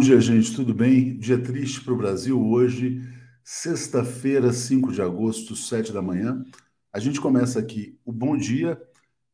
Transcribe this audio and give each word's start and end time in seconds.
Bom 0.00 0.04
dia, 0.06 0.18
gente, 0.18 0.56
tudo 0.56 0.72
bem? 0.72 1.18
Dia 1.18 1.36
triste 1.36 1.82
para 1.82 1.92
o 1.92 1.96
Brasil 1.98 2.42
hoje, 2.42 3.02
sexta-feira, 3.44 4.50
5 4.50 4.92
de 4.92 5.02
agosto, 5.02 5.54
7 5.54 5.92
da 5.92 6.00
manhã. 6.00 6.42
A 6.90 6.98
gente 6.98 7.20
começa 7.20 7.58
aqui 7.58 7.98
o 8.02 8.10
Bom 8.10 8.34
Dia, 8.34 8.80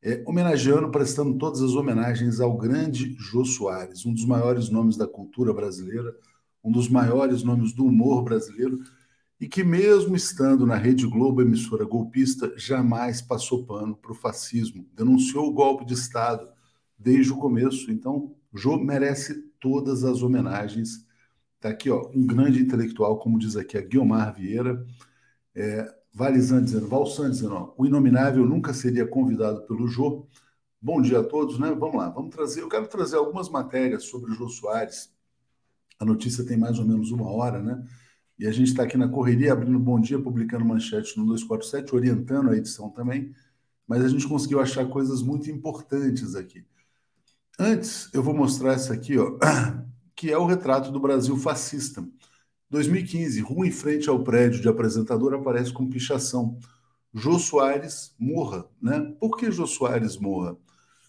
é, 0.03 0.25
homenageando, 0.27 0.91
prestando 0.91 1.39
todas 1.39 1.63
as 1.63 1.77
homenagens 1.77 2.41
ao 2.41 2.57
grande 2.57 3.15
Jô 3.17 3.45
Soares, 3.45 4.05
um 4.05 4.13
dos 4.13 4.27
maiores 4.27 4.69
nomes 4.69 4.97
da 4.97 5.07
cultura 5.07 5.55
brasileira, 5.55 6.13
um 6.65 6.73
dos 6.73 6.89
maiores 6.89 7.45
nomes 7.45 7.73
do 7.73 7.85
humor 7.85 8.25
brasileiro, 8.25 8.77
e 9.41 9.47
que, 9.47 9.63
mesmo 9.63 10.17
estando 10.17 10.67
na 10.67 10.75
Rede 10.75 11.07
Globo, 11.07 11.43
emissora 11.43 11.85
golpista, 11.85 12.53
jamais 12.57 13.23
passou 13.23 13.65
pano 13.65 13.95
para 13.95 14.11
o 14.11 14.17
fascismo, 14.17 14.85
denunciou 14.93 15.47
o 15.47 15.53
golpe 15.53 15.85
de 15.87 15.95
Estado 15.95 16.49
desde 16.99 17.33
o 17.33 17.37
começo. 17.37 17.89
Então, 17.93 18.35
Jô 18.53 18.77
merece 18.79 19.46
todas 19.67 20.05
as 20.05 20.23
homenagens. 20.23 21.05
Está 21.57 21.71
aqui, 21.71 21.91
ó, 21.91 22.09
um 22.15 22.25
grande 22.25 22.63
intelectual, 22.63 23.19
como 23.19 23.37
diz 23.37 23.57
aqui 23.57 23.77
a 23.77 23.81
Guilmar 23.81 24.33
Vieira, 24.33 24.87
é, 25.53 25.93
Valizan 26.15 26.63
dizendo, 26.63 26.87
Valsan 26.87 27.31
dizendo, 27.33 27.55
ó, 27.55 27.75
o 27.77 27.85
Inominável 27.85 28.47
nunca 28.47 28.73
seria 28.73 29.05
convidado 29.05 29.67
pelo 29.67 29.89
Jô. 29.89 30.25
Bom 30.81 31.03
dia 31.03 31.19
a 31.19 31.25
todos, 31.25 31.59
né? 31.59 31.75
Vamos 31.77 31.97
lá, 31.97 32.09
vamos 32.11 32.33
trazer. 32.33 32.63
Eu 32.63 32.69
quero 32.69 32.87
trazer 32.87 33.17
algumas 33.17 33.49
matérias 33.49 34.05
sobre 34.05 34.31
o 34.31 34.35
Jô 34.35 34.49
Soares. 34.49 35.13
A 35.99 36.05
notícia 36.05 36.47
tem 36.47 36.57
mais 36.57 36.79
ou 36.79 36.87
menos 36.87 37.11
uma 37.11 37.29
hora, 37.29 37.61
né? 37.61 37.83
E 38.39 38.47
a 38.47 38.53
gente 38.53 38.69
está 38.69 38.85
aqui 38.85 38.97
na 38.97 39.09
correria, 39.09 39.53
abrindo 39.53 39.81
Bom 39.81 39.99
Dia, 39.99 40.23
publicando 40.23 40.65
manchete 40.65 41.19
no 41.19 41.27
247, 41.27 41.93
orientando 41.93 42.51
a 42.51 42.57
edição 42.57 42.89
também. 42.89 43.35
Mas 43.85 44.05
a 44.05 44.09
gente 44.09 44.29
conseguiu 44.29 44.61
achar 44.61 44.87
coisas 44.87 45.23
muito 45.23 45.51
importantes 45.51 46.37
aqui. 46.37 46.65
Antes, 47.59 48.11
eu 48.13 48.23
vou 48.23 48.35
mostrar 48.35 48.75
essa 48.75 48.93
aqui, 48.93 49.19
ó, 49.19 49.39
que 50.15 50.31
é 50.31 50.37
o 50.37 50.45
retrato 50.45 50.91
do 50.93 51.01
Brasil 51.01 51.37
fascista. 51.39 52.07
2015, 52.69 53.41
rua 53.41 53.67
em 53.67 53.71
frente 53.71 54.11
ao 54.11 54.23
prédio 54.23 54.61
de 54.61 54.69
apresentador 54.69 55.33
aparece 55.33 55.73
com 55.73 55.89
pichação. 55.89 56.59
Jô 57.15 57.39
Soares 57.39 58.15
morra, 58.19 58.69
né? 58.81 59.01
Por 59.19 59.39
que 59.39 59.51
Jô 59.51 59.67
Soares 59.67 60.19
morra? 60.19 60.55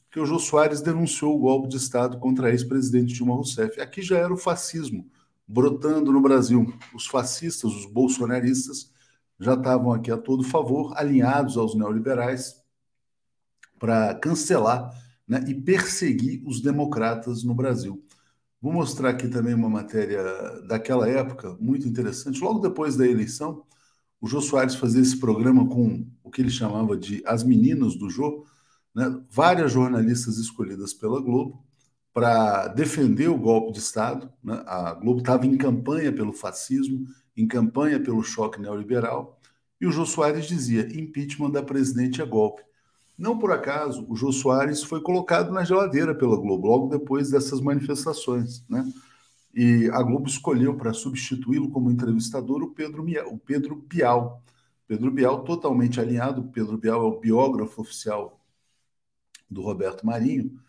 Porque 0.05 0.21
o 0.21 0.25
Jô 0.25 0.39
Soares 0.39 0.79
denunciou 0.79 1.35
o 1.35 1.39
golpe 1.39 1.67
de 1.67 1.75
Estado 1.75 2.17
contra 2.17 2.47
a 2.47 2.51
ex-presidente 2.51 3.13
Dilma 3.13 3.35
Rousseff. 3.35 3.81
Aqui 3.81 4.01
já 4.01 4.17
era 4.17 4.33
o 4.33 4.37
fascismo 4.37 5.09
brotando 5.45 6.13
no 6.13 6.21
Brasil. 6.21 6.73
Os 6.93 7.07
fascistas, 7.07 7.73
os 7.73 7.85
bolsonaristas, 7.85 8.93
já 9.37 9.53
estavam 9.53 9.91
aqui 9.91 10.11
a 10.11 10.17
todo 10.17 10.43
favor, 10.43 10.93
alinhados 10.95 11.57
aos 11.57 11.75
neoliberais, 11.75 12.55
para 13.77 14.15
cancelar 14.15 14.89
né, 15.27 15.43
e 15.47 15.53
perseguir 15.53 16.41
os 16.45 16.61
democratas 16.61 17.43
no 17.43 17.53
Brasil. 17.53 18.03
Vou 18.61 18.73
mostrar 18.73 19.09
aqui 19.09 19.27
também 19.27 19.53
uma 19.53 19.69
matéria 19.69 20.23
daquela 20.67 21.07
época, 21.07 21.55
muito 21.59 21.87
interessante. 21.87 22.41
Logo 22.41 22.59
depois 22.59 22.95
da 22.97 23.05
eleição, 23.07 23.63
o 24.19 24.27
Jô 24.27 24.41
Soares 24.41 24.75
fazia 24.75 25.01
esse 25.01 25.19
programa 25.19 25.67
com 25.67 26.07
o 26.23 26.31
que 26.31 26.41
ele 26.41 26.49
chamava 26.49 26.97
de 26.97 27.21
As 27.25 27.43
Meninas 27.43 27.95
do 27.95 28.09
Jô, 28.09 28.45
né, 28.95 29.21
várias 29.29 29.71
jornalistas 29.71 30.37
escolhidas 30.37 30.93
pela 30.93 31.21
Globo 31.21 31.63
para 32.13 32.67
defender 32.69 33.27
o 33.27 33.37
golpe 33.37 33.73
de 33.73 33.79
Estado. 33.79 34.31
Né? 34.43 34.63
A 34.65 34.93
Globo 34.95 35.19
estava 35.19 35.45
em 35.45 35.55
campanha 35.55 36.11
pelo 36.11 36.33
fascismo, 36.33 37.05
em 37.35 37.47
campanha 37.47 38.01
pelo 38.01 38.23
choque 38.23 38.59
neoliberal, 38.59 39.39
e 39.79 39.85
o 39.85 39.91
Jô 39.91 40.03
Soares 40.05 40.47
dizia: 40.47 40.87
impeachment 40.99 41.51
da 41.51 41.61
presidente 41.61 42.19
é 42.21 42.25
golpe. 42.25 42.63
Não 43.17 43.39
por 43.39 43.51
acaso, 43.51 44.05
o 44.07 44.15
Jô 44.15 44.31
Soares 44.31 44.83
foi 44.83 45.01
colocado 45.01 45.51
na 45.51 45.63
geladeira 45.63 46.13
pela 46.13 46.37
Globo, 46.37 46.67
logo 46.67 46.87
depois 46.87 47.31
dessas 47.31 47.59
manifestações. 47.59 48.63
Né? 48.69 48.85
E 49.55 49.89
a 49.91 50.03
Globo 50.03 50.27
escolheu 50.27 50.77
para 50.77 50.93
substituí-lo 50.93 51.71
como 51.71 51.89
entrevistador 51.89 52.61
o 52.61 52.71
Pedro, 52.75 53.03
o 53.31 53.37
Pedro 53.39 53.75
Bial. 53.75 54.43
Pedro 54.87 55.09
Bial, 55.09 55.43
totalmente 55.43 55.99
alinhado, 55.99 56.43
Pedro 56.49 56.77
Bial 56.77 57.01
é 57.01 57.05
o 57.05 57.19
biógrafo 57.19 57.81
oficial 57.81 58.39
do 59.49 59.61
Roberto 59.61 60.05
Marinho. 60.05 60.59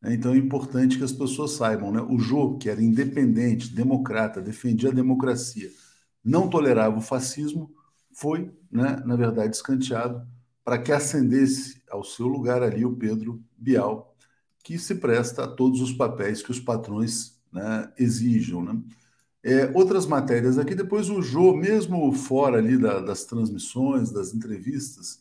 Né? 0.00 0.14
Então 0.14 0.32
é 0.32 0.38
importante 0.38 0.96
que 0.96 1.04
as 1.04 1.12
pessoas 1.12 1.52
saibam. 1.52 1.92
Né? 1.92 2.00
O 2.00 2.18
Jô, 2.18 2.56
que 2.56 2.70
era 2.70 2.82
independente, 2.82 3.74
democrata, 3.74 4.40
defendia 4.40 4.88
a 4.88 4.94
democracia, 4.94 5.70
não 6.24 6.48
tolerava 6.48 6.96
o 6.96 7.02
fascismo, 7.02 7.70
foi, 8.12 8.50
né, 8.70 9.00
na 9.06 9.14
verdade, 9.14 9.54
escanteado 9.54 10.26
para 10.64 10.78
que 10.78 10.90
ascendesse 10.90 11.77
ao 11.90 12.04
seu 12.04 12.26
lugar 12.26 12.62
ali 12.62 12.84
o 12.84 12.96
Pedro 12.96 13.42
Bial, 13.56 14.14
que 14.62 14.78
se 14.78 14.96
presta 14.96 15.44
a 15.44 15.48
todos 15.48 15.80
os 15.80 15.92
papéis 15.92 16.42
que 16.42 16.50
os 16.50 16.60
patrões 16.60 17.38
né, 17.52 17.92
exijam. 17.98 18.62
Né? 18.62 18.80
É, 19.42 19.70
outras 19.74 20.06
matérias 20.06 20.58
aqui, 20.58 20.74
depois 20.74 21.08
o 21.08 21.22
Jô, 21.22 21.54
mesmo 21.54 22.12
fora 22.12 22.58
ali 22.58 22.76
da, 22.76 23.00
das 23.00 23.24
transmissões, 23.24 24.10
das 24.10 24.34
entrevistas, 24.34 25.20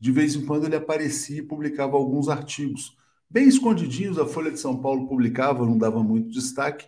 de 0.00 0.12
vez 0.12 0.34
em 0.34 0.44
quando 0.44 0.64
ele 0.64 0.76
aparecia 0.76 1.38
e 1.38 1.42
publicava 1.42 1.96
alguns 1.96 2.28
artigos. 2.28 2.96
Bem 3.30 3.46
escondidinhos, 3.46 4.18
a 4.18 4.26
Folha 4.26 4.50
de 4.50 4.58
São 4.58 4.80
Paulo 4.80 5.06
publicava, 5.06 5.66
não 5.66 5.76
dava 5.76 6.02
muito 6.02 6.30
destaque, 6.30 6.86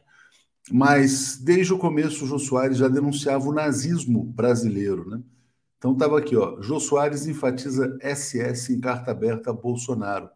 mas 0.70 1.36
desde 1.36 1.72
o 1.72 1.78
começo 1.78 2.24
o 2.24 2.28
Jô 2.28 2.38
Soares 2.38 2.78
já 2.78 2.88
denunciava 2.88 3.48
o 3.48 3.52
nazismo 3.52 4.24
brasileiro, 4.24 5.08
né? 5.08 5.20
Então 5.80 5.94
estava 5.94 6.18
aqui, 6.18 6.36
ó. 6.36 6.60
Jô 6.60 6.78
Soares 6.78 7.26
enfatiza 7.26 7.96
SS 8.02 8.74
em 8.74 8.80
carta 8.80 9.12
aberta 9.12 9.48
a 9.48 9.54
Bolsonaro. 9.54 10.28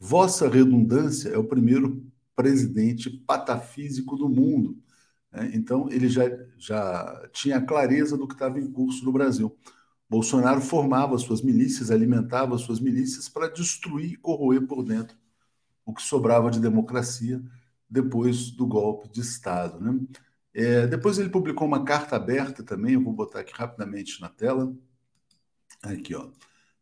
Vossa 0.00 0.48
redundância 0.48 1.28
é 1.28 1.36
o 1.36 1.44
primeiro 1.44 2.02
presidente 2.34 3.10
patafísico 3.10 4.16
do 4.16 4.26
mundo. 4.26 4.78
Né? 5.30 5.50
Então 5.52 5.86
ele 5.90 6.08
já, 6.08 6.24
já 6.56 7.28
tinha 7.30 7.60
clareza 7.60 8.16
do 8.16 8.26
que 8.26 8.32
estava 8.32 8.58
em 8.58 8.72
curso 8.72 9.04
no 9.04 9.12
Brasil. 9.12 9.54
Bolsonaro 10.08 10.62
formava 10.62 11.18
suas 11.18 11.42
milícias, 11.42 11.90
alimentava 11.90 12.56
suas 12.56 12.80
milícias 12.80 13.28
para 13.28 13.48
destruir 13.48 14.12
e 14.12 14.16
corroer 14.16 14.66
por 14.66 14.82
dentro 14.82 15.14
o 15.84 15.92
que 15.92 16.02
sobrava 16.02 16.50
de 16.50 16.58
democracia 16.58 17.42
depois 17.88 18.50
do 18.50 18.66
golpe 18.66 19.10
de 19.10 19.20
Estado. 19.20 19.78
Né? 19.78 20.00
É, 20.54 20.86
depois 20.86 21.18
ele 21.18 21.28
publicou 21.28 21.68
uma 21.68 21.84
carta 21.84 22.16
aberta 22.16 22.62
também, 22.62 22.94
eu 22.94 23.02
vou 23.02 23.12
botar 23.12 23.40
aqui 23.40 23.52
rapidamente 23.54 24.22
na 24.22 24.30
tela. 24.30 24.74
Aqui, 25.82 26.14
ó. 26.14 26.28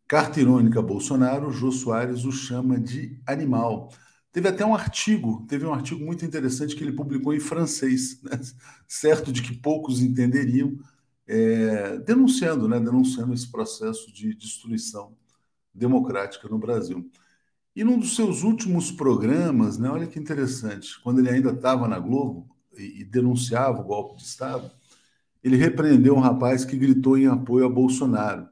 Carta 0.07 0.41
irônica 0.41 0.81
Bolsonaro, 0.83 1.51
Jô 1.51 1.73
Soares 1.73 2.25
o 2.25 2.33
chama 2.33 2.79
de 2.79 3.21
animal. 3.27 3.91
Teve 4.33 4.49
até 4.49 4.65
um 4.65 4.75
artigo, 4.75 5.47
teve 5.49 5.65
um 5.65 5.73
artigo 5.73 6.05
muito 6.05 6.25
interessante 6.25 6.75
que 6.77 6.83
ele 6.85 6.93
publicou 6.93 7.33
em 7.35 7.41
francês, 7.41 8.21
né? 8.25 8.41
certo 8.87 9.33
de 9.33 9.43
que 9.43 9.55
poucos 9.55 10.01
entenderiam, 10.01 10.77
é, 11.27 11.99
denunciando, 11.99 12.69
né? 12.69 12.79
denunciando 12.81 13.33
esse 13.33 13.51
processo 13.51 14.13
de 14.13 14.35
destruição 14.35 15.17
democrática 15.73 16.49
no 16.49 16.59
Brasil. 16.59 17.11
E 17.75 17.83
num 17.83 17.99
dos 17.99 18.15
seus 18.15 18.43
últimos 18.43 18.93
programas, 18.93 19.79
né, 19.79 19.91
olha 19.91 20.07
que 20.07 20.19
interessante, 20.19 21.01
quando 21.03 21.19
ele 21.19 21.31
ainda 21.31 21.51
estava 21.51 21.89
na 21.89 21.99
Globo, 21.99 22.55
e, 22.77 23.05
denunciava 23.05 23.81
o 23.81 23.85
golpe 23.85 24.17
de 24.17 24.23
Estado, 24.25 24.71
ele 25.43 25.57
repreendeu 25.57 26.15
um 26.17 26.21
rapaz 26.21 26.65
que 26.65 26.77
gritou 26.77 27.19
em 27.19 27.27
apoio 27.27 27.67
a 27.67 27.69
Bolsonaro. 27.69 28.49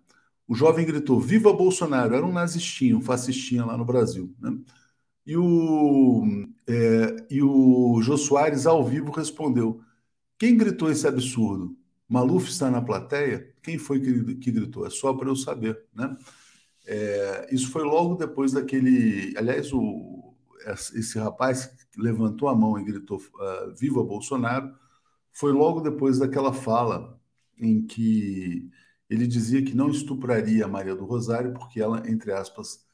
O 0.53 0.55
jovem 0.55 0.85
gritou: 0.85 1.19
Viva 1.19 1.51
Bolsonaro! 1.51 2.15
Era 2.15 2.27
um 2.27 2.33
nazistinho, 2.33 2.99
um 2.99 3.01
fascistinha 3.01 3.65
lá 3.65 3.75
no 3.75 3.87
Brasil. 3.87 4.37
Né? 4.39 4.55
E, 5.25 5.35
o, 5.35 6.25
é, 6.67 7.27
e 7.31 7.43
o 7.43 8.03
Jô 8.03 8.19
Soares, 8.19 8.67
ao 8.67 8.85
vivo, 8.85 9.11
respondeu: 9.11 9.81
Quem 10.39 10.55
gritou 10.55 10.91
esse 10.91 11.09
absurdo? 11.09 11.75
Maluf 12.07 12.51
está 12.51 12.71
na 12.71 12.83
plateia? 12.83 13.51
Quem 13.63 13.79
foi 13.79 13.99
que, 13.99 14.35
que 14.35 14.53
gritou? 14.53 14.87
É 14.87 14.91
só 14.91 15.15
para 15.15 15.31
eu 15.31 15.37
saber. 15.37 15.87
Né? 15.95 16.15
É, 16.87 17.49
isso 17.51 17.71
foi 17.71 17.85
logo 17.85 18.17
depois 18.17 18.53
daquele. 18.53 19.33
Aliás, 19.39 19.73
o, 19.73 20.35
esse 20.95 21.19
rapaz 21.19 21.65
que 21.65 21.99
levantou 21.99 22.51
a 22.51 22.55
mão 22.55 22.79
e 22.79 22.85
gritou 22.85 23.17
uh, 23.17 23.75
Viva 23.75 24.05
Bolsonaro 24.05 24.71
foi 25.33 25.51
logo 25.51 25.81
depois 25.81 26.19
daquela 26.19 26.53
fala 26.53 27.19
em 27.59 27.87
que 27.87 28.71
ele 29.13 29.27
dizia 29.27 29.63
que 29.63 29.75
não 29.75 29.91
estupraria 29.91 30.65
a 30.65 30.69
Maria 30.69 30.97
do 30.97 31.05
Rosário 31.05 31.53
porque 31.53 31.81
ela, 31.81 32.03
entre 32.09 32.33
aspas, 32.33 32.85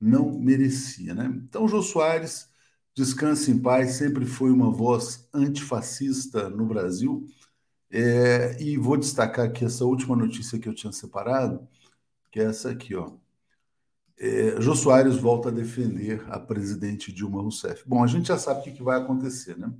não 0.00 0.38
merecia. 0.38 1.14
Né? 1.14 1.26
Então, 1.44 1.68
Jô 1.68 1.82
Soares, 1.82 2.48
descanse 2.94 3.50
em 3.50 3.58
paz, 3.58 3.92
sempre 3.92 4.24
foi 4.24 4.50
uma 4.50 4.70
voz 4.70 5.28
antifascista 5.34 6.48
no 6.48 6.64
Brasil. 6.64 7.26
É, 7.90 8.60
e 8.60 8.76
vou 8.78 8.96
destacar 8.96 9.46
aqui 9.46 9.64
essa 9.64 9.84
última 9.84 10.16
notícia 10.16 10.58
que 10.58 10.68
eu 10.68 10.74
tinha 10.74 10.92
separado, 10.92 11.68
que 12.30 12.40
é 12.40 12.44
essa 12.44 12.70
aqui, 12.70 12.94
ó. 12.94 13.12
É, 14.18 14.60
Jô 14.62 14.74
Soares 14.74 15.16
volta 15.16 15.50
a 15.50 15.52
defender 15.52 16.24
a 16.30 16.40
presidente 16.40 17.12
Dilma 17.12 17.42
Rousseff. 17.42 17.82
Bom, 17.86 18.02
a 18.02 18.06
gente 18.06 18.28
já 18.28 18.38
sabe 18.38 18.60
o 18.60 18.62
que, 18.62 18.72
que 18.72 18.82
vai 18.82 18.98
acontecer, 18.98 19.58
né? 19.58 19.70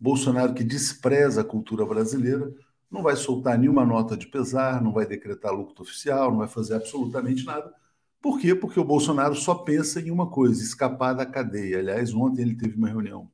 Bolsonaro, 0.00 0.54
que 0.54 0.64
despreza 0.64 1.42
a 1.42 1.44
cultura 1.44 1.84
brasileira, 1.84 2.50
não 2.92 3.02
vai 3.02 3.16
soltar 3.16 3.58
nenhuma 3.58 3.86
nota 3.86 4.16
de 4.16 4.26
pesar, 4.26 4.82
não 4.82 4.92
vai 4.92 5.06
decretar 5.06 5.50
lucro 5.50 5.82
oficial, 5.82 6.30
não 6.30 6.38
vai 6.38 6.48
fazer 6.48 6.74
absolutamente 6.74 7.44
nada. 7.46 7.72
Por 8.20 8.38
quê? 8.38 8.54
Porque 8.54 8.78
o 8.78 8.84
Bolsonaro 8.84 9.34
só 9.34 9.54
pensa 9.54 9.98
em 10.00 10.10
uma 10.10 10.30
coisa: 10.30 10.62
escapar 10.62 11.14
da 11.14 11.24
cadeia. 11.24 11.78
Aliás, 11.78 12.14
ontem 12.14 12.42
ele 12.42 12.54
teve 12.54 12.76
uma 12.76 12.88
reunião 12.88 13.30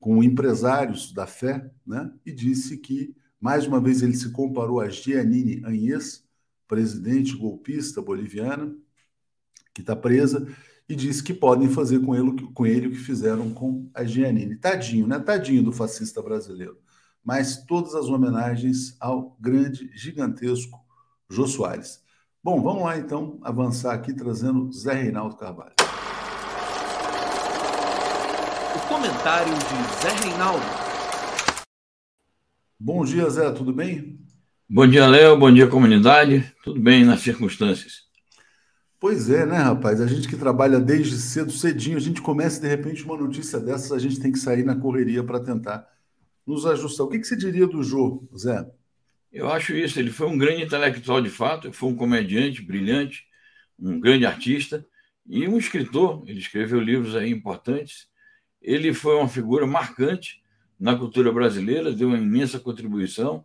com 0.00 0.22
empresários 0.22 1.12
da 1.12 1.26
fé, 1.26 1.70
né? 1.86 2.10
E 2.24 2.32
disse 2.32 2.78
que, 2.78 3.14
mais 3.38 3.66
uma 3.66 3.78
vez, 3.78 4.00
ele 4.00 4.14
se 4.14 4.32
comparou 4.32 4.80
a 4.80 4.88
Giannini 4.88 5.62
Anhes, 5.64 6.24
presidente 6.66 7.36
golpista 7.36 8.00
boliviana, 8.00 8.74
que 9.74 9.82
está 9.82 9.94
presa, 9.94 10.48
e 10.88 10.96
disse 10.96 11.22
que 11.22 11.34
podem 11.34 11.68
fazer 11.68 12.00
com 12.00 12.14
ele, 12.14 12.42
com 12.54 12.66
ele 12.66 12.86
o 12.86 12.90
que 12.90 12.96
fizeram 12.96 13.50
com 13.52 13.90
a 13.92 14.02
Giannini. 14.02 14.56
Tadinho, 14.56 15.06
né? 15.06 15.18
Tadinho 15.18 15.62
do 15.62 15.72
fascista 15.72 16.22
brasileiro. 16.22 16.78
Mas 17.28 17.58
todas 17.58 17.94
as 17.94 18.06
homenagens 18.06 18.96
ao 18.98 19.36
grande, 19.38 19.90
gigantesco 19.94 20.80
Jô 21.28 21.46
Soares. 21.46 22.02
Bom, 22.42 22.62
vamos 22.62 22.84
lá 22.84 22.96
então 22.96 23.38
avançar 23.42 23.92
aqui 23.92 24.14
trazendo 24.14 24.72
Zé 24.72 24.94
Reinaldo 24.94 25.36
Carvalho. 25.36 25.74
O 28.74 28.88
comentário 28.88 29.52
de 29.52 30.02
Zé 30.02 30.26
Reinaldo. 30.26 30.64
Bom 32.80 33.04
dia, 33.04 33.28
Zé, 33.28 33.52
tudo 33.52 33.74
bem? 33.74 34.18
Bom 34.66 34.86
dia, 34.86 35.06
Léo. 35.06 35.38
Bom 35.38 35.52
dia, 35.52 35.66
comunidade. 35.66 36.50
Tudo 36.64 36.80
bem 36.80 37.04
nas 37.04 37.20
circunstâncias. 37.20 38.04
Pois 38.98 39.28
é, 39.28 39.44
né, 39.44 39.58
rapaz? 39.58 40.00
A 40.00 40.06
gente 40.06 40.26
que 40.28 40.36
trabalha 40.36 40.80
desde 40.80 41.18
cedo, 41.18 41.52
cedinho, 41.52 41.98
a 41.98 42.00
gente 42.00 42.22
começa 42.22 42.58
de 42.58 42.68
repente 42.68 43.04
uma 43.04 43.18
notícia 43.18 43.60
dessas, 43.60 43.92
a 43.92 43.98
gente 43.98 44.18
tem 44.18 44.32
que 44.32 44.38
sair 44.38 44.64
na 44.64 44.74
correria 44.74 45.22
para 45.22 45.38
tentar 45.38 45.97
nos 46.48 46.64
ajustar. 46.64 47.06
O 47.06 47.10
que, 47.10 47.18
que 47.18 47.26
você 47.26 47.36
diria 47.36 47.66
do 47.66 47.82
Jô, 47.82 48.26
Zé? 48.34 48.66
Eu 49.30 49.50
acho 49.50 49.76
isso. 49.76 50.00
Ele 50.00 50.10
foi 50.10 50.26
um 50.26 50.38
grande 50.38 50.62
intelectual 50.62 51.20
de 51.20 51.28
fato, 51.28 51.70
foi 51.74 51.90
um 51.90 51.94
comediante 51.94 52.62
brilhante, 52.62 53.26
um 53.78 54.00
grande 54.00 54.24
artista 54.24 54.84
e 55.26 55.46
um 55.46 55.58
escritor. 55.58 56.24
Ele 56.26 56.38
escreveu 56.38 56.80
livros 56.80 57.14
aí 57.14 57.30
importantes. 57.30 58.08
Ele 58.62 58.94
foi 58.94 59.14
uma 59.16 59.28
figura 59.28 59.66
marcante 59.66 60.42
na 60.80 60.96
cultura 60.96 61.30
brasileira, 61.30 61.92
deu 61.92 62.08
uma 62.08 62.18
imensa 62.18 62.58
contribuição 62.58 63.44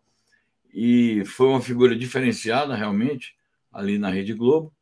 e 0.73 1.25
foi 1.25 1.47
uma 1.47 1.61
figura 1.61 1.95
diferenciada 1.95 2.73
realmente 2.73 3.35
ali 3.69 3.97
na 3.97 4.09
Rede 4.09 4.33
Globo. 4.33 4.73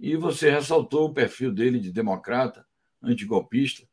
E 0.00 0.16
você 0.16 0.50
ressaltou 0.50 1.08
o 1.10 1.12
perfil 1.12 1.52
dele 1.52 1.78
de 1.78 1.92
democrata, 1.92 2.64
antigolpista. 3.02 3.86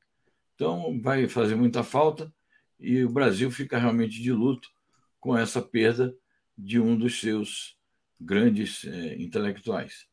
Então, 0.56 1.02
vai 1.02 1.28
fazer 1.28 1.56
muita 1.56 1.84
falta 1.84 2.32
e 2.80 3.04
o 3.04 3.10
Brasil 3.10 3.50
fica 3.52 3.78
realmente 3.78 4.22
de 4.22 4.32
luto 4.32 4.70
com 5.20 5.38
essa 5.38 5.62
perda 5.62 6.16
de 6.58 6.80
um 6.80 6.98
dos 6.98 7.20
seus 7.20 7.78
grandes 8.20 8.86
é, 8.86 9.22
intelectuais. 9.22 10.06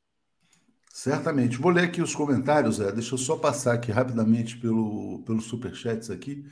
Certamente. 0.92 1.56
Vou 1.56 1.70
ler 1.70 1.84
aqui 1.84 2.02
os 2.02 2.14
comentários, 2.14 2.76
Zé. 2.76 2.92
Deixa 2.92 3.14
eu 3.14 3.18
só 3.18 3.36
passar 3.36 3.74
aqui 3.74 3.92
rapidamente 3.92 4.56
pelo, 4.56 5.22
pelos 5.24 5.44
superchats 5.44 6.10
aqui. 6.10 6.44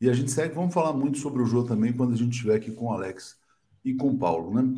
E 0.00 0.08
a 0.08 0.12
gente 0.12 0.30
segue, 0.30 0.54
vamos 0.54 0.74
falar 0.74 0.92
muito 0.92 1.18
sobre 1.18 1.42
o 1.42 1.46
jogo 1.46 1.68
também 1.68 1.92
quando 1.92 2.14
a 2.14 2.16
gente 2.16 2.32
estiver 2.32 2.56
aqui 2.56 2.70
com 2.70 2.86
o 2.86 2.92
Alex 2.92 3.38
e 3.84 3.94
com 3.94 4.10
o 4.10 4.18
Paulo, 4.18 4.52
né? 4.54 4.74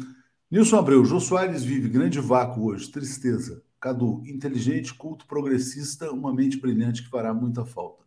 Nilson 0.49 0.79
Abreu, 0.79 1.05
Jô 1.05 1.19
Soares 1.19 1.65
vive 1.65 1.89
grande 1.89 2.21
vácuo 2.21 2.67
hoje, 2.67 2.91
tristeza. 2.91 3.63
Cadu, 3.81 4.23
inteligente, 4.27 4.95
culto, 4.95 5.27
progressista, 5.27 6.11
uma 6.13 6.33
mente 6.33 6.57
brilhante 6.59 7.03
que 7.03 7.11
fará 7.11 7.35
muita 7.35 7.65
falta. 7.65 8.06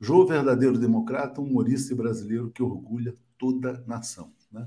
Jô, 0.00 0.26
verdadeiro 0.26 0.78
democrata, 0.78 1.40
humorista 1.40 1.92
e 1.92 1.96
brasileiro 1.96 2.50
que 2.50 2.62
orgulha 2.62 3.14
toda 3.36 3.84
nação. 3.86 4.32
Né? 4.50 4.66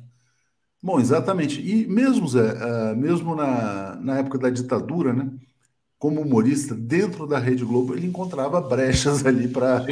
Bom, 0.81 0.99
exatamente. 0.99 1.61
E 1.61 1.87
mesmo, 1.87 2.27
Zé, 2.27 2.53
uh, 2.53 2.95
mesmo 2.95 3.35
na, 3.35 3.95
na 3.95 4.19
época 4.19 4.37
da 4.37 4.49
ditadura, 4.49 5.13
né, 5.13 5.31
como 5.97 6.21
humorista, 6.21 6.75
dentro 6.75 7.25
da 7.25 7.39
Rede 7.39 7.65
Globo, 7.65 7.95
ele 7.95 8.05
encontrava 8.07 8.61
brechas 8.61 9.25
ali 9.25 9.47
para 9.47 9.85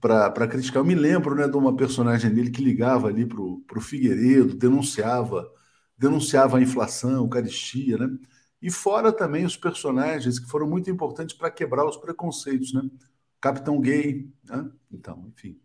para 0.00 0.46
criticar. 0.46 0.80
Eu 0.80 0.84
me 0.84 0.94
lembro 0.94 1.34
né, 1.34 1.48
de 1.48 1.56
uma 1.56 1.74
personagem 1.74 2.32
dele 2.32 2.50
que 2.50 2.62
ligava 2.62 3.08
ali 3.08 3.26
para 3.26 3.40
o 3.40 3.80
Figueiredo, 3.80 4.54
denunciava, 4.54 5.50
denunciava 5.98 6.58
a 6.58 6.60
inflação, 6.62 7.10
a 7.10 7.14
Eucaristia, 7.14 7.96
né? 7.98 8.08
E 8.60 8.70
fora 8.70 9.12
também 9.12 9.44
os 9.44 9.56
personagens 9.56 10.38
que 10.38 10.48
foram 10.48 10.68
muito 10.68 10.90
importantes 10.90 11.36
para 11.36 11.50
quebrar 11.50 11.86
os 11.86 11.96
preconceitos, 11.96 12.72
né? 12.72 12.82
Capitão 13.40 13.80
Gay, 13.80 14.28
né? 14.44 14.70
então, 14.90 15.32
enfim. 15.34 15.58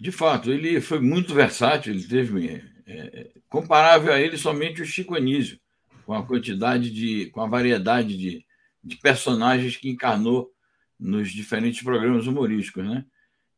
De 0.00 0.12
fato, 0.12 0.50
ele 0.50 0.80
foi 0.80 1.00
muito 1.00 1.34
versátil, 1.34 1.92
ele 1.92 2.06
teve 2.06 2.46
é, 2.46 2.62
é, 2.86 3.30
comparável 3.48 4.12
a 4.12 4.20
ele 4.20 4.36
somente 4.36 4.80
o 4.80 4.86
Chico 4.86 5.16
Anísio, 5.16 5.58
com 6.06 6.14
a 6.14 6.24
quantidade 6.24 6.90
de, 6.90 7.26
com 7.30 7.40
a 7.40 7.48
variedade 7.48 8.16
de, 8.16 8.46
de 8.82 8.96
personagens 8.96 9.76
que 9.76 9.88
encarnou 9.88 10.52
nos 10.98 11.30
diferentes 11.32 11.82
programas 11.82 12.26
humorísticos, 12.26 12.84
né? 12.84 13.04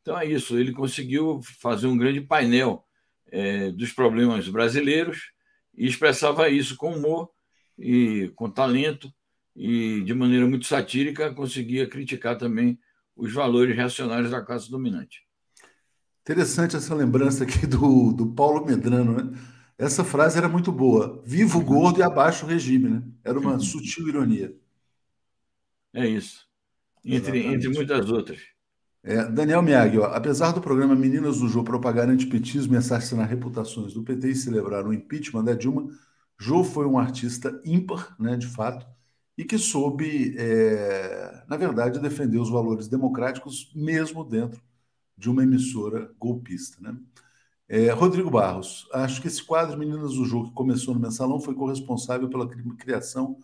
Então 0.03 0.19
é 0.19 0.27
isso, 0.27 0.59
ele 0.59 0.73
conseguiu 0.73 1.41
fazer 1.43 1.87
um 1.87 1.97
grande 1.97 2.21
painel 2.21 2.85
é, 3.31 3.71
dos 3.71 3.93
problemas 3.93 4.49
brasileiros 4.49 5.33
e 5.77 5.87
expressava 5.87 6.49
isso 6.49 6.77
com 6.77 6.95
humor 6.95 7.31
e 7.79 8.33
com 8.35 8.51
talento 8.51 9.13
e 9.55 10.03
de 10.03 10.15
maneira 10.15 10.47
muito 10.47 10.67
satírica 10.67 11.33
conseguia 11.35 11.89
criticar 11.89 12.37
também 12.37 12.79
os 13.17 13.33
valores 13.33 13.77
reacionários 13.77 14.31
da 14.31 14.41
classe 14.41 14.71
dominante. 14.71 15.25
Interessante 16.23 16.77
essa 16.77 16.95
lembrança 16.95 17.45
aqui 17.45 17.67
do, 17.67 18.13
do 18.13 18.27
Paulo 18.33 18.65
Medrano, 18.65 19.17
né? 19.17 19.39
Essa 19.77 20.05
frase 20.05 20.37
era 20.37 20.49
muito 20.49 20.71
boa. 20.71 21.23
Viva 21.25 21.57
o 21.57 21.65
gordo 21.65 22.01
e 22.01 22.03
abaixo 22.03 22.45
o 22.45 22.49
regime, 22.49 22.91
né? 22.91 23.03
Era 23.25 23.39
uma 23.39 23.59
sutil 23.59 24.09
ironia. 24.09 24.55
É 25.95 26.07
isso. 26.07 26.47
Entre, 27.05 27.47
entre 27.47 27.69
muitas 27.71 28.11
outras. 28.11 28.39
É, 29.03 29.25
Daniel 29.25 29.63
Miag, 29.63 29.99
ó, 29.99 30.05
apesar 30.13 30.53
do 30.53 30.61
programa 30.61 30.95
Meninas 30.95 31.39
do 31.39 31.49
Jô 31.49 31.65
propagar 31.65 32.09
antipetismo 32.09 32.75
e 32.75 32.77
assassinar 32.77 33.27
reputações 33.27 33.95
do 33.95 34.03
PT 34.03 34.29
e 34.29 34.35
celebrar 34.35 34.87
o 34.87 34.93
impeachment 34.93 35.45
da 35.45 35.55
Dilma, 35.55 35.89
Jô 36.39 36.63
foi 36.63 36.87
um 36.87 36.99
artista 36.99 37.59
ímpar, 37.65 38.15
né, 38.21 38.37
de 38.37 38.47
fato, 38.47 38.87
e 39.41 39.45
que 39.47 39.57
soube, 39.57 40.35
é, 40.37 41.45
na 41.49 41.57
verdade, 41.57 41.99
defender 41.99 42.37
os 42.37 42.51
valores 42.51 42.89
democráticos 42.89 43.73
mesmo 43.75 44.23
dentro 44.23 44.61
de 45.17 45.31
uma 45.31 45.43
emissora 45.43 46.13
golpista. 46.19 46.77
Né? 46.79 46.95
É, 47.67 47.91
Rodrigo 47.91 48.31
Barros, 48.31 48.87
acho 48.93 49.19
que 49.23 49.29
esse 49.29 49.43
quadro 49.43 49.79
Meninas 49.79 50.13
do 50.13 50.27
Jô, 50.27 50.45
que 50.45 50.53
começou 50.53 50.93
no 50.93 51.01
Mensalão, 51.01 51.41
foi 51.41 51.55
corresponsável 51.55 52.29
pela 52.29 52.47
criação 52.77 53.39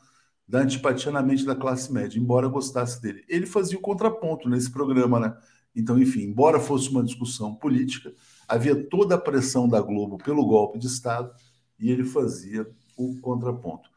da 0.46 0.58
antipatia 0.58 1.10
na 1.10 1.22
mente 1.22 1.46
da 1.46 1.56
classe 1.56 1.90
média, 1.90 2.18
embora 2.18 2.46
gostasse 2.46 3.00
dele. 3.00 3.24
Ele 3.26 3.46
fazia 3.46 3.78
o 3.78 3.80
contraponto 3.80 4.50
nesse 4.50 4.70
programa, 4.70 5.18
né? 5.18 5.34
Então, 5.74 5.98
enfim, 5.98 6.24
embora 6.24 6.60
fosse 6.60 6.90
uma 6.90 7.02
discussão 7.02 7.54
política, 7.54 8.12
havia 8.46 8.86
toda 8.86 9.14
a 9.14 9.18
pressão 9.18 9.66
da 9.66 9.80
Globo 9.80 10.18
pelo 10.18 10.44
golpe 10.44 10.78
de 10.78 10.88
Estado 10.88 11.32
e 11.80 11.90
ele 11.90 12.04
fazia 12.04 12.70
o 12.98 13.18
contraponto. 13.22 13.95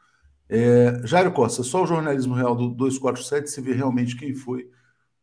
É, 0.49 1.05
Jairo 1.05 1.31
Costa, 1.31 1.61
só 1.61 1.83
o 1.83 1.87
jornalismo 1.87 2.33
real 2.33 2.55
do 2.55 2.69
247 2.69 3.51
se 3.51 3.61
vê 3.61 3.73
realmente 3.73 4.15
quem 4.15 4.33
foi 4.33 4.67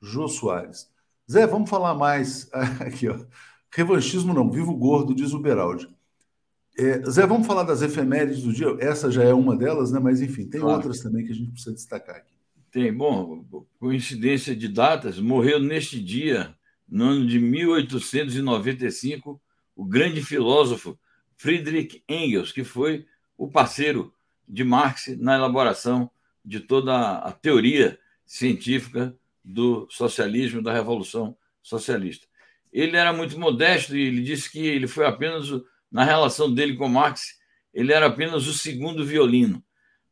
Jô 0.00 0.28
Soares. 0.28 0.88
Zé, 1.30 1.47
vamos 1.47 1.68
falar 1.68 1.95
mais 1.95 2.49
aqui, 2.80 3.09
ó. 3.09 3.18
Revanchismo 3.71 4.33
não, 4.33 4.50
vivo 4.50 4.75
gordo, 4.75 5.14
diz 5.14 5.33
o 5.33 5.40
Beraldi. 5.40 5.88
É, 6.78 7.02
Zé, 7.11 7.26
vamos 7.26 7.47
falar 7.47 7.64
das 7.64 7.83
efemérides 7.83 8.42
do 8.42 8.52
dia. 8.52 8.76
Essa 8.78 9.11
já 9.11 9.25
é 9.25 9.35
uma 9.35 9.56
delas, 9.56 9.90
né? 9.90 9.99
Mas 9.99 10.21
enfim, 10.21 10.47
tem 10.47 10.61
claro. 10.61 10.76
outras 10.76 11.00
também 11.00 11.25
que 11.25 11.33
a 11.33 11.35
gente 11.35 11.50
precisa 11.50 11.75
destacar 11.75 12.16
aqui. 12.16 12.35
Tem, 12.71 12.92
bom, 12.92 13.45
coincidência 13.80 14.54
de 14.54 14.68
datas, 14.68 15.18
morreu 15.18 15.59
neste 15.59 16.00
dia, 16.00 16.54
no 16.88 17.04
ano 17.04 17.26
de 17.26 17.40
1895, 17.40 19.40
o 19.75 19.85
grande 19.85 20.23
filósofo 20.23 20.97
Friedrich 21.37 22.04
Engels, 22.09 22.52
que 22.52 22.62
foi 22.62 23.06
o 23.37 23.49
parceiro 23.49 24.12
de 24.49 24.65
Marx 24.65 25.09
na 25.19 25.35
elaboração 25.35 26.11
de 26.45 26.61
toda 26.61 27.19
a 27.19 27.33
teoria 27.33 27.99
científica 28.25 29.17
do 29.45 29.87
socialismo, 29.91 30.62
da 30.62 30.73
revolução 30.73 31.37
socialista. 31.62 32.26
Ele 32.73 32.97
era 32.97 33.12
muito 33.12 33.38
modesto 33.38 33.97
e 33.97 34.00
ele 34.03 34.23
disse 34.23 34.50
que 34.50 34.59
ele 34.59 34.87
foi 34.87 35.07
apenas, 35.07 35.49
na 35.91 36.05
relação 36.05 36.53
dele 36.53 36.76
com 36.76 36.88
Marx, 36.88 37.38
ele 37.73 37.93
era 37.93 38.07
apenas 38.07 38.47
o 38.47 38.53
segundo 38.53 39.05
violino, 39.05 39.62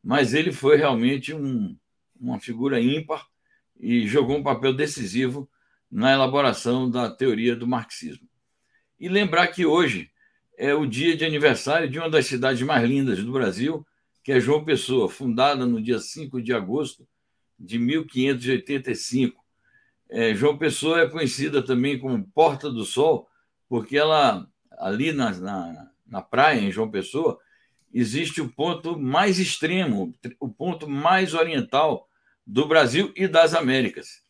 mas 0.02 0.34
ele 0.34 0.52
foi 0.52 0.76
realmente 0.76 1.32
um, 1.34 1.76
uma 2.18 2.38
figura 2.38 2.80
ímpar 2.80 3.26
e 3.78 4.06
jogou 4.06 4.36
um 4.36 4.42
papel 4.42 4.72
decisivo 4.72 5.48
na 5.90 6.12
elaboração 6.12 6.90
da 6.90 7.10
teoria 7.10 7.54
do 7.54 7.66
marxismo. 7.66 8.28
E 8.98 9.08
lembrar 9.08 9.48
que 9.48 9.66
hoje 9.66 10.10
é 10.56 10.74
o 10.74 10.86
dia 10.86 11.16
de 11.16 11.24
aniversário 11.24 11.88
de 11.88 11.98
uma 11.98 12.08
das 12.08 12.26
cidades 12.26 12.62
mais 12.62 12.88
lindas 12.88 13.22
do 13.22 13.32
Brasil, 13.32 13.86
que 14.24 14.32
é 14.32 14.40
João 14.40 14.64
Pessoa, 14.64 15.06
fundada 15.06 15.66
no 15.66 15.82
dia 15.82 15.98
5 15.98 16.40
de 16.40 16.54
agosto 16.54 17.06
de 17.58 17.78
1585. 17.78 19.44
É, 20.08 20.34
João 20.34 20.56
Pessoa 20.56 21.02
é 21.02 21.08
conhecida 21.08 21.62
também 21.62 21.98
como 21.98 22.26
Porta 22.34 22.70
do 22.70 22.86
Sol, 22.86 23.28
porque 23.68 23.98
ela, 23.98 24.48
ali 24.78 25.12
na, 25.12 25.30
na, 25.32 25.90
na 26.06 26.22
praia, 26.22 26.58
em 26.58 26.72
João 26.72 26.90
Pessoa, 26.90 27.38
existe 27.92 28.40
o 28.40 28.48
ponto 28.48 28.98
mais 28.98 29.38
extremo, 29.38 30.14
o 30.40 30.48
ponto 30.48 30.88
mais 30.88 31.34
oriental 31.34 32.08
do 32.46 32.66
Brasil 32.66 33.12
e 33.14 33.28
das 33.28 33.54
Américas. 33.54 34.22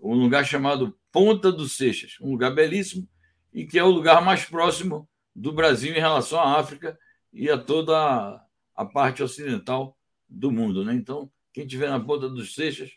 um 0.00 0.14
lugar 0.14 0.44
chamado 0.44 0.98
Ponta 1.12 1.52
dos 1.52 1.76
Seixas, 1.76 2.16
um 2.20 2.32
lugar 2.32 2.52
belíssimo 2.52 3.08
e 3.54 3.64
que 3.64 3.78
é 3.78 3.84
o 3.84 3.90
lugar 3.90 4.20
mais 4.22 4.44
próximo 4.44 5.08
do 5.34 5.52
Brasil 5.52 5.94
em 5.94 6.00
relação 6.00 6.40
à 6.40 6.58
África 6.58 6.98
e 7.32 7.48
a 7.48 7.56
toda 7.56 8.44
a, 8.76 8.84
parte 8.84 9.22
ocidental 9.22 9.96
do 10.28 10.50
mundo. 10.50 10.84
Né? 10.84 10.94
Então, 10.94 11.30
quem 11.52 11.64
estiver 11.64 11.88
na 11.88 12.00
Ponta 12.00 12.28
dos 12.28 12.54
Seixas, 12.54 12.90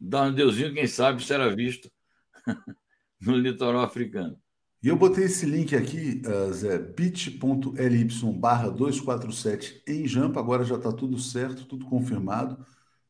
dá 0.00 0.22
um 0.22 0.34
deusinho, 0.34 0.72
quem 0.72 0.86
sabe 0.86 1.24
será 1.24 1.48
visto 1.48 1.90
no 3.20 3.36
litoral 3.36 3.82
africano. 3.82 4.38
E 4.82 4.88
eu 4.88 4.96
botei 4.96 5.24
esse 5.24 5.46
link 5.46 5.74
aqui, 5.74 6.22
uh, 6.26 6.52
Zé, 6.52 6.78
bit.ly 6.78 8.08
barra 8.38 8.68
247 8.68 9.82
em 9.86 10.06
Jampa, 10.06 10.38
agora 10.38 10.64
já 10.64 10.76
está 10.76 10.92
tudo 10.92 11.18
certo, 11.18 11.64
tudo 11.64 11.86
confirmado. 11.86 12.64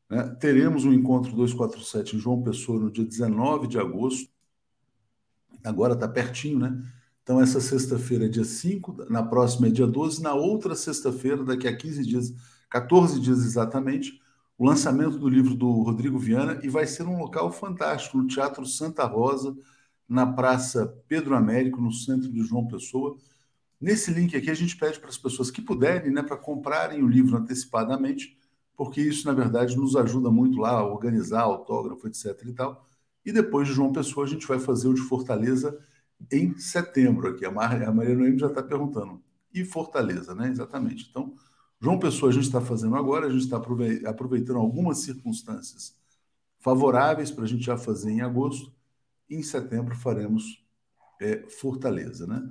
Né? 0.09 0.37
Teremos 0.41 0.85
um 0.85 0.93
encontro 0.93 1.33
247 1.33 2.17
em 2.17 2.19
João 2.19 2.43
Pessoa 2.43 2.81
no 2.81 2.91
dia 2.91 3.05
19 3.05 3.67
de 3.67 3.79
agosto. 3.79 4.31
Agora 5.65 5.95
está 5.95 6.09
pertinho, 6.09 6.61
né? 6.61 6.83
Então, 7.27 7.41
essa 7.41 7.61
sexta-feira 7.61 8.27
é 8.27 8.29
dia 8.29 8.45
5, 8.45 9.11
na 9.11 9.21
próxima 9.21 9.67
é 9.67 9.71
dia 9.71 9.85
12, 9.85 10.23
na 10.23 10.33
outra 10.33 10.77
sexta-feira, 10.77 11.43
daqui 11.43 11.67
a 11.67 11.77
15 11.77 12.07
dias, 12.07 12.33
14 12.71 13.19
dias 13.19 13.45
exatamente, 13.45 14.23
o 14.57 14.65
lançamento 14.65 15.19
do 15.19 15.29
livro 15.29 15.57
do 15.57 15.69
Rodrigo 15.83 16.21
Viana, 16.21 16.61
e 16.63 16.69
vai 16.69 16.87
ser 16.87 17.03
um 17.03 17.19
local 17.19 17.51
fantástico, 17.51 18.17
no 18.17 18.29
Teatro 18.29 18.65
Santa 18.65 19.05
Rosa, 19.07 19.57
na 20.09 20.25
Praça 20.25 20.97
Pedro 21.09 21.35
Américo, 21.35 21.81
no 21.81 21.91
centro 21.91 22.31
de 22.31 22.45
João 22.45 22.69
Pessoa. 22.69 23.17
Nesse 23.81 24.13
link 24.13 24.37
aqui, 24.37 24.49
a 24.49 24.55
gente 24.55 24.77
pede 24.77 25.01
para 25.01 25.09
as 25.09 25.19
pessoas 25.19 25.51
que 25.51 25.61
puderem, 25.61 26.13
né, 26.13 26.23
para 26.23 26.37
comprarem 26.37 27.03
o 27.03 27.09
livro 27.09 27.37
antecipadamente, 27.37 28.39
porque 28.77 29.01
isso, 29.01 29.27
na 29.27 29.33
verdade, 29.33 29.77
nos 29.77 29.97
ajuda 29.97 30.31
muito 30.31 30.61
lá 30.61 30.79
a 30.79 30.87
organizar 30.87 31.41
autógrafo, 31.41 32.07
etc. 32.07 32.41
e 32.45 32.53
tal. 32.53 32.87
E 33.25 33.33
depois 33.33 33.67
de 33.67 33.75
João 33.75 33.93
Pessoa, 33.93 34.25
a 34.25 34.29
gente 34.29 34.47
vai 34.47 34.61
fazer 34.61 34.87
o 34.87 34.95
de 34.95 35.01
Fortaleza 35.01 35.77
em 36.31 36.59
setembro 36.59 37.29
aqui. 37.29 37.45
A, 37.45 37.51
Maria 37.51 37.91
Noemi 37.91 38.39
já 38.39 38.49
está 38.49 38.63
perguntando. 38.63 39.23
E 39.53 39.65
Fortaleza, 39.65 40.35
né? 40.35 40.49
Exatamente. 40.49 41.07
Então, 41.11 41.35
João 41.81 41.99
Pessoa 41.99 42.31
a 42.31 42.35
gente 42.35 42.45
está 42.45 42.61
fazendo 42.61 42.97
agora, 42.97 43.27
a 43.27 43.31
gente 43.31 43.45
está 43.45 43.57
aproveitando 43.57 44.59
algumas 44.59 44.99
circunstâncias 44.99 45.95
favoráveis 46.59 47.31
para 47.31 47.45
a 47.45 47.47
gente 47.47 47.65
já 47.65 47.77
fazer 47.77 48.11
em 48.11 48.21
agosto. 48.21 48.73
Em 49.29 49.43
setembro 49.43 49.95
faremos 49.95 50.65
é, 51.21 51.45
Fortaleza, 51.49 52.27
né? 52.27 52.43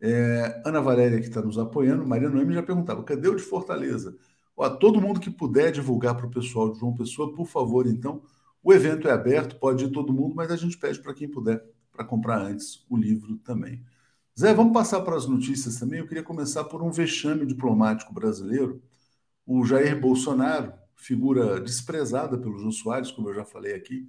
É, 0.00 0.62
Ana 0.64 0.80
Valéria 0.80 1.18
que 1.18 1.26
está 1.26 1.40
nos 1.40 1.58
apoiando, 1.58 2.06
Maria 2.06 2.28
Noemi 2.28 2.52
já 2.54 2.62
perguntava, 2.62 3.02
cadê 3.02 3.28
o 3.28 3.34
de 3.34 3.42
Fortaleza? 3.42 4.16
Ó, 4.56 4.68
todo 4.68 5.00
mundo 5.00 5.20
que 5.20 5.30
puder 5.30 5.72
divulgar 5.72 6.16
para 6.16 6.26
o 6.26 6.30
pessoal 6.30 6.70
de 6.70 6.78
João 6.78 6.94
Pessoa, 6.94 7.34
por 7.34 7.46
favor, 7.46 7.86
então. 7.86 8.22
O 8.62 8.72
evento 8.72 9.06
é 9.06 9.12
aberto, 9.12 9.58
pode 9.60 9.84
ir 9.84 9.92
todo 9.92 10.12
mundo, 10.12 10.34
mas 10.34 10.50
a 10.50 10.56
gente 10.56 10.76
pede 10.76 11.00
para 11.00 11.14
quem 11.14 11.28
puder 11.28 11.62
para 11.96 12.04
comprar 12.04 12.42
antes 12.42 12.84
o 12.88 12.96
livro 12.96 13.38
também. 13.38 13.82
Zé, 14.38 14.52
vamos 14.52 14.74
passar 14.74 15.00
para 15.00 15.16
as 15.16 15.26
notícias 15.26 15.78
também. 15.78 15.98
Eu 15.98 16.06
queria 16.06 16.22
começar 16.22 16.64
por 16.64 16.82
um 16.82 16.90
vexame 16.90 17.46
diplomático 17.46 18.12
brasileiro. 18.12 18.82
O 19.46 19.64
Jair 19.64 19.98
Bolsonaro, 19.98 20.74
figura 20.94 21.58
desprezada 21.58 22.36
pelo 22.36 22.58
Jô 22.58 22.70
Soares, 22.70 23.10
como 23.10 23.30
eu 23.30 23.34
já 23.34 23.44
falei 23.44 23.74
aqui, 23.74 24.06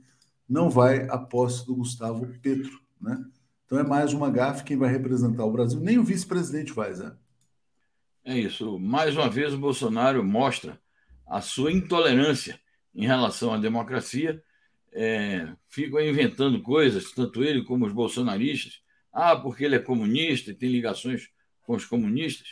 não 0.48 0.70
vai 0.70 1.08
à 1.10 1.18
posse 1.18 1.66
do 1.66 1.76
Gustavo 1.76 2.28
Petro, 2.42 2.82
né? 3.00 3.24
Então 3.66 3.80
é 3.80 3.84
mais 3.84 4.14
uma 4.14 4.30
gafe 4.30 4.64
quem 4.64 4.78
vai 4.78 4.90
representar 4.90 5.46
o 5.46 5.52
Brasil. 5.52 5.80
Nem 5.80 5.98
o 5.98 6.04
vice-presidente 6.04 6.74
vai, 6.74 6.94
Zé. 6.94 7.14
É 8.24 8.38
isso. 8.38 8.78
Mais 8.80 9.16
uma 9.16 9.30
vez 9.30 9.54
o 9.54 9.58
Bolsonaro 9.58 10.24
mostra 10.24 10.80
a 11.26 11.40
sua 11.40 11.72
intolerância 11.72 12.60
em 12.94 13.06
relação 13.06 13.54
à 13.54 13.58
democracia 13.58 14.42
é, 15.00 15.48
ficam 15.70 16.02
inventando 16.02 16.60
coisas, 16.60 17.12
tanto 17.12 17.44
ele 17.44 17.64
como 17.64 17.86
os 17.86 17.94
bolsonaristas. 17.94 18.82
Ah, 19.14 19.36
porque 19.36 19.64
ele 19.64 19.76
é 19.76 19.80
comunista 19.80 20.50
e 20.50 20.56
tem 20.56 20.72
ligações 20.72 21.30
com 21.64 21.76
os 21.76 21.86
comunistas, 21.86 22.48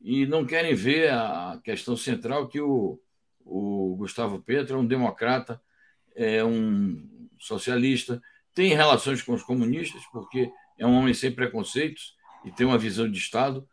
e 0.00 0.26
não 0.26 0.44
querem 0.44 0.74
ver 0.74 1.10
a 1.10 1.60
questão 1.64 1.96
central 1.96 2.48
que 2.48 2.60
o, 2.60 3.00
o 3.44 3.94
Gustavo 3.96 4.40
Petro 4.40 4.76
é 4.76 4.80
um 4.80 4.86
democrata, 4.86 5.60
é 6.14 6.44
um 6.44 7.08
socialista, 7.38 8.20
tem 8.52 8.74
relações 8.74 9.22
com 9.22 9.32
os 9.32 9.42
comunistas, 9.42 10.02
porque 10.12 10.50
é 10.76 10.86
um 10.86 10.94
homem 10.94 11.14
sem 11.14 11.32
preconceitos 11.32 12.14
e 12.44 12.50
tem 12.50 12.66
uma 12.66 12.78
visão 12.78 13.10
de 13.10 13.18
Estado, 13.18 13.66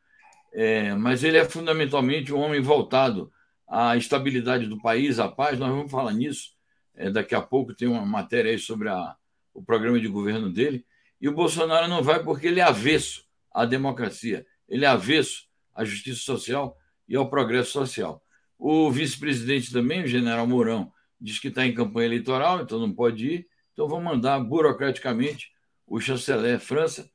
é, 0.54 0.94
mas 0.94 1.24
ele 1.24 1.38
é 1.38 1.46
fundamentalmente 1.46 2.32
um 2.32 2.40
homem 2.40 2.62
voltado 2.62 3.32
à 3.68 3.98
estabilidade 3.98 4.68
do 4.68 4.82
país, 4.82 5.20
à 5.20 5.28
paz. 5.28 5.60
Nós 5.60 5.70
vamos 5.70 5.92
falar 5.92 6.14
nisso 6.14 6.55
é, 6.96 7.10
daqui 7.10 7.36
a 7.36 7.42
pouco 7.42 7.74
tem 7.74 7.88
uma 7.88 8.06
matéria 8.06 8.52
aí 8.52 8.60
sobre 8.60 8.90
a, 8.90 9.16
o 9.54 9.64
programa 9.64 10.00
de 10.00 10.08
governo 10.08 10.52
dele. 10.52 10.86
E 11.20 11.28
o 11.28 11.34
Bolsonaro 11.34 11.88
não 11.88 12.04
vai 12.04 12.24
porque 12.24 12.48
ele 12.48 12.60
é 12.60 12.64
avesso 12.64 13.26
à 13.52 13.66
democracia, 13.66 14.46
ele 14.68 14.86
é 14.86 14.88
avesso 14.88 15.48
à 15.74 15.84
justiça 15.84 16.22
social 16.22 16.78
e 17.08 17.16
ao 17.16 17.30
progresso 17.30 17.72
social. 17.72 18.24
O 18.58 18.90
vice-presidente 18.92 19.72
também, 19.72 20.04
o 20.04 20.08
general 20.08 20.48
Mourão, 20.48 20.92
diz 21.20 21.40
que 21.40 21.48
está 21.48 21.66
em 21.66 21.74
campanha 21.74 22.08
eleitoral, 22.08 22.62
então 22.62 22.80
não 22.80 22.92
pode 22.92 23.28
ir. 23.28 23.48
Então 23.74 23.88
vão 23.88 24.02
mandar 24.02 24.40
burocraticamente 24.40 25.52
o 25.86 26.00
chanceler 26.00 26.60
França 26.60 27.10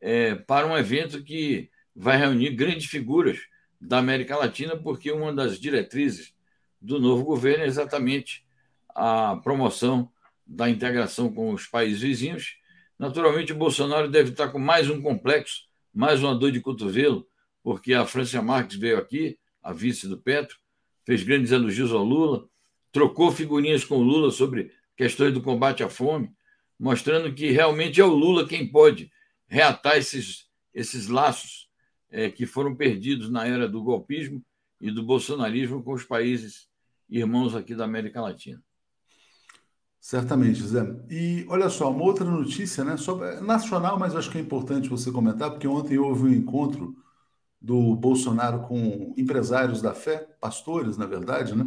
é, 0.00 0.34
para 0.34 0.66
um 0.66 0.76
evento 0.76 1.22
que 1.22 1.70
vai 1.94 2.16
reunir 2.16 2.50
grandes 2.50 2.86
figuras 2.86 3.38
da 3.80 3.98
América 3.98 4.36
Latina, 4.36 4.76
porque 4.76 5.10
uma 5.10 5.32
das 5.32 5.58
diretrizes 5.58 6.34
do 6.80 7.00
novo 7.00 7.24
governo 7.24 7.64
é 7.64 7.66
exatamente 7.66 8.44
a 8.94 9.36
promoção 9.42 10.10
da 10.46 10.68
integração 10.68 11.32
com 11.32 11.52
os 11.52 11.66
países 11.66 12.00
vizinhos. 12.00 12.56
Naturalmente, 12.98 13.52
o 13.52 13.56
Bolsonaro 13.56 14.08
deve 14.10 14.30
estar 14.30 14.48
com 14.48 14.58
mais 14.58 14.88
um 14.90 15.00
complexo, 15.00 15.62
mais 15.92 16.22
uma 16.22 16.34
dor 16.34 16.52
de 16.52 16.60
cotovelo, 16.60 17.26
porque 17.62 17.94
a 17.94 18.06
Francia 18.06 18.42
Marques 18.42 18.76
veio 18.76 18.98
aqui, 18.98 19.38
a 19.62 19.72
vice 19.72 20.08
do 20.08 20.18
Petro, 20.18 20.56
fez 21.04 21.22
grandes 21.22 21.52
elogios 21.52 21.92
ao 21.92 22.04
Lula, 22.04 22.48
trocou 22.90 23.32
figurinhas 23.32 23.84
com 23.84 23.96
o 23.96 24.02
Lula 24.02 24.30
sobre 24.30 24.72
questões 24.96 25.32
do 25.32 25.42
combate 25.42 25.82
à 25.82 25.88
fome, 25.88 26.30
mostrando 26.78 27.32
que 27.32 27.50
realmente 27.50 28.00
é 28.00 28.04
o 28.04 28.14
Lula 28.14 28.46
quem 28.46 28.66
pode 28.66 29.10
reatar 29.46 29.96
esses, 29.96 30.48
esses 30.74 31.08
laços 31.08 31.68
é, 32.10 32.30
que 32.30 32.46
foram 32.46 32.74
perdidos 32.74 33.30
na 33.30 33.46
era 33.46 33.68
do 33.68 33.82
golpismo 33.82 34.44
e 34.80 34.90
do 34.90 35.02
bolsonarismo 35.02 35.82
com 35.82 35.92
os 35.92 36.04
países 36.04 36.68
irmãos 37.08 37.54
aqui 37.54 37.74
da 37.74 37.84
América 37.84 38.20
Latina. 38.20 38.62
Certamente, 40.02 40.60
Zé. 40.66 40.84
E 41.08 41.46
olha 41.48 41.68
só, 41.68 41.88
uma 41.88 42.02
outra 42.02 42.24
notícia, 42.24 42.82
né? 42.82 42.96
Sobre, 42.96 43.40
nacional, 43.40 43.96
mas 43.96 44.16
acho 44.16 44.28
que 44.32 44.36
é 44.36 44.40
importante 44.40 44.88
você 44.88 45.12
comentar, 45.12 45.48
porque 45.52 45.68
ontem 45.68 45.96
houve 45.96 46.24
um 46.24 46.32
encontro 46.32 46.96
do 47.60 47.96
Bolsonaro 47.96 48.62
com 48.62 49.14
empresários 49.16 49.82
da 49.82 49.94
fé, 49.94 50.18
pastores, 50.40 50.96
na 50.96 51.06
verdade, 51.06 51.56
né? 51.56 51.66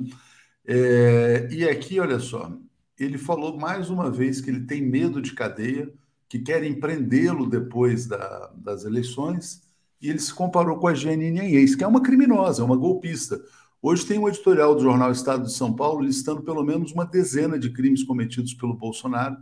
É, 0.66 1.48
e 1.52 1.70
aqui, 1.70 2.00
olha 2.00 2.20
só, 2.20 2.52
ele 3.00 3.18
falou 3.18 3.58
mais 3.58 3.90
uma 3.90 4.12
vez 4.12 4.42
que 4.42 4.50
ele 4.50 4.66
tem 4.66 4.82
medo 4.82 5.22
de 5.22 5.34
cadeia, 5.34 5.94
que 6.28 6.40
querem 6.40 6.80
prendê-lo 6.80 7.50
depois 7.50 8.06
da, 8.08 8.52
das 8.58 8.86
eleições, 8.86 9.64
e 10.02 10.10
ele 10.10 10.20
se 10.20 10.34
comparou 10.34 10.78
com 10.78 10.88
a 10.88 10.94
Janine 10.94 11.28
Inês, 11.28 11.76
que 11.76 11.84
é 11.86 11.88
uma 11.88 12.02
criminosa, 12.04 12.62
é 12.62 12.66
uma 12.66 12.78
golpista. 12.78 13.42
Hoje 13.88 14.04
tem 14.04 14.18
um 14.18 14.28
editorial 14.28 14.74
do 14.74 14.82
jornal 14.82 15.12
Estado 15.12 15.44
de 15.44 15.54
São 15.54 15.72
Paulo 15.72 16.02
listando 16.02 16.42
pelo 16.42 16.64
menos 16.64 16.92
uma 16.92 17.06
dezena 17.06 17.60
de 17.60 17.72
crimes 17.72 18.04
cometidos 18.04 18.52
pelo 18.56 18.74
Bolsonaro, 18.74 19.38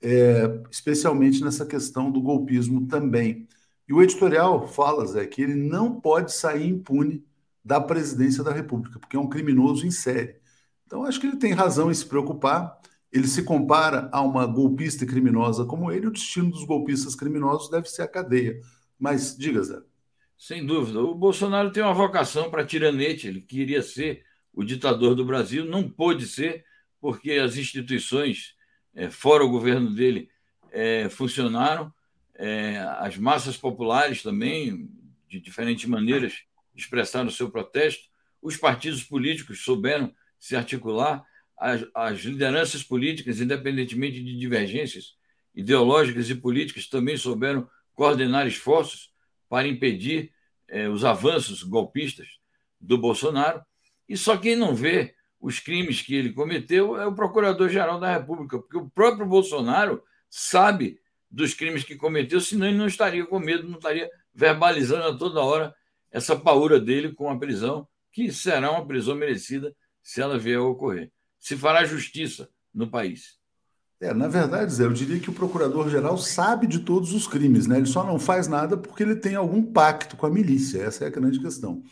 é, 0.00 0.62
especialmente 0.70 1.42
nessa 1.42 1.66
questão 1.66 2.08
do 2.08 2.22
golpismo 2.22 2.86
também. 2.86 3.48
E 3.88 3.92
o 3.92 4.00
editorial 4.00 4.68
fala, 4.68 5.04
Zé, 5.04 5.26
que 5.26 5.42
ele 5.42 5.56
não 5.56 6.00
pode 6.00 6.32
sair 6.32 6.68
impune 6.68 7.24
da 7.64 7.80
presidência 7.80 8.44
da 8.44 8.52
República, 8.52 9.00
porque 9.00 9.16
é 9.16 9.18
um 9.18 9.28
criminoso 9.28 9.84
em 9.84 9.90
série. 9.90 10.36
Então, 10.86 11.02
acho 11.02 11.18
que 11.18 11.26
ele 11.26 11.36
tem 11.36 11.52
razão 11.52 11.90
em 11.90 11.94
se 11.94 12.06
preocupar. 12.06 12.78
Ele 13.10 13.26
se 13.26 13.42
compara 13.42 14.08
a 14.12 14.22
uma 14.22 14.46
golpista 14.46 15.04
criminosa 15.04 15.64
como 15.64 15.90
ele, 15.90 16.06
o 16.06 16.12
destino 16.12 16.48
dos 16.48 16.62
golpistas 16.62 17.16
criminosos 17.16 17.68
deve 17.68 17.90
ser 17.90 18.02
a 18.02 18.08
cadeia. 18.08 18.60
Mas 18.96 19.36
diga, 19.36 19.60
Zé. 19.64 19.93
Sem 20.46 20.66
dúvida. 20.66 21.00
O 21.00 21.14
Bolsonaro 21.14 21.72
tem 21.72 21.82
uma 21.82 21.94
vocação 21.94 22.50
para 22.50 22.66
tiranete, 22.66 23.26
ele 23.26 23.40
queria 23.40 23.80
ser 23.80 24.26
o 24.52 24.62
ditador 24.62 25.14
do 25.14 25.24
Brasil, 25.24 25.64
não 25.64 25.88
pôde 25.88 26.26
ser, 26.26 26.66
porque 27.00 27.32
as 27.32 27.56
instituições, 27.56 28.54
é, 28.94 29.08
fora 29.08 29.42
o 29.42 29.48
governo 29.48 29.94
dele, 29.94 30.28
é, 30.70 31.08
funcionaram, 31.08 31.90
é, 32.34 32.76
as 32.98 33.16
massas 33.16 33.56
populares 33.56 34.22
também, 34.22 34.90
de 35.26 35.40
diferentes 35.40 35.86
maneiras, 35.86 36.42
expressaram 36.76 37.30
seu 37.30 37.50
protesto, 37.50 38.04
os 38.42 38.58
partidos 38.58 39.02
políticos 39.02 39.64
souberam 39.64 40.14
se 40.38 40.54
articular, 40.54 41.24
as, 41.56 41.86
as 41.94 42.20
lideranças 42.20 42.82
políticas, 42.82 43.40
independentemente 43.40 44.22
de 44.22 44.36
divergências 44.36 45.16
ideológicas 45.54 46.28
e 46.28 46.34
políticas, 46.34 46.86
também 46.86 47.16
souberam 47.16 47.66
coordenar 47.94 48.46
esforços 48.46 49.10
para 49.48 49.66
impedir 49.66 50.33
é, 50.74 50.88
os 50.88 51.04
avanços 51.04 51.62
golpistas 51.62 52.26
do 52.80 52.98
Bolsonaro. 52.98 53.62
E 54.08 54.16
só 54.16 54.36
quem 54.36 54.56
não 54.56 54.74
vê 54.74 55.14
os 55.40 55.60
crimes 55.60 56.02
que 56.02 56.16
ele 56.16 56.32
cometeu 56.32 56.96
é 57.00 57.06
o 57.06 57.14
Procurador-Geral 57.14 58.00
da 58.00 58.12
República, 58.12 58.58
porque 58.58 58.76
o 58.76 58.90
próprio 58.90 59.24
Bolsonaro 59.24 60.02
sabe 60.28 60.98
dos 61.30 61.54
crimes 61.54 61.84
que 61.84 61.94
cometeu, 61.94 62.40
senão 62.40 62.66
ele 62.66 62.76
não 62.76 62.88
estaria 62.88 63.24
com 63.24 63.38
medo, 63.38 63.68
não 63.68 63.76
estaria 63.76 64.10
verbalizando 64.34 65.04
a 65.04 65.16
toda 65.16 65.40
hora 65.40 65.72
essa 66.10 66.34
paura 66.34 66.80
dele 66.80 67.12
com 67.12 67.30
a 67.30 67.38
prisão, 67.38 67.86
que 68.10 68.32
será 68.32 68.72
uma 68.72 68.86
prisão 68.86 69.14
merecida 69.14 69.74
se 70.02 70.20
ela 70.20 70.38
vier 70.38 70.58
a 70.58 70.62
ocorrer. 70.62 71.12
Se 71.38 71.56
fará 71.56 71.84
justiça 71.84 72.50
no 72.72 72.90
país. 72.90 73.38
É, 74.04 74.12
na 74.12 74.28
verdade, 74.28 74.70
Zé, 74.70 74.84
eu 74.84 74.92
diria 74.92 75.18
que 75.18 75.30
o 75.30 75.32
procurador-geral 75.32 76.18
sabe 76.18 76.66
de 76.66 76.80
todos 76.80 77.14
os 77.14 77.26
crimes, 77.26 77.66
né? 77.66 77.78
Ele 77.78 77.86
só 77.86 78.04
não 78.04 78.18
faz 78.18 78.46
nada 78.46 78.76
porque 78.76 79.02
ele 79.02 79.16
tem 79.16 79.34
algum 79.34 79.62
pacto 79.62 80.14
com 80.14 80.26
a 80.26 80.30
milícia. 80.30 80.82
Essa 80.82 81.04
é 81.04 81.06
a 81.06 81.10
grande 81.10 81.40
questão. 81.40 81.82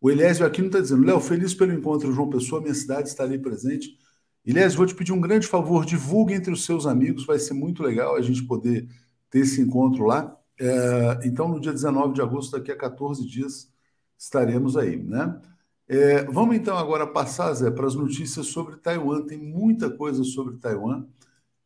O 0.00 0.10
Eliésio 0.10 0.44
aqui 0.44 0.60
não 0.60 0.66
está 0.66 0.80
dizendo, 0.80 1.04
Léo, 1.04 1.20
feliz 1.20 1.54
pelo 1.54 1.72
encontro 1.72 2.12
João 2.12 2.28
Pessoa, 2.28 2.60
minha 2.60 2.74
cidade 2.74 3.08
está 3.08 3.22
ali 3.22 3.38
presente. 3.38 3.96
Eliésio, 4.44 4.76
vou 4.76 4.86
te 4.86 4.94
pedir 4.96 5.12
um 5.12 5.20
grande 5.20 5.46
favor, 5.46 5.84
divulgue 5.84 6.34
entre 6.34 6.52
os 6.52 6.64
seus 6.64 6.84
amigos, 6.84 7.24
vai 7.24 7.38
ser 7.38 7.54
muito 7.54 7.80
legal 7.80 8.16
a 8.16 8.22
gente 8.22 8.42
poder 8.42 8.88
ter 9.30 9.40
esse 9.40 9.60
encontro 9.60 10.04
lá. 10.04 10.36
É, 10.58 11.20
então, 11.24 11.46
no 11.46 11.60
dia 11.60 11.72
19 11.72 12.14
de 12.14 12.22
agosto, 12.22 12.58
daqui 12.58 12.72
a 12.72 12.76
14 12.76 13.24
dias, 13.24 13.70
estaremos 14.18 14.76
aí, 14.76 14.96
né? 14.96 15.40
É, 15.86 16.24
vamos 16.24 16.56
então 16.56 16.76
agora 16.76 17.06
passar, 17.06 17.52
Zé, 17.54 17.70
para 17.70 17.86
as 17.86 17.94
notícias 17.94 18.48
sobre 18.48 18.76
Taiwan. 18.78 19.22
Tem 19.26 19.38
muita 19.38 19.88
coisa 19.90 20.24
sobre 20.24 20.56
Taiwan. 20.56 21.06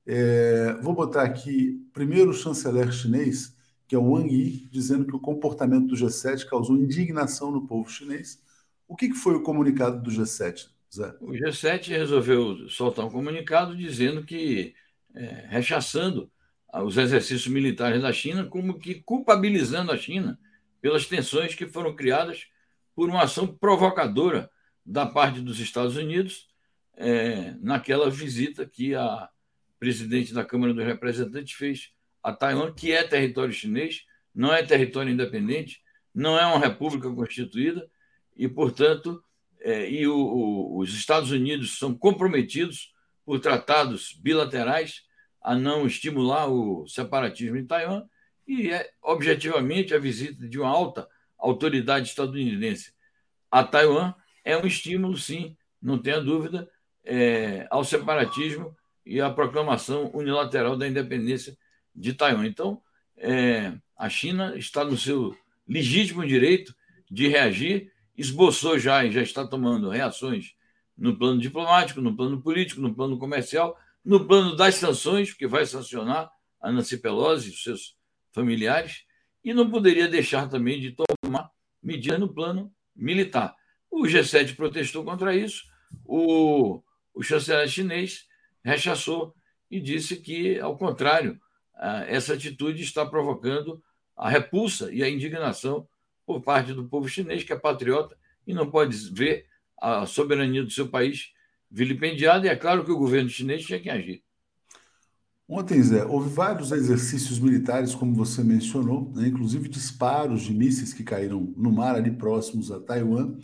É, 0.06 0.74
vou 0.80 0.94
botar 0.94 1.22
aqui 1.22 1.84
primeiro 1.92 2.30
o 2.30 2.34
chanceler 2.34 2.92
chinês, 2.92 3.56
que 3.88 3.94
é 3.94 3.98
o 3.98 4.12
Wang 4.12 4.32
Yi, 4.32 4.68
dizendo 4.70 5.04
que 5.04 5.16
o 5.16 5.20
comportamento 5.20 5.88
do 5.88 5.96
G7 5.96 6.46
causou 6.46 6.76
indignação 6.76 7.50
no 7.50 7.66
povo 7.66 7.90
chinês. 7.90 8.40
O 8.86 8.94
que, 8.94 9.08
que 9.08 9.16
foi 9.16 9.34
o 9.34 9.42
comunicado 9.42 10.00
do 10.00 10.10
G7, 10.10 10.68
Zé? 10.94 11.12
O 11.20 11.32
G7 11.32 11.88
resolveu 11.88 12.68
soltar 12.68 13.04
um 13.04 13.10
comunicado 13.10 13.76
dizendo 13.76 14.24
que, 14.24 14.74
é, 15.14 15.46
rechaçando 15.48 16.30
os 16.84 16.96
exercícios 16.96 17.46
militares 17.48 18.02
da 18.02 18.12
China, 18.12 18.44
como 18.44 18.78
que 18.78 18.96
culpabilizando 19.02 19.90
a 19.90 19.96
China 19.96 20.38
pelas 20.80 21.06
tensões 21.06 21.54
que 21.54 21.66
foram 21.66 21.96
criadas 21.96 22.46
por 22.94 23.08
uma 23.08 23.24
ação 23.24 23.46
provocadora 23.46 24.50
da 24.84 25.04
parte 25.04 25.40
dos 25.40 25.58
Estados 25.58 25.96
Unidos 25.96 26.48
é, 26.96 27.54
naquela 27.60 28.08
visita 28.08 28.64
que 28.66 28.94
a 28.94 29.28
presidente 29.78 30.32
da 30.32 30.44
Câmara 30.44 30.72
dos 30.72 30.84
Representantes 30.84 31.52
fez 31.52 31.92
a 32.22 32.32
Taiwan, 32.32 32.72
que 32.72 32.92
é 32.92 33.02
território 33.02 33.52
chinês, 33.52 34.04
não 34.34 34.52
é 34.52 34.62
território 34.62 35.12
independente, 35.12 35.80
não 36.14 36.38
é 36.38 36.46
uma 36.46 36.58
república 36.58 37.10
constituída 37.10 37.88
e, 38.36 38.48
portanto, 38.48 39.22
é, 39.60 39.90
e 39.90 40.06
o, 40.06 40.16
o, 40.16 40.78
os 40.78 40.94
Estados 40.94 41.30
Unidos 41.30 41.78
são 41.78 41.94
comprometidos 41.94 42.92
por 43.24 43.40
tratados 43.40 44.12
bilaterais 44.12 45.02
a 45.40 45.54
não 45.54 45.86
estimular 45.86 46.48
o 46.48 46.86
separatismo 46.86 47.56
em 47.56 47.66
Taiwan 47.66 48.04
e 48.46 48.70
é 48.70 48.90
objetivamente 49.02 49.94
a 49.94 49.98
visita 49.98 50.48
de 50.48 50.58
uma 50.58 50.68
alta 50.68 51.08
autoridade 51.38 52.08
estadunidense 52.08 52.96
a 53.50 53.64
Taiwan 53.64 54.14
é 54.44 54.56
um 54.56 54.66
estímulo, 54.66 55.16
sim, 55.16 55.56
não 55.80 55.98
tenha 55.98 56.20
dúvida, 56.20 56.68
é, 57.04 57.66
ao 57.70 57.84
separatismo 57.84 58.75
e 59.06 59.20
à 59.20 59.30
proclamação 59.30 60.10
unilateral 60.12 60.76
da 60.76 60.88
independência 60.88 61.56
de 61.94 62.12
Taiwan. 62.12 62.44
Então, 62.44 62.82
é, 63.16 63.72
a 63.96 64.08
China 64.10 64.56
está 64.56 64.84
no 64.84 64.98
seu 64.98 65.34
legítimo 65.66 66.26
direito 66.26 66.74
de 67.08 67.28
reagir, 67.28 67.92
esboçou 68.18 68.78
já 68.78 69.04
e 69.04 69.12
já 69.12 69.22
está 69.22 69.46
tomando 69.46 69.88
reações 69.88 70.54
no 70.98 71.16
plano 71.16 71.40
diplomático, 71.40 72.00
no 72.00 72.16
plano 72.16 72.42
político, 72.42 72.80
no 72.80 72.92
plano 72.92 73.16
comercial, 73.16 73.78
no 74.04 74.26
plano 74.26 74.56
das 74.56 74.74
sanções, 74.74 75.30
porque 75.30 75.46
vai 75.46 75.64
sancionar 75.64 76.30
a 76.60 76.72
Nancy 76.72 76.98
Pelosi 76.98 77.50
e 77.50 77.56
seus 77.56 77.96
familiares, 78.32 79.04
e 79.44 79.54
não 79.54 79.70
poderia 79.70 80.08
deixar 80.08 80.48
também 80.48 80.80
de 80.80 80.96
tomar 81.22 81.50
medidas 81.80 82.18
no 82.18 82.32
plano 82.32 82.72
militar. 82.94 83.54
O 83.90 84.02
G7 84.02 84.56
protestou 84.56 85.04
contra 85.04 85.34
isso, 85.34 85.64
o, 86.04 86.82
o 87.14 87.22
chanceler 87.22 87.68
chinês 87.68 88.26
rechaçou 88.66 89.32
e 89.70 89.80
disse 89.80 90.16
que, 90.16 90.58
ao 90.58 90.76
contrário, 90.76 91.40
essa 92.08 92.34
atitude 92.34 92.82
está 92.82 93.06
provocando 93.06 93.80
a 94.16 94.28
repulsa 94.28 94.92
e 94.92 95.02
a 95.02 95.08
indignação 95.08 95.86
por 96.26 96.42
parte 96.42 96.72
do 96.72 96.88
povo 96.88 97.08
chinês, 97.08 97.44
que 97.44 97.52
é 97.52 97.56
patriota 97.56 98.16
e 98.46 98.52
não 98.52 98.68
pode 98.68 98.96
ver 99.12 99.46
a 99.80 100.04
soberania 100.04 100.64
do 100.64 100.70
seu 100.70 100.88
país 100.88 101.32
vilipendiada, 101.70 102.46
e 102.46 102.48
é 102.48 102.56
claro 102.56 102.84
que 102.84 102.90
o 102.90 102.98
governo 102.98 103.28
chinês 103.28 103.64
tinha 103.64 103.78
que 103.78 103.90
agir. 103.90 104.22
Ontem, 105.48 105.80
Zé, 105.80 106.04
houve 106.04 106.28
vários 106.28 106.72
exercícios 106.72 107.38
militares, 107.38 107.94
como 107.94 108.14
você 108.14 108.42
mencionou, 108.42 109.12
né? 109.14 109.28
inclusive 109.28 109.68
disparos 109.68 110.42
de 110.42 110.52
mísseis 110.52 110.92
que 110.92 111.04
caíram 111.04 111.54
no 111.56 111.70
mar 111.70 111.94
ali 111.94 112.10
próximos 112.10 112.72
a 112.72 112.80
Taiwan. 112.80 113.36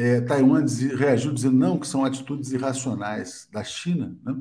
É, 0.00 0.20
Taiwan 0.20 0.64
reagiu 0.96 1.32
dizendo 1.32 1.56
não, 1.56 1.76
que 1.76 1.86
são 1.86 2.04
atitudes 2.04 2.52
irracionais 2.52 3.48
da 3.50 3.64
China, 3.64 4.16
né? 4.24 4.40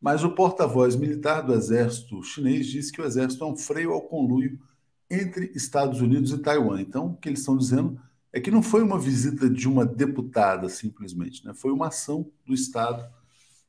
mas 0.00 0.24
o 0.24 0.30
porta-voz 0.30 0.96
militar 0.96 1.42
do 1.42 1.52
exército 1.52 2.22
chinês 2.22 2.66
disse 2.66 2.90
que 2.90 3.02
o 3.02 3.04
exército 3.04 3.44
é 3.44 3.46
um 3.46 3.54
freio 3.54 3.92
ao 3.92 4.00
conluio 4.00 4.58
entre 5.10 5.52
Estados 5.54 6.00
Unidos 6.00 6.32
e 6.32 6.38
Taiwan. 6.38 6.80
Então, 6.80 7.08
o 7.08 7.16
que 7.18 7.28
eles 7.28 7.40
estão 7.40 7.58
dizendo 7.58 8.00
é 8.32 8.40
que 8.40 8.50
não 8.50 8.62
foi 8.62 8.82
uma 8.82 8.98
visita 8.98 9.50
de 9.50 9.68
uma 9.68 9.84
deputada, 9.84 10.66
simplesmente, 10.70 11.44
né? 11.44 11.52
foi 11.54 11.72
uma 11.72 11.88
ação 11.88 12.30
do 12.46 12.54
Estado 12.54 13.06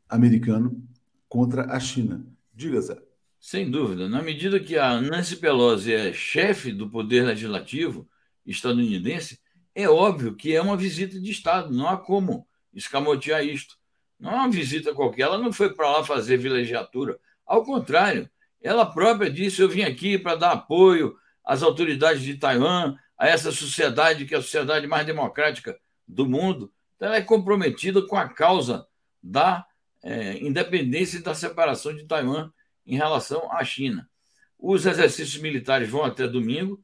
americano 0.08 0.82
contra 1.28 1.74
a 1.74 1.78
China. 1.78 2.26
Diga, 2.56 2.80
Zé. 2.80 2.98
Sem 3.38 3.70
dúvida. 3.70 4.08
Na 4.08 4.22
medida 4.22 4.62
que 4.62 4.78
a 4.78 5.02
Nancy 5.02 5.36
Pelosi 5.36 5.92
é 5.92 6.14
chefe 6.14 6.72
do 6.72 6.90
Poder 6.90 7.26
Legislativo 7.26 8.08
estadunidense, 8.46 9.40
é 9.78 9.88
óbvio 9.88 10.36
que 10.36 10.56
é 10.56 10.60
uma 10.60 10.76
visita 10.76 11.20
de 11.20 11.30
Estado. 11.30 11.72
Não 11.72 11.88
há 11.88 11.96
como 11.96 12.48
escamotear 12.74 13.46
isto. 13.46 13.78
Não 14.20 14.32
é 14.32 14.36
uma 14.36 14.50
visita 14.50 14.92
qualquer. 14.92 15.22
Ela 15.22 15.38
não 15.38 15.54
foi 15.54 15.72
para 15.72 15.92
lá 15.92 16.04
fazer 16.04 16.38
vilegiatura. 16.38 17.20
Ao 17.46 17.64
contrário, 17.64 18.28
ela 18.60 18.88
própria 18.88 19.30
disse: 19.30 19.62
Eu 19.62 19.70
vim 19.70 19.84
aqui 19.84 20.18
para 20.18 20.36
dar 20.36 20.52
apoio 20.54 21.16
às 21.46 21.62
autoridades 21.62 22.24
de 22.24 22.36
Taiwan, 22.38 22.96
a 23.16 23.28
essa 23.28 23.52
sociedade 23.52 24.26
que 24.26 24.34
é 24.34 24.40
a 24.40 24.42
sociedade 24.42 24.88
mais 24.88 25.06
democrática 25.06 25.78
do 26.08 26.28
mundo. 26.28 26.74
Então, 26.96 27.10
ela 27.10 27.18
é 27.18 27.22
comprometida 27.22 28.02
com 28.02 28.18
a 28.18 28.28
causa 28.28 28.88
da 29.22 29.64
é, 30.02 30.40
independência 30.44 31.20
e 31.20 31.22
da 31.22 31.36
separação 31.36 31.96
de 31.96 32.08
Taiwan 32.08 32.52
em 32.84 32.96
relação 32.96 33.52
à 33.52 33.64
China. 33.64 34.10
Os 34.58 34.88
exercícios 34.88 35.40
militares 35.40 35.88
vão 35.88 36.04
até 36.04 36.28
domingo, 36.28 36.84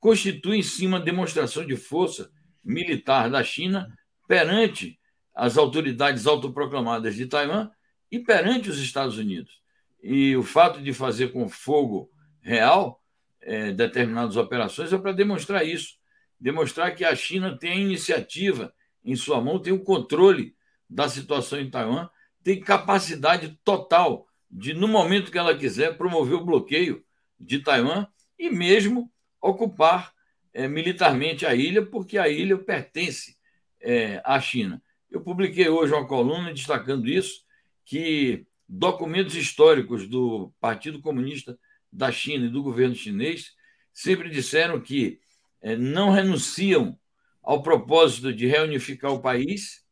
constituem 0.00 0.62
sim 0.62 0.86
uma 0.86 0.98
demonstração 0.98 1.64
de 1.64 1.76
força 1.76 2.30
militar 2.64 3.30
da 3.30 3.44
China 3.44 3.96
perante 4.26 4.98
as 5.34 5.56
autoridades 5.56 6.26
autoproclamadas 6.26 7.14
de 7.14 7.26
Taiwan 7.26 7.70
e 8.10 8.18
perante 8.18 8.68
os 8.68 8.78
Estados 8.78 9.18
Unidos. 9.18 9.60
E 10.02 10.34
o 10.36 10.42
fato 10.42 10.80
de 10.80 10.92
fazer 10.92 11.32
com 11.32 11.48
fogo 11.48 12.10
real 12.40 13.02
é, 13.40 13.70
determinadas 13.70 14.36
operações 14.36 14.92
é 14.92 14.98
para 14.98 15.12
demonstrar 15.12 15.64
isso 15.64 16.00
demonstrar 16.40 16.94
que 16.94 17.04
a 17.04 17.14
China 17.14 17.56
tem 17.58 17.72
a 17.72 17.76
iniciativa 17.76 18.72
em 19.04 19.14
sua 19.14 19.42
mão, 19.42 19.58
tem 19.58 19.74
o 19.74 19.84
controle 19.84 20.56
da 20.88 21.06
situação 21.06 21.60
em 21.60 21.70
Taiwan 21.70 22.08
tem 22.42 22.60
capacidade 22.60 23.58
total 23.64 24.26
de, 24.50 24.72
no 24.74 24.88
momento 24.88 25.30
que 25.30 25.38
ela 25.38 25.56
quiser, 25.56 25.96
promover 25.96 26.36
o 26.36 26.44
bloqueio 26.44 27.04
de 27.38 27.60
Taiwan 27.60 28.06
e 28.38 28.50
mesmo 28.50 29.10
ocupar 29.40 30.12
é, 30.52 30.68
militarmente 30.68 31.46
a 31.46 31.54
ilha, 31.54 31.84
porque 31.84 32.18
a 32.18 32.28
ilha 32.28 32.58
pertence 32.58 33.36
é, 33.80 34.20
à 34.24 34.40
China. 34.40 34.82
Eu 35.10 35.20
publiquei 35.20 35.68
hoje 35.68 35.92
uma 35.92 36.06
coluna 36.06 36.52
destacando 36.52 37.08
isso, 37.08 37.44
que 37.84 38.46
documentos 38.68 39.34
históricos 39.34 40.06
do 40.06 40.52
Partido 40.60 41.00
Comunista 41.00 41.58
da 41.92 42.12
China 42.12 42.46
e 42.46 42.50
do 42.50 42.62
governo 42.62 42.94
chinês 42.94 43.52
sempre 43.92 44.30
disseram 44.30 44.80
que 44.80 45.20
é, 45.60 45.76
não 45.76 46.10
renunciam 46.10 46.98
ao 47.42 47.62
propósito 47.62 48.32
de 48.32 48.46
reunificar 48.46 49.12
o 49.12 49.20
país 49.20 49.84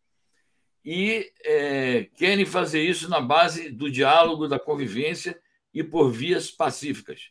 e 0.85 1.31
é, 1.45 2.05
querem 2.17 2.47
fazer 2.47 2.83
isso 2.83 3.09
na 3.09 3.21
base 3.21 3.71
do 3.71 3.91
diálogo, 3.91 4.49
da 4.49 4.59
convivência 4.59 5.39
e 5.75 5.83
por 5.83 6.11
vias 6.11 6.51
pacíficas. 6.51 7.31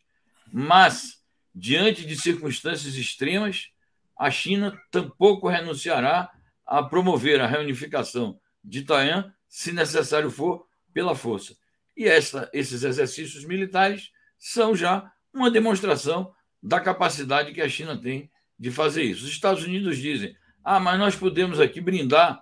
Mas, 0.52 1.17
diante 1.58 2.06
de 2.06 2.14
circunstâncias 2.14 2.94
extremas, 2.94 3.72
a 4.16 4.30
China 4.30 4.80
tampouco 4.92 5.48
renunciará 5.48 6.30
a 6.64 6.84
promover 6.84 7.40
a 7.40 7.48
reunificação 7.48 8.38
de 8.62 8.82
Taiwan, 8.82 9.32
se 9.48 9.72
necessário 9.72 10.30
for, 10.30 10.68
pela 10.92 11.16
força. 11.16 11.56
E 11.96 12.04
essa, 12.04 12.48
esses 12.52 12.84
exercícios 12.84 13.44
militares 13.44 14.12
são 14.38 14.76
já 14.76 15.10
uma 15.34 15.50
demonstração 15.50 16.32
da 16.62 16.78
capacidade 16.78 17.52
que 17.52 17.60
a 17.60 17.68
China 17.68 18.00
tem 18.00 18.30
de 18.56 18.70
fazer 18.70 19.02
isso. 19.02 19.24
Os 19.24 19.30
Estados 19.30 19.64
Unidos 19.64 19.98
dizem: 19.98 20.36
ah, 20.62 20.78
mas 20.78 20.96
nós 20.96 21.16
podemos 21.16 21.58
aqui 21.58 21.80
brindar 21.80 22.40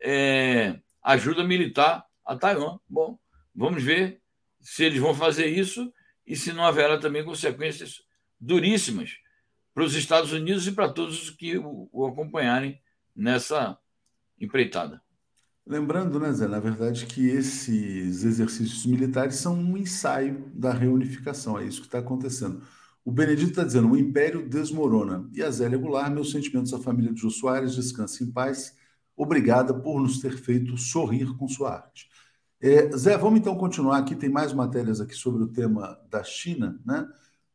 é, 0.00 0.78
ajuda 1.02 1.42
militar 1.42 2.06
a 2.24 2.36
Taiwan. 2.36 2.78
Bom, 2.88 3.18
vamos 3.52 3.82
ver 3.82 4.20
se 4.60 4.84
eles 4.84 5.00
vão 5.00 5.14
fazer 5.14 5.46
isso 5.46 5.92
e 6.24 6.36
se 6.36 6.52
não 6.52 6.64
haverá 6.64 6.96
também 6.96 7.24
consequências 7.24 8.02
duríssimas 8.42 9.12
para 9.72 9.84
os 9.84 9.94
Estados 9.94 10.32
Unidos 10.32 10.66
e 10.66 10.72
para 10.72 10.92
todos 10.92 11.22
os 11.22 11.30
que 11.30 11.56
o 11.56 12.06
acompanharem 12.06 12.78
nessa 13.14 13.78
empreitada. 14.38 15.00
Lembrando, 15.64 16.18
né, 16.18 16.32
Zé, 16.32 16.48
na 16.48 16.58
verdade, 16.58 17.06
que 17.06 17.28
esses 17.28 18.24
exercícios 18.24 18.84
militares 18.84 19.36
são 19.36 19.54
um 19.54 19.76
ensaio 19.76 20.50
da 20.52 20.72
reunificação, 20.72 21.56
é 21.56 21.64
isso 21.64 21.80
que 21.80 21.86
está 21.86 22.00
acontecendo. 22.00 22.62
O 23.04 23.12
Benedito 23.12 23.50
está 23.50 23.64
dizendo: 23.64 23.90
o 23.90 23.96
império 23.96 24.48
desmorona. 24.48 25.28
E 25.32 25.42
a 25.42 25.50
Zélia 25.50 25.78
Goulart, 25.78 26.12
meus 26.12 26.32
sentimentos 26.32 26.74
à 26.74 26.78
família 26.78 27.12
de 27.12 27.20
Jô 27.20 27.30
Soares, 27.30 27.74
descanse 27.74 28.24
em 28.24 28.30
paz. 28.30 28.76
Obrigada 29.16 29.72
por 29.72 30.00
nos 30.00 30.20
ter 30.20 30.36
feito 30.36 30.76
sorrir 30.76 31.36
com 31.36 31.48
sua 31.48 31.74
arte. 31.74 32.08
É, 32.60 32.90
Zé, 32.96 33.16
vamos 33.16 33.40
então 33.40 33.56
continuar 33.56 33.98
aqui. 33.98 34.14
Tem 34.14 34.30
mais 34.30 34.52
matérias 34.52 35.00
aqui 35.00 35.14
sobre 35.14 35.42
o 35.42 35.48
tema 35.48 35.98
da 36.08 36.22
China, 36.22 36.80
né? 36.84 37.08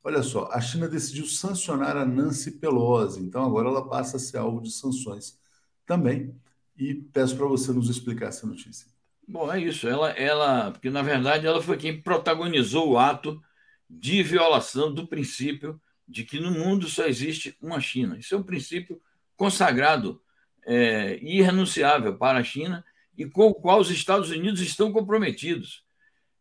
Olha 0.07 0.23
só, 0.23 0.47
a 0.53 0.61
China 0.61 0.87
decidiu 0.87 1.25
sancionar 1.25 1.97
a 1.97 2.05
Nancy 2.05 2.51
Pelosi, 2.51 3.21
então 3.21 3.43
agora 3.43 3.67
ela 3.67 3.89
passa 3.89 4.15
a 4.15 4.19
ser 4.21 4.37
alvo 4.37 4.61
de 4.61 4.71
sanções 4.71 5.37
também 5.85 6.33
e 6.77 6.95
peço 6.95 7.35
para 7.35 7.45
você 7.45 7.73
nos 7.73 7.89
explicar 7.89 8.27
essa 8.27 8.47
notícia. 8.47 8.87
Bom, 9.27 9.51
é 9.51 9.59
isso. 9.59 9.85
Ela, 9.85 10.11
ela, 10.11 10.71
porque 10.71 10.89
na 10.89 11.01
verdade 11.01 11.45
ela 11.45 11.61
foi 11.61 11.75
quem 11.75 12.01
protagonizou 12.01 12.89
o 12.89 12.97
ato 12.97 13.43
de 13.89 14.23
violação 14.23 14.93
do 14.93 15.05
princípio 15.05 15.77
de 16.07 16.23
que 16.23 16.39
no 16.39 16.51
mundo 16.51 16.87
só 16.87 17.05
existe 17.05 17.57
uma 17.61 17.81
China. 17.81 18.17
Isso 18.17 18.33
é 18.33 18.37
um 18.37 18.43
princípio 18.43 19.01
consagrado 19.35 20.21
é, 20.65 21.19
e 21.21 21.39
irrenunciável 21.39 22.17
para 22.17 22.39
a 22.39 22.43
China 22.45 22.81
e 23.17 23.25
com 23.25 23.47
o 23.47 23.53
qual 23.53 23.81
os 23.81 23.91
Estados 23.91 24.29
Unidos 24.29 24.61
estão 24.61 24.89
comprometidos. 24.89 25.85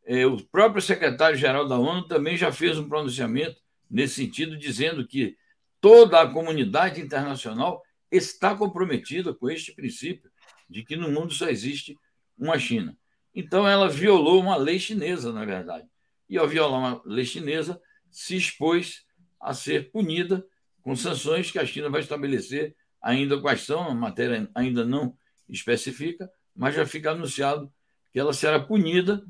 É, 0.06 0.24
o 0.24 0.36
próprio 0.36 0.80
secretário-geral 0.80 1.66
da 1.66 1.76
ONU 1.76 2.06
também 2.06 2.36
já 2.36 2.52
fez 2.52 2.78
um 2.78 2.88
pronunciamento 2.88 3.60
nesse 3.90 4.14
sentido, 4.14 4.56
dizendo 4.56 5.04
que 5.04 5.36
toda 5.80 6.20
a 6.20 6.32
comunidade 6.32 7.00
internacional 7.00 7.82
está 8.10 8.54
comprometida 8.54 9.34
com 9.34 9.50
este 9.50 9.72
princípio 9.72 10.30
de 10.70 10.84
que 10.84 10.94
no 10.96 11.10
mundo 11.10 11.34
só 11.34 11.48
existe 11.48 11.98
uma 12.38 12.56
China. 12.56 12.96
Então, 13.34 13.66
ela 13.66 13.88
violou 13.88 14.40
uma 14.40 14.56
lei 14.56 14.78
chinesa, 14.78 15.32
na 15.32 15.44
verdade. 15.44 15.86
E, 16.28 16.38
ao 16.38 16.46
violar 16.46 16.78
uma 16.78 17.02
lei 17.04 17.24
chinesa, 17.24 17.80
se 18.08 18.36
expôs 18.36 19.04
a 19.40 19.52
ser 19.52 19.90
punida 19.90 20.46
com 20.82 20.94
sanções 20.94 21.50
que 21.50 21.58
a 21.58 21.66
China 21.66 21.90
vai 21.90 22.00
estabelecer, 22.00 22.76
ainda 23.02 23.40
quais 23.40 23.62
são, 23.62 23.82
a 23.82 23.94
matéria 23.94 24.48
ainda 24.54 24.84
não 24.84 25.16
especifica, 25.48 26.30
mas 26.54 26.74
já 26.74 26.86
fica 26.86 27.10
anunciado 27.10 27.72
que 28.12 28.18
ela 28.18 28.32
será 28.32 28.58
punida 28.60 29.22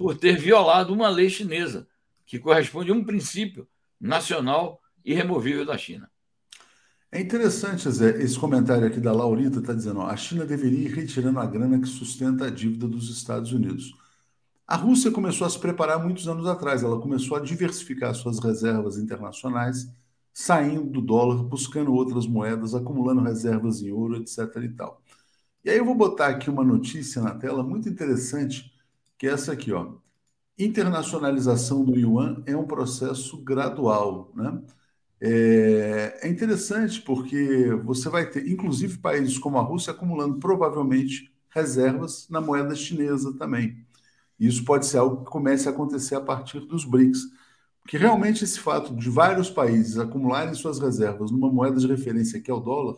por 0.00 0.16
ter 0.16 0.38
violado 0.38 0.94
uma 0.94 1.10
lei 1.10 1.28
chinesa, 1.28 1.86
que 2.24 2.38
corresponde 2.38 2.90
a 2.90 2.94
um 2.94 3.04
princípio 3.04 3.68
nacional 4.00 4.80
irremovível 5.04 5.66
da 5.66 5.76
China. 5.76 6.10
É 7.12 7.20
interessante, 7.20 7.90
Zé, 7.90 8.22
esse 8.22 8.38
comentário 8.38 8.86
aqui 8.86 8.98
da 8.98 9.12
Laurita 9.12 9.58
está 9.58 9.74
dizendo: 9.74 10.00
ó, 10.00 10.06
a 10.06 10.16
China 10.16 10.46
deveria 10.46 10.88
ir 10.88 10.94
retirando 10.94 11.38
a 11.38 11.44
grana 11.44 11.78
que 11.78 11.86
sustenta 11.86 12.46
a 12.46 12.50
dívida 12.50 12.88
dos 12.88 13.10
Estados 13.10 13.52
Unidos. 13.52 13.92
A 14.66 14.74
Rússia 14.74 15.10
começou 15.10 15.46
a 15.46 15.50
se 15.50 15.58
preparar 15.58 16.02
muitos 16.02 16.26
anos 16.26 16.46
atrás, 16.46 16.82
ela 16.82 16.98
começou 16.98 17.36
a 17.36 17.40
diversificar 17.40 18.14
suas 18.14 18.38
reservas 18.38 18.96
internacionais, 18.96 19.86
saindo 20.32 20.84
do 20.84 21.02
dólar, 21.02 21.42
buscando 21.42 21.92
outras 21.92 22.26
moedas, 22.26 22.74
acumulando 22.74 23.20
reservas 23.20 23.82
em 23.82 23.92
ouro, 23.92 24.16
etc. 24.16 24.38
e 24.62 24.68
tal. 24.70 25.02
E 25.62 25.68
aí 25.68 25.76
eu 25.76 25.84
vou 25.84 25.94
botar 25.94 26.28
aqui 26.28 26.48
uma 26.48 26.64
notícia 26.64 27.20
na 27.20 27.34
tela 27.34 27.62
muito 27.62 27.86
interessante, 27.86 28.72
que 29.20 29.26
é 29.26 29.32
essa 29.32 29.52
aqui, 29.52 29.70
ó. 29.70 29.96
Internacionalização 30.58 31.84
do 31.84 31.94
yuan 31.94 32.42
é 32.46 32.56
um 32.56 32.66
processo 32.66 33.36
gradual, 33.44 34.32
né? 34.34 34.62
É, 35.20 36.20
é 36.22 36.28
interessante 36.30 37.02
porque 37.02 37.66
você 37.84 38.08
vai 38.08 38.30
ter, 38.30 38.48
inclusive, 38.48 38.96
países 38.98 39.38
como 39.38 39.58
a 39.58 39.62
Rússia 39.62 39.92
acumulando 39.92 40.38
provavelmente 40.38 41.30
reservas 41.50 42.28
na 42.30 42.40
moeda 42.40 42.74
chinesa 42.74 43.36
também. 43.36 43.84
Isso 44.38 44.64
pode 44.64 44.86
ser 44.86 44.96
algo 44.98 45.22
que 45.22 45.30
comece 45.30 45.68
a 45.68 45.72
acontecer 45.72 46.14
a 46.14 46.20
partir 46.22 46.60
dos 46.60 46.86
BRICS. 46.86 47.20
Porque 47.82 47.98
realmente 47.98 48.42
esse 48.44 48.58
fato 48.58 48.96
de 48.96 49.10
vários 49.10 49.50
países 49.50 49.98
acumularem 49.98 50.54
suas 50.54 50.78
reservas 50.78 51.30
numa 51.30 51.52
moeda 51.52 51.78
de 51.78 51.86
referência 51.86 52.40
que 52.40 52.50
é 52.50 52.54
o 52.54 52.60
dólar, 52.60 52.96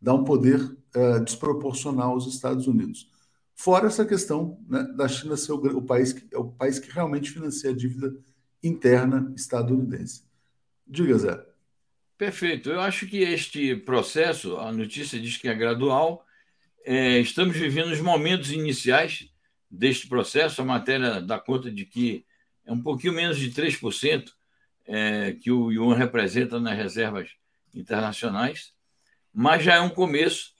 dá 0.00 0.14
um 0.14 0.22
poder 0.22 0.60
uh, 0.62 1.20
desproporcional 1.24 2.12
aos 2.12 2.26
Estados 2.28 2.68
Unidos. 2.68 3.10
Fora 3.56 3.86
essa 3.86 4.04
questão 4.04 4.62
né, 4.68 4.82
da 4.94 5.08
China 5.08 5.36
ser 5.36 5.52
o, 5.52 5.78
o, 5.78 5.82
país 5.82 6.12
que, 6.12 6.28
é 6.32 6.38
o 6.38 6.44
país 6.44 6.78
que 6.78 6.92
realmente 6.92 7.30
financia 7.30 7.70
a 7.70 7.74
dívida 7.74 8.14
interna 8.62 9.32
estadunidense. 9.34 10.24
Diga, 10.86 11.16
Zé. 11.18 11.44
Perfeito. 12.18 12.70
Eu 12.70 12.80
acho 12.80 13.06
que 13.06 13.18
este 13.18 13.74
processo, 13.74 14.58
a 14.58 14.70
notícia 14.70 15.18
diz 15.18 15.38
que 15.38 15.48
é 15.48 15.54
gradual, 15.54 16.24
é, 16.84 17.18
estamos 17.18 17.56
vivendo 17.56 17.90
os 17.90 18.00
momentos 18.00 18.52
iniciais 18.52 19.28
deste 19.70 20.06
processo. 20.06 20.60
A 20.60 20.64
matéria 20.64 21.20
dá 21.20 21.38
conta 21.38 21.70
de 21.70 21.86
que 21.86 22.24
é 22.64 22.72
um 22.72 22.80
pouquinho 22.80 23.14
menos 23.14 23.38
de 23.38 23.50
3% 23.50 24.32
é, 24.86 25.32
que 25.32 25.50
o 25.50 25.72
yuan 25.72 25.96
representa 25.96 26.60
nas 26.60 26.76
reservas 26.76 27.30
internacionais, 27.74 28.72
mas 29.32 29.64
já 29.64 29.76
é 29.76 29.80
um 29.80 29.90
começo. 29.90 30.54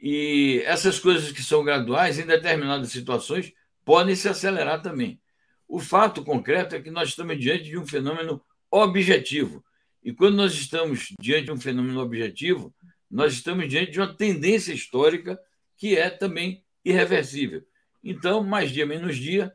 E 0.00 0.62
essas 0.64 0.98
coisas 0.98 1.32
que 1.32 1.42
são 1.42 1.64
graduais, 1.64 2.18
em 2.18 2.26
determinadas 2.26 2.90
situações, 2.90 3.52
podem 3.84 4.14
se 4.14 4.28
acelerar 4.28 4.82
também. 4.82 5.20
O 5.66 5.80
fato 5.80 6.22
concreto 6.22 6.74
é 6.74 6.80
que 6.80 6.90
nós 6.90 7.10
estamos 7.10 7.38
diante 7.38 7.64
de 7.64 7.78
um 7.78 7.86
fenômeno 7.86 8.42
objetivo 8.70 9.64
e 10.06 10.12
quando 10.12 10.36
nós 10.36 10.54
estamos 10.54 11.12
diante 11.20 11.46
de 11.46 11.50
um 11.52 11.60
fenômeno 11.60 12.00
objetivo, 12.00 12.72
nós 13.10 13.32
estamos 13.32 13.68
diante 13.68 13.90
de 13.90 13.98
uma 13.98 14.14
tendência 14.14 14.72
histórica 14.72 15.36
que 15.76 15.96
é 15.96 16.08
também 16.08 16.64
irreversível. 16.84 17.66
Então, 18.04 18.44
mais 18.44 18.70
dia 18.70 18.86
menos 18.86 19.16
dia, 19.16 19.52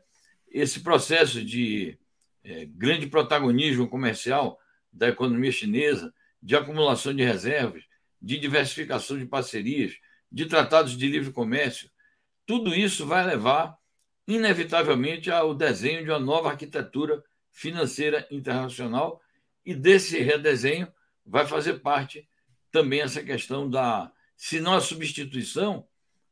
esse 0.50 0.80
processo 0.80 1.42
de 1.42 1.98
é, 2.44 2.66
grande 2.66 3.06
protagonismo 3.06 3.88
comercial 3.88 4.58
da 4.92 5.08
economia 5.08 5.50
chinesa, 5.50 6.12
de 6.42 6.54
acumulação 6.54 7.14
de 7.14 7.24
reservas, 7.24 7.84
de 8.20 8.38
diversificação 8.38 9.18
de 9.18 9.24
parcerias, 9.24 9.94
de 10.32 10.46
tratados 10.46 10.96
de 10.96 11.06
livre 11.06 11.30
comércio, 11.30 11.90
tudo 12.46 12.74
isso 12.74 13.06
vai 13.06 13.24
levar, 13.24 13.76
inevitavelmente, 14.26 15.30
ao 15.30 15.54
desenho 15.54 16.04
de 16.04 16.10
uma 16.10 16.18
nova 16.18 16.50
arquitetura 16.50 17.22
financeira 17.50 18.26
internacional 18.30 19.20
e 19.64 19.74
desse 19.74 20.18
redesenho 20.18 20.88
vai 21.24 21.46
fazer 21.46 21.80
parte 21.80 22.26
também 22.70 23.02
essa 23.02 23.22
questão 23.22 23.68
da, 23.68 24.10
se 24.36 24.58
não 24.58 24.74
a 24.74 24.80
substituição 24.80 25.86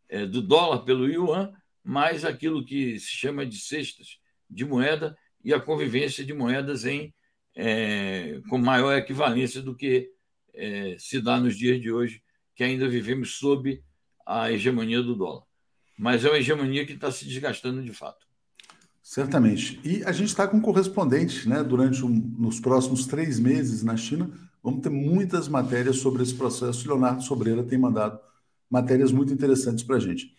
é, 0.08 0.26
do 0.26 0.40
dólar 0.40 0.84
pelo 0.84 1.06
yuan, 1.06 1.52
mas 1.84 2.24
aquilo 2.24 2.64
que 2.64 2.98
se 2.98 3.10
chama 3.10 3.44
de 3.44 3.58
cestas 3.58 4.18
de 4.48 4.64
moeda 4.64 5.16
e 5.44 5.52
a 5.52 5.60
convivência 5.60 6.24
de 6.24 6.32
moedas 6.32 6.84
em 6.84 7.14
é, 7.54 8.40
com 8.48 8.56
maior 8.58 8.96
equivalência 8.96 9.60
do 9.60 9.74
que 9.74 10.10
é, 10.54 10.96
se 10.98 11.20
dá 11.20 11.38
nos 11.38 11.56
dias 11.56 11.80
de 11.80 11.92
hoje, 11.92 12.22
que 12.54 12.64
ainda 12.64 12.88
vivemos 12.88 13.36
sob 13.36 13.82
a 14.30 14.52
hegemonia 14.52 15.02
do 15.02 15.16
dólar. 15.16 15.42
Mas 15.98 16.24
é 16.24 16.28
uma 16.28 16.38
hegemonia 16.38 16.86
que 16.86 16.92
está 16.92 17.10
se 17.10 17.24
desgastando 17.24 17.82
de 17.82 17.92
fato. 17.92 18.26
Certamente. 19.02 19.80
E 19.82 20.04
a 20.04 20.12
gente 20.12 20.28
está 20.28 20.46
com 20.46 20.60
correspondente, 20.60 21.48
né? 21.48 21.64
Durante 21.64 22.04
um, 22.04 22.10
nos 22.38 22.60
próximos 22.60 23.06
três 23.06 23.40
meses 23.40 23.82
na 23.82 23.96
China, 23.96 24.30
vamos 24.62 24.82
ter 24.82 24.88
muitas 24.88 25.48
matérias 25.48 25.96
sobre 25.96 26.22
esse 26.22 26.34
processo. 26.34 26.86
Leonardo 26.86 27.22
Sobreira 27.22 27.64
tem 27.64 27.78
mandado 27.78 28.20
matérias 28.70 29.10
muito 29.10 29.32
interessantes 29.32 29.82
para 29.82 29.96
a 29.96 30.00
gente. 30.00 30.32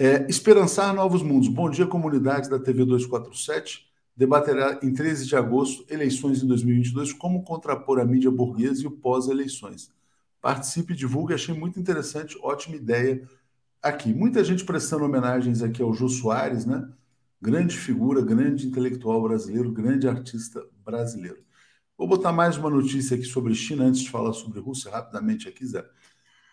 É, 0.00 0.26
Esperançar 0.28 0.94
Novos 0.94 1.22
Mundos. 1.22 1.48
Bom 1.48 1.68
dia, 1.68 1.86
comunidade 1.86 2.48
da 2.48 2.58
TV 2.58 2.84
247. 2.86 3.86
Debaterá 4.16 4.80
em 4.82 4.92
13 4.92 5.26
de 5.26 5.36
agosto 5.36 5.84
eleições 5.92 6.42
em 6.42 6.46
2022, 6.46 7.12
como 7.12 7.42
contrapor 7.42 8.00
a 8.00 8.04
mídia 8.04 8.30
burguesa 8.30 8.84
e 8.84 8.86
o 8.86 8.90
pós-eleições. 8.90 9.92
Participe, 10.40 10.94
divulgue, 10.94 11.34
achei 11.34 11.54
muito 11.54 11.80
interessante, 11.80 12.38
ótima 12.42 12.76
ideia 12.76 13.28
aqui. 13.82 14.12
Muita 14.12 14.44
gente 14.44 14.64
prestando 14.64 15.04
homenagens 15.04 15.62
aqui 15.62 15.82
ao 15.82 15.92
Jô 15.92 16.08
Soares, 16.08 16.64
né? 16.64 16.88
grande 17.40 17.76
figura, 17.76 18.20
grande 18.20 18.66
intelectual 18.66 19.22
brasileiro, 19.22 19.72
grande 19.72 20.08
artista 20.08 20.64
brasileiro. 20.84 21.38
Vou 21.96 22.06
botar 22.06 22.32
mais 22.32 22.56
uma 22.56 22.70
notícia 22.70 23.16
aqui 23.16 23.24
sobre 23.24 23.54
China 23.54 23.84
antes 23.84 24.00
de 24.02 24.10
falar 24.10 24.32
sobre 24.32 24.60
Rússia 24.60 24.90
rapidamente 24.90 25.48
aqui, 25.48 25.66
Zé. 25.66 25.84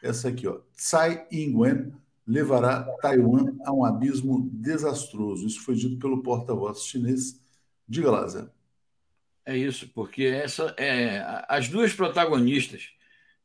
Essa 0.02 0.30
aqui, 0.30 0.48
ó. 0.48 0.60
Tsai 0.76 1.26
Ing-wen 1.32 1.94
levará 2.26 2.84
Taiwan 3.02 3.56
a 3.64 3.72
um 3.72 3.86
abismo 3.86 4.50
desastroso. 4.52 5.46
Isso 5.46 5.62
foi 5.62 5.76
dito 5.76 5.98
pelo 5.98 6.24
porta-voz 6.24 6.84
chinês. 6.84 7.40
Diga 7.88 8.12
lá, 8.12 8.28
Zé. 8.28 8.48
É 9.46 9.56
isso, 9.56 9.88
porque 9.94 10.24
essa 10.24 10.74
é 10.78 11.24
as 11.48 11.70
duas 11.70 11.94
protagonistas 11.94 12.90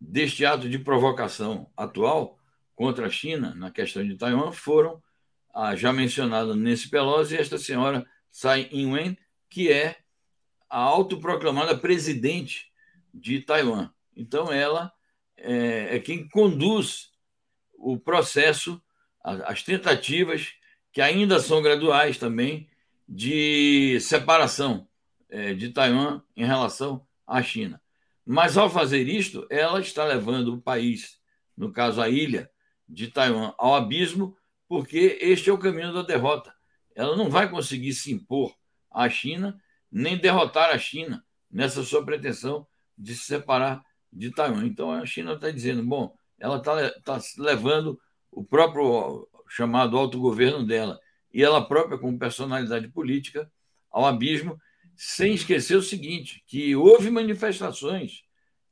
deste 0.01 0.47
ato 0.47 0.69
de 0.69 0.79
provocação 0.79 1.71
atual 1.77 2.39
contra 2.75 3.07
a 3.07 3.11
China 3.11 3.55
na 3.55 3.71
questão 3.71 4.07
de 4.07 4.17
Taiwan 4.17 4.53
foram 4.53 5.03
a 5.53 5.77
já 5.77 5.93
mencionada 5.93 6.55
Nancy 6.55 6.89
Pelosi 6.89 7.35
e 7.35 7.39
esta 7.39 7.59
senhora 7.59 8.07
Tsai 8.31 8.69
Ing-wen, 8.73 9.19
que 9.49 9.71
é 9.71 9.99
a 10.69 10.79
autoproclamada 10.79 11.77
presidente 11.77 12.71
de 13.13 13.41
Taiwan. 13.41 13.91
Então, 14.17 14.53
ela 14.53 14.93
é, 15.37 15.97
é 15.97 15.99
quem 15.99 16.29
conduz 16.29 17.11
o 17.75 17.99
processo, 17.99 18.81
as 19.23 19.63
tentativas, 19.63 20.55
que 20.93 21.01
ainda 21.01 21.41
são 21.41 21.61
graduais 21.61 22.19
também, 22.19 22.69
de 23.09 23.99
separação 24.01 24.89
é, 25.29 25.53
de 25.53 25.71
Taiwan 25.71 26.23
em 26.37 26.45
relação 26.45 27.05
à 27.27 27.43
China. 27.43 27.83
Mas, 28.33 28.57
ao 28.57 28.71
fazer 28.71 29.09
isto, 29.09 29.45
ela 29.51 29.81
está 29.81 30.05
levando 30.05 30.55
o 30.55 30.63
país, 30.63 31.19
no 31.57 31.73
caso 31.73 32.01
a 32.01 32.09
ilha 32.09 32.49
de 32.89 33.09
Taiwan, 33.09 33.53
ao 33.59 33.75
abismo, 33.75 34.37
porque 34.69 35.19
este 35.21 35.51
é 35.51 35.53
o 35.53 35.59
caminho 35.59 35.93
da 35.93 36.03
derrota. 36.03 36.55
Ela 36.95 37.17
não 37.17 37.29
vai 37.29 37.51
conseguir 37.51 37.93
se 37.93 38.13
impor 38.13 38.55
à 38.89 39.11
China, 39.11 39.61
nem 39.91 40.17
derrotar 40.17 40.71
a 40.71 40.79
China 40.79 41.25
nessa 41.51 41.83
sua 41.83 42.05
pretensão 42.05 42.65
de 42.97 43.17
se 43.17 43.25
separar 43.25 43.83
de 44.13 44.31
Taiwan. 44.31 44.65
Então, 44.65 44.93
a 44.93 45.05
China 45.05 45.33
está 45.33 45.51
dizendo: 45.51 45.83
bom, 45.83 46.15
ela 46.39 46.59
está 46.59 46.89
tá 47.01 47.19
levando 47.37 48.01
o 48.31 48.45
próprio 48.45 49.29
chamado 49.49 49.99
autogoverno 49.99 50.65
dela 50.65 51.01
e 51.35 51.43
ela 51.43 51.67
própria, 51.67 51.99
como 51.99 52.17
personalidade 52.17 52.87
política, 52.87 53.51
ao 53.91 54.07
abismo 54.07 54.57
sem 55.03 55.33
esquecer 55.33 55.77
o 55.77 55.83
seguinte, 55.83 56.45
que 56.47 56.77
houve 56.77 57.11
manifestações 57.11 58.21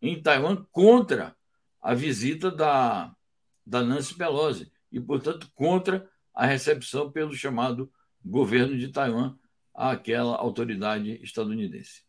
em 0.03 0.21
Taiwan 0.21 0.63
contra 0.71 1.35
a 1.81 1.95
visita 1.95 2.51
da, 2.51 3.11
da 3.65 3.83
Nancy 3.83 4.15
Pelosi 4.15 4.71
e, 4.93 5.01
portanto, 5.01 5.51
contra 5.55 6.07
a 6.35 6.45
recepção 6.45 7.11
pelo 7.11 7.33
chamado 7.33 7.91
governo 8.23 8.77
de 8.77 8.89
Taiwan 8.89 9.37
àquela 9.75 10.37
autoridade 10.37 11.19
estadunidense. 11.23 12.03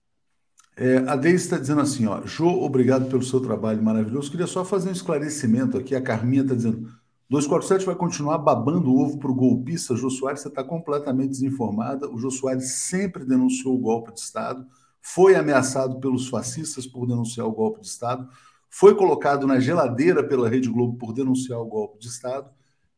É, 0.76 0.98
a 0.98 1.16
Deise 1.16 1.46
está 1.46 1.58
dizendo 1.58 1.80
assim, 1.80 2.06
ó, 2.06 2.26
Jô, 2.26 2.62
obrigado 2.62 3.10
pelo 3.10 3.24
seu 3.24 3.40
trabalho 3.40 3.82
maravilhoso. 3.82 4.30
Queria 4.30 4.48
só 4.48 4.66
fazer 4.66 4.90
um 4.90 4.94
esclarecimento 4.94 5.78
aqui. 5.78 5.96
A 5.96 6.02
Carminha 6.02 6.42
está 6.42 6.56
dizendo, 6.56 6.92
247 7.30 7.86
vai 7.86 7.96
continuar 7.96 8.40
babando 8.40 8.92
o 8.92 9.00
ovo 9.00 9.20
para 9.20 9.30
o 9.30 9.36
golpista. 9.36 9.96
Jô 9.96 10.10
Soares, 10.10 10.42
você 10.42 10.48
está 10.48 10.64
completamente 10.64 11.30
desinformada. 11.30 12.10
O 12.10 12.18
Jô 12.18 12.32
Soares 12.32 12.72
sempre 12.72 13.24
denunciou 13.24 13.76
o 13.76 13.80
golpe 13.80 14.12
de 14.12 14.20
Estado, 14.20 14.66
foi 15.00 15.36
ameaçado 15.36 16.00
pelos 16.00 16.28
fascistas 16.28 16.88
por 16.88 17.06
denunciar 17.06 17.46
o 17.46 17.52
golpe 17.52 17.82
de 17.82 17.88
Estado, 17.88 18.28
foi 18.68 18.96
colocado 18.96 19.46
na 19.46 19.60
geladeira 19.60 20.28
pela 20.28 20.50
Rede 20.50 20.70
Globo 20.70 20.98
por 20.98 21.14
denunciar 21.14 21.60
o 21.60 21.66
golpe 21.66 22.00
de 22.00 22.08
Estado 22.08 22.50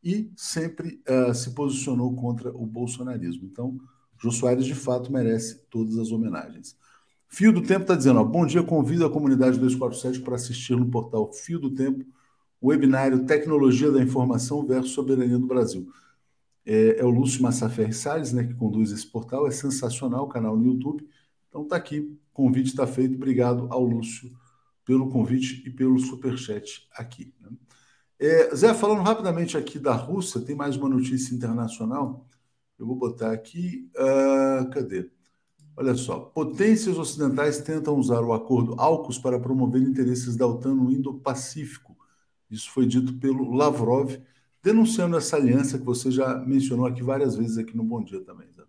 e 0.02 0.32
sempre 0.36 1.02
uh, 1.10 1.34
se 1.34 1.52
posicionou 1.52 2.16
contra 2.16 2.50
o 2.52 2.66
bolsonarismo. 2.66 3.46
Então, 3.52 3.78
Jô 4.18 4.32
Soares, 4.32 4.66
de 4.66 4.76
fato, 4.76 5.12
merece 5.12 5.62
todas 5.70 5.98
as 5.98 6.10
homenagens. 6.10 6.78
Fio 7.28 7.52
do 7.52 7.62
Tempo 7.62 7.82
está 7.82 7.96
dizendo: 7.96 8.22
ó, 8.22 8.24
bom 8.24 8.46
dia, 8.46 8.64
convido 8.64 9.06
a 9.06 9.10
comunidade 9.10 9.60
247 9.60 10.22
para 10.22 10.36
assistir 10.36 10.78
no 10.78 10.90
portal 10.90 11.32
Fio 11.34 11.60
do 11.60 11.70
Tempo 11.70 12.06
o 12.62 12.68
webinário 12.68 13.26
Tecnologia 13.26 13.92
da 13.92 14.02
Informação 14.02 14.66
versus 14.66 14.92
Soberania 14.92 15.40
do 15.40 15.48
Brasil. 15.48 15.92
É, 16.64 17.00
é 17.00 17.04
o 17.04 17.10
Lúcio 17.10 17.42
Massaferri 17.42 17.92
Salles, 17.92 18.32
né, 18.32 18.44
que 18.44 18.54
conduz 18.54 18.92
esse 18.92 19.08
portal, 19.08 19.48
é 19.48 19.52
sensacional 19.52 20.26
o 20.26 20.30
canal 20.30 20.56
no 20.56 20.66
YouTube. 20.66 21.08
Então 21.50 21.66
tá 21.68 21.76
aqui, 21.76 22.16
convite 22.32 22.68
está 22.68 22.86
feito. 22.86 23.16
Obrigado 23.16 23.68
ao 23.72 23.84
Lúcio 23.84 24.32
pelo 24.86 25.10
convite 25.10 25.64
e 25.66 25.72
pelo 25.72 25.98
superchat 26.00 26.88
aqui. 26.94 27.34
Né? 27.42 27.50
É, 28.20 28.56
Zé, 28.56 28.74
falando 28.76 29.02
rapidamente 29.02 29.58
aqui 29.58 29.80
da 29.80 29.94
Rússia, 29.94 30.40
tem 30.40 30.56
mais 30.56 30.78
uma 30.78 30.88
notícia 30.88 31.34
internacional. 31.34 32.28
Eu 32.78 32.86
vou 32.86 32.96
botar 32.96 33.32
aqui. 33.32 33.90
Uh, 33.96 34.70
cadê? 34.70 35.10
Olha 35.76 35.96
só, 35.96 36.20
potências 36.20 36.98
ocidentais 36.98 37.62
tentam 37.62 37.98
usar 37.98 38.22
o 38.22 38.34
acordo 38.34 38.76
AUKUS 38.80 39.18
para 39.18 39.40
promover 39.40 39.82
interesses 39.82 40.36
da 40.36 40.46
OTAN 40.46 40.76
no 40.76 40.92
Indo-Pacífico. 40.92 41.91
Isso 42.52 42.70
foi 42.70 42.86
dito 42.86 43.14
pelo 43.14 43.56
Lavrov, 43.56 44.18
denunciando 44.62 45.18
essa 45.18 45.38
aliança 45.38 45.80
que 45.80 45.86
você 45.86 46.12
já 46.12 46.36
mencionou 46.40 46.86
aqui 46.86 47.02
várias 47.02 47.36
vezes 47.36 47.58
aqui 47.58 47.76
no 47.76 47.84
Bom 47.84 48.04
Dia 48.04 48.20
também. 48.22 48.52
Zé. 48.52 48.64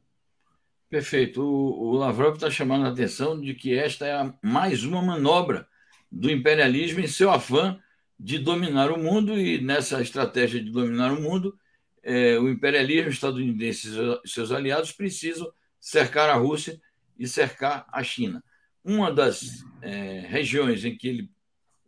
Perfeito. 0.88 1.42
O, 1.42 1.90
o 1.90 1.92
Lavrov 1.96 2.34
está 2.34 2.48
chamando 2.48 2.86
a 2.86 2.90
atenção 2.90 3.40
de 3.40 3.54
que 3.54 3.74
esta 3.74 4.06
é 4.06 4.34
mais 4.40 4.84
uma 4.84 5.02
manobra 5.02 5.66
do 6.10 6.30
imperialismo 6.30 7.00
em 7.00 7.06
seu 7.06 7.30
afã 7.30 7.78
de 8.18 8.38
dominar 8.38 8.92
o 8.92 8.98
mundo 8.98 9.36
e 9.36 9.60
nessa 9.60 10.00
estratégia 10.00 10.62
de 10.62 10.70
dominar 10.70 11.12
o 11.12 11.20
mundo, 11.20 11.58
é, 12.02 12.38
o 12.38 12.48
imperialismo 12.48 13.10
estadunidense 13.10 13.88
e 14.24 14.28
seus 14.28 14.52
aliados 14.52 14.92
precisam 14.92 15.52
cercar 15.80 16.30
a 16.30 16.34
Rússia 16.34 16.80
e 17.18 17.26
cercar 17.26 17.86
a 17.90 18.02
China. 18.04 18.44
Uma 18.84 19.12
das 19.12 19.64
é, 19.80 20.20
regiões 20.20 20.84
em 20.84 20.96
que 20.96 21.08
ele, 21.08 21.30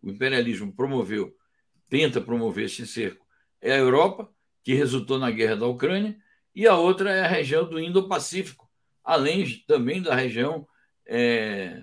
o 0.02 0.10
imperialismo 0.10 0.72
promoveu 0.72 1.32
tenta 1.88 2.20
promover 2.20 2.64
esse 2.66 2.86
cerco 2.86 3.24
é 3.64 3.72
a 3.72 3.78
Europa, 3.78 4.30
que 4.62 4.74
resultou 4.74 5.18
na 5.18 5.30
guerra 5.30 5.56
da 5.56 5.66
Ucrânia, 5.66 6.14
e 6.54 6.66
a 6.66 6.76
outra 6.76 7.10
é 7.10 7.24
a 7.24 7.28
região 7.28 7.66
do 7.66 7.80
Indo-Pacífico, 7.80 8.68
além 9.02 9.64
também 9.66 10.02
da 10.02 10.14
região 10.14 10.68
é, 11.06 11.82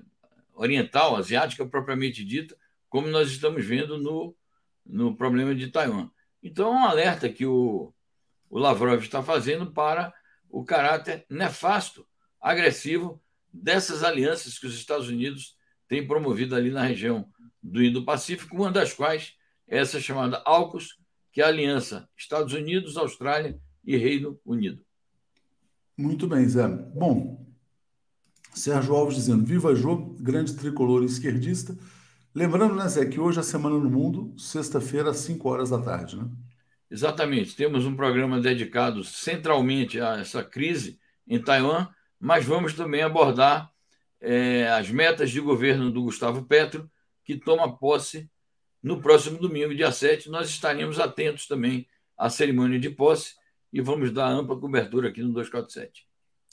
oriental, 0.53 1.15
asiática 1.15 1.65
propriamente 1.65 2.23
dita, 2.23 2.55
como 2.87 3.07
nós 3.07 3.31
estamos 3.31 3.65
vendo 3.65 3.97
no, 3.97 4.35
no 4.85 5.15
problema 5.15 5.55
de 5.55 5.71
Taiwan. 5.71 6.09
Então, 6.43 6.67
é 6.67 6.75
um 6.75 6.85
alerta 6.85 7.27
que 7.29 7.47
o, 7.47 7.91
o 8.47 8.59
Lavrov 8.59 9.01
está 9.01 9.23
fazendo 9.23 9.71
para 9.71 10.13
o 10.51 10.63
caráter 10.63 11.25
nefasto, 11.29 12.07
agressivo 12.39 13.19
dessas 13.51 14.03
alianças 14.03 14.59
que 14.59 14.67
os 14.67 14.75
Estados 14.75 15.07
Unidos 15.07 15.57
têm 15.87 16.05
promovido 16.05 16.55
ali 16.55 16.69
na 16.69 16.83
região 16.83 17.27
do 17.61 17.83
Indo-Pacífico, 17.83 18.55
uma 18.55 18.71
das 18.71 18.93
quais 18.93 19.35
essa 19.71 19.97
é 19.97 20.01
chamada 20.01 20.43
AUKUS, 20.45 20.99
que 21.31 21.41
é 21.41 21.45
a 21.45 21.47
aliança 21.47 22.07
Estados 22.17 22.53
Unidos, 22.53 22.97
Austrália 22.97 23.57
e 23.85 23.95
Reino 23.95 24.37
Unido. 24.45 24.83
Muito 25.97 26.27
bem, 26.27 26.47
Zé. 26.47 26.67
Bom, 26.67 27.45
Sérgio 28.53 28.93
Alves 28.93 29.15
dizendo: 29.15 29.45
Viva 29.45 29.73
Jô, 29.73 30.13
grande 30.19 30.55
tricolor 30.55 31.03
esquerdista. 31.05 31.77
Lembrando, 32.35 32.75
né, 32.75 32.87
Zé, 32.89 33.05
que 33.05 33.19
hoje 33.19 33.37
é 33.37 33.41
a 33.41 33.43
Semana 33.43 33.77
no 33.77 33.89
Mundo, 33.89 34.33
sexta-feira, 34.37 35.11
às 35.11 35.17
5 35.17 35.49
horas 35.49 35.69
da 35.69 35.81
tarde, 35.81 36.17
né? 36.17 36.29
Exatamente. 36.89 37.55
Temos 37.55 37.85
um 37.85 37.95
programa 37.95 38.41
dedicado 38.41 39.05
centralmente 39.05 40.01
a 40.01 40.17
essa 40.17 40.43
crise 40.43 40.99
em 41.25 41.41
Taiwan, 41.41 41.87
mas 42.19 42.43
vamos 42.43 42.73
também 42.73 43.01
abordar 43.01 43.71
é, 44.19 44.69
as 44.69 44.89
metas 44.91 45.31
de 45.31 45.39
governo 45.39 45.89
do 45.89 46.03
Gustavo 46.03 46.43
Petro, 46.43 46.91
que 47.23 47.37
toma 47.37 47.77
posse 47.77 48.29
no 48.81 49.01
próximo 49.01 49.37
domingo, 49.37 49.75
dia 49.75 49.91
7, 49.91 50.29
nós 50.29 50.49
estaremos 50.49 50.99
atentos 50.99 51.47
também 51.47 51.87
à 52.17 52.29
cerimônia 52.29 52.79
de 52.79 52.89
posse 52.89 53.35
e 53.71 53.81
vamos 53.81 54.11
dar 54.11 54.27
ampla 54.27 54.59
cobertura 54.59 55.09
aqui 55.09 55.21
no 55.21 55.29
247. 55.29 56.05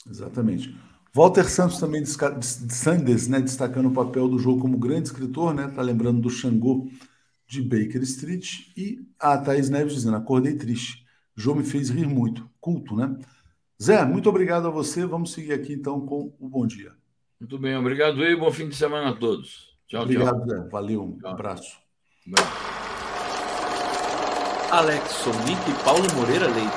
Exatamente. 0.09 0.75
Walter 1.13 1.49
Santos 1.49 1.79
também 1.79 2.03
Sanders, 2.05 3.27
né, 3.27 3.41
destacando 3.41 3.89
o 3.89 3.93
papel 3.93 4.27
do 4.27 4.37
jogo 4.37 4.61
como 4.61 4.77
grande 4.77 5.07
escritor, 5.07 5.53
né, 5.53 5.67
tá 5.67 5.81
lembrando 5.81 6.21
do 6.21 6.29
Xangô 6.29 6.87
de 7.47 7.63
Baker 7.63 8.03
Street 8.03 8.67
e 8.77 9.03
a 9.19 9.37
Thaís 9.37 9.69
Neves 9.69 9.95
dizendo, 9.95 10.17
acordei 10.17 10.55
triste. 10.55 11.03
Jogo 11.35 11.59
me 11.59 11.65
fez 11.65 11.89
rir 11.89 12.07
muito. 12.07 12.47
Culto, 12.59 12.95
né? 12.95 13.17
Zé, 13.81 14.05
muito 14.05 14.29
obrigado 14.29 14.67
a 14.67 14.69
você. 14.69 15.05
Vamos 15.05 15.31
seguir 15.31 15.53
aqui 15.53 15.73
então 15.73 16.05
com 16.05 16.33
o 16.39 16.47
Bom 16.49 16.67
Dia. 16.67 16.91
Muito 17.39 17.57
bem, 17.57 17.75
obrigado 17.75 18.21
e 18.21 18.35
bom 18.35 18.51
fim 18.51 18.67
de 18.67 18.75
semana 18.75 19.11
a 19.11 19.15
todos. 19.15 19.75
Tchau, 19.87 20.03
obrigado, 20.03 20.45
tchau. 20.45 20.63
Zé. 20.63 20.69
Valeu, 20.69 21.03
um 21.03 21.17
tchau. 21.17 21.31
abraço. 21.31 21.88
Alex 24.71 25.11
Sonic 25.11 25.59
e 25.69 25.83
Paulo 25.83 26.05
Moreira 26.15 26.47
Leite. 26.47 26.69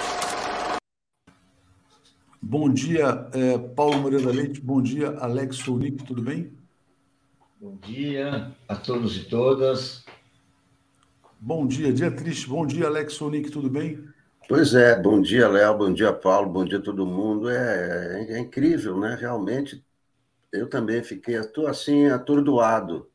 Bom 2.41 2.73
dia, 2.73 3.29
é, 3.35 3.59
Paulo 3.59 3.99
Moreira 3.99 4.31
Leite. 4.31 4.61
Bom 4.61 4.81
dia, 4.81 5.11
Alex 5.19 5.57
Sonic, 5.57 6.05
tudo 6.05 6.23
bem? 6.23 6.57
Bom 7.61 7.77
dia 7.77 8.51
a 8.67 8.77
todos 8.77 9.17
e 9.17 9.29
todas. 9.29 10.05
Bom 11.39 11.67
dia, 11.67 11.93
dia 11.93 12.11
triste. 12.11 12.49
Bom 12.49 12.67
dia, 12.67 12.87
Alex 12.87 13.13
Sonic, 13.13 13.51
tudo 13.51 13.69
bem? 13.69 14.03
Pois 14.49 14.75
é, 14.75 14.99
bom 14.99 15.21
dia, 15.21 15.49
Léo, 15.49 15.77
bom 15.77 15.93
dia, 15.93 16.13
Paulo, 16.13 16.49
bom 16.49 16.65
dia 16.65 16.79
a 16.79 16.83
todo 16.83 17.07
mundo. 17.07 17.51
É, 17.51 18.23
é, 18.23 18.33
é 18.35 18.39
incrível, 18.39 18.99
né? 18.99 19.17
Realmente, 19.21 19.85
eu 20.51 20.69
também 20.69 21.03
fiquei, 21.03 21.37
estou 21.37 21.67
assim, 21.67 22.07
atordoado, 22.07 23.07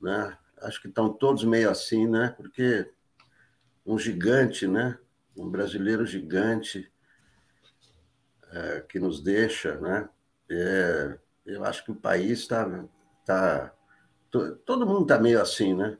né? 0.00 0.36
Acho 0.62 0.80
que 0.80 0.88
estão 0.88 1.12
todos 1.12 1.44
meio 1.44 1.70
assim, 1.70 2.06
né? 2.06 2.34
Porque 2.36 2.88
um 3.84 3.98
gigante, 3.98 4.66
né? 4.66 4.98
Um 5.36 5.48
brasileiro 5.48 6.06
gigante 6.06 6.90
é, 8.52 8.84
que 8.88 8.98
nos 8.98 9.20
deixa, 9.22 9.78
né? 9.80 10.08
É, 10.50 11.18
eu 11.46 11.64
acho 11.64 11.84
que 11.84 11.90
o 11.90 11.96
país 11.96 12.40
está. 12.40 12.84
Tá, 13.24 13.72
todo 14.64 14.86
mundo 14.86 15.02
está 15.02 15.18
meio 15.18 15.40
assim, 15.40 15.74
né? 15.74 15.96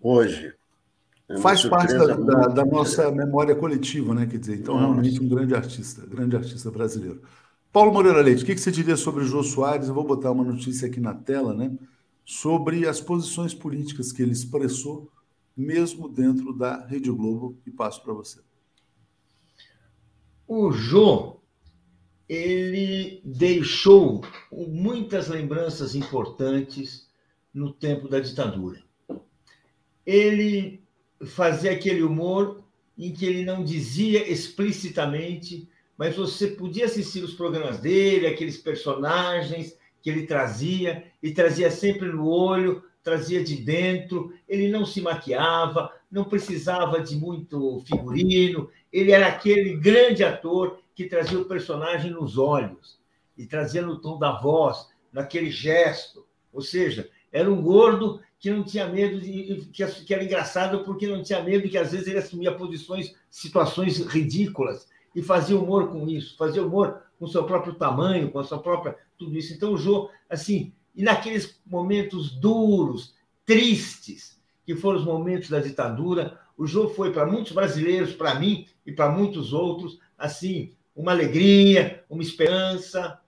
Hoje. 0.00 0.54
É 1.28 1.38
Faz 1.38 1.64
parte 1.64 1.94
da, 1.94 2.06
da, 2.06 2.46
da, 2.48 2.64
nossa 2.64 3.08
memória 3.12 3.54
coletiva, 3.54 4.12
né? 4.14 4.26
Quer 4.26 4.38
dizer, 4.38 4.56
então, 4.56 4.76
realmente 4.76 5.22
um 5.22 5.28
grande 5.28 5.54
artista, 5.54 6.04
grande 6.04 6.34
artista 6.34 6.72
brasileiro. 6.72 7.22
Paulo 7.72 7.92
Moreira 7.92 8.20
Leite, 8.20 8.42
o 8.42 8.46
que 8.46 8.58
você 8.58 8.72
diria 8.72 8.96
sobre 8.96 9.22
o 9.22 9.26
Jô 9.26 9.44
Soares? 9.44 9.86
Eu 9.86 9.94
vou 9.94 10.02
botar 10.02 10.32
uma 10.32 10.42
notícia 10.42 10.88
aqui 10.88 10.98
na 10.98 11.14
tela, 11.14 11.54
né? 11.54 11.70
Sobre 12.24 12.86
as 12.86 13.00
posições 13.00 13.52
políticas 13.52 14.12
que 14.12 14.22
ele 14.22 14.32
expressou, 14.32 15.10
mesmo 15.56 16.08
dentro 16.08 16.52
da 16.52 16.86
Rede 16.86 17.10
Globo, 17.10 17.58
e 17.66 17.70
passo 17.70 18.02
para 18.02 18.12
você. 18.12 18.40
O 20.46 20.72
Jô, 20.72 21.40
ele 22.28 23.20
deixou 23.24 24.22
muitas 24.52 25.28
lembranças 25.28 25.94
importantes 25.94 27.08
no 27.52 27.72
tempo 27.72 28.08
da 28.08 28.20
ditadura. 28.20 28.82
Ele 30.06 30.82
fazia 31.26 31.72
aquele 31.72 32.02
humor 32.02 32.64
em 32.96 33.12
que 33.12 33.26
ele 33.26 33.44
não 33.44 33.64
dizia 33.64 34.30
explicitamente, 34.30 35.68
mas 35.96 36.16
você 36.16 36.48
podia 36.48 36.86
assistir 36.86 37.22
os 37.22 37.34
programas 37.34 37.78
dele, 37.78 38.26
aqueles 38.26 38.58
personagens 38.58 39.76
que 40.02 40.10
ele 40.10 40.26
trazia, 40.26 41.04
e 41.22 41.32
trazia 41.32 41.70
sempre 41.70 42.08
no 42.08 42.26
olho, 42.26 42.82
trazia 43.02 43.42
de 43.42 43.56
dentro, 43.56 44.32
ele 44.48 44.68
não 44.68 44.84
se 44.84 45.00
maquiava, 45.00 45.92
não 46.10 46.24
precisava 46.24 47.00
de 47.00 47.16
muito 47.16 47.82
figurino, 47.86 48.68
ele 48.92 49.12
era 49.12 49.28
aquele 49.28 49.76
grande 49.76 50.24
ator 50.24 50.78
que 50.94 51.06
trazia 51.06 51.38
o 51.38 51.44
personagem 51.44 52.10
nos 52.10 52.36
olhos 52.36 52.98
e 53.36 53.46
trazia 53.46 53.82
no 53.82 54.00
tom 54.00 54.18
da 54.18 54.32
voz, 54.32 54.88
naquele 55.12 55.50
gesto. 55.50 56.26
Ou 56.52 56.60
seja, 56.60 57.08
era 57.32 57.50
um 57.50 57.62
gordo 57.62 58.20
que 58.38 58.50
não 58.50 58.64
tinha 58.64 58.86
medo 58.86 59.20
de 59.20 59.68
que 60.04 60.14
era 60.14 60.24
engraçado 60.24 60.84
porque 60.84 61.06
não 61.06 61.22
tinha 61.22 61.42
medo 61.42 61.68
que 61.68 61.78
às 61.78 61.92
vezes 61.92 62.08
ele 62.08 62.18
assumia 62.18 62.52
posições, 62.52 63.14
situações 63.30 63.98
ridículas 64.06 64.88
e 65.14 65.22
fazia 65.22 65.58
humor 65.58 65.88
com 65.88 66.08
isso, 66.08 66.36
fazia 66.36 66.64
humor 66.64 67.02
com 67.18 67.26
seu 67.26 67.44
próprio 67.44 67.74
tamanho, 67.74 68.30
com 68.30 68.38
a 68.38 68.44
sua 68.44 68.58
própria 68.58 68.96
tudo 69.20 69.36
isso. 69.36 69.52
Então 69.52 69.74
o 69.74 69.76
Jô, 69.76 70.10
assim, 70.28 70.72
e 70.94 71.02
naqueles 71.02 71.60
momentos 71.64 72.32
duros, 72.32 73.14
tristes, 73.44 74.40
que 74.64 74.74
foram 74.74 74.98
os 74.98 75.04
momentos 75.04 75.50
da 75.50 75.60
ditadura, 75.60 76.40
o 76.56 76.66
Jô 76.66 76.88
foi 76.88 77.12
para 77.12 77.26
muitos 77.26 77.52
brasileiros, 77.52 78.12
para 78.12 78.34
mim 78.34 78.66
e 78.84 78.92
para 78.92 79.10
muitos 79.10 79.52
outros, 79.52 79.98
assim, 80.18 80.72
uma 80.96 81.12
alegria, 81.12 82.04
uma 82.08 82.22
esperança. 82.22 83.20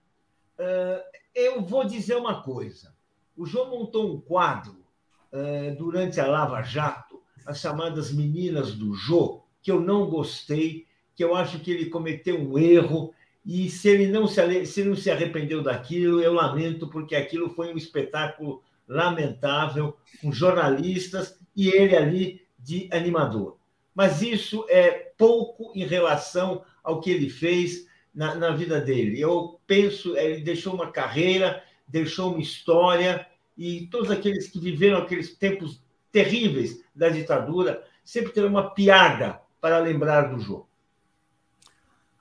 Ah, 0.57 1.03
eu 1.33 1.61
vou 1.61 1.85
dizer 1.85 2.15
uma 2.15 2.41
coisa. 2.41 2.93
O 3.35 3.45
Jô 3.45 3.65
montou 3.65 4.13
um 4.13 4.21
quadro 4.21 4.83
eh, 5.31 5.71
durante 5.71 6.19
a 6.19 6.27
Lava 6.27 6.61
Jato, 6.61 7.19
as 7.45 7.59
chamadas 7.59 8.11
Meninas 8.11 8.73
do 8.73 8.93
Jô, 8.93 9.41
que 9.61 9.71
eu 9.71 9.79
não 9.79 10.07
gostei, 10.07 10.85
que 11.15 11.23
eu 11.23 11.35
acho 11.35 11.59
que 11.59 11.71
ele 11.71 11.89
cometeu 11.89 12.39
um 12.39 12.57
erro, 12.57 13.13
e 13.45 13.69
se 13.69 13.89
ele 13.89 14.07
não 14.07 14.27
se, 14.27 14.65
se 14.65 14.83
não 14.83 14.95
se 14.95 15.11
arrependeu 15.11 15.61
daquilo, 15.61 16.21
eu 16.21 16.33
lamento, 16.33 16.87
porque 16.87 17.15
aquilo 17.15 17.49
foi 17.49 17.73
um 17.73 17.77
espetáculo 17.77 18.63
lamentável, 18.87 19.97
com 20.21 20.31
jornalistas 20.31 21.37
e 21.55 21.69
ele 21.69 21.95
ali 21.95 22.41
de 22.57 22.87
animador. 22.91 23.57
Mas 23.93 24.21
isso 24.21 24.65
é 24.69 24.91
pouco 25.17 25.71
em 25.75 25.85
relação 25.85 26.63
ao 26.83 26.99
que 26.99 27.11
ele 27.11 27.29
fez 27.29 27.85
na, 28.13 28.35
na 28.35 28.51
vida 28.51 28.79
dele. 28.79 29.19
Eu 29.19 29.59
penso, 29.67 30.17
ele 30.17 30.41
deixou 30.41 30.73
uma 30.73 30.91
carreira, 30.91 31.63
deixou 31.87 32.31
uma 32.31 32.41
história, 32.41 33.27
e 33.57 33.87
todos 33.87 34.09
aqueles 34.09 34.47
que 34.49 34.59
viveram 34.59 34.97
aqueles 34.97 35.35
tempos 35.35 35.81
terríveis 36.11 36.83
da 36.95 37.09
ditadura 37.09 37.83
sempre 38.03 38.31
terão 38.31 38.49
uma 38.49 38.71
piada 38.71 39.41
para 39.59 39.79
lembrar 39.79 40.33
do 40.33 40.39
Jô. 40.39 40.65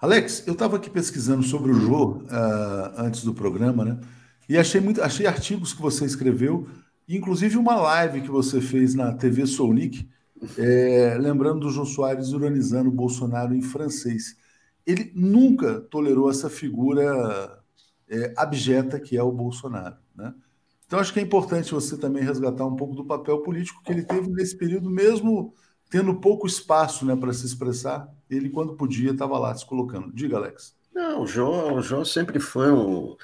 Alex, 0.02 0.42
eu 0.48 0.54
estava 0.54 0.78
aqui 0.78 0.90
pesquisando 0.90 1.44
sobre 1.44 1.70
o 1.70 1.74
Jô 1.74 2.14
uh, 2.14 2.26
antes 2.96 3.22
do 3.22 3.32
programa, 3.32 3.84
né? 3.84 4.00
E 4.48 4.58
achei, 4.58 4.80
muito, 4.80 5.00
achei 5.00 5.28
artigos 5.28 5.72
que 5.72 5.80
você 5.80 6.04
escreveu, 6.04 6.68
inclusive 7.08 7.56
uma 7.56 7.76
live 7.76 8.20
que 8.20 8.28
você 8.28 8.60
fez 8.60 8.96
na 8.96 9.14
TV 9.14 9.46
Sounic, 9.46 10.10
é, 10.58 11.16
lembrando 11.20 11.60
do 11.60 11.70
Jô 11.70 11.84
Soares 11.84 12.32
uranizando 12.32 12.88
o 12.88 12.92
Bolsonaro 12.92 13.54
em 13.54 13.62
francês. 13.62 14.36
Ele 14.84 15.12
nunca 15.14 15.80
tolerou 15.82 16.28
essa 16.28 16.50
figura 16.50 17.62
é, 18.08 18.34
abjeta 18.36 18.98
que 18.98 19.16
é 19.16 19.22
o 19.22 19.30
Bolsonaro, 19.30 19.98
né? 20.16 20.34
Então, 20.84 20.98
acho 20.98 21.12
que 21.12 21.20
é 21.20 21.22
importante 21.22 21.72
você 21.72 21.96
também 21.96 22.24
resgatar 22.24 22.66
um 22.66 22.74
pouco 22.74 22.96
do 22.96 23.04
papel 23.04 23.38
político 23.38 23.80
que 23.84 23.92
ele 23.92 24.02
teve 24.02 24.28
nesse 24.30 24.56
período, 24.56 24.90
mesmo 24.90 25.54
tendo 25.92 26.14
pouco 26.14 26.46
espaço 26.46 27.04
né, 27.04 27.14
para 27.14 27.34
se 27.34 27.44
expressar. 27.44 28.08
Ele, 28.30 28.48
quando 28.48 28.74
podia, 28.74 29.10
estava 29.10 29.38
lá 29.38 29.54
se 29.54 29.66
colocando. 29.66 30.10
Diga, 30.10 30.38
Alex. 30.38 30.74
Não, 30.94 31.20
o 31.20 31.26
João, 31.26 31.74
o 31.74 31.82
João 31.82 32.02
sempre 32.02 32.40
foi 32.40 32.72
um 32.72 33.14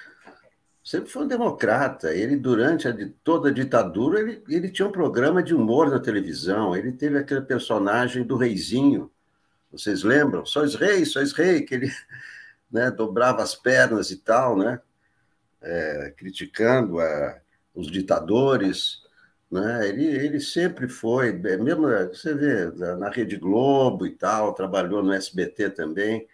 sempre 0.84 1.08
foi 1.08 1.24
um 1.24 1.28
democrata. 1.28 2.14
Ele, 2.14 2.36
durante 2.36 2.86
a, 2.86 2.94
toda 3.24 3.48
a 3.48 3.52
ditadura, 3.52 4.20
ele, 4.20 4.42
ele 4.50 4.70
tinha 4.70 4.86
um 4.86 4.92
programa 4.92 5.42
de 5.42 5.54
humor 5.54 5.90
na 5.90 5.98
televisão. 5.98 6.76
Ele 6.76 6.92
teve 6.92 7.16
aquele 7.16 7.40
personagem 7.40 8.22
do 8.22 8.36
reizinho. 8.36 9.10
Vocês 9.72 10.02
lembram? 10.02 10.44
Sois 10.44 10.74
rei, 10.74 11.06
sois 11.06 11.32
rei, 11.32 11.62
que 11.62 11.74
ele 11.74 11.90
né, 12.70 12.90
dobrava 12.90 13.42
as 13.42 13.54
pernas 13.54 14.10
e 14.10 14.16
tal, 14.16 14.58
né? 14.58 14.78
É, 15.62 16.12
criticando 16.18 17.00
a, 17.00 17.38
os 17.74 17.90
ditadores, 17.90 19.07
né? 19.50 19.88
Ele, 19.88 20.04
ele 20.04 20.40
sempre 20.40 20.88
foi, 20.88 21.28
é, 21.30 21.56
mesmo 21.56 21.88
você 22.08 22.34
vê 22.34 22.70
na 22.96 23.10
Rede 23.10 23.36
Globo 23.36 24.06
e 24.06 24.10
tal, 24.10 24.54
trabalhou 24.54 25.02
no 25.02 25.12
SBT 25.12 25.70
também, 25.70 26.26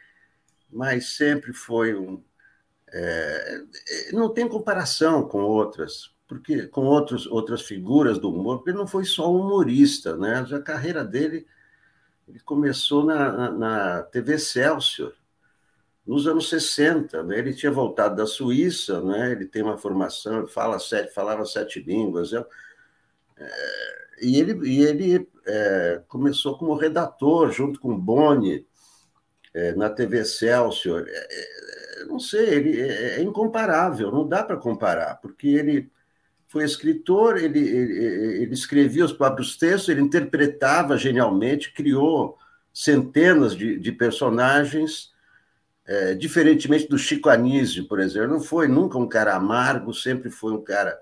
mas 0.71 1.17
sempre 1.17 1.53
foi 1.53 1.95
um. 1.95 2.23
É, 2.93 3.63
não 4.13 4.33
tem 4.33 4.49
comparação 4.49 5.27
com 5.29 5.43
outras, 5.43 6.15
porque 6.29 6.67
com 6.69 6.83
outros, 6.83 7.27
outras 7.27 7.63
figuras 7.63 8.19
do 8.19 8.31
humor, 8.31 8.59
porque 8.59 8.71
ele 8.71 8.79
não 8.79 8.87
foi 8.87 9.05
só 9.05 9.33
humorista, 9.33 10.17
né? 10.17 10.47
A 10.53 10.61
carreira 10.61 11.05
dele 11.05 11.47
ele 12.29 12.41
começou 12.41 13.05
na, 13.05 13.51
na, 13.51 14.03
TV 14.03 14.39
Celsior, 14.39 15.13
nos 16.07 16.27
anos 16.27 16.49
60. 16.49 17.23
Né? 17.23 17.39
Ele 17.39 17.55
tinha 17.55 17.71
voltado 17.71 18.17
da 18.17 18.27
Suíça, 18.27 19.01
né? 19.03 19.33
ele 19.33 19.47
tem 19.47 19.63
uma 19.63 19.77
formação, 19.77 20.47
fala 20.47 20.79
sete, 20.79 21.13
falava 21.13 21.45
sete 21.45 21.81
línguas. 21.81 22.33
É, 22.33 22.45
e 24.21 24.39
ele, 24.39 24.69
e 24.69 24.83
ele 24.83 25.29
é, 25.47 26.03
começou 26.09 26.57
como 26.57 26.75
redator, 26.75 27.51
junto 27.53 27.81
com 27.81 27.99
Boni, 27.99 28.67
é, 29.53 29.75
na 29.75 29.91
TV 29.91 30.21
Excelsior. 30.21 31.05
É, 31.07 31.29
é, 31.31 32.05
não 32.07 32.19
sei, 32.19 32.49
ele 32.49 32.81
é, 32.81 33.21
é 33.21 33.23
incomparável, 33.23 34.11
não 34.11 34.27
dá 34.27 34.43
para 34.43 34.57
comparar, 34.57 35.17
porque 35.17 35.49
ele 35.49 35.91
foi 36.49 36.65
escritor, 36.65 37.37
ele, 37.37 37.59
ele, 37.59 38.43
ele 38.43 38.55
escrevia 38.55 39.05
os 39.05 39.13
próprios 39.13 39.57
textos, 39.57 39.89
ele 39.89 40.01
interpretava 40.01 40.97
genialmente, 40.97 41.73
criou 41.73 42.39
centenas 42.73 43.57
de, 43.57 43.79
de 43.79 43.93
personagens 43.93 45.13
é, 45.87 46.15
diferentemente 46.15 46.89
do 46.89 46.97
Chico 46.97 47.29
Anísio, 47.29 47.87
por 47.87 48.01
exemplo, 48.01 48.29
não 48.29 48.41
foi 48.41 48.69
nunca 48.69 48.97
um 48.99 49.09
cara 49.09 49.35
amargo, 49.35 49.93
sempre 49.93 50.31
foi 50.31 50.53
um 50.53 50.63
cara 50.63 50.99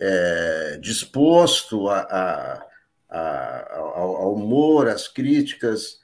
é, 0.00 0.78
disposto 0.80 1.88
a, 1.88 2.00
a, 2.00 2.66
a, 3.10 3.70
ao 3.76 4.34
humor, 4.34 4.88
às 4.88 5.06
críticas. 5.06 6.00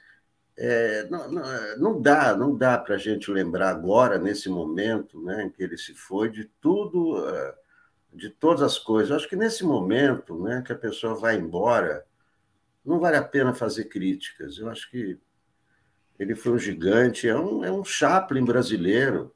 É, 0.59 1.07
não, 1.09 1.30
não, 1.30 1.76
não, 1.78 2.01
dá, 2.01 2.36
não 2.36 2.57
dá 2.57 2.78
para 2.78 2.94
a 2.94 2.99
gente 2.99 3.30
lembrar 3.30 3.70
agora, 3.70 4.18
nesse 4.18 4.49
momento 4.49 5.20
né, 5.22 5.44
em 5.44 5.51
que 5.51 5.62
ele 5.62 5.76
se 5.76 5.94
foi, 5.94 6.30
de 6.30 6.44
tudo, 6.61 7.28
é, 7.28 7.55
de 8.12 8.30
todas 8.30 8.62
as 8.62 8.78
coisas. 8.78 9.12
Acho 9.12 9.28
que 9.28 9.36
nesse 9.36 9.64
momento 9.64 10.42
né, 10.42 10.62
que 10.64 10.72
a 10.72 10.78
pessoa 10.78 11.14
vai 11.14 11.36
embora, 11.36 12.05
não 12.84 13.01
vale 13.01 13.16
a 13.16 13.22
pena 13.22 13.53
fazer 13.53 13.86
críticas. 13.86 14.59
Eu 14.59 14.70
acho 14.70 14.90
que 14.90 15.18
ele 16.18 16.34
foi 16.34 16.53
um 16.53 16.59
gigante, 16.59 17.28
é 17.28 17.36
um, 17.36 17.64
é 17.64 17.70
um 17.70 17.84
Chaplin 17.84 18.44
brasileiro. 18.44 19.34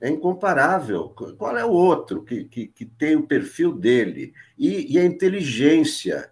É 0.00 0.08
incomparável. 0.08 1.08
Qual 1.36 1.56
é 1.56 1.64
o 1.64 1.70
outro 1.70 2.22
que, 2.22 2.44
que, 2.44 2.68
que 2.68 2.86
tem 2.86 3.16
o 3.16 3.26
perfil 3.26 3.72
dele? 3.72 4.32
E, 4.56 4.94
e, 4.94 4.98
a 4.98 5.04
inteligência. 5.04 6.30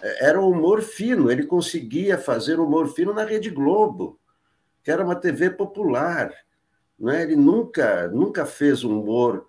É, 0.00 0.28
era 0.28 0.40
o 0.40 0.50
humor 0.50 0.80
fino, 0.80 1.30
ele 1.30 1.44
conseguia 1.44 2.16
fazer 2.16 2.58
humor 2.58 2.88
fino 2.94 3.12
na 3.12 3.24
Rede 3.24 3.50
Globo, 3.50 4.18
que 4.82 4.90
era 4.90 5.04
uma 5.04 5.16
TV 5.16 5.50
popular. 5.50 6.32
Não 6.98 7.10
é? 7.10 7.22
Ele 7.22 7.36
nunca, 7.36 8.08
nunca 8.08 8.46
fez 8.46 8.82
humor 8.84 9.46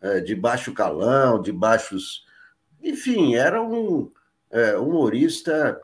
é, 0.00 0.20
de 0.20 0.34
baixo 0.34 0.74
calão, 0.74 1.40
de 1.40 1.50
baixos. 1.50 2.26
Enfim, 2.82 3.36
era 3.36 3.62
um 3.62 4.12
é, 4.50 4.76
humorista 4.76 5.80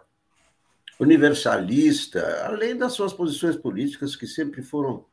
universalista, 1.01 2.45
além 2.45 2.77
das 2.77 2.93
suas 2.93 3.15
posições 3.15 3.57
políticas 3.57 4.15
que 4.15 4.27
sempre 4.27 4.63
foram 4.63 5.07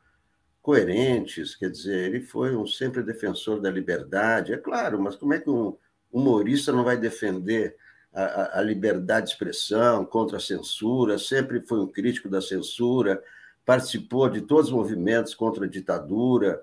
coerentes, 0.68 1.55
quer 1.55 1.70
dizer, 1.70 2.09
ele 2.09 2.20
foi 2.20 2.53
um 2.53 2.68
sempre 2.68 3.01
defensor 3.01 3.61
da 3.61 3.72
liberdade, 3.72 4.51
é 4.51 4.57
claro, 4.57 5.01
mas 5.01 5.15
como 5.15 5.34
é 5.34 5.39
que 5.39 5.49
um 5.49 5.78
humorista 6.11 6.74
não 6.74 6.84
vai 6.84 6.97
defender 6.97 7.78
a, 8.13 8.59
a 8.59 8.61
liberdade 8.61 9.28
de 9.28 9.32
expressão 9.32 10.05
contra 10.05 10.36
a 10.36 10.41
censura? 10.41 11.18
Sempre 11.18 11.61
foi 11.61 11.80
um 11.80 11.88
crítico 11.88 12.28
da 12.28 12.41
censura, 12.41 13.24
participou 13.65 14.28
de 14.28 14.41
todos 14.41 14.65
os 14.65 14.74
movimentos 14.74 15.34
contra 15.34 15.63
a 15.63 15.70
ditadura, 15.70 16.61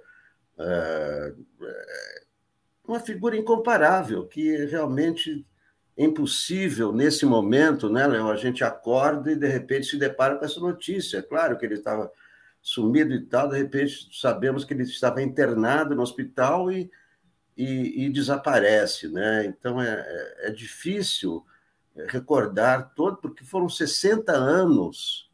é, 0.58 1.34
é, 1.62 2.22
uma 2.86 3.00
figura 3.00 3.38
incomparável, 3.38 4.26
que 4.26 4.66
realmente 4.66 5.46
é 5.96 6.04
impossível 6.04 6.92
nesse 6.92 7.24
momento, 7.24 7.88
né, 7.88 8.06
Léo? 8.06 8.28
A 8.28 8.36
gente 8.36 8.62
acorda 8.62 9.32
e 9.32 9.34
de 9.34 9.48
repente 9.48 9.86
se 9.86 9.96
depara 9.96 10.36
com 10.36 10.44
essa 10.44 10.60
notícia. 10.60 11.16
É 11.16 11.22
claro 11.22 11.56
que 11.56 11.64
ele 11.64 11.76
estava 11.76 12.12
sumido 12.64 13.12
e 13.12 13.20
tal, 13.20 13.50
de 13.50 13.58
repente 13.58 14.08
sabemos 14.10 14.64
que 14.64 14.72
ele 14.72 14.84
estava 14.84 15.22
internado 15.22 15.94
no 15.94 16.00
hospital 16.00 16.72
e, 16.72 16.90
e, 17.54 18.06
e 18.06 18.08
desaparece, 18.08 19.06
né? 19.08 19.44
Então 19.44 19.78
é, 19.82 19.86
é, 19.86 20.48
é 20.48 20.50
difícil 20.50 21.44
recordar 22.08 22.94
todo, 22.94 23.18
porque 23.18 23.44
foram 23.44 23.68
60 23.68 24.32
anos, 24.32 25.30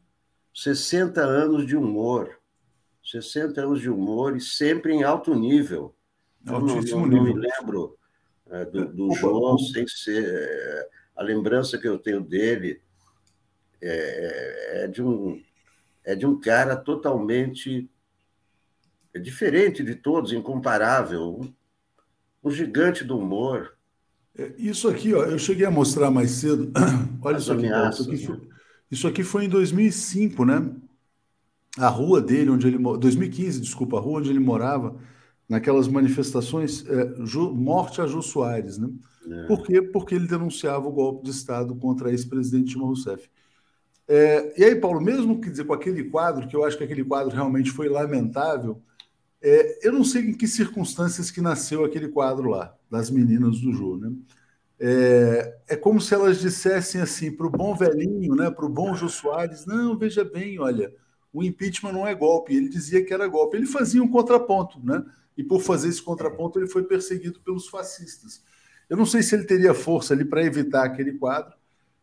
60 0.53 1.21
anos 1.21 1.65
de 1.65 1.77
humor, 1.77 2.37
60 3.01 3.61
anos 3.61 3.79
de 3.79 3.89
humor 3.89 4.35
e 4.35 4.41
sempre 4.41 4.91
em 4.91 5.03
alto 5.03 5.33
nível. 5.33 5.95
Altíssimo 6.45 7.05
eu 7.05 7.09
não, 7.11 7.17
não 7.17 7.23
me 7.23 7.33
lembro 7.33 7.97
é, 8.49 8.65
do, 8.65 8.91
do 8.93 9.15
João 9.15 9.57
sem 9.57 9.87
ser. 9.87 10.25
É, 10.25 10.89
a 11.15 11.23
lembrança 11.23 11.77
que 11.77 11.87
eu 11.87 11.97
tenho 11.97 12.19
dele 12.19 12.81
é, 13.81 14.83
é, 14.83 14.87
de 14.87 15.01
um 15.01 15.41
é 16.03 16.15
de 16.15 16.25
um 16.25 16.39
cara 16.39 16.75
totalmente 16.75 17.89
diferente 19.19 19.83
de 19.83 19.95
todos, 19.95 20.31
incomparável, 20.31 21.41
um, 22.43 22.51
gigante 22.51 23.03
do 23.03 23.17
humor. 23.17 23.73
É, 24.37 24.53
isso 24.57 24.87
aqui, 24.87 25.13
ó, 25.13 25.23
eu 25.23 25.37
cheguei 25.37 25.65
a 25.65 25.71
mostrar 25.71 26.09
mais 26.09 26.31
cedo. 26.31 26.71
Olha 27.21 27.37
As 27.37 27.43
isso 27.43 27.53
aqui, 27.53 27.65
ameaças, 27.65 28.07
isso 28.07 28.09
aqui, 28.09 28.25
foi, 28.25 28.49
isso 28.89 29.07
aqui 29.07 29.23
foi 29.23 29.45
em 29.45 29.49
2005, 29.49 30.45
né? 30.45 30.73
A 31.77 31.87
rua 31.87 32.21
dele, 32.21 32.49
onde 32.49 32.67
ele 32.67 32.77
2015, 32.77 33.61
desculpa, 33.61 33.97
a 33.97 34.01
rua 34.01 34.19
onde 34.19 34.29
ele 34.29 34.39
morava, 34.39 34.97
naquelas 35.47 35.87
manifestações, 35.87 36.85
é, 36.87 37.13
morte 37.53 38.01
a 38.01 38.07
Jô 38.07 38.21
Soares, 38.21 38.77
né? 38.77 38.89
É. 39.29 39.47
Por 39.47 39.63
quê? 39.63 39.81
Porque 39.81 40.15
ele 40.15 40.27
denunciava 40.27 40.87
o 40.87 40.91
golpe 40.91 41.25
de 41.25 41.31
Estado 41.31 41.75
contra 41.75 42.09
a 42.09 42.11
ex-presidente 42.11 42.69
Dilma 42.69 42.87
Rousseff. 42.87 43.29
É, 44.13 44.53
e 44.57 44.65
aí, 44.65 44.75
Paulo, 44.75 44.99
mesmo 44.99 45.39
que 45.39 45.49
dizer 45.49 45.63
com 45.63 45.71
aquele 45.71 46.03
quadro, 46.03 46.45
que 46.45 46.53
eu 46.53 46.65
acho 46.65 46.77
que 46.77 46.83
aquele 46.83 47.01
quadro 47.01 47.33
realmente 47.33 47.71
foi 47.71 47.87
lamentável, 47.87 48.81
é, 49.41 49.87
eu 49.87 49.93
não 49.93 50.03
sei 50.03 50.23
em 50.23 50.33
que 50.33 50.49
circunstâncias 50.49 51.31
que 51.31 51.39
nasceu 51.39 51.85
aquele 51.85 52.09
quadro 52.09 52.49
lá, 52.49 52.75
das 52.89 53.09
meninas 53.09 53.61
do 53.61 53.71
Jô, 53.71 53.95
né? 53.95 54.11
É, 54.77 55.55
é 55.69 55.75
como 55.77 56.01
se 56.01 56.13
elas 56.13 56.41
dissessem 56.41 56.99
assim 56.99 57.31
para 57.31 57.47
o 57.47 57.49
bom 57.49 57.73
velhinho, 57.73 58.35
né, 58.35 58.51
para 58.51 58.65
o 58.65 58.69
bom 58.69 58.93
Jô 58.95 59.07
Soares, 59.07 59.65
não, 59.65 59.97
veja 59.97 60.25
bem, 60.25 60.59
olha, 60.59 60.93
o 61.31 61.41
impeachment 61.41 61.93
não 61.93 62.05
é 62.05 62.13
golpe. 62.13 62.53
Ele 62.53 62.67
dizia 62.67 63.05
que 63.05 63.13
era 63.13 63.25
golpe. 63.29 63.55
Ele 63.55 63.65
fazia 63.65 64.03
um 64.03 64.09
contraponto, 64.09 64.77
né? 64.83 65.05
E 65.37 65.43
por 65.43 65.61
fazer 65.61 65.87
esse 65.87 66.01
contraponto 66.01 66.59
ele 66.59 66.67
foi 66.67 66.83
perseguido 66.83 67.39
pelos 67.39 67.69
fascistas. 67.69 68.43
Eu 68.89 68.97
não 68.97 69.05
sei 69.05 69.23
se 69.23 69.35
ele 69.35 69.45
teria 69.45 69.73
força 69.73 70.13
ali 70.13 70.25
para 70.25 70.43
evitar 70.43 70.83
aquele 70.83 71.13
quadro, 71.13 71.53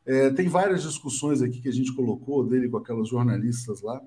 é, 0.09 0.31
tem 0.31 0.49
várias 0.49 0.85
discussões 0.85 1.43
aqui 1.43 1.61
que 1.61 1.69
a 1.69 1.73
gente 1.73 1.93
colocou 1.93 2.43
dele 2.43 2.67
com 2.67 2.79
aquelas 2.79 3.11
jornalistas 3.11 3.83
lá. 3.83 4.01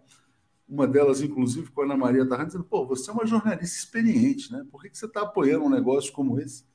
Uma 0.68 0.88
delas, 0.88 1.22
inclusive, 1.22 1.70
com 1.70 1.82
a 1.82 1.86
Ana 1.86 1.96
Maria 1.96 2.28
Tarran, 2.28 2.48
dizendo: 2.48 2.64
pô, 2.64 2.88
você 2.88 3.12
é 3.12 3.14
uma 3.14 3.28
jornalista 3.28 3.78
experiente, 3.78 4.52
né? 4.52 4.66
Por 4.72 4.82
que, 4.82 4.90
que 4.90 4.98
você 4.98 5.06
está 5.06 5.22
apoiando 5.22 5.66
um 5.66 5.70
negócio 5.70 6.12
como 6.12 6.40
esse? 6.40 6.66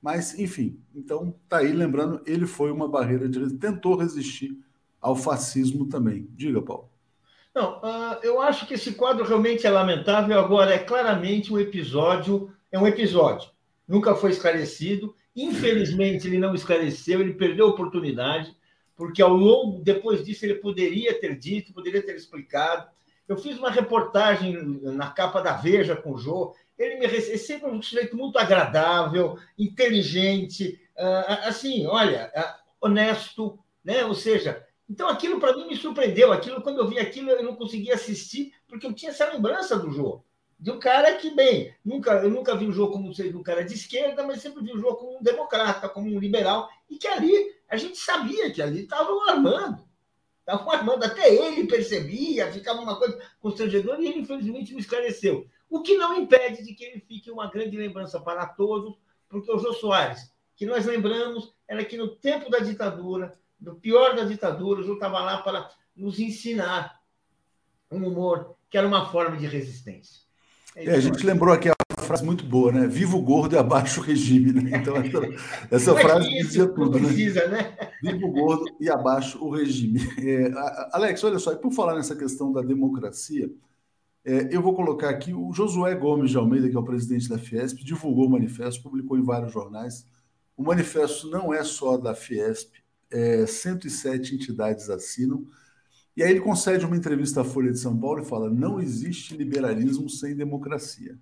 Mas, 0.00 0.38
enfim, 0.38 0.80
então 0.94 1.34
tá 1.46 1.58
aí 1.58 1.72
lembrando, 1.72 2.22
ele 2.24 2.46
foi 2.46 2.70
uma 2.70 2.88
barreira 2.88 3.28
de. 3.28 3.54
tentou 3.58 3.96
resistir 3.96 4.56
ao 4.98 5.14
fascismo 5.14 5.86
também. 5.86 6.26
Diga, 6.30 6.62
Paulo. 6.62 6.88
Não, 7.54 7.80
uh, 7.80 8.18
eu 8.22 8.40
acho 8.40 8.66
que 8.66 8.74
esse 8.74 8.92
quadro 8.92 9.26
realmente 9.26 9.66
é 9.66 9.70
lamentável. 9.70 10.40
Agora, 10.40 10.72
é 10.72 10.78
claramente 10.78 11.52
um 11.52 11.58
episódio, 11.58 12.50
é 12.72 12.78
um 12.78 12.86
episódio. 12.86 13.50
Nunca 13.86 14.14
foi 14.14 14.30
esclarecido. 14.30 15.14
Infelizmente, 15.36 16.26
ele 16.26 16.38
não 16.38 16.54
esclareceu, 16.54 17.20
ele 17.20 17.34
perdeu 17.34 17.66
a 17.66 17.70
oportunidade 17.70 18.58
porque 19.00 19.22
ao 19.22 19.32
longo, 19.32 19.80
depois 19.80 20.22
disso, 20.22 20.44
ele 20.44 20.56
poderia 20.56 21.18
ter 21.18 21.34
dito, 21.34 21.72
poderia 21.72 22.02
ter 22.02 22.14
explicado. 22.14 22.86
Eu 23.26 23.34
fiz 23.38 23.56
uma 23.56 23.70
reportagem 23.70 24.52
na 24.82 25.08
capa 25.08 25.40
da 25.40 25.54
Veja 25.54 25.96
com 25.96 26.12
o 26.12 26.18
Jô. 26.18 26.54
Ele 26.78 26.96
me 26.96 27.06
recebeu 27.06 27.38
sempre 27.38 27.70
um 27.70 27.80
sujeito 27.80 28.14
muito 28.14 28.38
agradável, 28.38 29.38
inteligente, 29.58 30.78
ah, 30.98 31.48
assim, 31.48 31.86
olha, 31.86 32.30
ah, 32.36 32.60
honesto, 32.78 33.58
né? 33.82 34.04
Ou 34.04 34.14
seja, 34.14 34.62
então 34.86 35.08
aquilo 35.08 35.40
para 35.40 35.56
mim 35.56 35.66
me 35.66 35.76
surpreendeu. 35.76 36.30
Aquilo, 36.30 36.60
quando 36.60 36.80
eu 36.80 36.86
vi 36.86 36.98
aquilo, 36.98 37.30
eu 37.30 37.42
não 37.42 37.56
conseguia 37.56 37.94
assistir, 37.94 38.52
porque 38.68 38.86
eu 38.86 38.92
tinha 38.92 39.12
essa 39.12 39.32
lembrança 39.32 39.78
do 39.78 39.90
Jô 39.90 40.22
de 40.60 40.70
um 40.70 40.78
cara 40.78 41.14
que, 41.14 41.30
bem, 41.30 41.74
nunca, 41.82 42.12
eu 42.22 42.28
nunca 42.28 42.54
vi 42.54 42.66
o 42.66 42.72
jogo 42.72 42.92
como 42.92 43.10
um 43.10 43.42
cara 43.42 43.64
de 43.64 43.72
esquerda, 43.72 44.22
mas 44.26 44.42
sempre 44.42 44.62
vi 44.62 44.72
o 44.72 44.78
jogo 44.78 44.96
como 44.96 45.18
um 45.18 45.22
democrata, 45.22 45.88
como 45.88 46.14
um 46.14 46.18
liberal, 46.18 46.68
e 46.88 46.98
que 46.98 47.08
ali 47.08 47.54
a 47.66 47.78
gente 47.78 47.96
sabia 47.96 48.52
que 48.52 48.60
ali 48.60 48.82
estavam 48.82 49.26
armando. 49.26 49.82
Estavam 50.40 50.70
armando, 50.70 51.04
até 51.04 51.34
ele 51.34 51.66
percebia, 51.66 52.52
ficava 52.52 52.82
uma 52.82 52.98
coisa 52.98 53.18
constrangedora, 53.40 54.02
e 54.02 54.08
ele 54.08 54.20
infelizmente 54.20 54.74
me 54.74 54.80
esclareceu. 54.82 55.46
O 55.70 55.80
que 55.80 55.96
não 55.96 56.14
impede 56.14 56.62
de 56.62 56.74
que 56.74 56.84
ele 56.84 57.00
fique 57.00 57.30
uma 57.30 57.50
grande 57.50 57.78
lembrança 57.78 58.20
para 58.20 58.44
todos, 58.44 58.98
porque 59.30 59.50
o 59.50 59.58
Jô 59.58 59.72
Soares, 59.72 60.30
que 60.54 60.66
nós 60.66 60.84
lembramos, 60.84 61.54
era 61.66 61.82
que 61.82 61.96
no 61.96 62.16
tempo 62.16 62.50
da 62.50 62.58
ditadura, 62.58 63.32
no 63.58 63.76
pior 63.76 64.14
da 64.14 64.24
ditadura, 64.24 64.80
o 64.80 64.84
Jô 64.84 64.94
estava 64.94 65.20
lá 65.20 65.38
para 65.38 65.70
nos 65.96 66.18
ensinar 66.18 67.00
um 67.90 68.06
humor 68.06 68.56
que 68.68 68.76
era 68.76 68.86
uma 68.86 69.06
forma 69.06 69.38
de 69.38 69.46
resistência. 69.46 70.29
É, 70.76 70.86
é, 70.86 70.94
a 70.94 71.00
gente 71.00 71.24
lembrou 71.24 71.52
aqui 71.52 71.68
a 71.68 72.00
frase 72.02 72.24
muito 72.24 72.44
boa, 72.44 72.72
né? 72.72 72.86
Viva 72.86 73.16
o 73.16 73.22
gordo 73.22 73.54
e 73.54 73.58
abaixo 73.58 74.00
o 74.00 74.04
regime, 74.04 74.52
né? 74.52 74.78
Então, 74.78 74.94
essa, 75.70 75.94
frase 75.96 76.28
dizia 76.28 76.66
tudo, 76.66 76.98
né? 76.98 77.06
precisa, 77.06 77.46
né? 77.48 77.76
Viva 78.02 78.26
o 78.26 78.32
gordo 78.32 78.64
e 78.80 78.88
abaixo 78.88 79.42
o 79.42 79.50
regime. 79.50 80.00
É, 80.18 80.50
Alex, 80.92 81.22
olha 81.24 81.38
só, 81.38 81.52
e 81.52 81.56
por 81.56 81.72
falar 81.72 81.94
nessa 81.94 82.14
questão 82.14 82.52
da 82.52 82.62
democracia, 82.62 83.50
é, 84.24 84.48
eu 84.54 84.60
vou 84.62 84.74
colocar 84.74 85.08
aqui 85.08 85.32
o 85.32 85.52
Josué 85.52 85.94
Gomes 85.94 86.30
de 86.30 86.36
Almeida, 86.36 86.68
que 86.68 86.76
é 86.76 86.78
o 86.78 86.84
presidente 86.84 87.28
da 87.28 87.38
Fiesp, 87.38 87.82
divulgou 87.82 88.26
o 88.26 88.30
manifesto, 88.30 88.82
publicou 88.82 89.18
em 89.18 89.22
vários 89.22 89.52
jornais. 89.52 90.06
O 90.56 90.62
manifesto 90.62 91.28
não 91.30 91.54
é 91.54 91.64
só 91.64 91.96
da 91.96 92.14
Fiesp, 92.14 92.74
é, 93.10 93.46
107 93.46 94.34
entidades 94.34 94.90
assinam. 94.90 95.46
E 96.20 96.22
aí 96.22 96.32
ele 96.32 96.40
concede 96.40 96.84
uma 96.84 96.98
entrevista 96.98 97.40
à 97.40 97.44
Folha 97.44 97.72
de 97.72 97.78
São 97.78 97.98
Paulo 97.98 98.20
e 98.20 98.24
fala: 98.26 98.50
não 98.50 98.78
existe 98.78 99.34
liberalismo 99.34 100.06
sem 100.10 100.36
democracia. 100.36 101.18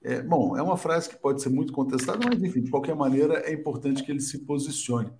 É, 0.00 0.22
bom, 0.22 0.56
é 0.56 0.62
uma 0.62 0.76
frase 0.76 1.08
que 1.08 1.16
pode 1.16 1.42
ser 1.42 1.48
muito 1.48 1.72
contestada, 1.72 2.20
mas 2.24 2.40
enfim, 2.40 2.62
de 2.62 2.70
qualquer 2.70 2.94
maneira 2.94 3.40
é 3.40 3.52
importante 3.52 4.00
que 4.00 4.12
ele 4.12 4.20
se 4.20 4.38
posicione. 4.44 5.10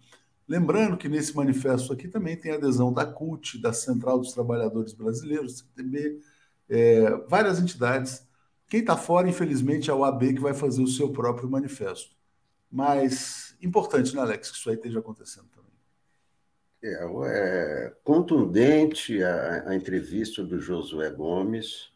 Lembrando 0.46 0.96
que 0.96 1.08
nesse 1.08 1.34
manifesto 1.34 1.92
aqui 1.92 2.06
também 2.06 2.36
tem 2.36 2.52
adesão 2.52 2.92
da 2.92 3.04
CUT, 3.04 3.60
da 3.60 3.72
Central 3.72 4.20
dos 4.20 4.32
Trabalhadores 4.32 4.92
Brasileiros, 4.92 5.58
CTB, 5.58 6.20
é, 6.68 7.10
várias 7.28 7.58
entidades. 7.58 8.24
Quem 8.68 8.78
está 8.78 8.96
fora, 8.96 9.28
infelizmente, 9.28 9.90
é 9.90 9.92
o 9.94 10.04
AB 10.04 10.34
que 10.34 10.40
vai 10.40 10.54
fazer 10.54 10.80
o 10.80 10.86
seu 10.86 11.10
próprio 11.10 11.50
manifesto. 11.50 12.14
Mas 12.70 13.56
importante, 13.60 14.14
né, 14.14 14.22
Alex, 14.22 14.52
que 14.52 14.56
isso 14.56 14.70
aí 14.70 14.76
esteja 14.76 15.00
acontecendo. 15.00 15.57
É, 16.82 16.94
é 16.94 17.92
contundente 18.04 19.22
a, 19.22 19.70
a, 19.70 19.74
entrevista 19.74 20.44
do 20.44 20.60
Josué 20.60 21.10
Gomes, 21.10 21.90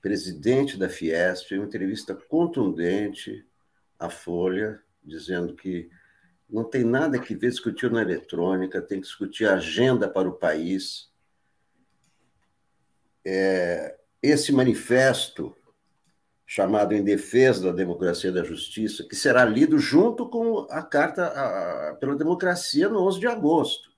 presidente 0.00 0.78
da 0.78 0.88
Fiesp, 0.88 1.52
uma 1.54 1.66
entrevista 1.66 2.14
contundente 2.14 3.44
à 3.98 4.08
Folha, 4.08 4.80
dizendo 5.02 5.54
que 5.54 5.90
não 6.48 6.64
tem 6.64 6.84
nada 6.84 7.18
que 7.18 7.34
ver 7.34 7.50
discutir 7.50 7.90
na 7.90 8.02
eletrônica, 8.02 8.80
tem 8.80 9.00
que 9.00 9.06
discutir 9.06 9.46
a 9.46 9.54
agenda 9.54 10.08
para 10.08 10.28
o 10.28 10.38
país. 10.38 11.10
É, 13.24 13.98
esse 14.22 14.52
manifesto 14.52 15.56
chamado 16.50 16.92
Em 16.92 17.04
Defesa 17.04 17.66
da 17.66 17.70
Democracia 17.70 18.28
e 18.28 18.32
da 18.32 18.42
Justiça, 18.42 19.04
que 19.04 19.14
será 19.14 19.44
lido 19.44 19.78
junto 19.78 20.28
com 20.28 20.66
a 20.68 20.82
Carta 20.82 21.96
pela 22.00 22.16
Democracia 22.16 22.88
no 22.88 23.06
11 23.06 23.20
de 23.20 23.28
agosto. 23.28 23.92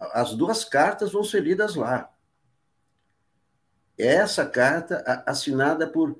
As 0.00 0.32
duas 0.34 0.64
cartas 0.64 1.12
vão 1.12 1.22
ser 1.22 1.42
lidas 1.42 1.74
lá. 1.74 2.10
Essa 3.98 4.46
carta 4.46 5.22
assinada 5.26 5.86
por 5.86 6.18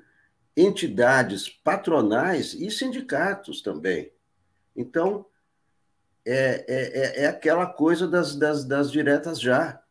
entidades 0.55 1.49
patronais 1.49 2.53
e 2.53 2.70
sindicatos 2.70 3.62
também. 3.62 4.12
Então, 4.77 5.24
é, 6.22 6.66
é, 6.68 7.22
é, 7.22 7.22
é 7.22 7.27
aquela 7.29 7.64
coisa 7.64 8.07
das, 8.07 8.37
das, 8.37 8.62
das 8.66 8.93
diretas 8.93 9.41
já. 9.41 9.83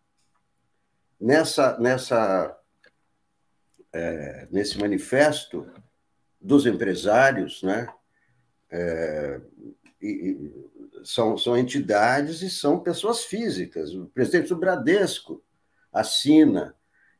Nessa, 1.19 1.75
nessa 1.79 2.54
é, 3.95 4.47
nesse 4.51 4.77
manifesto 4.77 5.65
dos 6.39 6.65
empresários, 6.65 7.63
né? 7.63 7.87
É, 8.69 9.39
e, 10.01 10.51
são, 11.03 11.37
são 11.37 11.57
entidades 11.57 12.41
e 12.41 12.49
são 12.49 12.79
pessoas 12.79 13.23
físicas. 13.23 13.93
O 13.93 14.07
presidente 14.07 14.49
do 14.49 14.57
Bradesco 14.57 15.41
assina 15.93 16.75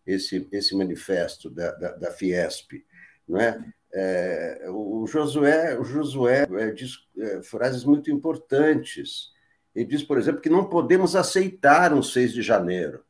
esse, 0.05 0.47
esse 0.51 0.76
manifesto 0.76 1.49
da, 1.49 1.71
da, 1.71 1.91
da 1.93 2.11
Fiesp. 2.11 2.84
Não 3.28 3.39
é? 3.39 3.63
É, 3.93 4.65
o 4.69 5.07
Josué, 5.07 5.80
o 5.80 5.84
Josué 5.86 6.45
é, 6.59 6.71
diz 6.71 7.07
é, 7.17 7.41
frases 7.41 7.86
muito 7.86 8.11
importantes. 8.11 9.30
Ele 9.73 9.86
diz, 9.86 10.03
por 10.03 10.17
exemplo, 10.17 10.41
que 10.41 10.49
não 10.49 10.67
podemos 10.67 11.15
aceitar 11.15 11.93
um 11.93 12.03
6 12.03 12.34
de 12.34 12.41
janeiro. 12.41 13.05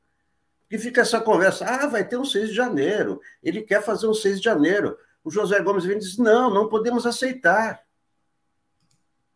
E 0.70 0.78
fica 0.78 1.02
essa 1.02 1.22
conversa, 1.22 1.66
ah, 1.66 1.88
vai 1.88 2.08
ter 2.08 2.18
um 2.18 2.26
6 2.26 2.50
de 2.50 2.56
janeiro, 2.56 3.22
ele 3.44 3.62
quer 3.62 3.84
fazer 3.84 4.08
um 4.08 4.14
6 4.14 4.40
de 4.40 4.46
janeiro. 4.46 4.98
O 5.24 5.30
José 5.30 5.60
Gomes 5.62 5.86
vem 5.86 5.98
e 5.98 6.00
diz, 6.00 6.18
não, 6.18 6.54
não 6.54 6.68
podemos 6.68 7.06
aceitar. 7.06 7.84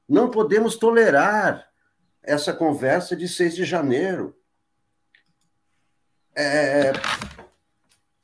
Não 0.07 0.29
podemos 0.29 0.75
tolerar 0.75 1.69
essa 2.23 2.51
conversa 2.51 3.15
de 3.15 3.27
6 3.27 3.55
de 3.55 3.63
janeiro. 3.63 4.35
É, 6.35 6.93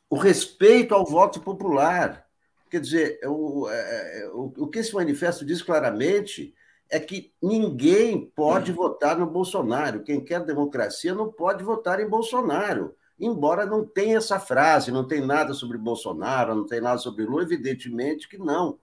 o 0.10 0.16
respeito 0.16 0.94
ao 0.96 1.06
voto 1.06 1.40
popular. 1.42 2.26
Quer 2.70 2.80
dizer, 2.82 3.20
o, 3.24 3.70
é, 3.70 4.30
o, 4.34 4.54
o 4.58 4.68
que 4.68 4.80
esse 4.80 4.94
manifesto 4.94 5.46
diz 5.46 5.62
claramente 5.62 6.56
é 6.90 7.00
que 7.00 7.34
ninguém 7.42 8.32
pode 8.36 8.72
hum. 8.72 8.76
votar 8.76 9.18
no 9.18 9.26
Bolsonaro. 9.26 10.04
Quem 10.04 10.24
quer 10.24 10.44
democracia 10.44 11.14
não 11.14 11.32
pode 11.32 11.64
votar 11.64 12.00
em 12.00 12.08
Bolsonaro. 12.08 12.96
Embora 13.20 13.66
não 13.66 13.86
tenha 13.86 14.18
essa 14.18 14.40
frase, 14.40 14.92
não 14.92 15.08
tem 15.08 15.26
nada 15.26 15.54
sobre 15.54 15.78
Bolsonaro, 15.78 16.54
não 16.54 16.66
tem 16.66 16.82
nada 16.82 16.98
sobre 16.98 17.24
Lula, 17.24 17.44
evidentemente 17.44 18.28
que 18.28 18.38
não. 18.38 18.78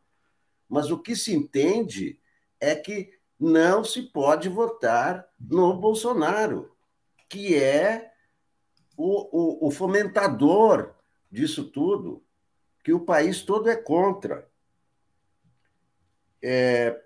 Mas 0.68 0.90
o 0.90 0.98
que 0.98 1.14
se 1.14 1.34
entende 1.34 2.18
é 2.58 2.74
que 2.74 3.10
não 3.38 3.84
se 3.84 4.02
pode 4.02 4.48
votar 4.48 5.28
no 5.38 5.74
Bolsonaro, 5.74 6.74
que 7.28 7.54
é 7.56 8.10
o, 8.96 9.66
o, 9.66 9.68
o 9.68 9.70
fomentador 9.70 10.94
disso 11.30 11.64
tudo, 11.64 12.22
que 12.82 12.92
o 12.92 13.00
país 13.00 13.42
todo 13.42 13.68
é 13.68 13.76
contra. 13.76 14.48
É, 16.42 17.00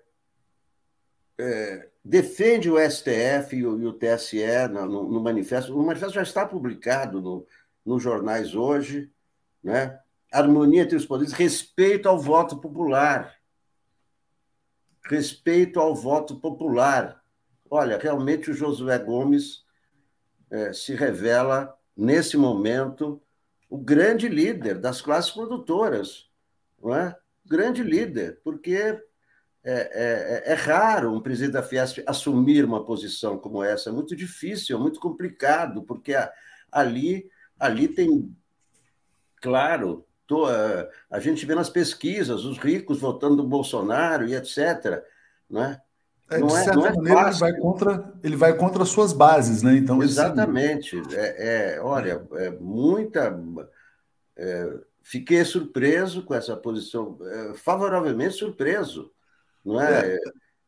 é, 1.39 1.89
defende 2.03 2.69
o 2.69 2.77
STF 2.79 3.55
e 3.55 3.65
o, 3.65 3.79
e 3.79 3.85
o 3.85 3.93
TSE 3.93 4.67
no, 4.71 4.87
no, 4.87 5.21
manifesto. 5.21 5.77
O 5.77 5.85
manifesto 5.85 6.15
já 6.15 6.23
está 6.23 6.45
publicado 6.45 7.21
no, 7.21 7.45
nos 7.85 8.01
jornais 8.01 8.55
hoje, 8.55 9.11
né? 9.63 9.99
Harmonia 10.31 10.83
entre 10.83 10.97
os 10.97 11.05
poderes, 11.05 11.33
respeito 11.33 12.09
ao 12.09 12.19
voto 12.19 12.57
popular. 12.57 13.35
Respeito 15.05 15.79
ao 15.79 15.95
voto 15.95 16.35
popular. 16.37 17.23
Olha, 17.69 17.97
realmente 17.97 18.51
o 18.51 18.53
Josué 18.53 18.97
Gomes 18.99 19.65
é, 20.49 20.73
se 20.73 20.93
revela, 20.93 21.77
nesse 21.95 22.35
momento, 22.35 23.21
o 23.69 23.77
grande 23.77 24.27
líder 24.27 24.79
das 24.79 25.01
classes 25.01 25.31
produtoras, 25.31 26.29
não 26.81 26.95
é? 26.95 27.15
Grande 27.45 27.83
líder, 27.83 28.41
porque 28.43 29.01
é, 29.69 30.43
é, 30.45 30.53
é, 30.53 30.53
raro 30.53 31.13
um 31.13 31.19
presidente 31.19 31.51
da 31.51 31.61
Fiesp 31.61 32.01
assumir 32.07 32.63
uma 32.63 32.85
posição 32.85 33.37
como 33.37 33.61
essa, 33.61 33.89
é 33.89 33.91
muito 33.91 34.15
difícil, 34.15 34.77
é 34.77 34.79
muito 34.79 34.97
complicado, 34.97 35.83
porque 35.83 36.15
ali, 36.71 37.29
ali 37.59 37.89
tem, 37.89 38.33
claro, 39.41 40.05
tô, 40.25 40.45
a 41.11 41.19
gente 41.19 41.45
vê 41.45 41.53
nas 41.53 41.69
pesquisas 41.69 42.45
os 42.45 42.57
ricos 42.57 43.01
votando 43.01 43.35
no 43.35 43.47
Bolsonaro 43.47 44.25
e 44.25 44.35
etc. 44.35 45.03
Não 45.49 45.61
é? 45.61 45.81
É, 46.29 46.37
de 46.37 46.45
é, 46.45 46.63
certa 46.63 46.87
é, 46.87 46.93
maneira, 46.93 47.21
ele 47.27 47.37
vai, 47.37 47.53
contra, 47.57 48.13
ele 48.23 48.35
vai 48.37 48.53
contra 48.55 48.83
as 48.83 48.89
suas 48.89 49.11
bases, 49.11 49.63
né? 49.63 49.75
Então, 49.75 50.01
Exatamente. 50.01 51.01
É, 51.13 51.75
é, 51.75 51.81
olha, 51.81 52.25
é 52.35 52.51
muita. 52.51 53.37
É, 54.37 54.79
fiquei 55.03 55.43
surpreso 55.43 56.23
com 56.23 56.33
essa 56.33 56.55
posição, 56.55 57.17
favoravelmente 57.55 58.35
surpreso 58.35 59.11
não 59.67 59.81
é? 59.81 60.15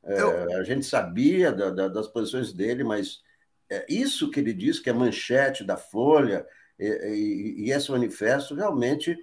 é, 0.03 0.13
é. 0.13 0.55
A 0.55 0.63
gente 0.63 0.85
sabia 0.85 1.51
da, 1.51 1.69
da, 1.69 1.87
das 1.87 2.07
posições 2.07 2.53
dele, 2.53 2.83
mas 2.83 3.21
é 3.69 3.85
isso 3.87 4.29
que 4.29 4.39
ele 4.39 4.53
diz 4.53 4.79
que 4.79 4.89
é 4.89 4.93
manchete 4.93 5.63
da 5.63 5.77
Folha 5.77 6.45
e, 6.77 6.85
e, 6.85 7.65
e 7.65 7.71
esse 7.71 7.91
manifesto 7.91 8.55
realmente 8.55 9.17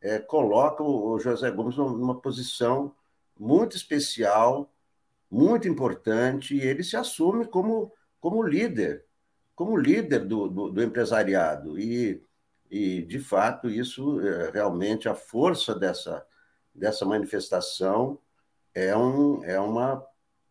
é, 0.00 0.18
coloca 0.18 0.82
o, 0.82 1.18
José 1.18 1.50
Gomes 1.50 1.76
numa 1.76 2.20
posição 2.20 2.94
muito 3.38 3.76
especial, 3.76 4.72
muito 5.30 5.68
importante, 5.68 6.56
e 6.56 6.60
ele 6.60 6.82
se 6.82 6.96
assume 6.96 7.46
como, 7.46 7.92
como 8.20 8.42
líder, 8.42 9.04
como 9.54 9.76
líder 9.76 10.26
do, 10.26 10.48
do, 10.48 10.70
do 10.70 10.82
empresariado. 10.82 11.78
E, 11.78 12.22
e, 12.70 13.02
de 13.02 13.18
fato, 13.18 13.68
isso 13.68 14.20
é, 14.20 14.50
realmente 14.50 15.08
a 15.08 15.14
força 15.14 15.74
dessa, 15.74 16.24
dessa 16.74 17.04
manifestação 17.04 18.18
é, 18.74 18.96
um, 18.96 19.44
é 19.44 19.58
uma 19.58 20.02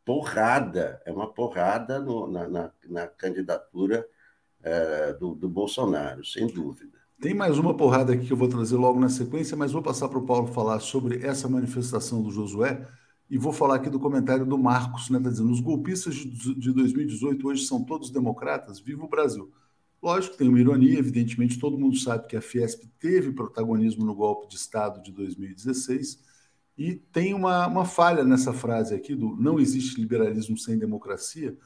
porrada, 0.05 1.01
é 1.05 1.11
uma 1.11 1.31
porrada 1.31 1.99
no, 1.99 2.27
na, 2.27 2.47
na, 2.47 2.71
na, 2.87 3.07
candidatura 3.07 4.07
é, 4.63 5.13
do, 5.13 5.35
do 5.35 5.47
Bolsonaro, 5.47 6.25
sem 6.25 6.47
dúvida. 6.47 6.97
Tem 7.21 7.33
mais 7.33 7.57
uma 7.57 7.75
porrada 7.75 8.13
aqui 8.13 8.25
que 8.25 8.33
eu 8.33 8.37
vou 8.37 8.47
trazer 8.47 8.75
logo 8.75 8.99
na 8.99 9.09
sequência, 9.09 9.55
mas 9.55 9.71
vou 9.71 9.83
passar 9.83 10.07
para 10.07 10.17
o 10.17 10.25
Paulo 10.25 10.47
falar 10.47 10.79
sobre 10.79 11.25
essa 11.25 11.47
manifestação 11.47 12.23
do 12.23 12.31
Josué 12.31 12.87
e 13.29 13.37
vou 13.37 13.53
falar 13.53 13.75
aqui 13.75 13.89
do 13.89 13.99
comentário 13.99 14.45
do 14.45 14.57
Marcos, 14.57 15.09
né? 15.09 15.19
Tá 15.19 15.29
dizendo: 15.29 15.51
os 15.51 15.59
golpistas 15.59 16.15
de 16.15 16.71
2018 16.71 17.47
hoje 17.47 17.65
são 17.65 17.83
todos 17.83 18.09
democratas, 18.09 18.79
viva 18.79 19.03
o 19.03 19.09
Brasil. 19.09 19.51
Lógico 20.01 20.37
tem 20.37 20.47
uma 20.47 20.59
ironia, 20.59 20.97
evidentemente, 20.97 21.59
todo 21.59 21.77
mundo 21.77 21.97
sabe 21.97 22.25
que 22.25 22.37
a 22.37 22.41
Fiesp 22.41 22.85
teve 22.99 23.33
protagonismo 23.33 24.05
no 24.05 24.15
golpe 24.15 24.47
de 24.47 24.55
Estado 24.55 25.01
de 25.03 25.11
2016 25.11 26.28
e 26.79 26.95
tem 26.95 27.33
uma, 27.33 27.67
uma 27.67 27.83
falha 27.83 28.23
nessa 28.23 28.53
frase 28.53 28.95
aqui 28.95 29.13
do 29.13 29.35
não 29.35 29.59
existe 29.59 29.99
liberalismo 29.99 30.57
sem 30.57 30.77
democracia. 30.77 31.57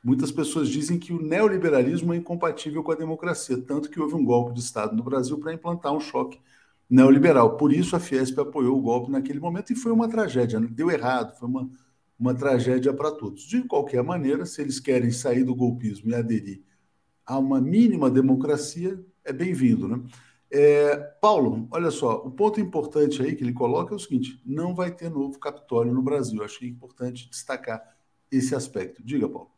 Muitas 0.00 0.30
pessoas 0.30 0.68
dizem 0.68 1.00
que 1.00 1.12
o 1.12 1.20
neoliberalismo 1.20 2.14
é 2.14 2.16
incompatível 2.16 2.80
com 2.84 2.92
a 2.92 2.94
democracia, 2.94 3.60
tanto 3.60 3.90
que 3.90 3.98
houve 4.00 4.14
um 4.14 4.24
golpe 4.24 4.54
de 4.54 4.60
Estado 4.60 4.94
no 4.94 5.02
Brasil 5.02 5.36
para 5.40 5.52
implantar 5.52 5.92
um 5.92 5.98
choque 5.98 6.38
neoliberal. 6.88 7.56
Por 7.56 7.72
isso 7.72 7.96
a 7.96 7.98
Fiesp 7.98 8.38
apoiou 8.38 8.78
o 8.78 8.80
golpe 8.80 9.10
naquele 9.10 9.40
momento 9.40 9.72
e 9.72 9.76
foi 9.76 9.90
uma 9.90 10.08
tragédia, 10.08 10.60
deu 10.60 10.92
errado, 10.92 11.36
foi 11.36 11.48
uma, 11.48 11.68
uma 12.16 12.32
tragédia 12.32 12.92
para 12.92 13.10
todos. 13.10 13.42
De 13.42 13.62
qualquer 13.62 14.04
maneira, 14.04 14.46
se 14.46 14.62
eles 14.62 14.78
querem 14.78 15.10
sair 15.10 15.42
do 15.42 15.56
golpismo 15.56 16.08
e 16.12 16.14
aderir 16.14 16.62
a 17.26 17.36
uma 17.36 17.60
mínima 17.60 18.08
democracia, 18.08 18.96
é 19.24 19.32
bem-vindo. 19.32 19.88
Né? 19.88 20.00
É, 20.50 20.96
Paulo, 21.20 21.66
olha 21.70 21.90
só, 21.90 22.16
o 22.24 22.30
ponto 22.30 22.60
importante 22.60 23.20
aí 23.20 23.34
que 23.34 23.42
ele 23.42 23.52
coloca 23.52 23.92
é 23.92 23.96
o 23.96 23.98
seguinte: 23.98 24.40
não 24.44 24.74
vai 24.74 24.90
ter 24.90 25.10
novo 25.10 25.38
Capitólio 25.38 25.92
no 25.92 26.02
Brasil. 26.02 26.42
É 26.42 26.66
importante 26.66 27.28
destacar 27.28 27.82
esse 28.30 28.54
aspecto. 28.54 29.02
Diga, 29.04 29.28
Paulo. 29.28 29.50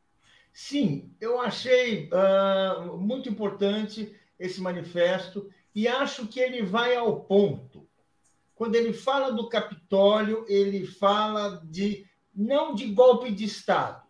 Sim, 0.53 1.15
eu 1.21 1.41
achei 1.41 2.11
uh, 2.11 2.97
muito 2.97 3.29
importante 3.29 4.15
esse 4.39 4.61
manifesto 4.61 5.49
e 5.75 5.87
acho 5.87 6.27
que 6.27 6.41
ele 6.41 6.63
vai 6.63 6.97
ao 6.97 7.21
ponto. 7.21 7.87
Quando 8.55 8.75
ele 8.75 8.93
fala 8.93 9.31
do 9.31 9.49
Capitólio, 9.49 10.45
ele 10.49 10.85
fala 10.85 11.63
de 11.65 12.05
não 12.35 12.75
de 12.75 12.87
golpe 12.87 13.31
de 13.31 13.45
Estado, 13.45 14.03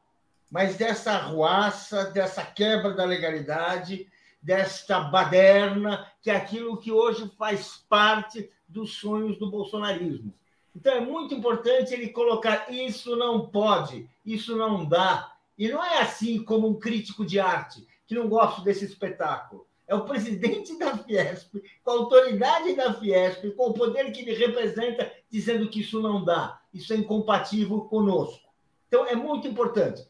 mas 0.50 0.76
dessa 0.76 1.12
arruaça, 1.12 2.04
dessa 2.06 2.42
quebra 2.44 2.94
da 2.94 3.04
legalidade 3.04 4.06
desta 4.48 4.98
baderna, 4.98 6.10
que 6.22 6.30
é 6.30 6.34
aquilo 6.36 6.78
que 6.78 6.90
hoje 6.90 7.30
faz 7.36 7.84
parte 7.86 8.50
dos 8.66 8.94
sonhos 8.94 9.38
do 9.38 9.50
bolsonarismo. 9.50 10.32
Então 10.74 10.90
é 10.94 11.00
muito 11.00 11.34
importante 11.34 11.92
ele 11.92 12.08
colocar 12.08 12.72
isso 12.72 13.14
não 13.14 13.46
pode, 13.46 14.08
isso 14.24 14.56
não 14.56 14.86
dá. 14.86 15.34
E 15.58 15.68
não 15.68 15.84
é 15.84 16.00
assim 16.00 16.42
como 16.42 16.66
um 16.66 16.78
crítico 16.78 17.26
de 17.26 17.38
arte, 17.38 17.86
que 18.06 18.14
não 18.14 18.26
gosta 18.26 18.62
desse 18.62 18.86
espetáculo. 18.86 19.66
É 19.86 19.94
o 19.94 20.06
presidente 20.06 20.78
da 20.78 20.96
Fiesp, 20.96 21.62
com 21.84 21.90
a 21.90 21.94
autoridade 21.94 22.74
da 22.74 22.94
Fiesp, 22.94 23.50
com 23.50 23.66
o 23.66 23.74
poder 23.74 24.10
que 24.12 24.22
ele 24.22 24.32
representa, 24.32 25.12
dizendo 25.30 25.68
que 25.68 25.80
isso 25.80 26.00
não 26.00 26.24
dá, 26.24 26.58
isso 26.72 26.94
é 26.94 26.96
incompatível 26.96 27.82
conosco. 27.82 28.48
Então 28.86 29.04
é 29.04 29.14
muito 29.14 29.46
importante. 29.46 30.06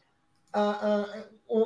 Ah, 0.53 1.03
ah, 1.11 1.23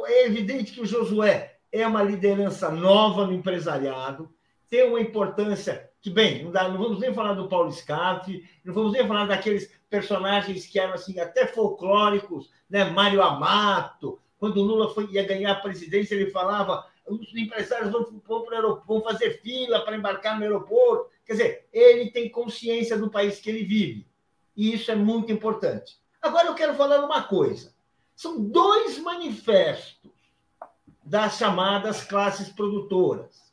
é 0.08 0.26
evidente 0.26 0.72
que 0.72 0.82
o 0.82 0.88
Josué 0.88 1.53
é 1.74 1.88
uma 1.88 2.04
liderança 2.04 2.70
nova 2.70 3.26
no 3.26 3.34
empresariado, 3.34 4.32
tem 4.70 4.88
uma 4.88 5.02
importância 5.02 5.90
que, 6.00 6.10
bem, 6.12 6.44
não, 6.44 6.52
dá, 6.52 6.70
não 6.70 6.78
vamos 6.78 7.00
nem 7.00 7.12
falar 7.12 7.34
do 7.34 7.50
Paulo 7.50 7.72
Scaff, 7.72 8.48
não 8.64 8.74
vamos 8.74 8.94
nem 8.94 9.08
falar 9.08 9.26
daqueles 9.26 9.74
personagens 9.90 10.68
que 10.68 10.80
eram 10.80 10.94
assim, 10.94 11.20
até 11.20 11.48
folclóricos, 11.48 12.52
né? 12.70 12.84
Mário 12.84 13.24
Amato, 13.24 14.20
quando 14.38 14.58
o 14.58 14.64
Lula 14.64 14.94
foi, 14.94 15.10
ia 15.12 15.26
ganhar 15.26 15.52
a 15.54 15.62
presidência, 15.62 16.14
ele 16.14 16.30
falava 16.30 16.86
os 17.08 17.36
empresários 17.36 17.92
vão, 17.92 18.22
vão, 18.26 18.82
vão 18.86 19.02
fazer 19.02 19.42
fila 19.42 19.82
para 19.82 19.98
embarcar 19.98 20.38
no 20.38 20.44
aeroporto. 20.44 21.10
Quer 21.26 21.34
dizer, 21.34 21.68
ele 21.74 22.12
tem 22.12 22.30
consciência 22.30 22.98
do 22.98 23.10
país 23.10 23.40
que 23.40 23.50
ele 23.50 23.64
vive. 23.64 24.08
E 24.56 24.74
isso 24.74 24.90
é 24.92 24.96
muito 24.96 25.32
importante. 25.32 25.98
Agora 26.22 26.48
eu 26.48 26.56
quero 26.56 26.76
falar 26.76 27.04
uma 27.04 27.24
coisa. 27.24 27.74
São 28.16 28.42
dois 28.42 28.98
manifestos 29.00 30.13
das 31.06 31.38
chamadas 31.38 32.04
classes 32.04 32.50
produtoras. 32.50 33.44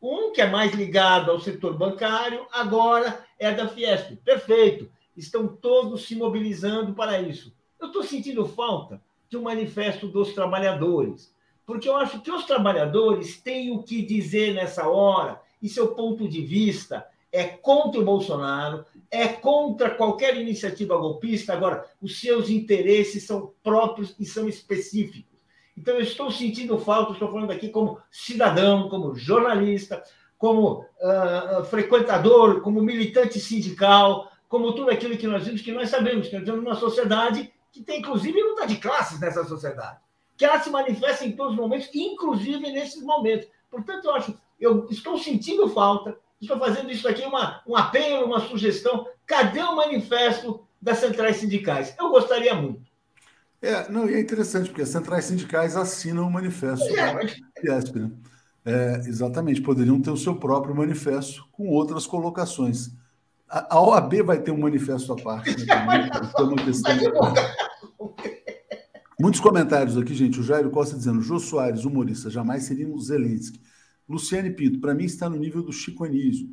Um 0.00 0.32
que 0.32 0.40
é 0.40 0.48
mais 0.48 0.72
ligado 0.74 1.30
ao 1.30 1.40
setor 1.40 1.76
bancário, 1.76 2.46
agora 2.52 3.24
é 3.38 3.52
da 3.52 3.68
Fiesp. 3.68 4.16
Perfeito. 4.24 4.90
Estão 5.16 5.46
todos 5.46 6.06
se 6.06 6.16
mobilizando 6.16 6.94
para 6.94 7.20
isso. 7.20 7.54
Eu 7.80 7.88
estou 7.88 8.02
sentindo 8.02 8.46
falta 8.46 9.02
de 9.28 9.36
um 9.36 9.42
manifesto 9.42 10.08
dos 10.08 10.32
trabalhadores, 10.32 11.34
porque 11.66 11.88
eu 11.88 11.96
acho 11.96 12.20
que 12.20 12.30
os 12.30 12.44
trabalhadores 12.44 13.40
têm 13.40 13.70
o 13.70 13.82
que 13.82 14.02
dizer 14.02 14.54
nessa 14.54 14.88
hora 14.88 15.40
e 15.60 15.68
seu 15.68 15.88
ponto 15.94 16.28
de 16.28 16.42
vista 16.42 17.06
é 17.30 17.44
contra 17.44 18.00
o 18.00 18.04
Bolsonaro, 18.04 18.84
é 19.10 19.26
contra 19.26 19.90
qualquer 19.90 20.36
iniciativa 20.36 20.98
golpista. 20.98 21.52
Agora, 21.52 21.86
os 22.00 22.20
seus 22.20 22.50
interesses 22.50 23.24
são 23.24 23.52
próprios 23.62 24.14
e 24.18 24.26
são 24.26 24.48
específicos. 24.48 25.31
Então, 25.82 25.96
eu 25.96 26.02
estou 26.02 26.30
sentindo 26.30 26.78
falta, 26.78 27.12
estou 27.12 27.32
falando 27.32 27.50
aqui 27.50 27.68
como 27.68 27.98
cidadão, 28.08 28.88
como 28.88 29.16
jornalista, 29.16 30.00
como 30.38 30.86
uh, 31.00 31.64
frequentador, 31.64 32.60
como 32.60 32.80
militante 32.80 33.40
sindical, 33.40 34.30
como 34.48 34.76
tudo 34.76 34.92
aquilo 34.92 35.18
que 35.18 35.26
nós 35.26 35.44
vimos, 35.44 35.60
que 35.60 35.72
nós 35.72 35.90
sabemos 35.90 36.28
que 36.28 36.36
nós 36.36 36.44
temos 36.44 36.60
uma 36.60 36.76
sociedade 36.76 37.52
que 37.72 37.82
tem, 37.82 37.98
inclusive, 37.98 38.40
luta 38.40 38.64
de 38.64 38.76
classes 38.76 39.18
nessa 39.18 39.42
sociedade, 39.44 39.98
que 40.36 40.44
ela 40.44 40.60
se 40.60 40.70
manifesta 40.70 41.26
em 41.26 41.32
todos 41.32 41.54
os 41.54 41.58
momentos, 41.58 41.90
inclusive 41.92 42.70
nesses 42.70 43.02
momentos. 43.02 43.48
Portanto, 43.68 44.04
eu 44.04 44.14
acho, 44.14 44.38
eu 44.60 44.86
estou 44.88 45.18
sentindo 45.18 45.68
falta, 45.68 46.16
estou 46.40 46.60
fazendo 46.60 46.92
isso 46.92 47.08
aqui 47.08 47.24
uma, 47.24 47.60
um 47.66 47.76
apelo, 47.76 48.26
uma 48.26 48.38
sugestão. 48.38 49.04
Cadê 49.26 49.60
o 49.60 49.74
manifesto 49.74 50.64
das 50.80 50.98
centrais 50.98 51.38
sindicais? 51.38 51.92
Eu 51.98 52.10
gostaria 52.10 52.54
muito. 52.54 52.91
É, 53.62 53.88
não, 53.88 54.10
e 54.10 54.14
é 54.14 54.20
interessante, 54.20 54.68
porque 54.68 54.82
as 54.82 54.88
centrais 54.88 55.24
sindicais 55.26 55.76
assinam 55.76 56.26
o 56.26 56.30
manifesto 56.30 56.84
é, 56.96 57.14
mas... 57.14 57.32
Fiesp, 57.60 57.94
né? 57.94 58.10
É, 58.64 59.02
exatamente, 59.06 59.60
poderiam 59.60 60.00
ter 60.00 60.10
o 60.10 60.16
seu 60.16 60.34
próprio 60.36 60.74
manifesto 60.74 61.46
com 61.52 61.68
outras 61.68 62.06
colocações. 62.06 62.90
A, 63.48 63.76
a 63.76 63.80
OAB 63.80 64.22
vai 64.24 64.40
ter 64.40 64.50
um 64.50 64.58
manifesto 64.58 65.12
à 65.12 65.16
parte. 65.16 65.64
Né, 65.64 66.10
Muitos 69.20 69.40
comentários 69.40 69.96
aqui, 69.96 70.14
gente. 70.14 70.40
O 70.40 70.42
Jairo 70.42 70.70
Costa 70.70 70.96
dizendo: 70.96 71.20
Jô 71.20 71.38
Soares, 71.38 71.84
humorista, 71.84 72.30
jamais 72.30 72.64
seria 72.64 72.88
um 72.88 72.98
Zelensky. 72.98 73.60
Luciane 74.08 74.50
Pinto, 74.50 74.80
para 74.80 74.94
mim 74.94 75.04
está 75.04 75.28
no 75.28 75.36
nível 75.36 75.62
do 75.62 75.72
Chico 75.72 76.04
Anísio. 76.04 76.48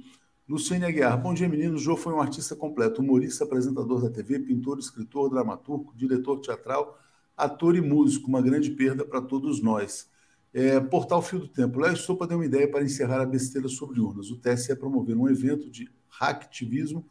Luciane 0.49 0.83
Aguiar, 0.83 1.15
bom 1.21 1.31
dia, 1.31 1.47
meninos. 1.47 1.79
Jô 1.79 1.95
foi 1.95 2.11
um 2.11 2.19
artista 2.19 2.55
completo, 2.55 3.03
humorista, 3.03 3.43
apresentador 3.43 4.01
da 4.01 4.09
TV, 4.09 4.39
pintor, 4.39 4.79
escritor, 4.79 5.29
dramaturgo, 5.29 5.93
diretor 5.95 6.39
teatral, 6.39 6.97
ator 7.37 7.75
e 7.75 7.81
músico. 7.81 8.27
Uma 8.27 8.41
grande 8.41 8.71
perda 8.71 9.05
para 9.05 9.21
todos 9.21 9.61
nós. 9.61 10.09
É, 10.51 10.79
Portal 10.79 11.21
Fio 11.21 11.37
do 11.37 11.47
Tempo. 11.47 11.79
Léo 11.79 11.95
Sopa 11.95 12.25
deu 12.25 12.39
uma 12.39 12.45
ideia 12.47 12.67
para 12.67 12.83
encerrar 12.83 13.21
a 13.21 13.27
besteira 13.27 13.67
sobre 13.67 13.99
urnas. 13.99 14.31
O 14.31 14.37
TSE 14.37 14.71
é 14.71 14.75
promover 14.75 15.15
um 15.15 15.29
evento 15.29 15.69
de 15.69 15.87
hacktivismo 16.09 17.05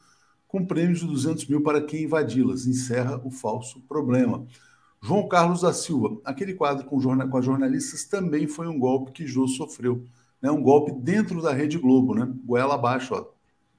com 0.48 0.66
prêmios 0.66 0.98
de 0.98 1.06
200 1.06 1.46
mil 1.46 1.62
para 1.62 1.80
quem 1.80 2.02
invadi-las. 2.02 2.66
Encerra 2.66 3.20
o 3.24 3.30
falso 3.30 3.80
problema. 3.82 4.44
João 5.00 5.28
Carlos 5.28 5.60
da 5.60 5.72
Silva. 5.72 6.20
Aquele 6.24 6.54
quadro 6.54 6.84
com, 6.86 6.98
com 7.00 7.36
as 7.36 7.44
jornalistas 7.44 8.02
também 8.02 8.48
foi 8.48 8.66
um 8.66 8.76
golpe 8.76 9.12
que 9.12 9.28
Jô 9.28 9.46
sofreu 9.46 10.04
né, 10.40 10.50
um 10.50 10.62
golpe 10.62 10.92
dentro 10.92 11.42
da 11.42 11.52
Rede 11.52 11.78
Globo, 11.78 12.14
né? 12.14 12.32
Goela 12.44 12.74
abaixo, 12.74 13.14
ó. 13.14 13.26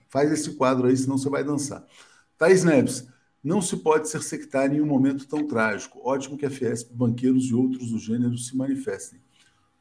Faz 0.10 0.32
esse 0.32 0.55
quadro 0.55 0.88
aí, 0.88 0.97
senão 0.97 1.18
você 1.18 1.30
vai 1.30 1.43
dançar. 1.43 1.86
Thaís 2.38 2.64
Neves, 2.64 3.07
não 3.43 3.62
se 3.62 3.78
pode 3.78 4.10
ser 4.10 4.22
sectário 4.22 4.78
em 4.78 4.82
um 4.82 4.86
momento 4.86 5.28
tão 5.28 5.47
trágico. 5.47 5.99
Ótimo 6.03 6.38
que 6.38 6.45
a 6.45 6.49
Fiesp, 6.49 6.93
banqueiros 6.93 7.45
e 7.45 7.53
outros 7.53 7.91
do 7.91 7.99
gênero 7.99 8.38
se 8.38 8.55
manifestem. 8.55 9.20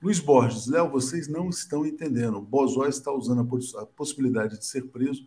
Luiz 0.00 0.20
Borges, 0.20 0.68
Léo, 0.68 0.90
vocês 0.90 1.26
não 1.26 1.48
estão 1.48 1.84
entendendo. 1.84 2.40
Bozói 2.40 2.88
está 2.88 3.10
usando 3.10 3.40
a 3.78 3.86
possibilidade 3.86 4.58
de 4.58 4.64
ser 4.64 4.82
preso 4.82 5.26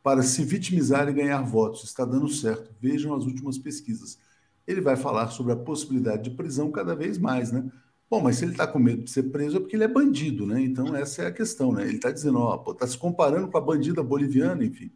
para 0.00 0.22
se 0.22 0.44
vitimizar 0.44 1.08
e 1.08 1.12
ganhar 1.12 1.42
votos. 1.42 1.82
Está 1.82 2.04
dando 2.04 2.28
certo. 2.28 2.72
Vejam 2.80 3.14
as 3.14 3.24
últimas 3.24 3.58
pesquisas. 3.58 4.18
Ele 4.64 4.80
vai 4.80 4.96
falar 4.96 5.28
sobre 5.30 5.52
a 5.52 5.56
possibilidade 5.56 6.30
de 6.30 6.36
prisão 6.36 6.70
cada 6.70 6.94
vez 6.94 7.18
mais, 7.18 7.50
né? 7.50 7.68
Bom, 8.12 8.20
mas 8.20 8.36
se 8.36 8.44
ele 8.44 8.52
está 8.52 8.66
com 8.66 8.78
medo 8.78 9.04
de 9.04 9.10
ser 9.10 9.22
preso 9.22 9.56
é 9.56 9.60
porque 9.60 9.74
ele 9.74 9.84
é 9.84 9.88
bandido, 9.88 10.44
né? 10.44 10.60
Então 10.60 10.94
essa 10.94 11.22
é 11.22 11.26
a 11.28 11.32
questão, 11.32 11.72
né? 11.72 11.84
Ele 11.84 11.96
está 11.96 12.10
dizendo, 12.10 12.40
ó, 12.40 12.62
está 12.70 12.86
se 12.86 12.98
comparando 12.98 13.48
com 13.48 13.56
a 13.56 13.60
bandida 13.62 14.02
boliviana, 14.02 14.62
enfim. 14.62 14.92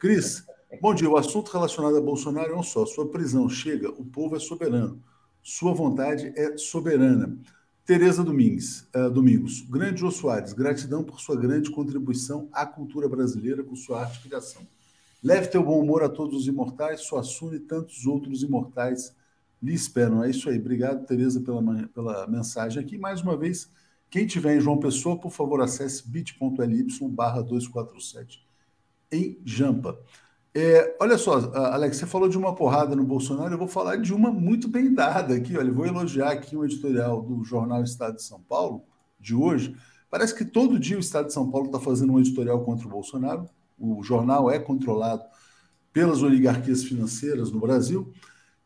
Cris, 0.00 0.44
bom 0.80 0.92
dia. 0.92 1.08
O 1.08 1.16
assunto 1.16 1.48
relacionado 1.52 1.96
a 1.96 2.00
Bolsonaro 2.00 2.54
é 2.54 2.56
um 2.56 2.64
só. 2.64 2.84
Sua 2.84 3.08
prisão 3.08 3.48
chega, 3.48 3.88
o 3.90 4.04
povo 4.04 4.34
é 4.34 4.40
soberano. 4.40 5.00
Sua 5.44 5.72
vontade 5.72 6.32
é 6.34 6.58
soberana. 6.58 7.38
Tereza 7.84 8.24
Domingues, 8.24 8.88
uh, 8.96 9.08
Domingos, 9.12 9.60
grande 9.60 10.00
Jô 10.00 10.10
Soares, 10.10 10.52
gratidão 10.52 11.04
por 11.04 11.20
sua 11.20 11.36
grande 11.36 11.70
contribuição 11.70 12.48
à 12.52 12.66
cultura 12.66 13.08
brasileira 13.08 13.62
com 13.62 13.76
sua 13.76 14.00
arte 14.00 14.18
e 14.18 14.22
criação. 14.22 14.66
Leve 15.22 15.46
teu 15.46 15.62
bom 15.62 15.80
humor 15.80 16.02
a 16.02 16.08
todos 16.08 16.40
os 16.40 16.48
imortais, 16.48 17.02
Suassuna 17.02 17.54
e 17.54 17.60
tantos 17.60 18.06
outros 18.06 18.42
imortais 18.42 19.14
lhe 19.62 19.74
esperam. 19.74 20.22
É 20.22 20.30
isso 20.30 20.48
aí. 20.48 20.58
Obrigado, 20.58 21.06
Tereza, 21.06 21.40
pela, 21.40 21.62
pela 21.88 22.26
mensagem 22.26 22.82
aqui. 22.82 22.98
Mais 22.98 23.20
uma 23.20 23.36
vez, 23.36 23.70
quem 24.10 24.26
tiver 24.26 24.56
em 24.56 24.60
João 24.60 24.78
Pessoa, 24.78 25.18
por 25.18 25.30
favor, 25.30 25.60
acesse 25.60 26.08
bit.ly 26.08 26.86
barra 27.10 27.42
247 27.42 28.46
em 29.10 29.38
Jampa. 29.44 29.98
É, 30.54 30.96
olha 31.00 31.18
só, 31.18 31.34
Alex, 31.54 31.98
você 31.98 32.06
falou 32.06 32.28
de 32.28 32.38
uma 32.38 32.54
porrada 32.54 32.96
no 32.96 33.04
Bolsonaro, 33.04 33.52
eu 33.52 33.58
vou 33.58 33.68
falar 33.68 33.96
de 33.96 34.14
uma 34.14 34.30
muito 34.30 34.68
bem 34.68 34.94
dada 34.94 35.34
aqui. 35.34 35.56
Olha, 35.56 35.70
vou 35.70 35.86
elogiar 35.86 36.30
aqui 36.30 36.56
um 36.56 36.64
editorial 36.64 37.20
do 37.20 37.44
jornal 37.44 37.82
Estado 37.82 38.16
de 38.16 38.22
São 38.22 38.40
Paulo, 38.40 38.84
de 39.20 39.34
hoje. 39.34 39.76
Parece 40.08 40.34
que 40.34 40.44
todo 40.44 40.78
dia 40.78 40.96
o 40.96 41.00
Estado 41.00 41.26
de 41.26 41.34
São 41.34 41.50
Paulo 41.50 41.66
está 41.66 41.78
fazendo 41.78 42.12
um 42.14 42.18
editorial 42.18 42.64
contra 42.64 42.86
o 42.86 42.90
Bolsonaro. 42.90 43.46
O 43.78 44.02
jornal 44.02 44.50
é 44.50 44.58
controlado 44.58 45.24
pelas 45.92 46.22
oligarquias 46.22 46.84
financeiras 46.84 47.50
no 47.50 47.60
Brasil. 47.60 48.10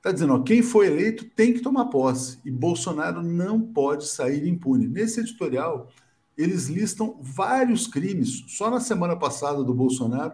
Está 0.00 0.12
dizendo, 0.12 0.32
ó, 0.32 0.38
quem 0.38 0.62
foi 0.62 0.86
eleito 0.86 1.26
tem 1.26 1.52
que 1.52 1.60
tomar 1.60 1.84
posse 1.86 2.38
e 2.42 2.50
Bolsonaro 2.50 3.22
não 3.22 3.60
pode 3.60 4.06
sair 4.06 4.48
impune. 4.48 4.88
Nesse 4.88 5.20
editorial, 5.20 5.90
eles 6.38 6.68
listam 6.68 7.18
vários 7.20 7.86
crimes 7.86 8.44
só 8.48 8.70
na 8.70 8.80
semana 8.80 9.14
passada 9.14 9.62
do 9.62 9.74
Bolsonaro 9.74 10.32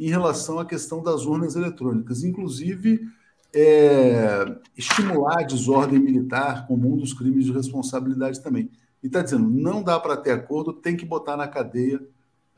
em 0.00 0.08
relação 0.08 0.58
à 0.58 0.66
questão 0.66 1.00
das 1.00 1.26
urnas 1.26 1.54
eletrônicas, 1.54 2.24
inclusive 2.24 3.06
é, 3.54 4.58
estimular 4.76 5.42
a 5.42 5.46
desordem 5.46 6.00
militar 6.00 6.66
como 6.66 6.92
um 6.92 6.96
dos 6.96 7.14
crimes 7.14 7.44
de 7.44 7.52
responsabilidade 7.52 8.42
também. 8.42 8.68
E 9.00 9.06
está 9.06 9.22
dizendo, 9.22 9.48
não 9.48 9.80
dá 9.80 10.00
para 10.00 10.16
ter 10.16 10.32
acordo, 10.32 10.72
tem 10.72 10.96
que 10.96 11.06
botar 11.06 11.36
na 11.36 11.46
cadeia 11.46 12.02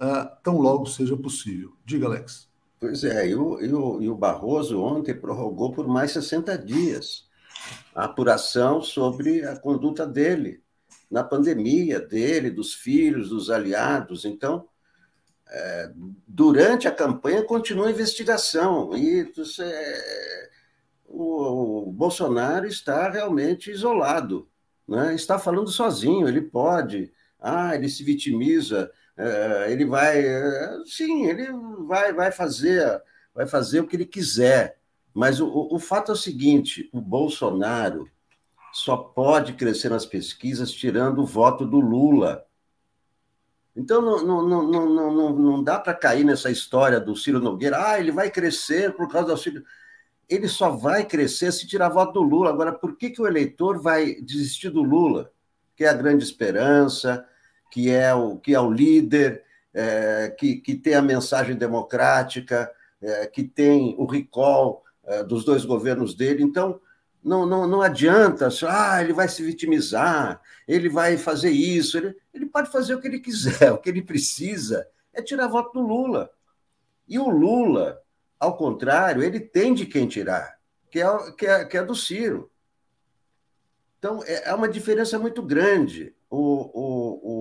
uh, 0.01 0.43
tão 0.43 0.57
logo 0.57 0.87
seja 0.87 1.19
possível. 1.19 1.75
Diga, 1.85 2.07
Alex. 2.07 2.49
Pois 2.79 3.05
é, 3.05 3.29
e 3.29 3.35
o, 3.35 3.61
e, 3.61 3.73
o, 3.73 4.03
e 4.03 4.09
o 4.09 4.15
Barroso 4.15 4.83
ontem 4.83 5.15
prorrogou 5.15 5.73
por 5.73 5.89
mais 5.89 6.13
60 6.13 6.59
dias 6.59 7.27
a 7.95 8.05
apuração 8.05 8.83
sobre 8.83 9.45
a 9.45 9.57
conduta 9.57 10.07
dele 10.07 10.63
na 11.11 11.25
pandemia, 11.25 12.01
dele, 12.01 12.51
dos 12.51 12.75
filhos, 12.75 13.31
dos 13.31 13.49
aliados. 13.49 14.25
Então, 14.25 14.69
é, 15.49 15.93
durante 16.27 16.89
a 16.89 16.93
campanha 16.93 17.43
continua 17.45 17.87
a 17.87 17.91
investigação 17.91 18.97
e 18.97 19.33
é, 19.61 20.51
o, 21.07 21.89
o, 21.89 21.93
Bolsonaro 21.93 22.67
está 22.67 23.09
realmente 23.09 23.71
isolado, 23.71 24.49
né? 24.87 25.15
está 25.15 25.39
falando 25.39 25.71
sozinho, 25.71 26.29
ele 26.29 26.43
pode, 26.43 27.13
ah, 27.41 27.75
ele 27.75 27.89
se 27.89 28.03
vitimiza, 28.03 28.91
ele 29.69 29.85
vai, 29.87 30.27
é, 30.27 30.79
sim, 30.85 31.27
ele 31.27 31.49
vai, 31.87 32.13
vai 32.13 32.31
fazer, 32.31 33.03
vai 33.35 33.47
fazer 33.47 33.81
o 33.81 33.87
que 33.87 33.97
ele 33.97 34.07
quiser. 34.07 34.79
Mas 35.15 35.41
o, 35.41 35.69
o 35.71 35.79
fato 35.79 36.11
é 36.11 36.15
o 36.15 36.19
seguinte: 36.19 36.91
o 36.93 37.01
Bolsonaro 37.01 38.09
só 38.73 38.97
pode 38.97 39.55
crescer 39.55 39.89
nas 39.89 40.05
pesquisas 40.05 40.71
tirando 40.71 41.23
o 41.23 41.27
voto 41.27 41.65
do 41.65 41.81
Lula. 41.81 42.45
Então 43.75 44.03
não, 44.03 44.23
não, 44.23 44.49
não, 44.49 44.71
não, 44.71 45.15
não, 45.15 45.37
não 45.37 45.63
dá 45.63 45.79
para 45.79 45.95
cair 45.95 46.25
nessa 46.25 46.51
história 46.51 47.01
do 47.01 47.17
Ciro 47.17 47.41
Nogueira, 47.41 47.91
ah, 47.91 47.99
ele 47.99 48.11
vai 48.11 48.31
crescer 48.31 48.95
por 48.95 49.09
causa 49.09 49.29
do 49.29 49.37
Ciro. 49.39 49.63
Ele 50.29 50.49
só 50.49 50.71
vai 50.71 51.05
crescer 51.05 51.53
se 51.53 51.67
tirar 51.67 51.89
voto 51.89 52.15
do 52.15 52.23
Lula. 52.23 52.51
Agora, 52.51 52.73
por 52.73 52.97
que, 52.97 53.11
que 53.11 53.23
o 53.23 53.27
eleitor 53.27 53.81
vai 53.81 54.15
desistir 54.17 54.71
do 54.71 54.83
Lula? 54.83 55.31
Que 55.77 55.85
é 55.85 55.89
a 55.89 55.95
grande 55.95 56.25
esperança, 56.25 57.27
que 57.77 57.91
é 57.91 58.15
o, 58.15 58.39
que 58.39 58.55
é 58.55 58.59
o 58.59 58.71
líder, 58.71 59.45
é, 59.75 60.35
que, 60.39 60.57
que 60.57 60.75
tem 60.77 60.95
a 60.95 61.03
mensagem 61.03 61.55
democrática, 61.55 62.73
é, 63.03 63.27
que 63.27 63.45
tem 63.45 63.95
o 63.99 64.07
recall 64.07 64.83
é, 65.05 65.23
dos 65.23 65.45
dois 65.45 65.63
governos 65.63 66.15
dele. 66.15 66.43
Então, 66.43 66.81
não, 67.23 67.45
não, 67.45 67.69
não 67.69 67.83
adianta, 67.83 68.49
ah, 68.67 69.03
ele 69.03 69.13
vai 69.13 69.29
se 69.29 69.43
vitimizar, 69.43 70.41
ele 70.67 70.89
vai 70.89 71.19
fazer 71.19 71.51
isso, 71.51 71.99
ele, 71.99 72.17
ele 72.33 72.47
pode 72.47 72.73
fazer 72.73 72.95
o 72.95 72.99
que 72.99 73.09
ele 73.09 73.21
quiser, 73.21 73.71
o 73.75 73.77
que 73.77 73.91
ele 73.91 74.01
precisa 74.01 74.89
é 75.13 75.21
tirar 75.21 75.47
voto 75.47 75.75
do 75.75 75.87
Lula. 75.87 76.31
E 77.07 77.19
o 77.19 77.29
Lula, 77.29 78.01
ao 78.41 78.57
contrário, 78.57 79.23
ele 79.23 79.39
tem 79.39 79.75
de 79.75 79.85
quem 79.85 80.09
tirar, 80.09 80.59
que 80.91 80.99
é, 80.99 81.31
que 81.33 81.47
é, 81.47 81.65
que 81.67 81.77
é 81.77 81.85
do 81.85 81.95
Ciro. 81.95 82.51
Então, 83.99 84.25
é, 84.25 84.49
é 84.49 84.55
uma 84.55 84.67
diferença 84.67 85.19
muito 85.19 85.43
grande 85.43 86.17
o, 86.31 86.39
o, 86.39 87.21
o, 87.23 87.36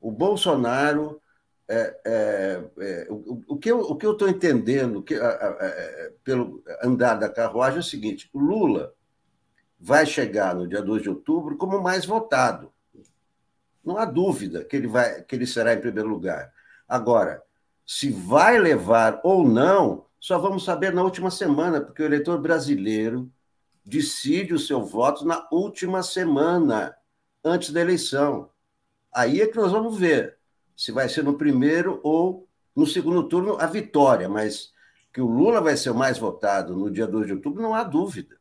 o 0.00 0.10
Bolsonaro. 0.10 1.20
É, 1.68 2.00
é, 2.04 2.64
é, 2.80 3.06
o, 3.08 3.44
o, 3.46 3.56
que 3.56 3.70
eu 3.70 3.78
o 3.78 3.94
que 3.94 4.04
eu 4.04 4.12
estou 4.12 4.28
entendendo 4.28 5.04
que, 5.04 5.14
a, 5.14 6.10
pelo 6.24 6.64
andar 6.82 7.14
da 7.14 7.28
carruagem 7.28 7.76
é 7.76 7.80
o 7.80 7.84
seguinte: 7.84 8.28
o 8.32 8.40
Lula 8.40 8.92
vai 9.78 10.04
chegar 10.04 10.54
no 10.54 10.66
dia 10.66 10.82
2 10.82 11.02
de 11.02 11.08
outubro 11.08 11.56
como 11.56 11.80
mais 11.80 12.04
votado. 12.04 12.72
Não 13.84 13.96
há 13.96 14.04
dúvida 14.04 14.64
que 14.64 14.76
ele, 14.76 14.86
vai, 14.86 15.22
que 15.22 15.34
ele 15.34 15.46
será 15.46 15.72
em 15.72 15.80
primeiro 15.80 16.08
lugar. 16.08 16.52
Agora, 16.86 17.42
se 17.86 18.10
vai 18.10 18.58
levar 18.58 19.20
ou 19.24 19.48
não, 19.48 20.06
só 20.20 20.38
vamos 20.38 20.64
saber 20.64 20.92
na 20.92 21.02
última 21.02 21.30
semana, 21.30 21.80
porque 21.80 22.02
o 22.02 22.06
eleitor 22.06 22.38
brasileiro 22.38 23.30
decide 23.84 24.52
o 24.52 24.58
seu 24.58 24.84
voto 24.84 25.24
na 25.24 25.48
última 25.50 26.02
semana, 26.02 26.94
antes 27.42 27.70
da 27.70 27.80
eleição. 27.80 28.50
Aí 29.12 29.40
é 29.40 29.46
que 29.46 29.56
nós 29.56 29.72
vamos 29.72 29.98
ver 29.98 30.36
se 30.76 30.92
vai 30.92 31.08
ser 31.08 31.24
no 31.24 31.34
primeiro 31.34 32.00
ou 32.02 32.48
no 32.74 32.86
segundo 32.86 33.24
turno 33.24 33.56
a 33.60 33.66
vitória, 33.66 34.28
mas 34.28 34.72
que 35.12 35.20
o 35.20 35.26
Lula 35.26 35.60
vai 35.60 35.76
ser 35.76 35.90
o 35.90 35.94
mais 35.94 36.18
votado 36.18 36.76
no 36.76 36.90
dia 36.90 37.06
2 37.06 37.26
de 37.26 37.32
outubro, 37.34 37.62
não 37.62 37.74
há 37.74 37.82
dúvida. 37.82 38.36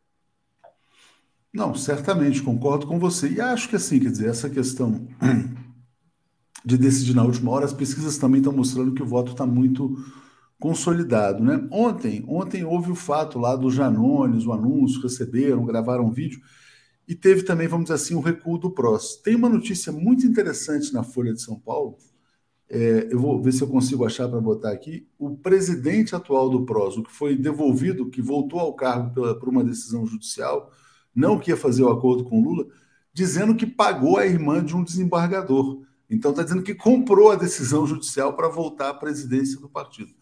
Não, 1.52 1.74
certamente, 1.74 2.44
concordo 2.44 2.86
com 2.86 3.00
você. 3.00 3.28
E 3.28 3.42
acho 3.42 3.68
que 3.68 3.76
assim, 3.76 4.00
quer 4.00 4.12
dizer, 4.12 4.30
essa 4.30 4.50
questão 4.50 5.08
de 6.64 6.78
decidir 6.78 7.16
na 7.16 7.24
última 7.24 7.52
hora, 7.52 7.66
as 7.66 7.74
pesquisas 7.74 8.18
também 8.18 8.40
estão 8.40 8.54
mostrando 8.54 8.94
que 8.94 9.02
o 9.02 9.08
voto 9.08 9.32
está 9.32 9.48
muito 9.48 9.98
consolidado, 10.60 11.44
né? 11.44 11.68
Ontem, 11.72 12.24
ontem 12.28 12.64
houve 12.64 12.92
o 12.92 12.96
fato 12.96 13.40
lá 13.40 13.56
dos 13.56 13.74
Janones, 13.74 14.46
o 14.46 14.52
anúncio, 14.52 15.02
receberam, 15.02 15.66
gravaram 15.66 16.06
um 16.06 16.12
vídeo, 16.12 16.40
e 17.10 17.16
teve 17.16 17.42
também, 17.42 17.68
vamos 17.68 17.86
dizer 17.86 17.96
assim, 17.96 18.14
o 18.14 18.20
recuo 18.20 18.60
do 18.60 18.70
PROS. 18.70 19.16
Tem 19.24 19.36
uma 19.36 19.50
notícia 19.50 19.92
muito 19.92 20.28
interessante 20.28 20.94
na 20.94 21.02
Folha 21.02 21.34
de 21.34 21.42
São 21.42 21.60
Paulo, 21.60 21.98
é, 22.70 23.08
eu 23.12 23.20
vou 23.20 23.42
ver 23.42 23.52
se 23.52 23.64
eu 23.64 23.68
consigo 23.68 24.06
achar 24.06 24.30
para 24.30 24.40
botar 24.40 24.72
aqui. 24.72 25.08
O 25.18 25.36
presidente 25.36 26.16
atual 26.16 26.52
do 26.52 26.68
PROS, 26.68 26.98
o 26.98 27.04
que 27.04 27.12
foi 27.12 27.36
devolvido, 27.36 28.12
que 28.12 28.22
voltou 28.22 28.60
ao 28.60 28.76
cargo 28.76 29.12
pela, 29.12 29.38
por 29.40 29.50
uma 29.50 29.64
decisão 29.64 30.06
judicial, 30.06 30.72
não 31.16 31.40
que 31.40 31.50
ia 31.50 31.58
fazer 31.58 31.82
o 31.82 31.90
acordo 31.90 32.24
com 32.24 32.44
Lula, 32.44 32.68
dizendo 33.12 33.56
que 33.56 33.66
pagou 33.66 34.18
a 34.20 34.28
irmã 34.28 34.64
de 34.64 34.76
um 34.76 34.84
desembargador. 34.84 35.82
Então 36.08 36.30
está 36.30 36.44
dizendo 36.44 36.62
que 36.62 36.76
comprou 36.76 37.32
a 37.32 37.36
decisão 37.36 37.88
judicial 37.88 38.36
para 38.36 38.48
voltar 38.48 38.90
à 38.90 38.94
presidência 38.94 39.60
do 39.60 39.68
partido. 39.68 40.14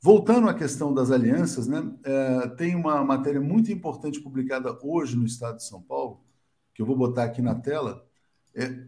Voltando 0.00 0.48
à 0.48 0.54
questão 0.54 0.92
das 0.92 1.10
alianças, 1.10 1.66
né, 1.66 1.82
é, 2.04 2.48
tem 2.50 2.74
uma 2.74 3.02
matéria 3.04 3.40
muito 3.40 3.72
importante 3.72 4.20
publicada 4.20 4.78
hoje 4.82 5.16
no 5.16 5.24
Estado 5.24 5.56
de 5.56 5.64
São 5.64 5.82
Paulo, 5.82 6.20
que 6.74 6.82
eu 6.82 6.86
vou 6.86 6.96
botar 6.96 7.24
aqui 7.24 7.42
na 7.42 7.54
tela, 7.54 8.06
é, 8.54 8.84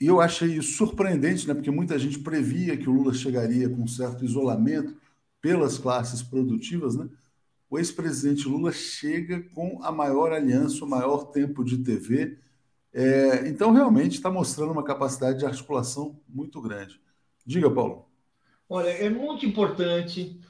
e 0.00 0.06
eu 0.06 0.20
achei 0.20 0.56
isso 0.56 0.76
surpreendente, 0.76 1.48
né, 1.48 1.54
porque 1.54 1.70
muita 1.70 1.98
gente 1.98 2.18
previa 2.18 2.76
que 2.76 2.88
o 2.88 2.92
Lula 2.92 3.12
chegaria 3.12 3.68
com 3.68 3.82
um 3.82 3.88
certo 3.88 4.24
isolamento 4.24 4.96
pelas 5.40 5.78
classes 5.78 6.22
produtivas, 6.22 6.96
né? 6.96 7.08
o 7.68 7.78
ex-presidente 7.78 8.48
Lula 8.48 8.72
chega 8.72 9.42
com 9.54 9.82
a 9.82 9.90
maior 9.90 10.32
aliança, 10.32 10.84
o 10.84 10.88
maior 10.88 11.26
tempo 11.26 11.64
de 11.64 11.78
TV. 11.78 12.38
É, 12.92 13.48
então, 13.48 13.72
realmente 13.72 14.14
está 14.14 14.30
mostrando 14.30 14.72
uma 14.72 14.84
capacidade 14.84 15.38
de 15.38 15.46
articulação 15.46 16.18
muito 16.28 16.60
grande. 16.60 17.00
Diga, 17.44 17.70
Paulo. 17.70 18.05
Olha, 18.68 18.88
é 18.88 19.08
muito 19.08 19.46
importante. 19.46 20.40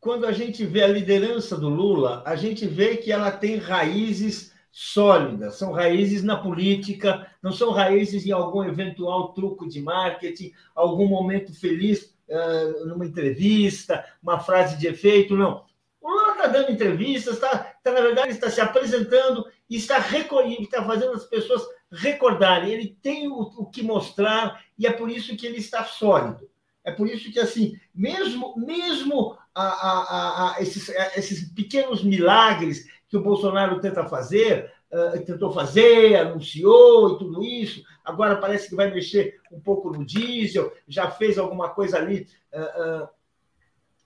Quando 0.00 0.26
a 0.26 0.32
gente 0.32 0.64
vê 0.64 0.82
a 0.82 0.88
liderança 0.88 1.56
do 1.56 1.68
Lula, 1.68 2.22
a 2.24 2.36
gente 2.36 2.66
vê 2.66 2.96
que 2.96 3.10
ela 3.10 3.30
tem 3.30 3.56
raízes 3.56 4.54
sólidas, 4.70 5.56
são 5.56 5.72
raízes 5.72 6.22
na 6.22 6.36
política, 6.36 7.26
não 7.42 7.50
são 7.50 7.70
raízes 7.70 8.26
em 8.26 8.32
algum 8.32 8.62
eventual 8.62 9.32
truco 9.32 9.68
de 9.68 9.80
marketing, 9.80 10.52
algum 10.74 11.08
momento 11.08 11.52
feliz 11.54 12.14
uh, 12.28 12.86
numa 12.86 13.06
entrevista, 13.06 14.04
uma 14.22 14.38
frase 14.38 14.78
de 14.78 14.86
efeito, 14.86 15.36
não 15.36 15.64
o 16.06 16.10
Lula 16.10 16.32
está 16.32 16.46
dando 16.46 16.70
entrevistas, 16.70 17.34
está, 17.34 17.58
tá, 17.82 17.90
na 17.90 18.00
verdade, 18.00 18.30
está 18.30 18.48
se 18.48 18.60
apresentando 18.60 19.44
e 19.68 19.76
está 19.76 19.98
recolhendo, 19.98 20.62
está 20.62 20.84
fazendo 20.84 21.12
as 21.14 21.24
pessoas 21.24 21.66
recordarem. 21.90 22.70
Ele 22.70 22.96
tem 23.02 23.26
o, 23.26 23.40
o, 23.40 23.66
que 23.66 23.82
mostrar 23.82 24.62
e 24.78 24.86
é 24.86 24.92
por 24.92 25.10
isso 25.10 25.36
que 25.36 25.44
ele 25.44 25.58
está 25.58 25.84
sólido. 25.84 26.48
É 26.86 26.92
por 26.92 27.08
isso 27.08 27.32
que, 27.32 27.40
assim, 27.40 27.76
mesmo, 27.92 28.54
mesmo 28.56 29.36
a, 29.52 29.66
a, 29.66 30.56
a, 30.56 30.62
esses, 30.62 30.88
esses 31.16 31.52
pequenos 31.52 32.04
milagres 32.04 32.86
que 33.08 33.16
o 33.16 33.22
Bolsonaro 33.22 33.80
tenta 33.80 34.06
fazer, 34.06 34.72
uh, 34.92 35.24
tentou 35.24 35.52
fazer, 35.52 36.14
anunciou 36.14 37.16
e 37.16 37.18
tudo 37.18 37.42
isso, 37.42 37.82
agora 38.04 38.36
parece 38.36 38.68
que 38.68 38.76
vai 38.76 38.88
mexer 38.88 39.40
um 39.50 39.58
pouco 39.58 39.90
no 39.90 40.06
diesel, 40.06 40.72
já 40.86 41.10
fez 41.10 41.36
alguma 41.38 41.70
coisa 41.70 41.98
ali. 41.98 42.28
Uh, 42.52 43.02
uh, 43.02 43.08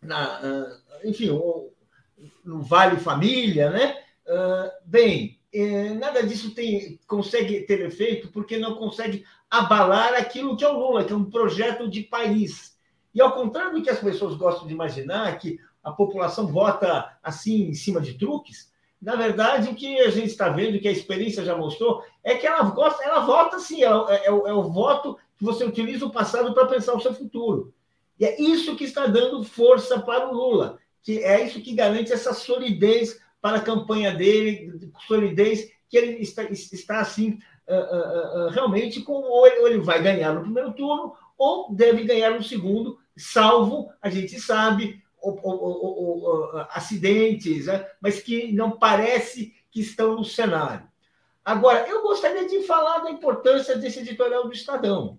na, 0.01 0.41
enfim, 1.05 1.29
no 2.43 2.63
Vale 2.63 2.97
Família, 2.97 3.69
né? 3.69 4.03
Bem, 4.87 5.39
eh, 5.53 5.95
nada 5.95 6.23
disso 6.23 6.55
tem, 6.55 6.99
consegue 7.09 7.63
ter 7.63 7.81
efeito 7.81 8.29
porque 8.29 8.57
não 8.57 8.77
consegue 8.77 9.25
abalar 9.51 10.15
aquilo 10.15 10.57
que 10.57 10.65
é 10.65 10.69
o 10.69 10.79
Lula, 10.79 11.05
que 11.05 11.13
é 11.13 11.17
um 11.17 11.29
projeto 11.29 11.91
de 11.91 12.05
país. 12.05 12.70
E 13.15 13.21
ao 13.21 13.33
contrário 13.33 13.73
do 13.73 13.83
que 13.83 13.91
as 13.91 13.99
pessoas 13.99 14.37
gostam 14.37 14.67
de 14.67 14.75
imaginar, 14.75 15.39
que 15.39 15.59
a 15.83 15.91
população 15.91 16.47
vota 16.47 17.17
assim 17.23 17.69
em 17.69 17.75
cima 17.75 18.01
de 18.01 18.15
truques, 18.15 18.71
na 19.01 19.17
verdade, 19.17 19.71
o 19.71 19.75
que 19.75 19.99
a 20.01 20.11
gente 20.11 20.29
está 20.29 20.51
vendo, 20.51 20.79
que 20.79 20.89
a 20.89 20.93
experiência 20.93 21.45
já 21.45 21.57
mostrou, 21.57 22.05
é 22.23 22.35
que 22.35 22.47
ela 22.47 22.63
gosta, 22.65 23.03
ela 23.03 23.21
vota 23.21 23.57
assim, 23.57 23.83
é, 23.83 23.89
é, 23.89 24.27
é, 24.27 24.31
o 24.31 24.63
voto 24.65 25.19
que 25.39 25.45
você 25.45 25.65
utiliza 25.65 26.05
o 26.05 26.13
passado 26.13 26.53
para 26.53 26.67
pensar 26.67 26.95
o 26.95 27.01
seu 27.01 27.15
futuro. 27.15 27.73
E 28.19 28.27
é 28.27 28.41
isso 28.41 28.77
que 28.77 28.85
está 28.85 29.07
dando 29.07 29.43
força 29.43 29.99
para 29.99 30.29
o 30.29 30.35
Lula 30.35 30.79
que 31.03 31.23
é 31.25 31.45
isso 31.45 31.61
que 31.61 31.75
garante 31.75 32.13
essa 32.13 32.33
solidez 32.33 33.21
para 33.41 33.59
a 33.59 33.63
campanha 33.63 34.15
dele, 34.15 34.91
solidez 35.07 35.71
que 35.89 35.97
ele 35.97 36.23
está, 36.23 36.45
está 36.45 37.01
assim, 37.01 37.39
uh, 37.69 37.75
uh, 37.75 38.47
uh, 38.47 38.51
realmente 38.51 39.01
com 39.01 39.13
ou 39.13 39.47
ele 39.47 39.79
vai 39.79 40.03
ganhar 40.03 40.35
no 40.35 40.43
primeiro 40.43 40.73
turno 40.73 41.15
ou 41.39 41.75
deve 41.75 42.05
ganhar 42.05 42.33
no 42.33 42.43
segundo, 42.43 42.99
salvo, 43.17 43.91
a 44.01 44.09
gente 44.09 44.41
sabe, 44.41 45.03
acidentes, 46.71 47.67
né? 47.67 47.87
mas 48.01 48.21
que 48.21 48.53
não 48.53 48.73
parece 48.73 49.55
que 49.71 49.81
estão 49.81 50.17
no 50.17 50.25
cenário. 50.25 50.89
Agora, 51.45 51.87
eu 51.89 52.03
gostaria 52.03 52.47
de 52.47 52.63
falar 52.63 52.99
da 52.99 53.11
importância 53.11 53.77
desse 53.77 54.01
editorial 54.01 54.45
do 54.45 54.53
Estadão. 54.53 55.19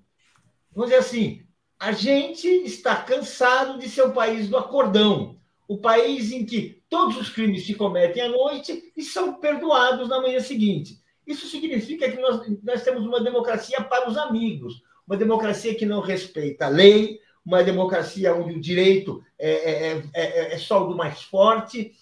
Vamos 0.73 0.89
dizer 0.89 1.01
assim, 1.01 1.45
a 1.79 1.91
gente 1.91 2.47
está 2.47 2.95
cansado 2.95 3.79
de 3.79 3.89
ser 3.89 4.03
o 4.03 4.13
país 4.13 4.47
do 4.47 4.57
acordão 4.57 5.41
o 5.71 5.77
país 5.77 6.33
em 6.33 6.45
que 6.45 6.83
todos 6.89 7.15
os 7.15 7.29
crimes 7.29 7.65
se 7.65 7.73
cometem 7.75 8.21
à 8.21 8.27
noite 8.27 8.91
e 8.93 9.01
são 9.01 9.35
perdoados 9.35 10.09
na 10.09 10.19
manhã 10.19 10.41
seguinte. 10.41 10.99
Isso 11.25 11.47
significa 11.47 12.11
que 12.11 12.19
nós, 12.19 12.41
nós 12.61 12.83
temos 12.83 13.05
uma 13.05 13.23
democracia 13.23 13.81
para 13.81 14.09
os 14.09 14.17
amigos, 14.17 14.83
uma 15.07 15.15
democracia 15.15 15.73
que 15.73 15.85
não 15.85 16.01
respeita 16.01 16.65
a 16.65 16.67
lei, 16.67 17.21
uma 17.45 17.63
democracia 17.63 18.35
onde 18.35 18.55
o 18.55 18.61
direito 18.61 19.23
é, 19.37 19.51
é, 19.51 20.03
é, 20.13 20.53
é 20.53 20.57
só 20.57 20.83
o 20.83 20.89
do 20.89 20.95
mais 20.95 21.21
forte 21.23 21.93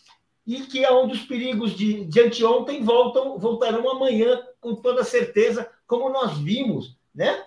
e 0.46 0.62
que 0.62 0.84
é 0.84 0.92
onde 0.92 1.14
os 1.14 1.22
perigos 1.22 1.76
de, 1.76 2.06
de 2.06 2.22
anteontem 2.22 2.84
voltam, 2.84 3.38
voltarão 3.38 3.90
amanhã 3.90 4.42
com 4.60 4.76
toda 4.76 5.04
certeza, 5.04 5.70
como 5.86 6.10
nós 6.10 6.38
vimos 6.38 6.98
né, 7.14 7.44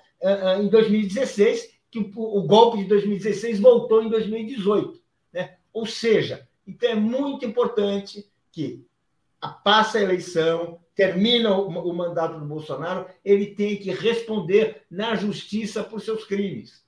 em 0.61 0.69
2016, 0.69 1.73
que 1.91 1.99
o, 1.99 2.43
golpe 2.43 2.79
de 2.79 2.85
2016 2.85 3.61
voltou 3.61 4.03
em 4.03 4.09
2018. 4.09 5.03
Ou 5.73 5.87
seja, 5.87 6.47
então 6.67 6.91
é 6.91 6.95
muito 6.95 7.45
importante 7.45 8.31
que 8.51 8.85
passa 9.65 9.99
a 9.99 10.03
eleição, 10.03 10.79
termina 10.95 11.57
o 11.57 11.93
mandato 11.93 12.39
do 12.39 12.47
Bolsonaro, 12.47 13.07
ele 13.25 13.47
tem 13.47 13.77
que 13.77 13.91
responder 13.91 14.83
na 14.91 15.17
justiça 15.17 15.83
por 15.83 16.01
seus 16.01 16.25
crimes. 16.25 16.85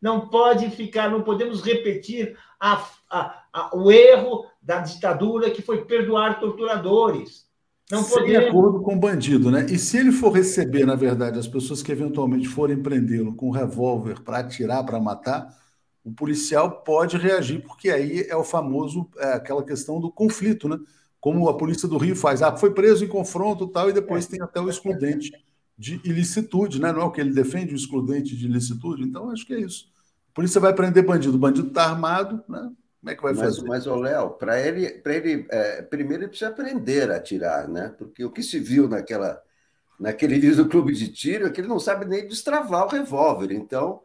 Não 0.00 0.28
pode 0.28 0.70
ficar, 0.70 1.10
não 1.10 1.22
podemos 1.22 1.60
repetir 1.62 2.36
a, 2.60 2.84
a, 3.10 3.42
a, 3.52 3.76
o 3.76 3.90
erro 3.90 4.46
da 4.60 4.80
ditadura 4.80 5.50
que 5.50 5.62
foi 5.62 5.84
perdoar 5.84 6.40
torturadores. 6.40 7.46
Não 7.90 8.02
Sem 8.02 8.18
podemos... 8.18 8.48
acordo 8.48 8.82
com 8.82 8.94
o 8.94 9.00
bandido, 9.00 9.50
né? 9.50 9.66
E 9.70 9.78
se 9.78 9.96
ele 9.96 10.12
for 10.12 10.30
receber, 10.30 10.84
na 10.84 10.94
verdade, 10.94 11.38
as 11.38 11.48
pessoas 11.48 11.82
que 11.82 11.90
eventualmente 11.90 12.46
forem 12.46 12.82
prendê-lo 12.82 13.34
com 13.34 13.48
um 13.48 13.52
revólver 13.52 14.20
para 14.20 14.40
atirar, 14.40 14.84
para 14.84 15.00
matar, 15.00 15.56
o 16.04 16.12
policial 16.12 16.82
pode 16.82 17.16
reagir, 17.16 17.62
porque 17.62 17.90
aí 17.90 18.26
é 18.28 18.36
o 18.36 18.44
famoso, 18.44 19.08
é 19.18 19.32
aquela 19.32 19.64
questão 19.64 20.00
do 20.00 20.12
conflito, 20.12 20.68
né? 20.68 20.78
Como 21.20 21.48
a 21.48 21.56
polícia 21.56 21.88
do 21.88 21.98
Rio 21.98 22.14
faz, 22.14 22.42
ah, 22.42 22.56
foi 22.56 22.72
preso 22.72 23.04
em 23.04 23.08
confronto 23.08 23.66
tal, 23.66 23.90
e 23.90 23.92
depois 23.92 24.26
tem 24.26 24.40
até 24.40 24.60
o 24.60 24.68
excludente 24.68 25.32
de 25.78 26.00
ilicitude, 26.04 26.80
né? 26.80 26.90
Não 26.90 27.02
é 27.02 27.04
o 27.04 27.10
que 27.12 27.20
ele 27.20 27.32
defende, 27.32 27.72
o 27.72 27.76
excludente 27.76 28.36
de 28.36 28.46
ilicitude. 28.46 29.04
Então, 29.04 29.30
acho 29.30 29.46
que 29.46 29.54
é 29.54 29.60
isso. 29.60 29.88
A 30.32 30.34
polícia 30.34 30.60
vai 30.60 30.74
prender 30.74 31.06
bandido, 31.06 31.36
o 31.36 31.38
bandido 31.38 31.68
está 31.68 31.84
armado, 31.84 32.42
né? 32.48 32.70
Como 33.00 33.10
é 33.10 33.14
que 33.14 33.22
vai 33.22 33.32
mas, 33.32 33.56
fazer? 33.56 33.68
Mas, 33.68 33.86
ô 33.86 33.94
Léo, 33.94 34.30
para 34.30 34.60
ele, 34.60 34.90
pra 34.90 35.14
ele 35.14 35.46
é, 35.50 35.82
primeiro 35.82 36.24
ele 36.24 36.30
precisa 36.30 36.50
aprender 36.50 37.10
a 37.12 37.16
atirar, 37.16 37.68
né? 37.68 37.94
Porque 37.96 38.24
o 38.24 38.30
que 38.30 38.42
se 38.42 38.58
viu 38.58 38.88
naquela, 38.88 39.40
naquele 40.00 40.34
vídeo 40.34 40.56
do 40.64 40.68
clube 40.68 40.92
de 40.92 41.08
tiro 41.08 41.46
é 41.46 41.50
que 41.50 41.60
ele 41.60 41.68
não 41.68 41.78
sabe 41.78 42.04
nem 42.04 42.26
destravar 42.26 42.86
o 42.86 42.90
revólver. 42.90 43.52
Então, 43.52 44.00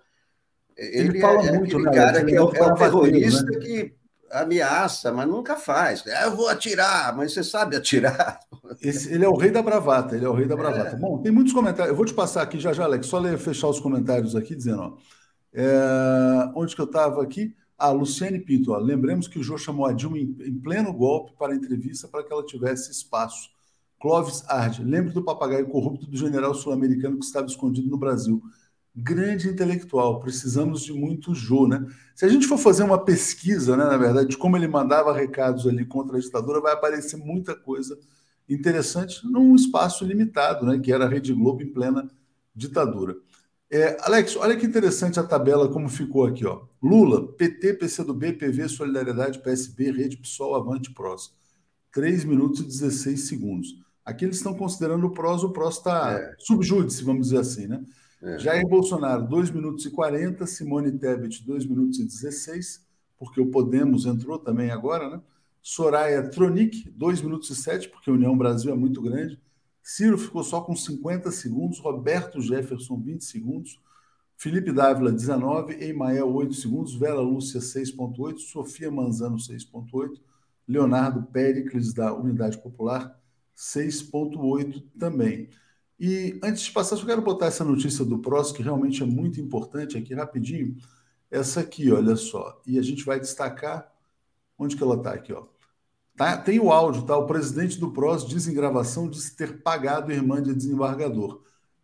ele, 0.78 1.10
ele 1.10 1.20
fala 1.20 1.44
é, 1.44 1.52
muito, 1.58 1.76
aquele 1.76 1.84
né? 1.86 1.92
cara 1.92 2.24
que 2.24 2.34
é, 2.34 2.38
é 2.38 2.42
o 2.42 2.76
terrorista 2.76 3.44
né? 3.44 3.60
que 3.60 3.96
ameaça, 4.34 5.12
mas 5.12 5.28
nunca 5.28 5.56
faz. 5.56 6.06
É, 6.08 6.26
eu 6.26 6.36
vou 6.36 6.50
atirar, 6.50 7.16
mas 7.16 7.34
você 7.34 7.44
sabe 7.44 7.76
atirar. 7.76 8.40
Esse, 8.82 9.14
ele 9.14 9.24
é 9.24 9.30
o 9.30 9.38
rei 9.38 9.52
da 9.52 9.62
bravata, 9.62 10.16
ele 10.16 10.26
é 10.26 10.30
o 10.30 10.34
rei 10.34 10.48
da 10.48 10.56
bravata. 10.56 10.96
É. 10.96 11.00
Bom, 11.00 11.22
tem 11.22 11.32
muitos 11.32 11.54
comentários. 11.54 11.90
Eu 11.90 11.96
vou 11.96 12.06
te 12.06 12.14
passar 12.14 12.42
aqui 12.42 12.60
já 12.60 12.74
já, 12.74 12.84
Alex, 12.84 13.08
só 13.08 13.20
ler, 13.20 13.38
fechar 13.38 13.68
os 13.68 13.80
comentários 13.80 14.36
aqui, 14.36 14.56
dizendo, 14.56 14.82
ó, 14.82 14.98
é, 15.54 16.52
onde 16.56 16.76
que 16.76 16.82
eu 16.82 16.86
estava 16.86 17.22
aqui? 17.22 17.56
Ah, 17.78 17.92
Luciane 17.92 18.40
Pinto, 18.40 18.72
ó, 18.72 18.78
lembremos 18.78 19.28
que 19.28 19.38
o 19.38 19.44
Jô 19.44 19.58
chamou 19.58 19.86
a 19.86 19.94
Dilma 19.94 20.18
em, 20.18 20.36
em 20.42 20.60
pleno 20.60 20.92
golpe 20.94 21.34
para 21.38 21.54
a 21.54 21.56
entrevista 21.56 22.08
para 22.08 22.24
que 22.24 22.32
ela 22.34 22.46
tivesse 22.46 22.92
espaço. 22.92 23.50
Clóvis 24.00 24.44
Arde, 24.50 24.84
lembre 24.84 25.14
do 25.14 25.24
papagaio 25.24 25.68
corrupto 25.68 26.08
do 26.08 26.18
general 26.18 26.54
sul-americano 26.54 27.20
que 27.20 27.26
estava 27.26 27.46
escondido 27.46 27.90
no 27.90 27.98
Brasil 27.98 28.42
grande 28.96 29.50
intelectual. 29.50 30.20
Precisamos 30.20 30.84
de 30.84 30.94
muito 30.94 31.34
Jô, 31.34 31.68
né? 31.68 31.86
Se 32.16 32.26
a 32.26 32.30
gente 32.30 32.48
for 32.48 32.58
fazer 32.58 32.84
uma 32.84 33.04
pesquisa, 33.04 33.76
né, 33.76 33.86
na 33.86 33.98
verdade, 33.98 34.30
de 34.30 34.38
como 34.38 34.56
ele 34.56 34.68
mandava 34.68 35.14
recados 35.14 35.68
ali 35.68 35.86
contra 35.86 36.18
a 36.18 36.20
ditadura, 36.20 36.62
vai 36.62 36.74
aparecer 36.74 37.18
muita 37.18 37.56
coisa 37.56 37.98
interessante 38.48 39.26
num 39.26 39.56
espaço 39.56 40.06
limitado, 40.06 40.66
né, 40.66 40.78
que 40.78 40.92
era 40.92 41.06
a 41.06 41.10
Rede 41.10 41.34
Globo 41.34 41.64
em 41.64 41.72
plena 41.72 42.08
ditadura. 42.56 43.16
É, 43.72 43.98
Alex, 44.02 44.36
olha 44.36 44.56
que 44.56 44.68
interessante 44.68 45.20
a 45.20 45.24
tabela 45.24 45.68
como 45.68 45.90
ficou 45.90 46.28
aqui, 46.28 46.46
ó. 46.46 46.62
Lula, 46.82 47.28
PT, 47.34 47.74
PCdoB, 47.74 48.34
PV, 48.34 48.70
Solidariedade, 48.70 49.40
PSB, 49.40 49.92
Rede 49.92 50.18
PSOL, 50.18 50.54
Avante, 50.54 50.94
PROS. 50.94 51.34
3 51.92 52.24
minutos 52.26 52.60
e 52.60 52.66
16 52.66 53.28
segundos. 53.28 53.76
Aqui 54.06 54.26
eles 54.26 54.38
estão 54.38 54.54
considerando 54.54 55.08
o 55.08 55.12
PROS, 55.12 55.44
o 55.44 55.50
PROS 55.50 55.78
está 55.78 56.12
é. 56.12 56.36
subjúdice, 56.38 57.04
vamos 57.04 57.28
dizer 57.28 57.40
assim, 57.40 57.66
né? 57.66 57.82
É. 58.24 58.40
Jair 58.40 58.66
Bolsonaro, 58.66 59.28
2 59.28 59.52
minutos 59.52 59.86
e 59.86 59.92
40, 59.92 60.48
Simone 60.48 60.98
Tebet, 60.98 61.46
2 61.46 61.66
minutos 61.66 62.00
e 62.00 62.06
16, 62.06 62.88
porque 63.20 63.42
o 63.42 63.52
Podemos 63.52 64.06
entrou 64.06 64.40
também 64.40 64.72
agora, 64.72 65.10
né? 65.10 65.22
Soraya 65.62 66.30
Tronic, 66.30 66.90
2 66.90 67.22
minutos 67.22 67.50
e 67.50 67.56
7, 67.56 67.90
porque 67.90 68.10
a 68.10 68.14
União 68.14 68.38
Brasil 68.38 68.72
é 68.72 68.76
muito 68.76 69.02
grande. 69.02 69.38
Ciro 69.82 70.18
ficou 70.18 70.42
só 70.42 70.62
com 70.62 70.74
50 70.74 71.30
segundos, 71.32 71.80
Roberto 71.80 72.40
Jefferson, 72.40 72.98
20 73.02 73.26
segundos, 73.26 73.82
Felipe 74.38 74.72
Dávila, 74.72 75.12
19, 75.12 75.84
Emael, 75.84 76.34
8 76.34 76.54
segundos, 76.54 76.96
Vera 76.96 77.20
Lúcia, 77.20 77.60
6,8, 77.60 78.40
Sofia 78.40 78.90
Manzano, 78.90 79.36
6,8, 79.36 80.20
Leonardo 80.66 81.24
Péricles, 81.24 81.94
da 81.94 82.14
Unidade 82.14 82.58
Popular, 82.62 83.20
6,8 83.56 84.82
também. 84.98 85.50
E 86.00 86.40
antes 86.44 86.64
de 86.64 86.72
passar, 86.72 86.98
só 86.98 87.06
quero 87.06 87.22
botar 87.22 87.48
essa 87.48 87.64
notícia 87.64 88.04
do 88.04 88.20
PROS, 88.20 88.52
que 88.52 88.64
realmente 88.64 89.04
é 89.04 89.06
muito 89.06 89.40
importante 89.40 89.98
aqui, 89.98 90.14
rapidinho. 90.14 90.76
Essa 91.30 91.62
aqui, 91.62 91.92
olha 91.92 92.16
só. 92.16 92.62
E 92.66 92.78
a 92.78 92.82
gente 92.82 93.04
vai 93.06 93.20
destacar. 93.20 93.92
Onde 94.58 94.76
que 94.76 94.84
ela 94.84 94.96
está 94.96 95.14
aqui, 95.14 95.34
ó? 95.34 95.46
Tá, 96.16 96.38
tem 96.38 96.60
o 96.60 96.72
áudio, 96.72 97.04
tá? 97.04 97.18
O 97.18 97.26
presidente 97.26 97.80
do 97.80 97.92
PROS 97.92 98.28
diz 98.28 98.48
em 98.48 98.54
gravação 98.54 99.10
de 99.10 99.20
ter 99.32 99.64
pagado 99.64 100.12
irmã 100.12 100.42
de 100.42 100.54
desembargador. 100.54 101.42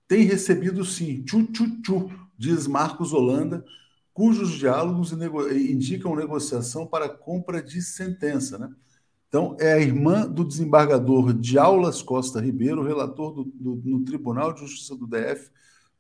Tem 0.08 0.24
recebido 0.24 0.86
sim, 0.86 1.24
tchu, 1.24 1.46
tchu, 1.48 1.82
tchu, 1.82 2.10
diz 2.38 2.68
Marcos 2.68 3.12
Holanda, 3.12 3.66
cujos 4.14 4.52
diálogos 4.52 5.12
indicam 5.12 6.16
negociação 6.16 6.86
para 6.86 7.10
compra 7.10 7.62
de 7.62 7.82
sentença, 7.82 8.58
né? 8.58 8.70
Então, 9.30 9.56
é 9.60 9.74
a 9.74 9.80
irmã 9.80 10.28
do 10.28 10.44
desembargador 10.44 11.34
de 11.34 11.58
Aulas 11.58 12.02
Costa 12.02 12.42
Ribeiro, 12.42 12.84
relator 12.84 13.32
do, 13.32 13.44
do, 13.44 13.82
no 13.86 14.04
Tribunal 14.04 14.52
de 14.52 14.62
Justiça 14.62 14.96
do 14.96 15.06
DF, 15.06 15.52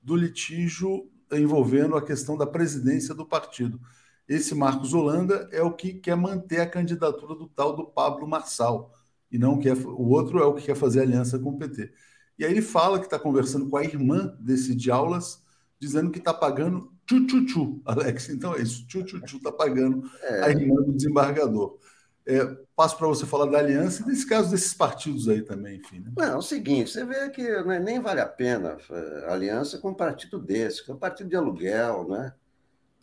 do 0.02 0.16
litígio 0.16 1.08
envolvendo 1.32 1.96
a 1.96 2.02
questão 2.02 2.36
da 2.36 2.48
presidência 2.48 3.14
do 3.14 3.24
partido. 3.24 3.80
Esse 4.28 4.56
Marcos 4.56 4.96
Holanda 4.96 5.48
é 5.52 5.62
o 5.62 5.72
que 5.72 5.94
quer 5.94 6.16
manter 6.16 6.60
a 6.60 6.70
candidatura 6.70 7.36
do 7.36 7.48
tal 7.48 7.76
do 7.76 7.86
Pablo 7.86 8.28
Marçal, 8.28 8.92
e 9.32 9.38
não 9.38 9.60
quer, 9.60 9.78
o 9.78 10.10
outro 10.10 10.40
é 10.40 10.46
o 10.46 10.56
que 10.56 10.66
quer 10.66 10.76
fazer 10.76 11.02
aliança 11.02 11.38
com 11.38 11.52
o 11.52 11.58
PT. 11.58 11.92
E 12.38 12.44
aí 12.44 12.52
ele 12.52 12.64
fala 12.64 12.98
que 12.98 13.06
está 13.06 13.20
conversando 13.20 13.70
com 13.70 13.78
a 13.78 13.84
irmã 13.84 14.36
desse 14.40 14.74
de 14.74 14.90
Aulas, 14.90 15.44
dizendo 15.80 16.10
que 16.10 16.18
está 16.18 16.34
pagando 16.34 16.92
tchu-tchu-tchu, 17.06 17.82
Alex. 17.86 18.30
Então 18.30 18.56
é 18.56 18.62
isso, 18.62 18.88
tchu-tchu-tchu 18.88 19.38
está 19.38 19.52
pagando 19.52 20.10
é. 20.22 20.46
a 20.46 20.50
irmã 20.50 20.82
do 20.82 20.94
desembargador. 20.94 21.78
É, 22.30 22.46
passo 22.76 22.96
para 22.96 23.08
você 23.08 23.26
falar 23.26 23.48
da 23.48 23.58
aliança 23.58 24.04
e 24.04 24.06
desse 24.06 24.28
caso 24.30 24.52
desses 24.52 24.72
partidos 24.72 25.28
aí 25.28 25.42
também, 25.42 25.78
enfim. 25.78 26.00
Né? 26.00 26.12
Não, 26.16 26.24
é 26.26 26.38
o 26.38 26.44
seguinte, 26.44 26.92
você 26.92 27.04
vê 27.04 27.28
que 27.32 27.42
né, 27.64 27.80
nem 27.80 28.00
vale 28.00 28.22
a 28.22 28.28
pena 28.28 28.78
a 29.26 29.34
aliança 29.34 29.80
com 29.80 29.90
um 29.90 29.96
partido 29.96 30.38
desse, 30.38 30.86
que 30.86 30.92
é 30.92 30.94
um 30.94 31.00
partido 31.00 31.28
de 31.28 31.36
aluguel, 31.36 32.08
né? 32.08 32.32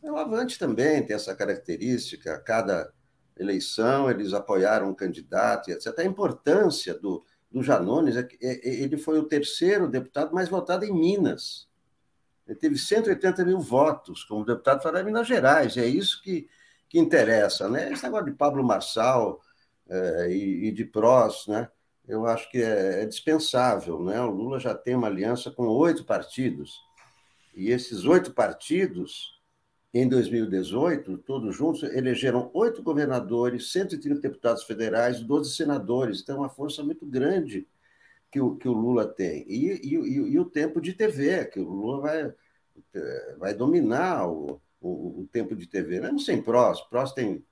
O 0.01 0.17
Avante 0.17 0.57
também 0.61 1.05
tem 1.05 1.17
essa 1.17 1.35
característica, 1.35 2.39
cada 2.39 2.93
eleição 3.37 4.09
eles 4.09 4.33
apoiaram 4.33 4.91
um 4.91 4.95
candidato, 4.95 5.71
etc. 5.73 5.99
A 5.99 6.05
importância 6.05 6.95
do, 6.95 7.25
do 7.51 7.65
Janones 7.65 8.17
é 8.17 8.23
que 8.23 8.39
é, 8.41 8.69
é, 8.69 8.83
ele 8.83 8.97
foi 8.97 9.19
o 9.19 9.25
terceiro 9.25 9.89
deputado 9.89 10.33
mais 10.33 10.49
votado 10.49 10.85
em 10.85 10.93
Minas. 10.93 11.69
Ele 12.47 12.57
teve 12.57 12.79
180 12.79 13.45
mil 13.45 13.59
votos 13.59 14.23
como 14.23 14.45
deputado 14.45 14.81
federal 14.81 15.03
em 15.03 15.07
Minas 15.07 15.27
Gerais, 15.27 15.77
é 15.77 15.85
isso 15.85 16.23
que 16.23 16.49
que 16.89 16.99
interessa, 16.99 17.69
né? 17.69 17.93
Esse 17.93 18.05
negócio 18.05 18.27
de 18.27 18.33
Pablo 18.33 18.65
Marçal 18.65 19.41
é, 19.89 20.29
e, 20.31 20.69
e, 20.69 20.73
de 20.73 20.85
Prós, 20.85 21.47
né? 21.47 21.69
Eu 22.09 22.27
acho 22.27 22.51
que 22.51 22.59
é, 22.63 23.03
é, 23.03 23.07
dispensável, 23.07 24.03
né? 24.03 24.21
O 24.21 24.31
Lula 24.31 24.61
já 24.61 24.75
tem 24.75 24.95
uma 24.95 25.09
aliança 25.09 25.51
com 25.51 25.67
oito 25.67 26.05
partidos 26.05 26.81
e 27.55 27.71
esses 27.71 28.05
oito 28.05 28.33
partidos 28.33 29.35
em 29.95 30.07
2018, 30.09 31.19
todos 31.19 31.57
juntos, 31.57 31.83
elegeram 31.83 32.51
oito 32.53 32.83
governadores, 32.83 33.73
130 33.73 34.21
deputados 34.21 34.65
federais, 34.65 35.21
12 35.21 35.57
senadores. 35.57 36.21
Então, 36.21 36.37
é 36.37 36.39
uma 36.41 36.51
força 36.51 36.83
muito 36.83 37.07
grande 37.07 37.67
que 38.31 38.39
o, 38.39 38.57
que 38.57 38.69
o 38.69 38.73
Lula 38.73 39.07
tem. 39.07 39.47
E, 39.49 39.73
e, 39.83 39.95
e, 39.95 40.15
e 40.33 40.39
o 40.39 40.45
tempo 40.45 40.83
de 40.83 40.93
TV, 40.93 41.47
que 41.47 41.59
o 41.61 41.69
Lula 41.69 42.01
vai, 42.03 42.35
vai 43.39 43.55
dominar 43.55 44.29
o, 44.29 44.61
o, 44.81 45.23
o 45.23 45.29
tempo 45.33 45.55
de 45.55 45.67
TV, 45.67 46.01
mesmo 46.01 46.19
sem 46.19 46.43
prós. 46.43 46.81
Prós 46.83 47.13
tem, 47.13 47.45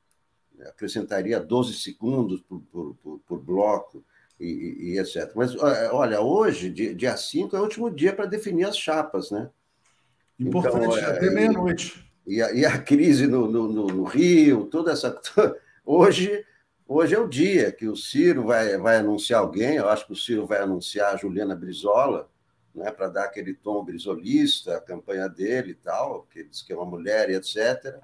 acrescentaria 0.62 1.40
12 1.40 1.74
segundos 1.74 2.40
por, 2.42 2.60
por, 2.70 2.94
por, 2.96 3.20
por 3.26 3.40
bloco 3.40 4.04
e, 4.38 4.94
e, 4.94 4.98
etc. 4.98 5.32
Mas, 5.34 5.54
olha, 5.92 6.20
hoje, 6.20 6.70
dia 6.70 7.16
5, 7.16 7.56
é 7.56 7.60
o 7.60 7.62
último 7.62 7.90
dia 7.90 8.12
para 8.12 8.26
definir 8.26 8.64
as 8.64 8.76
chapas, 8.76 9.30
né? 9.30 9.50
Importante, 10.38 10.98
então, 10.98 11.10
até 11.10 11.26
é, 11.26 11.30
meia-noite. 11.30 12.04
E, 12.26 12.36
e, 12.36 12.64
a 12.64 12.78
crise 12.78 13.26
no, 13.26 13.48
no, 13.48 13.68
no, 13.68 14.04
Rio, 14.04 14.64
toda 14.66 14.92
essa. 14.92 15.20
Hoje, 15.86 16.42
hoje 16.88 17.14
é 17.14 17.18
o 17.18 17.28
dia 17.28 17.70
que 17.70 17.86
o 17.86 17.94
Ciro 17.94 18.44
vai, 18.44 18.78
vai 18.78 18.96
anunciar 18.96 19.40
alguém, 19.40 19.76
eu 19.76 19.86
acho 19.86 20.06
que 20.06 20.14
o 20.14 20.16
Ciro 20.16 20.46
vai 20.46 20.62
anunciar 20.62 21.12
a 21.12 21.16
Juliana 21.18 21.54
Brizola, 21.54 22.26
né, 22.74 22.90
para 22.90 23.08
dar 23.08 23.24
aquele 23.24 23.54
tom 23.54 23.84
brisolista, 23.84 24.76
a 24.76 24.80
campanha 24.80 25.28
dele 25.28 25.72
e 25.72 25.74
tal, 25.74 26.24
que 26.24 26.44
diz 26.44 26.62
que 26.62 26.72
é 26.72 26.76
uma 26.76 26.84
mulher 26.84 27.30
e 27.30 27.34
etc. 27.34 28.00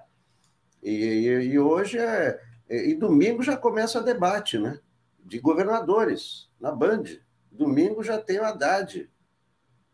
E, 0.82 0.90
e, 0.90 1.26
e 1.26 1.58
hoje 1.58 1.98
é. 1.98 2.40
E, 2.68 2.94
domingo 2.94 3.42
já 3.42 3.56
começa 3.56 3.98
o 3.98 4.04
debate, 4.04 4.56
né? 4.56 4.78
De 5.18 5.40
governadores, 5.40 6.48
na 6.60 6.70
Band. 6.70 7.02
Domingo 7.50 8.02
já 8.02 8.16
tem 8.16 8.38
o 8.38 8.44
Haddad. 8.44 9.10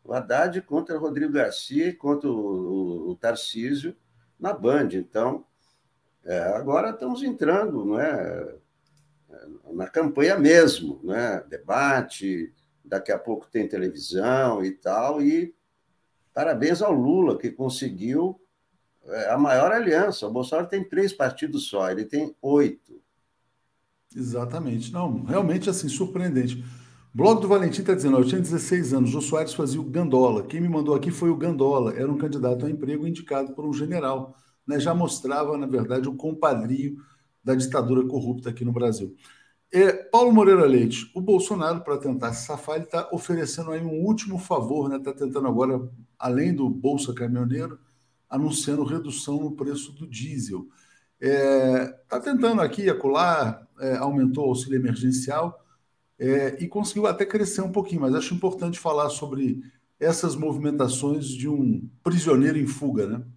O 0.04 0.12
Haddad 0.12 0.60
contra 0.60 0.94
o 0.96 1.00
Rodrigo 1.00 1.32
Garcia 1.32 1.88
e 1.88 1.94
contra 1.94 2.28
o, 2.28 2.32
o, 2.32 3.10
o 3.10 3.16
Tarcísio 3.16 3.96
na 4.38 4.52
Band. 4.52 4.90
Então, 4.92 5.46
é, 6.22 6.38
agora 6.54 6.90
estamos 6.90 7.22
entrando 7.22 7.84
não 7.84 7.98
é, 7.98 8.54
na 9.72 9.88
campanha 9.88 10.38
mesmo, 10.38 11.00
né? 11.02 11.42
debate, 11.48 12.52
daqui 12.86 13.12
a 13.12 13.18
pouco 13.18 13.46
tem 13.50 13.68
televisão 13.68 14.64
e 14.64 14.70
tal, 14.72 15.22
e 15.22 15.54
parabéns 16.32 16.82
ao 16.82 16.92
Lula, 16.92 17.38
que 17.38 17.50
conseguiu 17.50 18.40
é, 19.04 19.30
a 19.30 19.38
maior 19.38 19.72
aliança. 19.72 20.26
O 20.26 20.32
Bolsonaro 20.32 20.68
tem 20.68 20.84
três 20.84 21.12
partidos 21.12 21.68
só, 21.68 21.90
ele 21.90 22.04
tem 22.04 22.34
oito. 22.40 23.00
Exatamente. 24.14 24.92
Não, 24.92 25.24
realmente 25.24 25.68
assim, 25.68 25.88
surpreendente. 25.88 26.64
O 27.12 27.16
blog 27.16 27.40
do 27.40 27.48
Valentim 27.48 27.80
está 27.80 27.94
dizendo: 27.94 28.18
eu 28.18 28.24
tinha 28.24 28.40
16 28.40 28.94
anos, 28.94 29.10
Jô 29.10 29.20
Soares 29.20 29.54
fazia 29.54 29.80
o 29.80 29.84
Gandola. 29.84 30.44
Quem 30.44 30.60
me 30.60 30.68
mandou 30.68 30.94
aqui 30.94 31.10
foi 31.10 31.30
o 31.30 31.36
Gandola, 31.36 31.94
era 31.94 32.10
um 32.10 32.18
candidato 32.18 32.66
a 32.66 32.70
emprego 32.70 33.06
indicado 33.06 33.54
por 33.54 33.64
um 33.64 33.72
general. 33.72 34.36
Né? 34.66 34.80
Já 34.80 34.94
mostrava, 34.94 35.56
na 35.56 35.66
verdade, 35.66 36.08
o 36.08 36.14
compadrio 36.14 36.96
da 37.42 37.54
ditadura 37.54 38.06
corrupta 38.06 38.50
aqui 38.50 38.64
no 38.64 38.72
Brasil. 38.72 39.14
É, 39.76 39.92
Paulo 39.92 40.32
Moreira 40.32 40.64
Leite, 40.64 41.10
o 41.14 41.20
Bolsonaro, 41.20 41.82
para 41.82 41.98
tentar 41.98 42.32
se 42.32 42.46
safar, 42.46 42.76
ele 42.76 42.84
está 42.84 43.10
oferecendo 43.12 43.72
aí 43.72 43.82
um 43.82 44.06
último 44.06 44.38
favor, 44.38 44.88
né? 44.88 44.96
Está 44.96 45.12
tentando 45.12 45.46
agora, 45.46 45.78
além 46.18 46.54
do 46.54 46.66
Bolsa 46.70 47.12
Caminhoneiro, 47.12 47.78
anunciando 48.26 48.84
redução 48.84 49.38
no 49.38 49.54
preço 49.54 49.92
do 49.92 50.06
diesel. 50.06 50.66
Está 51.20 52.16
é, 52.16 52.20
tentando 52.20 52.62
aqui, 52.62 52.88
acolá, 52.88 53.68
é, 53.78 53.98
aumentou 53.98 54.46
o 54.46 54.48
auxílio 54.48 54.78
emergencial. 54.78 55.62
é, 56.18 56.56
e 56.58 56.66
conseguiu 56.66 57.06
até 57.06 57.26
crescer 57.26 57.60
um 57.60 57.70
pouquinho, 57.70 58.00
mas 58.00 58.14
acho 58.14 58.32
importante 58.32 58.78
falar 58.78 59.10
sobre 59.10 59.60
essas 60.00 60.34
movimentações 60.34 61.26
de 61.26 61.50
um 61.50 61.86
prisioneiro 62.02 62.56
em 62.56 62.66
fuga, 62.66 63.06
né? 63.06 63.22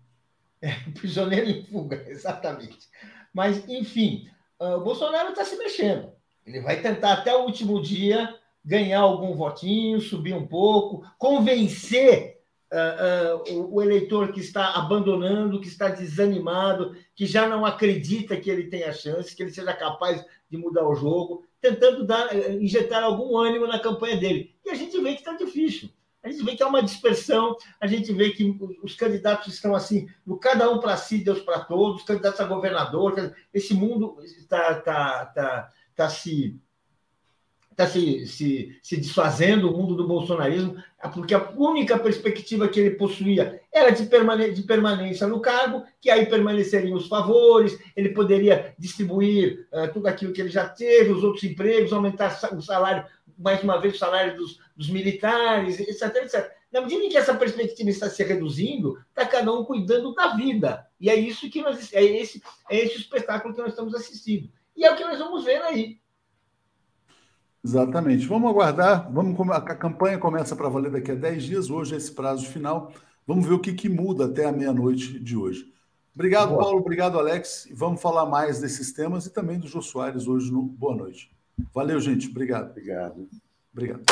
É, 0.61 0.71
prisioneiro 0.91 1.49
em 1.49 1.65
fuga, 1.65 2.01
exatamente. 2.07 2.87
Mas, 3.33 3.67
enfim, 3.67 4.29
ah, 4.57 4.77
o 4.77 4.83
Bolsonaro 4.85 5.29
está 5.29 5.43
se 5.43 5.57
mexendo. 5.57 6.18
Ele 6.49 6.61
vai 6.61 6.81
tentar 6.81 7.13
até 7.13 7.35
o 7.35 7.43
último 7.43 7.79
dia 7.79 8.35
ganhar 8.65 9.01
algum 9.01 9.35
votinho, 9.35 10.01
subir 10.01 10.33
um 10.33 10.47
pouco, 10.47 11.05
convencer 11.19 12.39
uh, 12.73 13.53
uh, 13.53 13.75
o 13.75 13.81
eleitor 13.83 14.31
que 14.31 14.39
está 14.39 14.73
abandonando, 14.73 15.61
que 15.61 15.67
está 15.67 15.89
desanimado, 15.89 16.95
que 17.15 17.27
já 17.27 17.47
não 17.47 17.67
acredita 17.67 18.35
que 18.35 18.49
ele 18.49 18.63
tenha 18.63 18.91
chance, 18.91 19.35
que 19.35 19.43
ele 19.43 19.51
seja 19.51 19.73
capaz 19.73 20.25
de 20.49 20.57
mudar 20.57 20.87
o 20.87 20.95
jogo, 20.95 21.45
tentando 21.61 22.03
dar, 22.03 22.35
eh, 22.35 22.53
injetar 22.53 23.03
algum 23.03 23.37
ânimo 23.37 23.67
na 23.67 23.77
campanha 23.77 24.17
dele. 24.17 24.55
E 24.65 24.71
a 24.71 24.73
gente 24.73 24.99
vê 24.99 25.13
que 25.13 25.19
está 25.19 25.33
difícil. 25.33 25.89
A 26.23 26.29
gente 26.29 26.43
vê 26.43 26.55
que 26.55 26.63
há 26.63 26.67
uma 26.67 26.81
dispersão, 26.81 27.55
a 27.79 27.85
gente 27.85 28.11
vê 28.11 28.31
que 28.31 28.57
os 28.83 28.95
candidatos 28.95 29.53
estão 29.53 29.75
assim, 29.75 30.07
cada 30.41 30.69
um 30.69 30.79
para 30.79 30.97
si, 30.97 31.23
Deus 31.23 31.41
para 31.41 31.59
todos, 31.59 32.01
os 32.01 32.07
candidatos 32.07 32.39
a 32.41 32.45
governador, 32.45 33.33
esse 33.53 33.73
mundo 33.73 34.17
está 34.23 34.75
tá, 34.81 35.25
tá, 35.27 35.69
tá 35.99 36.09
se 36.09 36.57
está 37.71 37.87
se, 37.87 38.27
se, 38.27 38.77
se 38.83 38.97
desfazendo 38.97 39.71
o 39.71 39.77
mundo 39.77 39.95
do 39.95 40.05
bolsonarismo, 40.05 40.75
porque 41.13 41.33
a 41.33 41.49
única 41.55 41.97
perspectiva 41.97 42.67
que 42.67 42.77
ele 42.77 42.95
possuía 42.95 43.61
era 43.71 43.89
de, 43.89 44.05
permane 44.05 44.51
de 44.51 44.63
permanência 44.63 45.25
no 45.27 45.39
cargo, 45.39 45.83
que 46.01 46.09
aí 46.09 46.25
permaneceriam 46.25 46.97
os 46.97 47.07
favores, 47.07 47.79
ele 47.95 48.09
poderia 48.09 48.75
distribuir 48.77 49.65
uh, 49.71 49.93
tudo 49.93 50.07
aquilo 50.07 50.33
que 50.33 50.41
ele 50.41 50.49
já 50.49 50.67
teve, 50.67 51.11
os 51.11 51.23
outros 51.23 51.43
empregos, 51.45 51.93
aumentar 51.93 52.37
o 52.53 52.61
salário, 52.61 53.05
mais 53.37 53.63
uma 53.63 53.79
vez, 53.79 53.95
o 53.95 53.97
salário 53.97 54.35
dos, 54.35 54.59
dos 54.75 54.89
militares, 54.89 55.79
etc, 55.79 56.15
etc. 56.17 56.51
Na 56.73 56.81
medida 56.81 57.03
em 57.05 57.09
que 57.09 57.17
essa 57.17 57.33
perspectiva 57.33 57.89
está 57.89 58.09
se 58.09 58.21
reduzindo, 58.23 58.99
está 59.07 59.25
cada 59.25 59.53
um 59.53 59.63
cuidando 59.63 60.13
da 60.13 60.35
vida. 60.35 60.85
E 60.99 61.09
é 61.09 61.15
isso 61.15 61.49
que 61.49 61.61
nós 61.61 61.93
é 61.93 62.03
esse, 62.03 62.43
é 62.69 62.77
esse 62.77 62.97
espetáculo 62.97 63.55
que 63.55 63.61
nós 63.61 63.71
estamos 63.71 63.95
assistindo. 63.95 64.51
E 64.79 64.85
é 64.85 64.93
o 64.93 64.95
que 64.95 65.03
nós 65.03 65.19
vamos 65.19 65.43
ver 65.43 65.61
aí. 65.61 65.99
Exatamente. 67.61 68.25
Vamos 68.25 68.49
aguardar. 68.49 69.11
Vamos, 69.11 69.37
a 69.51 69.75
campanha 69.75 70.17
começa 70.17 70.55
para 70.55 70.69
valer 70.69 70.89
daqui 70.89 71.11
a 71.11 71.15
10 71.15 71.43
dias. 71.43 71.69
Hoje 71.69 71.95
é 71.95 71.97
esse 71.97 72.13
prazo 72.13 72.45
final. 72.45 72.93
Vamos 73.27 73.45
ver 73.45 73.55
o 73.55 73.59
que, 73.59 73.73
que 73.73 73.89
muda 73.89 74.23
até 74.23 74.45
a 74.45 74.53
meia-noite 74.53 75.19
de 75.19 75.35
hoje. 75.35 75.65
Obrigado, 76.15 76.51
Boa. 76.51 76.61
Paulo. 76.61 76.79
Obrigado, 76.79 77.19
Alex. 77.19 77.67
Vamos 77.73 78.01
falar 78.01 78.25
mais 78.25 78.61
desses 78.61 78.93
temas 78.93 79.25
e 79.25 79.33
também 79.33 79.59
do 79.59 79.67
Jô 79.67 79.81
Soares 79.81 80.27
hoje 80.27 80.49
no 80.49 80.61
Boa 80.61 80.95
Noite. 80.95 81.29
Valeu, 81.73 81.99
gente. 81.99 82.29
Obrigado. 82.29 82.69
Obrigado. 82.71 83.27
Obrigado. 83.73 84.03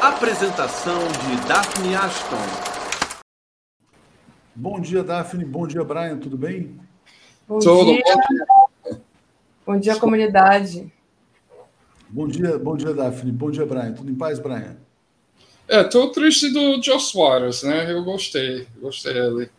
Apresentação 0.00 1.00
de 1.00 1.48
Daphne 1.48 1.96
Ashton. 1.96 3.24
Bom 4.54 4.78
dia, 4.78 5.02
Daphne. 5.02 5.44
Bom 5.44 5.66
dia, 5.66 5.82
Brian. 5.82 6.16
Tudo 6.16 6.38
bem? 6.38 6.78
Bom 7.46 7.58
Tudo 7.58 7.92
dia. 7.92 8.02
Bom 9.66 9.78
dia, 9.78 9.96
comunidade. 9.96 10.90
Bom 12.08 12.26
dia, 12.26 12.58
bom 12.58 12.76
dia, 12.76 12.94
Daphne. 12.94 13.30
Bom 13.32 13.50
dia, 13.50 13.66
Brian. 13.66 13.92
Tudo 13.92 14.10
em 14.10 14.14
paz, 14.14 14.38
Brian? 14.38 14.76
É, 15.68 15.84
tô 15.84 16.08
triste 16.08 16.50
do 16.50 16.82
Joe 16.82 16.98
Soares, 16.98 17.62
né? 17.62 17.92
Eu 17.92 18.02
gostei, 18.02 18.66
gostei 18.80 19.12
dele. 19.12 19.50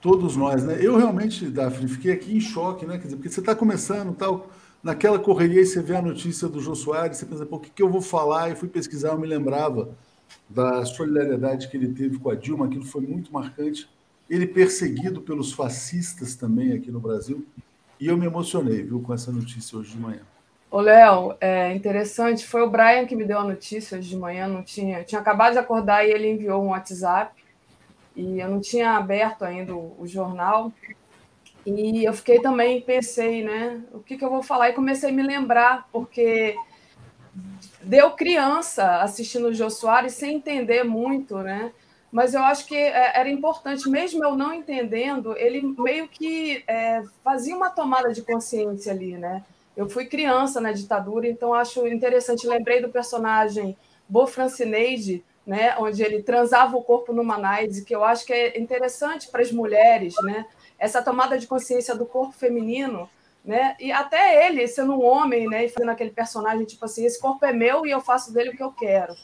Todos 0.00 0.36
nós, 0.36 0.64
né? 0.64 0.78
Eu 0.80 0.96
realmente, 0.96 1.46
Daphne, 1.46 1.88
fiquei 1.88 2.12
aqui 2.12 2.36
em 2.36 2.40
choque, 2.40 2.86
né? 2.86 2.96
Quer 2.96 3.04
dizer, 3.04 3.16
porque 3.16 3.28
você 3.28 3.40
está 3.40 3.54
começando 3.54 4.14
tal, 4.14 4.50
naquela 4.82 5.18
correria 5.18 5.60
e 5.60 5.66
você 5.66 5.82
vê 5.82 5.96
a 5.96 6.02
notícia 6.02 6.48
do 6.48 6.60
João 6.60 6.74
Soares, 6.74 7.18
você 7.18 7.26
pensa, 7.26 7.44
pô, 7.44 7.56
o 7.56 7.60
que, 7.60 7.70
que 7.70 7.82
eu 7.82 7.90
vou 7.90 8.00
falar? 8.00 8.50
E 8.50 8.56
fui 8.56 8.68
pesquisar, 8.68 9.08
eu 9.08 9.18
me 9.18 9.26
lembrava 9.26 9.90
da 10.48 10.84
solidariedade 10.84 11.68
que 11.68 11.76
ele 11.76 11.92
teve 11.92 12.18
com 12.18 12.30
a 12.30 12.34
Dilma, 12.34 12.66
aquilo 12.66 12.84
foi 12.84 13.02
muito 13.02 13.32
marcante. 13.32 13.88
Ele 14.28 14.46
perseguido 14.46 15.20
pelos 15.20 15.52
fascistas 15.52 16.34
também 16.34 16.72
aqui 16.72 16.90
no 16.90 17.00
Brasil. 17.00 17.46
E 17.98 18.08
eu 18.08 18.16
me 18.16 18.26
emocionei, 18.26 18.82
viu, 18.82 19.00
com 19.00 19.14
essa 19.14 19.32
notícia 19.32 19.78
hoje 19.78 19.92
de 19.92 19.98
manhã. 19.98 20.20
Ô, 20.70 20.80
Léo, 20.80 21.36
é 21.40 21.72
interessante. 21.74 22.46
Foi 22.46 22.62
o 22.62 22.70
Brian 22.70 23.06
que 23.06 23.16
me 23.16 23.24
deu 23.24 23.38
a 23.38 23.44
notícia 23.44 23.98
hoje 23.98 24.08
de 24.08 24.16
manhã. 24.16 24.48
Não 24.48 24.62
tinha, 24.62 25.04
tinha 25.04 25.20
acabado 25.20 25.52
de 25.52 25.58
acordar 25.58 26.06
e 26.06 26.10
ele 26.10 26.28
enviou 26.28 26.62
um 26.62 26.68
WhatsApp. 26.68 27.32
E 28.14 28.40
eu 28.40 28.48
não 28.48 28.60
tinha 28.60 28.96
aberto 28.96 29.42
ainda 29.44 29.74
o, 29.74 29.96
o 29.98 30.06
jornal. 30.06 30.72
E 31.64 32.04
eu 32.04 32.12
fiquei 32.12 32.40
também, 32.40 32.80
pensei, 32.80 33.42
né? 33.44 33.82
O 33.92 34.00
que, 34.00 34.16
que 34.16 34.24
eu 34.24 34.30
vou 34.30 34.42
falar? 34.42 34.70
E 34.70 34.74
comecei 34.74 35.10
a 35.10 35.12
me 35.12 35.22
lembrar, 35.22 35.88
porque 35.90 36.56
deu 37.82 38.12
criança 38.12 39.02
assistindo 39.02 39.48
o 39.48 39.54
Jô 39.54 39.68
Soares 39.68 40.14
sem 40.14 40.36
entender 40.36 40.84
muito, 40.84 41.38
né? 41.38 41.72
Mas 42.16 42.32
eu 42.32 42.42
acho 42.42 42.64
que 42.64 42.74
é, 42.74 43.12
era 43.14 43.28
importante, 43.28 43.90
mesmo 43.90 44.24
eu 44.24 44.34
não 44.34 44.50
entendendo, 44.54 45.36
ele 45.36 45.60
meio 45.78 46.08
que 46.08 46.64
é, 46.66 47.02
fazia 47.22 47.54
uma 47.54 47.68
tomada 47.68 48.10
de 48.10 48.22
consciência 48.22 48.90
ali, 48.90 49.18
né? 49.18 49.44
Eu 49.76 49.86
fui 49.86 50.06
criança 50.06 50.58
na 50.58 50.72
ditadura, 50.72 51.28
então 51.28 51.52
acho 51.52 51.86
interessante. 51.86 52.46
Lembrei 52.46 52.80
do 52.80 52.88
personagem 52.88 53.76
Bo 54.08 54.26
Francineide, 54.26 55.22
né, 55.46 55.76
onde 55.78 56.02
ele 56.02 56.22
transava 56.22 56.74
o 56.74 56.82
corpo 56.82 57.12
numa 57.12 57.36
night, 57.36 57.82
que 57.82 57.94
eu 57.94 58.02
acho 58.02 58.24
que 58.24 58.32
é 58.32 58.58
interessante 58.58 59.28
para 59.28 59.42
as 59.42 59.52
mulheres, 59.52 60.14
né? 60.22 60.46
Essa 60.78 61.02
tomada 61.02 61.38
de 61.38 61.46
consciência 61.46 61.94
do 61.94 62.06
corpo 62.06 62.32
feminino, 62.32 63.10
né? 63.44 63.76
E 63.78 63.92
até 63.92 64.46
ele 64.46 64.66
sendo 64.66 64.94
um 64.94 65.04
homem, 65.04 65.46
né, 65.50 65.66
e 65.66 65.68
fazendo 65.68 65.90
aquele 65.90 66.12
personagem 66.12 66.64
tipo 66.64 66.86
assim, 66.86 67.04
esse 67.04 67.20
corpo 67.20 67.44
é 67.44 67.52
meu 67.52 67.86
e 67.86 67.90
eu 67.90 68.00
faço 68.00 68.32
dele 68.32 68.52
o 68.52 68.56
que 68.56 68.62
eu 68.62 68.72
quero. 68.72 69.14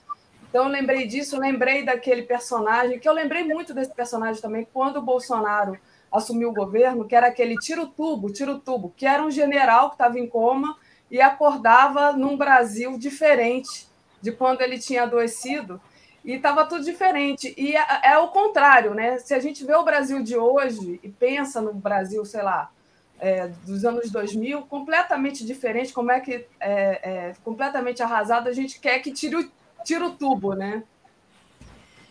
Então, 0.53 0.65
eu 0.65 0.69
lembrei 0.69 1.07
disso, 1.07 1.41
lembrei 1.41 1.83
daquele 1.83 2.25
personagem, 2.25 2.99
que 2.99 3.09
eu 3.09 3.15
lembrei 3.15 3.43
muito 3.43 3.73
desse 3.73 3.91
personagem 3.91 4.43
também, 4.43 4.69
quando 4.71 4.99
o 4.99 5.03
Bolsonaro 5.03 5.79
assumiu 6.13 6.51
o 6.51 6.53
governo, 6.53 7.07
que 7.07 7.17
era 7.17 7.29
aquele 7.29 7.57
tiro-tubo, 7.57 8.31
tiro-tubo, 8.31 8.93
que 8.95 9.07
era 9.07 9.25
um 9.25 9.31
general 9.31 9.89
que 9.89 9.95
estava 9.95 10.19
em 10.19 10.27
coma 10.27 10.77
e 11.11 11.23
acordava 11.23 12.13
num 12.13 12.37
Brasil 12.37 12.99
diferente 12.99 13.89
de 14.21 14.31
quando 14.31 14.61
ele 14.61 14.79
tinha 14.79 15.05
adoecido, 15.05 15.81
e 16.23 16.35
estava 16.35 16.67
tudo 16.67 16.85
diferente. 16.85 17.55
E 17.57 17.75
é, 17.75 18.13
é, 18.13 18.19
o 18.19 18.29
contrário, 18.29 18.93
né? 18.93 19.19
Se 19.21 19.33
a 19.33 19.41
gente 19.41 19.65
vê 19.65 19.75
o 19.75 19.83
Brasil 19.83 20.23
de 20.23 20.37
hoje 20.37 21.01
e 21.03 21.09
pensa 21.09 21.63
no 21.63 21.73
Brasil, 21.73 22.27
sei 22.27 22.43
lá, 22.43 22.71
é, 23.19 23.49
dos 23.65 23.87
anos 23.87 24.11
2000, 24.11 24.61
completamente 24.67 25.47
diferente, 25.47 25.95
como 25.95 26.13
é 26.13 26.21
que 26.21 26.45
é, 26.61 27.31
é 27.31 27.33
completamente 27.43 28.03
arrasado, 28.03 28.51
a 28.51 28.53
gente 28.53 28.79
quer 28.79 28.99
que 28.99 29.11
tire 29.13 29.37
o 29.37 29.62
tira 29.83 30.07
o 30.07 30.12
tubo, 30.12 30.55
né? 30.55 30.83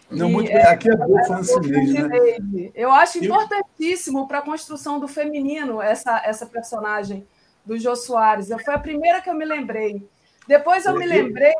Não, 0.10 0.30
e, 0.30 0.32
muito 0.32 0.52
bem. 0.52 0.62
Aqui 0.64 0.90
é 0.90 0.96
boa 0.96 1.24
francês, 1.24 1.66
né? 1.66 2.72
Eu 2.76 2.92
acho 2.92 3.24
importantíssimo 3.24 4.28
para 4.28 4.40
a 4.40 4.42
construção 4.42 5.00
do 5.00 5.08
feminino 5.08 5.82
essa, 5.82 6.22
essa 6.26 6.46
personagem 6.46 7.26
do 7.66 7.78
Jô 7.78 7.96
Soares. 7.96 8.50
Foi 8.66 8.74
a 8.74 8.80
primeira 8.80 9.22
que 9.22 9.30
eu 9.30 9.36
me 9.36 9.46
lembrei. 9.46 10.06
Depois 10.48 10.86
eu 10.86 10.98
me 10.98 11.06
lembrei. 11.06 11.54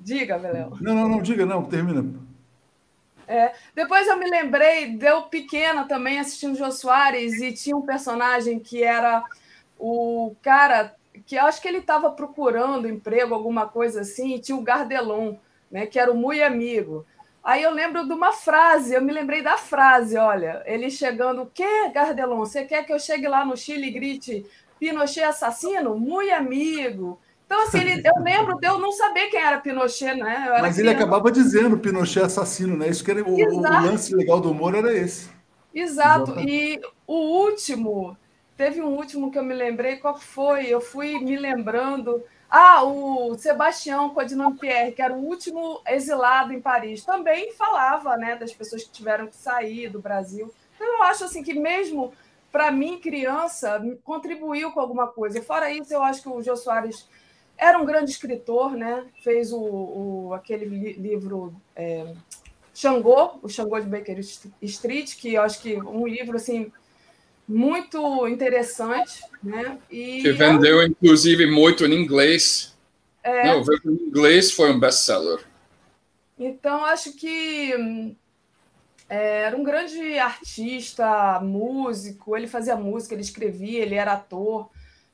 Diga, 0.00 0.38
Veléu. 0.38 0.76
Não, 0.80 0.94
não, 0.94 1.08
não, 1.08 1.22
diga, 1.22 1.46
não, 1.46 1.64
termina. 1.64 2.04
É, 3.26 3.52
depois 3.74 4.06
eu 4.06 4.18
me 4.18 4.28
lembrei, 4.28 4.96
deu 4.96 5.22
pequena 5.24 5.84
também 5.84 6.18
assistindo 6.18 6.56
Jô 6.56 6.70
Soares 6.72 7.40
e 7.42 7.52
tinha 7.52 7.76
um 7.76 7.82
personagem 7.82 8.58
que 8.58 8.82
era 8.82 9.22
o 9.78 10.34
cara 10.40 10.94
que 11.28 11.36
acho 11.36 11.60
que 11.60 11.68
ele 11.68 11.76
estava 11.76 12.10
procurando 12.10 12.88
emprego, 12.88 13.34
alguma 13.34 13.68
coisa 13.68 14.00
assim, 14.00 14.34
e 14.34 14.40
tinha 14.40 14.56
o 14.56 14.62
Gardelon, 14.62 15.34
né, 15.70 15.84
que 15.84 15.98
era 15.98 16.10
o 16.10 16.16
muito 16.16 16.42
amigo. 16.42 17.04
Aí 17.44 17.62
eu 17.62 17.70
lembro 17.70 18.06
de 18.06 18.14
uma 18.14 18.32
frase, 18.32 18.94
eu 18.94 19.02
me 19.02 19.12
lembrei 19.12 19.42
da 19.42 19.58
frase, 19.58 20.16
olha, 20.16 20.62
ele 20.64 20.90
chegando, 20.90 21.42
o 21.42 21.46
que, 21.46 21.90
Gardelon? 21.90 22.38
Você 22.38 22.64
quer 22.64 22.82
que 22.86 22.94
eu 22.94 22.98
chegue 22.98 23.28
lá 23.28 23.44
no 23.44 23.58
Chile 23.58 23.88
e 23.88 23.90
grite 23.90 24.46
Pinochet 24.80 25.22
assassino? 25.22 25.98
Muito 25.98 26.32
amigo. 26.32 27.20
Então, 27.44 27.62
assim, 27.62 27.80
ele, 27.80 28.02
eu 28.02 28.22
lembro 28.22 28.58
de 28.58 28.66
eu 28.66 28.78
não 28.78 28.90
saber 28.90 29.26
quem 29.26 29.40
era 29.40 29.60
Pinochet, 29.60 30.14
né? 30.14 30.44
Era 30.46 30.62
Mas 30.62 30.78
ele 30.78 30.88
acabava 30.88 31.30
dizendo 31.30 31.78
Pinochet 31.78 32.24
assassino, 32.24 32.74
né? 32.74 32.88
Isso 32.88 33.04
que 33.04 33.10
era, 33.10 33.22
o, 33.22 33.34
o, 33.34 33.60
lance 33.60 34.14
legal 34.14 34.40
do 34.40 34.50
humor 34.50 34.74
era 34.74 34.96
esse. 34.96 35.28
Exato. 35.74 36.32
Exato. 36.32 36.40
E 36.40 36.80
o 37.06 37.44
último, 37.44 38.16
Teve 38.58 38.82
um 38.82 38.96
último 38.96 39.30
que 39.30 39.38
eu 39.38 39.44
me 39.44 39.54
lembrei, 39.54 39.98
qual 39.98 40.18
foi? 40.18 40.66
Eu 40.66 40.80
fui 40.80 41.20
me 41.20 41.36
lembrando. 41.36 42.24
Ah, 42.50 42.82
o 42.82 43.38
Sebastião 43.38 44.10
Codinome 44.10 44.58
Pierre, 44.58 44.90
que 44.90 45.00
era 45.00 45.14
o 45.14 45.24
último 45.24 45.80
exilado 45.86 46.52
em 46.52 46.60
Paris, 46.60 47.04
também 47.04 47.52
falava 47.52 48.16
né, 48.16 48.34
das 48.34 48.52
pessoas 48.52 48.82
que 48.82 48.90
tiveram 48.90 49.28
que 49.28 49.36
sair 49.36 49.88
do 49.88 50.00
Brasil. 50.00 50.52
Então, 50.74 50.86
eu 50.88 51.02
acho 51.04 51.24
assim 51.24 51.44
que 51.44 51.54
mesmo 51.54 52.12
para 52.50 52.72
mim, 52.72 52.98
criança, 52.98 53.80
contribuiu 54.02 54.72
com 54.72 54.80
alguma 54.80 55.06
coisa. 55.06 55.40
Fora 55.40 55.70
isso, 55.70 55.94
eu 55.94 56.02
acho 56.02 56.22
que 56.22 56.28
o 56.28 56.42
Jô 56.42 56.56
Soares 56.56 57.08
era 57.56 57.78
um 57.78 57.84
grande 57.84 58.10
escritor, 58.10 58.72
né? 58.72 59.06
Fez 59.22 59.52
o, 59.52 59.60
o 59.60 60.34
aquele 60.34 60.64
livro 60.94 61.54
é, 61.76 62.12
Xangô, 62.74 63.38
o 63.40 63.48
Xangô 63.48 63.78
de 63.78 63.86
Baker 63.86 64.18
Street, 64.62 65.14
que 65.16 65.34
eu 65.34 65.42
acho 65.42 65.60
que 65.60 65.76
um 65.80 66.08
livro 66.08 66.36
assim 66.36 66.72
muito 67.48 68.28
interessante, 68.28 69.22
né? 69.42 69.78
E 69.90 70.20
que 70.20 70.32
vendeu, 70.32 70.82
inclusive, 70.82 71.46
muito 71.46 71.86
em 71.86 71.94
inglês. 71.94 72.76
É. 73.22 73.46
Não, 73.46 73.62
em 73.62 74.08
inglês 74.08 74.52
foi 74.52 74.70
um 74.70 74.78
best-seller. 74.78 75.40
Então, 76.38 76.84
acho 76.84 77.14
que 77.14 77.72
é, 79.08 79.42
era 79.42 79.56
um 79.56 79.64
grande 79.64 80.18
artista, 80.18 81.40
músico, 81.40 82.36
ele 82.36 82.46
fazia 82.46 82.76
música, 82.76 83.14
ele 83.14 83.22
escrevia, 83.22 83.80
ele 83.80 83.94
era 83.94 84.12
ator, 84.12 84.70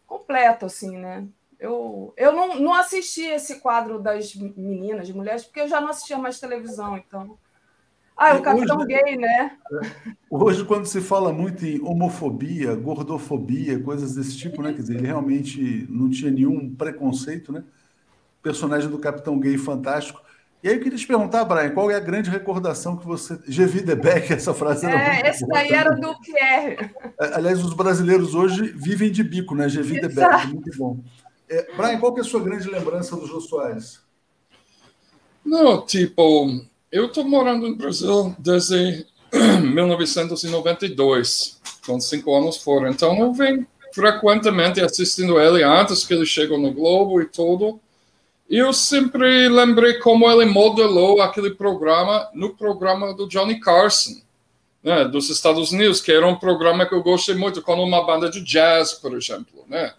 completo, 0.06 0.66
assim, 0.66 0.98
né? 0.98 1.24
Eu, 1.58 2.12
eu 2.16 2.32
não, 2.32 2.60
não 2.60 2.74
assisti 2.74 3.22
esse 3.22 3.60
quadro 3.60 3.98
das 4.00 4.34
meninas, 4.34 5.06
de 5.06 5.14
mulheres, 5.14 5.44
porque 5.44 5.60
eu 5.60 5.68
já 5.68 5.80
não 5.80 5.88
assistia 5.88 6.18
mais 6.18 6.40
televisão, 6.40 6.98
então. 6.98 7.38
Ah, 8.16 8.30
é 8.30 8.34
o 8.34 8.42
Capitão 8.42 8.78
hoje, 8.78 8.86
Gay, 8.86 9.16
né? 9.16 9.56
Hoje, 10.30 10.64
quando 10.64 10.86
se 10.86 11.00
fala 11.00 11.32
muito 11.32 11.66
em 11.66 11.80
homofobia, 11.82 12.74
gordofobia, 12.74 13.78
coisas 13.80 14.14
desse 14.14 14.36
tipo, 14.36 14.62
né? 14.62 14.72
Quer 14.72 14.82
dizer, 14.82 14.96
ele 14.96 15.06
realmente 15.06 15.86
não 15.90 16.08
tinha 16.08 16.30
nenhum 16.30 16.72
preconceito, 16.74 17.52
né? 17.52 17.64
Personagem 18.40 18.88
do 18.88 18.98
Capitão 18.98 19.38
Gay 19.38 19.58
fantástico. 19.58 20.22
E 20.62 20.68
aí 20.68 20.76
eu 20.76 20.80
queria 20.80 20.96
te 20.96 21.06
perguntar, 21.06 21.44
Brian, 21.44 21.70
qual 21.70 21.90
é 21.90 21.94
a 21.94 22.00
grande 22.00 22.30
recordação 22.30 22.96
que 22.96 23.04
você. 23.04 23.38
Gevi 23.46 23.82
de 23.82 23.94
Beck, 23.94 24.32
essa 24.32 24.54
frase 24.54 24.86
era 24.86 25.16
É, 25.16 25.28
esse 25.28 25.46
daí 25.46 25.72
era 25.72 25.90
do 25.94 26.18
Pierre. 26.20 26.90
É, 27.20 27.34
aliás, 27.34 27.62
os 27.62 27.74
brasileiros 27.74 28.34
hoje 28.34 28.72
vivem 28.76 29.10
de 29.10 29.22
bico, 29.22 29.54
né? 29.54 29.68
Gevi 29.68 30.00
de 30.00 30.08
Beck, 30.08 30.46
muito 30.46 30.70
bom. 30.78 31.00
É, 31.48 31.70
Brian, 31.76 31.98
qual 31.98 32.14
que 32.14 32.20
é 32.20 32.22
a 32.22 32.26
sua 32.26 32.42
grande 32.42 32.70
lembrança 32.70 33.16
do 33.16 33.26
Jô 33.26 33.40
Soares? 33.40 34.00
Não, 35.44 35.84
tipo, 35.84 36.64
eu 36.94 37.06
estou 37.06 37.24
morando 37.24 37.68
no 37.68 37.74
Brasil 37.74 38.36
desde 38.38 39.04
1992, 39.60 41.60
com 41.84 41.98
cinco 41.98 42.36
anos 42.36 42.58
fora. 42.58 42.88
Então 42.88 43.18
eu 43.18 43.32
venho 43.32 43.66
frequentemente 43.92 44.80
assistindo 44.80 45.40
ele 45.40 45.64
antes 45.64 46.06
que 46.06 46.14
ele 46.14 46.24
chegou 46.24 46.56
no 46.56 46.72
Globo 46.72 47.20
e 47.20 47.26
tudo. 47.26 47.80
E 48.48 48.58
eu 48.58 48.72
sempre 48.72 49.48
lembrei 49.48 49.94
como 49.94 50.30
ele 50.30 50.44
modelou 50.44 51.20
aquele 51.20 51.50
programa 51.50 52.28
no 52.32 52.54
programa 52.54 53.12
do 53.12 53.26
Johnny 53.26 53.58
Carson, 53.58 54.22
né, 54.80 55.04
dos 55.04 55.28
Estados 55.30 55.72
Unidos, 55.72 56.00
que 56.00 56.12
era 56.12 56.24
um 56.24 56.36
programa 56.36 56.86
que 56.86 56.94
eu 56.94 57.02
gostei 57.02 57.34
muito, 57.34 57.60
com 57.60 57.74
uma 57.74 58.06
banda 58.06 58.30
de 58.30 58.40
jazz, 58.40 58.92
por 58.92 59.16
exemplo, 59.16 59.64
né? 59.66 59.94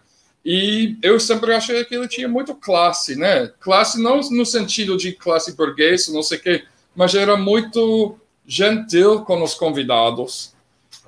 E 0.46 0.96
eu 1.02 1.20
sempre 1.20 1.54
achei 1.54 1.84
que 1.84 1.96
ele 1.96 2.08
tinha 2.08 2.30
muito 2.30 2.56
classe, 2.56 3.18
né? 3.18 3.52
Classe 3.60 4.02
não 4.02 4.22
no 4.30 4.46
sentido 4.46 4.96
de 4.96 5.12
classe 5.12 5.58
burguesa, 5.58 6.14
não 6.14 6.24
sei 6.24 6.38
o 6.38 6.42
quê, 6.42 6.64
mas 6.96 7.14
era 7.14 7.36
muito 7.36 8.18
gentil 8.48 9.22
com 9.22 9.44
os 9.44 9.54
convidados. 9.54 10.54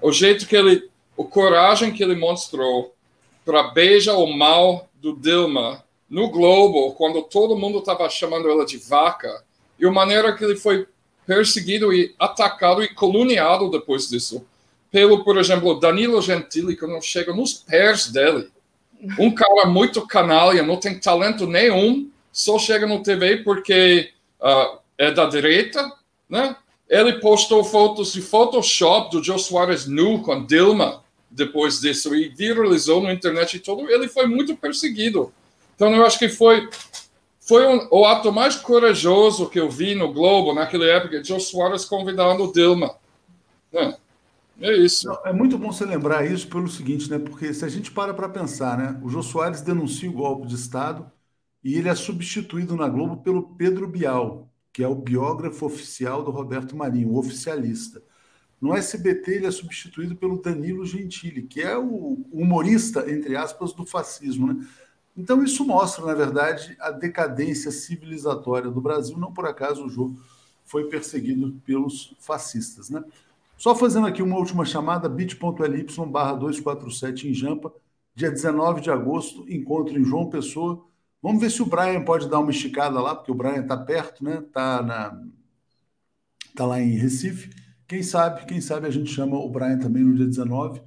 O 0.01 0.11
jeito 0.11 0.45
que 0.45 0.55
ele, 0.55 0.89
o 1.15 1.23
coragem 1.23 1.91
que 1.93 2.03
ele 2.03 2.15
mostrou 2.15 2.93
para 3.45 3.64
beijar 3.64 4.15
o 4.15 4.27
mal 4.27 4.89
do 4.95 5.15
Dilma 5.15 5.84
no 6.09 6.30
Globo, 6.30 6.93
quando 6.93 7.22
todo 7.23 7.57
mundo 7.57 7.80
estava 7.80 8.09
chamando 8.09 8.49
ela 8.49 8.65
de 8.65 8.77
vaca, 8.77 9.43
e 9.80 9.85
a 9.85 9.91
maneira 9.91 10.35
que 10.35 10.43
ele 10.43 10.55
foi 10.55 10.88
perseguido 11.26 11.93
e 11.93 12.15
atacado 12.18 12.81
e 12.84 12.93
coloniado 12.93 13.69
depois 13.69 14.09
disso, 14.09 14.45
pelo, 14.89 15.23
por 15.23 15.38
exemplo, 15.38 15.80
Danilo 15.80 16.22
Gentili, 16.22 16.76
que 16.76 16.88
não 16.88 17.01
chega 17.01 17.34
nos 17.34 17.53
pés 17.53 18.07
dele. 18.07 18.49
Um 19.19 19.34
cara 19.34 19.65
muito 19.65 20.07
canalha, 20.07 20.64
não 20.64 20.77
tem 20.77 20.99
talento 20.99 21.45
nenhum, 21.45 22.09
só 22.31 22.57
chega 22.57 22.88
no 22.88 23.03
TV 23.03 23.38
porque 23.38 24.11
uh, 24.39 24.80
é 24.97 25.11
da 25.11 25.25
direita, 25.25 25.91
né? 26.29 26.55
Ele 26.89 27.19
postou 27.19 27.63
fotos 27.63 28.13
de 28.13 28.21
Photoshop 28.21 29.11
do 29.11 29.23
Joe 29.23 29.39
Soares 29.39 29.85
nu 29.85 30.21
com 30.21 30.45
Dilma 30.45 31.03
depois 31.29 31.81
disso 31.81 32.15
e 32.15 32.29
viralizou 32.29 33.03
na 33.03 33.13
internet 33.13 33.55
e 33.55 33.59
todo. 33.59 33.89
Ele 33.89 34.07
foi 34.07 34.25
muito 34.25 34.55
perseguido. 34.55 35.33
Então, 35.75 35.93
eu 35.93 36.05
acho 36.05 36.17
que 36.17 36.29
foi, 36.29 36.69
foi 37.39 37.67
um, 37.67 37.87
o 37.91 38.05
ato 38.05 38.31
mais 38.31 38.55
corajoso 38.55 39.49
que 39.49 39.59
eu 39.59 39.69
vi 39.69 39.93
no 39.93 40.11
Globo 40.11 40.53
naquela 40.53 40.85
época, 40.85 41.23
Joe 41.23 41.39
Soares 41.39 41.85
convidando 41.85 42.51
Dilma. 42.51 42.95
É, 43.73 43.95
é 44.61 44.77
isso. 44.77 45.07
é 45.25 45.33
muito 45.33 45.57
bom 45.57 45.71
você 45.71 45.85
lembrar 45.85 46.25
isso 46.25 46.47
pelo 46.47 46.67
seguinte, 46.69 47.09
né? 47.11 47.19
Porque 47.19 47.53
se 47.53 47.65
a 47.65 47.69
gente 47.69 47.91
para 47.91 48.13
para 48.13 48.29
pensar, 48.29 48.77
né? 48.77 48.99
O 49.03 49.09
Joe 49.09 49.23
Soares 49.23 49.61
denuncia 49.61 50.09
o 50.09 50.13
golpe 50.13 50.47
de 50.47 50.55
Estado 50.55 51.11
e 51.63 51.75
ele 51.75 51.89
é 51.89 51.95
substituído 51.95 52.75
na 52.75 52.87
Globo 52.87 53.17
pelo 53.17 53.55
Pedro 53.55 53.87
Bial, 53.87 54.46
que 54.77 54.83
é 54.83 54.87
o 54.87 54.93
biógrafo 54.93 55.65
oficial 55.65 56.23
do 56.23 56.29
Roberto 56.29 56.75
Marinho, 56.75 57.09
o 57.09 57.17
oficialista. 57.17 57.99
No 58.61 58.77
SBT, 58.77 59.31
ele 59.31 59.47
é 59.47 59.51
substituído 59.51 60.15
pelo 60.15 60.39
Danilo 60.39 60.85
Gentili, 60.85 61.41
que 61.41 61.63
é 61.63 61.75
o 61.75 62.23
humorista, 62.31 63.11
entre 63.11 63.35
aspas, 63.35 63.73
do 63.73 63.87
fascismo. 63.87 64.53
Né? 64.53 64.67
Então, 65.17 65.43
isso 65.43 65.65
mostra, 65.65 66.05
na 66.05 66.13
verdade, 66.13 66.77
a 66.79 66.91
decadência 66.91 67.71
civilizatória 67.71 68.69
do 68.69 68.79
Brasil. 68.79 69.17
Não 69.17 69.33
por 69.33 69.47
acaso 69.47 69.83
o 69.83 69.89
jogo 69.89 70.21
foi 70.63 70.87
perseguido 70.87 71.59
pelos 71.65 72.15
fascistas. 72.19 72.91
Né? 72.91 73.03
Só 73.57 73.75
fazendo 73.75 74.05
aqui 74.05 74.21
uma 74.21 74.37
última 74.37 74.63
chamada, 74.63 75.09
bit.ly 75.09 75.87
barra 76.07 76.33
247 76.33 77.29
em 77.29 77.33
Jampa, 77.33 77.73
dia 78.13 78.29
19 78.29 78.81
de 78.81 78.91
agosto, 78.91 79.43
encontro 79.49 79.97
em 79.97 80.03
João 80.03 80.29
Pessoa. 80.29 80.85
Vamos 81.22 81.41
ver 81.41 81.49
se 81.49 81.61
o 81.61 81.65
Brian 81.65 82.03
pode 82.03 82.30
dar 82.30 82.39
uma 82.39 82.52
esticada 82.52 83.02
lá, 83.02 83.15
porque 83.15 83.31
o 83.31 83.35
Brian 83.35 83.61
está 83.61 83.76
perto, 83.76 84.23
né? 84.23 84.39
Está 84.39 84.81
na... 84.81 85.23
tá 86.56 86.65
lá 86.65 86.80
em 86.80 86.95
Recife. 86.98 87.49
Quem 87.88 88.03
sabe, 88.03 88.45
quem 88.45 88.61
sabe 88.61 88.88
a 88.88 88.91
gente 88.91 89.10
chama 89.10 89.38
o 89.38 89.49
Brian 89.49 89.80
também 89.80 90.03
no 90.03 90.15
dia 90.15 90.26
19. 90.26 90.81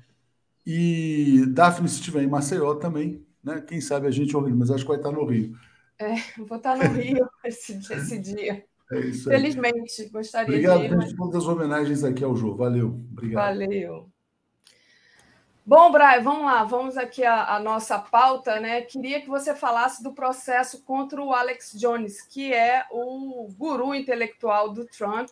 E 0.66 1.44
Daphne, 1.48 1.89
se 1.89 1.97
estiver 1.97 2.23
em 2.23 2.28
Maceió 2.28 2.74
também, 2.74 3.24
né? 3.43 3.61
Quem 3.61 3.81
sabe 3.81 4.07
a 4.07 4.11
gente 4.11 4.36
organiza, 4.36 4.59
mas 4.59 4.70
acho 4.70 4.85
que 4.85 4.89
vai 4.89 4.98
estar 4.98 5.11
no 5.11 5.24
Rio. 5.24 5.57
É, 5.98 6.15
vou 6.39 6.57
estar 6.57 6.77
no 6.77 6.93
Rio 6.93 7.28
esse, 7.44 7.73
esse 7.93 8.19
dia. 8.19 8.65
É 8.93 9.01
isso 9.01 9.31
aí. 9.31 9.36
Felizmente, 9.36 10.09
gostaria 10.11 10.48
Obrigado 10.48 10.78
de 10.78 10.85
ir. 10.85 10.93
Obrigado 10.93 11.16
por 11.16 11.31
todas 11.31 11.43
as 11.43 11.48
homenagens 11.48 12.05
aqui 12.05 12.24
ao 12.24 12.36
jogo. 12.36 12.59
Valeu. 12.59 12.89
Obrigado. 13.12 13.44
Valeu. 13.44 14.11
Bom, 15.70 15.92
Brian, 15.92 16.20
vamos 16.20 16.47
lá, 16.47 16.64
vamos 16.64 16.97
aqui 16.98 17.24
à, 17.24 17.55
à, 17.55 17.60
nossa 17.60 17.97
pauta, 17.97 18.59
né? 18.59 18.82
Queria 18.82 19.20
que 19.20 19.28
você 19.28 19.55
falasse 19.55 20.02
do 20.02 20.12
processo 20.12 20.82
contra 20.82 21.22
o 21.22 21.32
Alex 21.32 21.74
Jones, 21.78 22.20
que 22.22 22.52
é 22.52 22.84
o 22.90 23.48
guru 23.56 23.94
intelectual 23.94 24.72
do 24.72 24.84
Trump. 24.84 25.30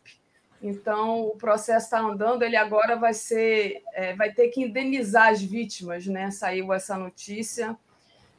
Então, 0.63 1.23
o 1.23 1.37
processo 1.37 1.87
está 1.87 1.99
andando, 1.99 2.45
ele 2.45 2.55
agora 2.55 2.95
vai 2.95 3.15
ser, 3.15 3.83
é, 3.93 4.15
vai 4.15 4.33
ter 4.33 4.47
que 4.51 4.63
indenizar 4.63 5.31
as 5.31 5.43
vítimas, 5.43 6.07
né? 6.07 6.31
Saiu 6.31 6.73
essa 6.73 6.97
notícia. 6.97 7.77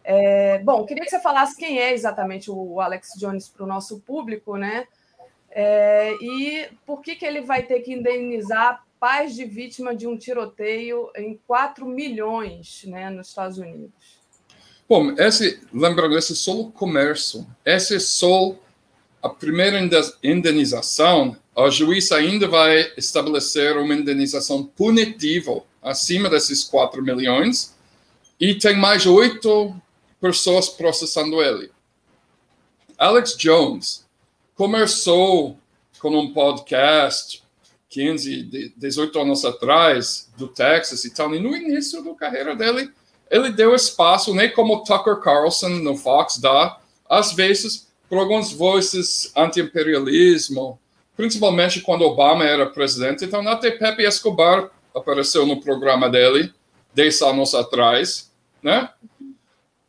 É, 0.01 0.59
bom, 0.59 0.85
queria 0.85 1.03
que 1.03 1.09
você 1.09 1.19
falasse 1.19 1.57
quem 1.57 1.81
é 1.81 1.91
exatamente 1.91 2.49
o 2.49 2.79
Alex 2.79 3.09
Jones 3.17 3.49
para 3.49 3.65
o 3.65 3.67
nosso 3.67 3.99
público, 3.99 4.55
né? 4.55 4.87
É, 5.51 6.13
e 6.21 6.69
por 6.85 7.01
que, 7.01 7.17
que 7.17 7.25
ele 7.25 7.41
vai 7.41 7.63
ter 7.63 7.81
que 7.81 7.91
indenizar 7.91 8.87
pais 8.99 9.35
de 9.35 9.45
vítima 9.45 9.95
de 9.95 10.05
um 10.05 10.17
tiroteio 10.17 11.09
em 11.15 11.39
4 11.47 11.85
milhões 11.85 12.83
né, 12.85 13.09
nos 13.09 13.29
Estados 13.29 13.57
Unidos. 13.57 14.19
Bom, 14.87 15.11
esse, 15.17 15.61
lembrando, 15.71 16.17
esse 16.17 16.33
é 16.33 16.35
só 16.35 16.59
o 16.59 16.71
comércio, 16.71 17.45
esse 17.63 17.95
é 17.95 17.99
só 17.99 18.55
a 19.21 19.29
primeira 19.29 19.79
indenização. 20.23 21.37
A 21.55 21.69
juiz 21.69 22.11
ainda 22.11 22.47
vai 22.47 22.91
estabelecer 22.97 23.77
uma 23.77 23.93
indenização 23.93 24.63
punitiva 24.63 25.63
acima 25.81 26.29
desses 26.29 26.63
4 26.63 27.01
milhões 27.03 27.75
e 28.39 28.55
tem 28.55 28.77
mais 28.77 29.05
oito 29.05 29.75
pessoas 30.19 30.69
processando 30.69 31.41
ele. 31.41 31.71
Alex 32.97 33.37
Jones 33.37 34.05
começou 34.55 35.57
com 35.99 36.09
um 36.17 36.33
podcast 36.33 37.43
15, 37.89 38.73
18 38.77 39.19
anos 39.19 39.43
atrás, 39.43 40.29
do 40.37 40.47
Texas 40.47 41.03
e 41.05 41.13
tal, 41.13 41.33
e 41.33 41.39
no 41.39 41.55
início 41.55 42.03
da 42.03 42.13
carreira 42.13 42.55
dele, 42.55 42.91
ele 43.29 43.51
deu 43.51 43.75
espaço, 43.75 44.33
nem 44.33 44.51
como 44.51 44.83
Tucker 44.83 45.17
Carlson 45.17 45.69
no 45.69 45.95
Fox 45.95 46.37
dá, 46.37 46.79
às 47.09 47.33
vezes, 47.33 47.87
para 48.09 48.19
algumas 48.19 48.51
vozes 48.51 49.31
anti-imperialismo, 49.35 50.79
principalmente 51.15 51.81
quando 51.81 52.03
Obama 52.03 52.45
era 52.45 52.65
presidente. 52.65 53.25
Então, 53.25 53.47
até 53.47 53.71
Pepe 53.71 54.03
Escobar 54.03 54.69
apareceu 54.95 55.45
no 55.45 55.59
programa 55.59 56.09
dele, 56.09 56.53
10 56.93 57.21
anos 57.21 57.53
atrás, 57.53 58.31
né? 58.63 58.89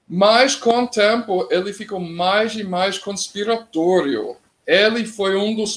Mas, 0.09 0.56
com 0.56 0.82
o 0.82 0.89
tempo, 0.89 1.47
ele 1.51 1.72
ficou 1.72 2.01
mais 2.01 2.55
e 2.56 2.64
mais 2.64 2.98
conspiratório. 2.98 4.36
Ele 4.66 5.06
foi 5.06 5.36
um 5.36 5.55
dos 5.55 5.77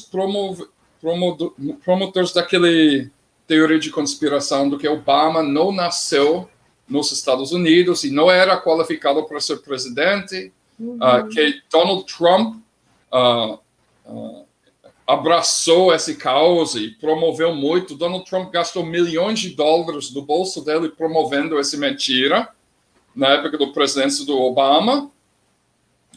promotores 1.83 2.31
daquele 2.33 3.09
teoria 3.45 3.79
de 3.79 3.89
conspiração 3.89 4.69
do 4.69 4.77
que 4.77 4.87
Obama 4.87 5.43
não 5.43 5.71
nasceu 5.71 6.49
nos 6.87 7.11
Estados 7.11 7.51
Unidos 7.51 8.03
e 8.03 8.11
não 8.11 8.31
era 8.31 8.59
qualificado 8.59 9.23
para 9.25 9.39
ser 9.39 9.57
presidente, 9.57 10.51
uhum. 10.79 10.97
uh, 10.97 11.27
que 11.29 11.61
Donald 11.71 12.05
Trump 12.05 12.57
uh, 13.11 13.59
uh, 14.05 14.45
abraçou 15.05 15.93
esse 15.93 16.15
causa 16.15 16.79
e 16.79 16.91
promoveu 16.91 17.53
muito. 17.53 17.95
Donald 17.95 18.25
Trump 18.25 18.51
gastou 18.51 18.85
milhões 18.85 19.39
de 19.39 19.49
dólares 19.49 20.09
do 20.09 20.21
bolso 20.21 20.63
dele 20.63 20.89
promovendo 20.89 21.59
essa 21.59 21.77
mentira 21.77 22.49
na 23.15 23.29
época 23.29 23.57
do 23.57 23.73
presidência 23.73 24.25
do 24.25 24.37
Obama. 24.39 25.11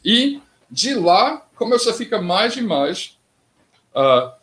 E 0.05 0.41
de 0.71 0.95
lá 0.95 1.47
começou 1.57 1.93
a 1.93 1.97
ficar 1.97 2.21
mais 2.21 2.57
e 2.57 2.63
mais 2.63 3.19
uh, 3.95 4.36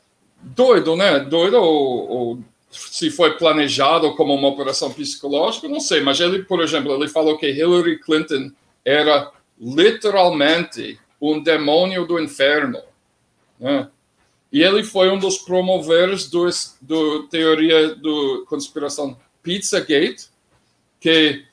doido, 0.44 0.96
né? 0.96 1.20
Doido 1.20 1.58
ou, 1.58 2.10
ou, 2.10 2.40
se 2.72 3.10
foi 3.10 3.38
planejado 3.38 4.16
como 4.16 4.34
uma 4.34 4.48
operação 4.48 4.92
psicológica, 4.92 5.68
não 5.68 5.80
sei. 5.80 6.02
Mas 6.02 6.20
ele, 6.20 6.44
por 6.44 6.62
exemplo, 6.62 6.94
ele 6.94 7.08
falou 7.08 7.38
que 7.38 7.50
Hillary 7.50 8.00
Clinton 8.00 8.52
era 8.84 9.32
literalmente 9.60 11.00
um 11.22 11.42
demônio 11.42 12.06
do 12.06 12.20
inferno. 12.20 12.82
Né? 13.60 13.88
E 14.52 14.62
ele 14.62 14.84
foi 14.84 15.10
um 15.10 15.18
dos 15.18 15.38
promovores 15.38 16.30
do, 16.30 16.48
do 16.82 17.24
teoria 17.24 17.96
do 17.96 18.46
conspiração 18.48 19.18
Pizzagate, 19.42 20.28
que 21.00 21.44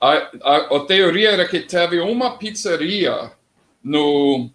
a, 0.00 0.30
a, 0.42 0.56
a, 0.76 0.80
teoria 0.80 1.30
era 1.30 1.48
que 1.48 1.60
teve 1.60 2.00
uma 2.00 2.36
pizzaria 2.36 3.32
no, 3.82 4.50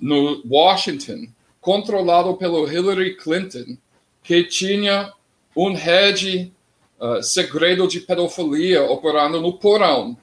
no 0.00 0.42
Washington, 0.46 1.28
controlado 1.66 2.32
pelo 2.36 2.64
Hillary 2.70 3.16
Clinton, 3.16 3.76
que 4.22 4.44
tinha 4.44 5.12
um 5.56 5.74
rede 5.74 6.52
uh, 7.00 7.20
segredo 7.20 7.88
de 7.88 7.98
pedofilia 7.98 8.84
operando 8.84 9.40
no 9.40 9.58
porão, 9.58 10.16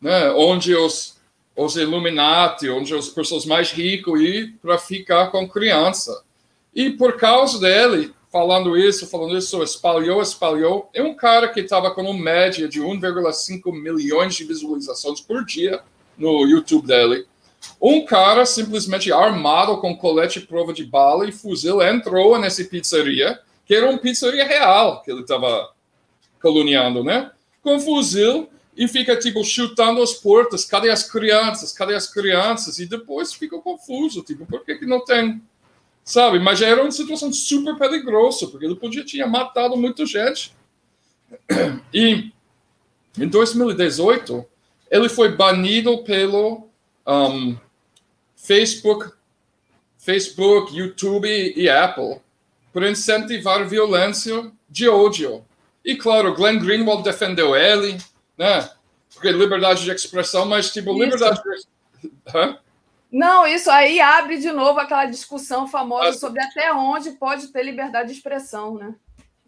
né, 0.00 0.30
onde 0.30 0.74
os 0.74 1.20
os 1.54 1.76
Illuminati, 1.76 2.70
onde 2.70 2.94
as 2.94 3.08
pessoas 3.08 3.44
mais 3.44 3.70
ricas 3.70 4.18
iam 4.18 4.50
para 4.62 4.78
ficar 4.78 5.30
com 5.30 5.46
criança. 5.46 6.22
E 6.74 6.88
por 6.88 7.18
causa 7.18 7.60
dele, 7.60 8.14
falando 8.32 8.78
isso, 8.78 9.06
falando 9.06 9.36
isso, 9.36 9.62
espalhou, 9.62 10.22
espalhou. 10.22 10.88
É 10.94 11.02
um 11.02 11.12
cara 11.12 11.48
que 11.48 11.60
estava 11.60 11.90
com 11.90 12.00
uma 12.00 12.14
média 12.14 12.66
de 12.66 12.80
1,5 12.80 13.70
milhões 13.74 14.36
de 14.36 14.44
visualizações 14.44 15.20
por 15.20 15.44
dia 15.44 15.82
no 16.16 16.46
YouTube 16.46 16.86
dele. 16.86 17.26
Um 17.80 18.04
cara 18.04 18.44
simplesmente 18.46 19.12
armado 19.12 19.78
com 19.78 19.96
colete 19.96 20.40
prova 20.40 20.72
de 20.72 20.84
bala 20.84 21.28
e 21.28 21.32
fuzil 21.32 21.82
entrou 21.82 22.38
nessa 22.38 22.64
pizzaria, 22.64 23.40
que 23.66 23.74
era 23.74 23.88
uma 23.88 23.98
pizzaria 23.98 24.46
real 24.46 25.02
que 25.02 25.10
ele 25.10 25.22
estava 25.22 25.70
caluniando, 26.38 27.04
né? 27.04 27.30
Com 27.62 27.78
fuzil 27.78 28.48
e 28.76 28.88
fica 28.88 29.16
tipo 29.16 29.44
chutando 29.44 30.02
as 30.02 30.14
portas, 30.14 30.64
cadê 30.64 30.90
as 30.90 31.08
crianças, 31.08 31.72
cadê 31.72 31.94
as 31.94 32.06
crianças? 32.06 32.78
E 32.78 32.86
depois 32.86 33.32
fica 33.32 33.58
confuso, 33.58 34.22
tipo, 34.22 34.46
por 34.46 34.64
que, 34.64 34.76
que 34.76 34.86
não 34.86 35.04
tem? 35.04 35.42
Sabe? 36.02 36.38
Mas 36.38 36.62
era 36.62 36.80
uma 36.80 36.90
situação 36.90 37.32
super 37.32 37.76
perigosa, 37.76 38.46
porque 38.46 38.64
ele 38.64 38.76
podia 38.76 39.04
tinha 39.04 39.26
matado 39.26 39.76
muita 39.76 40.06
gente. 40.06 40.54
E 41.92 42.32
em 43.18 43.28
2018, 43.28 44.46
ele 44.90 45.08
foi 45.08 45.36
banido 45.36 46.02
pelo 46.04 46.69
um, 47.10 47.58
Facebook, 48.36 49.12
Facebook, 49.98 50.74
YouTube 50.74 51.28
e 51.28 51.68
Apple 51.68 52.20
por 52.72 52.84
incentivar 52.84 53.68
violência 53.68 54.50
de 54.68 54.88
ódio. 54.88 55.44
E 55.84 55.96
claro, 55.96 56.34
Glenn 56.34 56.58
Greenwald 56.58 57.02
defendeu 57.02 57.56
ele, 57.56 57.98
né? 58.38 58.70
Porque 59.12 59.32
liberdade 59.32 59.84
de 59.84 59.90
expressão, 59.90 60.46
mas 60.46 60.72
tipo, 60.72 60.90
isso. 60.90 61.00
liberdade 61.00 61.42
de... 62.02 62.12
Hã? 62.34 62.58
Não, 63.10 63.44
isso 63.44 63.68
aí 63.70 64.00
abre 64.00 64.38
de 64.38 64.52
novo 64.52 64.78
aquela 64.78 65.06
discussão 65.06 65.66
famosa 65.66 66.16
sobre 66.16 66.40
até 66.40 66.72
onde 66.72 67.10
pode 67.12 67.48
ter 67.48 67.64
liberdade 67.64 68.10
de 68.10 68.14
expressão, 68.16 68.76
né? 68.76 68.94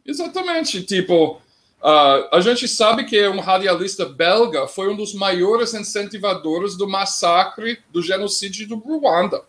Exatamente. 0.05 0.83
Tipo, 0.83 1.41
uh, 1.83 2.29
a 2.33 2.41
gente 2.41 2.67
sabe 2.69 3.05
que 3.05 3.29
um 3.29 3.41
radialista 3.41 4.07
belga 4.07 4.67
foi 4.67 4.89
um 4.89 4.97
dos 4.97 5.15
maiores 5.15 5.75
incentivadores 5.75 6.77
do 6.77 6.89
massacre, 6.89 7.81
do 7.91 8.01
genocídio 8.01 8.69
do 8.69 8.77
Ruanda. 8.77 9.43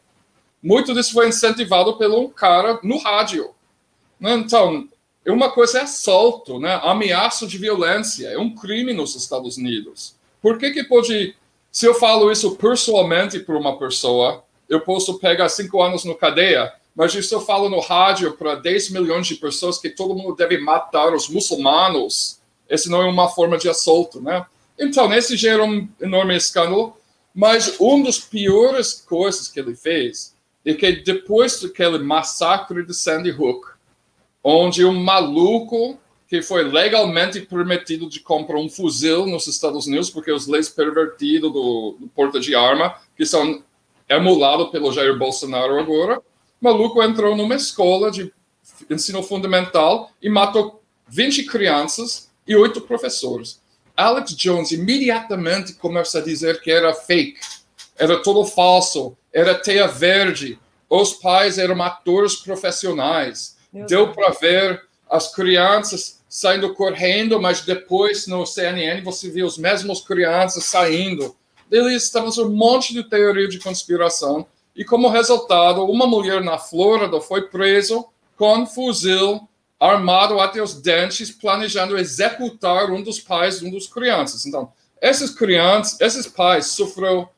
Muito 0.61 0.93
disso 0.93 1.13
foi 1.13 1.27
incentivado 1.27 1.97
pelo 1.97 2.21
um 2.21 2.29
cara 2.29 2.79
no 2.83 2.97
rádio. 2.97 3.51
Né? 4.19 4.33
Então, 4.33 4.87
uma 5.27 5.51
coisa 5.51 5.79
é 5.79 5.81
assalto, 5.81 6.59
né? 6.59 6.79
ameaça 6.83 7.45
de 7.45 7.57
violência, 7.57 8.27
é 8.27 8.37
um 8.37 8.53
crime 8.53 8.93
nos 8.93 9.15
Estados 9.15 9.57
Unidos. 9.57 10.15
Por 10.41 10.57
que 10.57 10.71
que 10.71 10.83
pode, 10.83 11.35
se 11.71 11.85
eu 11.85 11.93
falo 11.93 12.31
isso 12.31 12.55
pessoalmente 12.55 13.39
para 13.39 13.57
uma 13.57 13.77
pessoa, 13.77 14.43
eu 14.69 14.81
posso 14.81 15.19
pegar 15.19 15.47
cinco 15.49 15.81
anos 15.81 16.03
no 16.03 16.15
cadeia, 16.15 16.73
mas 16.95 17.11
se 17.11 17.33
eu 17.33 17.41
falo 17.41 17.69
no 17.69 17.79
rádio 17.79 18.33
para 18.37 18.55
10 18.55 18.91
milhões 18.91 19.27
de 19.27 19.35
pessoas 19.35 19.79
que 19.79 19.89
todo 19.89 20.15
mundo 20.15 20.35
deve 20.35 20.59
matar 20.59 21.13
os 21.13 21.27
muçulmanos, 21.27 22.39
esse 22.69 22.89
não 22.89 23.01
é 23.01 23.05
uma 23.05 23.29
forma 23.29 23.57
de 23.57 23.67
assalto, 23.67 24.21
né? 24.21 24.45
Então, 24.79 25.11
esse 25.13 25.35
gera 25.35 25.63
um 25.63 25.87
enorme 26.01 26.35
escândalo, 26.35 26.95
mas 27.33 27.75
uma 27.79 28.05
das 28.05 28.19
piores 28.19 28.93
coisas 28.93 29.47
que 29.47 29.59
ele 29.59 29.75
fez 29.75 30.35
é 30.65 30.73
que 30.73 30.91
depois 30.91 31.59
daquele 31.59 31.97
massacre 31.99 32.85
de 32.85 32.93
Sandy 32.93 33.31
Hook, 33.31 33.67
onde 34.43 34.85
um 34.85 35.03
maluco 35.03 35.97
que 36.27 36.41
foi 36.41 36.63
legalmente 36.63 37.41
permitido 37.41 38.09
de 38.09 38.19
comprar 38.19 38.57
um 38.57 38.69
fuzil 38.69 39.25
nos 39.27 39.45
Estados 39.47 39.85
Unidos, 39.85 40.09
porque 40.09 40.31
os 40.31 40.47
leis 40.47 40.69
pervertidas 40.69 41.51
do, 41.51 41.97
do 41.99 42.07
porta 42.07 42.39
de 42.39 42.55
arma, 42.55 42.95
que 43.15 43.25
são 43.25 43.63
emulados 44.09 44.69
pelo 44.69 44.91
Jair 44.91 45.17
Bolsonaro 45.17 45.77
agora, 45.77 46.21
o 46.63 46.65
maluco 46.65 47.03
entrou 47.03 47.35
numa 47.35 47.55
escola 47.55 48.09
de 48.09 48.33
ensino 48.89 49.21
fundamental 49.21 50.11
e 50.21 50.29
matou 50.29 50.81
20 51.09 51.43
crianças 51.43 52.29
e 52.47 52.55
oito 52.55 52.79
professores. 52.79 53.61
Alex 53.97 54.33
Jones 54.33 54.71
imediatamente 54.71 55.73
começa 55.73 56.19
a 56.19 56.21
dizer 56.21 56.61
que 56.61 56.71
era 56.71 56.93
fake, 56.93 57.37
era 57.97 58.23
tudo 58.23 58.45
falso, 58.45 59.17
era 59.33 59.53
teia 59.53 59.87
verde, 59.87 60.57
os 60.89 61.13
pais 61.13 61.57
eram 61.57 61.81
atores 61.83 62.35
profissionais, 62.37 63.57
Deu 63.87 64.13
para 64.13 64.29
ver 64.29 64.83
as 65.09 65.33
crianças 65.33 66.21
saindo 66.29 66.75
correndo, 66.75 67.41
mas 67.41 67.61
depois 67.61 68.27
no 68.27 68.45
CNN 68.45 69.01
você 69.01 69.31
viu 69.31 69.47
os 69.47 69.57
mesmos 69.57 70.01
crianças 70.01 70.65
saindo. 70.65 71.35
Eles 71.71 72.03
estavam 72.03 72.29
um 72.45 72.49
monte 72.49 72.93
de 72.93 73.03
teoria 73.03 73.47
de 73.47 73.57
conspiração 73.57 74.45
e 74.75 74.83
como 74.83 75.09
resultado, 75.09 75.85
uma 75.85 76.07
mulher 76.07 76.41
na 76.41 76.57
Flórida 76.57 77.21
foi 77.21 77.43
presa 77.43 78.03
com 78.35 78.65
fuzil 78.65 79.47
armado 79.79 80.39
até 80.39 80.61
os 80.61 80.81
dentes, 80.81 81.29
planejando 81.29 81.97
executar 81.97 82.89
um 82.89 83.01
dos 83.01 83.19
pais 83.19 83.59
de 83.59 83.67
um 83.67 83.71
dos 83.71 83.85
crianças. 83.85 84.45
Então, 84.45 84.71
essas 85.01 85.29
crianças, 85.29 85.99
esses 85.99 86.25
pais 86.25 86.67
sofreram 86.67 87.29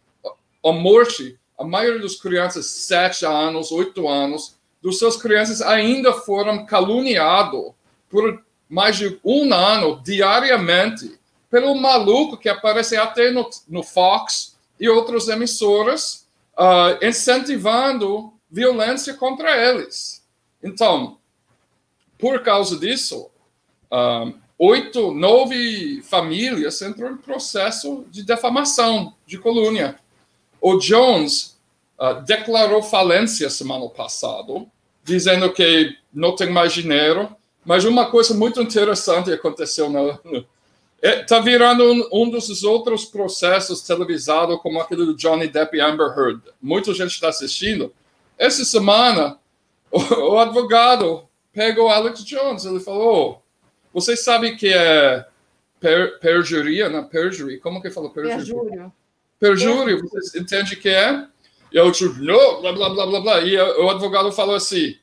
a 0.63 0.71
morte, 0.71 1.37
a 1.57 1.63
maioria 1.63 2.01
das 2.01 2.15
crianças, 2.15 2.67
sete 2.67 3.25
anos, 3.25 3.71
oito 3.71 4.07
anos, 4.07 4.55
dos 4.81 4.99
seus 4.99 5.17
crianças 5.17 5.61
ainda 5.61 6.13
foram 6.13 6.65
caluniados 6.65 7.71
por 8.09 8.43
mais 8.69 8.95
de 8.95 9.19
um 9.23 9.51
ano 9.53 9.99
diariamente 10.03 11.19
pelo 11.49 11.73
maluco 11.75 12.37
que 12.37 12.49
aparece 12.49 12.95
até 12.95 13.31
no, 13.31 13.49
no 13.67 13.81
Fox 13.81 14.55
e 14.79 14.87
outras 14.87 15.27
emissoras 15.27 16.24
uh, 16.57 17.05
incentivando 17.05 18.33
violência 18.49 19.13
contra 19.13 19.55
eles. 19.55 20.25
Então, 20.63 21.17
por 22.17 22.41
causa 22.41 22.77
disso, 22.77 23.29
uh, 23.91 24.33
oito, 24.57 25.13
nove 25.13 26.01
famílias 26.03 26.81
entrou 26.81 27.11
em 27.11 27.17
processo 27.17 28.05
de 28.09 28.23
defamação 28.23 29.13
de 29.25 29.37
colônia. 29.37 29.99
O 30.61 30.77
Jones 30.77 31.57
uh, 31.99 32.21
declarou 32.25 32.81
falência 32.81 33.49
semana 33.49 33.87
passada 33.89 34.65
dizendo 35.05 35.53
que 35.53 35.95
não 36.11 36.35
tem 36.35 36.49
mais 36.49 36.73
dinheiro. 36.73 37.33
Mas 37.63 37.85
uma 37.85 38.09
coisa 38.09 38.33
muito 38.33 38.61
interessante 38.61 39.31
aconteceu 39.31 39.89
na, 39.89 40.19
está 41.05 41.37
é, 41.37 41.41
virando 41.41 41.83
um, 41.83 42.23
um, 42.23 42.29
dos 42.29 42.63
outros 42.63 43.05
processos 43.05 43.81
televisados, 43.81 44.59
como 44.61 44.79
aquele 44.79 45.05
do 45.05 45.15
Johnny 45.15 45.47
Depp 45.47 45.77
e 45.77 45.81
Amber 45.81 46.07
Heard. 46.07 46.41
Muita 46.61 46.93
gente 46.93 47.11
está 47.11 47.29
assistindo. 47.29 47.93
Essa 48.37 48.65
semana, 48.65 49.37
o, 49.91 49.99
o, 49.99 50.39
advogado 50.39 51.27
pegou 51.53 51.89
Alex 51.89 52.23
Jones. 52.23 52.65
Ele 52.65 52.79
falou: 52.79 53.43
oh, 53.43 53.99
Vocês 53.99 54.23
sabem 54.23 54.57
que 54.57 54.73
é 54.73 55.25
per, 55.79 56.19
perjuria, 56.19 56.89
né? 56.89 57.07
Perjury. 57.09 57.59
Como 57.59 57.81
que 57.81 57.91
fala 57.91 58.09
perjury? 58.09 58.37
Perjúrio. 58.37 58.93
Perjúrio. 59.39 60.01
Vocês 60.01 60.35
entendem 60.35 60.79
que 60.79 60.89
é? 60.89 61.27
E 61.71 61.77
eu 61.77 61.91
disse, 61.91 62.05
não, 62.19 62.61
blá, 62.61 62.71
blá, 62.71 62.89
blá, 62.89 63.05
blá, 63.05 63.19
blá. 63.19 63.41
E 63.41 63.57
o 63.57 63.89
advogado 63.89 64.31
falou 64.31 64.55
assim, 64.55 64.97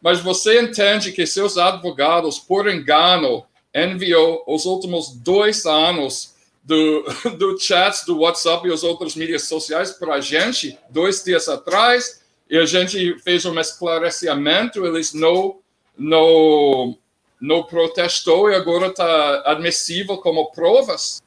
mas 0.00 0.20
você 0.20 0.60
entende 0.60 1.12
que 1.12 1.26
seus 1.26 1.56
advogados, 1.58 2.38
por 2.38 2.68
engano, 2.68 3.44
enviou 3.74 4.44
os 4.46 4.64
últimos 4.64 5.10
dois 5.10 5.66
anos 5.66 6.34
do, 6.62 7.04
do 7.36 7.58
chat 7.58 8.06
do 8.06 8.20
WhatsApp 8.20 8.66
e 8.66 8.70
os 8.70 8.84
outros 8.84 9.14
mídias 9.16 9.42
sociais 9.42 9.92
para 9.92 10.14
a 10.14 10.20
gente, 10.20 10.78
dois 10.88 11.24
dias 11.24 11.48
atrás, 11.48 12.22
e 12.48 12.56
a 12.56 12.66
gente 12.66 13.18
fez 13.20 13.44
um 13.44 13.58
esclarecimento, 13.58 14.86
eles 14.86 15.12
não, 15.12 15.58
não, 15.96 16.96
não 17.40 17.62
protestou 17.64 18.50
e 18.50 18.54
agora 18.54 18.88
está 18.88 19.42
admissível 19.46 20.18
como 20.18 20.50
provas. 20.52 21.22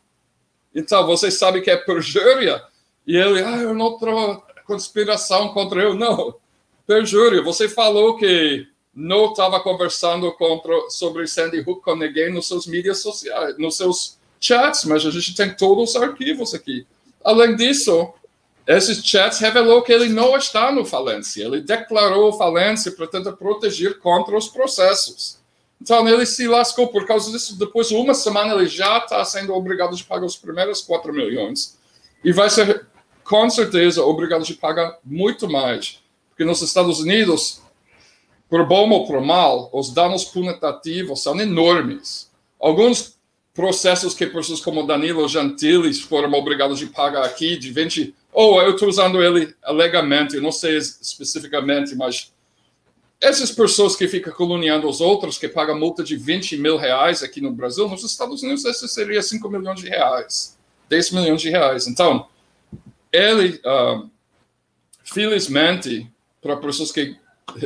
Então, 0.74 1.06
você 1.08 1.32
sabe 1.32 1.62
que 1.62 1.72
é 1.72 1.76
perjúria. 1.76 2.64
E 3.06 3.16
ele, 3.16 3.42
ah, 3.42 3.58
eu 3.58 3.74
não 3.74 3.98
trouxe 3.98 4.42
conspiração 4.66 5.50
contra 5.50 5.82
eu. 5.82 5.96
Não, 5.96 6.36
perjúria. 6.86 7.42
Você 7.42 7.68
falou 7.68 8.18
que 8.18 8.68
não 9.00 9.30
estava 9.30 9.60
conversando 9.60 10.32
contra, 10.32 10.90
sobre 10.90 11.28
Sandy 11.28 11.60
Hook 11.60 11.84
com 11.84 11.96
ninguém 11.96 12.34
nos 12.34 12.48
seus 12.48 12.66
mídias 12.66 12.98
sociais, 12.98 13.56
nos 13.60 13.78
seus 13.78 14.18
chats, 14.42 14.86
mas 14.86 15.06
a 15.06 15.12
gente 15.12 15.36
tem 15.36 15.54
todos 15.54 15.92
os 15.92 15.96
arquivos 15.96 16.56
aqui. 16.56 16.88
Além 17.24 17.56
disso, 17.56 18.12
esses 18.66 19.06
chats 19.06 19.38
revelou 19.38 19.84
que 19.84 19.94
ele 19.94 20.10
não 20.10 20.36
está 20.36 20.72
no 20.72 20.84
falência. 20.84 21.44
Ele 21.44 21.62
declarou 21.62 22.34
falência 22.34 22.92
para 22.92 23.06
tentar 23.06 23.34
proteger 23.34 24.00
contra 24.00 24.36
os 24.36 24.48
processos. 24.48 25.38
Então 25.80 26.10
ele 26.10 26.26
se 26.26 26.48
lascou 26.48 26.88
por 26.88 27.06
causa 27.06 27.32
disso. 27.32 27.56
Depois 27.56 27.90
de 27.90 27.96
uma 27.96 28.16
semana 28.16 28.56
ele 28.56 28.68
já 28.68 28.98
está 28.98 29.24
sendo 29.24 29.54
obrigado 29.54 29.96
a 29.96 30.04
pagar 30.04 30.26
os 30.26 30.36
primeiros 30.36 30.82
4 30.82 31.14
milhões 31.14 31.78
e 32.24 32.32
vai 32.32 32.50
ser 32.50 32.88
com 33.24 33.48
certeza 33.48 34.04
obrigado 34.04 34.44
a 34.44 34.60
pagar 34.60 34.98
muito 35.04 35.48
mais, 35.48 36.00
porque 36.30 36.44
nos 36.44 36.62
Estados 36.62 37.00
Unidos, 37.00 37.62
por 38.50 38.66
bom 38.66 38.90
ou 38.90 39.06
por 39.06 39.22
mal, 39.22 39.70
os 39.74 39.94
danos 39.94 40.24
punitivos 40.26 41.22
são 41.22 41.40
enormes. 41.40 42.32
Alguns 42.60 43.18
processos 43.54 44.14
que 44.14 44.28
pessoas 44.28 44.62
como 44.62 44.86
Danilo 44.86 45.28
Gentili 45.28 45.94
foram 45.94 46.32
obrigados 46.34 46.82
a 46.82 46.88
pagar 46.88 47.26
aqui 47.26 47.58
de 47.58 47.72
20 47.72 48.14
ou 48.32 48.62
eu 48.62 48.76
estou 48.76 48.88
usando 48.88 49.22
ele 49.22 49.56
alegamente, 49.64 50.40
não 50.40 50.52
sei 50.52 50.78
especificamente, 50.78 51.96
mas 51.96 52.32
essas 53.20 53.52
pessoas 53.52 53.96
que 53.96 54.08
ficam 54.08 54.32
caluniando 54.32 54.88
os 54.88 55.02
outros, 55.02 55.40
que 55.40 55.48
pagam 55.48 55.80
multa 55.80 56.04
de 56.04 56.16
20 56.16 56.56
mil 56.58 56.78
reais 56.78 57.24
aqui 57.24 57.42
no 57.42 57.52
Brasil, 57.52 57.88
nos 57.88 58.04
Estados 58.04 58.44
Unidos, 58.44 58.64
isso 58.64 58.88
seria 58.88 59.24
5 59.24 59.50
milhões 59.50 59.80
de 59.80 59.90
reais, 59.90 60.56
10 60.88 61.12
milhões 61.12 61.42
de 61.42 61.50
reais. 61.50 61.88
Então, 61.88 62.28
ele, 63.12 63.60
uh, 63.66 64.08
felizmente, 65.04 66.08
para 66.40 66.58
pessoas 66.58 66.92
que, 66.92 67.18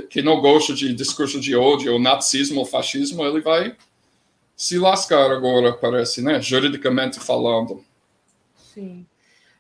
que 0.09 0.21
não 0.21 0.39
gostam 0.39 0.75
de 0.75 0.93
discurso 0.93 1.39
de 1.39 1.55
ódio, 1.55 1.93
ou 1.93 1.99
nazismo, 1.99 2.59
ou 2.59 2.65
fascismo, 2.65 3.25
ele 3.25 3.41
vai 3.41 3.75
se 4.55 4.77
lascar 4.77 5.31
agora, 5.31 5.73
parece, 5.73 6.21
né? 6.21 6.39
Juridicamente 6.41 7.19
falando. 7.19 7.83
Sim. 8.55 9.05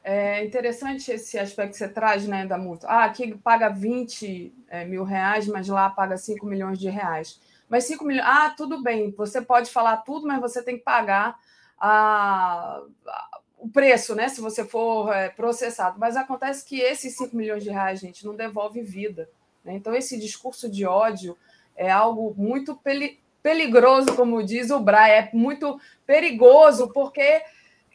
É 0.03 0.43
interessante 0.43 1.11
esse 1.11 1.37
aspecto 1.37 1.71
que 1.71 1.77
você 1.77 1.87
traz, 1.87 2.27
né, 2.27 2.45
da 2.45 2.57
multa. 2.57 2.87
Ah, 2.87 3.05
aqui 3.05 3.35
paga 3.37 3.69
20 3.69 4.53
é, 4.67 4.85
mil 4.85 5.03
reais, 5.03 5.47
mas 5.47 5.67
lá 5.67 5.89
paga 5.89 6.17
5 6.17 6.45
milhões 6.45 6.79
de 6.79 6.89
reais. 6.89 7.39
Mas 7.69 7.85
5 7.85 8.03
milhões. 8.03 8.27
Ah, 8.27 8.49
tudo 8.55 8.81
bem, 8.81 9.11
você 9.11 9.41
pode 9.41 9.69
falar 9.69 9.97
tudo, 9.97 10.27
mas 10.27 10.41
você 10.41 10.63
tem 10.63 10.77
que 10.77 10.83
pagar 10.83 11.39
a, 11.79 12.81
a, 13.07 13.39
o 13.59 13.69
preço, 13.69 14.15
né? 14.15 14.27
Se 14.27 14.41
você 14.41 14.65
for 14.65 15.13
é, 15.13 15.29
processado. 15.29 15.99
Mas 15.99 16.17
acontece 16.17 16.65
que 16.65 16.79
esses 16.79 17.15
5 17.15 17.35
milhões 17.35 17.63
de 17.63 17.69
reais, 17.69 17.99
gente, 17.99 18.25
não 18.25 18.35
devolve 18.35 18.81
vida. 18.81 19.29
Né? 19.63 19.73
Então, 19.73 19.93
esse 19.93 20.19
discurso 20.19 20.69
de 20.69 20.85
ódio 20.85 21.37
é 21.75 21.89
algo 21.89 22.33
muito 22.37 22.75
peli 22.75 23.19
peligroso, 23.41 24.15
como 24.15 24.43
diz 24.43 24.69
o 24.69 24.79
Brian, 24.79 25.07
é 25.07 25.29
muito 25.33 25.81
perigoso, 26.05 26.93
porque, 26.93 27.41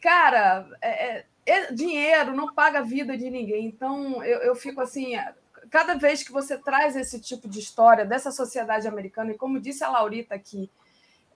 cara, 0.01 0.67
é, 0.81 1.23
é 1.45 1.71
dinheiro 1.71 2.35
não 2.35 2.53
paga 2.53 2.79
a 2.79 2.83
vida 2.83 3.17
de 3.17 3.29
ninguém. 3.29 3.65
Então, 3.65 4.21
eu, 4.23 4.39
eu 4.39 4.55
fico 4.55 4.81
assim. 4.81 5.13
Cada 5.69 5.95
vez 5.95 6.23
que 6.23 6.31
você 6.31 6.57
traz 6.57 6.95
esse 6.95 7.19
tipo 7.21 7.47
de 7.47 7.59
história 7.59 8.05
dessa 8.05 8.31
sociedade 8.31 8.87
americana, 8.87 9.31
e 9.31 9.37
como 9.37 9.59
disse 9.59 9.83
a 9.83 9.89
Laurita 9.89 10.35
aqui, 10.35 10.69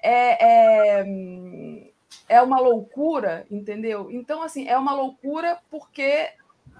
é, 0.01 0.99
é, 0.99 1.91
é 2.27 2.41
uma 2.41 2.59
loucura, 2.59 3.45
entendeu? 3.49 4.09
Então, 4.11 4.41
assim, 4.41 4.67
é 4.67 4.77
uma 4.77 4.93
loucura 4.93 5.59
porque 5.69 6.29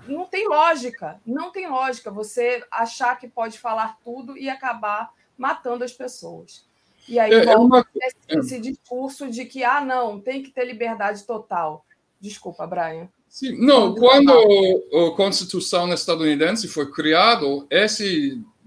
não 0.08 0.26
tem 0.26 0.48
lógica, 0.48 1.20
não 1.26 1.52
tem 1.52 1.70
lógica 1.70 2.12
você 2.12 2.64
achar 2.72 3.18
que 3.20 3.28
pode 3.28 3.60
falar 3.60 3.98
tudo 4.04 4.38
e 4.38 4.50
acabar 4.50 5.12
matando 5.38 5.84
as 5.84 5.92
pessoas. 5.92 6.66
E 7.08 7.20
aí 7.20 7.32
é, 7.32 7.38
é 7.38 7.46
volta 7.46 7.62
uma... 7.64 7.86
esse, 8.30 8.60
discurso 8.60 9.30
de 9.30 9.46
que, 9.46 9.64
ah, 9.64 9.82
não, 9.82 10.20
tem 10.20 10.44
que 10.44 10.52
ter 10.52 10.66
liberdade 10.66 11.24
total. 11.24 11.86
Desculpa, 12.20 12.68
Brian. 12.68 13.10
Sim, 13.28 13.58
não, 13.58 13.96
quando 13.96 14.32
a 14.32 15.16
Constituição 15.16 15.92
estadunidense 15.94 16.68
foi 16.68 16.92
criado, 16.92 17.66
essa 17.70 18.04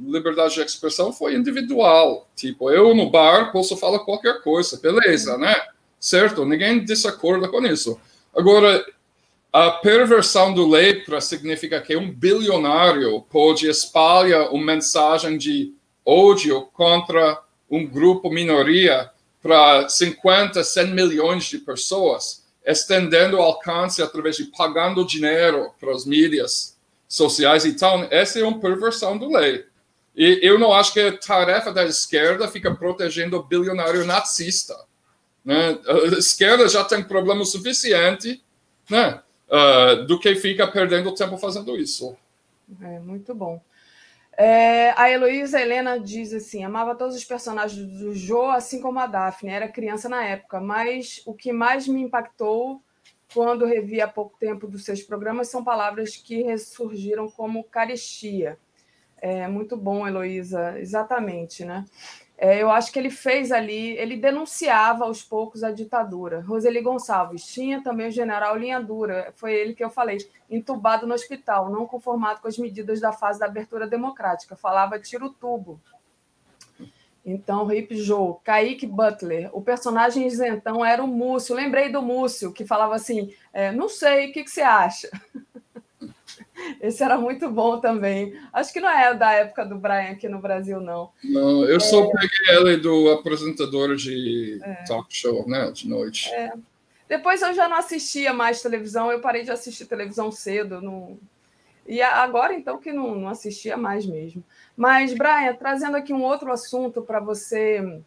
liberdade 0.01 0.55
de 0.55 0.62
expressão 0.62 1.12
foi 1.12 1.35
individual. 1.35 2.28
Tipo, 2.35 2.70
eu 2.70 2.94
no 2.94 3.11
bar 3.11 3.52
posso 3.52 3.77
falar 3.77 4.01
qualquer 4.01 4.43
coisa, 4.43 4.81
beleza, 4.81 5.39
né? 5.39 5.55
Certo? 6.01 6.44
Ninguém 6.44 6.85
desacorda 6.85 7.48
com 7.48 7.65
isso. 7.66 8.01
Agora, 8.35 8.85
a 9.55 9.70
perversão 9.70 10.52
do 10.52 10.68
para 11.06 11.20
significar 11.20 11.81
que 11.81 11.94
um 11.97 12.10
bilionário 12.10 13.22
pode 13.31 13.68
espalhar 13.68 14.51
uma 14.51 14.74
mensagem 14.74 15.39
de 15.39 15.72
ódio 16.05 16.62
contra 16.72 17.40
um 17.70 17.86
grupo 17.86 18.28
minoria 18.31 19.09
para 19.40 19.89
50, 19.89 20.64
100 20.64 20.86
milhões 20.89 21.44
de 21.44 21.59
pessoas 21.59 22.43
estendendo 22.66 23.36
alcance 23.36 24.02
através 24.02 24.36
de 24.36 24.47
pagando 24.47 25.06
dinheiro 25.06 25.70
para 25.78 25.93
as 25.93 26.05
mídias 26.05 26.76
sociais. 27.06 27.64
Então, 27.64 28.09
essa 28.10 28.40
é 28.40 28.43
uma 28.43 28.59
perversão 28.59 29.16
da 29.16 29.39
lei. 29.39 29.66
E 30.16 30.40
eu 30.43 30.59
não 30.59 30.72
acho 30.72 30.93
que 30.93 31.01
a 31.01 31.16
tarefa 31.16 31.72
da 31.72 31.85
esquerda 31.85 32.48
fica 32.48 32.74
protegendo 32.74 33.36
o 33.36 33.43
bilionário 33.44 34.05
nazista. 34.05 34.74
Né? 35.44 35.78
A 35.86 36.18
esquerda 36.18 36.66
já 36.66 36.82
tem 36.82 37.05
problema 37.05 37.44
suficiente 37.44 38.43
né? 38.90 39.20
Uh, 39.49 40.07
do 40.07 40.19
que 40.19 40.35
fica 40.37 40.66
perdendo 40.66 41.15
tempo 41.15 41.37
fazendo 41.37 41.77
isso. 41.77 42.16
É, 42.81 42.99
muito 42.99 43.35
bom. 43.35 43.61
É, 44.37 44.91
a 44.97 45.09
Heloísa 45.11 45.61
Helena 45.61 45.99
diz 45.99 46.33
assim: 46.33 46.65
amava 46.65 46.95
todos 46.95 47.15
os 47.15 47.25
personagens 47.25 47.87
do 47.87 48.15
Joe, 48.15 48.57
assim 48.57 48.81
como 48.81 48.99
a 48.99 49.07
Daphne. 49.07 49.53
Era 49.53 49.69
criança 49.69 50.09
na 50.09 50.25
época, 50.25 50.61
mas 50.61 51.23
o 51.27 51.35
que 51.35 51.53
mais 51.53 51.87
me 51.87 52.01
impactou 52.01 52.83
quando 53.33 53.65
revi 53.65 54.01
há 54.01 54.09
pouco 54.09 54.37
tempo 54.39 54.66
dos 54.66 54.85
seus 54.85 55.03
programas 55.03 55.49
são 55.49 55.62
palavras 55.62 56.16
que 56.16 56.43
ressurgiram 56.43 57.29
como 57.31 57.65
caristia. 57.65 58.59
É 59.19 59.49
muito 59.49 59.77
bom, 59.77 60.07
Heloísa, 60.07 60.79
exatamente, 60.79 61.65
né? 61.65 61.85
É, 62.45 62.61
eu 62.61 62.71
acho 62.71 62.93
que 62.93 62.99
ele 62.99 63.09
fez 63.09 63.51
ali, 63.51 63.97
ele 63.97 64.19
denunciava 64.19 65.07
aos 65.07 65.23
poucos 65.23 65.65
a 65.65 65.71
ditadura. 65.71 66.43
Roseli 66.43 66.83
Gonçalves 66.83 67.47
tinha 67.47 67.83
também 67.83 68.09
o 68.09 68.11
general 68.11 68.55
Linha 68.55 68.79
Dura, 68.79 69.33
foi 69.35 69.55
ele 69.55 69.73
que 69.73 69.83
eu 69.83 69.89
falei, 69.89 70.19
entubado 70.51 71.07
no 71.07 71.15
hospital, 71.15 71.71
não 71.71 71.87
conformado 71.87 72.43
com 72.43 72.49
as 72.49 72.59
medidas 72.59 73.01
da 73.01 73.12
fase 73.12 73.41
da 73.41 73.47
abertura 73.47 73.87
democrática, 73.87 74.55
falava 74.55 74.99
tiro 74.99 75.31
tubo. 75.31 75.81
Então, 77.25 77.65
Rip 77.65 77.97
Joe, 77.97 78.35
Kaique 78.45 78.87
Butler, 78.87 79.49
o 79.55 79.62
personagem 79.62 80.27
isentão 80.27 80.85
era 80.85 81.03
o 81.03 81.09
Múcio, 81.09 81.57
lembrei 81.57 81.89
do 81.89 82.03
Múcio, 82.03 82.53
que 82.53 82.66
falava 82.66 82.95
assim, 82.95 83.33
é, 83.55 83.73
não 83.73 83.89
sei, 83.89 84.29
o 84.29 84.33
que, 84.35 84.45
que 84.45 84.51
você 84.51 84.61
acha? 84.61 85.09
Esse 86.81 87.02
era 87.02 87.19
muito 87.19 87.51
bom 87.51 87.78
também. 87.81 88.39
Acho 88.52 88.73
que 88.73 88.81
não 88.81 88.89
é 88.89 89.15
da 89.15 89.32
época 89.32 89.65
do 89.65 89.77
Brian 89.77 90.11
aqui 90.11 90.28
no 90.28 90.40
Brasil, 90.40 90.81
não. 90.81 91.11
Não, 91.23 91.65
eu 91.65 91.77
é... 91.77 91.81
só 91.81 92.06
peguei 92.06 92.56
ela 92.56 92.77
do 92.77 93.11
apresentador 93.11 93.97
de 93.97 94.59
é. 94.62 94.85
talk 94.86 95.06
show, 95.15 95.48
né, 95.48 95.70
de 95.70 95.89
noite. 95.89 96.32
É. 96.32 96.52
Depois 97.09 97.43
eu 97.43 97.55
já 97.55 97.69
não 97.69 97.77
assistia 97.77 98.32
mais 98.32 98.62
televisão, 98.62 99.12
eu 99.12 99.20
parei 99.20 99.43
de 99.43 99.51
assistir 99.51 99.86
televisão 99.86 100.31
cedo. 100.31 100.81
Não... 100.81 101.19
E 101.86 102.01
agora, 102.01 102.55
então, 102.55 102.78
que 102.78 102.93
não, 102.93 103.15
não 103.15 103.28
assistia 103.28 103.77
mais 103.77 104.06
mesmo. 104.06 104.43
Mas, 104.77 105.12
Brian, 105.12 105.55
trazendo 105.55 105.97
aqui 105.97 106.12
um 106.12 106.23
outro 106.23 106.51
assunto 106.51 107.02
para 107.02 107.20
você 107.20 108.01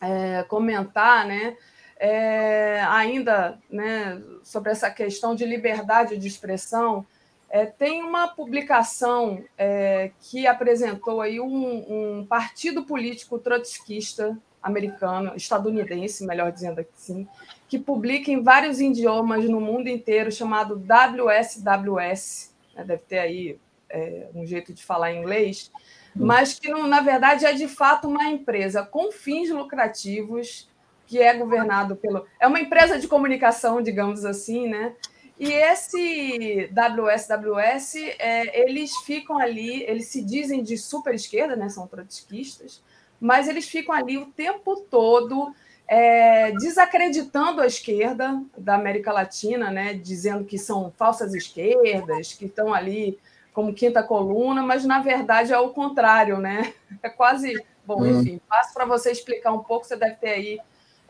é, 0.00 0.44
comentar, 0.44 1.26
né? 1.26 1.56
É, 2.04 2.82
ainda 2.88 3.58
né, 3.70 4.20
sobre 4.42 4.72
essa 4.72 4.90
questão 4.90 5.36
de 5.36 5.44
liberdade 5.44 6.16
de 6.16 6.26
expressão, 6.26 7.06
é, 7.52 7.66
tem 7.66 8.02
uma 8.02 8.28
publicação 8.28 9.44
é, 9.58 10.10
que 10.22 10.46
apresentou 10.46 11.20
aí 11.20 11.38
um, 11.38 12.20
um, 12.20 12.26
partido 12.26 12.82
político 12.84 13.38
trotskista 13.38 14.38
americano, 14.62 15.34
estadunidense, 15.36 16.24
melhor 16.24 16.50
dizendo 16.50 16.80
assim, 16.80 17.28
que 17.68 17.78
publica 17.78 18.30
em 18.30 18.42
vários 18.42 18.80
idiomas 18.80 19.44
no 19.44 19.60
mundo 19.60 19.88
inteiro, 19.88 20.32
chamado 20.32 20.76
WSWS, 20.76 22.54
né, 22.74 22.84
deve 22.84 23.02
ter 23.02 23.18
aí 23.18 23.58
é, 23.90 24.28
um 24.34 24.46
jeito 24.46 24.72
de 24.72 24.82
falar 24.82 25.12
em 25.12 25.18
inglês, 25.18 25.70
hum. 26.16 26.24
mas 26.24 26.58
que, 26.58 26.70
na 26.70 27.02
verdade, 27.02 27.44
é 27.44 27.52
de 27.52 27.68
fato 27.68 28.08
uma 28.08 28.24
empresa 28.24 28.82
com 28.82 29.12
fins 29.12 29.50
lucrativos, 29.50 30.70
que 31.06 31.18
é 31.18 31.34
governado 31.34 31.96
pelo. 31.96 32.26
É 32.40 32.46
uma 32.46 32.60
empresa 32.60 32.98
de 32.98 33.06
comunicação, 33.06 33.82
digamos 33.82 34.24
assim, 34.24 34.66
né? 34.66 34.94
E 35.42 35.52
esse 35.54 36.70
WSWS, 36.70 37.96
é, 38.20 38.62
eles 38.62 38.96
ficam 38.98 39.40
ali, 39.40 39.82
eles 39.82 40.06
se 40.06 40.22
dizem 40.22 40.62
de 40.62 40.78
super 40.78 41.12
esquerda, 41.12 41.56
né? 41.56 41.68
São 41.68 41.84
trotskistas, 41.84 42.80
mas 43.20 43.48
eles 43.48 43.68
ficam 43.68 43.92
ali 43.92 44.16
o 44.16 44.26
tempo 44.26 44.76
todo 44.88 45.52
é, 45.88 46.52
desacreditando 46.52 47.60
a 47.60 47.66
esquerda 47.66 48.40
da 48.56 48.76
América 48.76 49.12
Latina, 49.12 49.68
né? 49.68 49.94
Dizendo 49.94 50.44
que 50.44 50.56
são 50.56 50.92
falsas 50.96 51.34
esquerdas, 51.34 52.34
que 52.34 52.44
estão 52.44 52.72
ali 52.72 53.18
como 53.52 53.74
quinta 53.74 54.00
coluna, 54.00 54.62
mas 54.62 54.84
na 54.84 55.00
verdade 55.00 55.52
é 55.52 55.58
o 55.58 55.70
contrário, 55.70 56.38
né? 56.38 56.72
É 57.02 57.10
quase. 57.10 57.60
Bom, 57.84 58.00
uhum. 58.00 58.20
enfim, 58.20 58.40
passo 58.48 58.72
para 58.72 58.84
você 58.84 59.10
explicar 59.10 59.50
um 59.50 59.64
pouco, 59.64 59.84
você 59.84 59.96
deve 59.96 60.14
ter 60.14 60.28
aí 60.28 60.60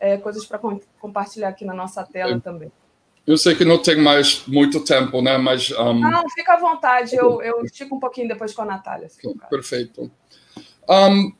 é, 0.00 0.16
coisas 0.16 0.46
para 0.46 0.58
compartilhar 0.98 1.50
aqui 1.50 1.66
na 1.66 1.74
nossa 1.74 2.02
tela 2.02 2.40
também. 2.40 2.72
Eu 3.26 3.38
sei 3.38 3.54
que 3.54 3.64
não 3.64 3.78
tem 3.78 3.96
mais 3.96 4.44
muito 4.46 4.84
tempo, 4.84 5.22
né? 5.22 5.38
Mas. 5.38 5.70
Um... 5.70 6.00
Não, 6.00 6.28
fica 6.30 6.54
à 6.54 6.58
vontade. 6.58 7.14
Eu, 7.14 7.40
eu 7.40 7.64
estico 7.64 7.94
um 7.94 8.00
pouquinho 8.00 8.28
depois 8.28 8.52
com 8.52 8.62
a 8.62 8.66
Natália. 8.66 9.08
Perfeito. 9.48 10.10
Um, 10.88 11.32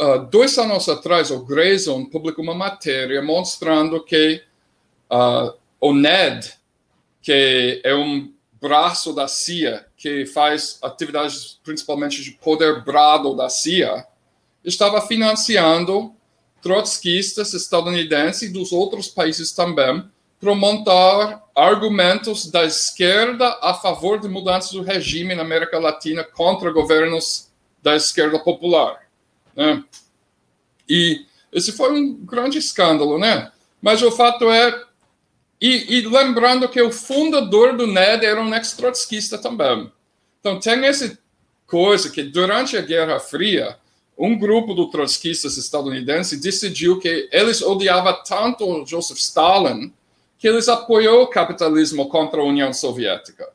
uh, 0.00 0.18
dois 0.30 0.56
anos 0.58 0.88
atrás, 0.88 1.30
o 1.30 1.44
Grayson 1.44 2.04
publicou 2.04 2.44
uma 2.44 2.54
matéria 2.54 3.20
mostrando 3.20 4.02
que 4.04 4.42
uh, 5.10 5.52
o 5.80 5.92
NED, 5.92 6.52
que 7.20 7.80
é 7.84 7.94
um 7.94 8.32
braço 8.60 9.12
da 9.12 9.26
CIA 9.26 9.86
que 9.96 10.24
faz 10.26 10.78
atividades 10.82 11.60
principalmente 11.64 12.22
de 12.22 12.32
poder 12.32 12.84
brado 12.84 13.34
da 13.34 13.48
CIA, 13.48 14.06
estava 14.64 15.00
financiando 15.00 16.14
trotskistas 16.62 17.54
estadunidenses 17.54 18.42
e 18.42 18.52
dos 18.52 18.72
outros 18.72 19.08
países 19.08 19.52
também 19.52 20.08
para 20.40 20.54
montar 20.54 21.42
argumentos 21.54 22.50
da 22.50 22.64
esquerda 22.64 23.58
a 23.60 23.74
favor 23.74 24.20
de 24.20 24.28
mudanças 24.28 24.72
do 24.72 24.82
regime 24.82 25.34
na 25.34 25.42
América 25.42 25.78
Latina 25.78 26.22
contra 26.22 26.70
governos 26.70 27.48
da 27.82 27.96
esquerda 27.96 28.38
popular. 28.38 29.08
Né? 29.56 29.82
E 30.88 31.26
esse 31.52 31.72
foi 31.72 31.92
um 31.92 32.14
grande 32.14 32.58
escândalo, 32.58 33.18
né? 33.18 33.50
Mas 33.82 34.02
o 34.02 34.12
fato 34.12 34.50
é, 34.50 34.84
e, 35.60 35.98
e 35.98 36.00
lembrando 36.02 36.68
que 36.68 36.80
o 36.80 36.92
fundador 36.92 37.76
do 37.76 37.86
NED 37.86 38.24
era 38.24 38.40
um 38.40 38.54
ex-trotskista 38.54 39.38
também. 39.38 39.90
Então 40.40 40.60
tem 40.60 40.84
essa 40.84 41.18
coisa 41.66 42.10
que 42.10 42.22
durante 42.22 42.76
a 42.76 42.80
Guerra 42.80 43.18
Fria, 43.18 43.76
um 44.16 44.38
grupo 44.38 44.74
de 44.74 44.90
trotskistas 44.90 45.56
estadunidenses 45.56 46.40
decidiu 46.40 46.98
que 46.98 47.28
eles 47.32 47.62
odiavam 47.62 48.16
tanto 48.24 48.84
Joseph 48.86 49.18
Stalin 49.18 49.92
que 50.38 50.46
eles 50.46 50.68
apoiou 50.68 51.22
o 51.22 51.26
capitalismo 51.26 52.08
contra 52.08 52.40
a 52.40 52.44
União 52.44 52.72
Soviética. 52.72 53.48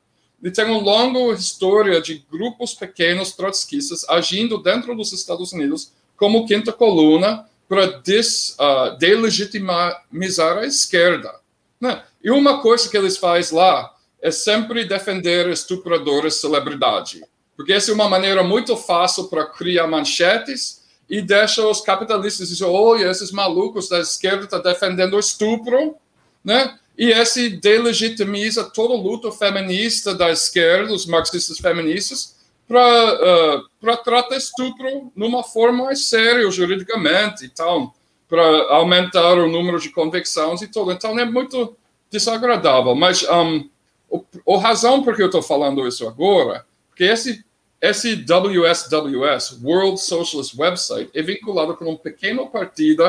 E 0.43 0.51
tem 0.51 0.65
uma 0.65 0.77
longa 0.77 1.33
história 1.33 2.01
de 2.01 2.25
grupos 2.29 2.73
pequenos 2.73 3.31
trotskistas 3.31 4.07
agindo 4.09 4.57
dentro 4.57 4.93
dos 4.93 5.13
Estados 5.13 5.53
Unidos 5.53 5.93
como 6.17 6.45
quinta 6.45 6.73
coluna 6.73 7.45
para 7.67 7.85
des, 8.01 8.57
uh, 8.59 8.97
delegitimizar 8.97 10.57
a 10.57 10.65
esquerda. 10.65 11.33
Né? 11.79 12.03
E 12.21 12.29
uma 12.29 12.61
coisa 12.61 12.89
que 12.89 12.97
eles 12.97 13.17
fazem 13.17 13.57
lá 13.57 13.93
é 14.21 14.31
sempre 14.31 14.85
defender 14.85 15.49
estupradores 15.49 16.35
celebridade, 16.35 17.23
porque 17.55 17.73
essa 17.73 17.91
é 17.91 17.93
uma 17.93 18.09
maneira 18.09 18.43
muito 18.43 18.75
fácil 18.75 19.25
para 19.25 19.45
criar 19.45 19.87
manchetes 19.87 20.83
e 21.09 21.21
deixa 21.21 21.65
os 21.65 21.81
capitalistas 21.81 22.49
dizer, 22.49 22.65
olha, 22.65 23.09
esses 23.09 23.31
malucos 23.31 23.89
da 23.89 23.99
esquerda 23.99 24.45
estão 24.45 24.61
defendendo 24.61 25.15
o 25.15 25.19
estupro, 25.19 25.95
né? 26.43 26.77
E 26.97 27.09
esse 27.09 27.49
delegitimiza 27.49 28.63
toda 28.65 28.93
a 28.93 28.97
luta 28.97 29.31
feminista 29.31 30.13
da 30.13 30.29
esquerda, 30.31 30.93
os 30.93 31.05
marxistas 31.05 31.57
feministas, 31.57 32.35
para 32.67 33.59
uh, 33.59 33.63
tratar 33.81 34.35
estupro 34.35 35.11
numa 35.15 35.43
forma 35.43 35.85
mais 35.85 36.05
séria 36.05 36.49
juridicamente 36.51 37.45
e 37.45 37.49
tal, 37.49 37.95
para 38.29 38.43
aumentar 38.69 39.33
o 39.33 39.49
número 39.49 39.79
de 39.79 39.89
convicções 39.89 40.61
e 40.61 40.67
tudo. 40.67 40.91
Então 40.91 41.17
é 41.19 41.25
muito 41.25 41.75
desagradável. 42.09 42.95
Mas 42.95 43.23
um, 43.23 43.69
o, 44.09 44.23
a 44.55 44.59
razão 44.59 45.03
por 45.03 45.15
que 45.15 45.23
eu 45.23 45.27
estou 45.27 45.41
falando 45.41 45.87
isso 45.87 46.07
agora, 46.07 46.65
porque 46.89 47.03
esse 47.03 47.43
esse 47.81 48.15
WSWS, 48.15 49.59
World 49.61 49.99
Socialist 49.99 50.57
Website, 50.57 51.09
é 51.13 51.21
vinculado 51.21 51.75
com 51.75 51.91
um 51.91 51.97
pequeno 51.97 52.47
partido 52.47 53.03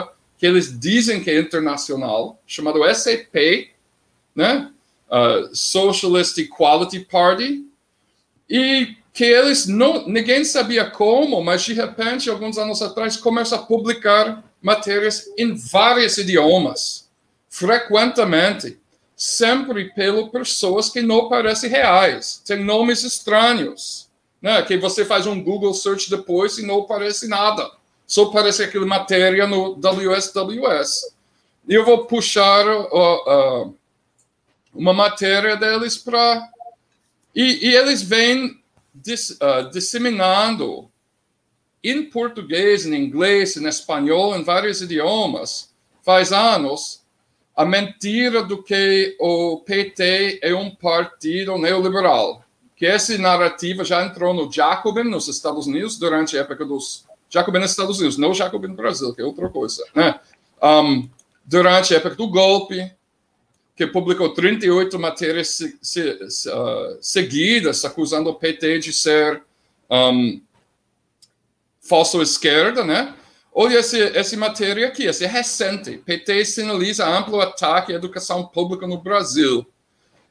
que 0.44 0.48
eles 0.48 0.78
dizem 0.78 1.24
que 1.24 1.30
é 1.30 1.40
internacional, 1.40 2.38
chamado 2.46 2.80
SAP, 2.94 3.70
né? 4.36 4.70
Uh, 5.10 5.56
Socialist 5.56 6.36
Equality 6.36 7.00
Party, 7.00 7.64
e 8.46 8.94
que 9.14 9.24
eles 9.24 9.66
não, 9.66 10.06
ninguém 10.06 10.44
sabia 10.44 10.84
como, 10.84 11.42
mas 11.42 11.62
de 11.62 11.72
repente, 11.72 12.28
alguns 12.28 12.58
anos 12.58 12.82
atrás, 12.82 13.16
começa 13.16 13.56
a 13.56 13.62
publicar 13.62 14.44
matérias 14.60 15.32
em 15.38 15.54
vários 15.54 16.18
idiomas, 16.18 17.08
frequentemente, 17.48 18.78
sempre 19.16 19.94
pelas 19.94 20.28
pessoas 20.28 20.90
que 20.90 21.00
não 21.00 21.26
parecem 21.30 21.70
reais, 21.70 22.42
tem 22.46 22.62
nomes 22.62 23.02
estranhos, 23.02 24.10
né? 24.42 24.60
Que 24.60 24.76
você 24.76 25.06
faz 25.06 25.26
um 25.26 25.42
Google 25.42 25.72
search 25.72 26.10
depois 26.10 26.58
e 26.58 26.66
não 26.66 26.80
aparece 26.80 27.28
nada, 27.28 27.66
só 28.06 28.24
aparece 28.24 28.62
aquela 28.62 28.86
matéria 28.86 29.46
no 29.46 29.74
WSWS. 29.74 31.14
Eu 31.68 31.84
vou 31.84 32.06
puxar 32.06 32.66
uh, 32.66 33.66
uh, 33.66 33.76
uma 34.74 34.92
matéria 34.92 35.56
deles 35.56 35.96
para. 35.96 36.48
E, 37.34 37.68
e, 37.68 37.74
eles 37.74 38.02
vêm 38.02 38.60
dis, 38.94 39.30
uh, 39.30 39.70
disseminando 39.72 40.90
em 41.82 42.04
português, 42.04 42.86
em 42.86 42.94
inglês, 42.94 43.56
em 43.56 43.66
espanhol, 43.66 44.36
em 44.36 44.42
vários 44.42 44.80
idiomas, 44.80 45.74
faz 46.02 46.32
anos, 46.32 47.02
a 47.54 47.64
mentira 47.64 48.42
do 48.42 48.62
que 48.62 49.16
o 49.20 49.58
PT 49.58 50.40
é 50.42 50.54
um 50.54 50.74
partido 50.74 51.56
neoliberal. 51.58 52.42
Que 52.74 52.86
essa 52.86 53.16
narrativa 53.16 53.84
já 53.84 54.04
entrou 54.04 54.34
no 54.34 54.50
Jacobin, 54.50 55.04
nos 55.04 55.28
Estados 55.28 55.66
Unidos, 55.66 55.98
durante 55.98 56.36
a 56.36 56.40
época 56.40 56.64
dos. 56.64 57.06
Jacobin 57.34 57.58
nos 57.58 57.72
Estados 57.72 57.98
Unidos, 57.98 58.16
não 58.16 58.32
Jacobin 58.32 58.68
no 58.68 58.76
Brasil, 58.76 59.12
que 59.12 59.20
é 59.20 59.24
outra 59.24 59.48
coisa. 59.48 59.84
Né? 59.92 60.20
Um, 60.62 61.08
durante 61.44 61.92
a 61.92 61.96
época 61.96 62.14
do 62.14 62.28
golpe, 62.28 62.92
que 63.74 63.88
publicou 63.88 64.32
38 64.32 64.96
matérias 65.00 65.48
se, 65.48 65.76
se, 65.82 66.00
uh, 66.48 66.96
seguidas 67.00 67.84
acusando 67.84 68.30
o 68.30 68.34
PT 68.34 68.78
de 68.78 68.92
ser 68.92 69.42
um, 69.90 70.40
falso 71.80 72.22
esquerda, 72.22 72.84
né? 72.84 73.12
Olha 73.52 73.78
esse, 73.78 74.00
essa 74.00 74.36
matéria 74.36 74.86
aqui, 74.86 75.08
essa 75.08 75.24
é 75.24 75.28
recente. 75.28 75.98
PT 75.98 76.44
sinaliza 76.44 77.06
amplo 77.06 77.40
ataque 77.40 77.92
à 77.92 77.96
educação 77.96 78.46
pública 78.46 78.86
no 78.86 78.98
Brasil. 78.98 79.66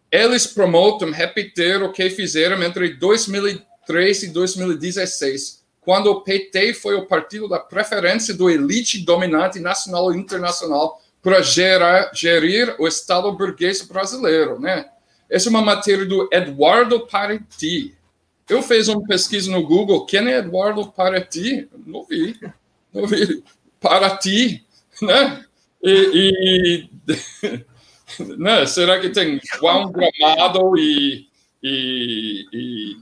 Eles 0.09 0.47
prometem 0.47 1.11
repetir 1.11 1.81
o 1.83 1.91
que 1.91 2.09
fizeram 2.09 2.61
entre 2.63 2.93
2003 2.95 4.23
e 4.23 4.27
2016, 4.27 5.62
quando 5.83 6.07
o 6.07 6.21
PT 6.21 6.73
foi 6.73 6.95
o 6.95 7.05
partido 7.05 7.47
da 7.47 7.59
preferência 7.59 8.33
do 8.33 8.49
elite 8.49 9.03
dominante 9.03 9.59
nacional 9.59 10.13
e 10.13 10.17
internacional 10.17 11.01
para 11.21 11.41
gerar, 11.41 12.11
gerir 12.13 12.75
o 12.79 12.87
Estado 12.87 13.31
burguês 13.31 13.81
brasileiro, 13.81 14.59
né? 14.59 14.85
Essa 15.29 15.47
é 15.47 15.51
uma 15.51 15.61
matéria 15.61 16.05
do 16.05 16.29
Eduardo 16.31 17.07
Paretti. 17.07 17.95
Eu 18.49 18.61
fiz 18.61 18.87
uma 18.87 19.05
pesquisa 19.07 19.49
no 19.49 19.65
Google, 19.65 20.05
quem 20.05 20.27
é 20.27 20.37
Eduardo 20.37 20.91
Paretti? 20.91 21.67
Não 21.85 22.03
vi, 22.03 22.37
não 22.93 23.07
vi. 23.07 23.43
Paraty, 23.79 24.63
né? 25.01 25.43
E, 25.83 26.89
e 27.09 27.63
né? 28.37 28.65
será 28.65 28.99
que 28.99 29.09
tem 29.09 29.41
João 29.57 29.91
Gramado 29.91 30.77
e, 30.77 31.27
e, 31.61 32.45
e, 32.53 32.97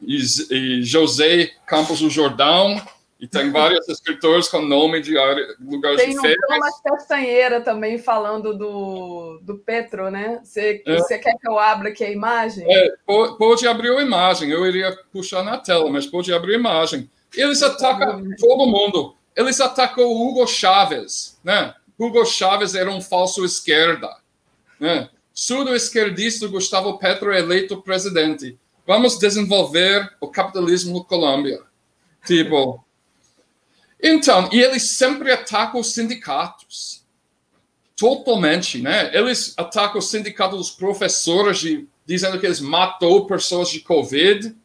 e 0.00 0.82
José 0.82 1.50
Campos 1.66 2.00
do 2.00 2.10
Jordão? 2.10 2.80
E 3.20 3.26
tem 3.26 3.50
vários 3.52 3.88
escritores 3.88 4.48
com 4.48 4.62
nome 4.62 5.00
de 5.00 5.14
lugares 5.60 6.00
tem 6.00 6.20
férias. 6.20 6.38
Tem 6.48 6.58
uma 6.58 6.82
Castanheira 6.82 7.60
também 7.60 7.98
falando 7.98 8.56
do, 8.56 9.40
do 9.42 9.58
Petro, 9.58 10.10
né? 10.10 10.40
Você, 10.44 10.82
é. 10.86 10.96
você 10.96 11.18
quer 11.18 11.34
que 11.36 11.48
eu 11.48 11.58
abra 11.58 11.88
aqui 11.88 12.04
a 12.04 12.10
imagem? 12.10 12.64
É, 12.68 12.94
pode 13.06 13.66
abrir 13.66 13.90
a 13.90 14.02
imagem. 14.02 14.50
Eu 14.50 14.64
iria 14.66 14.96
puxar 15.12 15.42
na 15.42 15.58
tela, 15.58 15.90
mas 15.90 16.06
pode 16.06 16.32
abrir 16.32 16.54
a 16.54 16.58
imagem. 16.58 17.10
Eles 17.34 17.62
atacam 17.62 18.24
todo 18.38 18.66
mundo. 18.66 19.14
Eles 19.36 19.60
atacam 19.60 20.04
o 20.04 20.28
Hugo 20.28 20.46
Chávez, 20.46 21.38
né? 21.44 21.74
Hugo 21.98 22.24
Chávez 22.24 22.74
era 22.74 22.90
um 22.90 23.00
falso 23.00 23.44
esquerda, 23.44 24.08
né? 24.78 25.08
Sudo-esquerdista 25.34 26.48
Gustavo 26.48 26.98
Petro 26.98 27.32
eleito 27.32 27.80
presidente. 27.82 28.58
Vamos 28.88 29.18
desenvolver 29.18 30.16
o 30.18 30.28
capitalismo 30.28 30.94
no 30.94 31.04
Colômbia. 31.04 31.60
Tipo, 32.24 32.82
então, 34.02 34.48
e 34.50 34.58
eles 34.58 34.92
sempre 34.92 35.30
atacam 35.30 35.78
os 35.78 35.92
sindicatos. 35.92 37.04
totalmente, 37.94 38.80
né? 38.80 39.14
Eles 39.14 39.52
atacam 39.58 39.98
o 39.98 40.02
sindicato 40.02 40.56
dos 40.56 40.70
professores 40.70 41.58
de, 41.58 41.86
dizendo 42.06 42.40
que 42.40 42.46
eles 42.46 42.60
matou 42.60 43.26
pessoas 43.26 43.68
de 43.68 43.80
Covid 43.80 44.56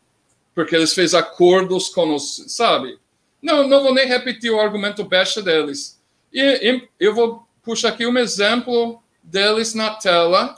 porque 0.56 0.74
eles 0.74 0.94
fez 0.94 1.14
acordos 1.14 1.90
com 1.90 2.16
os, 2.16 2.46
sabe? 2.48 2.98
Não, 3.42 3.68
não 3.68 3.84
vou 3.84 3.94
nem 3.94 4.08
repetir 4.08 4.52
o 4.52 4.60
argumento 4.60 5.04
besta 5.04 5.42
deles. 5.42 6.00
E, 6.32 6.42
e 6.42 6.88
eu 6.98 7.14
vou 7.14 7.46
puxar 7.62 7.90
aqui 7.90 8.08
um 8.08 8.18
exemplo 8.18 9.04
deles 9.22 9.74
na 9.74 9.96
tela 9.96 10.58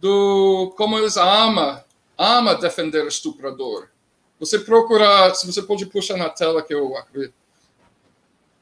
do 0.00 0.72
como 0.76 0.96
eles 0.96 1.18
amam, 1.18 1.83
ama 2.16 2.54
defender 2.54 3.06
estuprador. 3.06 3.88
Você 4.40 4.58
procura, 4.58 5.34
se 5.34 5.46
você 5.46 5.62
pode 5.62 5.86
puxar 5.86 6.16
na 6.16 6.28
tela 6.28 6.62
que 6.62 6.74
eu 6.74 6.96
acredito. 6.96 7.34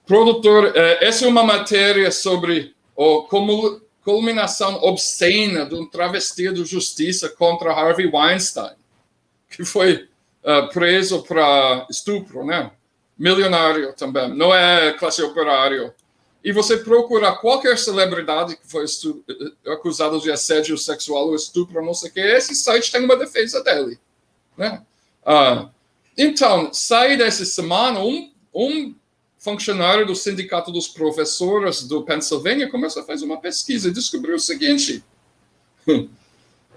Produtor, 0.07 0.77
é, 0.77 1.07
essa 1.07 1.25
é 1.25 1.29
uma 1.29 1.43
matéria 1.43 2.11
sobre 2.11 2.75
como 3.29 3.81
culminação 4.05 4.83
obscena 4.83 5.65
de 5.65 5.75
um 5.75 5.87
travesti 5.87 6.53
de 6.53 6.65
justiça 6.65 7.29
contra 7.29 7.73
Harvey 7.73 8.11
Weinstein, 8.13 8.75
que 9.49 9.65
foi 9.65 10.09
uh, 10.43 10.69
preso 10.73 11.23
para 11.23 11.87
estupro, 11.89 12.45
né? 12.45 12.71
Milionário 13.19 13.93
também, 13.93 14.29
não 14.35 14.53
é 14.55 14.93
classe 14.95 15.23
operário. 15.23 15.95
E 16.45 16.51
você 16.53 16.77
procura 16.77 17.33
qualquer 17.33 17.79
celebridade 17.79 18.57
que 18.57 18.67
foi 18.67 18.85
acusada 19.67 20.19
de 20.19 20.31
assédio 20.31 20.77
sexual 20.77 21.29
ou 21.29 21.37
estupro, 21.37 21.85
não 21.85 21.95
sei 21.95 22.11
o 22.11 22.13
que, 22.13 22.21
esse 22.21 22.55
site 22.57 22.91
tem 22.91 23.05
uma 23.05 23.17
defesa 23.17 23.63
dele, 23.63 23.99
né? 24.57 24.83
Uh, 25.25 25.71
então, 26.19 26.75
sai 26.75 27.17
dessa 27.17 27.45
semana, 27.45 28.01
um, 28.01 28.33
um 28.53 28.95
funcionário 29.39 30.05
do 30.05 30.17
Sindicato 30.17 30.71
dos 30.71 30.89
Professores 30.89 31.85
do 31.85 32.03
Pennsylvania 32.03 32.71
começou 32.71 33.03
a 33.03 33.07
fazer 33.07 33.25
uma 33.25 33.41
pesquisa 33.41 33.89
e 33.89 33.93
descobriu 33.93 34.35
o 34.35 34.41
seguinte: 34.41 35.05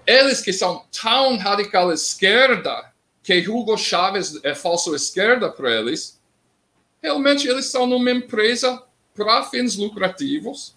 eles 0.06 0.40
que 0.40 0.52
são 0.52 0.84
tão 0.90 1.36
radical 1.36 1.92
esquerda 1.92 2.92
que 3.22 3.48
Hugo 3.48 3.76
Chávez 3.76 4.38
é 4.44 4.54
falso 4.54 4.94
esquerda 4.94 5.50
para 5.50 5.72
eles, 5.72 6.20
realmente 7.02 7.48
eles 7.48 7.66
são 7.66 7.86
numa 7.86 8.10
empresa 8.12 8.82
para 9.16 9.44
fins 9.44 9.76
lucrativos. 9.76 10.76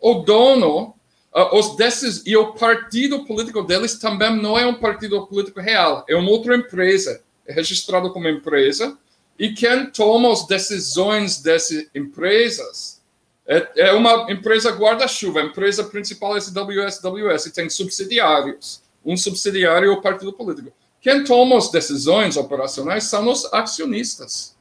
O 0.00 0.14
dono, 0.14 0.94
uh, 1.34 1.56
os 1.56 1.76
desses 1.76 2.22
e 2.26 2.36
o 2.36 2.52
partido 2.52 3.24
político 3.24 3.62
deles 3.62 3.98
também 3.98 4.34
não 4.36 4.58
é 4.58 4.66
um 4.66 4.74
partido 4.74 5.26
político 5.26 5.60
real, 5.60 6.04
é 6.08 6.16
uma 6.16 6.30
outra 6.30 6.56
empresa, 6.56 7.22
é 7.46 7.52
registrado 7.52 8.12
como 8.12 8.28
empresa 8.28 8.98
e 9.38 9.52
quem 9.52 9.86
toma 9.90 10.32
as 10.32 10.46
decisões 10.46 11.40
dessas 11.40 11.86
empresas 11.94 12.96
é, 13.46 13.88
é 13.88 13.92
uma 13.92 14.30
empresa 14.30 14.70
guarda-chuva. 14.72 15.40
A 15.40 15.44
empresa 15.44 15.84
principal 15.84 16.36
é 16.36 16.40
a 16.40 16.62
WSWS 16.62 17.46
e 17.46 17.52
tem 17.52 17.70
subsidiários. 17.70 18.82
Um 19.04 19.16
subsidiário 19.16 19.88
é 19.88 19.92
o 19.92 20.00
partido 20.00 20.32
político. 20.32 20.72
Quem 21.00 21.22
toma 21.22 21.56
as 21.56 21.70
decisões 21.70 22.36
operacionais 22.36 23.04
são 23.04 23.30
os 23.30 23.44
acionistas. 23.52 24.56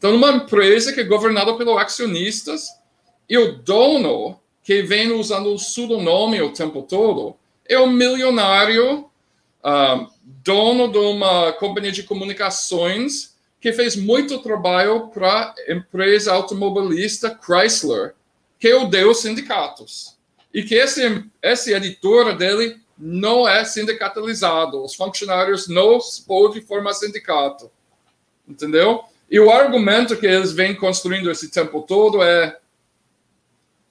Então, 0.00 0.16
uma 0.16 0.30
empresa 0.30 0.94
que 0.94 1.00
é 1.02 1.04
governada 1.04 1.52
pelos 1.58 1.76
acionistas 1.76 2.70
e 3.28 3.36
o 3.36 3.52
dono, 3.58 4.40
que 4.62 4.80
vem 4.80 5.12
usando 5.12 5.52
o 5.52 5.56
pseudonome 5.56 6.40
o 6.40 6.54
tempo 6.54 6.80
todo, 6.80 7.36
é 7.68 7.78
um 7.78 7.86
milionário, 7.86 9.00
uh, 9.62 10.10
dono 10.24 10.90
de 10.90 10.96
uma 10.96 11.52
companhia 11.52 11.92
de 11.92 12.02
comunicações 12.02 13.36
que 13.60 13.74
fez 13.74 13.94
muito 13.94 14.38
trabalho 14.38 15.08
para 15.08 15.54
a 15.68 15.72
empresa 15.74 16.32
automobilista 16.32 17.38
Chrysler, 17.38 18.14
que 18.58 18.72
odeia 18.72 19.06
os 19.06 19.18
sindicatos. 19.18 20.16
E 20.52 20.62
que 20.62 20.76
esse, 20.76 21.26
essa 21.42 21.70
editora 21.72 22.34
dele 22.34 22.80
não 22.96 23.46
é 23.46 23.66
sindicalizado. 23.66 24.82
Os 24.82 24.94
funcionários 24.94 25.68
não 25.68 25.98
podem 26.26 26.62
formar 26.62 26.94
sindicato. 26.94 27.70
Entendeu? 28.48 29.04
E 29.30 29.38
o 29.38 29.50
argumento 29.50 30.16
que 30.16 30.26
eles 30.26 30.52
vêm 30.52 30.74
construindo 30.74 31.30
esse 31.30 31.50
tempo 31.50 31.82
todo 31.82 32.22
é 32.22 32.58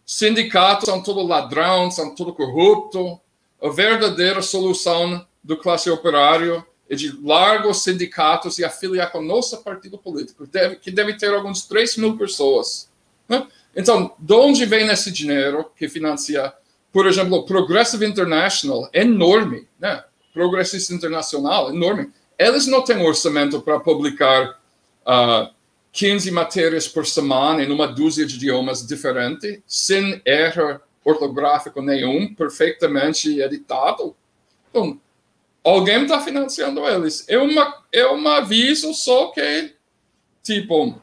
sindicatos 0.05 0.89
são 0.89 1.01
tudo 1.01 1.21
ladrão, 1.21 1.89
são 1.89 2.13
tudo 2.13 2.33
corrupto. 2.33 3.19
A 3.61 3.69
verdadeira 3.69 4.41
solução 4.41 5.25
do 5.41 5.55
classe 5.55 5.89
operário 5.89 6.65
é 6.89 6.95
de 6.95 7.17
largos 7.23 7.83
sindicatos 7.83 8.59
e 8.59 8.65
afiliar 8.65 9.11
com 9.11 9.19
o 9.19 9.25
nosso 9.25 9.63
partido 9.63 9.97
político, 9.97 10.45
que 10.81 10.91
deve 10.91 11.13
ter 11.13 11.33
alguns 11.33 11.65
3 11.67 11.97
mil 11.97 12.17
pessoas. 12.17 12.89
Né? 13.27 13.47
Então, 13.75 14.13
de 14.19 14.33
onde 14.33 14.65
vem 14.65 14.87
esse 14.87 15.11
dinheiro 15.11 15.71
que 15.75 15.87
financia, 15.87 16.51
por 16.91 17.05
exemplo, 17.05 17.37
o 17.37 17.45
Progressive 17.45 18.05
International, 18.05 18.89
enorme, 18.91 19.67
né? 19.79 20.03
Progressista 20.33 20.93
Internacional, 20.93 21.69
enorme. 21.69 22.11
Eles 22.37 22.65
não 22.65 22.83
têm 22.83 23.05
orçamento 23.05 23.61
para 23.61 23.79
publicar 23.79 24.58
uh, 25.09 25.11
ah, 25.11 25.51
15 25.91 26.29
matérias 26.31 26.87
por 26.87 27.05
semana 27.05 27.63
em 27.63 27.71
uma 27.71 27.87
dúzia 27.87 28.25
de 28.25 28.35
idiomas 28.35 28.85
diferentes, 28.85 29.59
sem 29.65 30.21
erro 30.23 30.79
ortográfico 31.03 31.81
nenhum, 31.81 32.33
perfeitamente 32.35 33.41
editado. 33.41 34.15
Então, 34.69 35.01
alguém 35.63 36.03
está 36.03 36.21
financiando 36.21 36.85
eles. 36.85 37.27
É, 37.27 37.39
uma, 37.39 37.83
é 37.91 38.05
um 38.07 38.27
aviso 38.27 38.93
só 38.93 39.31
que, 39.31 39.73
tipo, 40.43 41.01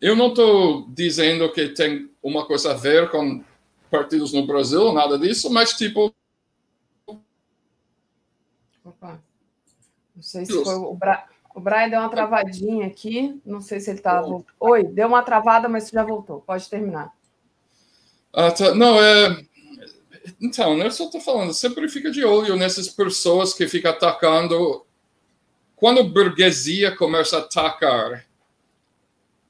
eu 0.00 0.14
não 0.14 0.28
estou 0.28 0.86
dizendo 0.88 1.50
que 1.52 1.70
tem 1.70 2.08
uma 2.22 2.46
coisa 2.46 2.70
a 2.70 2.74
ver 2.74 3.10
com 3.10 3.42
partidos 3.90 4.32
no 4.32 4.46
Brasil, 4.46 4.92
nada 4.92 5.18
disso, 5.18 5.50
mas, 5.50 5.72
tipo. 5.72 6.14
Opa. 8.84 9.20
Não 10.14 10.22
sei 10.22 10.46
se 10.46 10.52
foi 10.64 10.74
o, 10.74 10.94
Bra... 10.94 11.31
o 11.54 11.60
Brian 11.60 11.88
deu 11.88 12.00
uma 12.00 12.08
travadinha 12.08 12.86
aqui. 12.86 13.40
Não 13.44 13.60
sei 13.60 13.80
se 13.80 13.90
ele 13.90 13.98
está. 13.98 14.22
Oi, 14.60 14.84
deu 14.84 15.08
uma 15.08 15.22
travada, 15.22 15.68
mas 15.68 15.88
já 15.88 16.04
voltou. 16.04 16.40
Pode 16.40 16.68
terminar. 16.68 17.12
Ah, 18.32 18.50
tá. 18.50 18.74
Não, 18.74 19.00
é 19.00 19.44
então, 20.40 20.78
eu 20.78 20.90
só 20.90 21.04
estou 21.04 21.20
falando, 21.20 21.52
sempre 21.52 21.88
fica 21.88 22.10
de 22.10 22.24
olho 22.24 22.56
nessas 22.56 22.88
pessoas 22.88 23.54
que 23.54 23.68
ficam 23.68 23.90
atacando. 23.90 24.84
Quando 25.76 26.00
a 26.00 26.04
burguesia 26.04 26.94
começa 26.96 27.36
a 27.36 27.40
atacar 27.40 28.24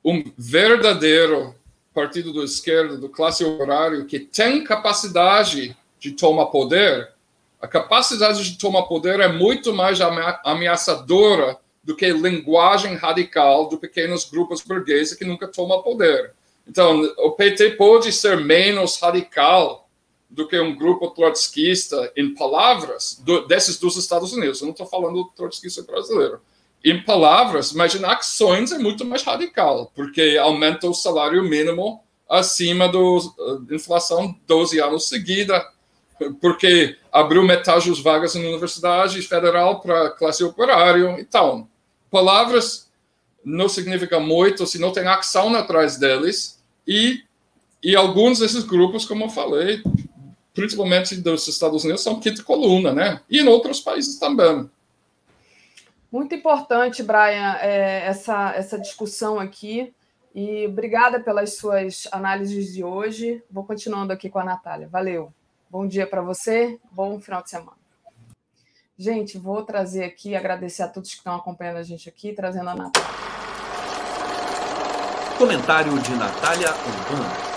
um 0.05 0.33
verdadeiro 0.37 1.55
partido 1.95 2.33
do 2.33 2.43
esquerdo, 2.43 2.99
do 2.99 3.09
classe 3.09 3.45
operária, 3.45 4.05
que 4.05 4.19
tem 4.19 4.65
capacidade 4.65 5.77
de 5.99 6.13
tomar 6.13 6.47
poder, 6.47 7.13
a 7.61 7.69
capacidade 7.69 8.43
de 8.43 8.59
tomar 8.59 8.85
poder 8.85 9.21
é 9.21 9.29
muito 9.29 9.75
mais 9.75 9.99
ameaçadora 10.45 11.59
do 11.83 11.97
que 11.97 12.13
linguagem 12.13 12.95
radical 12.95 13.69
de 13.69 13.77
pequenos 13.77 14.25
grupos 14.25 14.63
burgueses 14.63 15.15
que 15.15 15.25
nunca 15.25 15.49
tomam 15.49 15.83
poder. 15.83 16.33
Então, 16.67 17.03
o 17.19 17.33
PT 17.33 17.71
pode 17.71 18.13
ser 18.13 18.37
menos 18.37 19.01
radical 19.01 19.89
do 20.31 20.49
que 20.49 20.59
um 20.59 20.75
grupo 20.75 21.11
trotskista 21.11 22.11
em 22.17 22.35
palavras 22.35 23.21
do, 23.23 23.47
desses 23.47 23.79
dos 23.79 23.97
Estados 23.97 24.33
Unidos. 24.33 24.61
Eu 24.61 24.67
não 24.67 24.73
estou 24.73 24.87
falando 24.87 25.25
do 25.25 25.31
trotskista 25.31 25.83
brasileiro. 25.83 26.41
Em 26.85 27.03
palavras, 27.03 27.73
mas 27.73 27.95
em 27.95 28.05
ações 28.05 28.73
é 28.73 28.79
muito 28.79 29.05
mais 29.05 29.23
radical, 29.23 29.93
porque 29.95 30.39
aumenta 30.41 30.89
o 30.89 30.95
salário 30.95 31.43
mínimo 31.43 32.03
acima 32.29 32.89
da 32.89 32.99
uh, 32.99 33.31
inflação 33.71 34.35
12 34.47 34.81
anos 34.81 35.09
seguida, 35.09 35.65
porque 36.41 36.97
abriu 37.13 37.43
metade 37.43 37.91
das 37.91 38.01
vagas 38.01 38.35
na 38.35 38.41
universidade 38.41 39.21
federal 39.23 39.81
para 39.81 40.11
classe 40.11 40.43
operária. 40.43 41.21
Então, 41.21 41.69
palavras 42.13 42.89
não 43.45 43.69
significa 43.69 44.21
muito 44.21 44.67
se 44.67 44.79
não 44.79 44.93
tem 44.93 45.09
ação 45.09 45.53
atrás 45.57 45.97
deles 45.97 46.63
e 46.87 47.25
e 47.83 47.97
alguns 47.97 48.39
desses 48.39 48.63
grupos, 48.63 49.05
como 49.05 49.25
eu 49.25 49.29
falei, 49.29 49.83
principalmente 50.55 51.17
dos 51.17 51.49
Estados 51.49 51.83
Unidos, 51.83 52.03
são 52.03 52.21
quinta 52.21 52.43
coluna, 52.45 52.93
né? 52.93 53.21
E 53.29 53.41
em 53.41 53.49
outros 53.49 53.81
países 53.81 54.21
também. 54.21 54.71
Muito 56.11 56.33
importante, 56.33 57.03
Brian, 57.03 57.57
é, 57.61 58.05
essa, 58.07 58.53
essa 58.55 58.79
discussão 58.79 59.41
aqui. 59.41 59.93
E 60.33 60.67
obrigada 60.67 61.19
pelas 61.19 61.57
suas 61.57 62.07
análises 62.13 62.73
de 62.73 62.85
hoje. 62.85 63.43
Vou 63.51 63.65
continuando 63.65 64.13
aqui 64.13 64.31
com 64.31 64.39
a 64.39 64.45
Natália. 64.45 64.89
Valeu. 64.89 65.33
Bom 65.69 65.87
dia 65.87 66.07
para 66.07 66.23
você, 66.23 66.79
bom 66.93 67.19
final 67.21 67.43
de 67.43 67.51
semana. 67.51 67.82
Gente, 68.99 69.39
vou 69.39 69.65
trazer 69.65 70.05
aqui, 70.05 70.37
agradecer 70.37 70.83
a 70.83 70.89
todos 70.89 71.11
que 71.11 71.17
estão 71.17 71.35
acompanhando 71.35 71.79
a 71.79 71.83
gente 71.83 72.09
aqui, 72.09 72.33
trazendo 72.35 72.69
a 72.69 72.75
Natália. 72.75 73.09
Comentário 75.39 75.99
de 75.99 76.15
Natália 76.15 76.69
Urbano. 76.69 77.53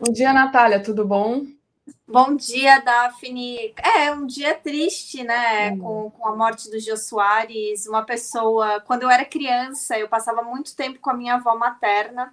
Bom 0.00 0.12
dia, 0.12 0.32
Natália, 0.32 0.80
tudo 0.80 1.04
bom? 1.04 1.44
Bom 2.06 2.36
dia, 2.36 2.78
Daphne. 2.80 3.74
É 3.96 4.12
um 4.12 4.24
dia 4.24 4.54
triste, 4.54 5.24
né? 5.24 5.72
Hum. 5.72 5.78
Com, 5.78 6.10
com 6.10 6.28
a 6.28 6.36
morte 6.36 6.70
do 6.70 6.78
Gil 6.78 6.96
Soares, 6.96 7.86
uma 7.86 8.04
pessoa. 8.04 8.80
Quando 8.80 9.02
eu 9.02 9.10
era 9.10 9.24
criança, 9.24 9.98
eu 9.98 10.08
passava 10.08 10.42
muito 10.42 10.76
tempo 10.76 11.00
com 11.00 11.10
a 11.10 11.14
minha 11.14 11.34
avó 11.34 11.56
materna. 11.56 12.32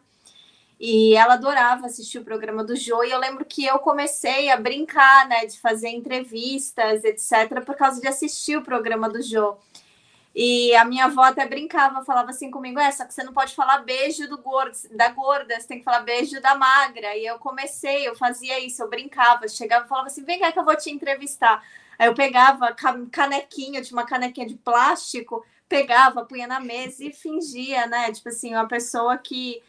E 0.83 1.15
ela 1.15 1.35
adorava 1.35 1.85
assistir 1.85 2.17
o 2.17 2.23
programa 2.23 2.63
do 2.63 2.75
Jô, 2.75 3.03
e 3.03 3.11
eu 3.11 3.19
lembro 3.19 3.45
que 3.45 3.63
eu 3.63 3.77
comecei 3.77 4.49
a 4.49 4.57
brincar, 4.57 5.27
né, 5.27 5.45
de 5.45 5.59
fazer 5.59 5.89
entrevistas, 5.89 7.03
etc., 7.03 7.63
por 7.63 7.75
causa 7.75 8.01
de 8.01 8.07
assistir 8.07 8.57
o 8.57 8.63
programa 8.63 9.07
do 9.07 9.21
Jô. 9.21 9.59
E 10.33 10.73
a 10.75 10.83
minha 10.83 11.05
avó 11.05 11.21
até 11.21 11.45
brincava, 11.47 12.03
falava 12.03 12.31
assim 12.31 12.49
comigo: 12.49 12.79
é, 12.79 12.89
só 12.89 13.05
que 13.05 13.13
você 13.13 13.23
não 13.23 13.31
pode 13.31 13.53
falar 13.53 13.83
beijo 13.83 14.27
do 14.27 14.39
gordo, 14.39 14.75
da 14.89 15.09
gorda, 15.09 15.59
você 15.59 15.67
tem 15.67 15.77
que 15.77 15.83
falar 15.83 15.99
beijo 15.99 16.41
da 16.41 16.55
magra. 16.55 17.15
E 17.15 17.27
eu 17.27 17.37
comecei, 17.37 18.07
eu 18.07 18.15
fazia 18.15 18.59
isso, 18.59 18.81
eu 18.81 18.89
brincava, 18.89 19.47
chegava 19.47 19.85
e 19.85 19.87
falava 19.87 20.07
assim: 20.07 20.23
vem 20.23 20.39
cá 20.39 20.51
que 20.51 20.57
eu 20.57 20.65
vou 20.65 20.75
te 20.75 20.89
entrevistar. 20.89 21.63
Aí 21.99 22.07
eu 22.07 22.15
pegava 22.15 22.75
canequinha, 23.11 23.83
tinha 23.83 23.95
uma 23.95 24.05
canequinha 24.07 24.47
de 24.47 24.55
plástico, 24.55 25.45
pegava, 25.69 26.25
punha 26.25 26.47
na 26.47 26.59
mesa 26.59 27.03
e 27.03 27.13
fingia, 27.13 27.85
né? 27.85 28.11
Tipo 28.11 28.29
assim, 28.29 28.55
uma 28.55 28.67
pessoa 28.67 29.15
que 29.19 29.61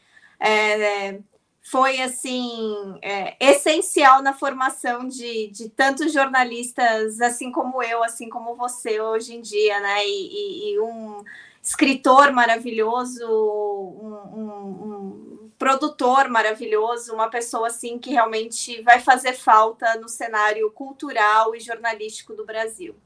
é, 0.48 1.20
foi 1.62 2.01
assim 2.02 2.98
é, 3.01 3.36
essencial 3.40 4.23
na 4.23 4.35
formação 4.35 5.06
de, 5.06 5.48
de 5.48 5.69
tantos 5.69 6.12
jornalistas, 6.12 7.20
assim 7.20 7.52
como 7.52 7.82
eu, 7.82 8.02
assim 8.02 8.28
como 8.28 8.56
você 8.56 9.01
hoje 9.01 9.35
em 9.35 9.40
dia, 9.40 9.81
né? 9.81 10.05
E, 10.05 10.10
e, 10.10 10.74
e 10.74 10.81
um 10.81 11.23
escritor 11.62 12.32
maravilhoso, 12.32 13.24
um, 13.24 14.39
um, 14.39 14.48
um, 14.48 15.51
produtor 15.56 16.28
maravilhoso, 16.28 17.14
uma 17.14 17.31
pessoa 17.31 17.69
assim 17.69 17.97
que 17.97 18.10
realmente 18.10 18.82
vai 18.82 18.98
fazer 18.98 19.32
falta 19.32 19.94
no 20.01 20.09
cenário 20.09 20.69
cultural 20.73 21.55
e 21.55 21.60
jornalístico 21.60 22.35
do 22.35 22.44
Brasil. 22.44 22.97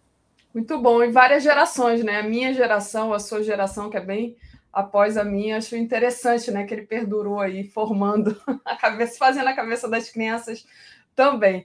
Muito 0.54 0.78
bom, 0.78 1.04
e 1.04 1.10
várias 1.12 1.42
gerações, 1.42 2.02
né? 2.02 2.20
A 2.20 2.22
minha 2.22 2.54
geração, 2.54 3.12
a 3.12 3.18
sua 3.18 3.42
geração, 3.42 3.90
que 3.90 3.98
é 3.98 4.00
bem 4.00 4.34
após 4.77 5.16
a 5.16 5.24
minha, 5.24 5.57
acho 5.57 5.74
interessante, 5.74 6.51
né? 6.51 6.66
Que 6.66 6.74
ele 6.74 6.86
perdurou 6.86 7.40
aí, 7.40 7.65
formando 7.65 8.39
a 8.62 8.77
cabeça, 8.77 9.16
fazendo 9.16 9.48
a 9.48 9.55
cabeça 9.55 9.89
das 9.89 10.11
crianças 10.11 10.66
também. 11.15 11.65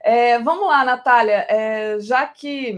É, 0.00 0.38
vamos 0.38 0.68
lá, 0.68 0.84
Natália, 0.84 1.44
é, 1.48 1.98
já 1.98 2.24
que 2.24 2.72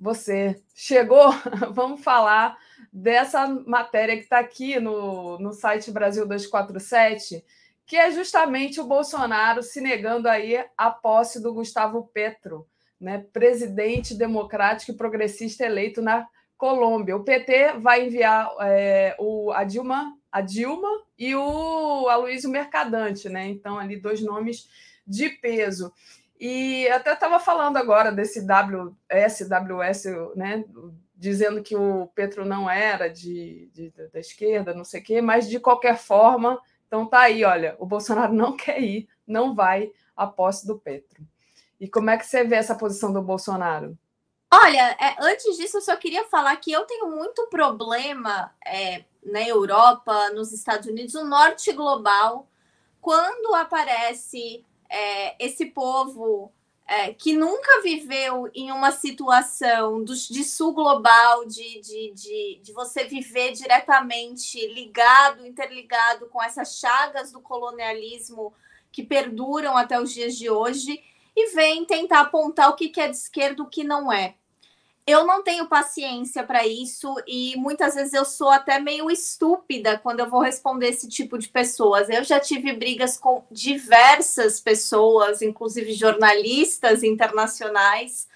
você 0.00 0.58
chegou, 0.74 1.30
vamos 1.70 2.02
falar 2.02 2.56
dessa 2.90 3.46
matéria 3.46 4.16
que 4.16 4.22
está 4.22 4.38
aqui 4.38 4.80
no, 4.80 5.38
no 5.38 5.52
site 5.52 5.90
Brasil 5.90 6.26
247, 6.26 7.44
que 7.84 7.96
é 7.96 8.10
justamente 8.10 8.80
o 8.80 8.86
Bolsonaro 8.86 9.62
se 9.62 9.82
negando 9.82 10.30
aí 10.30 10.64
a 10.78 10.90
posse 10.90 11.42
do 11.42 11.52
Gustavo 11.52 12.08
Petro, 12.14 12.66
né, 12.98 13.22
presidente 13.34 14.14
democrático 14.14 14.92
e 14.92 14.96
progressista 14.96 15.66
eleito 15.66 16.00
na 16.00 16.26
Colômbia. 16.56 17.16
O 17.16 17.24
PT 17.24 17.78
vai 17.78 18.06
enviar 18.06 18.50
é, 18.60 19.16
o, 19.18 19.52
a, 19.52 19.64
Dilma, 19.64 20.16
a 20.30 20.40
Dilma 20.40 20.88
e 21.18 21.34
o 21.34 22.08
Aloysio 22.08 22.50
Mercadante, 22.50 23.28
né? 23.28 23.46
Então, 23.48 23.78
ali 23.78 23.96
dois 23.96 24.22
nomes 24.22 24.68
de 25.06 25.28
peso. 25.28 25.92
E 26.38 26.88
até 26.88 27.12
estava 27.12 27.38
falando 27.38 27.76
agora 27.76 28.10
desse 28.10 28.40
WS, 28.40 29.48
WS, 29.48 30.04
né? 30.34 30.64
Dizendo 31.16 31.62
que 31.62 31.76
o 31.76 32.08
Petro 32.08 32.44
não 32.44 32.68
era 32.68 33.08
de, 33.08 33.70
de 33.72 33.92
da 34.12 34.18
esquerda, 34.18 34.74
não 34.74 34.84
sei 34.84 35.00
o 35.00 35.04
quê, 35.04 35.20
mas 35.20 35.48
de 35.48 35.60
qualquer 35.60 35.96
forma, 35.96 36.60
então 36.86 37.06
tá 37.06 37.20
aí, 37.20 37.44
olha, 37.44 37.76
o 37.78 37.86
Bolsonaro 37.86 38.32
não 38.32 38.54
quer 38.56 38.80
ir, 38.80 39.08
não 39.26 39.54
vai 39.54 39.90
à 40.16 40.26
posse 40.26 40.66
do 40.66 40.78
Petro. 40.78 41.24
E 41.80 41.88
como 41.88 42.10
é 42.10 42.16
que 42.16 42.26
você 42.26 42.44
vê 42.44 42.56
essa 42.56 42.74
posição 42.74 43.12
do 43.12 43.22
Bolsonaro? 43.22 43.98
Olha, 44.56 44.96
é, 45.00 45.16
antes 45.18 45.56
disso, 45.56 45.78
eu 45.78 45.80
só 45.80 45.96
queria 45.96 46.26
falar 46.26 46.54
que 46.56 46.70
eu 46.70 46.84
tenho 46.84 47.10
muito 47.10 47.48
problema 47.48 48.54
é, 48.64 49.04
na 49.24 49.42
Europa, 49.42 50.30
nos 50.30 50.52
Estados 50.52 50.86
Unidos, 50.86 51.14
no 51.14 51.24
norte 51.24 51.72
global, 51.72 52.48
quando 53.00 53.52
aparece 53.56 54.64
é, 54.88 55.44
esse 55.44 55.66
povo 55.66 56.52
é, 56.86 57.12
que 57.12 57.36
nunca 57.36 57.82
viveu 57.82 58.48
em 58.54 58.70
uma 58.70 58.92
situação 58.92 60.04
do, 60.04 60.14
de 60.14 60.44
sul 60.44 60.72
global, 60.72 61.44
de, 61.46 61.80
de, 61.80 62.12
de, 62.12 62.60
de 62.62 62.72
você 62.72 63.02
viver 63.02 63.50
diretamente 63.54 64.64
ligado, 64.68 65.44
interligado 65.44 66.26
com 66.26 66.40
essas 66.40 66.78
chagas 66.78 67.32
do 67.32 67.40
colonialismo 67.40 68.54
que 68.92 69.02
perduram 69.02 69.76
até 69.76 70.00
os 70.00 70.12
dias 70.12 70.36
de 70.36 70.48
hoje, 70.48 71.02
e 71.34 71.50
vem 71.56 71.84
tentar 71.84 72.20
apontar 72.20 72.70
o 72.70 72.76
que 72.76 72.92
é 73.00 73.08
de 73.08 73.16
esquerda 73.16 73.60
e 73.60 73.64
o 73.64 73.68
que 73.68 73.82
não 73.82 74.12
é 74.12 74.36
eu 75.06 75.26
não 75.26 75.42
tenho 75.42 75.68
paciência 75.68 76.42
para 76.44 76.66
isso 76.66 77.14
e 77.26 77.54
muitas 77.58 77.94
vezes 77.94 78.14
eu 78.14 78.24
sou 78.24 78.48
até 78.48 78.78
meio 78.78 79.10
estúpida 79.10 79.98
quando 79.98 80.20
eu 80.20 80.30
vou 80.30 80.40
responder 80.40 80.88
esse 80.88 81.08
tipo 81.08 81.38
de 81.38 81.48
pessoas. 81.48 82.08
Eu 82.08 82.24
já 82.24 82.40
tive 82.40 82.72
brigas 82.72 83.18
com 83.18 83.44
diversas 83.50 84.60
pessoas, 84.60 85.42
inclusive 85.42 85.92
jornalistas 85.92 87.02
internacionais, 87.02 88.26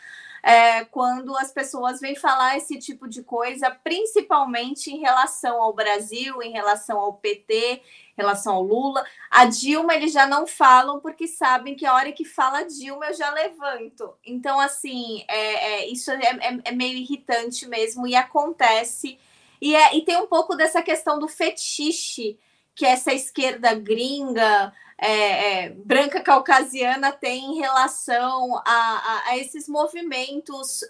é, 0.42 0.84
quando 0.84 1.36
as 1.36 1.50
pessoas 1.50 2.00
vêm 2.00 2.14
falar 2.14 2.58
esse 2.58 2.78
tipo 2.78 3.08
de 3.08 3.22
coisa, 3.22 3.70
principalmente 3.70 4.90
em 4.90 4.98
relação 4.98 5.62
ao 5.62 5.72
Brasil, 5.72 6.42
em 6.42 6.52
relação 6.52 6.98
ao 6.98 7.14
PT, 7.14 7.82
relação 8.18 8.56
ao 8.56 8.62
Lula. 8.62 9.04
A 9.30 9.44
Dilma 9.46 9.94
eles 9.94 10.12
já 10.12 10.26
não 10.26 10.46
falam 10.46 11.00
porque 11.00 11.28
sabem 11.28 11.76
que 11.76 11.86
a 11.86 11.94
hora 11.94 12.12
que 12.12 12.24
fala 12.24 12.64
Dilma 12.64 13.06
eu 13.06 13.14
já 13.14 13.30
levanto. 13.30 14.12
Então, 14.26 14.58
assim, 14.58 15.24
é, 15.28 15.82
é 15.82 15.88
isso 15.88 16.10
é, 16.10 16.16
é, 16.16 16.58
é, 16.64 16.72
meio 16.72 16.98
irritante 16.98 17.66
mesmo 17.66 18.06
e 18.06 18.16
acontece. 18.16 19.18
E, 19.60 19.74
é, 19.74 19.96
e 19.96 20.02
tem 20.02 20.16
um 20.16 20.26
pouco 20.26 20.56
dessa 20.56 20.82
questão 20.82 21.18
do 21.18 21.28
fetiche 21.28 22.38
que 22.74 22.84
essa 22.84 23.12
esquerda 23.12 23.74
gringa, 23.74 24.72
é, 24.96 25.64
é, 25.64 25.70
branca 25.70 26.20
caucasiana 26.20 27.12
tem 27.12 27.52
em 27.52 27.58
relação 27.58 28.56
a, 28.56 28.62
a, 28.64 29.22
a 29.30 29.38
esses 29.38 29.68
movimentos 29.68 30.84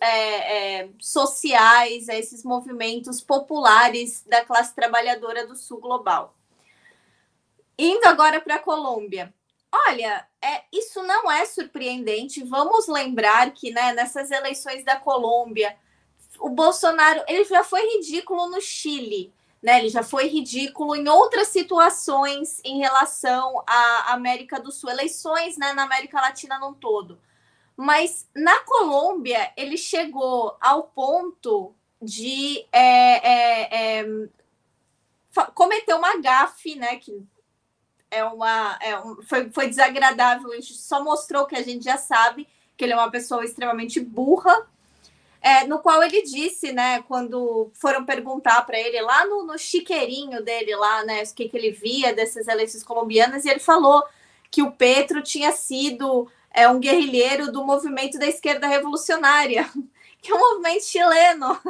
sociais, 0.98 2.08
a 2.08 2.14
esses 2.14 2.42
movimentos 2.42 3.20
populares 3.22 4.22
da 4.26 4.44
classe 4.44 4.74
trabalhadora 4.74 5.46
do 5.46 5.56
sul 5.56 5.80
global. 5.80 6.37
Indo 7.78 8.06
agora 8.06 8.40
para 8.40 8.56
a 8.56 8.58
Colômbia. 8.58 9.32
Olha, 9.70 10.26
é, 10.42 10.64
isso 10.72 11.02
não 11.02 11.30
é 11.30 11.44
surpreendente. 11.44 12.42
Vamos 12.42 12.88
lembrar 12.88 13.50
que 13.52 13.70
né, 13.70 13.92
nessas 13.92 14.30
eleições 14.30 14.84
da 14.84 14.96
Colômbia, 14.96 15.76
o 16.40 16.48
Bolsonaro 16.48 17.22
ele 17.28 17.44
já 17.44 17.62
foi 17.62 17.82
ridículo 17.94 18.48
no 18.48 18.60
Chile, 18.60 19.32
né? 19.62 19.78
Ele 19.78 19.88
já 19.88 20.02
foi 20.02 20.26
ridículo 20.28 20.96
em 20.96 21.08
outras 21.08 21.48
situações 21.48 22.60
em 22.64 22.78
relação 22.78 23.62
à 23.66 24.12
América 24.12 24.58
do 24.58 24.72
Sul, 24.72 24.90
eleições 24.90 25.56
né, 25.56 25.72
na 25.72 25.82
América 25.82 26.20
Latina 26.20 26.58
num 26.58 26.72
todo. 26.72 27.20
Mas 27.76 28.28
na 28.34 28.58
Colômbia 28.60 29.52
ele 29.56 29.76
chegou 29.76 30.56
ao 30.60 30.84
ponto 30.84 31.74
de 32.00 32.66
é, 32.72 33.28
é, 33.28 34.00
é, 34.00 34.06
cometer 35.54 35.94
uma 35.94 36.16
gafe, 36.18 36.74
né? 36.74 36.96
Que 36.96 37.22
é 38.10 38.24
uma, 38.24 38.78
é 38.80 38.98
um, 38.98 39.22
foi, 39.22 39.50
foi 39.50 39.68
desagradável, 39.68 40.52
a 40.52 40.54
gente 40.56 40.74
só 40.74 41.02
mostrou 41.02 41.46
que 41.46 41.56
a 41.56 41.62
gente 41.62 41.84
já 41.84 41.96
sabe 41.96 42.48
que 42.76 42.84
ele 42.84 42.92
é 42.92 42.96
uma 42.96 43.10
pessoa 43.10 43.44
extremamente 43.44 44.00
burra, 44.00 44.66
é, 45.40 45.66
no 45.66 45.78
qual 45.78 46.02
ele 46.02 46.22
disse, 46.22 46.72
né, 46.72 47.02
quando 47.02 47.70
foram 47.74 48.04
perguntar 48.04 48.64
para 48.66 48.78
ele 48.78 49.00
lá 49.00 49.24
no, 49.26 49.44
no 49.44 49.58
chiqueirinho 49.58 50.42
dele 50.42 50.74
lá, 50.74 51.04
né, 51.04 51.22
o 51.22 51.34
que, 51.34 51.48
que 51.48 51.56
ele 51.56 51.70
via 51.70 52.12
dessas 52.12 52.48
eleições 52.48 52.82
colombianas, 52.82 53.44
e 53.44 53.48
ele 53.50 53.60
falou 53.60 54.02
que 54.50 54.62
o 54.62 54.72
Petro 54.72 55.22
tinha 55.22 55.52
sido 55.52 56.28
é, 56.50 56.68
um 56.68 56.80
guerrilheiro 56.80 57.52
do 57.52 57.64
movimento 57.64 58.18
da 58.18 58.26
esquerda 58.26 58.66
revolucionária, 58.66 59.70
que 60.20 60.32
é 60.32 60.34
um 60.34 60.38
movimento 60.38 60.84
chileno. 60.84 61.60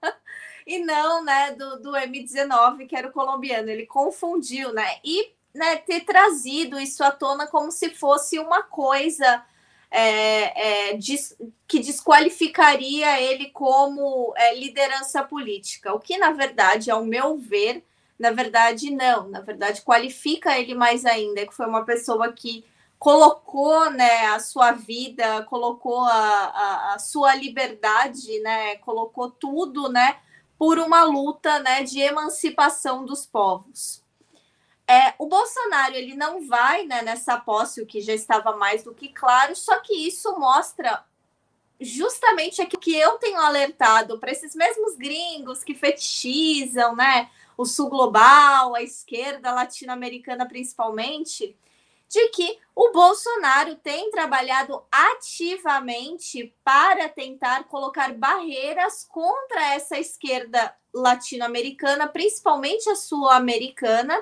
e 0.66 0.78
não, 0.78 1.24
né, 1.24 1.52
do, 1.52 1.80
do 1.80 1.90
M19, 1.92 2.86
que 2.86 2.94
era 2.94 3.08
o 3.08 3.12
colombiano. 3.12 3.68
Ele 3.68 3.86
confundiu, 3.86 4.72
né? 4.72 4.98
E 5.04 5.32
né, 5.54 5.76
ter 5.76 6.00
trazido 6.02 6.78
isso 6.78 7.02
à 7.02 7.10
tona 7.10 7.46
como 7.46 7.70
se 7.70 7.90
fosse 7.90 8.38
uma 8.38 8.62
coisa 8.62 9.44
é, 9.90 10.90
é, 10.90 10.96
des, 10.96 11.36
que 11.66 11.80
desqualificaria 11.80 13.20
ele 13.20 13.50
como 13.50 14.32
é, 14.36 14.54
liderança 14.54 15.22
política, 15.24 15.92
o 15.92 15.98
que, 15.98 16.16
na 16.16 16.30
verdade, 16.30 16.90
ao 16.90 17.04
meu 17.04 17.36
ver, 17.36 17.84
na 18.18 18.30
verdade, 18.30 18.90
não, 18.90 19.28
na 19.28 19.40
verdade, 19.40 19.82
qualifica 19.82 20.56
ele 20.58 20.74
mais 20.74 21.04
ainda, 21.04 21.46
que 21.46 21.54
foi 21.54 21.66
uma 21.66 21.84
pessoa 21.84 22.32
que 22.32 22.64
colocou 22.98 23.90
né, 23.90 24.26
a 24.26 24.38
sua 24.38 24.72
vida, 24.72 25.42
colocou 25.44 26.04
a, 26.04 26.12
a, 26.12 26.94
a 26.94 26.98
sua 26.98 27.34
liberdade, 27.34 28.38
né, 28.40 28.76
colocou 28.76 29.30
tudo 29.30 29.88
né, 29.88 30.18
por 30.58 30.78
uma 30.78 31.02
luta 31.02 31.58
né, 31.60 31.82
de 31.82 31.98
emancipação 31.98 33.04
dos 33.06 33.24
povos. 33.24 34.04
É, 34.90 35.14
o 35.20 35.26
Bolsonaro 35.26 35.94
ele 35.94 36.16
não 36.16 36.44
vai 36.48 36.84
né, 36.84 37.00
nessa 37.00 37.38
posse, 37.38 37.80
o 37.80 37.86
que 37.86 38.00
já 38.00 38.12
estava 38.12 38.56
mais 38.56 38.82
do 38.82 38.92
que 38.92 39.08
claro, 39.10 39.54
só 39.54 39.78
que 39.78 39.94
isso 39.94 40.36
mostra 40.36 41.04
justamente 41.80 42.60
aquilo 42.60 42.82
que 42.82 42.96
eu 42.96 43.12
tenho 43.18 43.38
alertado 43.38 44.18
para 44.18 44.32
esses 44.32 44.52
mesmos 44.52 44.96
gringos 44.96 45.62
que 45.62 45.76
fetichizam 45.76 46.96
né, 46.96 47.30
o 47.56 47.64
sul 47.64 47.88
global, 47.88 48.74
a 48.74 48.82
esquerda 48.82 49.52
latino-americana 49.52 50.44
principalmente, 50.44 51.56
de 52.08 52.28
que 52.30 52.58
o 52.74 52.90
Bolsonaro 52.90 53.76
tem 53.76 54.10
trabalhado 54.10 54.82
ativamente 54.90 56.52
para 56.64 57.08
tentar 57.08 57.62
colocar 57.68 58.12
barreiras 58.12 59.06
contra 59.08 59.72
essa 59.72 59.96
esquerda 59.96 60.74
latino-americana, 60.92 62.08
principalmente 62.08 62.90
a 62.90 62.96
sul-americana, 62.96 64.20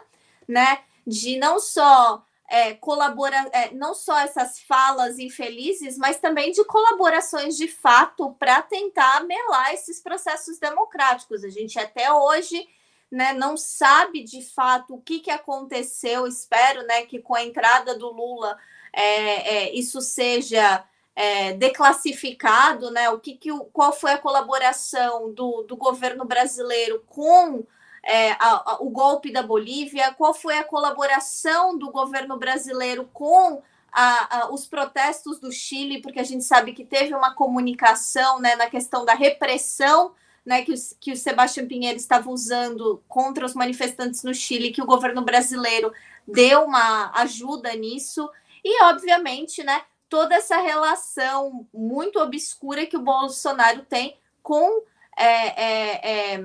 né? 0.49 0.81
De 1.07 1.37
não 1.39 1.61
só 1.61 2.25
é, 2.49 2.73
colabora, 2.75 3.37
é, 3.53 3.71
não 3.75 3.95
só 3.95 4.19
essas 4.19 4.59
falas 4.61 5.19
infelizes, 5.19 5.99
mas 5.99 6.19
também 6.19 6.51
de 6.51 6.65
colaborações 6.65 7.57
de 7.57 7.69
fato 7.69 8.35
para 8.39 8.63
tentar 8.63 9.25
melar 9.25 9.75
esses 9.75 10.01
processos 10.01 10.59
democráticos. 10.59 11.45
A 11.45 11.51
gente 11.51 11.79
até 11.79 12.11
hoje 12.11 12.67
né, 13.11 13.35
não 13.35 13.57
sabe 13.57 14.23
de 14.23 14.43
fato 14.43 14.95
o 14.95 15.01
que, 15.01 15.21
que 15.21 15.31
aconteceu. 15.31 16.27
Espero 16.27 16.83
né, 16.87 17.03
que 17.03 17.19
com 17.19 17.35
a 17.35 17.45
entrada 17.45 17.97
do 17.97 18.11
Lula 18.11 18.59
é, 18.93 19.57
é, 19.57 19.75
isso 19.75 20.01
seja 20.01 20.85
é, 21.15 21.53
declassificado, 21.53 22.91
né? 22.91 23.11
O 23.11 23.19
que, 23.19 23.35
que 23.35 23.51
qual 23.73 23.93
foi 23.93 24.13
a 24.13 24.19
colaboração 24.19 25.33
do, 25.33 25.63
do 25.63 25.77
governo 25.77 26.25
brasileiro 26.25 27.05
com 27.07 27.67
é, 28.05 28.33
a, 28.33 28.73
a, 28.73 28.77
o 28.81 28.91
golpe 28.91 29.33
da 29.33 29.43
Bolívia? 29.43 30.13
Qual 30.15 30.35
foi 30.35 30.59
a 30.59 30.65
colaboração 30.65 31.77
do 31.77 31.91
governo 31.91 32.37
brasileiro 32.39 33.09
com 33.13 33.63
a, 33.93 34.49
os 34.53 34.67
protestos 34.67 35.39
do 35.39 35.51
Chile? 35.51 36.01
Porque 36.01 36.21
a 36.21 36.25
gente 36.25 36.45
sabe 36.45 36.73
que 36.73 36.85
teve 36.85 37.15
uma 37.15 37.35
comunicação 37.35 38.41
né, 38.41 38.57
na 38.57 38.69
questão 38.69 39.05
da 39.05 39.15
repressão 39.15 40.13
né, 40.49 40.63
que, 40.63 40.73
que 40.99 41.13
o 41.13 41.17
Sebastião 41.17 41.67
Pinheiro 41.67 41.99
estava 41.99 42.31
usando 42.31 43.03
contra 43.07 43.45
os 43.45 43.53
manifestantes 43.53 44.23
no 44.23 44.33
Chile, 44.33 44.73
que 44.73 44.81
o 44.81 44.87
governo 44.87 45.21
brasileiro 45.21 45.93
deu 46.27 46.65
uma 46.65 47.13
ajuda 47.21 47.75
nisso, 47.75 48.29
e 48.65 48.83
obviamente, 48.85 49.63
né, 49.63 49.83
toda 50.09 50.35
essa 50.35 50.57
relação 50.59 51.67
muito 51.73 52.19
obscura 52.19 52.87
que 52.87 52.97
o 52.97 53.03
Bolsonaro 53.03 53.83
tem 53.83 54.17
com 54.43 54.83
é, 55.19 55.63
é, 55.63 56.35
é, 56.35 56.45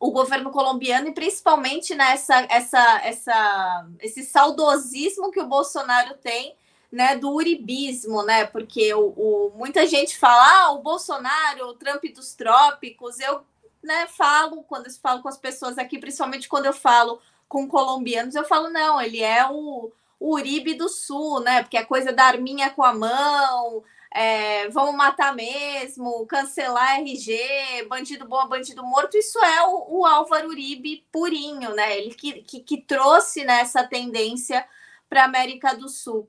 o 0.00 0.10
governo 0.10 0.50
colombiano 0.50 1.08
e 1.08 1.12
principalmente 1.12 1.94
nessa 1.94 2.46
essa, 2.48 3.00
essa, 3.04 3.86
esse 4.00 4.24
saudosismo 4.24 5.30
que 5.30 5.38
o 5.38 5.46
Bolsonaro 5.46 6.14
tem 6.14 6.56
né, 6.90 7.16
do 7.16 7.30
uribismo, 7.30 8.22
né? 8.24 8.46
Porque 8.46 8.92
o, 8.94 9.12
o, 9.16 9.52
muita 9.54 9.86
gente 9.86 10.18
fala, 10.18 10.64
ah, 10.64 10.72
o 10.72 10.82
Bolsonaro, 10.82 11.68
o 11.68 11.74
Trump 11.74 12.02
dos 12.14 12.34
trópicos. 12.34 13.20
Eu 13.20 13.42
né, 13.82 14.06
falo, 14.08 14.64
quando 14.64 14.86
eu 14.86 14.92
falo 14.94 15.22
com 15.22 15.28
as 15.28 15.38
pessoas 15.38 15.78
aqui, 15.78 15.98
principalmente 15.98 16.48
quando 16.48 16.66
eu 16.66 16.72
falo 16.72 17.20
com 17.48 17.68
colombianos, 17.68 18.34
eu 18.34 18.44
falo, 18.44 18.70
não, 18.70 19.00
ele 19.00 19.22
é 19.22 19.46
o, 19.48 19.92
o 20.18 20.34
Uribe 20.34 20.74
do 20.74 20.88
Sul, 20.88 21.40
né? 21.40 21.62
Porque 21.62 21.76
é 21.76 21.84
coisa 21.84 22.12
da 22.12 22.24
arminha 22.24 22.70
com 22.70 22.82
a 22.82 22.92
mão, 22.92 23.84
é, 24.12 24.68
vamos 24.70 24.96
matar 24.96 25.34
mesmo, 25.34 26.26
cancelar 26.26 26.98
RG, 26.98 27.86
bandido 27.88 28.26
bom, 28.26 28.46
bandido 28.48 28.82
morto, 28.82 29.16
isso 29.16 29.38
é 29.38 29.62
o, 29.66 30.00
o 30.00 30.06
Álvaro 30.06 30.48
Uribe 30.48 31.06
purinho, 31.12 31.74
né? 31.74 31.96
Ele 31.96 32.14
que, 32.14 32.42
que, 32.42 32.60
que 32.60 32.80
trouxe 32.82 33.44
né, 33.44 33.62
tendência 33.88 34.66
para 35.08 35.22
a 35.22 35.26
América 35.26 35.74
do 35.74 35.88
Sul. 35.88 36.28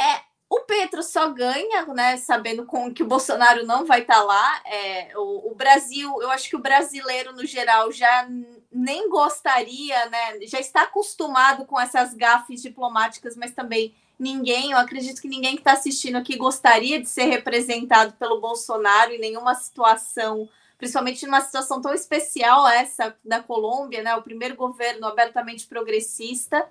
É, 0.00 0.22
o 0.48 0.60
Petro 0.60 1.02
só 1.02 1.28
ganha, 1.30 1.86
né? 1.86 2.16
Sabendo 2.16 2.64
com 2.64 2.92
que 2.92 3.02
o 3.02 3.06
Bolsonaro 3.06 3.66
não 3.66 3.84
vai 3.84 4.02
estar 4.02 4.14
tá 4.14 4.22
lá. 4.22 4.62
É, 4.64 5.12
o, 5.16 5.50
o, 5.50 5.54
Brasil, 5.54 6.22
eu 6.22 6.30
acho 6.30 6.48
que 6.48 6.56
o 6.56 6.60
brasileiro 6.60 7.32
no 7.32 7.44
geral 7.46 7.90
já 7.90 8.28
nem 8.70 9.08
gostaria, 9.08 10.06
né? 10.06 10.40
Já 10.42 10.60
está 10.60 10.82
acostumado 10.82 11.64
com 11.66 11.80
essas 11.80 12.14
gafes 12.14 12.62
diplomáticas, 12.62 13.36
mas 13.36 13.52
também 13.52 13.94
ninguém, 14.20 14.72
eu 14.72 14.78
acredito 14.78 15.20
que 15.20 15.28
ninguém 15.28 15.54
que 15.54 15.60
está 15.60 15.72
assistindo 15.72 16.16
aqui 16.16 16.36
gostaria 16.36 17.00
de 17.00 17.08
ser 17.08 17.24
representado 17.24 18.12
pelo 18.12 18.40
Bolsonaro 18.40 19.12
em 19.12 19.18
nenhuma 19.18 19.54
situação, 19.54 20.48
principalmente 20.76 21.24
numa 21.26 21.40
situação 21.40 21.80
tão 21.80 21.92
especial 21.94 22.68
essa 22.68 23.16
da 23.24 23.42
Colômbia, 23.42 24.02
né? 24.02 24.14
O 24.16 24.22
primeiro 24.22 24.54
governo 24.56 25.06
abertamente 25.06 25.66
progressista. 25.66 26.66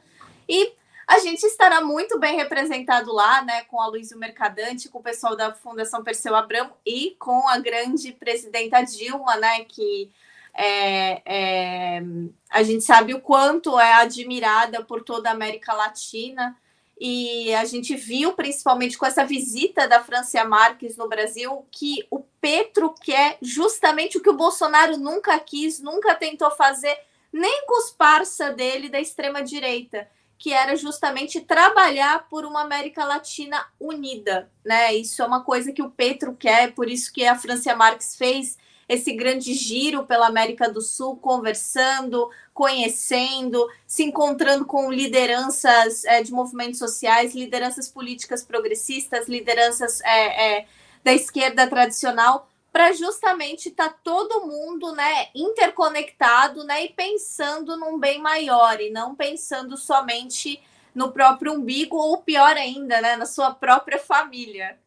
E 0.47 0.73
a 1.07 1.17
gente 1.19 1.43
estará 1.43 1.81
muito 1.81 2.19
bem 2.19 2.35
representado 2.35 3.11
lá, 3.11 3.41
né, 3.43 3.63
com 3.63 3.81
a 3.81 3.87
Luísa 3.87 4.15
Mercadante, 4.15 4.89
com 4.89 4.99
o 4.99 5.03
pessoal 5.03 5.35
da 5.35 5.51
Fundação 5.51 6.03
Perseu 6.03 6.35
Abramo 6.35 6.71
e 6.85 7.15
com 7.17 7.47
a 7.47 7.57
grande 7.57 8.11
presidenta 8.11 8.83
Dilma, 8.83 9.35
né, 9.37 9.65
que 9.65 10.11
é, 10.53 11.21
é, 11.25 12.03
a 12.49 12.61
gente 12.61 12.83
sabe 12.83 13.15
o 13.15 13.21
quanto 13.21 13.79
é 13.79 13.93
admirada 13.93 14.83
por 14.83 15.01
toda 15.03 15.29
a 15.29 15.33
América 15.33 15.73
Latina. 15.73 16.55
E 16.99 17.53
a 17.55 17.63
gente 17.63 17.95
viu, 17.95 18.33
principalmente 18.33 18.97
com 18.97 19.05
essa 19.05 19.25
visita 19.25 19.87
da 19.87 20.03
Francia 20.03 20.43
Marques 20.43 20.97
no 20.97 21.07
Brasil, 21.07 21.65
que 21.71 22.05
o 22.11 22.19
Petro 22.41 22.93
quer 22.93 23.37
justamente 23.41 24.17
o 24.17 24.21
que 24.21 24.29
o 24.29 24.35
Bolsonaro 24.35 24.97
nunca 24.97 25.39
quis, 25.39 25.79
nunca 25.79 26.13
tentou 26.15 26.51
fazer, 26.51 26.97
nem 27.31 27.65
com 27.65 27.79
os 27.79 27.91
parça 27.91 28.51
dele 28.51 28.89
da 28.89 28.99
extrema-direita 28.99 30.07
que 30.39 30.53
era 30.53 30.73
justamente 30.77 31.41
trabalhar 31.41 32.29
por 32.29 32.45
uma 32.45 32.61
América 32.61 33.03
Latina 33.03 33.67
unida, 33.77 34.49
né? 34.63 34.95
Isso 34.95 35.21
é 35.21 35.25
uma 35.25 35.43
coisa 35.43 35.73
que 35.73 35.81
o 35.81 35.91
Petro 35.91 36.33
quer, 36.33 36.71
por 36.73 36.89
isso 36.89 37.11
que 37.11 37.25
a 37.25 37.37
Francia 37.37 37.75
Marques 37.75 38.15
fez 38.15 38.57
esse 38.89 39.13
grande 39.13 39.53
giro 39.53 40.03
pela 40.03 40.25
América 40.25 40.67
do 40.67 40.81
Sul, 40.81 41.15
conversando, 41.17 42.27
conhecendo, 42.51 43.69
se 43.85 44.03
encontrando 44.03 44.65
com 44.65 44.91
lideranças 44.91 46.03
é, 46.05 46.23
de 46.23 46.31
movimentos 46.31 46.79
sociais, 46.79 47.35
lideranças 47.35 47.87
políticas 47.87 48.43
progressistas, 48.43 49.29
lideranças 49.29 50.01
é, 50.01 50.57
é, 50.57 50.67
da 51.03 51.13
esquerda 51.13 51.67
tradicional, 51.67 52.49
para 52.71 52.91
justamente 52.93 53.69
estar 53.69 53.89
tá 53.89 53.95
todo 54.03 54.47
mundo 54.47 54.91
né, 54.93 55.27
interconectado 55.35 56.63
né, 56.63 56.85
e 56.85 56.89
pensando 56.89 57.77
num 57.77 57.99
bem 57.99 58.19
maior 58.19 58.81
e 58.81 58.89
não 58.89 59.13
pensando 59.13 59.77
somente 59.77 60.59
no 60.95 61.11
próprio 61.11 61.53
umbigo 61.53 61.95
ou 61.95 62.23
pior 62.23 62.57
ainda, 62.57 62.99
né, 63.01 63.15
na 63.15 63.27
sua 63.27 63.53
própria 63.53 63.99
família. 63.99 64.79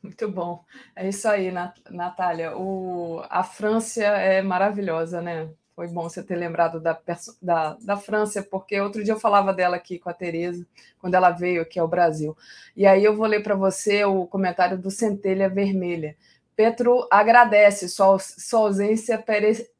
Muito 0.07 0.31
bom. 0.31 0.65
É 0.95 1.09
isso 1.09 1.29
aí, 1.29 1.51
Natália. 1.91 2.57
O, 2.57 3.23
a 3.29 3.43
França 3.43 4.03
é 4.05 4.41
maravilhosa, 4.41 5.21
né? 5.21 5.51
Foi 5.75 5.89
bom 5.89 6.05
você 6.05 6.23
ter 6.23 6.37
lembrado 6.37 6.81
da, 6.81 6.99
da, 7.43 7.75
da 7.75 7.97
França, 7.97 8.41
porque 8.43 8.81
outro 8.81 9.03
dia 9.03 9.13
eu 9.15 9.19
falava 9.19 9.53
dela 9.53 9.77
aqui 9.77 9.99
com 9.99 10.09
a 10.09 10.15
Tereza, 10.15 10.65
quando 10.99 11.15
ela 11.15 11.31
veio 11.31 11.61
aqui 11.61 11.79
ao 11.79 11.89
Brasil. 11.89 12.37
E 12.77 12.87
aí 12.87 13.05
eu 13.05 13.17
vou 13.17 13.27
ler 13.27 13.43
para 13.43 13.55
você 13.57 14.05
o 14.05 14.27
comentário 14.27 14.79
do 14.79 14.91
Centelha 14.91 15.49
Vermelha. 15.49 16.17
Petro 16.55 17.07
agradece, 17.11 17.89
sua, 17.89 18.19
sua 18.21 18.61
ausência 18.61 19.23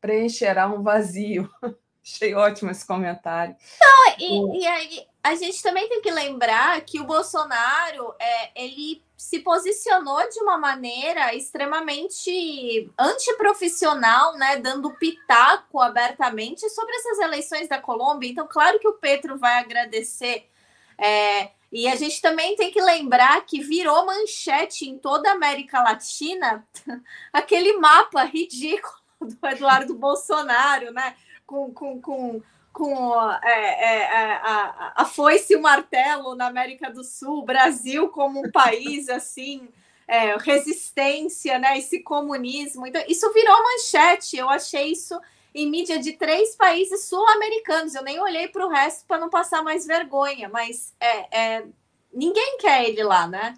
preencherá 0.01 0.67
um 0.69 0.83
vazio. 0.83 1.49
Achei 2.07 2.35
ótimo 2.37 2.71
esse 2.71 2.87
comentário. 2.87 3.57
Não, 3.81 4.15
e, 4.17 4.61
e 4.61 4.67
aí 4.67 5.07
a 5.25 5.35
gente 5.35 5.61
também 5.61 5.89
tem 5.89 6.01
que 6.01 6.11
lembrar 6.13 6.81
que 6.83 7.01
o 7.01 7.05
Bolsonaro 7.05 8.15
é, 8.21 8.51
ele 8.55 9.03
se 9.17 9.41
posicionou 9.41 10.29
de 10.29 10.39
uma 10.39 10.57
maneira 10.57 11.35
extremamente 11.35 12.89
antiprofissional, 12.97 14.37
né, 14.37 14.57
dando 14.59 14.95
pitaco 14.95 15.81
abertamente 15.81 16.69
sobre 16.71 16.95
essas 16.95 17.19
eleições 17.19 17.69
da 17.69 17.81
Colômbia. 17.81 18.31
Então, 18.31 18.47
claro 18.47 18.79
que 18.79 18.87
o 18.87 18.93
Petro 18.93 19.37
vai 19.37 19.59
agradecer. 19.59 20.49
É, 20.97 21.51
e 21.73 21.89
a 21.89 21.97
gente 21.97 22.23
também 22.23 22.55
tem 22.55 22.71
que 22.71 22.81
lembrar 22.81 23.45
que 23.45 23.61
virou 23.61 24.07
manchete 24.07 24.89
em 24.89 24.97
toda 24.97 25.31
a 25.31 25.35
América 25.35 25.83
Latina 25.83 26.65
aquele 27.33 27.73
mapa 27.79 28.23
ridículo 28.23 28.95
do 29.21 29.49
Eduardo 29.49 29.95
Bolsonaro, 29.95 30.93
né? 30.93 31.17
Com, 31.47 31.73
com, 31.73 32.01
com 32.01 32.43
com 32.77 33.19
é, 33.43 33.49
é, 33.49 34.03
é, 34.03 34.33
a, 34.35 34.93
a 34.97 35.05
foice 35.07 35.55
e 35.55 35.57
o 35.57 35.63
martelo 35.63 36.35
na 36.35 36.47
América 36.47 36.91
do 36.91 37.03
Sul, 37.03 37.43
Brasil 37.43 38.11
como 38.11 38.47
um 38.47 38.51
país 38.51 39.09
assim, 39.09 39.67
é, 40.07 40.37
resistência, 40.37 41.59
né? 41.59 41.79
Esse 41.79 42.01
comunismo. 42.01 42.87
Então, 42.87 43.03
isso 43.09 43.33
virou 43.33 43.57
manchete. 43.63 44.37
Eu 44.37 44.51
achei 44.51 44.93
isso 44.93 45.19
em 45.55 45.71
mídia 45.71 45.99
de 45.99 46.13
três 46.13 46.55
países 46.55 47.07
sul-americanos. 47.07 47.95
Eu 47.95 48.03
nem 48.03 48.21
olhei 48.21 48.47
para 48.49 48.67
o 48.67 48.69
resto 48.69 49.07
para 49.07 49.19
não 49.19 49.31
passar 49.31 49.63
mais 49.63 49.87
vergonha, 49.87 50.51
mas 50.51 50.95
é, 51.01 51.39
é, 51.41 51.67
ninguém 52.13 52.59
quer 52.59 52.85
ele 52.85 53.03
lá, 53.03 53.27
né? 53.27 53.55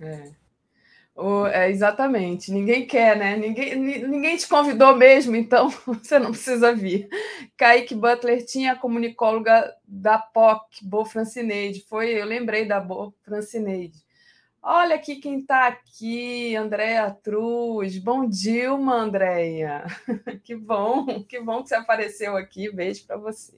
É. 0.00 0.30
O, 1.14 1.46
é, 1.46 1.70
exatamente, 1.70 2.50
ninguém 2.50 2.86
quer, 2.86 3.16
né? 3.16 3.36
Ninguém, 3.36 3.76
ninguém 3.76 4.36
te 4.36 4.48
convidou 4.48 4.96
mesmo, 4.96 5.36
então 5.36 5.68
você 5.86 6.18
não 6.18 6.30
precisa 6.30 6.74
vir. 6.74 7.06
Kaique 7.56 7.94
Butler 7.94 8.44
tinha 8.46 8.72
a 8.72 8.78
comunicóloga 8.78 9.74
da 9.86 10.18
POC, 10.18 10.82
Bo 10.82 11.04
Francineide. 11.04 11.84
Foi, 11.86 12.10
eu 12.10 12.24
lembrei 12.24 12.66
da 12.66 12.80
Bo 12.80 13.14
Francineide. 13.22 14.02
Olha 14.62 14.94
aqui 14.94 15.16
quem 15.16 15.40
está 15.40 15.66
aqui, 15.66 16.56
Andréia 16.56 17.10
Truz. 17.10 17.98
Bom 17.98 18.28
dia, 18.28 18.70
Andréia. 18.72 19.84
Que 20.44 20.56
bom, 20.56 21.24
que 21.24 21.40
bom 21.40 21.62
que 21.62 21.68
você 21.68 21.74
apareceu 21.74 22.36
aqui. 22.36 22.70
Beijo 22.72 23.04
para 23.06 23.16
você. 23.16 23.52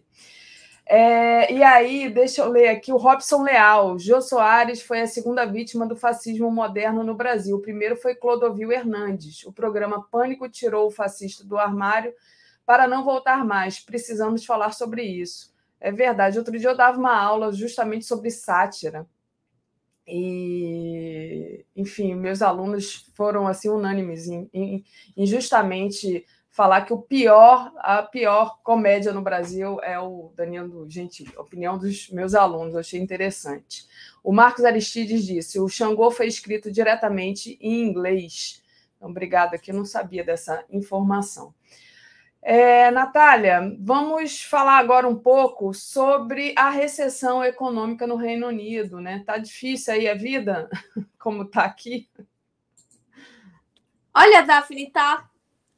É, 0.87 1.51
e 1.53 1.63
aí, 1.63 2.11
deixa 2.11 2.43
eu 2.43 2.51
ler 2.51 2.69
aqui 2.69 2.93
o 2.93 2.97
Robson 2.97 3.43
Leal. 3.43 3.99
Jô 3.99 4.21
Soares 4.21 4.83
foi 4.83 5.01
a 5.01 5.07
segunda 5.07 5.47
vítima 5.47 5.87
do 5.87 5.97
fascismo 5.97 6.51
moderno 6.51 7.03
no 7.03 7.15
Brasil. 7.15 7.57
O 7.57 7.63
primeiro 7.63 7.97
foi 7.97 8.15
Clodovil 8.15 8.71
Hernandes. 8.71 9.45
O 9.45 9.53
programa 9.53 10.07
Pânico 10.11 10.49
tirou 10.49 10.87
o 10.87 10.91
fascista 10.91 11.43
do 11.45 11.57
armário 11.57 12.13
para 12.67 12.87
não 12.87 13.03
voltar 13.05 13.45
mais. 13.45 13.81
Precisamos 13.81 14.45
falar 14.45 14.73
sobre 14.73 15.03
isso. 15.03 15.55
É 15.81 15.91
verdade. 15.91 16.39
Outro 16.39 16.59
dia 16.59 16.69
eu 16.71 16.77
dava 16.77 16.99
uma 16.99 17.17
aula 17.17 17.51
justamente 17.53 18.05
sobre 18.05 18.31
sátira. 18.31 19.07
E, 20.07 21.65
enfim, 21.75 22.15
meus 22.15 22.43
alunos 22.43 23.11
foram 23.15 23.47
assim 23.47 23.71
unânimes 23.71 24.29
em, 24.29 24.51
em, 24.53 24.85
em 25.17 25.27
justamente 25.27 26.27
falar 26.55 26.83
que 26.83 26.93
o 26.93 27.03
pior, 27.03 27.73
a 27.79 28.01
pior 28.01 28.61
comédia 28.63 29.13
no 29.13 29.21
Brasil 29.21 29.81
é 29.83 29.99
o 29.99 30.33
Danilo 30.37 30.89
Gentili. 30.89 31.37
Opinião 31.37 31.77
dos 31.77 32.09
meus 32.11 32.33
alunos, 32.33 32.77
achei 32.77 33.01
interessante. 33.01 33.85
O 34.23 34.33
Marcos 34.33 34.65
Aristides 34.65 35.27
disse: 35.27 35.59
o 35.59 35.69
Xangô 35.69 36.13
foi 36.13 36.29
escrito 36.29 36.71
diretamente 36.71 37.59
em 37.61 37.83
inglês. 37.83 38.63
Então, 38.97 39.11
obrigada, 39.11 39.59
que 39.59 39.73
eu 39.73 39.75
não 39.75 39.85
sabia 39.85 40.23
dessa 40.23 40.65
informação. 40.71 41.53
É, 42.41 42.89
Natália, 42.93 43.77
vamos 43.81 44.45
falar 44.45 44.79
agora 44.79 45.09
um 45.09 45.17
pouco 45.17 45.75
sobre 45.75 46.55
a 46.57 46.71
recessão 46.71 47.43
econômica 47.43 48.07
no 48.07 48.15
Reino 48.15 48.47
Unido, 48.47 49.01
né? 49.01 49.25
Tá 49.27 49.39
difícil 49.39 49.93
aí 49.93 50.09
a 50.09 50.15
vida, 50.15 50.71
como 51.19 51.47
tá 51.47 51.65
aqui? 51.65 52.09
Olha, 54.15 54.43
Daphne, 54.43 54.89
tá 54.93 55.29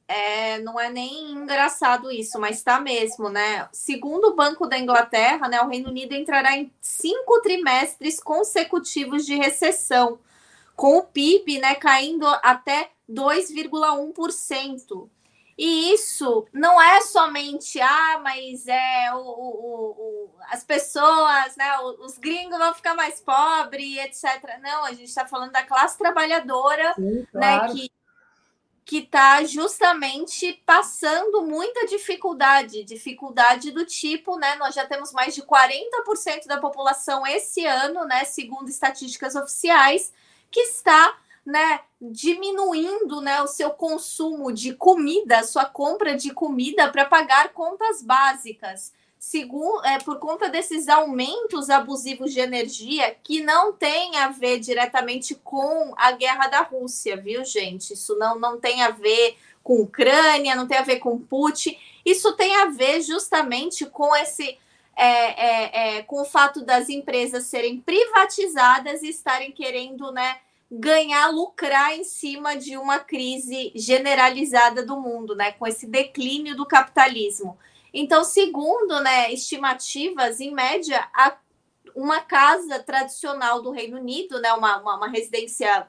é, 0.09 0.59
não 0.61 0.79
é 0.79 0.89
nem 0.91 1.33
engraçado 1.33 2.11
isso, 2.11 2.39
mas 2.39 2.59
está 2.59 2.79
mesmo, 2.81 3.29
né? 3.29 3.69
Segundo 3.73 4.29
o 4.29 4.35
Banco 4.35 4.67
da 4.67 4.79
Inglaterra, 4.79 5.49
né, 5.49 5.61
o 5.61 5.69
Reino 5.69 5.91
Unido 5.91 6.13
entrará 6.15 6.57
em 6.57 6.73
cinco 6.81 7.41
trimestres 7.41 8.21
consecutivos 8.21 9.27
de 9.27 9.35
recessão, 9.35 10.19
com 10.77 10.99
o 10.99 11.03
PIB 11.03 11.59
né, 11.59 11.75
caindo 11.75 12.27
até 12.43 12.91
2,1%. 13.11 15.09
E 15.59 15.95
isso 15.95 16.47
não 16.53 16.81
é 16.81 17.01
somente, 17.01 17.81
ah, 17.81 18.21
mas 18.23 18.69
é 18.69 19.11
o, 19.15 19.19
o, 19.19 19.91
o, 19.91 20.31
as 20.51 20.63
pessoas, 20.63 21.57
né, 21.57 21.79
os 22.01 22.19
gringos 22.19 22.59
vão 22.59 22.75
ficar 22.75 22.95
mais 22.95 23.21
pobres, 23.21 23.97
etc. 23.97 24.61
Não, 24.61 24.85
a 24.85 24.91
gente 24.91 25.09
está 25.09 25.27
falando 25.27 25.53
da 25.53 25.63
classe 25.63 25.97
trabalhadora, 25.97 26.93
Sim, 26.95 27.27
né, 27.33 27.59
claro. 27.59 27.75
né, 27.75 27.75
que 27.75 27.91
que 28.87 28.99
está 28.99 29.43
justamente 29.43 30.63
passando 30.65 31.43
muita 31.43 31.87
dificuldade, 31.87 32.85
dificuldade 32.85 33.73
do 33.73 33.85
tipo, 33.85 34.39
né? 34.39 34.55
Nós 34.55 34.77
já 34.77 34.87
temos 34.87 35.13
mais 35.13 35.35
de 35.35 35.43
40% 35.43 36.47
da 36.47 36.59
população 36.59 37.27
esse 37.27 37.67
ano, 37.67 38.05
né, 38.05 38.23
segundo 38.23 38.69
estatísticas 38.69 39.35
oficiais, 39.35 40.13
que 40.53 40.61
está, 40.61 41.19
né, 41.47 41.81
diminuindo, 42.01 43.21
né, 43.21 43.41
o 43.41 43.47
seu 43.47 43.71
consumo 43.71 44.53
de 44.53 44.75
comida, 44.75 45.45
sua 45.45 45.65
compra 45.65 46.17
de 46.17 46.35
comida 46.35 46.91
para 46.91 47.05
pagar 47.05 47.53
contas 47.55 48.03
básicas 48.03 48.93
segundo, 49.27 49.85
é, 49.85 49.99
por 49.99 50.21
conta 50.21 50.49
desses 50.49 50.89
aumentos 50.89 51.69
abusivos 51.69 52.33
de 52.33 52.39
energia 52.39 53.17
que 53.25 53.43
não 53.43 53.73
tem 53.73 54.17
a 54.17 54.29
ver 54.29 54.61
diretamente 54.61 55.35
com 55.35 55.93
a 55.97 56.13
guerra 56.13 56.47
da 56.47 56.61
Rússia, 56.61 57.17
viu, 57.17 57.45
gente? 57.45 57.95
Isso 57.95 58.17
não, 58.17 58.39
não 58.39 58.61
tem 58.61 58.83
a 58.83 58.91
ver 58.91 59.37
com 59.65 59.81
Ucrânia, 59.81 60.55
não 60.55 60.69
tem 60.69 60.79
a 60.79 60.83
ver 60.83 61.01
com 61.01 61.19
Putin. 61.19 61.77
Isso 62.05 62.37
tem 62.37 62.55
a 62.55 62.67
ver 62.67 63.01
justamente 63.01 63.85
com 63.87 64.15
esse. 64.15 64.59
É, 64.99 65.05
é, 65.05 65.97
é, 65.99 66.03
com 66.05 66.23
o 66.23 66.25
fato 66.25 66.65
das 66.65 66.89
empresas 66.89 67.45
serem 67.45 67.79
privatizadas 67.79 69.03
e 69.03 69.11
estarem 69.11 69.53
querendo 69.53 70.11
né, 70.11 70.39
ganhar, 70.71 71.29
lucrar 71.29 71.95
em 71.95 72.05
cima 72.05 72.57
de 72.57 72.77
uma 72.77 72.99
crise 72.99 73.73
generalizada 73.75 74.85
do 74.85 75.01
mundo, 75.01 75.35
né, 75.35 75.53
com 75.53 75.67
esse 75.67 75.87
declínio 75.87 76.57
do 76.57 76.67
capitalismo. 76.67 77.57
Então, 77.95 78.25
segundo 78.25 79.01
né, 79.01 79.33
estimativas, 79.33 80.41
em 80.41 80.53
média, 80.53 81.09
a, 81.15 81.37
uma 81.95 82.21
casa 82.21 82.79
tradicional 82.81 83.63
do 83.63 83.71
Reino 83.71 83.97
Unido, 83.97 84.41
né, 84.41 84.53
uma, 84.53 84.79
uma, 84.79 84.97
uma 84.97 85.09
residência 85.09 85.89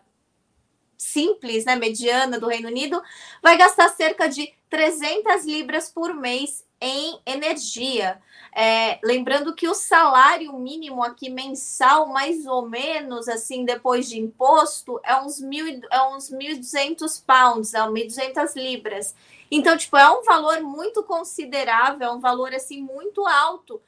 simples, 0.98 1.66
né, 1.66 1.76
mediana 1.76 2.40
do 2.40 2.48
Reino 2.48 2.68
Unido, 2.68 3.02
vai 3.41 3.58
gastar 3.58 3.90
cerca 3.90 4.28
de 4.28 4.54
300 4.70 5.45
libras 5.45 5.90
por 5.90 6.14
mês 6.14 6.66
em 6.80 7.20
energia. 7.26 8.22
É, 8.56 8.99
lembrando 9.04 9.54
que 9.54 9.68
o 9.68 9.74
salário 9.74 10.52
mínimo 10.54 11.04
aqui 11.04 11.30
mensal, 11.30 12.08
mais 12.08 12.45
ou 12.48 12.68
menos, 12.68 13.28
assim, 13.28 13.66
depois 13.66 14.10
de 14.10 14.20
imposto, 14.20 14.99
é 15.04 15.16
uns, 15.16 15.40
mil, 15.40 15.82
é 15.91 16.02
uns 16.08 16.32
1.200 16.32 17.24
pounds, 17.26 17.74
é 17.74 17.80
1.200 17.80 18.56
libras. 18.56 19.16
Então, 19.52 19.78
tipo, 19.78 19.95
é 19.95 20.10
um 20.10 20.24
valor 20.24 20.62
muito 20.62 21.04
considerável, 21.04 22.08
é 22.08 22.12
um 22.12 22.20
valor 22.20 22.54
assim 22.54 22.82
muito 22.82 23.26
alto, 23.26 23.82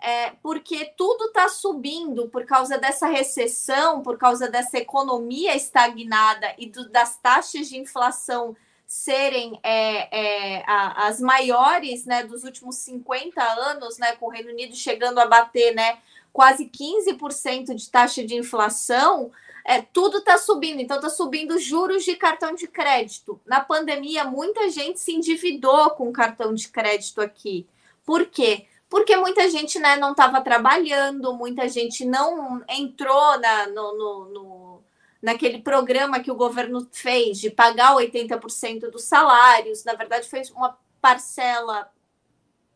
é, 0.00 0.30
porque 0.42 0.92
tudo 0.96 1.26
está 1.26 1.48
subindo 1.48 2.28
por 2.28 2.44
causa 2.44 2.76
dessa 2.76 3.06
recessão, 3.06 4.02
por 4.02 4.18
causa 4.18 4.48
dessa 4.48 4.76
economia 4.78 5.54
estagnada 5.54 6.54
e 6.58 6.66
do, 6.66 6.88
das 6.88 7.16
taxas 7.16 7.68
de 7.68 7.78
inflação 7.78 8.56
serem 8.94 9.58
é, 9.60 10.58
é, 10.58 10.64
a, 10.68 11.08
as 11.08 11.20
maiores 11.20 12.06
né, 12.06 12.22
dos 12.22 12.44
últimos 12.44 12.76
50 12.76 13.42
anos, 13.42 13.98
né, 13.98 14.14
com 14.14 14.26
o 14.26 14.30
Reino 14.30 14.50
Unido 14.50 14.76
chegando 14.76 15.18
a 15.18 15.26
bater 15.26 15.74
né, 15.74 15.98
quase 16.32 16.66
15% 16.66 17.74
de 17.74 17.90
taxa 17.90 18.24
de 18.24 18.36
inflação, 18.36 19.32
é, 19.64 19.82
tudo 19.82 20.18
está 20.18 20.38
subindo, 20.38 20.80
então 20.80 20.98
está 20.98 21.10
subindo 21.10 21.58
juros 21.58 22.04
de 22.04 22.14
cartão 22.14 22.54
de 22.54 22.68
crédito. 22.68 23.40
Na 23.44 23.60
pandemia, 23.60 24.22
muita 24.22 24.70
gente 24.70 25.00
se 25.00 25.12
endividou 25.12 25.90
com 25.90 26.12
cartão 26.12 26.54
de 26.54 26.68
crédito 26.68 27.20
aqui. 27.20 27.66
Por 28.06 28.26
quê? 28.26 28.68
Porque 28.88 29.16
muita 29.16 29.50
gente 29.50 29.76
né, 29.80 29.96
não 29.96 30.12
estava 30.12 30.40
trabalhando, 30.40 31.34
muita 31.34 31.68
gente 31.68 32.04
não 32.04 32.62
entrou 32.68 33.40
na, 33.40 33.66
no, 33.66 33.98
no, 33.98 34.24
no, 34.26 34.82
naquele 35.24 35.62
programa 35.62 36.20
que 36.20 36.30
o 36.30 36.34
governo 36.34 36.86
fez 36.92 37.40
de 37.40 37.48
pagar 37.48 37.94
80% 37.94 38.90
dos 38.90 39.04
salários. 39.04 39.82
Na 39.82 39.94
verdade, 39.94 40.28
fez 40.28 40.50
uma 40.50 40.78
parcela 41.00 41.90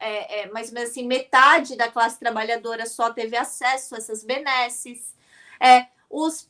é, 0.00 0.40
é, 0.40 0.50
mais 0.50 0.68
ou 0.68 0.74
menos 0.74 0.90
assim, 0.90 1.06
metade 1.06 1.76
da 1.76 1.90
classe 1.90 2.18
trabalhadora 2.18 2.86
só 2.86 3.10
teve 3.10 3.36
acesso 3.36 3.94
a 3.94 3.98
essas 3.98 4.24
benesses. 4.24 5.14
É, 5.60 5.88
os 6.08 6.48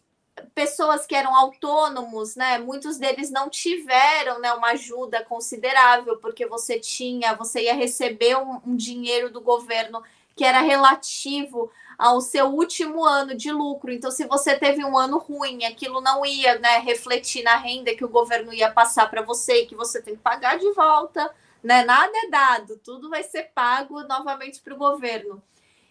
pessoas 0.55 1.05
que 1.05 1.17
eram 1.17 1.35
autônomos, 1.35 2.37
né? 2.37 2.59
Muitos 2.59 2.97
deles 2.97 3.29
não 3.29 3.51
tiveram, 3.51 4.39
né, 4.39 4.53
uma 4.53 4.69
ajuda 4.69 5.25
considerável 5.25 6.19
porque 6.19 6.47
você 6.47 6.79
tinha, 6.79 7.35
você 7.35 7.65
ia 7.65 7.75
receber 7.75 8.37
um, 8.37 8.61
um 8.65 8.77
dinheiro 8.77 9.31
do 9.33 9.41
governo 9.41 10.01
que 10.37 10.45
era 10.45 10.61
relativo 10.61 11.73
ao 11.99 12.21
seu 12.21 12.47
último 12.47 13.05
ano 13.05 13.35
de 13.35 13.51
lucro. 13.51 13.91
Então, 13.91 14.11
se 14.11 14.25
você 14.25 14.57
teve 14.57 14.85
um 14.85 14.97
ano 14.97 15.19
ruim, 15.19 15.65
aquilo 15.65 16.01
não 16.01 16.25
ia, 16.25 16.57
né, 16.61 16.79
refletir 16.79 17.43
na 17.43 17.57
renda 17.57 17.95
que 17.95 18.05
o 18.05 18.09
governo 18.09 18.53
ia 18.53 18.71
passar 18.71 19.11
para 19.11 19.21
você 19.21 19.63
e 19.63 19.67
que 19.67 19.75
você 19.75 20.01
tem 20.01 20.15
que 20.15 20.23
pagar 20.23 20.59
de 20.59 20.71
volta, 20.73 21.29
né? 21.63 21.85
Nada 21.85 22.13
é 22.15 22.29
dado, 22.29 22.79
tudo 22.79 23.11
vai 23.11 23.25
ser 23.25 23.51
pago 23.53 24.01
novamente 24.05 24.61
para 24.61 24.75
o 24.75 24.79
governo. 24.79 25.43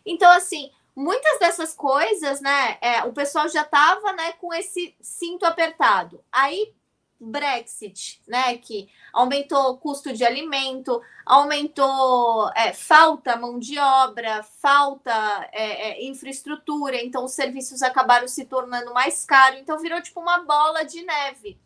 Então, 0.06 0.32
assim, 0.32 0.72
muitas 0.96 1.40
dessas 1.40 1.74
coisas, 1.74 2.40
né, 2.40 2.78
é, 2.80 3.04
o 3.04 3.12
pessoal 3.12 3.50
já 3.50 3.64
estava, 3.64 4.14
né, 4.14 4.32
com 4.34 4.54
esse 4.54 4.96
cinto 5.02 5.46
apertado. 5.46 6.24
Aí 6.32 6.74
Brexit, 7.20 8.22
né, 8.28 8.58
que 8.58 8.90
aumentou 9.12 9.72
o 9.72 9.78
custo 9.78 10.14
de 10.14 10.24
alimento, 10.24 11.02
aumentou 11.26 12.50
é, 12.56 12.74
falta 12.74 13.36
mão 13.36 13.58
de 13.58 13.78
obra, 13.80 14.44
falta 14.44 15.50
é, 15.52 15.90
é, 15.90 16.06
infraestrutura, 16.06 17.02
então 17.02 17.26
os 17.26 17.32
serviços 17.32 17.82
acabaram 17.82 18.28
se 18.28 18.46
tornando 18.46 18.94
mais 18.94 19.26
caros, 19.26 19.60
então 19.60 19.80
virou 19.80 20.02
tipo 20.02 20.20
uma 20.20 20.40
bola 20.40 20.84
de 20.84 21.04
neve. 21.04 21.58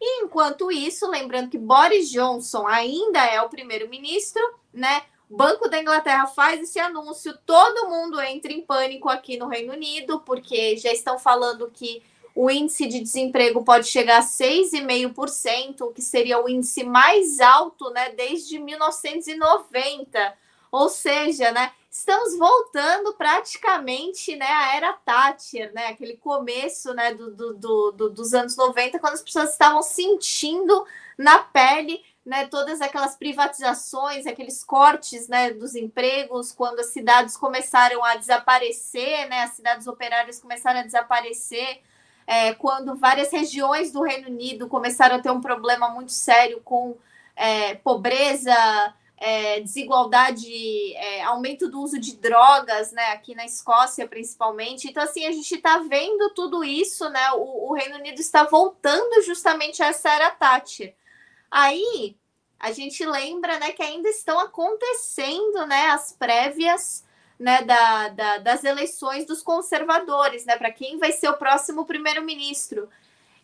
E 0.00 0.24
enquanto 0.24 0.70
isso, 0.70 1.08
lembrando 1.10 1.50
que 1.50 1.58
Boris 1.58 2.10
Johnson 2.10 2.66
ainda 2.66 3.24
é 3.24 3.40
o 3.42 3.48
primeiro-ministro, 3.48 4.42
né? 4.72 5.02
Banco 5.30 5.68
da 5.68 5.78
Inglaterra 5.78 6.26
faz 6.26 6.60
esse 6.60 6.78
anúncio, 6.78 7.36
todo 7.44 7.88
mundo 7.88 8.20
entra 8.20 8.50
em 8.50 8.62
pânico 8.62 9.08
aqui 9.10 9.36
no 9.36 9.46
Reino 9.46 9.74
Unido, 9.74 10.20
porque 10.20 10.76
já 10.76 10.90
estão 10.90 11.18
falando 11.18 11.70
que 11.70 12.02
o 12.38 12.48
índice 12.48 12.86
de 12.86 13.00
desemprego 13.00 13.64
pode 13.64 13.88
chegar 13.88 14.18
a 14.18 14.24
6,5%, 14.24 15.80
o 15.80 15.92
que 15.92 16.00
seria 16.00 16.40
o 16.40 16.48
índice 16.48 16.84
mais 16.84 17.40
alto 17.40 17.90
né, 17.90 18.10
desde 18.10 18.60
1990. 18.60 20.34
Ou 20.70 20.88
seja, 20.88 21.50
né, 21.50 21.72
estamos 21.90 22.38
voltando 22.38 23.12
praticamente 23.14 24.36
né, 24.36 24.46
à 24.46 24.76
era 24.76 24.92
Thatcher, 24.92 25.74
né, 25.74 25.88
aquele 25.88 26.16
começo 26.16 26.94
né, 26.94 27.12
do, 27.12 27.34
do, 27.34 27.90
do, 27.90 28.08
dos 28.10 28.32
anos 28.32 28.56
90, 28.56 29.00
quando 29.00 29.14
as 29.14 29.22
pessoas 29.22 29.50
estavam 29.50 29.82
sentindo 29.82 30.86
na 31.18 31.40
pele 31.40 32.00
né, 32.24 32.46
todas 32.46 32.80
aquelas 32.80 33.16
privatizações, 33.16 34.28
aqueles 34.28 34.62
cortes 34.62 35.26
né, 35.26 35.50
dos 35.50 35.74
empregos, 35.74 36.52
quando 36.52 36.78
as 36.78 36.90
cidades 36.90 37.36
começaram 37.36 38.04
a 38.04 38.14
desaparecer, 38.14 39.28
né, 39.28 39.42
as 39.42 39.54
cidades 39.54 39.88
operárias 39.88 40.40
começaram 40.40 40.78
a 40.78 40.84
desaparecer, 40.84 41.82
é, 42.28 42.52
quando 42.52 42.94
várias 42.94 43.32
regiões 43.32 43.90
do 43.90 44.02
Reino 44.02 44.28
Unido 44.28 44.68
começaram 44.68 45.16
a 45.16 45.18
ter 45.18 45.30
um 45.30 45.40
problema 45.40 45.88
muito 45.88 46.12
sério 46.12 46.60
com 46.62 46.94
é, 47.34 47.74
pobreza, 47.76 48.54
é, 49.16 49.60
desigualdade, 49.60 50.94
é, 50.94 51.22
aumento 51.22 51.70
do 51.70 51.80
uso 51.80 51.98
de 51.98 52.18
drogas, 52.18 52.92
né, 52.92 53.12
aqui 53.12 53.34
na 53.34 53.46
Escócia 53.46 54.06
principalmente. 54.06 54.88
Então, 54.88 55.02
assim, 55.02 55.24
a 55.24 55.32
gente 55.32 55.54
está 55.54 55.78
vendo 55.78 56.28
tudo 56.34 56.62
isso, 56.62 57.08
né? 57.08 57.32
O, 57.32 57.70
o, 57.70 57.72
Reino 57.72 57.96
Unido 57.96 58.20
está 58.20 58.44
voltando 58.44 59.22
justamente 59.22 59.82
a 59.82 59.86
essa 59.86 60.10
era 60.10 60.30
Thatcher. 60.30 60.94
Aí 61.50 62.14
a 62.60 62.72
gente 62.72 63.06
lembra, 63.06 63.58
né, 63.58 63.72
que 63.72 63.82
ainda 63.82 64.10
estão 64.10 64.38
acontecendo, 64.38 65.66
né, 65.66 65.86
as 65.86 66.12
prévias. 66.12 67.07
Né, 67.38 67.62
da, 67.62 68.08
da, 68.08 68.38
das 68.38 68.64
eleições 68.64 69.24
dos 69.24 69.42
conservadores, 69.42 70.44
né, 70.44 70.56
para 70.56 70.72
quem 70.72 70.98
vai 70.98 71.12
ser 71.12 71.28
o 71.28 71.36
próximo 71.36 71.84
primeiro-ministro. 71.84 72.88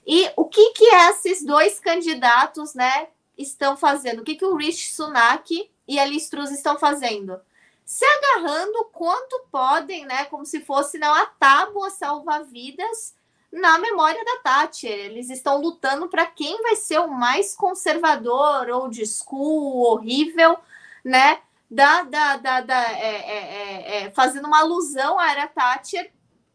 E 0.05 0.29
o 0.37 0.47
que 0.47 0.73
que 0.73 0.85
esses 0.85 1.45
dois 1.45 1.79
candidatos, 1.79 2.75
né, 2.75 3.07
estão 3.37 3.77
fazendo? 3.77 4.21
O 4.21 4.25
que, 4.25 4.37
que 4.37 4.45
o 4.45 4.57
Rich 4.57 4.93
Sunak 4.93 5.71
e 5.87 5.99
a 5.99 6.05
Liz 6.05 6.29
Truss 6.29 6.51
estão 6.51 6.79
fazendo? 6.79 7.41
Se 7.85 8.05
agarrando 8.05 8.85
quanto 8.93 9.47
podem, 9.51 10.07
né? 10.07 10.25
Como 10.27 10.47
se 10.47 10.61
fosse 10.61 10.99
não, 10.99 11.13
a 11.13 11.27
tábua 11.27 11.91
salva-vidas 11.91 13.15
na 13.53 13.79
memória 13.79 14.25
da 14.25 14.39
Thatcher. 14.39 14.91
Eles 14.91 15.29
estão 15.29 15.61
lutando 15.61 16.09
para 16.09 16.27
quem 16.27 16.63
vai 16.63 16.77
ser 16.77 16.99
o 17.01 17.09
mais 17.09 17.55
conservador, 17.55 18.71
old 18.71 19.07
school, 19.07 19.83
horrível, 19.83 20.57
né? 21.05 21.41
Da, 21.75 22.03
da, 22.03 22.37
da, 22.37 22.61
da 22.61 22.93
é, 22.93 23.17
é, 23.17 23.37
é, 23.37 24.05
é 24.05 24.11
fazendo 24.13 24.47
uma 24.47 24.61
alusão 24.61 25.19
à 25.19 25.33
era 25.33 25.49
Thatcher 25.49 26.13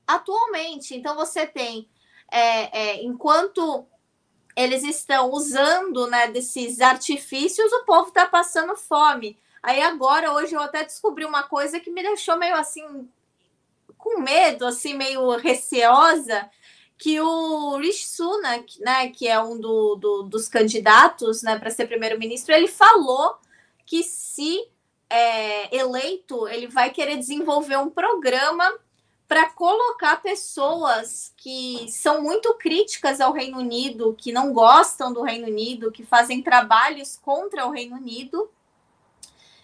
atualmente. 0.08 0.96
Então 0.96 1.14
você 1.14 1.46
tem, 1.46 1.90
é, 2.32 2.80
é, 2.80 3.04
enquanto 3.04 3.86
eles 4.56 4.82
estão 4.82 5.30
usando 5.32 6.08
né, 6.08 6.28
desses 6.28 6.80
artifícios, 6.80 7.70
o 7.72 7.84
povo 7.84 8.08
está 8.08 8.26
passando 8.26 8.78
fome. 8.78 9.38
Aí 9.62 9.82
agora, 9.82 10.32
hoje, 10.32 10.56
eu 10.56 10.62
até 10.62 10.86
descobri 10.86 11.26
uma 11.26 11.44
coisa 11.44 11.82
que 11.82 11.92
me 11.92 12.02
deixou 12.02 12.38
meio 12.38 12.56
assim, 12.56 13.10
com 13.98 14.22
medo, 14.22 14.66
assim, 14.66 14.94
meio 14.94 15.36
receosa, 15.36 16.50
que 16.98 17.20
o 17.20 17.78
Rishi 17.78 18.08
Sunak, 18.08 18.82
né, 18.82 19.10
que 19.10 19.28
é 19.28 19.38
um 19.42 19.60
do, 19.60 19.96
do, 19.96 20.24
dos 20.24 20.48
candidatos 20.48 21.44
né, 21.44 21.60
para 21.60 21.70
ser 21.70 21.88
primeiro-ministro, 21.88 22.54
ele 22.54 22.70
falou 22.70 23.38
que 23.86 24.02
se 24.02 24.66
é, 25.10 25.76
eleito, 25.76 26.48
ele 26.48 26.68
vai 26.68 26.92
querer 26.92 27.18
desenvolver 27.18 27.78
um 27.78 27.90
programa 27.90 28.72
para 29.28 29.50
colocar 29.50 30.22
pessoas 30.22 31.32
que 31.38 31.88
são 31.90 32.22
muito 32.22 32.54
críticas 32.56 33.22
ao 33.22 33.32
Reino 33.32 33.60
Unido, 33.60 34.16
que 34.18 34.32
não 34.32 34.52
gostam 34.52 35.14
do 35.14 35.22
Reino 35.22 35.48
Unido, 35.48 35.92
que 35.92 36.04
fazem 36.04 36.42
trabalhos 36.42 37.16
contra 37.16 37.66
o 37.68 37.72
Reino 37.72 37.96
Unido, 37.96 38.50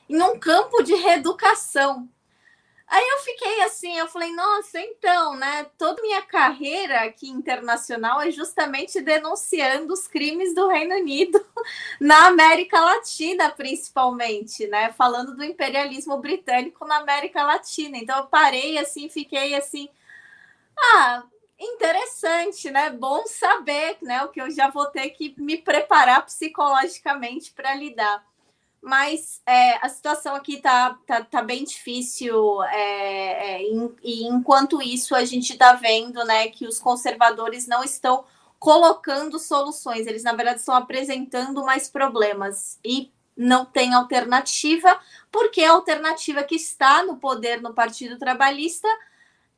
em 0.07 0.21
um 0.21 0.39
campo 0.39 0.83
de 0.83 0.93
reeducação. 0.93 2.07
Aí 2.87 3.03
eu 3.03 3.17
fiquei 3.19 3.61
assim, 3.63 3.97
eu 3.97 4.07
falei, 4.07 4.31
nossa, 4.33 4.79
então, 4.79 5.35
né? 5.35 5.65
Toda 5.77 6.01
minha 6.01 6.21
carreira 6.21 7.01
aqui 7.01 7.29
internacional 7.29 8.21
é 8.21 8.29
justamente 8.29 9.01
denunciando 9.01 9.91
os 9.91 10.07
crimes 10.07 10.53
do 10.53 10.67
Reino 10.67 10.95
Unido 10.95 11.43
na 11.99 12.27
América 12.27 12.79
Latina, 12.79 13.49
principalmente, 13.49 14.67
né? 14.67 14.93
Falando 14.93 15.35
do 15.35 15.43
imperialismo 15.43 16.17
britânico 16.19 16.85
na 16.85 16.97
América 16.97 17.43
Latina. 17.43 17.97
Então 17.97 18.17
eu 18.19 18.27
parei 18.27 18.77
assim, 18.77 19.09
fiquei 19.09 19.55
assim, 19.55 19.89
ah, 20.77 21.23
interessante, 21.59 22.69
né? 22.69 22.91
Bom 22.91 23.25
saber, 23.25 23.97
né? 24.01 24.23
O 24.23 24.29
que 24.29 24.41
eu 24.41 24.51
já 24.51 24.69
vou 24.69 24.85
ter 24.87 25.09
que 25.09 25.33
me 25.39 25.57
preparar 25.57 26.23
psicologicamente 26.25 27.51
para 27.51 27.73
lidar 27.73 28.23
mas 28.85 29.41
é, 29.47 29.83
a 29.83 29.89
situação 29.89 30.35
aqui 30.35 30.57
tá, 30.57 30.95
tá, 31.07 31.23
tá 31.23 31.41
bem 31.41 31.63
difícil 31.63 32.61
é, 32.65 33.55
é, 33.55 33.61
e 34.03 34.27
enquanto 34.27 34.79
isso 34.79 35.15
a 35.15 35.25
gente 35.25 35.53
está 35.53 35.73
vendo 35.73 36.23
né, 36.23 36.49
que 36.49 36.67
os 36.67 36.77
conservadores 36.77 37.65
não 37.65 37.83
estão 37.83 38.25
colocando 38.59 39.39
soluções, 39.39 40.05
eles 40.05 40.21
na 40.21 40.33
verdade 40.33 40.59
estão 40.59 40.75
apresentando 40.75 41.65
mais 41.65 41.89
problemas 41.89 42.79
e 42.85 43.11
não 43.35 43.65
tem 43.65 43.91
alternativa, 43.95 44.99
porque 45.31 45.63
a 45.63 45.71
alternativa 45.71 46.43
que 46.43 46.55
está 46.55 47.03
no 47.03 47.17
poder 47.17 47.63
no 47.63 47.73
Partido 47.73 48.19
Trabalhista 48.19 48.87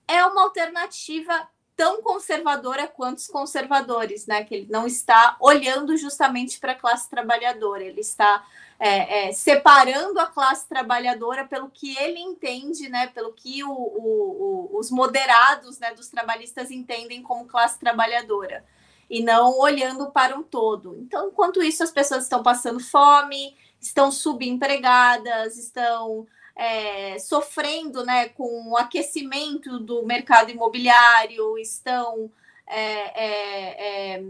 é 0.08 0.24
uma 0.26 0.44
alternativa 0.44 1.50
tão 1.78 2.02
conservadora 2.02 2.88
quanto 2.88 3.20
os 3.20 3.28
conservadores, 3.28 4.26
né? 4.26 4.44
Que 4.44 4.56
ele 4.56 4.68
não 4.70 4.88
está 4.88 5.38
olhando 5.40 5.96
justamente 5.96 6.60
para 6.60 6.72
a 6.72 6.76
classe 6.76 7.08
trabalhadora, 7.08 7.84
ele 7.84 8.02
está 8.02 8.44
é, 8.80 9.28
é, 9.28 9.32
separando 9.32 10.20
a 10.20 10.26
classe 10.26 10.68
trabalhadora 10.68 11.46
pelo 11.46 11.70
que 11.70 11.96
ele 11.98 12.20
entende, 12.20 12.90
né, 12.90 13.08
pelo 13.08 13.32
que 13.34 13.64
o, 13.64 13.72
o, 13.72 14.70
o, 14.74 14.78
os 14.78 14.92
moderados 14.92 15.80
né, 15.80 15.94
dos 15.94 16.10
trabalhistas 16.10 16.70
entendem 16.70 17.22
como 17.24 17.46
classe 17.46 17.80
trabalhadora, 17.80 18.66
e 19.10 19.24
não 19.24 19.58
olhando 19.58 20.12
para 20.12 20.38
um 20.38 20.44
todo. 20.44 20.98
Então, 21.00 21.30
enquanto 21.30 21.64
isso, 21.64 21.84
as 21.84 21.92
pessoas 21.92 22.24
estão 22.24 22.44
passando 22.44 22.80
fome, 22.80 23.56
estão 23.80 24.12
subempregadas, 24.12 25.58
estão 25.58 26.28
é, 26.58 27.20
sofrendo 27.20 28.04
né, 28.04 28.30
com 28.30 28.72
o 28.72 28.78
aquecimento 28.78 29.80
do 29.80 30.04
mercado 30.04 30.50
imobiliário, 30.50 31.58
estão 31.58 32.32
é, 32.66 33.26
é, 33.26 34.16
é 34.16 34.24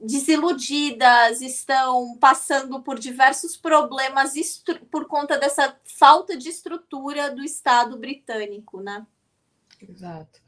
desiludidas, 0.00 1.40
estão 1.40 2.16
passando 2.18 2.80
por 2.80 2.98
diversos 2.98 3.56
problemas 3.56 4.34
por 4.90 5.06
conta 5.06 5.38
dessa 5.38 5.76
falta 5.84 6.36
de 6.36 6.48
estrutura 6.48 7.34
do 7.34 7.42
Estado 7.42 7.96
britânico, 7.96 8.80
né? 8.80 9.04
Exato. 9.80 10.45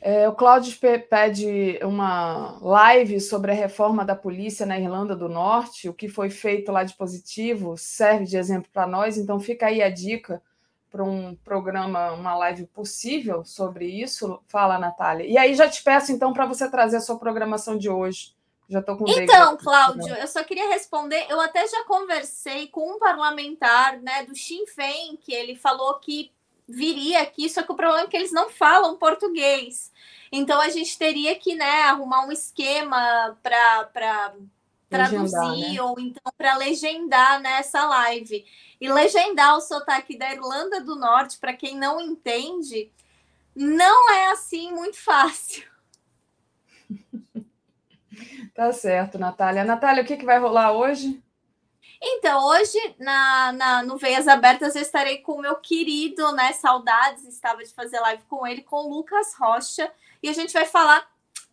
É, 0.00 0.28
o 0.28 0.34
Cláudio 0.34 0.76
pede 1.08 1.78
uma 1.82 2.58
live 2.60 3.20
sobre 3.20 3.50
a 3.50 3.54
reforma 3.54 4.04
da 4.04 4.14
polícia 4.14 4.66
na 4.66 4.78
Irlanda 4.78 5.14
do 5.14 5.28
Norte, 5.28 5.88
o 5.88 5.94
que 5.94 6.08
foi 6.08 6.30
feito 6.30 6.72
lá 6.72 6.84
de 6.84 6.94
positivo 6.94 7.76
serve 7.76 8.24
de 8.24 8.36
exemplo 8.36 8.70
para 8.72 8.86
nós, 8.86 9.16
então 9.16 9.38
fica 9.38 9.66
aí 9.66 9.82
a 9.82 9.90
dica 9.90 10.42
para 10.90 11.04
um 11.04 11.36
programa, 11.36 12.12
uma 12.12 12.34
live 12.36 12.66
possível 12.66 13.44
sobre 13.44 13.86
isso. 13.86 14.42
Fala, 14.48 14.78
Natália. 14.78 15.24
E 15.24 15.38
aí 15.38 15.54
já 15.54 15.68
te 15.68 15.82
peço 15.82 16.10
então 16.10 16.32
para 16.32 16.46
você 16.46 16.68
trazer 16.68 16.96
a 16.96 17.00
sua 17.00 17.18
programação 17.18 17.78
de 17.78 17.88
hoje. 17.88 18.34
Já 18.68 18.80
estou 18.80 18.96
com 18.96 19.08
Então, 19.08 19.56
Cláudio, 19.56 20.14
eu 20.14 20.26
só 20.28 20.44
queria 20.44 20.68
responder. 20.68 21.26
Eu 21.28 21.40
até 21.40 21.66
já 21.66 21.84
conversei 21.84 22.68
com 22.68 22.96
um 22.96 22.98
parlamentar 22.98 24.00
né, 24.00 24.24
do 24.24 24.36
Sinn 24.36 24.64
Féin, 24.66 25.16
que 25.16 25.32
ele 25.32 25.56
falou 25.56 25.98
que 25.98 26.32
viria 26.70 27.22
aqui, 27.22 27.48
só 27.48 27.62
que 27.62 27.72
o 27.72 27.76
problema 27.76 28.04
é 28.04 28.06
que 28.06 28.16
eles 28.16 28.32
não 28.32 28.48
falam 28.50 28.96
português. 28.96 29.92
Então 30.32 30.60
a 30.60 30.68
gente 30.68 30.96
teria 30.96 31.34
que 31.36 31.54
né, 31.54 31.82
arrumar 31.82 32.24
um 32.26 32.32
esquema 32.32 33.36
para 33.42 34.34
traduzir 34.88 35.74
né? 35.74 35.82
ou 35.82 35.98
então 35.98 36.32
para 36.36 36.56
legendar 36.56 37.40
nessa 37.40 37.84
live. 37.86 38.44
E 38.80 38.88
legendar 38.90 39.56
o 39.56 39.60
sotaque 39.60 40.16
da 40.16 40.32
Irlanda 40.32 40.80
do 40.80 40.96
Norte, 40.96 41.38
para 41.38 41.52
quem 41.52 41.76
não 41.76 42.00
entende, 42.00 42.90
não 43.54 44.10
é 44.10 44.30
assim 44.30 44.72
muito 44.72 44.96
fácil. 45.02 45.68
Tá 48.54 48.72
certo, 48.72 49.18
Natália. 49.18 49.64
Natália, 49.64 50.02
o 50.02 50.06
que, 50.06 50.16
que 50.16 50.24
vai 50.24 50.38
rolar 50.38 50.72
hoje? 50.72 51.22
Então, 52.02 52.46
hoje, 52.46 52.78
na, 52.98 53.52
na, 53.52 53.82
no 53.82 53.98
Veias 53.98 54.26
Abertas, 54.26 54.74
eu 54.74 54.80
estarei 54.80 55.18
com 55.18 55.32
o 55.32 55.40
meu 55.40 55.56
querido, 55.56 56.32
né? 56.32 56.52
Saudades, 56.54 57.24
estava 57.24 57.62
de 57.62 57.74
fazer 57.74 58.00
live 58.00 58.22
com 58.28 58.46
ele, 58.46 58.62
com 58.62 58.76
o 58.76 58.88
Lucas 58.88 59.34
Rocha, 59.34 59.92
e 60.22 60.28
a 60.28 60.32
gente 60.32 60.52
vai 60.52 60.64
falar 60.64 61.06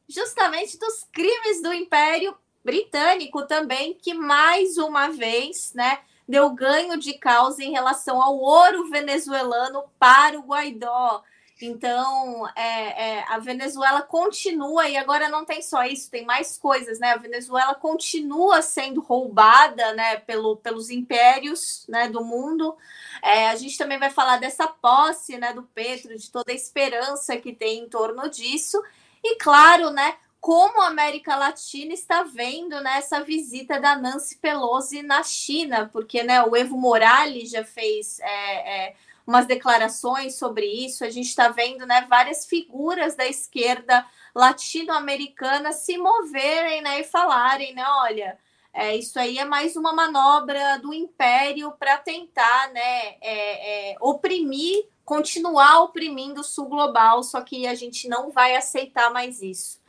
justamente 0.07 0.80
dos 0.80 1.03
crimes 1.11 1.61
do 1.61 1.74
Império 1.74 2.38
Britânico 2.64 3.45
também, 3.45 3.94
que 3.94 4.14
mais 4.14 4.78
uma 4.78 5.10
vez, 5.10 5.74
né, 5.74 5.99
deu 6.28 6.49
ganho 6.49 6.98
de 6.98 7.14
causa 7.14 7.64
em 7.64 7.72
relação 7.72 8.22
ao 8.22 8.38
ouro 8.38 8.90
venezuelano 8.90 9.84
para 9.99 10.38
o 10.38 10.44
Guaidó. 10.44 11.24
Então, 11.59 12.47
é, 12.55 13.17
é, 13.17 13.25
a 13.29 13.39
Venezuela 13.39 14.03
continua, 14.03 14.88
e 14.88 14.95
agora 14.95 15.27
não 15.27 15.43
tem 15.43 15.61
só 15.61 15.84
isso, 15.84 16.11
tem 16.11 16.23
mais 16.23 16.55
coisas, 16.55 16.99
né? 16.99 17.13
A 17.13 17.17
Venezuela 17.17 17.73
continua 17.73 18.61
sendo 18.61 19.01
roubada 19.01 19.93
né, 19.93 20.17
pelo, 20.17 20.57
pelos 20.57 20.91
impérios 20.91 21.84
né, 21.89 22.09
do 22.09 22.23
mundo. 22.23 22.77
É, 23.23 23.49
a 23.49 23.55
gente 23.55 23.75
também 23.75 23.97
vai 23.97 24.11
falar 24.11 24.38
dessa 24.38 24.67
posse 24.67 25.38
né, 25.38 25.51
do 25.51 25.63
Petro, 25.63 26.15
de 26.15 26.31
toda 26.31 26.51
a 26.51 26.55
esperança 26.55 27.35
que 27.38 27.51
tem 27.53 27.79
em 27.79 27.89
torno 27.89 28.29
disso. 28.29 28.81
E 29.23 29.35
claro, 29.38 29.89
né? 29.89 30.15
Como 30.39 30.81
a 30.81 30.88
América 30.88 31.35
Latina 31.35 31.91
está 31.91 32.21
vendo 32.21 32.79
né, 32.81 32.99
essa 32.99 33.21
visita 33.23 33.81
da 33.81 33.97
Nancy 33.97 34.38
Pelosi 34.38 35.01
na 35.01 35.23
China, 35.23 35.89
porque 35.91 36.21
né, 36.23 36.43
o 36.43 36.55
Evo 36.55 36.77
Morales 36.77 37.49
já 37.49 37.65
fez 37.65 38.19
é, 38.19 38.85
é, 38.88 38.95
umas 39.28 39.45
declarações 39.45 40.36
sobre 40.36 40.66
isso. 40.66 41.04
A 41.04 41.10
gente 41.10 41.28
está 41.28 41.49
vendo 41.49 41.86
né, 41.86 42.08
várias 42.10 42.45
figuras 42.45 43.14
da 43.16 43.28
esquerda 43.28 44.06
latino-americana 44.34 45.74
se 45.74 45.98
moverem 45.98 46.82
né, 46.82 47.02
e 47.02 47.04
falarem, 47.04 47.76
né? 47.76 47.84
Olha, 48.04 48.38
é, 48.74 48.95
isso 48.95 49.20
aí 49.20 49.38
é 49.38 49.44
mais 49.44 49.76
uma 49.76 49.91
manobra 49.91 50.80
do 50.80 50.94
império 50.94 51.74
para 51.78 51.98
tentar 51.98 52.72
né, 52.72 53.16
é, 53.22 53.91
é, 53.91 53.95
oprimir, 53.99 54.86
continuar 55.04 55.82
oprimindo 55.82 56.41
o 56.41 56.44
sul 56.44 56.68
global, 56.68 57.22
só 57.22 57.41
que 57.41 57.68
a 57.68 57.76
gente 57.76 58.08
não 58.08 58.32
vai 58.32 58.56
aceitar 58.56 59.12
mais 59.12 59.41
isso. 59.41 59.82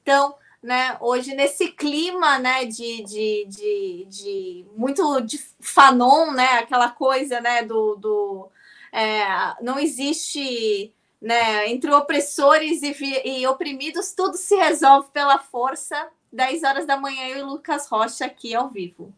Então, 0.00 0.34
né, 0.62 0.96
hoje 1.00 1.34
nesse 1.34 1.68
clima 1.68 2.38
né, 2.38 2.64
de, 2.64 3.02
de, 3.02 3.44
de, 3.46 4.06
de 4.08 4.66
muito 4.76 5.20
de 5.20 5.38
fanon, 5.60 6.30
né, 6.30 6.58
aquela 6.58 6.88
coisa 6.90 7.40
né, 7.40 7.62
do, 7.62 7.96
do 7.96 8.48
é, 8.96 9.62
não 9.62 9.78
existe 9.78 10.90
né, 11.20 11.68
entre 11.68 11.92
opressores 11.92 12.82
e, 12.82 12.94
e, 13.28 13.46
oprimidos, 13.46 14.12
tudo 14.12 14.38
se 14.38 14.56
resolve 14.56 15.10
pela 15.12 15.38
força. 15.38 16.08
10 16.32 16.62
horas 16.62 16.86
da 16.86 16.96
manhã, 16.96 17.28
eu 17.28 17.38
e 17.38 17.42
Lucas 17.42 17.86
Rocha 17.88 18.24
aqui 18.24 18.54
ao 18.54 18.70
vivo. 18.70 19.12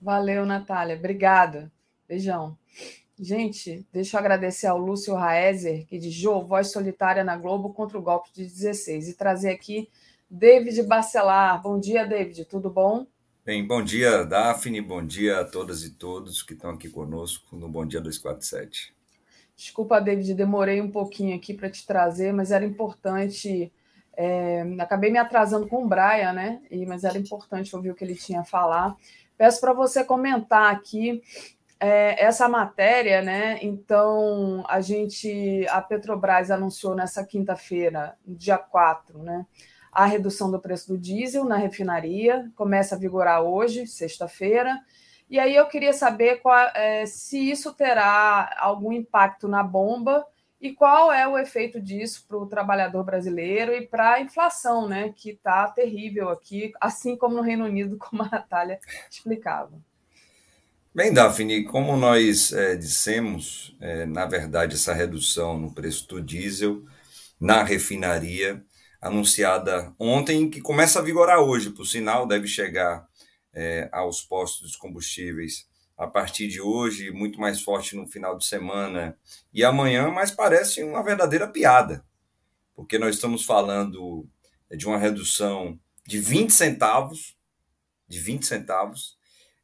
Valeu, 0.00 0.46
Natália. 0.46 0.96
Obrigada. 0.96 1.70
Beijão. 2.08 2.56
Gente, 3.18 3.84
deixa 3.92 4.16
eu 4.16 4.20
agradecer 4.20 4.68
ao 4.68 4.78
Lúcio 4.78 5.14
Raezer, 5.14 5.84
que 5.86 5.98
diz 5.98 6.14
Jô, 6.14 6.40
voz 6.42 6.70
solitária 6.70 7.24
na 7.24 7.36
Globo 7.36 7.72
contra 7.72 7.98
o 7.98 8.02
golpe 8.02 8.30
de 8.32 8.44
16, 8.44 9.08
e 9.08 9.14
trazer 9.14 9.50
aqui 9.50 9.88
David 10.30 10.82
Bacelar. 10.84 11.60
Bom 11.60 11.78
dia, 11.80 12.06
David. 12.06 12.44
Tudo 12.44 12.70
bom? 12.70 13.04
Bem, 13.44 13.66
bom 13.66 13.82
dia, 13.82 14.24
Daphne. 14.24 14.80
Bom 14.80 15.04
dia 15.04 15.40
a 15.40 15.44
todas 15.44 15.82
e 15.82 15.90
todos 15.90 16.42
que 16.42 16.54
estão 16.54 16.70
aqui 16.70 16.88
conosco 16.88 17.56
no 17.56 17.68
Bom 17.68 17.84
Dia 17.84 18.00
247. 18.00 18.94
Desculpa, 19.56 20.00
David, 20.00 20.34
demorei 20.34 20.80
um 20.80 20.90
pouquinho 20.90 21.36
aqui 21.36 21.54
para 21.54 21.70
te 21.70 21.86
trazer, 21.86 22.32
mas 22.32 22.50
era 22.50 22.64
importante. 22.64 23.72
É, 24.16 24.62
acabei 24.78 25.10
me 25.10 25.18
atrasando 25.18 25.66
com 25.68 25.84
o 25.84 25.88
Brian, 25.88 26.32
né? 26.32 26.60
E, 26.70 26.84
mas 26.86 27.04
era 27.04 27.18
importante 27.18 27.74
ouvir 27.74 27.90
o 27.90 27.94
que 27.94 28.04
ele 28.04 28.16
tinha 28.16 28.40
a 28.40 28.44
falar. 28.44 28.96
Peço 29.36 29.60
para 29.60 29.72
você 29.72 30.04
comentar 30.04 30.72
aqui 30.72 31.22
é, 31.78 32.24
essa 32.24 32.48
matéria, 32.48 33.22
né? 33.22 33.58
Então, 33.62 34.64
a 34.68 34.80
gente, 34.80 35.66
a 35.68 35.80
Petrobras 35.80 36.50
anunciou 36.50 36.94
nessa 36.94 37.24
quinta-feira, 37.24 38.16
dia 38.26 38.58
4, 38.58 39.22
né? 39.22 39.46
A 39.92 40.06
redução 40.06 40.50
do 40.50 40.58
preço 40.58 40.88
do 40.88 40.98
diesel 40.98 41.44
na 41.44 41.56
refinaria, 41.56 42.50
começa 42.56 42.96
a 42.96 42.98
vigorar 42.98 43.42
hoje, 43.42 43.86
sexta-feira. 43.86 44.80
E 45.34 45.38
aí 45.40 45.56
eu 45.56 45.66
queria 45.66 45.92
saber 45.92 46.36
qual, 46.36 46.56
é, 46.76 47.06
se 47.06 47.50
isso 47.50 47.74
terá 47.74 48.54
algum 48.56 48.92
impacto 48.92 49.48
na 49.48 49.64
bomba 49.64 50.24
e 50.60 50.72
qual 50.72 51.12
é 51.12 51.26
o 51.26 51.36
efeito 51.36 51.80
disso 51.80 52.24
para 52.28 52.38
o 52.38 52.46
trabalhador 52.46 53.02
brasileiro 53.02 53.74
e 53.74 53.84
para 53.84 54.12
a 54.12 54.20
inflação, 54.20 54.88
né, 54.88 55.12
que 55.16 55.30
está 55.30 55.66
terrível 55.66 56.28
aqui, 56.28 56.72
assim 56.80 57.16
como 57.16 57.34
no 57.34 57.42
Reino 57.42 57.64
Unido, 57.64 57.98
como 57.98 58.22
a 58.22 58.28
Natália 58.28 58.78
explicava. 59.10 59.72
Bem, 60.94 61.12
Daphne, 61.12 61.64
como 61.64 61.96
nós 61.96 62.52
é, 62.52 62.76
dissemos, 62.76 63.76
é, 63.80 64.06
na 64.06 64.26
verdade, 64.26 64.76
essa 64.76 64.94
redução 64.94 65.58
no 65.58 65.74
preço 65.74 66.06
do 66.06 66.22
diesel 66.22 66.84
na 67.40 67.64
refinaria, 67.64 68.62
anunciada 69.02 69.92
ontem, 69.98 70.48
que 70.48 70.60
começa 70.60 71.00
a 71.00 71.02
vigorar 71.02 71.40
hoje, 71.40 71.70
por 71.70 71.86
sinal, 71.86 72.24
deve 72.24 72.46
chegar 72.46 73.04
é, 73.54 73.88
aos 73.92 74.20
postos 74.20 74.72
de 74.72 74.78
combustíveis 74.78 75.66
a 75.96 76.06
partir 76.06 76.48
de 76.48 76.60
hoje, 76.60 77.10
muito 77.12 77.40
mais 77.40 77.62
forte 77.62 77.94
no 77.94 78.06
final 78.06 78.36
de 78.36 78.44
semana 78.44 79.16
e 79.52 79.62
amanhã, 79.64 80.10
mas 80.10 80.32
parece 80.32 80.82
uma 80.82 81.04
verdadeira 81.04 81.46
piada, 81.46 82.04
porque 82.74 82.98
nós 82.98 83.14
estamos 83.14 83.44
falando 83.44 84.28
de 84.70 84.86
uma 84.86 84.98
redução 84.98 85.78
de 86.04 86.18
20 86.18 86.50
centavos, 86.50 87.36
de 88.08 88.18
20 88.18 88.44
centavos, 88.44 89.16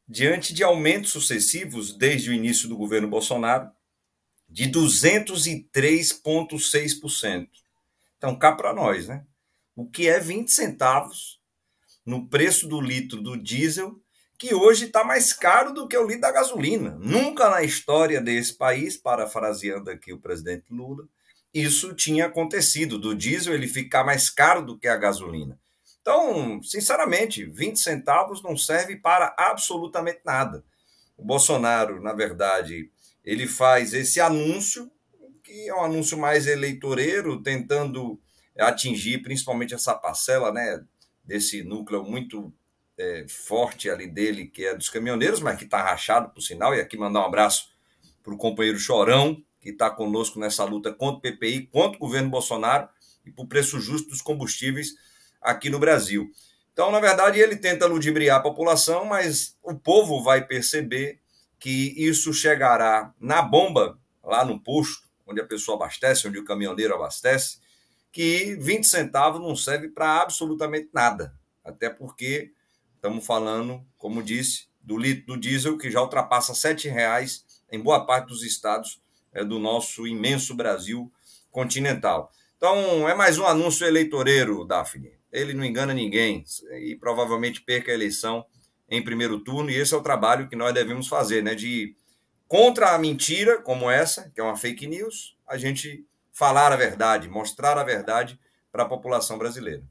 diante 0.09 0.55
de 0.55 0.62
aumentos 0.62 1.11
sucessivos 1.11 1.93
desde 1.93 2.31
o 2.31 2.33
início 2.33 2.69
do 2.69 2.77
governo 2.77 3.09
Bolsonaro 3.09 3.69
de 4.49 4.71
203,6%. 4.71 7.49
Então, 8.17 8.39
cá 8.39 8.53
para 8.53 8.73
nós, 8.75 9.09
né? 9.09 9.27
O 9.77 9.89
que 9.89 10.09
é 10.09 10.19
20 10.19 10.51
centavos 10.51 11.40
no 12.05 12.28
preço 12.28 12.68
do 12.68 12.81
litro 12.81 13.20
do 13.20 13.36
diesel, 13.36 14.01
que 14.39 14.55
hoje 14.55 14.86
está 14.86 15.05
mais 15.05 15.32
caro 15.32 15.72
do 15.74 15.86
que 15.86 15.97
o 15.97 16.06
litro 16.06 16.22
da 16.22 16.32
gasolina. 16.32 16.97
Nunca 16.98 17.51
na 17.51 17.62
história 17.62 18.20
desse 18.20 18.55
país, 18.55 18.97
parafraseando 18.97 19.90
aqui 19.90 20.12
o 20.12 20.20
presidente 20.20 20.64
Lula, 20.70 21.06
isso 21.52 21.94
tinha 21.94 22.27
acontecido, 22.27 22.98
do 22.98 23.14
diesel 23.14 23.55
ele 23.55 23.68
ficar 23.68 24.05
mais 24.05 24.31
caro 24.31 24.64
do 24.64 24.78
que 24.78 24.89
a 24.89 24.97
gasolina. 24.97 25.59
Então, 26.01 26.62
sinceramente, 26.62 27.44
20 27.44 27.78
centavos 27.78 28.43
não 28.43 28.56
serve 28.56 28.97
para 28.97 29.35
absolutamente 29.36 30.20
nada. 30.24 30.64
O 31.16 31.24
Bolsonaro, 31.24 32.01
na 32.01 32.14
verdade, 32.14 32.90
ele 33.22 33.47
faz 33.47 33.93
esse 33.93 34.20
anúncio, 34.20 34.90
que 35.43 35.68
é 35.68 35.74
um 35.74 35.85
anúncio 35.85 36.16
mais 36.16 36.47
eleitoreiro, 36.47 37.43
tentando 37.43 38.18
atingir 38.59 39.18
principalmente 39.18 39.74
essa 39.74 39.94
parcela, 39.94 40.51
né, 40.51 40.82
desse 41.31 41.62
núcleo 41.62 42.02
muito 42.02 42.52
é, 42.98 43.24
forte 43.28 43.89
ali 43.89 44.09
dele, 44.09 44.48
que 44.48 44.66
é 44.66 44.74
dos 44.74 44.90
caminhoneiros, 44.90 45.39
mas 45.39 45.57
que 45.57 45.62
está 45.62 45.81
rachado, 45.81 46.31
por 46.31 46.40
sinal, 46.40 46.74
e 46.74 46.81
aqui 46.81 46.98
mandar 46.98 47.20
um 47.20 47.27
abraço 47.27 47.69
para 48.20 48.35
o 48.35 48.36
companheiro 48.36 48.81
Chorão, 48.81 49.40
que 49.61 49.70
está 49.70 49.89
conosco 49.89 50.40
nessa 50.40 50.65
luta 50.65 50.93
contra 50.93 51.19
o 51.19 51.20
PPI, 51.20 51.69
contra 51.69 51.97
o 51.97 52.01
governo 52.01 52.28
Bolsonaro 52.28 52.89
e 53.24 53.31
para 53.31 53.44
o 53.44 53.47
preço 53.47 53.78
justo 53.78 54.09
dos 54.09 54.20
combustíveis 54.20 54.97
aqui 55.40 55.70
no 55.70 55.78
Brasil. 55.78 56.32
Então, 56.73 56.90
na 56.90 56.98
verdade, 56.98 57.39
ele 57.39 57.55
tenta 57.55 57.86
ludibriar 57.86 58.39
a 58.39 58.43
população, 58.43 59.05
mas 59.05 59.57
o 59.62 59.77
povo 59.77 60.24
vai 60.24 60.44
perceber 60.44 61.20
que 61.61 61.94
isso 61.97 62.35
chegará 62.35 63.15
na 63.20 63.40
bomba, 63.40 63.97
lá 64.20 64.44
no 64.44 64.59
posto, 64.59 65.09
onde 65.24 65.40
a 65.40 65.47
pessoa 65.47 65.77
abastece, 65.77 66.27
onde 66.27 66.40
o 66.40 66.44
caminhoneiro 66.44 66.93
abastece, 66.93 67.61
que 68.12 68.57
20 68.57 68.85
centavos 68.85 69.41
não 69.41 69.55
serve 69.55 69.89
para 69.89 70.20
absolutamente 70.20 70.89
nada. 70.93 71.35
Até 71.65 71.89
porque 71.89 72.53
estamos 72.97 73.24
falando, 73.24 73.85
como 73.97 74.23
disse, 74.23 74.69
do 74.81 74.97
litro 74.97 75.35
do 75.35 75.41
diesel 75.41 75.78
que 75.78 75.91
já 75.91 76.01
ultrapassa 76.01 76.53
R$ 76.69 76.91
reais 76.91 77.45
em 77.70 77.78
boa 77.78 78.05
parte 78.05 78.28
dos 78.28 78.43
estados 78.43 79.01
é, 79.32 79.45
do 79.45 79.59
nosso 79.59 80.07
imenso 80.07 80.55
Brasil 80.55 81.11
continental. 81.51 82.32
Então, 82.57 83.09
é 83.09 83.15
mais 83.15 83.39
um 83.39 83.47
anúncio 83.47 83.87
eleitoreiro, 83.87 84.65
Daphne. 84.65 85.12
Ele 85.32 85.55
não 85.55 85.65
engana 85.65 85.95
ninguém 85.95 86.45
e 86.82 86.97
provavelmente 86.97 87.61
perca 87.61 87.91
a 87.91 87.95
eleição 87.95 88.45
em 88.89 89.03
primeiro 89.03 89.39
turno, 89.39 89.70
e 89.70 89.77
esse 89.77 89.95
é 89.95 89.97
o 89.97 90.03
trabalho 90.03 90.49
que 90.49 90.57
nós 90.57 90.74
devemos 90.74 91.07
fazer, 91.07 91.43
né? 91.43 91.55
De 91.55 91.95
contra 92.49 92.93
a 92.93 92.99
mentira 92.99 93.62
como 93.62 93.89
essa, 93.89 94.28
que 94.35 94.41
é 94.41 94.43
uma 94.43 94.57
fake 94.57 94.89
news, 94.89 95.37
a 95.47 95.57
gente 95.57 96.05
falar 96.41 96.73
a 96.73 96.77
verdade, 96.77 97.29
mostrar 97.29 97.77
a 97.77 97.85
verdade 97.85 98.41
para 98.73 98.85
a 98.85 98.89
população 98.89 99.37
brasileira. 99.37 99.83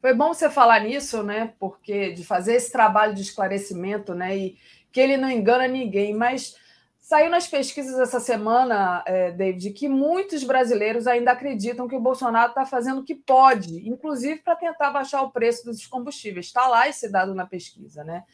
Foi 0.00 0.14
bom 0.14 0.32
você 0.32 0.48
falar 0.48 0.80
nisso, 0.80 1.22
né? 1.22 1.52
Porque 1.60 2.14
de 2.14 2.24
fazer 2.24 2.54
esse 2.54 2.72
trabalho 2.72 3.14
de 3.14 3.20
esclarecimento, 3.20 4.14
né? 4.14 4.34
E 4.34 4.56
que 4.90 4.98
ele 4.98 5.18
não 5.18 5.28
engana 5.28 5.68
ninguém, 5.68 6.14
mas 6.14 6.56
saiu 6.98 7.28
nas 7.28 7.46
pesquisas 7.46 7.98
essa 7.98 8.18
semana, 8.18 9.04
é, 9.04 9.30
David, 9.30 9.72
que 9.72 9.90
muitos 9.90 10.42
brasileiros 10.42 11.06
ainda 11.06 11.32
acreditam 11.32 11.86
que 11.86 11.96
o 11.96 12.00
Bolsonaro 12.00 12.48
está 12.48 12.64
fazendo 12.64 13.02
o 13.02 13.04
que 13.04 13.14
pode, 13.14 13.86
inclusive 13.86 14.40
para 14.40 14.56
tentar 14.56 14.90
baixar 14.90 15.20
o 15.20 15.30
preço 15.30 15.66
dos 15.66 15.86
combustíveis. 15.86 16.46
Está 16.46 16.66
lá 16.66 16.88
esse 16.88 17.10
dado 17.10 17.34
na 17.34 17.46
pesquisa, 17.46 18.02
né? 18.02 18.24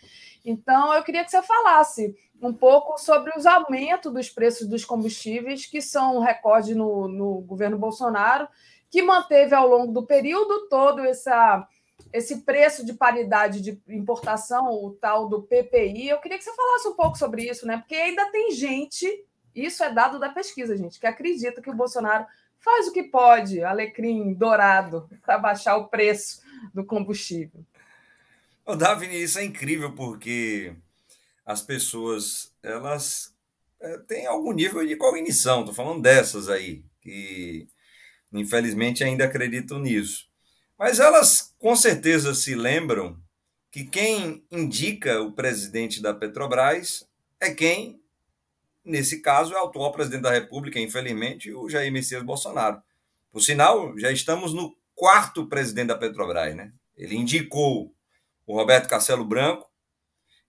Então, 0.45 0.95
eu 0.95 1.03
queria 1.03 1.25
que 1.25 1.33
você 1.33 1.43
falasse 1.43 2.15
um 2.41 2.53
pouco 2.53 2.99
sobre 2.99 3.33
os 3.37 3.47
aumentos 3.47 4.13
dos 4.13 4.29
preços 4.29 4.69
dos 4.69 4.85
combustíveis, 4.85 5.67
que 5.67 5.81
são 5.81 6.17
um 6.17 6.21
recorde 6.21 6.75
no, 6.75 7.09
no 7.09 7.41
governo 7.41 7.79
Bolsonaro, 7.79 8.49
que 8.91 9.03
manteve 9.03 9.55
ao 9.55 9.69
longo 9.69 9.93
do 9.93 10.07
período 10.07 10.69
todo 10.69 11.01
essa, 11.01 11.67
esse 12.13 12.43
preço 12.43 12.85
de 12.85 12.95
paridade 12.95 13.61
de 13.61 13.81
importação, 13.89 14.67
o 14.71 14.91
tal 15.01 15.29
do 15.29 15.43
PPI. 15.43 16.09
Eu 16.09 16.21
queria 16.21 16.39
que 16.39 16.45
você 16.45 16.55
falasse 16.55 16.89
um 16.89 16.95
pouco 16.95 17.19
sobre 17.19 17.49
isso, 17.49 17.67
né? 17.67 17.79
Porque 17.79 17.95
ainda 17.95 18.31
tem 18.31 18.53
gente, 18.53 19.25
isso 19.55 19.83
é 19.83 19.93
dado 19.93 20.19
da 20.19 20.29
pesquisa, 20.29 20.77
gente, 20.77 21.01
que 21.01 21.07
acredita 21.07 21.63
que 21.63 21.71
o 21.71 21.75
Bolsonaro 21.75 22.27
faz 22.59 22.89
o 22.89 22.93
que 22.93 23.05
pode, 23.05 23.63
alecrim 23.63 24.35
dourado, 24.35 25.09
para 25.25 25.39
baixar 25.39 25.77
o 25.77 25.89
preço 25.89 26.43
do 26.75 26.85
combustível. 26.85 27.65
Ô, 28.65 28.75
Davi, 28.75 29.07
isso 29.23 29.39
é 29.39 29.45
incrível 29.45 29.93
porque 29.93 30.75
as 31.47 31.63
pessoas 31.63 32.53
elas 32.63 33.33
é, 33.81 33.99
têm 33.99 34.27
algum 34.27 34.53
nível 34.53 34.85
de 34.85 34.97
cognição. 34.97 35.61
Estou 35.61 35.75
falando 35.75 36.03
dessas 36.03 36.49
aí 36.49 36.85
que 37.01 37.69
infelizmente 38.33 39.05
ainda 39.05 39.25
acreditam 39.25 39.79
nisso. 39.79 40.27
Mas 40.77 40.99
elas 40.99 41.55
com 41.59 41.77
certeza 41.77 42.35
se 42.35 42.55
lembram 42.55 43.17
que 43.71 43.85
quem 43.85 44.45
indica 44.51 45.21
o 45.23 45.33
presidente 45.33 46.03
da 46.03 46.13
Petrobras 46.13 47.09
é 47.41 47.53
quem, 47.53 48.01
nesse 48.85 49.21
caso, 49.21 49.55
é 49.55 49.61
o 49.61 49.67
atual 49.67 49.93
presidente 49.93 50.23
da 50.23 50.33
República, 50.33 50.81
infelizmente, 50.81 51.53
o 51.53 51.69
Jair 51.69 51.93
Messias 51.93 52.23
Bolsonaro. 52.23 52.83
Por 53.31 53.43
sinal, 53.43 53.97
já 53.99 54.11
estamos 54.11 54.55
no 54.55 54.75
quarto 54.95 55.47
presidente 55.47 55.89
da 55.89 55.99
Petrobras, 55.99 56.57
né? 56.57 56.73
Ele 56.97 57.17
indicou 57.17 57.95
o 58.47 58.55
Roberto 58.55 58.89
Castelo 58.89 59.25
Branco, 59.25 59.71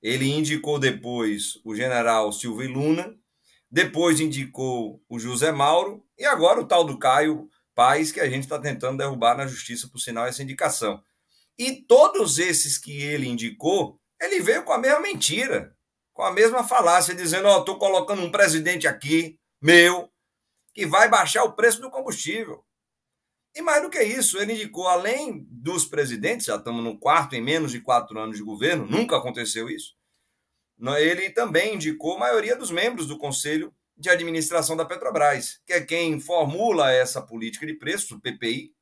ele 0.02 0.30
indicou 0.32 0.80
depois 0.80 1.60
o 1.64 1.76
general 1.76 2.32
Silvio 2.32 2.72
Luna, 2.72 3.16
depois 3.70 4.20
indicou 4.20 5.02
o 5.10 5.20
José 5.20 5.52
Mauro 5.52 6.04
e 6.18 6.26
agora 6.26 6.62
o 6.62 6.66
tal 6.66 6.84
do 6.84 6.98
Caio 6.98 7.50
Paz, 7.76 8.12
que 8.12 8.20
a 8.20 8.30
gente 8.30 8.44
está 8.44 8.58
tentando 8.58 8.98
derrubar 8.98 9.38
na 9.38 9.46
justiça, 9.46 9.88
por 9.88 10.00
sinal, 10.00 10.26
essa 10.26 10.42
indicação. 10.42 11.02
E 11.58 11.74
todos 11.74 12.40
esses 12.40 12.78
que 12.78 13.02
ele 13.02 13.28
indicou, 13.28 14.00
ele 14.22 14.40
veio 14.40 14.64
com 14.64 14.74
a 14.74 14.78
mesma 14.78 15.00
mentira, 15.00 15.76
com 16.14 16.24
a 16.24 16.32
mesma 16.32 16.64
falácia, 16.64 17.14
dizendo: 17.14 17.48
Ó, 17.48 17.58
oh, 17.58 17.60
estou 17.60 17.78
colocando 17.78 18.22
um 18.24 18.32
presidente 18.32 18.88
aqui, 18.88 19.38
meu, 19.62 20.10
que 20.74 20.86
vai 20.86 21.10
baixar 21.10 21.44
o 21.44 21.54
preço 21.54 21.82
do 21.82 21.92
combustível. 21.92 22.64
E 23.58 23.62
mais 23.64 23.82
do 23.82 23.90
que 23.90 24.04
isso, 24.04 24.38
ele 24.38 24.54
indicou, 24.54 24.88
além 24.88 25.48
dos 25.50 25.84
presidentes, 25.84 26.46
já 26.46 26.58
estamos 26.58 26.84
no 26.84 26.96
quarto 26.96 27.36
em 27.36 27.42
menos 27.42 27.72
de 27.72 27.82
quatro 27.82 28.20
anos 28.20 28.38
de 28.38 28.44
governo, 28.44 28.86
nunca 28.86 29.18
aconteceu 29.18 29.68
isso. 29.68 29.96
Ele 31.00 31.32
também 31.32 31.74
indicou 31.74 32.18
a 32.18 32.20
maioria 32.20 32.56
dos 32.56 32.70
membros 32.70 33.08
do 33.08 33.18
Conselho 33.18 33.74
de 33.98 34.12
Administração 34.12 34.78
da 34.78 34.86
Petrobras, 34.86 35.60
que 35.66 35.74
é 35.74 35.82
quem 35.82 36.20
formula 36.20 36.92
essa 36.92 37.20
política 37.20 37.66
de 37.66 37.74
preços, 37.74 38.12
o 38.12 38.22
PPI, 38.22 38.76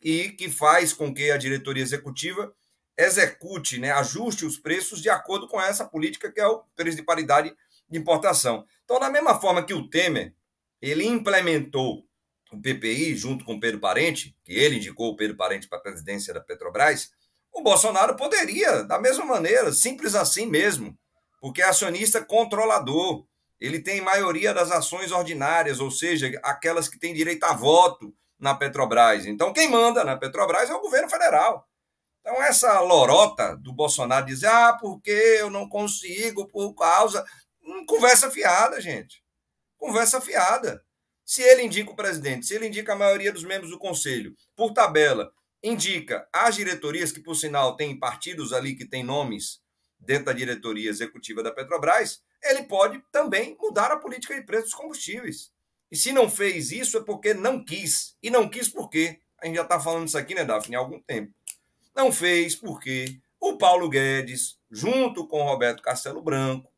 e 0.00 0.28
que 0.28 0.48
faz 0.48 0.92
com 0.92 1.12
que 1.12 1.32
a 1.32 1.36
diretoria 1.36 1.82
executiva 1.82 2.54
execute, 2.96 3.80
né, 3.80 3.90
ajuste 3.90 4.46
os 4.46 4.56
preços 4.56 5.02
de 5.02 5.10
acordo 5.10 5.48
com 5.48 5.60
essa 5.60 5.84
política 5.84 6.30
que 6.30 6.40
é 6.40 6.46
o 6.46 6.62
preço 6.76 6.96
de 6.96 7.02
paridade 7.02 7.52
de 7.90 7.98
importação. 7.98 8.64
Então, 8.84 9.00
da 9.00 9.10
mesma 9.10 9.40
forma 9.40 9.64
que 9.64 9.74
o 9.74 9.90
Temer, 9.90 10.32
ele 10.80 11.04
implementou 11.04 12.06
o 12.54 12.62
PPI, 12.62 13.16
junto 13.16 13.44
com 13.44 13.54
o 13.54 13.60
Pedro 13.60 13.80
Parente, 13.80 14.36
que 14.44 14.52
ele 14.52 14.76
indicou 14.76 15.10
o 15.10 15.16
Pedro 15.16 15.36
Parente 15.36 15.68
para 15.68 15.78
a 15.78 15.82
presidência 15.82 16.32
da 16.32 16.40
Petrobras, 16.40 17.10
o 17.52 17.62
Bolsonaro 17.62 18.16
poderia, 18.16 18.82
da 18.82 18.98
mesma 18.98 19.24
maneira, 19.24 19.72
simples 19.72 20.14
assim 20.14 20.46
mesmo, 20.46 20.98
porque 21.40 21.62
é 21.62 21.66
acionista 21.66 22.24
controlador. 22.24 23.24
Ele 23.60 23.80
tem 23.80 24.00
maioria 24.00 24.52
das 24.52 24.72
ações 24.72 25.12
ordinárias, 25.12 25.78
ou 25.78 25.90
seja, 25.90 26.32
aquelas 26.42 26.88
que 26.88 26.98
têm 26.98 27.14
direito 27.14 27.44
a 27.44 27.52
voto 27.52 28.12
na 28.38 28.54
Petrobras. 28.54 29.24
Então, 29.26 29.52
quem 29.52 29.70
manda 29.70 30.02
na 30.02 30.16
Petrobras 30.16 30.68
é 30.68 30.74
o 30.74 30.80
governo 30.80 31.08
federal. 31.08 31.66
Então, 32.20 32.42
essa 32.42 32.80
lorota 32.80 33.56
do 33.56 33.72
Bolsonaro 33.72 34.26
dizer, 34.26 34.48
ah, 34.48 34.76
porque 34.80 35.10
eu 35.10 35.50
não 35.50 35.68
consigo 35.68 36.48
por 36.48 36.74
causa. 36.74 37.24
Hum, 37.62 37.86
conversa 37.86 38.30
fiada, 38.30 38.80
gente. 38.80 39.22
Conversa 39.78 40.20
fiada. 40.20 40.82
Se 41.24 41.42
ele 41.42 41.62
indica 41.62 41.90
o 41.90 41.96
presidente, 41.96 42.46
se 42.46 42.54
ele 42.54 42.66
indica 42.68 42.92
a 42.92 42.96
maioria 42.96 43.32
dos 43.32 43.44
membros 43.44 43.70
do 43.70 43.78
conselho, 43.78 44.34
por 44.54 44.72
tabela, 44.72 45.32
indica 45.62 46.28
as 46.32 46.56
diretorias, 46.56 47.10
que 47.10 47.20
por 47.20 47.34
sinal 47.34 47.76
tem 47.76 47.98
partidos 47.98 48.52
ali 48.52 48.76
que 48.76 48.84
têm 48.84 49.02
nomes 49.02 49.62
dentro 49.98 50.26
da 50.26 50.32
diretoria 50.32 50.90
executiva 50.90 51.42
da 51.42 51.50
Petrobras, 51.50 52.22
ele 52.42 52.64
pode 52.64 53.02
também 53.10 53.56
mudar 53.58 53.90
a 53.90 53.96
política 53.96 54.34
de 54.34 54.42
preços 54.42 54.70
dos 54.70 54.78
combustíveis. 54.78 55.50
E 55.90 55.96
se 55.96 56.12
não 56.12 56.28
fez 56.28 56.70
isso 56.70 56.98
é 56.98 57.02
porque 57.02 57.32
não 57.32 57.64
quis. 57.64 58.16
E 58.22 58.28
não 58.28 58.48
quis 58.48 58.68
por 58.68 58.90
quê? 58.90 59.20
A 59.40 59.46
gente 59.46 59.56
já 59.56 59.62
está 59.62 59.80
falando 59.80 60.06
isso 60.06 60.18
aqui, 60.18 60.34
né, 60.34 60.44
Daphne, 60.44 60.76
há 60.76 60.78
algum 60.78 61.00
tempo. 61.00 61.32
Não 61.94 62.12
fez 62.12 62.54
porque 62.54 63.18
o 63.40 63.56
Paulo 63.56 63.88
Guedes, 63.88 64.58
junto 64.70 65.26
com 65.26 65.40
o 65.40 65.44
Roberto 65.44 65.82
Castelo 65.82 66.22
Branco, 66.22 66.70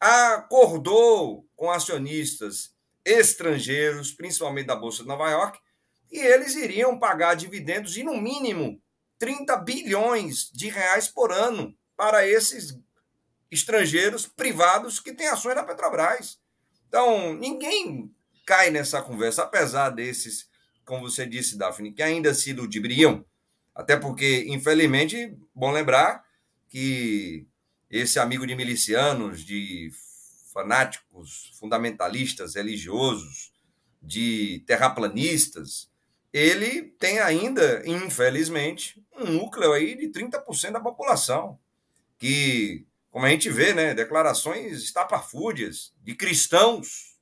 acordou 0.00 1.46
com 1.54 1.70
acionistas 1.70 2.71
estrangeiros, 3.04 4.12
principalmente 4.12 4.66
da 4.66 4.76
Bolsa 4.76 5.02
de 5.02 5.08
Nova 5.08 5.28
York, 5.30 5.58
e 6.10 6.18
eles 6.18 6.54
iriam 6.54 6.98
pagar 6.98 7.34
dividendos 7.34 7.92
de, 7.92 8.02
no 8.02 8.20
mínimo, 8.20 8.80
30 9.18 9.56
bilhões 9.58 10.50
de 10.52 10.68
reais 10.68 11.08
por 11.08 11.32
ano 11.32 11.76
para 11.96 12.26
esses 12.26 12.78
estrangeiros 13.50 14.26
privados 14.26 14.98
que 14.98 15.12
têm 15.12 15.28
ações 15.28 15.54
na 15.54 15.62
Petrobras. 15.62 16.38
Então, 16.88 17.34
ninguém 17.34 18.10
cai 18.44 18.70
nessa 18.70 19.00
conversa, 19.00 19.44
apesar 19.44 19.90
desses, 19.90 20.48
como 20.84 21.08
você 21.08 21.26
disse, 21.26 21.56
Daphne, 21.56 21.92
que 21.92 22.02
ainda 22.02 22.34
se 22.34 22.52
ludibriam, 22.52 23.24
até 23.74 23.96
porque, 23.96 24.44
infelizmente, 24.48 25.36
bom 25.54 25.70
lembrar 25.70 26.24
que 26.68 27.46
esse 27.90 28.18
amigo 28.18 28.46
de 28.46 28.54
milicianos, 28.54 29.44
de 29.44 29.90
fanáticos, 30.52 31.52
fundamentalistas, 31.58 32.54
religiosos, 32.54 33.52
de 34.02 34.64
terraplanistas, 34.66 35.90
ele 36.32 36.82
tem 36.98 37.20
ainda, 37.20 37.82
infelizmente, 37.86 39.04
um 39.16 39.24
núcleo 39.24 39.72
aí 39.72 39.94
de 39.94 40.08
30% 40.08 40.72
da 40.72 40.80
população, 40.80 41.58
que, 42.18 42.86
como 43.10 43.26
a 43.26 43.28
gente 43.28 43.48
vê, 43.50 43.74
né, 43.74 43.94
declarações 43.94 44.82
estapafúrdias 44.82 45.92
de 46.02 46.14
cristãos 46.14 47.16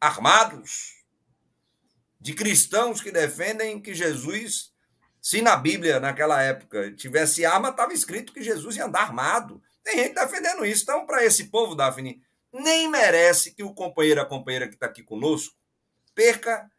armados, 0.00 0.98
de 2.20 2.34
cristãos 2.34 3.00
que 3.00 3.12
defendem 3.12 3.80
que 3.80 3.94
Jesus, 3.94 4.72
se 5.20 5.40
na 5.40 5.56
Bíblia 5.56 6.00
naquela 6.00 6.42
época 6.42 6.92
tivesse 6.92 7.46
arma, 7.46 7.68
estava 7.68 7.92
escrito 7.92 8.32
que 8.32 8.42
Jesus 8.42 8.76
ia 8.76 8.86
andar 8.86 9.02
armado. 9.02 9.62
Tem 9.84 9.98
gente 9.98 10.14
defendendo 10.14 10.66
isso. 10.66 10.82
Então, 10.82 11.06
para 11.06 11.24
esse 11.24 11.44
povo, 11.44 11.76
Daphne, 11.76 12.20
nem 12.58 12.88
merece 12.88 13.54
que 13.54 13.62
o 13.62 13.74
companheiro, 13.74 14.20
a 14.20 14.26
companheira 14.26 14.68
que 14.68 14.74
está 14.74 14.86
aqui 14.86 15.02
conosco, 15.02 15.54
perca 16.14 16.70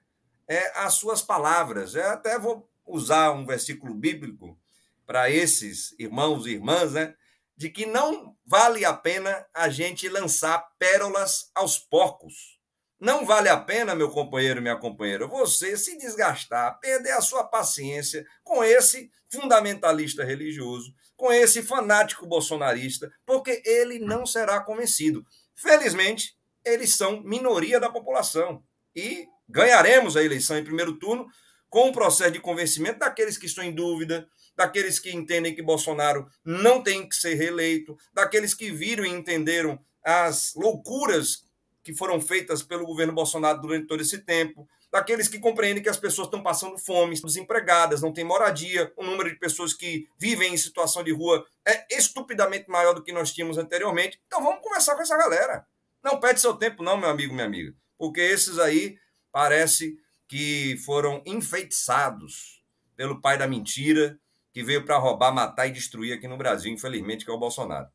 é, 0.47 0.79
as 0.79 0.95
suas 0.95 1.21
palavras. 1.21 1.95
Eu 1.95 2.09
até 2.09 2.37
vou 2.37 2.69
usar 2.85 3.31
um 3.31 3.45
versículo 3.45 3.93
bíblico 3.93 4.59
para 5.05 5.29
esses 5.29 5.95
irmãos 5.97 6.45
e 6.45 6.51
irmãs, 6.51 6.93
né? 6.93 7.15
De 7.55 7.69
que 7.69 7.85
não 7.85 8.35
vale 8.45 8.85
a 8.85 8.93
pena 8.93 9.45
a 9.53 9.69
gente 9.69 10.07
lançar 10.07 10.59
pérolas 10.77 11.51
aos 11.53 11.77
porcos. 11.77 12.59
Não 12.99 13.25
vale 13.25 13.47
a 13.47 13.57
pena, 13.57 13.95
meu 13.95 14.09
companheiro 14.09 14.61
minha 14.61 14.77
companheira, 14.77 15.25
você 15.25 15.77
se 15.77 15.97
desgastar, 15.97 16.79
perder 16.79 17.11
a 17.11 17.21
sua 17.21 17.45
paciência 17.45 18.25
com 18.43 18.61
esse 18.61 19.09
fundamentalista 19.29 20.23
religioso, 20.23 20.93
com 21.15 21.31
esse 21.31 21.63
fanático 21.63 22.25
bolsonarista, 22.25 23.09
porque 23.25 23.61
ele 23.65 23.99
não 23.99 24.25
será 24.25 24.59
convencido. 24.59 25.25
Felizmente, 25.59 26.37
eles 26.63 26.95
são 26.95 27.21
minoria 27.21 27.81
da 27.81 27.89
população 27.89 28.63
e 28.95 29.27
ganharemos 29.47 30.15
a 30.15 30.23
eleição 30.23 30.57
em 30.57 30.63
primeiro 30.63 30.97
turno 30.97 31.27
com 31.69 31.89
um 31.89 31.91
processo 31.91 32.31
de 32.31 32.39
convencimento 32.39 32.99
daqueles 32.99 33.37
que 33.37 33.45
estão 33.45 33.63
em 33.63 33.75
dúvida, 33.75 34.25
daqueles 34.55 34.99
que 34.99 35.11
entendem 35.11 35.53
que 35.53 35.61
Bolsonaro 35.61 36.27
não 36.45 36.81
tem 36.81 37.07
que 37.07 37.13
ser 37.13 37.35
reeleito, 37.35 37.97
daqueles 38.13 38.53
que 38.53 38.71
viram 38.71 39.05
e 39.05 39.09
entenderam 39.09 39.77
as 40.01 40.53
loucuras 40.55 41.43
que 41.83 41.93
foram 41.93 42.21
feitas 42.21 42.63
pelo 42.63 42.85
governo 42.85 43.11
Bolsonaro 43.11 43.59
durante 43.59 43.85
todo 43.85 44.01
esse 44.01 44.19
tempo, 44.19 44.65
daqueles 44.91 45.27
que 45.27 45.39
compreendem 45.39 45.83
que 45.83 45.89
as 45.89 45.97
pessoas 45.97 46.27
estão 46.27 46.41
passando 46.41 46.77
fome, 46.77 47.19
desempregadas, 47.19 48.01
não 48.01 48.13
têm 48.13 48.23
moradia, 48.23 48.91
o 48.97 49.03
número 49.03 49.29
de 49.29 49.37
pessoas 49.37 49.73
que 49.73 50.07
vivem 50.17 50.53
em 50.53 50.57
situação 50.57 51.03
de 51.03 51.11
rua 51.11 51.45
é 51.65 51.85
estupidamente 51.95 52.69
maior 52.69 52.93
do 52.93 53.03
que 53.03 53.11
nós 53.11 53.31
tínhamos 53.33 53.57
anteriormente. 53.57 54.19
Então 54.27 54.43
vamos 54.43 54.61
conversar 54.61 54.95
com 54.95 55.01
essa 55.01 55.17
galera. 55.17 55.65
Não 56.03 56.19
perde 56.19 56.41
seu 56.41 56.53
tempo, 56.53 56.81
não, 56.81 56.97
meu 56.97 57.09
amigo, 57.09 57.33
minha 57.33 57.45
amiga, 57.45 57.73
porque 57.97 58.21
esses 58.21 58.57
aí 58.57 58.97
parece 59.31 59.97
que 60.27 60.77
foram 60.85 61.21
enfeitiçados 61.25 62.63
pelo 62.95 63.21
pai 63.21 63.37
da 63.37 63.47
mentira 63.47 64.19
que 64.51 64.63
veio 64.63 64.85
para 64.85 64.97
roubar, 64.97 65.33
matar 65.33 65.67
e 65.67 65.71
destruir 65.71 66.13
aqui 66.13 66.27
no 66.27 66.37
Brasil, 66.37 66.71
infelizmente, 66.71 67.25
que 67.25 67.31
é 67.31 67.33
o 67.33 67.39
Bolsonaro. 67.39 67.87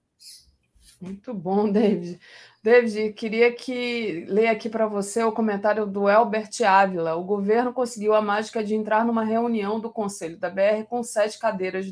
Muito 1.05 1.35
bom, 1.35 1.69
David. 1.71 2.19
David, 2.63 3.13
queria 3.13 3.53
que 3.53 4.25
ler 4.27 4.49
aqui 4.49 4.71
para 4.71 4.87
você 4.87 5.23
o 5.23 5.33
comentário 5.33 5.87
do 5.87 6.09
Elbert 6.09 6.51
Ávila. 6.67 7.15
O 7.15 7.23
governo 7.23 7.75
conseguiu 7.75 8.15
a 8.15 8.23
mágica 8.23 8.65
de 8.65 8.75
entrar 8.75 9.05
numa 9.05 9.23
reunião 9.23 9.79
do 9.79 9.91
Conselho 9.91 10.39
da 10.39 10.49
BR 10.49 10.85
com 10.89 11.03
sete 11.03 11.39
cadeiras 11.39 11.87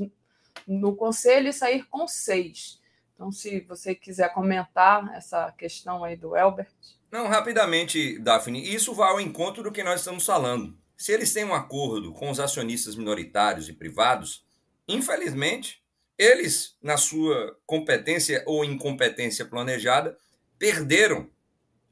no 0.66 0.96
Conselho 0.96 1.48
e 1.48 1.52
sair 1.52 1.84
com 1.90 2.08
seis. 2.08 2.80
Então, 3.14 3.30
se 3.30 3.60
você 3.60 3.94
quiser 3.94 4.32
comentar 4.32 5.14
essa 5.14 5.52
questão 5.52 6.02
aí 6.02 6.16
do 6.16 6.34
Elbert. 6.34 6.72
Não, 7.10 7.28
rapidamente, 7.28 8.18
Daphne. 8.18 8.74
Isso 8.74 8.94
vai 8.94 9.10
ao 9.10 9.20
encontro 9.20 9.62
do 9.62 9.70
que 9.70 9.84
nós 9.84 10.00
estamos 10.00 10.24
falando. 10.24 10.74
se 10.96 11.12
eles 11.12 11.32
têm 11.32 11.44
um 11.44 11.54
acordo 11.54 12.12
com 12.12 12.30
os 12.30 12.40
acionistas 12.40 12.94
minoritários 12.94 13.68
e 13.68 13.72
privados, 13.72 14.44
infelizmente, 14.88 15.81
eles, 16.18 16.76
na 16.82 16.96
sua 16.96 17.56
competência 17.66 18.42
ou 18.46 18.64
incompetência 18.64 19.44
planejada, 19.44 20.16
perderam 20.58 21.30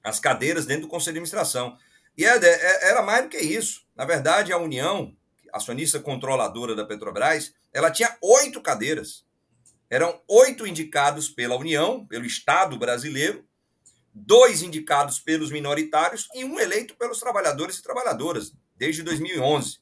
as 0.03 0.21
cadeiras 0.21 0.67
dentro 0.67 0.83
do 0.83 0.89
conselho 0.89 1.15
de 1.15 1.19
administração. 1.19 1.77
E 2.17 2.25
é 2.25 2.37
é, 2.37 2.89
era 2.91 3.03
mais 3.03 3.25
do 3.25 3.29
que 3.29 3.39
isso. 3.39 3.87
Na 3.97 4.05
verdade, 4.05 4.53
a 4.53 4.59
União, 4.59 5.17
acionista 5.53 6.01
controladora 6.01 6.75
da 6.75 6.85
Petrobras, 6.85 7.53
ela 7.73 7.91
tinha 7.91 8.17
oito 8.23 8.61
cadeiras. 8.61 9.25
Eram 9.89 10.21
oito 10.29 10.67
indicados 10.67 11.29
pela 11.29 11.57
União, 11.57 12.07
pelo 12.07 12.25
Estado 12.25 12.79
brasileiro, 12.79 13.45
dois 14.15 14.63
indicados 14.63 15.19
pelos 15.19 15.51
minoritários 15.51 16.29
e 16.35 16.45
um 16.45 16.59
eleito 16.59 16.97
pelos 16.97 17.19
trabalhadores 17.19 17.79
e 17.79 17.83
trabalhadoras, 17.83 18.53
desde 18.77 19.03
2011. 19.03 19.79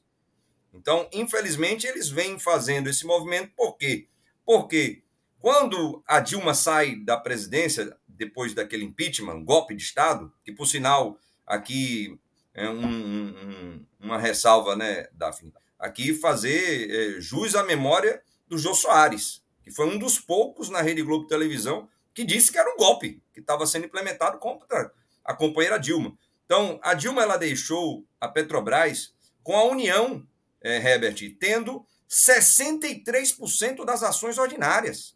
Então, 0.73 1.09
infelizmente, 1.11 1.87
eles 1.87 2.09
vêm 2.09 2.39
fazendo 2.39 2.89
esse 2.89 3.05
movimento, 3.05 3.51
por 3.55 3.77
quê? 3.77 4.07
Porque 4.49 5.03
quando 5.37 6.01
a 6.07 6.19
Dilma 6.19 6.55
sai 6.55 6.95
da 6.95 7.15
presidência, 7.15 7.95
depois 8.07 8.51
daquele 8.51 8.83
impeachment, 8.83 9.43
golpe 9.43 9.75
de 9.75 9.83
Estado, 9.83 10.33
que, 10.43 10.51
por 10.51 10.65
sinal, 10.65 11.19
aqui 11.45 12.19
é 12.55 12.67
um, 12.67 12.83
um, 12.83 13.85
uma 13.99 14.17
ressalva, 14.17 14.75
né, 14.75 15.07
Daphne? 15.13 15.53
Aqui 15.77 16.15
fazer 16.15 16.89
é, 16.89 17.21
jus 17.21 17.53
à 17.53 17.61
memória 17.61 18.23
do 18.47 18.57
Jô 18.57 18.73
Soares, 18.73 19.43
que 19.61 19.69
foi 19.69 19.85
um 19.85 19.99
dos 19.99 20.17
poucos 20.17 20.67
na 20.67 20.81
Rede 20.81 21.03
Globo 21.03 21.27
Televisão 21.27 21.87
que 22.11 22.25
disse 22.25 22.51
que 22.51 22.57
era 22.57 22.73
um 22.73 22.77
golpe 22.77 23.21
que 23.31 23.41
estava 23.41 23.67
sendo 23.67 23.85
implementado 23.85 24.39
contra 24.39 24.91
a 25.23 25.35
companheira 25.35 25.79
Dilma. 25.79 26.17
Então, 26.45 26.79
a 26.81 26.95
Dilma 26.95 27.21
ela 27.21 27.37
deixou 27.37 28.03
a 28.19 28.27
Petrobras 28.27 29.13
com 29.43 29.55
a 29.55 29.65
União, 29.65 30.27
é, 30.59 30.77
Herbert, 30.77 31.37
tendo 31.39 31.85
63% 32.09 33.85
das 33.85 34.01
ações 34.01 34.37
ordinárias. 34.37 35.15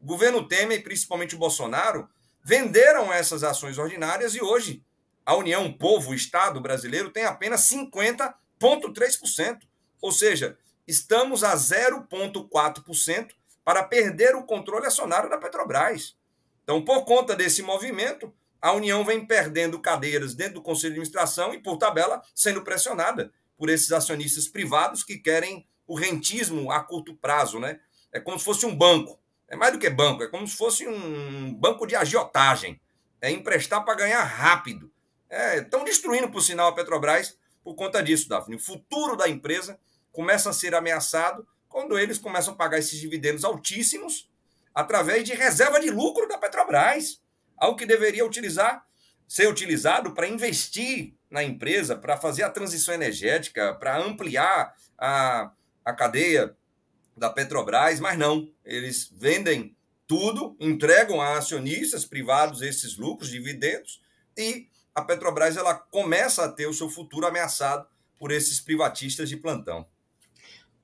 O 0.00 0.06
governo 0.06 0.46
Temer, 0.46 0.82
principalmente 0.82 1.34
o 1.34 1.38
Bolsonaro, 1.38 2.08
venderam 2.44 3.12
essas 3.12 3.42
ações 3.42 3.78
ordinárias 3.78 4.34
e 4.34 4.42
hoje 4.42 4.84
a 5.24 5.34
União 5.34 5.72
Povo 5.72 6.14
Estado 6.14 6.60
brasileiro 6.60 7.10
tem 7.10 7.24
apenas 7.24 7.68
50,3%. 7.68 9.60
Ou 10.00 10.12
seja, 10.12 10.56
estamos 10.86 11.42
a 11.42 11.54
0,4% 11.54 13.32
para 13.64 13.82
perder 13.82 14.34
o 14.34 14.44
controle 14.44 14.86
acionário 14.86 15.28
da 15.28 15.36
Petrobras. 15.36 16.16
Então, 16.62 16.82
por 16.82 17.04
conta 17.04 17.34
desse 17.36 17.62
movimento, 17.62 18.32
a 18.60 18.72
União 18.72 19.04
vem 19.04 19.26
perdendo 19.26 19.80
cadeiras 19.80 20.34
dentro 20.34 20.54
do 20.54 20.62
Conselho 20.62 20.94
de 20.94 21.00
Administração 21.00 21.52
e, 21.52 21.58
por 21.58 21.76
tabela, 21.76 22.22
sendo 22.34 22.62
pressionada 22.62 23.32
por 23.56 23.68
esses 23.68 23.92
acionistas 23.92 24.48
privados 24.48 25.04
que 25.04 25.18
querem 25.18 25.66
o 25.88 25.96
rentismo 25.96 26.70
a 26.70 26.80
curto 26.80 27.14
prazo, 27.14 27.58
né? 27.58 27.80
É 28.12 28.20
como 28.20 28.38
se 28.38 28.44
fosse 28.44 28.64
um 28.64 28.76
banco. 28.76 29.18
É 29.48 29.56
mais 29.56 29.72
do 29.72 29.78
que 29.78 29.90
banco, 29.90 30.22
é 30.22 30.28
como 30.28 30.46
se 30.46 30.56
fosse 30.56 30.86
um 30.86 31.52
banco 31.54 31.86
de 31.86 31.96
agiotagem. 31.96 32.80
É 33.20 33.30
emprestar 33.30 33.84
para 33.84 33.94
ganhar 33.94 34.22
rápido. 34.22 34.92
Estão 35.56 35.80
é, 35.80 35.84
destruindo, 35.84 36.30
por 36.30 36.42
sinal, 36.42 36.68
a 36.68 36.72
Petrobras 36.72 37.36
por 37.64 37.74
conta 37.74 38.02
disso, 38.02 38.28
Daphne. 38.28 38.56
O 38.56 38.60
futuro 38.60 39.16
da 39.16 39.28
empresa 39.28 39.78
começa 40.12 40.50
a 40.50 40.52
ser 40.52 40.74
ameaçado 40.74 41.46
quando 41.68 41.98
eles 41.98 42.18
começam 42.18 42.54
a 42.54 42.56
pagar 42.56 42.78
esses 42.78 42.98
dividendos 42.98 43.44
altíssimos 43.44 44.30
através 44.74 45.24
de 45.24 45.34
reserva 45.34 45.80
de 45.80 45.90
lucro 45.90 46.28
da 46.28 46.38
Petrobras 46.38 47.20
algo 47.58 47.76
que 47.76 47.84
deveria 47.84 48.24
utilizar, 48.24 48.84
ser 49.26 49.48
utilizado 49.48 50.12
para 50.12 50.28
investir 50.28 51.14
na 51.30 51.42
empresa, 51.42 51.96
para 51.96 52.16
fazer 52.16 52.44
a 52.44 52.50
transição 52.50 52.94
energética, 52.94 53.74
para 53.74 53.98
ampliar 53.98 54.74
a, 54.96 55.50
a 55.88 55.94
cadeia 55.94 56.54
da 57.16 57.30
Petrobras, 57.30 57.98
mas 57.98 58.18
não. 58.18 58.50
Eles 58.62 59.10
vendem 59.10 59.74
tudo, 60.06 60.54
entregam 60.60 61.18
a 61.18 61.38
acionistas 61.38 62.04
privados 62.04 62.60
esses 62.60 62.98
lucros, 62.98 63.30
dividendos, 63.30 64.02
e 64.36 64.68
a 64.94 65.00
Petrobras 65.00 65.56
ela 65.56 65.74
começa 65.74 66.44
a 66.44 66.52
ter 66.52 66.66
o 66.66 66.74
seu 66.74 66.90
futuro 66.90 67.26
ameaçado 67.26 67.86
por 68.18 68.30
esses 68.30 68.60
privatistas 68.60 69.30
de 69.30 69.36
plantão. 69.38 69.86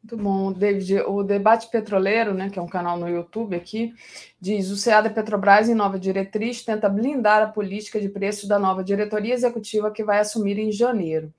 Muito 0.03 0.23
bom, 0.23 0.53
David. 0.53 1.01
O 1.01 1.23
Debate 1.23 1.71
Petroleiro, 1.71 2.33
né, 2.33 2.49
que 2.49 2.59
é 2.59 2.63
um 2.63 2.69
canal 2.69 2.99
no 2.99 3.09
YouTube 3.09 3.55
aqui, 3.55 3.93
diz: 4.41 4.71
o 4.71 4.77
CEA 4.77 5.03
da 5.03 5.11
Petrobras, 5.11 5.69
em 5.69 5.75
nova 5.75 5.99
diretriz, 5.99 6.63
tenta 6.63 6.89
blindar 6.89 7.43
a 7.43 7.47
política 7.47 8.01
de 8.01 8.09
preços 8.09 8.49
da 8.49 8.59
nova 8.59 8.83
diretoria 8.83 9.35
executiva 9.35 9.91
que 9.91 10.05
vai 10.05 10.19
assumir 10.19 10.59
em 10.59 10.73
janeiro. 10.73 11.33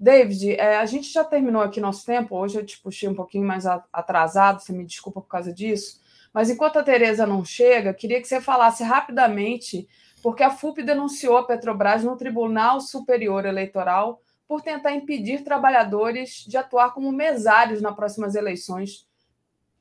David, 0.00 0.52
é, 0.52 0.78
a 0.78 0.86
gente 0.86 1.12
já 1.12 1.22
terminou 1.22 1.60
aqui 1.60 1.78
nosso 1.78 2.06
tempo. 2.06 2.34
Hoje 2.34 2.58
eu 2.58 2.64
te 2.64 2.80
puxei 2.80 3.06
um 3.06 3.14
pouquinho 3.14 3.46
mais 3.46 3.66
atrasado, 3.66 4.62
você 4.62 4.72
me 4.72 4.86
desculpa 4.86 5.20
por 5.20 5.28
causa 5.28 5.52
disso. 5.52 6.00
Mas 6.32 6.48
enquanto 6.48 6.78
a 6.78 6.82
Tereza 6.82 7.26
não 7.26 7.44
chega, 7.44 7.92
queria 7.92 8.18
que 8.18 8.26
você 8.26 8.40
falasse 8.40 8.82
rapidamente, 8.82 9.86
porque 10.22 10.42
a 10.42 10.50
FUP 10.50 10.82
denunciou 10.82 11.36
a 11.36 11.46
Petrobras 11.46 12.02
no 12.02 12.16
Tribunal 12.16 12.80
Superior 12.80 13.44
Eleitoral 13.44 14.22
por 14.48 14.62
tentar 14.62 14.92
impedir 14.92 15.44
trabalhadores 15.44 16.46
de 16.48 16.56
atuar 16.56 16.94
como 16.94 17.12
mesários 17.12 17.82
nas 17.82 17.94
próximas 17.94 18.34
eleições. 18.34 19.06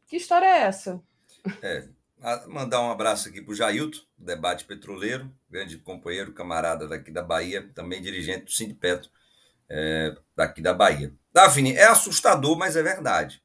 Que 0.05 0.17
história 0.17 0.47
é 0.47 0.63
essa? 0.63 1.01
É, 1.61 1.87
mandar 2.45 2.81
um 2.81 2.91
abraço 2.91 3.29
aqui 3.29 3.41
para 3.41 3.53
o 3.53 3.55
Jailton, 3.55 4.01
debate 4.17 4.65
petroleiro, 4.65 5.31
grande 5.49 5.77
companheiro, 5.77 6.33
camarada 6.33 6.89
daqui 6.89 7.09
da 7.09 7.23
Bahia, 7.23 7.69
também 7.73 8.01
dirigente 8.01 8.43
do 8.43 8.51
Sindipetro 8.51 9.09
é, 9.69 10.15
daqui 10.35 10.61
da 10.61 10.73
Bahia. 10.73 11.13
Daphne, 11.31 11.73
é 11.73 11.85
assustador, 11.85 12.57
mas 12.57 12.75
é 12.75 12.83
verdade. 12.83 13.41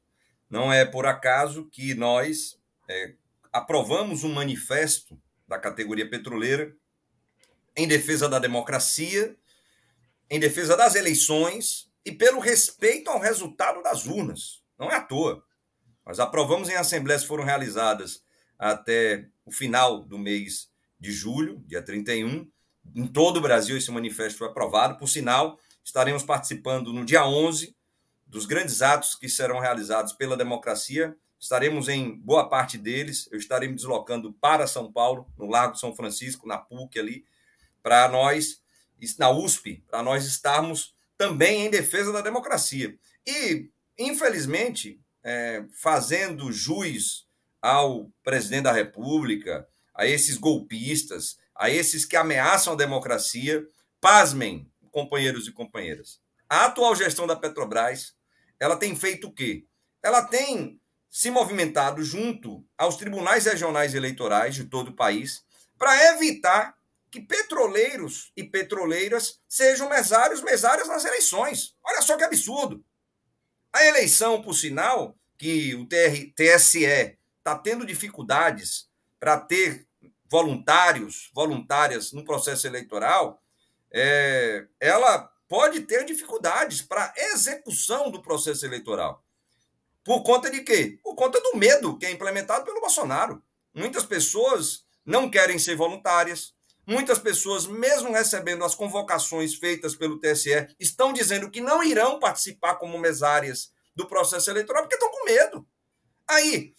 Não 0.49 0.71
é 0.71 0.85
por 0.85 1.05
acaso 1.05 1.65
que 1.71 1.93
nós 1.93 2.59
é, 2.89 3.13
aprovamos 3.51 4.23
um 4.23 4.33
manifesto 4.33 5.19
da 5.47 5.59
categoria 5.59 6.09
petroleira 6.09 6.75
em 7.75 7.87
defesa 7.87 8.27
da 8.27 8.39
democracia 8.39 9.35
em 10.29 10.39
defesa 10.39 10.75
das 10.75 10.95
eleições 10.95 11.89
e 12.03 12.11
pelo 12.11 12.39
respeito 12.39 13.09
ao 13.09 13.19
resultado 13.19 13.81
das 13.81 14.05
urnas. 14.05 14.63
Não 14.77 14.89
é 14.89 14.95
à 14.95 15.01
toa. 15.01 15.43
Nós 16.05 16.19
aprovamos 16.19 16.69
em 16.69 16.75
assembleias 16.75 17.21
que 17.21 17.27
foram 17.27 17.43
realizadas 17.43 18.23
até 18.57 19.27
o 19.45 19.51
final 19.51 20.03
do 20.03 20.17
mês 20.17 20.69
de 20.99 21.11
julho, 21.11 21.63
dia 21.67 21.81
31. 21.81 22.49
Em 22.93 23.07
todo 23.07 23.37
o 23.37 23.41
Brasil, 23.41 23.77
esse 23.77 23.91
manifesto 23.91 24.39
foi 24.39 24.47
aprovado. 24.47 24.97
Por 24.97 25.07
sinal, 25.07 25.59
estaremos 25.85 26.23
participando 26.23 26.91
no 26.91 27.05
dia 27.05 27.25
11 27.25 27.75
dos 28.25 28.45
grandes 28.45 28.81
atos 28.81 29.15
que 29.15 29.29
serão 29.29 29.59
realizados 29.59 30.11
pela 30.11 30.35
democracia. 30.35 31.15
Estaremos 31.39 31.87
em 31.87 32.17
boa 32.17 32.49
parte 32.49 32.77
deles. 32.77 33.29
Eu 33.31 33.37
estarei 33.37 33.69
me 33.69 33.75
deslocando 33.75 34.33
para 34.33 34.65
São 34.65 34.91
Paulo, 34.91 35.31
no 35.37 35.45
Largo 35.45 35.77
São 35.77 35.95
Francisco, 35.95 36.47
na 36.47 36.57
PUC 36.57 36.99
ali, 36.99 37.25
para 37.83 38.09
nós 38.09 38.61
na 39.19 39.29
USP, 39.29 39.83
para 39.87 40.01
nós 40.01 40.25
estarmos 40.25 40.95
também 41.17 41.65
em 41.65 41.69
defesa 41.69 42.11
da 42.11 42.21
democracia. 42.21 42.97
E, 43.27 43.69
infelizmente, 43.99 44.99
é, 45.23 45.63
fazendo 45.71 46.51
jus 46.51 47.27
ao 47.61 48.09
presidente 48.23 48.63
da 48.63 48.71
República, 48.71 49.67
a 49.93 50.07
esses 50.07 50.37
golpistas, 50.37 51.37
a 51.53 51.69
esses 51.69 52.05
que 52.05 52.15
ameaçam 52.15 52.73
a 52.73 52.77
democracia, 52.77 53.67
pasmem, 54.01 54.69
companheiros 54.95 55.45
e 55.45 55.51
companheiras. 55.51 56.21
A 56.49 56.67
atual 56.67 56.95
gestão 56.95 57.27
da 57.27 57.35
Petrobras, 57.35 58.15
ela 58.57 58.77
tem 58.77 58.95
feito 58.95 59.27
o 59.27 59.33
quê? 59.33 59.65
Ela 60.01 60.21
tem 60.21 60.79
se 61.09 61.29
movimentado 61.29 62.01
junto 62.01 62.65
aos 62.77 62.95
tribunais 62.95 63.43
regionais 63.43 63.93
eleitorais 63.93 64.55
de 64.55 64.63
todo 64.63 64.91
o 64.91 64.95
país 64.95 65.43
para 65.77 66.13
evitar 66.13 66.77
que 67.11 67.19
petroleiros 67.19 68.31
e 68.37 68.43
petroleiras 68.45 69.41
sejam 69.49 69.89
mesários, 69.89 70.41
mesárias 70.41 70.87
nas 70.87 71.03
eleições. 71.03 71.75
Olha 71.83 72.01
só 72.01 72.15
que 72.15 72.23
absurdo. 72.23 72.81
A 73.73 73.85
eleição, 73.85 74.41
por 74.41 74.53
sinal, 74.53 75.17
que 75.37 75.75
o 75.75 75.85
TR, 75.85 76.31
TSE 76.33 76.85
está 76.85 77.57
tendo 77.61 77.85
dificuldades 77.85 78.89
para 79.19 79.37
ter 79.41 79.85
voluntários, 80.29 81.29
voluntárias 81.33 82.13
no 82.13 82.23
processo 82.23 82.65
eleitoral, 82.65 83.41
é, 83.97 84.67
ela 84.79 85.31
pode 85.47 85.81
ter 85.81 86.03
dificuldades 86.03 86.81
para 86.81 87.13
execução 87.15 88.11
do 88.11 88.21
processo 88.21 88.65
eleitoral. 88.65 89.23
Por 90.03 90.21
conta 90.21 90.51
de 90.51 90.61
quê? 90.61 90.99
Por 91.01 91.15
conta 91.15 91.39
do 91.39 91.55
medo 91.55 91.97
que 91.97 92.05
é 92.05 92.11
implementado 92.11 92.65
pelo 92.65 92.81
Bolsonaro. 92.81 93.41
Muitas 93.73 94.03
pessoas 94.03 94.85
não 95.05 95.29
querem 95.29 95.57
ser 95.57 95.75
voluntárias, 95.75 96.53
Muitas 96.87 97.17
pessoas, 97.17 97.65
mesmo 97.65 98.13
recebendo 98.13 98.63
as 98.63 98.75
convocações 98.75 99.55
feitas 99.55 99.95
pelo 99.95 100.19
TSE, 100.19 100.67
estão 100.79 101.11
dizendo 101.11 101.49
que 101.49 101.59
não 101.59 101.83
irão 101.83 102.19
participar 102.19 102.75
como 102.75 102.99
mesárias 102.99 103.71
do 103.95 104.05
processo 104.07 104.51
eleitoral 104.51 104.83
porque 104.83 104.93
estão 104.93 105.09
com 105.09 105.25
medo. 105.25 105.67
Aí, 106.27 106.75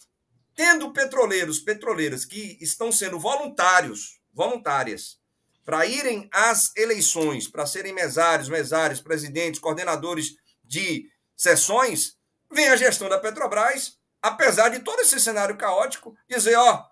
tendo 0.55 0.93
petroleiros, 0.93 1.59
petroleiras 1.59 2.25
que 2.25 2.57
estão 2.61 2.93
sendo 2.93 3.19
voluntários, 3.19 4.21
voluntárias, 4.33 5.19
para 5.67 5.85
irem 5.85 6.29
às 6.33 6.71
eleições, 6.77 7.49
para 7.49 7.67
serem 7.67 7.93
mesários, 7.93 8.49
mesários, 8.49 9.01
presidentes, 9.01 9.61
coordenadores 9.61 10.37
de 10.65 11.11
sessões, 11.37 12.17
vem 12.51 12.69
a 12.69 12.77
gestão 12.77 13.09
da 13.09 13.19
Petrobras, 13.19 13.99
apesar 14.23 14.69
de 14.69 14.79
todo 14.79 15.01
esse 15.01 15.19
cenário 15.19 15.57
caótico, 15.57 16.17
dizer, 16.29 16.55
ó, 16.55 16.87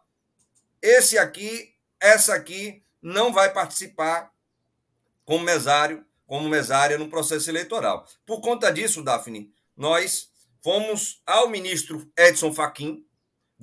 esse 0.83 1.17
aqui, 1.17 1.73
essa 2.01 2.35
aqui 2.35 2.83
não 3.01 3.33
vai 3.33 3.53
participar 3.53 4.33
como 5.25 5.45
mesário, 5.45 6.05
como 6.27 6.49
mesária 6.49 6.99
no 6.99 7.09
processo 7.09 7.49
eleitoral. 7.49 8.05
Por 8.27 8.41
conta 8.41 8.73
disso, 8.73 9.05
Daphne, 9.05 9.55
nós 9.77 10.31
fomos 10.65 11.23
ao 11.25 11.49
ministro 11.49 12.11
Edson 12.19 12.53
Fachin 12.53 13.04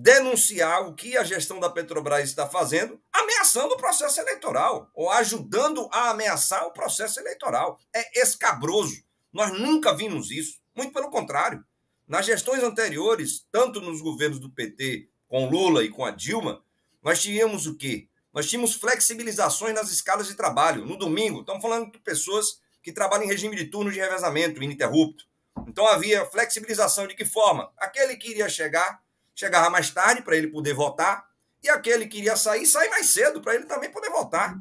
denunciar 0.02 0.88
o 0.88 0.96
que 0.96 1.16
a 1.16 1.24
gestão 1.24 1.60
da 1.60 1.70
Petrobras 1.70 2.28
está 2.28 2.48
fazendo, 2.48 3.00
ameaçando 3.14 3.76
o 3.76 3.78
processo 3.78 4.20
eleitoral, 4.20 4.90
ou 4.96 5.12
ajudando 5.12 5.88
a 5.92 6.10
ameaçar 6.10 6.66
o 6.66 6.74
processo 6.74 7.20
eleitoral. 7.20 7.80
É 7.94 8.20
escabroso. 8.20 9.04
Nós 9.32 9.52
nunca 9.52 9.96
vimos 9.96 10.32
isso. 10.32 10.60
Muito 10.76 10.92
pelo 10.92 11.12
contrário. 11.12 11.64
Nas 12.08 12.26
gestões 12.26 12.64
anteriores, 12.64 13.46
tanto 13.52 13.80
nos 13.80 14.02
governos 14.02 14.40
do 14.40 14.50
PT, 14.50 15.08
com 15.28 15.48
Lula 15.48 15.84
e 15.84 15.90
com 15.90 16.04
a 16.04 16.12
Dilma, 16.12 16.64
nós 17.04 17.22
tínhamos 17.22 17.68
o 17.68 17.78
quê? 17.78 18.08
Nós 18.34 18.50
tínhamos 18.50 18.74
flexibilizações 18.74 19.76
nas 19.76 19.92
escalas 19.92 20.28
de 20.28 20.34
trabalho. 20.34 20.86
No 20.86 20.98
domingo, 20.98 21.42
estamos 21.42 21.62
falando 21.62 21.92
de 21.92 22.00
pessoas 22.00 22.60
que 22.82 22.92
trabalham 22.92 23.26
em 23.26 23.28
regime 23.28 23.56
de 23.56 23.66
turno 23.66 23.92
de 23.92 24.00
revezamento 24.00 24.62
ininterrupto. 24.62 25.26
Então 25.68 25.86
havia 25.86 26.26
flexibilização 26.26 27.06
de 27.08 27.16
que 27.16 27.24
forma? 27.24 27.72
Aquele 27.78 28.16
que 28.16 28.32
iria 28.32 28.50
chegar, 28.50 29.00
chegava 29.36 29.70
mais 29.70 29.90
tarde 29.90 30.22
para 30.22 30.36
ele 30.36 30.48
poder 30.48 30.74
votar, 30.74 31.26
e 31.64 31.70
aquele 31.70 32.08
que 32.08 32.18
iria 32.18 32.36
sair, 32.36 32.66
sair 32.66 32.90
mais 32.90 33.08
cedo 33.08 33.42
para 33.42 33.56
ele 33.56 33.66
também 33.66 33.92
poder 33.92 34.10
votar. 34.10 34.60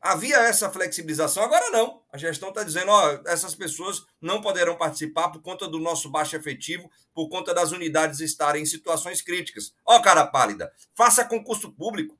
Havia 0.00 0.36
essa 0.38 0.68
flexibilização, 0.68 1.44
agora 1.44 1.70
não. 1.70 2.02
A 2.12 2.18
gestão 2.18 2.48
está 2.48 2.64
dizendo, 2.64 2.90
ó, 2.90 3.20
essas 3.24 3.54
pessoas 3.54 4.04
não 4.20 4.42
poderão 4.42 4.76
participar 4.76 5.28
por 5.28 5.40
conta 5.40 5.68
do 5.68 5.78
nosso 5.78 6.10
baixo 6.10 6.34
efetivo, 6.34 6.90
por 7.14 7.28
conta 7.28 7.54
das 7.54 7.70
unidades 7.70 8.18
estarem 8.18 8.62
em 8.62 8.66
situações 8.66 9.22
críticas. 9.22 9.72
Ó, 9.86 10.00
cara 10.00 10.26
pálida, 10.26 10.72
faça 10.92 11.24
concurso 11.24 11.70
público. 11.70 12.18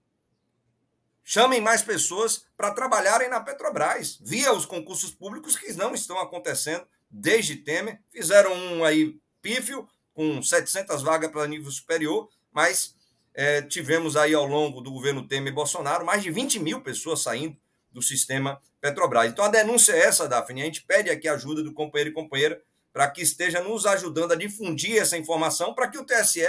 Chamem 1.24 1.60
mais 1.60 1.82
pessoas 1.82 2.44
para 2.56 2.72
trabalharem 2.72 3.28
na 3.28 3.40
Petrobras, 3.40 4.16
via 4.20 4.52
os 4.52 4.64
concursos 4.64 5.10
públicos 5.10 5.56
que 5.56 5.72
não 5.72 5.92
estão 5.92 6.20
acontecendo 6.20 6.86
desde 7.10 7.56
Temer. 7.56 8.00
Fizeram 8.10 8.52
um 8.54 8.84
aí 8.84 9.20
pífio, 9.40 9.88
com 10.14 10.42
700 10.42 11.02
vagas 11.02 11.30
para 11.30 11.46
nível 11.46 11.70
superior, 11.70 12.28
mas 12.52 12.94
é, 13.34 13.62
tivemos 13.62 14.16
aí 14.16 14.34
ao 14.34 14.46
longo 14.46 14.80
do 14.80 14.90
governo 14.90 15.26
Temer 15.26 15.52
e 15.52 15.54
Bolsonaro 15.54 16.04
mais 16.04 16.22
de 16.22 16.30
20 16.30 16.58
mil 16.58 16.80
pessoas 16.82 17.22
saindo 17.22 17.56
do 17.90 18.02
sistema 18.02 18.60
Petrobras. 18.80 19.30
Então 19.30 19.44
a 19.44 19.48
denúncia 19.48 19.92
é 19.92 20.00
essa, 20.00 20.28
Daphne. 20.28 20.62
A 20.62 20.64
gente 20.64 20.82
pede 20.82 21.10
aqui 21.10 21.28
a 21.28 21.34
ajuda 21.34 21.62
do 21.62 21.72
companheiro 21.72 22.10
e 22.10 22.12
companheira 22.12 22.62
para 22.92 23.08
que 23.10 23.22
esteja 23.22 23.60
nos 23.60 23.86
ajudando 23.86 24.32
a 24.32 24.36
difundir 24.36 25.00
essa 25.00 25.16
informação 25.16 25.74
para 25.74 25.88
que 25.88 25.98
o 25.98 26.04
TSE 26.04 26.46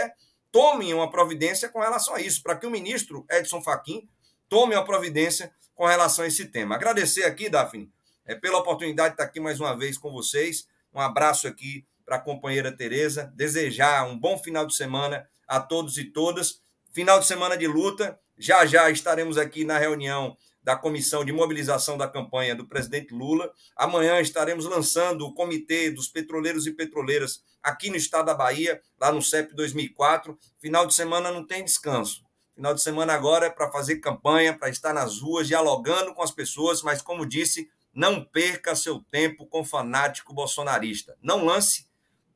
tome 0.52 0.94
uma 0.94 1.10
providência 1.10 1.70
com 1.70 1.80
relação 1.80 2.16
a 2.16 2.22
isso, 2.22 2.44
para 2.44 2.56
que 2.56 2.68
o 2.68 2.72
ministro 2.72 3.26
Edson 3.30 3.62
Fachin 3.62 4.08
tome 4.50 4.76
uma 4.76 4.86
providência 4.86 5.54
com 5.74 5.86
relação 5.86 6.26
a 6.26 6.28
esse 6.28 6.46
tema. 6.46 6.76
Agradecer 6.76 7.24
aqui, 7.24 7.50
Daphne, 7.50 7.92
é, 8.26 8.36
pela 8.36 8.60
oportunidade 8.60 9.10
de 9.10 9.14
estar 9.16 9.24
aqui 9.24 9.40
mais 9.40 9.60
uma 9.60 9.76
vez 9.76 9.98
com 9.98 10.12
vocês. 10.12 10.68
Um 10.94 11.00
abraço 11.00 11.48
aqui 11.48 11.86
para 12.06 12.18
a 12.18 12.20
companheira 12.20 12.76
Tereza. 12.76 13.32
Desejar 13.36 14.06
um 14.08 14.18
bom 14.18 14.38
final 14.38 14.66
de 14.66 14.76
semana 14.76 15.28
a 15.48 15.60
todos 15.60 15.98
e 15.98 16.06
todas. 16.06 16.62
Final 16.94 17.20
de 17.20 17.28
semana 17.28 17.58
de 17.58 17.68
luta. 17.68 18.20
Já 18.38 18.66
já 18.66 18.90
estaremos 18.90 19.38
aqui 19.38 19.64
na 19.64 19.78
reunião 19.78 20.38
da 20.64 20.76
comissão 20.76 21.26
de 21.26 21.34
mobilização 21.34 21.98
da 21.98 22.08
campanha 22.08 22.56
do 22.56 22.66
presidente 22.66 23.14
Lula. 23.14 23.52
Amanhã 23.76 24.20
estaremos 24.22 24.66
lançando 24.66 25.26
o 25.26 25.34
comitê 25.34 25.92
dos 25.92 26.08
petroleiros 26.08 26.66
e 26.66 26.72
petroleiras 26.72 27.44
aqui 27.62 27.90
no 27.90 27.98
estado 27.98 28.28
da 28.28 28.34
Bahia, 28.34 28.82
lá 29.00 29.12
no 29.12 29.22
CEP 29.22 29.54
2004. 29.54 30.38
Final 30.60 30.88
de 30.88 30.96
semana 30.96 31.32
não 31.32 31.46
tem 31.46 31.66
descanso. 31.66 32.24
Final 32.56 32.74
de 32.74 32.82
semana 32.82 33.14
agora 33.14 33.48
é 33.48 33.50
para 33.50 33.72
fazer 33.72 33.98
campanha, 33.98 34.58
para 34.58 34.70
estar 34.70 34.94
nas 34.94 35.20
ruas, 35.20 35.48
dialogando 35.48 36.14
com 36.14 36.22
as 36.22 36.32
pessoas, 36.32 36.82
mas, 36.82 37.02
como 37.02 37.26
disse, 37.26 37.68
não 37.94 38.24
perca 38.24 38.76
seu 38.76 39.00
tempo 39.12 39.46
com 39.48 39.66
fanático 39.66 40.34
bolsonarista. 40.34 41.18
Não 41.22 41.46
lance 41.46 41.88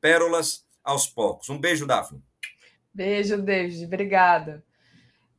pérolas 0.08 0.66
aos 0.82 1.06
poucos. 1.06 1.50
Um 1.50 1.60
beijo, 1.60 1.86
Daphne. 1.86 2.24
Beijo, 2.94 3.42
David. 3.42 3.84
Obrigada. 3.84 4.64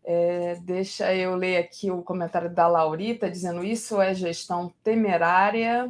É, 0.05 0.57
deixa 0.61 1.15
eu 1.15 1.35
ler 1.37 1.57
aqui 1.57 1.91
o 1.91 2.03
comentário 2.03 2.51
da 2.51 2.69
Laurita, 2.69 3.31
dizendo 3.31 3.65
isso 3.65 3.99
é 3.99 4.15
gestão 4.15 4.71
temerária. 4.85 5.89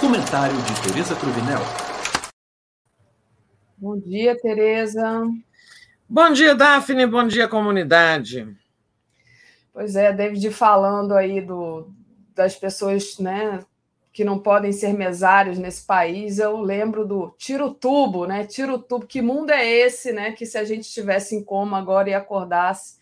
Comentário 0.00 0.56
de 0.56 0.88
Tereza 0.88 1.14
Cruvinel. 1.16 1.60
Bom 3.76 3.98
dia, 3.98 4.34
Tereza. 4.40 5.28
Bom 6.08 6.32
dia, 6.32 6.54
Daphne. 6.54 7.06
Bom 7.06 7.26
dia, 7.26 7.46
comunidade. 7.46 8.56
Pois 9.70 9.96
é, 9.96 10.14
David 10.14 10.50
falando 10.50 11.12
aí 11.12 11.42
do, 11.42 11.92
das 12.34 12.56
pessoas 12.56 13.18
né, 13.18 13.62
que 14.14 14.24
não 14.24 14.38
podem 14.38 14.70
ser 14.70 14.94
mesários 14.94 15.58
nesse 15.58 15.84
país, 15.84 16.38
eu 16.38 16.60
lembro 16.60 17.04
do 17.04 17.34
tiro 17.36 17.74
tubo, 17.74 18.26
né? 18.26 18.46
Tiro 18.46 18.78
tubo, 18.78 19.04
que 19.04 19.20
mundo 19.20 19.50
é 19.50 19.68
esse, 19.68 20.12
né? 20.12 20.30
Que 20.30 20.46
se 20.46 20.56
a 20.56 20.62
gente 20.62 20.82
estivesse 20.82 21.34
em 21.34 21.42
coma 21.42 21.78
agora 21.78 22.08
e 22.08 22.14
acordasse 22.14 23.00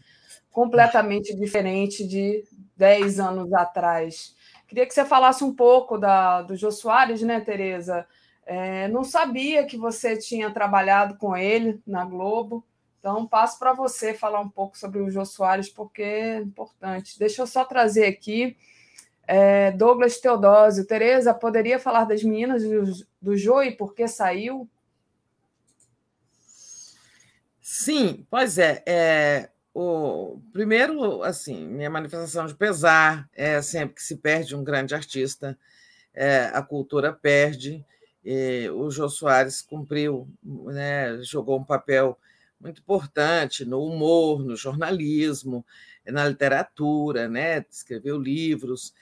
completamente 0.50 1.36
diferente 1.36 2.08
de 2.08 2.42
10 2.78 3.20
anos 3.20 3.52
atrás. 3.52 4.34
Queria 4.66 4.86
que 4.86 4.94
você 4.94 5.04
falasse 5.04 5.44
um 5.44 5.54
pouco 5.54 5.98
da, 5.98 6.40
do 6.40 6.56
Jô 6.56 6.70
Soares, 6.70 7.20
né, 7.20 7.40
Tereza? 7.40 8.06
É, 8.46 8.88
não 8.88 9.04
sabia 9.04 9.66
que 9.66 9.76
você 9.76 10.16
tinha 10.16 10.50
trabalhado 10.50 11.18
com 11.18 11.36
ele 11.36 11.78
na 11.86 12.06
Globo, 12.06 12.64
então 12.98 13.26
passo 13.26 13.58
para 13.58 13.74
você 13.74 14.14
falar 14.14 14.40
um 14.40 14.48
pouco 14.48 14.78
sobre 14.78 14.98
o 14.98 15.10
Jô 15.10 15.26
Soares, 15.26 15.68
porque 15.68 16.02
é 16.02 16.36
importante. 16.38 17.18
Deixa 17.18 17.42
eu 17.42 17.46
só 17.46 17.66
trazer 17.66 18.06
aqui 18.06 18.56
é, 19.26 19.70
Douglas 19.72 20.18
Teodósio. 20.18 20.86
Tereza, 20.86 21.32
poderia 21.34 21.78
falar 21.78 22.04
das 22.04 22.22
meninas 22.22 22.62
do, 22.62 23.06
do 23.20 23.36
Jô 23.36 23.62
e 23.62 23.72
por 23.72 23.94
que 23.94 24.06
saiu? 24.08 24.68
Sim, 27.60 28.26
pois 28.30 28.58
é, 28.58 28.82
é. 28.86 29.48
o 29.72 30.40
primeiro, 30.52 31.22
assim, 31.22 31.66
minha 31.66 31.88
manifestação 31.88 32.46
de 32.46 32.54
pesar 32.54 33.28
é 33.32 33.62
sempre 33.62 33.94
que 33.94 34.02
se 34.02 34.16
perde 34.16 34.54
um 34.54 34.64
grande 34.64 34.94
artista, 34.94 35.58
é, 36.12 36.50
a 36.52 36.62
cultura 36.62 37.12
perde 37.12 37.84
o 38.72 38.90
Jô 38.90 39.08
Soares 39.08 39.62
cumpriu, 39.62 40.28
né, 40.42 41.18
jogou 41.22 41.58
um 41.58 41.64
papel 41.64 42.18
muito 42.60 42.80
importante 42.80 43.64
no 43.64 43.84
humor, 43.84 44.44
no 44.44 44.54
jornalismo, 44.54 45.66
na 46.06 46.28
literatura, 46.28 47.28
né, 47.28 47.64
escreveu 47.68 48.18
livros, 48.18 48.94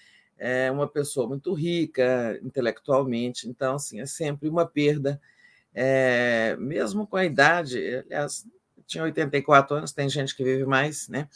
é 0.43 0.71
uma 0.71 0.89
pessoa 0.89 1.29
muito 1.29 1.53
rica 1.53 2.41
intelectualmente, 2.43 3.47
então 3.47 3.75
assim 3.75 4.01
é 4.01 4.07
sempre 4.07 4.49
uma 4.49 4.67
perda, 4.67 5.21
é, 5.75 6.57
mesmo 6.59 7.07
com 7.07 7.19
a 7.19 7.27
idade, 7.27 7.79
aliás, 8.07 8.47
tinha 8.87 9.05
84 9.05 9.77
anos, 9.77 9.93
tem 9.93 10.09
gente 10.09 10.35
que 10.35 10.43
vive 10.43 10.65
mais, 10.65 11.09
né? 11.09 11.29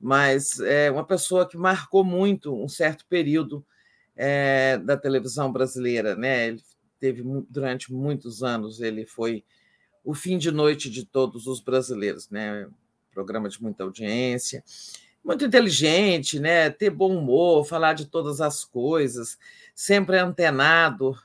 Mas 0.00 0.60
é 0.60 0.90
uma 0.90 1.04
pessoa 1.04 1.46
que 1.46 1.56
marcou 1.56 2.04
muito 2.04 2.54
um 2.54 2.68
certo 2.68 3.04
período 3.08 3.66
é, 4.14 4.78
da 4.78 4.96
televisão 4.96 5.52
brasileira, 5.52 6.14
né? 6.14 6.46
Ele 6.48 6.62
teve 7.00 7.22
durante 7.50 7.92
muitos 7.92 8.44
anos, 8.44 8.80
ele 8.80 9.04
foi 9.04 9.44
o 10.04 10.14
fim 10.14 10.38
de 10.38 10.52
noite 10.52 10.88
de 10.88 11.04
todos 11.04 11.48
os 11.48 11.60
brasileiros, 11.60 12.30
né? 12.30 12.68
Programa 13.12 13.48
de 13.48 13.60
muita 13.60 13.82
audiência, 13.82 14.62
muito 15.26 15.44
inteligente, 15.44 16.38
né? 16.38 16.70
Ter 16.70 16.88
bom 16.88 17.16
humor, 17.16 17.66
falar 17.66 17.94
de 17.94 18.06
todas 18.06 18.40
as 18.40 18.64
coisas, 18.64 19.36
sempre 19.74 20.16
antenado 20.16 21.18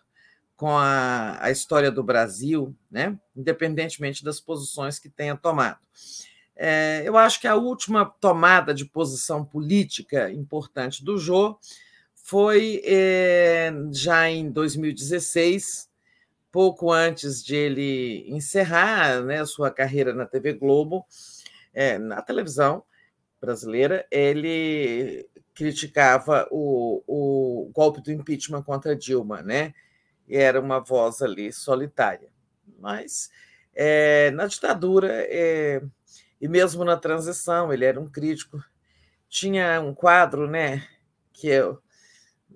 com 0.57 0.76
a, 0.76 1.38
a 1.40 1.52
história 1.52 1.91
do 1.91 2.03
Brasil, 2.03 2.76
né? 2.90 3.15
Independentemente 3.36 4.23
das 4.23 4.40
posições 4.40 4.98
que 4.98 5.07
tenha 5.07 5.38
tomado. 5.38 5.80
É, 6.56 7.03
eu 7.06 7.15
acho 7.15 7.40
que 7.40 7.48
a 7.48 7.56
última 7.56 8.03
tomada 8.03 8.73
de 8.73 8.86
posição 8.86 9.45
política 9.45 10.32
importante 10.32 11.06
do 11.06 11.19
Jô 11.19 11.60
foi 12.15 12.82
é, 12.84 13.72
já 13.91 14.28
em 14.30 14.49
2016, 14.49 15.90
pouco 16.52 16.91
antes 16.91 17.44
de 17.44 17.56
ele 17.56 18.26
encerrar 18.28 19.22
né, 19.22 19.45
sua 19.45 19.69
carreira 19.69 20.11
na 20.11 20.26
TV 20.26 20.53
Globo, 20.53 21.06
é, 21.72 21.99
na 21.99 22.22
televisão 22.22 22.84
brasileira, 23.41 24.05
ele 24.11 25.27
criticava 25.53 26.47
o, 26.51 27.03
o 27.07 27.72
golpe 27.73 28.01
do 28.01 28.11
impeachment 28.11 28.61
contra 28.61 28.95
Dilma, 28.95 29.41
né? 29.41 29.73
E 30.27 30.38
era 30.38 30.61
uma 30.61 30.80
voz 30.80 31.22
ali 31.22 31.51
solitária. 31.51 32.30
Mas 32.80 33.30
é, 33.76 34.31
na 34.31 34.45
ditadura 34.45 35.09
é, 35.11 35.81
e 36.39 36.47
mesmo 36.47 36.85
na 36.85 36.95
transição, 36.95 37.73
ele 37.73 37.84
era 37.84 37.99
um 37.99 38.07
crítico. 38.07 38.63
Tinha 39.27 39.81
um 39.81 39.93
quadro, 39.93 40.49
né? 40.49 40.88
Que 41.34 41.47
eu 41.47 41.81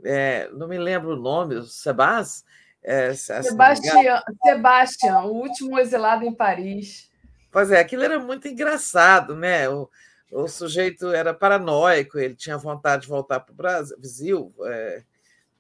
é, 0.04 0.50
não 0.54 0.68
me 0.68 0.78
lembro 0.78 1.12
o 1.14 1.22
nome, 1.22 1.56
o 1.56 1.64
Sebas? 1.64 2.46
É, 2.84 3.14
Sebastião, 3.16 4.22
Sebastião, 4.44 5.26
o 5.26 5.42
último 5.42 5.80
exilado 5.80 6.24
em 6.24 6.34
Paris. 6.34 7.10
Pois 7.52 7.72
é, 7.72 7.80
aquilo 7.80 8.04
era 8.04 8.20
muito 8.20 8.48
engraçado, 8.48 9.36
né? 9.36 9.68
O, 9.68 9.90
o 10.32 10.48
sujeito 10.48 11.08
era 11.10 11.34
paranoico, 11.34 12.18
ele 12.20 12.36
tinha 12.36 12.58
vontade 12.58 13.04
de 13.04 13.08
voltar 13.08 13.40
para 13.40 13.54
o 13.54 13.56
Brasil, 13.56 14.54
é, 14.66 15.04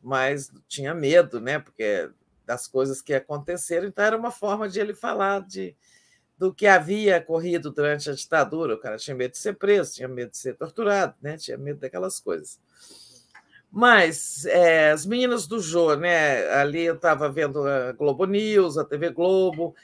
mas 0.01 0.51
tinha 0.67 0.93
medo, 0.93 1.39
né? 1.39 1.59
Porque 1.59 2.09
das 2.45 2.67
coisas 2.67 3.01
que 3.01 3.13
aconteceram, 3.13 3.87
então 3.87 4.05
era 4.05 4.17
uma 4.17 4.31
forma 4.31 4.69
de 4.69 4.79
ele 4.79 4.93
falar 4.93 5.41
de, 5.41 5.75
do 6.37 6.53
que 6.53 6.67
havia 6.67 7.17
ocorrido 7.17 7.71
durante 7.71 8.09
a 8.09 8.13
ditadura. 8.13 8.75
O 8.75 8.79
cara 8.79 8.97
tinha 8.97 9.15
medo 9.15 9.31
de 9.31 9.37
ser 9.37 9.53
preso, 9.53 9.95
tinha 9.95 10.07
medo 10.07 10.31
de 10.31 10.37
ser 10.37 10.55
torturado, 10.55 11.15
né? 11.21 11.37
tinha 11.37 11.57
medo 11.57 11.79
daquelas 11.79 12.19
coisas. 12.19 12.59
Mas 13.71 14.45
é, 14.45 14.91
as 14.91 15.05
meninas 15.05 15.47
do 15.47 15.59
Jô, 15.59 15.95
né? 15.95 16.47
Ali 16.51 16.83
eu 16.83 16.95
estava 16.95 17.29
vendo 17.29 17.67
a 17.67 17.91
Globo 17.91 18.25
News, 18.25 18.77
a 18.77 18.85
TV 18.85 19.09
Globo, 19.09 19.75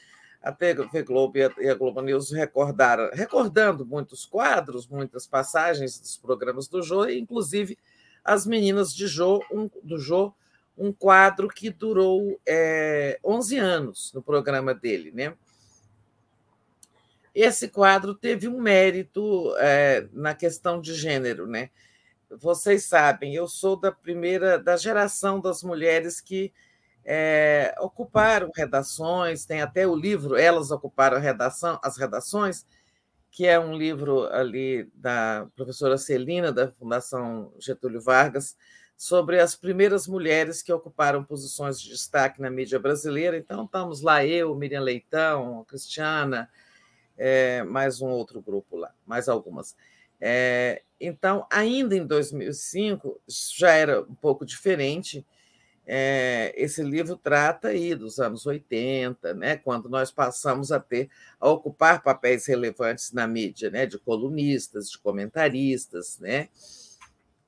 a 0.41 0.51
TV 0.51 1.03
Globo 1.03 1.38
e 1.38 1.69
a, 1.69 1.76
Globo 1.76 2.01
News 2.01 2.31
recordaram, 2.31 3.09
recordando 3.13 3.85
muitos 3.85 4.26
quadros, 4.26 4.88
muitas 4.88 5.27
passagens 5.27 5.99
dos 5.99 6.18
programas 6.18 6.68
do 6.68 6.81
Jô, 6.81 7.07
inclusive 7.07 7.77
as 8.23 8.45
meninas 8.45 8.93
de 8.93 9.07
Jô, 9.07 9.43
um, 9.51 9.69
do 9.84 9.99
Jô, 9.99 10.34
um 10.77 10.91
quadro 10.91 11.47
que 11.47 11.69
durou 11.69 12.39
é, 12.45 13.19
11 13.23 13.57
anos 13.57 14.11
no 14.13 14.22
programa 14.22 14.73
dele, 14.73 15.11
né? 15.11 15.35
Esse 17.34 17.69
quadro 17.69 18.13
teve 18.13 18.47
um 18.47 18.59
mérito 18.59 19.55
é, 19.57 20.07
na 20.11 20.34
questão 20.34 20.81
de 20.81 20.93
gênero, 20.93 21.45
né? 21.45 21.69
Vocês 22.30 22.85
sabem, 22.85 23.35
eu 23.35 23.47
sou 23.47 23.76
da 23.76 23.91
primeira 23.91 24.57
da 24.57 24.76
geração 24.76 25.39
das 25.39 25.61
mulheres 25.63 26.19
que 26.19 26.51
é, 27.03 27.73
ocuparam 27.80 28.52
redações, 28.56 29.45
tem 29.45 29.61
até 29.61 29.88
o 29.88 29.95
livro 29.95 30.36
Elas 30.36 30.72
Ocuparam 30.72 31.19
redação, 31.19 31.80
as 31.84 31.98
Redações, 31.98 32.65
que 33.32 33.48
é 33.48 33.60
um 33.60 33.76
livro 33.76 34.26
ali 34.34 34.90
da 34.94 35.48
professora 35.56 35.98
Celina, 35.98 36.52
da 36.52 36.72
Fundação 36.72 37.53
Getúlio 37.57 38.02
Vargas, 38.02 38.56
sobre 38.98 39.40
as 39.40 39.56
primeiras 39.56 40.07
mulheres 40.07 40.61
que 40.61 40.72
ocuparam 40.72 41.23
posições 41.23 41.82
de 41.82 41.90
destaque 41.90 42.40
na 42.41 42.52
mídia 42.52 42.78
brasileira. 42.78 43.38
Então, 43.38 43.65
estamos 43.65 44.02
lá, 44.02 44.23
eu, 44.23 44.53
Miriam 44.53 44.82
Leitão, 44.82 45.65
Cristiana, 45.68 46.49
é, 47.18 47.64
mais 47.64 48.02
um 48.02 48.10
outro 48.10 48.41
grupo 48.41 48.76
lá, 48.76 48.94
mais 49.06 49.28
algumas. 49.28 49.76
É, 50.19 50.84
então, 50.99 51.48
ainda 51.49 51.95
em 51.95 52.06
2005, 52.06 53.19
já 53.28 53.72
era 53.72 54.02
um 54.02 54.14
pouco 54.14 54.45
diferente. 54.45 55.26
É, 55.93 56.53
esse 56.55 56.81
livro 56.81 57.18
trata 57.18 57.68
aí 57.68 57.93
dos 57.93 58.18
anos 58.18 58.45
80, 58.45 59.34
né, 59.34 59.57
quando 59.57 59.89
nós 59.89 60.09
passamos 60.09 60.72
a 60.72 60.80
ter 60.80 61.09
a 61.38 61.49
ocupar 61.49 62.01
papéis 62.01 62.45
relevantes 62.45 63.11
na 63.11 63.27
mídia, 63.27 63.69
né, 63.69 63.85
de 63.85 63.99
colunistas, 63.99 64.89
de 64.89 64.97
comentaristas, 64.97 66.18
né, 66.18 66.47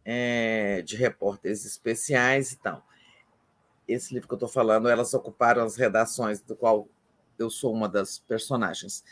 é, 0.04 0.82
de 0.82 0.98
repórteres 0.98 1.64
especiais 1.64 2.52
e 2.52 2.58
tal. 2.58 2.86
Esse 3.88 4.14
livro 4.14 4.28
que 4.28 4.34
eu 4.34 4.36
estou 4.36 4.50
falando, 4.50 4.90
elas 4.90 5.14
ocuparam 5.14 5.64
as 5.64 5.78
redações, 5.78 6.42
do 6.42 6.54
qual 6.54 6.90
eu 7.40 7.50
sou 7.50 7.74
uma 7.74 7.88
das 7.88 8.20
personagens 8.20 9.06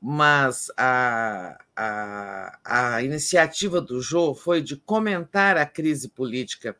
mas 0.00 0.70
a, 0.76 1.58
a, 1.74 2.58
a 2.94 3.02
iniciativa 3.02 3.80
do 3.80 4.00
Jô 4.00 4.32
foi 4.32 4.62
de 4.62 4.76
comentar 4.76 5.56
a 5.56 5.66
crise 5.66 6.08
política 6.08 6.76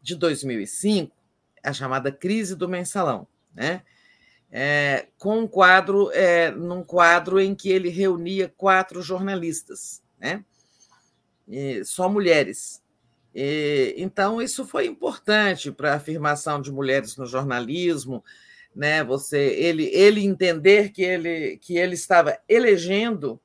de 0.00 0.14
2005, 0.14 1.14
a 1.62 1.72
chamada 1.72 2.10
crise 2.10 2.54
do 2.54 2.68
mensalão, 2.68 3.26
né? 3.54 3.82
É, 4.50 5.08
com 5.18 5.40
um 5.40 5.46
quadro, 5.46 6.10
é, 6.12 6.50
num 6.50 6.82
quadro 6.82 7.38
em 7.38 7.54
que 7.54 7.68
ele 7.68 7.90
reunia 7.90 8.52
quatro 8.56 9.02
jornalistas, 9.02 10.02
né? 10.18 10.42
E 11.46 11.84
só 11.84 12.08
mulheres. 12.08 12.82
E, 13.34 13.94
então, 13.98 14.40
isso 14.40 14.66
foi 14.66 14.86
importante 14.86 15.70
para 15.70 15.92
a 15.92 15.96
afirmação 15.96 16.60
de 16.62 16.72
mulheres 16.72 17.16
no 17.16 17.26
jornalismo, 17.26 18.24
né? 18.74 19.04
Você, 19.04 19.38
ele, 19.38 19.86
ele 19.94 20.24
entender 20.24 20.90
que 20.90 21.02
ele, 21.02 21.58
que 21.58 21.76
ele 21.76 21.94
estava 21.94 22.38
elegendo 22.48 23.40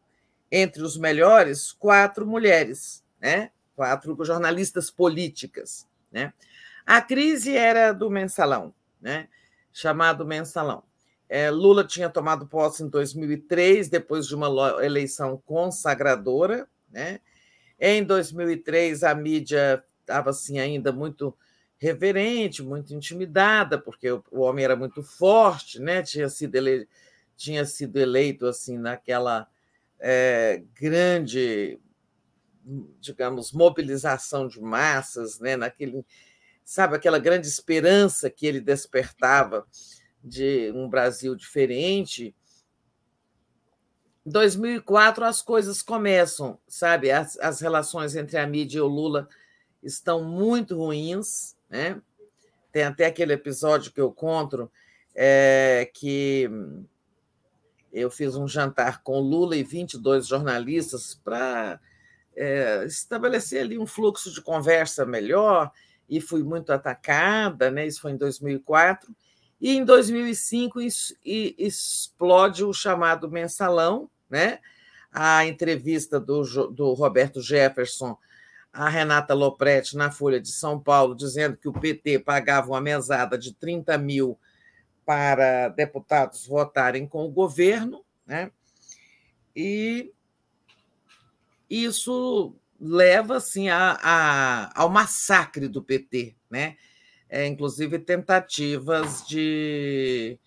entre 0.51 0.83
os 0.83 0.97
melhores 0.97 1.71
quatro 1.71 2.25
mulheres, 2.25 3.03
né? 3.19 3.51
Quatro 3.75 4.15
jornalistas 4.23 4.91
políticas, 4.91 5.87
né? 6.13 6.31
A 6.85 7.01
crise 7.01 7.55
era 7.55 7.91
do 7.91 8.09
mensalão, 8.09 8.73
né? 9.01 9.27
Chamado 9.73 10.25
mensalão. 10.25 10.83
É, 11.27 11.49
Lula 11.49 11.83
tinha 11.83 12.09
tomado 12.09 12.45
posse 12.45 12.83
em 12.83 12.87
2003, 12.87 13.89
depois 13.89 14.27
de 14.27 14.35
uma 14.35 14.47
eleição 14.83 15.41
consagradora, 15.45 16.67
né? 16.89 17.19
Em 17.79 18.03
2003 18.03 19.03
a 19.03 19.15
mídia 19.15 19.83
estava 20.01 20.29
assim 20.29 20.59
ainda 20.59 20.91
muito 20.91 21.35
reverente, 21.77 22.63
muito 22.63 22.93
intimidada, 22.93 23.77
porque 23.77 24.09
o, 24.09 24.23
homem 24.39 24.63
era 24.63 24.75
muito 24.75 25.03
forte, 25.03 25.81
né? 25.81 26.01
tinha, 26.01 26.29
sido 26.29 26.55
ele, 26.55 26.87
tinha 27.35 27.65
sido 27.65 27.97
eleito 27.97 28.45
assim 28.45 28.77
naquela 28.77 29.47
é, 29.99 30.63
grande, 30.79 31.77
digamos, 32.99 33.51
mobilização 33.51 34.47
de 34.47 34.61
massas, 34.61 35.39
né? 35.39 35.55
naquele, 35.55 36.05
sabe, 36.63 36.95
aquela 36.95 37.19
grande 37.19 37.47
esperança 37.47 38.29
que 38.29 38.45
ele 38.45 38.61
despertava 38.61 39.65
de 40.23 40.71
um 40.73 40.87
Brasil 40.87 41.35
diferente. 41.35 42.33
Em 44.25 44.31
2004 44.31 45.25
as 45.25 45.41
coisas 45.41 45.81
começam, 45.81 46.57
sabe? 46.67 47.11
As, 47.11 47.37
as 47.39 47.59
relações 47.59 48.15
entre 48.15 48.37
a 48.37 48.47
mídia 48.47 48.77
e 48.77 48.81
o 48.81 48.87
Lula 48.87 49.27
estão 49.81 50.23
muito 50.23 50.77
ruins, 50.77 51.57
né? 51.69 52.01
Tem 52.71 52.83
até 52.83 53.05
aquele 53.05 53.33
episódio 53.33 53.91
que 53.91 54.01
eu 54.01 54.11
conto 54.11 54.71
é, 55.13 55.89
que 55.93 56.49
eu 57.91 58.09
fiz 58.09 58.35
um 58.35 58.47
jantar 58.47 59.03
com 59.03 59.19
Lula 59.19 59.55
e 59.55 59.63
22 59.63 60.25
jornalistas 60.25 61.13
para 61.23 61.79
é, 62.35 62.83
estabelecer 62.85 63.61
ali 63.61 63.77
um 63.77 63.85
fluxo 63.85 64.31
de 64.31 64.41
conversa 64.41 65.05
melhor 65.05 65.71
e 66.09 66.19
fui 66.19 66.43
muito 66.43 66.71
atacada, 66.71 67.71
né? 67.71 67.85
Isso 67.85 68.01
foi 68.01 68.11
em 68.11 68.17
2004 68.17 69.15
e 69.59 69.77
em 69.77 69.85
2005 69.85 70.79
explode 71.23 72.63
o 72.63 72.73
chamado 72.73 73.29
mensalão, 73.29 74.09
né? 74.29 74.59
A 75.11 75.45
entrevista 75.45 76.19
do, 76.19 76.43
do 76.71 76.93
Roberto 76.93 77.41
Jefferson 77.41 78.17
a 78.73 78.89
Renata 78.89 79.35
Lopretti 79.35 79.95
na 79.95 80.09
Folha 80.09 80.41
de 80.41 80.51
São 80.51 80.79
Paulo, 80.79 81.15
dizendo 81.15 81.55
que 81.55 81.69
o 81.69 81.73
PT 81.73 82.19
pagava 82.19 82.71
uma 82.71 82.81
mesada 82.81 83.37
de 83.37 83.53
30 83.53 83.95
mil 83.99 84.37
para 85.05 85.69
deputados 85.69 86.47
votarem 86.47 87.05
com 87.05 87.23
o 87.23 87.31
governo, 87.31 88.03
né? 88.25 88.49
e 89.55 90.11
isso 91.69 92.55
leva 92.79 93.37
assim, 93.37 93.69
a, 93.69 93.97
a, 94.01 94.81
ao 94.81 94.89
massacre 94.89 95.67
do 95.67 95.81
PT, 95.81 96.35
né? 96.49 96.75
É, 97.29 97.47
inclusive 97.47 97.97
tentativas 97.99 99.25
de, 99.27 100.37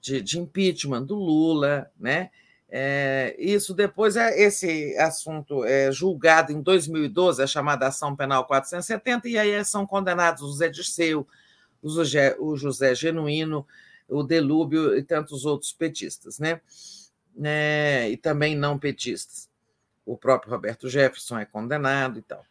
de, 0.00 0.20
de 0.20 0.38
impeachment 0.38 1.02
do 1.04 1.16
Lula, 1.16 1.90
né? 1.98 2.30
É, 2.70 3.34
isso 3.38 3.72
depois 3.72 4.14
é 4.14 4.38
esse 4.38 4.94
assunto 4.98 5.64
é 5.64 5.90
julgado 5.90 6.52
em 6.52 6.60
2012, 6.60 7.42
a 7.42 7.46
chamada 7.46 7.86
ação 7.86 8.14
penal 8.14 8.44
470, 8.46 9.26
e 9.28 9.38
aí 9.38 9.64
são 9.64 9.86
condenados 9.86 10.42
o 10.42 10.52
Zé 10.52 10.68
Dirceu, 10.68 11.26
o 11.82 11.88
José, 11.88 12.36
o 12.38 12.56
José 12.56 12.94
Genuíno, 12.94 13.66
o 14.06 14.22
Delúbio 14.22 14.96
e 14.96 15.02
tantos 15.02 15.46
outros 15.46 15.72
petistas, 15.72 16.38
né? 16.38 16.60
É, 17.42 18.10
e 18.10 18.16
também 18.16 18.54
não 18.54 18.78
petistas. 18.78 19.47
O 20.08 20.16
próprio 20.16 20.52
Roberto 20.52 20.88
Jefferson 20.88 21.38
é 21.38 21.44
condenado 21.44 22.18
e 22.18 22.22
tal. 22.22 22.44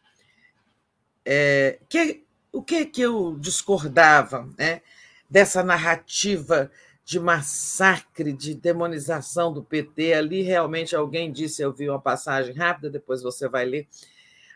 É, 1.24 1.78
que, 1.88 2.24
o 2.52 2.62
que 2.62 2.86
que 2.86 3.02
eu 3.02 3.36
discordava 3.38 4.48
né, 4.56 4.80
dessa 5.28 5.62
narrativa 5.62 6.70
de 7.08 7.18
massacre, 7.18 8.34
de 8.34 8.54
demonização 8.54 9.50
do 9.50 9.64
PT. 9.64 10.12
Ali 10.12 10.42
realmente 10.42 10.94
alguém 10.94 11.32
disse, 11.32 11.62
eu 11.62 11.72
vi 11.72 11.88
uma 11.88 11.98
passagem 11.98 12.54
rápida, 12.54 12.90
depois 12.90 13.22
você 13.22 13.48
vai 13.48 13.64
ler. 13.64 13.88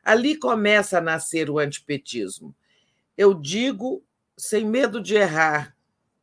Ali 0.05 0.37
começa 0.37 0.99
a 0.99 1.01
nascer 1.01 1.49
o 1.49 1.59
antipetismo. 1.59 2.55
Eu 3.17 3.33
digo, 3.33 4.05
sem 4.37 4.67
medo 4.67 5.01
de 5.01 5.15
errar, 5.15 5.75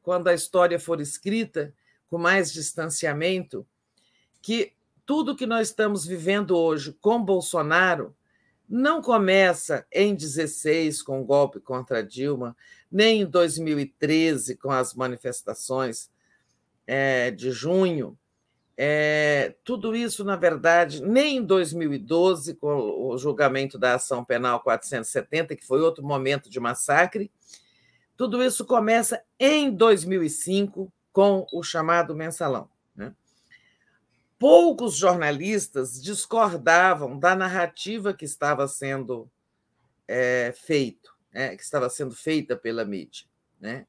quando 0.03 0.27
a 0.27 0.33
história 0.35 0.79
for 0.79 1.01
escrita 1.01 1.73
com 2.07 2.19
mais 2.19 2.53
distanciamento, 2.53 3.65
que 4.39 4.71
tudo 5.09 5.35
que 5.35 5.47
nós 5.47 5.69
estamos 5.69 6.05
vivendo 6.05 6.55
hoje 6.55 6.95
com 7.01 7.19
Bolsonaro 7.19 8.15
não 8.69 9.01
começa 9.01 9.83
em 9.91 10.13
16 10.13 11.01
com 11.01 11.19
o 11.19 11.25
golpe 11.25 11.59
contra 11.59 12.03
Dilma, 12.03 12.55
nem 12.91 13.21
em 13.21 13.25
2013 13.25 14.55
com 14.55 14.69
as 14.69 14.93
manifestações 14.93 16.11
é, 16.85 17.31
de 17.31 17.49
junho. 17.49 18.15
É, 18.77 19.55
tudo 19.63 19.95
isso, 19.95 20.23
na 20.23 20.35
verdade, 20.35 21.01
nem 21.01 21.37
em 21.37 21.43
2012, 21.43 22.53
com 22.53 23.09
o 23.09 23.17
julgamento 23.17 23.79
da 23.79 23.95
ação 23.95 24.23
penal 24.23 24.59
470, 24.59 25.55
que 25.55 25.65
foi 25.65 25.81
outro 25.81 26.05
momento 26.05 26.51
de 26.51 26.59
massacre, 26.59 27.31
tudo 28.15 28.43
isso 28.43 28.63
começa 28.63 29.23
em 29.39 29.71
2005 29.71 30.93
com 31.11 31.47
o 31.51 31.63
chamado 31.63 32.15
mensalão. 32.15 32.69
Poucos 34.39 34.95
jornalistas 34.95 36.01
discordavam 36.01 37.19
da 37.19 37.35
narrativa 37.35 38.13
que 38.13 38.23
estava 38.23 38.67
sendo 38.67 39.29
é, 40.07 40.53
feito, 40.55 41.13
né? 41.31 41.55
que 41.57 41.61
estava 41.61 41.89
sendo 41.89 42.15
feita 42.15 42.55
pela 42.55 42.85
mídia. 42.85 43.27
Né? 43.59 43.85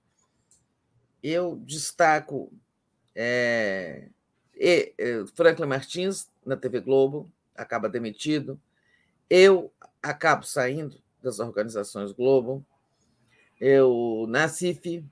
Eu 1.22 1.56
destaco 1.64 2.52
é, 3.14 4.08
e, 4.54 4.92
é, 4.98 5.24
Franklin 5.34 5.66
Martins, 5.66 6.28
na 6.44 6.56
TV 6.56 6.80
Globo, 6.80 7.32
acaba 7.54 7.88
demitido. 7.88 8.60
Eu 9.28 9.72
acabo 10.02 10.44
saindo 10.44 11.00
das 11.22 11.38
organizações 11.38 12.12
Globo. 12.12 12.64
Eu, 13.60 14.26
Nacife, 14.28 15.04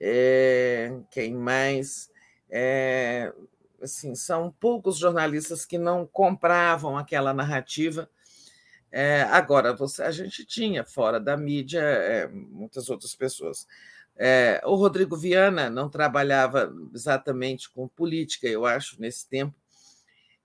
é, 0.00 0.92
quem 1.10 1.34
mais? 1.34 2.10
É, 2.48 3.32
assim, 3.80 4.14
são 4.14 4.54
poucos 4.60 4.96
jornalistas 4.98 5.64
que 5.64 5.78
não 5.78 6.06
compravam 6.06 6.96
aquela 6.96 7.32
narrativa. 7.32 8.08
É, 8.92 9.22
agora, 9.22 9.74
você, 9.74 10.02
a 10.02 10.10
gente 10.10 10.44
tinha 10.44 10.84
fora 10.84 11.20
da 11.20 11.36
mídia 11.36 11.80
é, 11.80 12.28
muitas 12.28 12.88
outras 12.90 13.14
pessoas. 13.14 13.66
É, 14.16 14.60
o 14.64 14.74
Rodrigo 14.74 15.16
Viana 15.16 15.70
não 15.70 15.88
trabalhava 15.88 16.72
exatamente 16.92 17.70
com 17.70 17.88
política, 17.88 18.46
eu 18.46 18.66
acho, 18.66 19.00
nesse 19.00 19.26
tempo, 19.28 19.54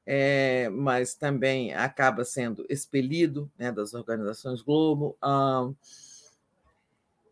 é, 0.05 0.69
mas 0.69 1.15
também 1.15 1.73
acaba 1.73 2.23
sendo 2.23 2.65
expelido 2.69 3.51
né, 3.57 3.72
das 3.72 3.93
organizações 3.93 4.61
Globo. 4.61 5.17
Ah, 5.22 5.69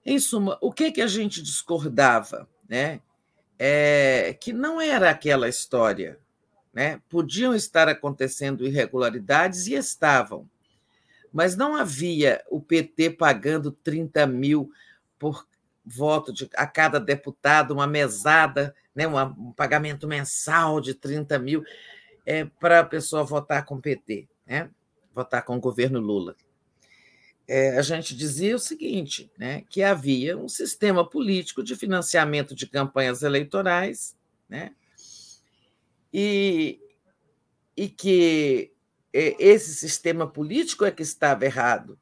em 0.05 0.19
suma, 0.19 0.57
o 0.59 0.71
que, 0.71 0.91
que 0.91 1.01
a 1.01 1.07
gente 1.07 1.41
discordava? 1.41 2.49
Né? 2.67 2.99
É, 3.65 4.35
que 4.41 4.51
não 4.51 4.81
era 4.81 5.09
aquela 5.09 5.47
história. 5.47 6.19
Né? 6.73 6.99
Podiam 7.07 7.55
estar 7.55 7.87
acontecendo 7.87 8.65
irregularidades 8.65 9.67
e 9.67 9.73
estavam, 9.73 10.49
mas 11.31 11.55
não 11.55 11.73
havia 11.73 12.43
o 12.49 12.59
PT 12.59 13.11
pagando 13.11 13.71
30 13.71 14.27
mil 14.27 14.69
por 15.17 15.47
voto 15.85 16.33
de, 16.33 16.49
a 16.55 16.67
cada 16.67 16.99
deputado, 16.99 17.71
uma 17.71 17.87
mesada, 17.87 18.75
né, 18.93 19.07
um 19.07 19.53
pagamento 19.53 20.07
mensal 20.07 20.81
de 20.81 20.93
30 20.93 21.39
mil 21.39 21.63
é, 22.25 22.43
para 22.45 22.81
a 22.81 22.85
pessoa 22.85 23.23
votar 23.23 23.63
com 23.65 23.75
o 23.75 23.81
PT, 23.81 24.27
né, 24.45 24.69
votar 25.13 25.43
com 25.43 25.55
o 25.55 25.61
governo 25.61 26.01
Lula. 26.01 26.35
É, 27.47 27.77
a 27.77 27.81
gente 27.81 28.15
dizia 28.15 28.55
o 28.55 28.59
seguinte, 28.59 29.29
né, 29.37 29.63
que 29.69 29.83
havia 29.83 30.37
um 30.37 30.47
sistema 30.47 31.07
político 31.07 31.61
de 31.61 31.75
financiamento 31.75 32.55
de 32.55 32.65
campanhas 32.65 33.21
eleitorais, 33.21 34.15
né, 34.47 34.73
e, 36.13 36.79
e 37.75 37.89
que 37.89 38.71
é, 39.11 39.35
esse 39.39 39.75
sistema 39.75 40.25
político 40.25 40.85
é 40.85 40.91
que 40.91 41.03
estava 41.03 41.43
errado, 41.45 41.99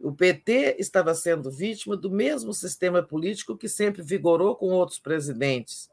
o 0.00 0.12
PT 0.12 0.76
estava 0.78 1.14
sendo 1.14 1.50
vítima 1.50 1.96
do 1.96 2.10
mesmo 2.10 2.54
sistema 2.54 3.02
político 3.02 3.56
que 3.56 3.68
sempre 3.68 4.02
vigorou 4.02 4.56
com 4.56 4.68
outros 4.68 4.98
presidentes, 4.98 5.90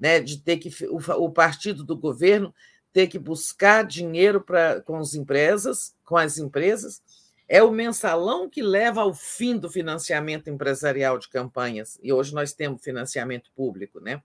né? 0.00 0.20
de 0.20 0.38
ter 0.38 0.56
que 0.56 0.70
o, 0.86 0.96
o 0.96 1.30
partido 1.30 1.84
do 1.84 1.96
governo 1.96 2.54
ter 2.92 3.06
que 3.06 3.18
buscar 3.18 3.84
dinheiro 3.84 4.40
para 4.40 4.80
com 4.80 4.96
as 4.96 5.14
empresas, 5.14 5.94
com 6.04 6.16
as 6.16 6.38
empresas, 6.38 7.02
é 7.48 7.62
o 7.62 7.70
mensalão 7.70 8.48
que 8.48 8.62
leva 8.62 9.02
ao 9.02 9.12
fim 9.12 9.56
do 9.56 9.68
financiamento 9.68 10.48
empresarial 10.48 11.18
de 11.18 11.28
campanhas. 11.28 11.98
E 12.02 12.12
hoje 12.12 12.34
nós 12.34 12.52
temos 12.52 12.82
financiamento 12.82 13.50
público, 13.54 14.00
né? 14.00 14.22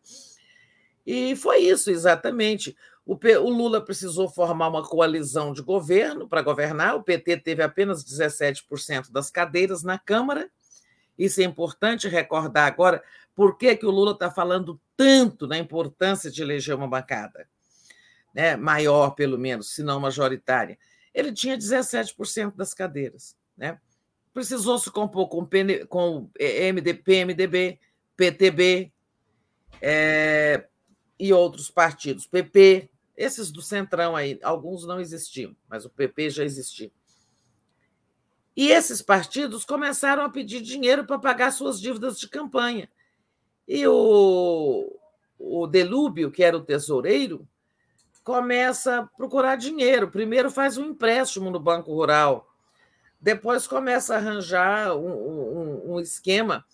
E 1.05 1.35
foi 1.35 1.59
isso 1.59 1.89
exatamente. 1.89 2.75
O, 3.05 3.15
Lula 3.49 3.79
precisou 3.79 4.27
formar 4.27 4.67
uma 4.67 4.83
coalizão 4.83 5.53
de 5.53 5.61
governo 5.61 6.27
para 6.27 6.41
governar. 6.41 6.95
O 6.95 7.03
PT 7.03 7.37
teve 7.37 7.63
apenas 7.63 8.03
17% 8.03 9.09
das 9.09 9.31
cadeiras 9.31 9.83
na 9.83 9.97
Câmara. 9.97 10.49
Isso 11.17 11.39
é 11.39 11.45
importante 11.45 12.09
recordar 12.09 12.67
agora. 12.67 13.01
Por 13.33 13.57
que, 13.57 13.77
que 13.77 13.85
o 13.85 13.91
Lula 13.91 14.11
está 14.11 14.29
falando 14.29 14.79
tanto 14.97 15.47
na 15.47 15.57
importância 15.57 16.29
de 16.29 16.41
eleger 16.41 16.75
uma 16.75 16.87
bancada? 16.87 17.47
Né? 18.33 18.57
Maior, 18.57 19.11
pelo 19.11 19.37
menos, 19.37 19.73
se 19.73 19.81
não 19.81 20.01
majoritária. 20.01 20.77
Ele 21.17 21.33
tinha 21.33 21.57
17% 21.57 22.55
das 22.55 22.75
cadeiras. 22.75 23.35
Né? 23.57 23.81
Precisou 24.31 24.77
se 24.77 24.91
compor 24.91 25.27
com, 25.27 25.43
PN, 25.43 25.87
com 25.89 26.29
MDP, 26.39 27.25
MDB, 27.25 27.79
PTB 28.15 28.93
é, 29.81 30.67
e 31.19 31.33
outros 31.33 31.71
partidos, 31.71 32.27
PP, 32.27 32.91
esses 33.15 33.51
do 33.51 33.63
Centrão 33.63 34.15
aí, 34.15 34.39
alguns 34.43 34.85
não 34.85 34.99
existiam, 34.99 35.55
mas 35.67 35.85
o 35.85 35.89
PP 35.89 36.29
já 36.29 36.43
existia. 36.43 36.91
E 38.55 38.69
esses 38.69 39.01
partidos 39.01 39.65
começaram 39.65 40.21
a 40.21 40.29
pedir 40.29 40.61
dinheiro 40.61 41.03
para 41.03 41.17
pagar 41.17 41.49
suas 41.49 41.81
dívidas 41.81 42.19
de 42.19 42.29
campanha. 42.29 42.87
E 43.67 43.87
o, 43.87 44.99
o 45.39 45.65
Delúbio, 45.65 46.29
que 46.29 46.43
era 46.43 46.55
o 46.55 46.63
tesoureiro, 46.63 47.47
começa 48.27 48.99
a 48.99 49.03
procurar 49.05 49.55
dinheiro. 49.55 50.11
Primeiro 50.11 50.51
faz 50.51 50.77
um 50.77 50.87
empréstimo 50.87 51.49
no 51.49 51.61
Banco 51.61 51.93
Rural, 51.93 52.53
depois 53.21 53.65
começa 53.65 54.13
a 54.13 54.17
arranjar 54.17 54.93
um, 54.97 55.07
um, 55.07 55.93
um 55.93 55.99
esquema 56.01 56.65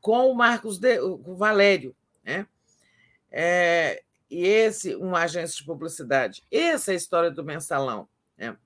com 0.00 0.30
o 0.30 0.34
Marcos 0.36 0.78
de, 0.78 1.00
o 1.00 1.34
Valério. 1.34 1.92
Né? 2.22 2.46
É, 3.32 4.04
e 4.30 4.46
esse, 4.46 4.94
uma 4.94 5.22
agência 5.22 5.56
de 5.56 5.64
publicidade. 5.64 6.44
Essa 6.48 6.92
é 6.92 6.94
a 6.94 6.96
história 6.96 7.32
do 7.32 7.42
mensalão. 7.42 8.08
Né? 8.38 8.56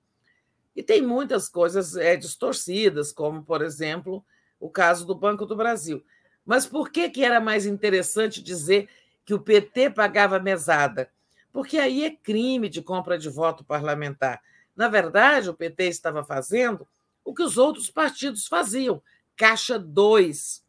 E 0.75 0.83
tem 0.83 1.01
muitas 1.01 1.49
coisas 1.49 1.95
é, 1.95 2.15
distorcidas, 2.15 3.11
como, 3.11 3.41
por 3.41 3.63
exemplo, 3.63 4.23
o 4.59 4.69
caso 4.69 5.07
do 5.07 5.15
Banco 5.15 5.43
do 5.43 5.55
Brasil. 5.55 6.05
Mas 6.45 6.67
por 6.67 6.91
que, 6.91 7.09
que 7.09 7.25
era 7.25 7.41
mais 7.41 7.65
interessante 7.65 8.43
dizer 8.43 8.87
que 9.25 9.33
o 9.33 9.39
PT 9.39 9.89
pagava 9.89 10.39
mesada? 10.39 11.09
Porque 11.57 11.79
aí 11.79 12.05
é 12.05 12.11
crime 12.11 12.69
de 12.69 12.83
compra 12.83 13.17
de 13.17 13.29
voto 13.29 13.63
parlamentar. 13.63 14.43
Na 14.75 14.87
verdade, 14.87 15.49
o 15.49 15.55
PT 15.55 15.85
estava 15.85 16.23
fazendo 16.23 16.87
o 17.25 17.33
que 17.33 17.41
os 17.41 17.57
outros 17.57 17.89
partidos 17.89 18.45
faziam: 18.45 19.01
caixa 19.35 19.79
2 19.79 20.63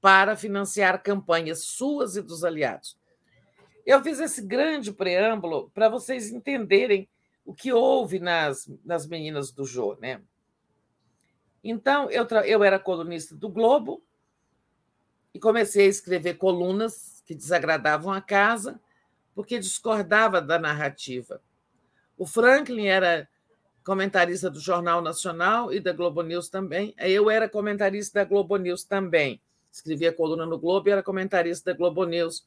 para 0.00 0.34
financiar 0.34 1.00
campanhas 1.04 1.62
suas 1.62 2.16
e 2.16 2.20
dos 2.20 2.42
aliados. 2.42 2.98
Eu 3.86 4.02
fiz 4.02 4.18
esse 4.18 4.42
grande 4.42 4.92
preâmbulo 4.92 5.70
para 5.72 5.88
vocês 5.88 6.32
entenderem 6.32 7.08
o 7.44 7.54
que 7.54 7.72
houve 7.72 8.18
nas, 8.18 8.68
nas 8.84 9.06
meninas 9.06 9.52
do 9.52 9.64
Jô, 9.64 9.96
né? 10.00 10.20
Então, 11.62 12.10
eu, 12.10 12.26
eu 12.44 12.64
era 12.64 12.76
colunista 12.76 13.36
do 13.36 13.48
Globo 13.48 14.02
e 15.32 15.38
comecei 15.38 15.86
a 15.86 15.90
escrever 15.90 16.38
colunas 16.38 17.22
que 17.24 17.36
desagradavam 17.36 18.12
a 18.12 18.20
casa, 18.20 18.80
porque 19.34 19.58
discordava 19.58 20.40
da 20.40 20.58
narrativa. 20.58 21.40
O 22.16 22.26
Franklin 22.26 22.86
era 22.86 23.28
comentarista 23.84 24.48
do 24.48 24.60
Jornal 24.60 25.00
Nacional 25.02 25.72
e 25.72 25.80
da 25.80 25.92
Globo 25.92 26.22
News 26.22 26.48
também. 26.48 26.94
Eu 26.98 27.30
era 27.30 27.48
comentarista 27.48 28.20
da 28.20 28.24
Globo 28.24 28.56
News 28.56 28.84
também. 28.84 29.40
Escrevia 29.70 30.12
coluna 30.12 30.46
no 30.46 30.58
Globo 30.58 30.88
e 30.88 30.92
era 30.92 31.02
comentarista 31.02 31.72
da 31.72 31.76
Globo 31.76 32.04
News 32.04 32.44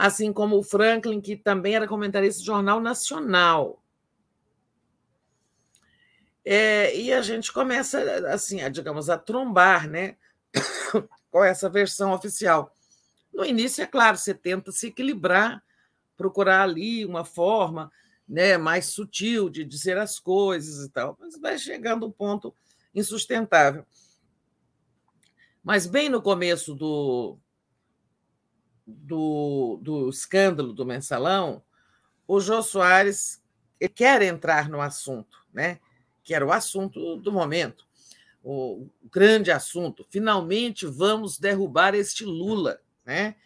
assim 0.00 0.32
como 0.32 0.56
o 0.56 0.62
Franklin, 0.62 1.20
que 1.20 1.36
também 1.36 1.74
era 1.74 1.86
comentarista 1.86 2.40
do 2.40 2.46
Jornal 2.46 2.80
Nacional. 2.80 3.82
É, 6.42 6.96
e 6.96 7.12
a 7.12 7.20
gente 7.20 7.52
começa, 7.52 8.00
assim, 8.32 8.62
a, 8.62 8.70
digamos, 8.70 9.10
a 9.10 9.18
trombar 9.18 9.86
né, 9.90 10.16
com 11.30 11.44
essa 11.44 11.68
versão 11.68 12.12
oficial. 12.12 12.74
No 13.30 13.44
início, 13.44 13.82
é 13.84 13.86
claro, 13.86 14.16
você 14.16 14.32
tenta 14.32 14.72
se 14.72 14.86
equilibrar, 14.86 15.62
procurar 16.20 16.64
ali 16.64 17.06
uma 17.06 17.24
forma 17.24 17.90
né, 18.28 18.58
mais 18.58 18.86
sutil 18.92 19.48
de 19.48 19.64
dizer 19.64 19.96
as 19.96 20.18
coisas 20.18 20.84
e 20.86 20.90
tal, 20.90 21.16
mas 21.18 21.40
vai 21.40 21.58
chegando 21.58 22.06
um 22.06 22.12
ponto 22.12 22.54
insustentável. 22.94 23.86
Mas 25.64 25.86
bem 25.86 26.10
no 26.10 26.20
começo 26.20 26.74
do, 26.74 27.38
do, 28.86 29.80
do 29.80 30.10
escândalo 30.10 30.74
do 30.74 30.84
mensalão, 30.84 31.62
o 32.28 32.38
Jô 32.38 32.62
Soares 32.62 33.42
quer 33.94 34.20
entrar 34.20 34.68
no 34.68 34.82
assunto, 34.82 35.38
né? 35.50 35.80
que 36.22 36.34
era 36.34 36.44
o 36.44 36.52
assunto 36.52 37.16
do 37.16 37.32
momento, 37.32 37.86
o 38.44 38.90
grande 39.10 39.50
assunto. 39.50 40.06
Finalmente 40.10 40.84
vamos 40.84 41.38
derrubar 41.38 41.94
este 41.94 42.26
Lula, 42.26 42.78
né? 43.06 43.36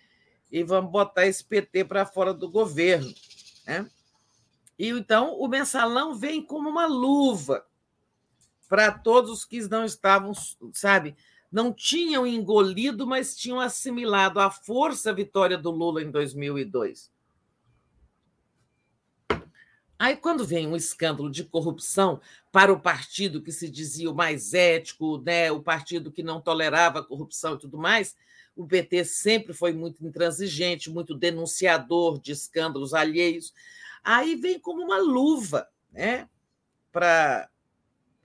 E 0.54 0.62
vamos 0.62 0.92
botar 0.92 1.26
esse 1.26 1.42
PT 1.42 1.84
para 1.84 2.06
fora 2.06 2.32
do 2.32 2.48
governo, 2.48 3.12
né? 3.66 3.90
E 4.78 4.88
então 4.88 5.36
o 5.40 5.48
mensalão 5.48 6.14
vem 6.14 6.40
como 6.40 6.70
uma 6.70 6.86
luva 6.86 7.66
para 8.68 8.92
todos 8.92 9.44
que 9.44 9.68
não 9.68 9.84
estavam, 9.84 10.30
sabe, 10.72 11.16
não 11.50 11.72
tinham 11.72 12.24
engolido, 12.24 13.04
mas 13.04 13.36
tinham 13.36 13.58
assimilado 13.58 14.38
a 14.38 14.48
força 14.48 15.10
a 15.10 15.12
vitória 15.12 15.58
do 15.58 15.72
Lula 15.72 16.00
em 16.00 16.10
2002. 16.12 17.12
Aí, 19.98 20.16
quando 20.16 20.46
vem 20.46 20.68
um 20.68 20.76
escândalo 20.76 21.32
de 21.32 21.42
corrupção 21.42 22.20
para 22.52 22.72
o 22.72 22.78
partido 22.78 23.42
que 23.42 23.50
se 23.50 23.68
dizia 23.68 24.08
o 24.08 24.14
mais 24.14 24.54
ético, 24.54 25.18
né, 25.18 25.50
o 25.50 25.60
partido 25.60 26.12
que 26.12 26.22
não 26.22 26.40
tolerava 26.40 27.02
corrupção 27.02 27.54
e 27.54 27.58
tudo 27.58 27.76
mais, 27.76 28.16
o 28.56 28.66
PT 28.66 29.04
sempre 29.04 29.52
foi 29.52 29.72
muito 29.72 30.04
intransigente, 30.06 30.90
muito 30.90 31.14
denunciador 31.14 32.20
de 32.20 32.32
escândalos 32.32 32.94
alheios. 32.94 33.52
Aí 34.02 34.36
vem 34.36 34.60
como 34.60 34.82
uma 34.82 34.98
luva 34.98 35.68
né, 35.92 36.28
para 36.92 37.48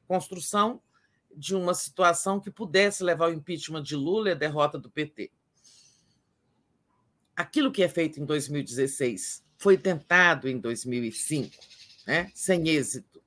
construção 0.08 0.82
de 1.36 1.56
uma 1.56 1.74
situação 1.74 2.40
que 2.40 2.52
pudesse 2.52 3.04
levar 3.04 3.26
ao 3.26 3.34
impeachment 3.34 3.84
de 3.84 3.96
Lula 3.96 4.30
e 4.30 4.32
a 4.32 4.36
derrota 4.36 4.78
do 4.78 4.90
PT. 4.90 5.32
Aquilo 7.36 7.72
que 7.72 7.82
é 7.82 7.88
feito 7.88 8.20
em 8.20 8.26
2016 8.26 9.44
foi 9.58 9.78
tentado 9.78 10.50
em 10.50 10.60
2005, 10.60 11.56
né, 12.06 12.30
sem 12.34 12.68
êxito, 12.68 13.22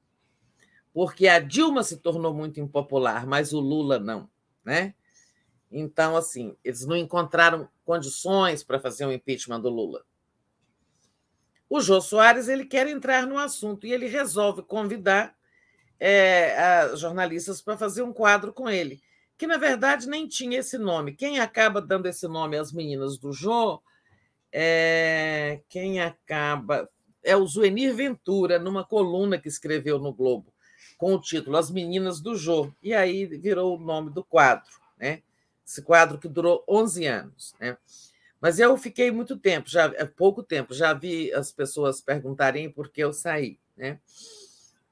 porque 0.92 1.26
a 1.26 1.38
Dilma 1.38 1.82
se 1.82 1.96
tornou 1.96 2.34
muito 2.34 2.60
impopular, 2.60 3.26
mas 3.26 3.52
o 3.52 3.60
Lula 3.60 3.98
não, 3.98 4.28
né? 4.64 4.94
Então, 5.72 6.16
assim, 6.16 6.56
eles 6.62 6.86
não 6.86 6.96
encontraram 6.96 7.68
condições 7.84 8.62
para 8.62 8.78
fazer 8.78 9.06
um 9.06 9.12
impeachment 9.12 9.60
do 9.60 9.70
Lula. 9.70 10.04
O 11.68 11.80
Jô 11.80 12.00
Soares 12.00 12.48
ele 12.48 12.66
quer 12.66 12.86
entrar 12.86 13.26
no 13.26 13.38
assunto 13.38 13.86
e 13.86 13.92
ele 13.92 14.06
resolve 14.06 14.62
convidar 14.62 15.34
é, 15.98 16.90
jornalistas 16.94 17.62
para 17.62 17.78
fazer 17.78 18.02
um 18.02 18.12
quadro 18.12 18.52
com 18.52 18.68
ele, 18.68 19.00
que 19.38 19.46
na 19.46 19.56
verdade 19.56 20.06
nem 20.06 20.28
tinha 20.28 20.58
esse 20.58 20.76
nome. 20.76 21.14
Quem 21.14 21.40
acaba 21.40 21.80
dando 21.80 22.06
esse 22.06 22.28
nome 22.28 22.58
às 22.58 22.72
meninas 22.72 23.16
do 23.16 23.32
Jô 23.32 23.80
é 24.52 25.62
quem 25.70 26.00
acaba 26.00 26.86
é 27.22 27.36
o 27.36 27.46
Zuenir 27.46 27.94
Ventura, 27.94 28.58
numa 28.58 28.84
coluna 28.84 29.38
que 29.38 29.48
escreveu 29.48 29.98
no 29.98 30.12
Globo, 30.12 30.52
com 30.98 31.14
o 31.14 31.20
título 31.20 31.56
As 31.56 31.70
Meninas 31.70 32.20
do 32.20 32.34
Jô, 32.34 32.72
e 32.82 32.92
aí 32.92 33.24
virou 33.24 33.76
o 33.76 33.80
nome 33.80 34.10
do 34.10 34.24
quadro, 34.24 34.70
né? 34.98 35.22
Esse 35.72 35.80
quadro 35.80 36.18
que 36.18 36.28
durou 36.28 36.62
11 36.68 37.06
anos, 37.06 37.54
né? 37.58 37.78
Mas 38.38 38.58
eu 38.58 38.76
fiquei 38.76 39.10
muito 39.10 39.38
tempo, 39.38 39.70
já 39.70 39.84
é 39.96 40.04
pouco 40.04 40.42
tempo, 40.42 40.74
já 40.74 40.92
vi 40.92 41.32
as 41.32 41.50
pessoas 41.50 41.98
perguntarem 41.98 42.70
por 42.70 42.90
que 42.90 43.02
eu 43.02 43.10
saí, 43.10 43.58
né? 43.74 43.98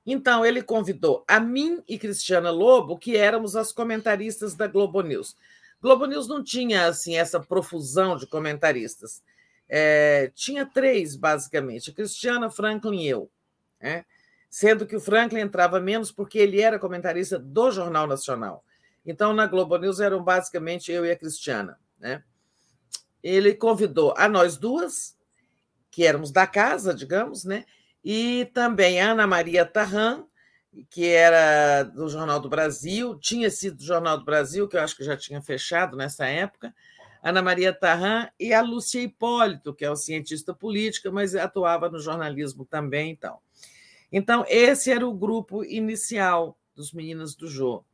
Então 0.07 0.47
ele 0.47 0.63
convidou 0.63 1.23
a 1.29 1.39
mim 1.39 1.83
e 1.87 1.99
Cristiana 1.99 2.51
Lobo, 2.51 2.97
que 2.97 3.15
éramos 3.15 3.57
as 3.57 3.73
comentaristas 3.73 4.55
da 4.55 4.67
Globo 4.67 5.03
News. 5.03 5.37
Globo 5.83 6.07
News 6.07 6.27
não 6.27 6.43
tinha 6.43 6.87
assim 6.87 7.19
essa 7.19 7.39
profusão 7.39 8.17
de 8.17 8.27
comentaristas. 8.27 9.23
É, 9.69 10.33
tinha 10.35 10.65
três, 10.65 11.15
basicamente: 11.15 11.93
Cristiana, 11.93 12.49
Franklin 12.49 13.03
e 13.03 13.09
eu. 13.09 13.31
Né? 13.79 14.07
Sendo 14.49 14.87
que 14.87 14.97
o 14.97 15.01
Franklin 15.01 15.41
entrava 15.41 15.79
menos 15.79 16.11
porque 16.11 16.39
ele 16.39 16.63
era 16.63 16.79
comentarista 16.79 17.39
do 17.39 17.71
Jornal 17.71 18.07
Nacional. 18.07 18.65
Então, 19.05 19.33
na 19.33 19.47
Globo 19.47 19.77
News 19.77 20.01
eram 20.01 20.23
basicamente 20.23 20.93
eu 20.93 21.05
e 21.07 21.11
a 21.11 21.17
Cristiana. 21.17 21.79
Né? 21.99 22.23
ele 23.23 23.55
convidou 23.55 24.15
a 24.17 24.29
nós 24.29 24.57
duas, 24.57 25.17
que 25.91 26.05
éramos 26.05 26.31
da 26.31 26.47
casa, 26.47 26.95
digamos, 26.95 27.45
né? 27.45 27.65
e 28.05 28.51
também 28.55 29.01
a 29.01 29.13
Ana 29.13 29.27
Maria 29.27 29.67
Tarran, 29.67 30.25
que 30.89 31.07
era 31.07 31.83
do 31.83 32.09
Jornal 32.09 32.41
do 32.41 32.49
Brasil, 32.49 33.19
tinha 33.19 33.51
sido 33.51 33.79
do 33.79 33.85
Jornal 33.85 34.19
do 34.19 34.25
Brasil, 34.25 34.69
que 34.69 34.77
eu 34.77 34.81
acho 34.81 34.97
que 34.97 35.05
já 35.05 35.17
tinha 35.17 35.43
fechado 35.43 35.97
nessa 35.97 36.27
época, 36.27 36.75
Ana 37.23 37.43
Maria 37.43 37.73
Tarran 37.73 38.29
e 38.39 38.55
a 38.55 38.63
Lúcia 38.63 39.03
Hipólito, 39.03 39.75
que 39.75 39.85
é 39.85 39.91
um 39.91 39.97
cientista 39.97 40.55
política, 40.55 41.11
mas 41.11 41.35
atuava 41.35 41.91
no 41.91 41.99
jornalismo 41.99 42.65
também. 42.65 43.11
Então, 43.11 43.39
então 44.11 44.45
esse 44.49 44.91
era 44.91 45.07
o 45.07 45.13
grupo 45.13 45.63
inicial 45.63 46.57
dos 46.75 46.93
Meninas 46.93 47.35
do 47.35 47.47
Jô. 47.47 47.85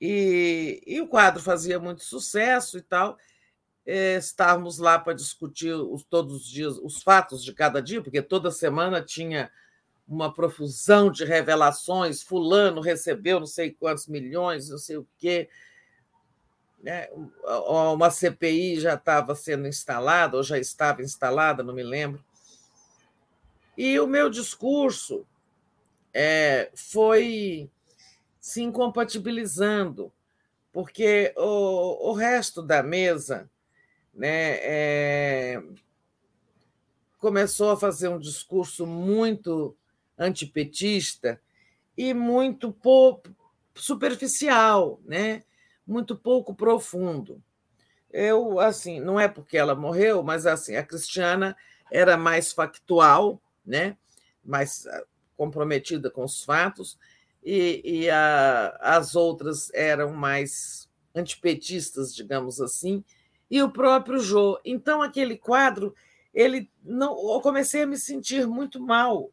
E, 0.00 0.82
e 0.86 1.00
o 1.00 1.08
quadro 1.08 1.42
fazia 1.42 1.78
muito 1.78 2.04
sucesso 2.04 2.78
e 2.78 2.82
tal, 2.82 3.18
é, 3.84 4.16
estarmos 4.16 4.78
lá 4.78 4.98
para 4.98 5.12
discutir 5.12 5.72
os, 5.72 6.04
todos 6.04 6.42
os 6.42 6.46
dias 6.46 6.76
os 6.78 7.02
fatos 7.02 7.42
de 7.42 7.52
cada 7.52 7.80
dia, 7.80 8.02
porque 8.02 8.22
toda 8.22 8.50
semana 8.50 9.02
tinha 9.02 9.50
uma 10.06 10.32
profusão 10.32 11.10
de 11.10 11.24
revelações, 11.24 12.22
fulano 12.22 12.80
recebeu 12.80 13.40
não 13.40 13.46
sei 13.46 13.70
quantos 13.70 14.06
milhões, 14.06 14.70
não 14.70 14.78
sei 14.78 14.96
o 14.96 15.06
quê. 15.18 15.48
Né? 16.82 17.08
Uma 17.66 18.10
CPI 18.10 18.80
já 18.80 18.94
estava 18.94 19.34
sendo 19.34 19.66
instalada, 19.66 20.36
ou 20.36 20.42
já 20.42 20.58
estava 20.58 21.02
instalada, 21.02 21.62
não 21.62 21.74
me 21.74 21.82
lembro. 21.82 22.24
E 23.76 23.98
o 24.00 24.06
meu 24.06 24.30
discurso 24.30 25.26
é, 26.14 26.70
foi 26.74 27.70
se 28.48 28.62
incompatibilizando, 28.62 30.10
porque 30.72 31.34
o, 31.36 32.08
o 32.08 32.12
resto 32.14 32.62
da 32.62 32.82
mesa 32.82 33.50
né, 34.14 34.56
é, 34.62 35.62
começou 37.18 37.72
a 37.72 37.76
fazer 37.76 38.08
um 38.08 38.18
discurso 38.18 38.86
muito 38.86 39.76
antipetista 40.16 41.38
e 41.94 42.14
muito 42.14 42.72
pouco 42.72 43.28
superficial, 43.74 44.98
né? 45.04 45.42
muito 45.86 46.16
pouco 46.16 46.54
profundo. 46.54 47.42
Eu, 48.10 48.58
assim, 48.60 48.98
não 48.98 49.20
é 49.20 49.28
porque 49.28 49.58
ela 49.58 49.74
morreu, 49.74 50.22
mas 50.22 50.46
assim, 50.46 50.74
a 50.74 50.82
Cristiana 50.82 51.54
era 51.92 52.16
mais 52.16 52.50
factual, 52.50 53.42
né? 53.64 53.94
mais 54.42 54.86
ah, 54.86 55.04
comprometida 55.36 56.10
com 56.10 56.24
os 56.24 56.42
fatos, 56.42 56.98
e, 57.44 57.80
e 57.84 58.10
a, 58.10 58.76
as 58.80 59.14
outras 59.14 59.70
eram 59.72 60.12
mais 60.12 60.88
antipetistas, 61.14 62.14
digamos 62.14 62.60
assim, 62.60 63.02
e 63.50 63.62
o 63.62 63.70
próprio 63.70 64.18
Jô. 64.18 64.60
Então, 64.64 65.02
aquele 65.02 65.36
quadro, 65.36 65.94
ele 66.34 66.70
não, 66.84 67.16
eu 67.34 67.40
comecei 67.40 67.82
a 67.82 67.86
me 67.86 67.96
sentir 67.96 68.46
muito 68.46 68.80
mal, 68.80 69.30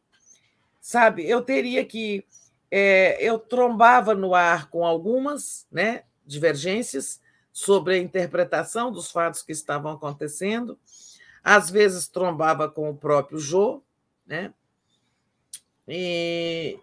sabe? 0.80 1.28
Eu 1.28 1.42
teria 1.42 1.84
que. 1.84 2.24
É, 2.68 3.16
eu 3.20 3.38
trombava 3.38 4.12
no 4.12 4.34
ar 4.34 4.68
com 4.68 4.84
algumas 4.84 5.68
né, 5.70 6.02
divergências 6.26 7.20
sobre 7.52 7.94
a 7.94 7.98
interpretação 7.98 8.90
dos 8.90 9.10
fatos 9.10 9.40
que 9.40 9.52
estavam 9.52 9.92
acontecendo, 9.92 10.76
às 11.44 11.70
vezes 11.70 12.08
trombava 12.08 12.68
com 12.68 12.90
o 12.90 12.96
próprio 12.96 13.38
Jô, 13.38 13.80
né? 14.26 14.52
E, 15.86 16.78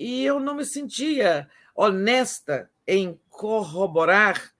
e 0.00 0.24
eu 0.24 0.40
não 0.40 0.54
me 0.54 0.64
sentia 0.64 1.48
honesta 1.74 2.70
em 2.86 3.20
corroborar 3.28 4.52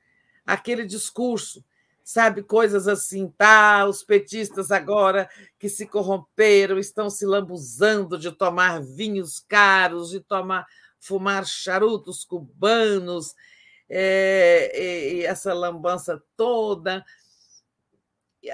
aquele 0.46 0.84
discurso 0.84 1.64
sabe, 2.02 2.42
coisas 2.42 2.88
assim, 2.88 3.28
tá, 3.38 3.86
os 3.86 4.02
petistas 4.02 4.72
agora 4.72 5.30
que 5.60 5.68
se 5.68 5.86
corromperam 5.86 6.76
estão 6.76 7.08
se 7.08 7.24
lambuzando 7.24 8.18
de 8.18 8.32
tomar 8.32 8.82
vinhos 8.82 9.38
caros, 9.38 10.10
de 10.10 10.18
tomar 10.18 10.66
fumar 10.98 11.46
charutos 11.46 12.24
cubanos, 12.24 13.32
é, 13.88 15.22
essa 15.22 15.54
lambança 15.54 16.20
toda. 16.36 17.04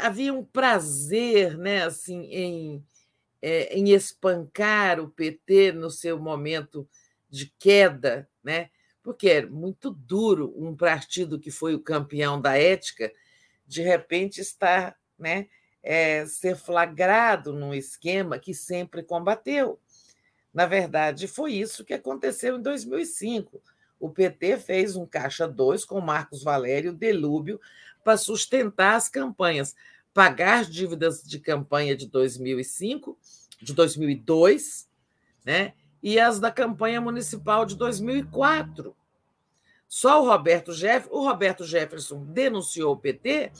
Havia 0.00 0.34
um 0.34 0.44
prazer, 0.44 1.56
né, 1.56 1.84
assim, 1.84 2.24
em, 2.26 2.84
é, 3.40 3.76
em 3.76 3.90
espancar 3.90 5.00
o 5.00 5.08
PT 5.08 5.72
no 5.72 5.90
seu 5.90 6.18
momento 6.18 6.88
de 7.28 7.52
queda, 7.58 8.28
né? 8.42 8.70
Porque 9.02 9.28
é 9.28 9.46
muito 9.46 9.90
duro 9.90 10.52
um 10.56 10.74
partido 10.76 11.38
que 11.38 11.50
foi 11.50 11.74
o 11.74 11.80
campeão 11.80 12.40
da 12.40 12.58
ética 12.58 13.12
de 13.66 13.82
repente 13.82 14.40
estar, 14.40 14.96
né, 15.18 15.48
é, 15.82 16.24
ser 16.26 16.56
flagrado 16.56 17.52
num 17.52 17.74
esquema 17.74 18.38
que 18.38 18.54
sempre 18.54 19.02
combateu. 19.02 19.80
Na 20.52 20.66
verdade, 20.66 21.28
foi 21.28 21.52
isso 21.52 21.84
que 21.84 21.94
aconteceu 21.94 22.56
em 22.56 22.62
2005. 22.62 23.60
O 23.98 24.10
PT 24.10 24.58
fez 24.58 24.96
um 24.96 25.06
caixa 25.06 25.46
2 25.46 25.84
com 25.84 26.00
Marcos 26.00 26.42
Valério 26.42 26.92
Delúbio 26.92 27.60
para 28.04 28.16
sustentar 28.16 28.94
as 28.94 29.08
campanhas, 29.08 29.74
pagar 30.16 30.64
dívidas 30.64 31.22
de 31.22 31.38
campanha 31.38 31.94
de 31.94 32.06
2005, 32.06 33.18
de 33.60 33.74
2002, 33.74 34.88
né? 35.44 35.74
e 36.02 36.18
as 36.18 36.40
da 36.40 36.50
campanha 36.50 37.02
municipal 37.02 37.66
de 37.66 37.76
2004. 37.76 38.96
Só 39.86 40.22
o 40.22 40.26
Roberto 40.26 40.72
Jefferson, 40.72 41.14
o 41.14 41.22
Roberto 41.22 41.64
Jefferson 41.64 42.24
denunciou 42.24 42.94
o 42.94 42.96
PT 42.96 43.52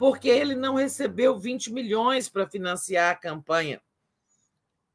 porque 0.00 0.28
ele 0.28 0.56
não 0.56 0.74
recebeu 0.74 1.38
20 1.38 1.72
milhões 1.72 2.28
para 2.28 2.50
financiar 2.50 3.12
a 3.12 3.16
campanha 3.16 3.80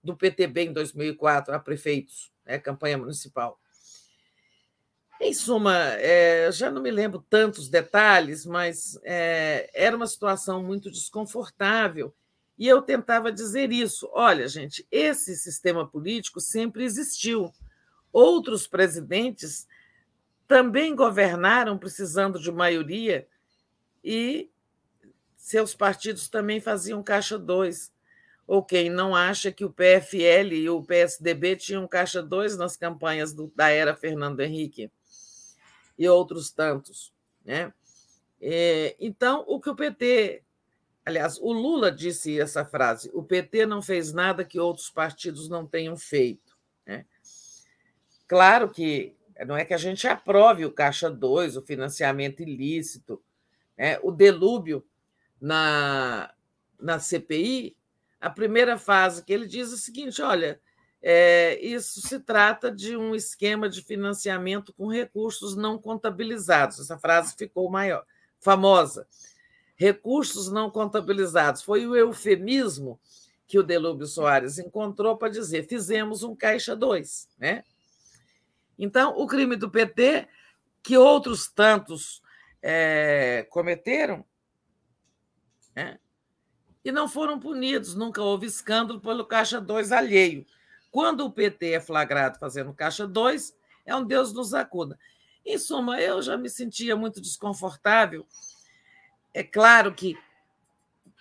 do 0.03 0.17
PTB 0.17 0.63
em 0.63 0.73
2004 0.73 1.55
a 1.55 1.59
prefeitos, 1.59 2.29
né, 2.45 2.59
campanha 2.59 2.97
municipal. 2.97 3.57
Em 5.25 5.33
suma, 5.33 5.75
é, 5.97 6.51
já 6.51 6.69
não 6.69 6.79
me 6.79 6.91
lembro 6.91 7.19
tantos 7.27 7.67
detalhes, 7.67 8.45
mas 8.45 8.95
é, 9.03 9.67
era 9.73 9.97
uma 9.97 10.05
situação 10.05 10.61
muito 10.61 10.91
desconfortável. 10.91 12.13
E 12.59 12.67
eu 12.67 12.79
tentava 12.79 13.31
dizer 13.31 13.71
isso. 13.71 14.07
Olha, 14.13 14.47
gente, 14.47 14.85
esse 14.91 15.35
sistema 15.35 15.87
político 15.87 16.39
sempre 16.39 16.83
existiu. 16.83 17.51
Outros 18.13 18.67
presidentes 18.67 19.67
também 20.47 20.95
governaram 20.95 21.75
precisando 21.75 22.39
de 22.39 22.51
maioria 22.51 23.27
e 24.03 24.51
seus 25.35 25.73
partidos 25.73 26.29
também 26.29 26.61
faziam 26.61 27.01
caixa 27.01 27.39
dois. 27.39 27.91
Ou 28.45 28.63
quem 28.63 28.91
não 28.91 29.15
acha 29.15 29.51
que 29.51 29.65
o 29.65 29.73
PFL 29.73 30.53
e 30.53 30.69
o 30.69 30.83
PSDB 30.83 31.55
tinham 31.55 31.87
caixa 31.87 32.21
dois 32.21 32.55
nas 32.55 32.77
campanhas 32.77 33.33
do, 33.33 33.51
da 33.55 33.69
era 33.69 33.95
Fernando 33.95 34.39
Henrique 34.41 34.91
e 35.97 36.07
outros 36.07 36.51
tantos. 36.51 37.13
Né? 37.43 37.71
É, 38.41 38.95
então, 38.99 39.43
o 39.47 39.59
que 39.59 39.69
o 39.69 39.75
PT. 39.75 40.43
Aliás, 41.05 41.37
o 41.39 41.53
Lula 41.53 41.91
disse 41.91 42.39
essa 42.39 42.65
frase: 42.65 43.09
o 43.13 43.23
PT 43.23 43.65
não 43.65 43.81
fez 43.81 44.11
nada 44.11 44.43
que 44.43 44.59
outros 44.59 44.89
partidos 44.89 45.47
não 45.47 45.65
tenham 45.65 45.95
feito. 45.95 46.57
Né? 46.85 47.05
Claro 48.27 48.69
que 48.69 49.15
não 49.45 49.55
é 49.55 49.65
que 49.65 49.73
a 49.73 49.77
gente 49.77 50.07
aprove 50.07 50.65
o 50.65 50.71
Caixa 50.71 51.09
2, 51.09 51.57
o 51.57 51.61
financiamento 51.61 52.41
ilícito, 52.41 53.21
né? 53.77 53.99
o 54.01 54.11
delúbio 54.11 54.85
na, 55.39 56.33
na 56.79 56.99
CPI. 56.99 57.75
A 58.19 58.29
primeira 58.29 58.77
fase 58.77 59.23
que 59.23 59.31
ele 59.31 59.45
diz 59.45 59.71
é 59.71 59.75
o 59.75 59.77
seguinte: 59.77 60.21
olha, 60.21 60.59
é, 61.07 61.59
isso 61.63 62.01
se 62.01 62.19
trata 62.19 62.71
de 62.71 62.97
um 62.97 63.13
esquema 63.13 63.69
de 63.69 63.83
financiamento 63.83 64.73
com 64.73 64.87
recursos 64.87 65.55
não 65.55 65.77
contabilizados. 65.77 66.79
Essa 66.79 66.97
frase 66.97 67.35
ficou 67.37 67.69
maior, 67.69 68.03
famosa. 68.39 69.07
Recursos 69.75 70.51
não 70.51 70.71
contabilizados. 70.71 71.61
Foi 71.61 71.85
o 71.85 71.95
eufemismo 71.95 72.99
que 73.45 73.59
o 73.59 73.63
Delúbio 73.63 74.07
Soares 74.07 74.57
encontrou 74.57 75.15
para 75.15 75.29
dizer: 75.31 75.67
fizemos 75.67 76.23
um 76.23 76.35
caixa 76.35 76.75
2. 76.75 77.29
Né? 77.37 77.63
Então, 78.79 79.15
o 79.15 79.27
crime 79.27 79.55
do 79.55 79.69
PT, 79.69 80.27
que 80.81 80.97
outros 80.97 81.47
tantos 81.47 82.19
é, 82.63 83.45
cometeram, 83.51 84.25
né? 85.75 85.99
e 86.83 86.91
não 86.91 87.07
foram 87.07 87.39
punidos, 87.39 87.93
nunca 87.93 88.23
houve 88.23 88.47
escândalo 88.47 88.99
pelo 88.99 89.23
caixa 89.23 89.61
2 89.61 89.91
alheio. 89.91 90.47
Quando 90.95 91.25
o 91.25 91.29
PT 91.29 91.71
é 91.73 91.79
flagrado 91.81 92.39
fazendo 92.39 92.73
caixa 92.73 93.05
2, 93.05 93.53
é 93.85 93.93
um 93.93 94.05
Deus 94.05 94.31
nos 94.31 94.53
acuda. 94.53 94.97
Em 95.45 95.57
suma, 95.57 95.99
eu 95.99 96.21
já 96.21 96.37
me 96.37 96.49
sentia 96.49 96.95
muito 96.95 97.19
desconfortável. 97.19 98.25
É 99.33 99.43
claro 99.43 99.93
que 99.93 100.17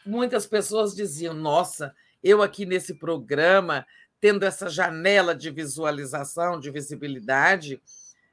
muitas 0.07 0.47
pessoas 0.47 0.95
diziam: 0.95 1.35
nossa, 1.35 1.93
eu 2.23 2.41
aqui 2.41 2.65
nesse 2.65 2.95
programa, 2.95 3.85
tendo 4.21 4.45
essa 4.45 4.71
janela 4.71 5.35
de 5.35 5.51
visualização, 5.51 6.61
de 6.61 6.71
visibilidade, 6.71 7.83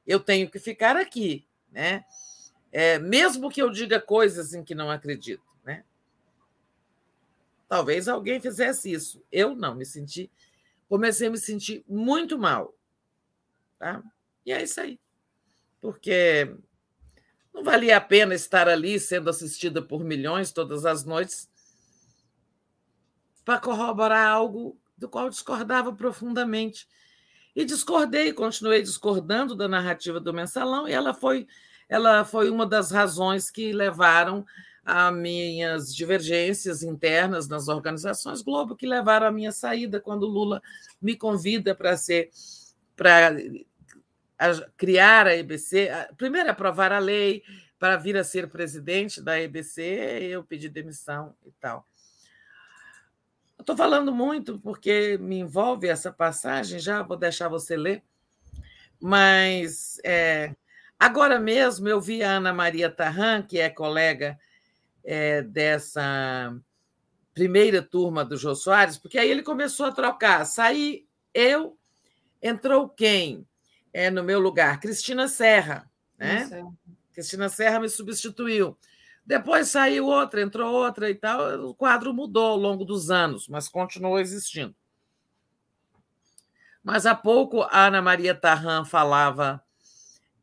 eu 0.06 0.20
tenho 0.20 0.48
que 0.48 0.60
ficar 0.60 0.96
aqui, 0.96 1.48
né? 1.72 2.06
É, 2.72 3.00
mesmo 3.00 3.50
que 3.50 3.64
eu 3.64 3.72
diga 3.72 4.00
coisas 4.00 4.54
em 4.54 4.64
que 4.64 4.76
não 4.76 4.92
acredito, 4.92 5.42
né? 5.66 5.84
Talvez 7.68 8.08
alguém 8.08 8.40
fizesse 8.40 8.92
isso. 8.94 9.24
Eu 9.32 9.56
não 9.56 9.74
me 9.74 9.88
senti 9.88 10.30
comecei 10.92 11.30
a 11.30 11.32
me 11.32 11.38
sentir 11.38 11.86
muito 11.88 12.38
mal. 12.38 12.76
Tá? 13.80 14.04
E 14.46 14.52
é 14.52 14.62
isso 14.62 14.82
aí. 14.82 15.00
Porque 15.80 16.54
não 17.54 17.64
valia 17.64 17.96
a 17.96 18.02
pena 18.02 18.36
estar 18.36 18.68
ali 18.68 19.00
sendo 19.00 19.30
assistida 19.30 19.82
por 19.82 20.04
milhões 20.04 20.52
todas 20.52 20.86
as 20.86 21.06
noites 21.06 21.50
para 23.46 23.58
corroborar 23.58 24.28
algo 24.28 24.78
do 24.98 25.08
qual 25.08 25.30
discordava 25.30 25.94
profundamente. 25.94 26.86
E 27.56 27.64
discordei, 27.64 28.34
continuei 28.34 28.82
discordando 28.82 29.56
da 29.56 29.70
narrativa 29.70 30.20
do 30.20 30.34
mensalão, 30.34 30.90
e 30.90 30.92
ela 30.92 31.14
foi, 31.14 31.48
ela 31.88 32.26
foi 32.26 32.50
uma 32.50 32.66
das 32.66 32.92
razões 32.92 33.50
que 33.50 33.72
levaram 33.72 34.46
a 34.86 35.12
minhas 35.12 35.96
divergências 35.96 36.84
internas 36.84 37.48
nas 37.48 37.68
organizações 37.68 38.42
Globo, 38.42 38.76
que 38.76 38.88
levaram 38.88 39.28
à 39.28 39.32
minha 39.32 39.52
saída 39.52 40.00
quando 40.00 40.26
Lula 40.26 40.62
me 41.02 41.16
convida 41.16 41.76
para 41.76 41.96
ser 41.98 42.30
para 42.96 43.36
criar 44.76 45.28
a 45.28 45.36
EBC, 45.36 45.90
primeiro 46.18 46.50
aprovar 46.50 46.92
a 46.92 47.00
lei 47.00 47.44
para 47.78 47.96
vir 47.98 48.18
a 48.18 48.24
ser 48.24 48.50
presidente 48.50 49.22
da 49.22 49.40
EBC, 49.40 49.82
eu 50.22 50.44
pedi 50.44 50.68
demissão 50.68 51.36
e 51.46 51.52
tal. 51.60 51.88
Estou 53.60 53.78
falando 53.78 54.12
muito 54.12 54.60
porque 54.60 55.18
me 55.20 55.40
envolve 55.40 55.88
essa 55.88 56.12
passagem, 56.12 56.80
já 56.80 57.04
vou 57.04 57.16
deixar 57.16 57.48
você 57.48 57.78
ler, 57.78 58.04
mas 59.00 60.00
é, 60.04 60.56
agora 61.00 61.40
mesmo 61.40 61.88
eu 61.88 62.02
vi 62.02 62.24
a 62.24 62.32
Ana 62.38 62.52
Maria 62.52 62.90
Tarran, 62.90 63.44
que 63.44 63.60
é 63.60 63.70
colega 63.70 64.40
é, 65.04 65.42
dessa 65.42 66.56
primeira 67.34 67.82
turma 67.82 68.26
do 68.26 68.38
Jô 68.38 68.54
Soares, 68.54 68.98
porque 68.98 69.18
aí 69.18 69.30
ele 69.30 69.44
começou 69.44 69.86
a 69.86 69.92
trocar. 69.92 70.46
Saí 70.46 71.08
eu, 71.34 71.78
entrou 72.42 72.90
quem? 72.90 73.48
É, 73.94 74.10
no 74.10 74.24
meu 74.24 74.40
lugar, 74.40 74.80
Cristina 74.80 75.28
Serra. 75.28 75.90
Né? 76.18 76.50
Cristina 77.14 77.50
Serra 77.50 77.80
me 77.80 77.90
substituiu. 77.90 78.78
Depois 79.26 79.70
saiu 79.70 80.08
outra, 80.08 80.42
entrou 80.42 80.74
outra 80.74 81.10
e 81.10 81.16
tal. 81.16 81.70
O 81.70 81.76
quadro 81.76 82.14
mudou 82.14 82.52
ao 82.52 82.58
longo 82.58 82.84
dos 82.84 83.12
anos, 83.12 83.48
mas 83.48 83.68
continuou 83.68 84.20
existindo. 84.20 84.76
Mas 86.84 87.06
há 87.06 87.14
pouco 87.14 87.62
a 87.62 87.88
Ana 87.88 88.02
Maria 88.02 88.34
Tarran 88.34 88.84
falava 88.84 89.64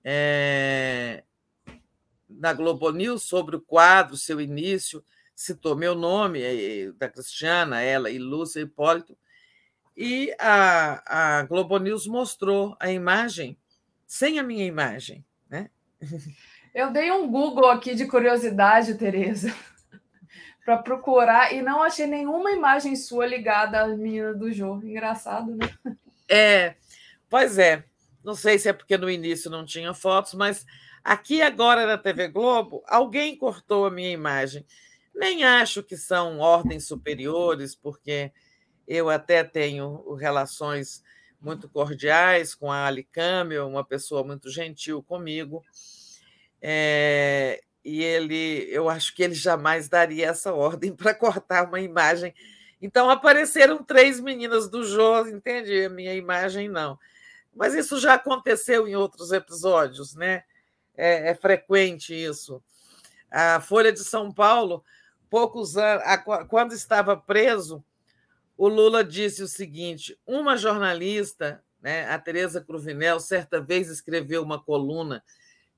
é, 0.05 1.25
na 2.28 2.52
Globo 2.52 2.90
News 2.90 3.23
sobre 3.23 3.57
o 3.57 3.60
quadro, 3.60 4.16
seu 4.16 4.40
início, 4.40 5.05
citou 5.34 5.76
meu 5.76 5.94
nome, 5.94 6.40
eh, 6.42 6.92
da 6.92 7.08
Cristiana, 7.08 7.81
ela 7.81 8.10
e 8.10 8.18
Lúcia 8.18 8.60
Hipólito, 8.60 9.16
e 9.97 10.34
a, 10.39 11.39
a 11.39 11.42
Globo 11.44 11.78
News 11.78 12.07
mostrou 12.07 12.76
a 12.78 12.90
imagem 12.90 13.57
sem 14.07 14.39
a 14.39 14.42
minha 14.42 14.65
imagem. 14.65 15.24
Né? 15.48 15.70
Eu 16.74 16.92
dei 16.92 17.10
um 17.10 17.28
Google 17.28 17.68
aqui 17.68 17.94
de 17.94 18.07
curiosidade, 18.07 18.94
Tereza, 18.94 19.55
para 20.65 20.78
procurar 20.78 21.52
e 21.52 21.62
não 21.62 21.82
achei 21.82 22.07
nenhuma 22.07 22.52
imagem 22.52 22.94
sua 22.94 23.26
ligada 23.26 23.81
à 23.81 23.89
menina 23.89 24.32
do 24.34 24.52
Jô. 24.52 24.81
Engraçado, 24.82 25.55
né? 25.55 25.68
É, 26.28 26.74
pois 27.28 27.58
é. 27.58 27.84
Não 28.24 28.34
sei 28.34 28.58
se 28.58 28.68
é 28.68 28.73
porque 28.73 28.98
no 28.98 29.08
início 29.08 29.50
não 29.50 29.65
tinha 29.65 29.94
fotos, 29.94 30.34
mas 30.34 30.66
Aqui 31.02 31.41
agora 31.43 31.86
na 31.86 31.99
TV 31.99 32.28
Globo, 32.28 32.83
alguém 32.86 33.36
cortou 33.36 33.86
a 33.86 33.91
minha 33.91 34.10
imagem. 34.10 34.65
Nem 35.15 35.44
acho 35.44 35.83
que 35.83 35.97
são 35.97 36.39
ordens 36.39 36.86
superiores, 36.86 37.75
porque 37.75 38.33
eu 38.86 39.10
até 39.10 39.43
tenho 39.44 40.15
relações 40.15 41.02
muito 41.41 41.68
cordiais 41.68 42.55
com 42.55 42.70
a 42.70 42.86
Ali 42.86 43.05
Camel, 43.05 43.68
uma 43.68 43.85
pessoa 43.85 44.25
muito 44.25 44.51
gentil 44.51 45.02
comigo. 45.02 45.65
É, 46.60 47.60
e 47.85 48.02
ele, 48.02 48.67
eu 48.70 48.89
acho 48.89 49.15
que 49.15 49.23
ele 49.23 49.35
jamais 49.35 49.89
daria 49.89 50.28
essa 50.28 50.52
ordem 50.52 50.94
para 50.97 51.15
cortar 51.15 51.67
uma 51.67 51.81
imagem. 51.81 52.35
Então 52.81 53.10
apareceram 53.10 53.83
três 53.83 54.20
meninas 54.20 54.68
do 54.68 54.85
Jô, 54.85 55.27
entende? 55.27 55.85
A 55.85 55.91
minha 55.91 56.15
imagem 56.15 56.68
não. 56.68 56.99
Mas 57.55 57.75
isso 57.75 57.99
já 57.99 58.15
aconteceu 58.15 58.86
em 58.86 58.94
outros 58.94 59.33
episódios, 59.33 60.15
né? 60.15 60.44
É, 60.99 61.31
é 61.31 61.35
frequente 61.35 62.12
isso. 62.12 62.60
A 63.31 63.60
Folha 63.60 63.93
de 63.93 64.01
São 64.01 64.33
Paulo, 64.33 64.85
poucos 65.31 65.77
anos, 65.77 66.02
quando 66.49 66.73
estava 66.73 67.17
preso, 67.17 67.85
o 68.57 68.67
Lula 68.67 69.05
disse 69.05 69.43
o 69.43 69.49
seguinte: 69.49 70.18
uma 70.27 70.57
jornalista, 70.57 71.62
né, 71.81 72.10
a 72.10 72.18
Tereza 72.18 72.60
Cruvinel, 72.60 73.20
certa 73.20 73.60
vez 73.60 73.89
escreveu 73.89 74.43
uma 74.43 74.60
coluna 74.60 75.23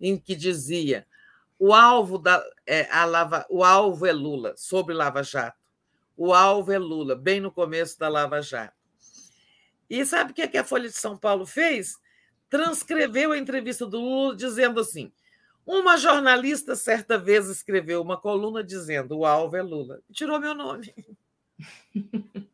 em 0.01 0.17
que 0.17 0.35
dizia 0.35 1.07
o 1.59 1.75
alvo 1.75 2.17
da 2.17 2.43
é, 2.67 2.91
a 2.91 3.05
lava, 3.05 3.47
o 3.51 3.63
alvo 3.63 4.07
é 4.07 4.13
Lula 4.13 4.55
sobre 4.57 4.95
Lava 4.95 5.23
Jato. 5.23 5.61
O 6.17 6.33
alvo 6.33 6.73
é 6.73 6.79
Lula, 6.79 7.15
bem 7.15 7.41
no 7.41 7.53
começo 7.53 7.99
da 7.99 8.09
Lava 8.09 8.41
Jato. 8.41 8.75
E 9.89 10.05
sabe 10.07 10.31
o 10.33 10.35
que, 10.35 10.43
é 10.43 10.49
que 10.49 10.57
a 10.57 10.65
Folha 10.65 10.89
de 10.89 10.95
São 10.95 11.17
Paulo 11.19 11.45
fez? 11.45 11.99
Transcreveu 12.51 13.33
a 13.33 13.39
entrevista 13.39 13.87
do 13.87 13.99
Lula 13.99 14.37
dizendo 14.37 14.81
assim: 14.81 15.11
uma 15.65 15.97
jornalista 15.97 16.75
certa 16.75 17.17
vez 17.17 17.49
escreveu 17.49 18.03
uma 18.03 18.17
coluna 18.17 18.63
dizendo 18.63 19.19
o 19.19 19.25
alvo 19.25 19.57
é 19.57 19.63
Lula. 19.63 20.01
Tirou 20.13 20.41
meu 20.41 20.55
nome. 20.55 20.93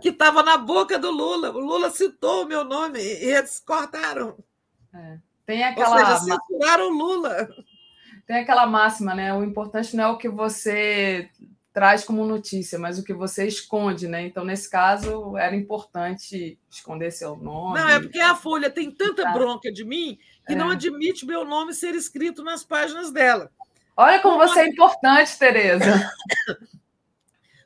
que 0.00 0.08
estava 0.08 0.42
na 0.42 0.56
boca 0.56 0.98
do 0.98 1.10
Lula. 1.10 1.50
O 1.50 1.60
Lula 1.60 1.90
citou 1.90 2.44
o 2.44 2.48
meu 2.48 2.64
nome 2.64 2.98
e 3.00 3.30
eles 3.30 3.60
cortaram. 3.60 4.36
É. 4.94 5.18
Tem 5.44 5.62
aquela. 5.62 5.90
Ou 5.90 5.98
seja, 5.98 6.18
censuraram 6.18 6.88
o 6.90 6.96
Lula. 6.96 7.48
Tem 8.26 8.38
aquela 8.38 8.66
máxima, 8.66 9.14
né? 9.14 9.32
O 9.34 9.44
importante 9.44 9.94
não 9.94 10.04
é 10.04 10.08
o 10.08 10.18
que 10.18 10.28
você 10.28 11.30
traz 11.76 12.04
como 12.04 12.24
notícia, 12.24 12.78
mas 12.78 12.98
o 12.98 13.04
que 13.04 13.12
você 13.12 13.46
esconde, 13.46 14.08
né? 14.08 14.22
Então, 14.22 14.46
nesse 14.46 14.70
caso, 14.70 15.36
era 15.36 15.54
importante 15.54 16.58
esconder 16.70 17.10
seu 17.10 17.36
nome. 17.36 17.78
Não, 17.78 17.86
é 17.86 18.00
porque 18.00 18.18
a 18.18 18.34
Folha 18.34 18.70
tem 18.70 18.90
tanta 18.90 19.24
tá. 19.24 19.32
bronca 19.34 19.70
de 19.70 19.84
mim 19.84 20.18
que 20.46 20.54
é. 20.54 20.56
não 20.56 20.70
admite 20.70 21.26
meu 21.26 21.44
nome 21.44 21.74
ser 21.74 21.94
escrito 21.94 22.42
nas 22.42 22.64
páginas 22.64 23.12
dela. 23.12 23.52
Olha 23.94 24.20
como, 24.20 24.38
como 24.38 24.48
você 24.48 24.60
é 24.60 24.68
importante, 24.68 25.38
Tereza. 25.38 25.84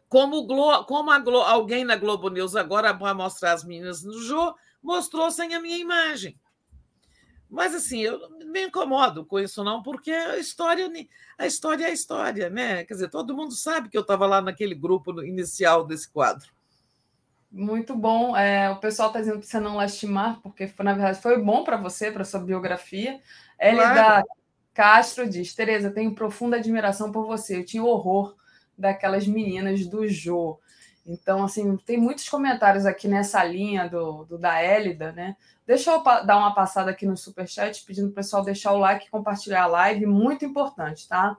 Como, 0.08 0.44
Glo... 0.44 0.84
como 0.86 1.20
Glo... 1.20 1.40
alguém 1.42 1.84
na 1.84 1.94
Globo 1.94 2.28
News 2.30 2.56
agora 2.56 2.92
vai 2.92 3.14
mostrar 3.14 3.52
as 3.52 3.62
meninas 3.62 4.02
no 4.02 4.20
Jô, 4.20 4.56
mostrou 4.82 5.30
sem 5.30 5.54
a 5.54 5.60
minha 5.60 5.78
imagem. 5.78 6.36
Mas 7.50 7.74
assim, 7.74 7.98
eu 7.98 8.30
não 8.30 8.46
me 8.46 8.66
incomodo 8.66 9.26
com 9.26 9.38
isso, 9.40 9.64
não, 9.64 9.82
porque 9.82 10.12
a 10.12 10.38
história, 10.38 10.88
a 11.36 11.46
história 11.46 11.84
é 11.84 11.88
a 11.88 11.92
história, 11.92 12.48
né? 12.48 12.84
Quer 12.84 12.94
dizer, 12.94 13.10
todo 13.10 13.36
mundo 13.36 13.54
sabe 13.54 13.88
que 13.88 13.96
eu 13.96 14.02
estava 14.02 14.24
lá 14.24 14.40
naquele 14.40 14.74
grupo 14.74 15.20
inicial 15.22 15.84
desse 15.84 16.08
quadro. 16.08 16.48
Muito 17.50 17.96
bom. 17.96 18.36
É, 18.36 18.70
o 18.70 18.76
pessoal 18.76 19.08
está 19.08 19.18
dizendo 19.18 19.38
para 19.40 19.48
você 19.48 19.58
não 19.58 19.76
lastimar, 19.76 20.40
porque 20.40 20.72
na 20.78 20.92
verdade 20.92 21.20
foi 21.20 21.42
bom 21.42 21.64
para 21.64 21.76
você, 21.76 22.12
para 22.12 22.24
sua 22.24 22.38
biografia. 22.38 23.20
Elida 23.58 23.92
claro. 23.92 24.26
Castro 24.72 25.28
diz: 25.28 25.52
Tereza, 25.52 25.90
tenho 25.90 26.14
profunda 26.14 26.56
admiração 26.56 27.10
por 27.10 27.26
você. 27.26 27.56
Eu 27.56 27.64
tinha 27.64 27.82
horror 27.82 28.36
daquelas 28.78 29.26
meninas 29.26 29.84
do 29.86 30.06
Jô. 30.06 30.60
Então, 31.06 31.44
assim, 31.44 31.76
tem 31.78 31.98
muitos 31.98 32.28
comentários 32.28 32.86
aqui 32.86 33.08
nessa 33.08 33.42
linha 33.42 33.88
do, 33.88 34.24
do 34.24 34.38
da 34.38 34.62
Élida, 34.62 35.12
né? 35.12 35.36
Deixa 35.66 35.90
eu 35.90 36.02
dar 36.02 36.36
uma 36.36 36.54
passada 36.54 36.90
aqui 36.90 37.06
no 37.06 37.16
Superchat, 37.16 37.84
pedindo 37.84 38.08
para 38.08 38.12
o 38.12 38.14
pessoal 38.16 38.44
deixar 38.44 38.72
o 38.72 38.78
like 38.78 39.06
e 39.06 39.10
compartilhar 39.10 39.62
a 39.62 39.66
live, 39.66 40.06
muito 40.06 40.44
importante, 40.44 41.08
tá? 41.08 41.36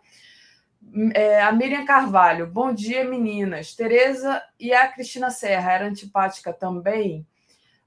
É, 1.13 1.41
a 1.41 1.51
Miriam 1.51 1.85
Carvalho, 1.85 2.47
bom 2.47 2.73
dia, 2.73 3.03
meninas. 3.03 3.75
Tereza 3.75 4.41
e 4.59 4.73
a 4.73 4.87
Cristina 4.87 5.29
Serra 5.29 5.73
era 5.73 5.85
antipática 5.85 6.51
também. 6.51 7.25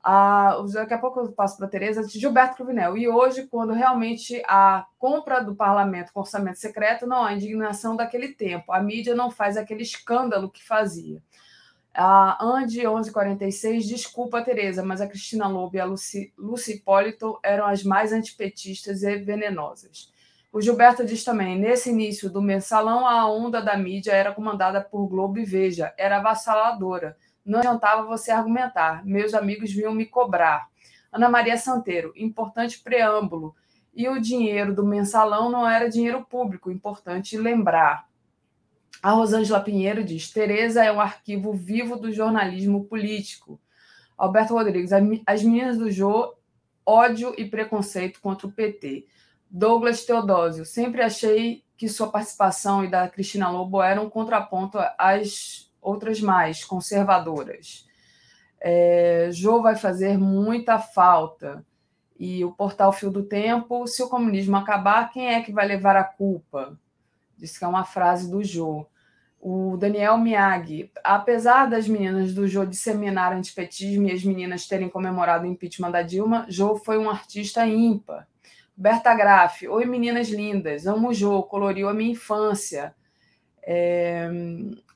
Ah, 0.06 0.58
daqui 0.74 0.92
a 0.92 0.98
pouco 0.98 1.20
eu 1.20 1.32
passo 1.32 1.56
para 1.56 1.66
a 1.66 1.68
Tereza, 1.68 2.06
Gilberto 2.06 2.56
Cruvinel. 2.56 2.96
E 2.96 3.08
hoje, 3.08 3.46
quando 3.46 3.72
realmente 3.72 4.42
a 4.46 4.86
compra 4.98 5.42
do 5.42 5.56
parlamento 5.56 6.12
com 6.12 6.20
orçamento 6.20 6.58
secreto, 6.58 7.06
não 7.06 7.24
há 7.24 7.32
indignação 7.32 7.96
daquele 7.96 8.28
tempo. 8.28 8.70
A 8.70 8.80
mídia 8.82 9.14
não 9.14 9.30
faz 9.30 9.56
aquele 9.56 9.82
escândalo 9.82 10.50
que 10.50 10.62
fazia. 10.62 11.22
A 11.96 12.44
Andy 12.44 12.80
1146, 12.80 13.86
desculpa, 13.86 14.42
Tereza, 14.42 14.82
mas 14.82 15.00
a 15.00 15.06
Cristina 15.06 15.46
Lobo 15.46 15.76
e 15.76 15.80
a 15.80 15.84
Lucy, 15.84 16.32
Lucy 16.36 16.74
Hipólito 16.74 17.38
eram 17.40 17.66
as 17.66 17.84
mais 17.84 18.12
antipetistas 18.12 19.04
e 19.04 19.16
venenosas. 19.18 20.12
O 20.52 20.60
Gilberto 20.60 21.04
diz 21.04 21.22
também: 21.22 21.56
nesse 21.56 21.90
início 21.90 22.28
do 22.28 22.42
mensalão, 22.42 23.06
a 23.06 23.30
onda 23.30 23.62
da 23.62 23.76
mídia 23.76 24.10
era 24.10 24.32
comandada 24.32 24.80
por 24.80 25.06
Globo 25.06 25.38
e 25.38 25.44
Veja, 25.44 25.94
era 25.96 26.16
avassaladora. 26.16 27.16
Não 27.44 27.60
adiantava 27.60 28.02
você 28.02 28.32
argumentar. 28.32 29.04
Meus 29.06 29.32
amigos 29.32 29.70
vinham 29.70 29.94
me 29.94 30.06
cobrar. 30.06 30.68
Ana 31.12 31.28
Maria 31.28 31.56
Santeiro, 31.56 32.12
importante 32.16 32.80
preâmbulo. 32.82 33.54
E 33.94 34.08
o 34.08 34.20
dinheiro 34.20 34.74
do 34.74 34.84
mensalão 34.84 35.48
não 35.48 35.68
era 35.68 35.88
dinheiro 35.88 36.26
público, 36.28 36.72
importante 36.72 37.36
lembrar. 37.36 38.08
A 39.04 39.10
Rosângela 39.10 39.60
Pinheiro 39.60 40.02
diz: 40.02 40.30
Tereza 40.30 40.82
é 40.82 40.90
um 40.90 40.98
arquivo 40.98 41.52
vivo 41.52 41.94
do 41.94 42.10
jornalismo 42.10 42.86
político. 42.86 43.60
Alberto 44.16 44.54
Rodrigues, 44.54 44.92
as 45.26 45.42
meninas 45.42 45.76
do 45.76 45.90
Jô, 45.90 46.34
ódio 46.86 47.34
e 47.36 47.44
preconceito 47.44 48.18
contra 48.18 48.46
o 48.46 48.50
PT. 48.50 49.06
Douglas 49.50 50.06
Teodósio, 50.06 50.64
sempre 50.64 51.02
achei 51.02 51.62
que 51.76 51.86
sua 51.86 52.10
participação 52.10 52.82
e 52.82 52.88
da 52.88 53.06
Cristina 53.06 53.50
Lobo 53.50 53.82
eram 53.82 54.06
um 54.06 54.10
contraponto 54.10 54.78
às 54.96 55.70
outras 55.82 56.18
mais 56.22 56.64
conservadoras. 56.64 57.86
É, 58.58 59.28
Jô 59.32 59.60
vai 59.60 59.76
fazer 59.76 60.16
muita 60.16 60.78
falta. 60.78 61.62
E 62.18 62.42
o 62.42 62.52
portal 62.52 62.90
Fio 62.90 63.10
do 63.10 63.22
Tempo, 63.22 63.86
se 63.86 64.02
o 64.02 64.08
comunismo 64.08 64.56
acabar, 64.56 65.12
quem 65.12 65.34
é 65.34 65.42
que 65.42 65.52
vai 65.52 65.66
levar 65.66 65.94
a 65.94 66.04
culpa? 66.04 66.80
Diz 67.36 67.58
que 67.58 67.64
é 67.66 67.68
uma 67.68 67.84
frase 67.84 68.30
do 68.30 68.42
Jô 68.42 68.86
o 69.46 69.76
Daniel 69.76 70.16
Miyagi, 70.16 70.90
apesar 71.04 71.66
das 71.66 71.86
meninas 71.86 72.32
do 72.32 72.48
Jô 72.48 72.64
disseminar 72.64 73.30
antipetismo 73.30 74.08
e 74.08 74.12
as 74.12 74.24
meninas 74.24 74.66
terem 74.66 74.88
comemorado 74.88 75.44
o 75.44 75.46
impeachment 75.46 75.90
da 75.90 76.00
Dilma, 76.00 76.46
Jô 76.48 76.76
foi 76.76 76.96
um 76.96 77.10
artista 77.10 77.66
ímpar. 77.66 78.26
Berta 78.74 79.14
Graff, 79.14 79.68
oi 79.68 79.84
meninas 79.84 80.30
lindas, 80.30 80.86
amo 80.86 81.10
o 81.10 81.14
Jô, 81.14 81.42
coloriu 81.42 81.90
a 81.90 81.92
minha 81.92 82.12
infância. 82.12 82.94
É... 83.62 84.30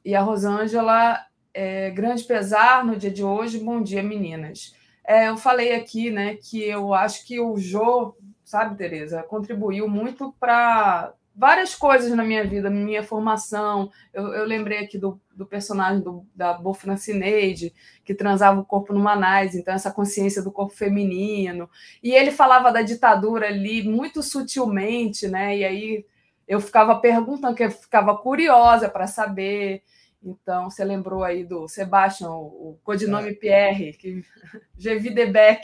E 0.03 0.15
a 0.15 0.23
Rosângela, 0.23 1.23
é... 1.53 1.91
grande 1.91 2.25
pesar 2.25 2.87
no 2.87 2.97
dia 2.97 3.11
de 3.11 3.23
hoje, 3.23 3.59
bom 3.59 3.83
dia 3.83 4.03
meninas. 4.03 4.75
É, 5.07 5.29
eu 5.29 5.37
falei 5.37 5.75
aqui 5.75 6.11
né, 6.11 6.37
que 6.37 6.65
eu 6.65 6.95
acho 6.95 7.27
que 7.27 7.39
o 7.39 7.59
Jô, 7.59 8.17
sabe, 8.43 8.79
Tereza, 8.79 9.23
contribuiu 9.23 9.87
muito 9.87 10.35
para 10.41 11.13
várias 11.39 11.73
coisas 11.73 12.11
na 12.11 12.25
minha 12.25 12.45
vida, 12.45 12.69
na 12.69 12.77
minha 12.77 13.03
formação. 13.03 13.93
Eu, 14.13 14.35
eu 14.35 14.45
lembrei 14.45 14.79
aqui 14.81 14.99
do, 14.99 15.21
do 15.33 15.47
personagem 15.47 16.03
do, 16.03 16.27
da 16.35 16.53
Bofna 16.53 16.97
Cineide, 16.97 17.73
que 18.05 18.13
transava 18.13 18.61
o 18.61 18.65
corpo 18.65 18.93
no 18.93 18.99
Manais, 18.99 19.55
então 19.55 19.73
essa 19.73 19.93
consciência 19.93 20.43
do 20.43 20.51
corpo 20.51 20.75
feminino. 20.75 21.71
E 22.03 22.11
ele 22.11 22.33
falava 22.33 22.73
da 22.73 22.83
ditadura 22.83 23.47
ali 23.47 23.85
muito 23.89 24.21
sutilmente, 24.21 25.29
né? 25.29 25.57
E 25.57 25.65
aí 25.65 26.07
eu 26.49 26.61
ficava 26.61 26.99
perguntando, 26.99 27.55
que 27.55 27.63
eu 27.63 27.71
ficava 27.71 28.19
curiosa 28.19 28.89
para 28.89 29.07
saber. 29.07 29.85
Então, 30.21 30.69
você 30.69 30.85
lembrou 30.85 31.23
aí 31.23 31.45
do 31.45 31.69
Sebastian, 31.69 32.31
o, 32.31 32.71
o 32.71 32.79
codinome 32.83 33.31
é. 33.31 33.35
Pierre, 33.35 33.93
que 33.93 34.25
Gevi 34.77 35.11
Debeck. 35.11 35.63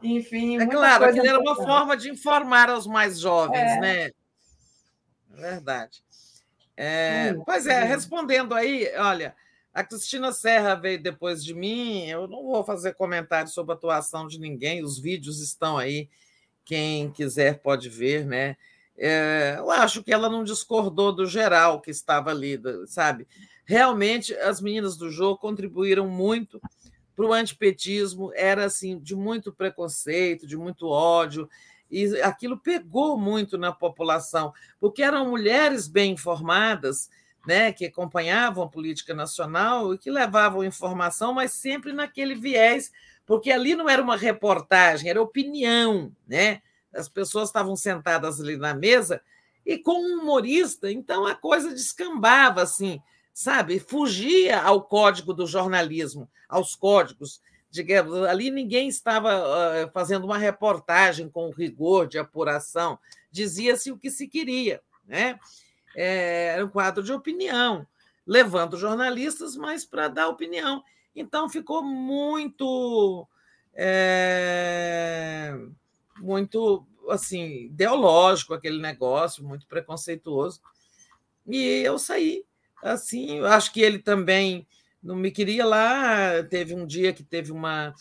Enfim, 0.00 0.60
é 0.60 0.66
claro, 0.66 1.04
aquilo 1.04 1.26
era 1.26 1.40
uma 1.40 1.56
forma 1.56 1.96
de 1.96 2.08
informar 2.10 2.70
aos 2.70 2.86
mais 2.86 3.18
jovens, 3.18 3.58
é. 3.58 3.80
né? 3.80 4.10
Verdade. 5.38 6.02
É, 6.76 7.34
pois 7.44 7.66
é, 7.66 7.82
respondendo 7.82 8.54
aí, 8.54 8.88
olha, 8.96 9.34
a 9.74 9.82
Cristina 9.82 10.32
Serra 10.32 10.74
veio 10.74 11.02
depois 11.02 11.44
de 11.44 11.54
mim, 11.54 12.06
eu 12.06 12.28
não 12.28 12.42
vou 12.44 12.64
fazer 12.64 12.94
comentário 12.94 13.50
sobre 13.50 13.72
a 13.72 13.74
atuação 13.74 14.26
de 14.26 14.38
ninguém, 14.38 14.84
os 14.84 14.98
vídeos 14.98 15.40
estão 15.40 15.78
aí, 15.78 16.08
quem 16.64 17.10
quiser 17.10 17.60
pode 17.60 17.88
ver, 17.88 18.26
né? 18.26 18.56
É, 18.96 19.56
eu 19.58 19.70
acho 19.70 20.02
que 20.02 20.12
ela 20.12 20.28
não 20.28 20.42
discordou 20.42 21.12
do 21.12 21.26
geral 21.26 21.80
que 21.80 21.90
estava 21.90 22.30
ali, 22.30 22.60
sabe? 22.86 23.26
Realmente, 23.64 24.34
as 24.34 24.60
meninas 24.60 24.96
do 24.96 25.10
jogo 25.10 25.38
contribuíram 25.38 26.08
muito 26.08 26.60
para 27.14 27.26
o 27.26 27.32
antipetismo, 27.32 28.32
era 28.34 28.64
assim, 28.64 28.98
de 28.98 29.16
muito 29.16 29.52
preconceito, 29.52 30.46
de 30.46 30.56
muito 30.56 30.88
ódio, 30.88 31.48
e 31.90 32.20
aquilo 32.22 32.58
pegou 32.58 33.18
muito 33.18 33.56
na 33.56 33.72
população, 33.72 34.52
porque 34.78 35.02
eram 35.02 35.30
mulheres 35.30 35.88
bem 35.88 36.12
informadas, 36.12 37.10
né, 37.46 37.72
que 37.72 37.86
acompanhavam 37.86 38.64
a 38.64 38.68
política 38.68 39.14
nacional 39.14 39.94
e 39.94 39.98
que 39.98 40.10
levavam 40.10 40.64
informação, 40.64 41.32
mas 41.32 41.52
sempre 41.52 41.92
naquele 41.92 42.34
viés, 42.34 42.92
porque 43.24 43.50
ali 43.50 43.74
não 43.74 43.88
era 43.88 44.02
uma 44.02 44.16
reportagem, 44.16 45.08
era 45.08 45.22
opinião, 45.22 46.12
né? 46.26 46.60
As 46.92 47.08
pessoas 47.08 47.48
estavam 47.48 47.76
sentadas 47.76 48.40
ali 48.40 48.56
na 48.56 48.74
mesa 48.74 49.22
e 49.64 49.78
com 49.78 49.92
um 49.92 50.22
humorista, 50.22 50.90
então 50.90 51.26
a 51.26 51.34
coisa 51.34 51.70
descambava 51.70 52.62
assim, 52.62 53.00
sabe? 53.32 53.78
Fugia 53.78 54.60
ao 54.60 54.82
código 54.82 55.32
do 55.32 55.46
jornalismo, 55.46 56.28
aos 56.48 56.74
códigos 56.74 57.40
digamos, 57.70 58.22
ali 58.24 58.50
ninguém 58.50 58.88
estava 58.88 59.90
fazendo 59.92 60.24
uma 60.24 60.38
reportagem 60.38 61.28
com 61.28 61.50
rigor 61.50 62.06
de 62.06 62.18
apuração, 62.18 62.98
dizia-se 63.30 63.92
o 63.92 63.98
que 63.98 64.10
se 64.10 64.26
queria, 64.26 64.80
né? 65.06 65.38
É, 65.94 66.52
era 66.54 66.64
um 66.64 66.68
quadro 66.68 67.02
de 67.02 67.12
opinião, 67.12 67.86
levando 68.26 68.76
jornalistas, 68.76 69.56
mas 69.56 69.84
para 69.84 70.08
dar 70.08 70.28
opinião. 70.28 70.82
Então 71.14 71.48
ficou 71.48 71.82
muito, 71.82 73.26
é, 73.74 75.54
muito 76.18 76.86
assim 77.08 77.64
ideológico 77.66 78.54
aquele 78.54 78.80
negócio, 78.80 79.42
muito 79.44 79.66
preconceituoso. 79.66 80.60
E 81.46 81.82
eu 81.82 81.98
saí 81.98 82.44
assim. 82.82 83.40
Acho 83.40 83.72
que 83.72 83.80
ele 83.80 83.98
também 83.98 84.66
não 85.02 85.16
me 85.16 85.30
queria 85.30 85.64
lá. 85.64 86.42
Teve 86.44 86.74
um 86.74 86.86
dia 86.86 87.12
que 87.12 87.22
teve 87.22 87.52
uma, 87.52 87.94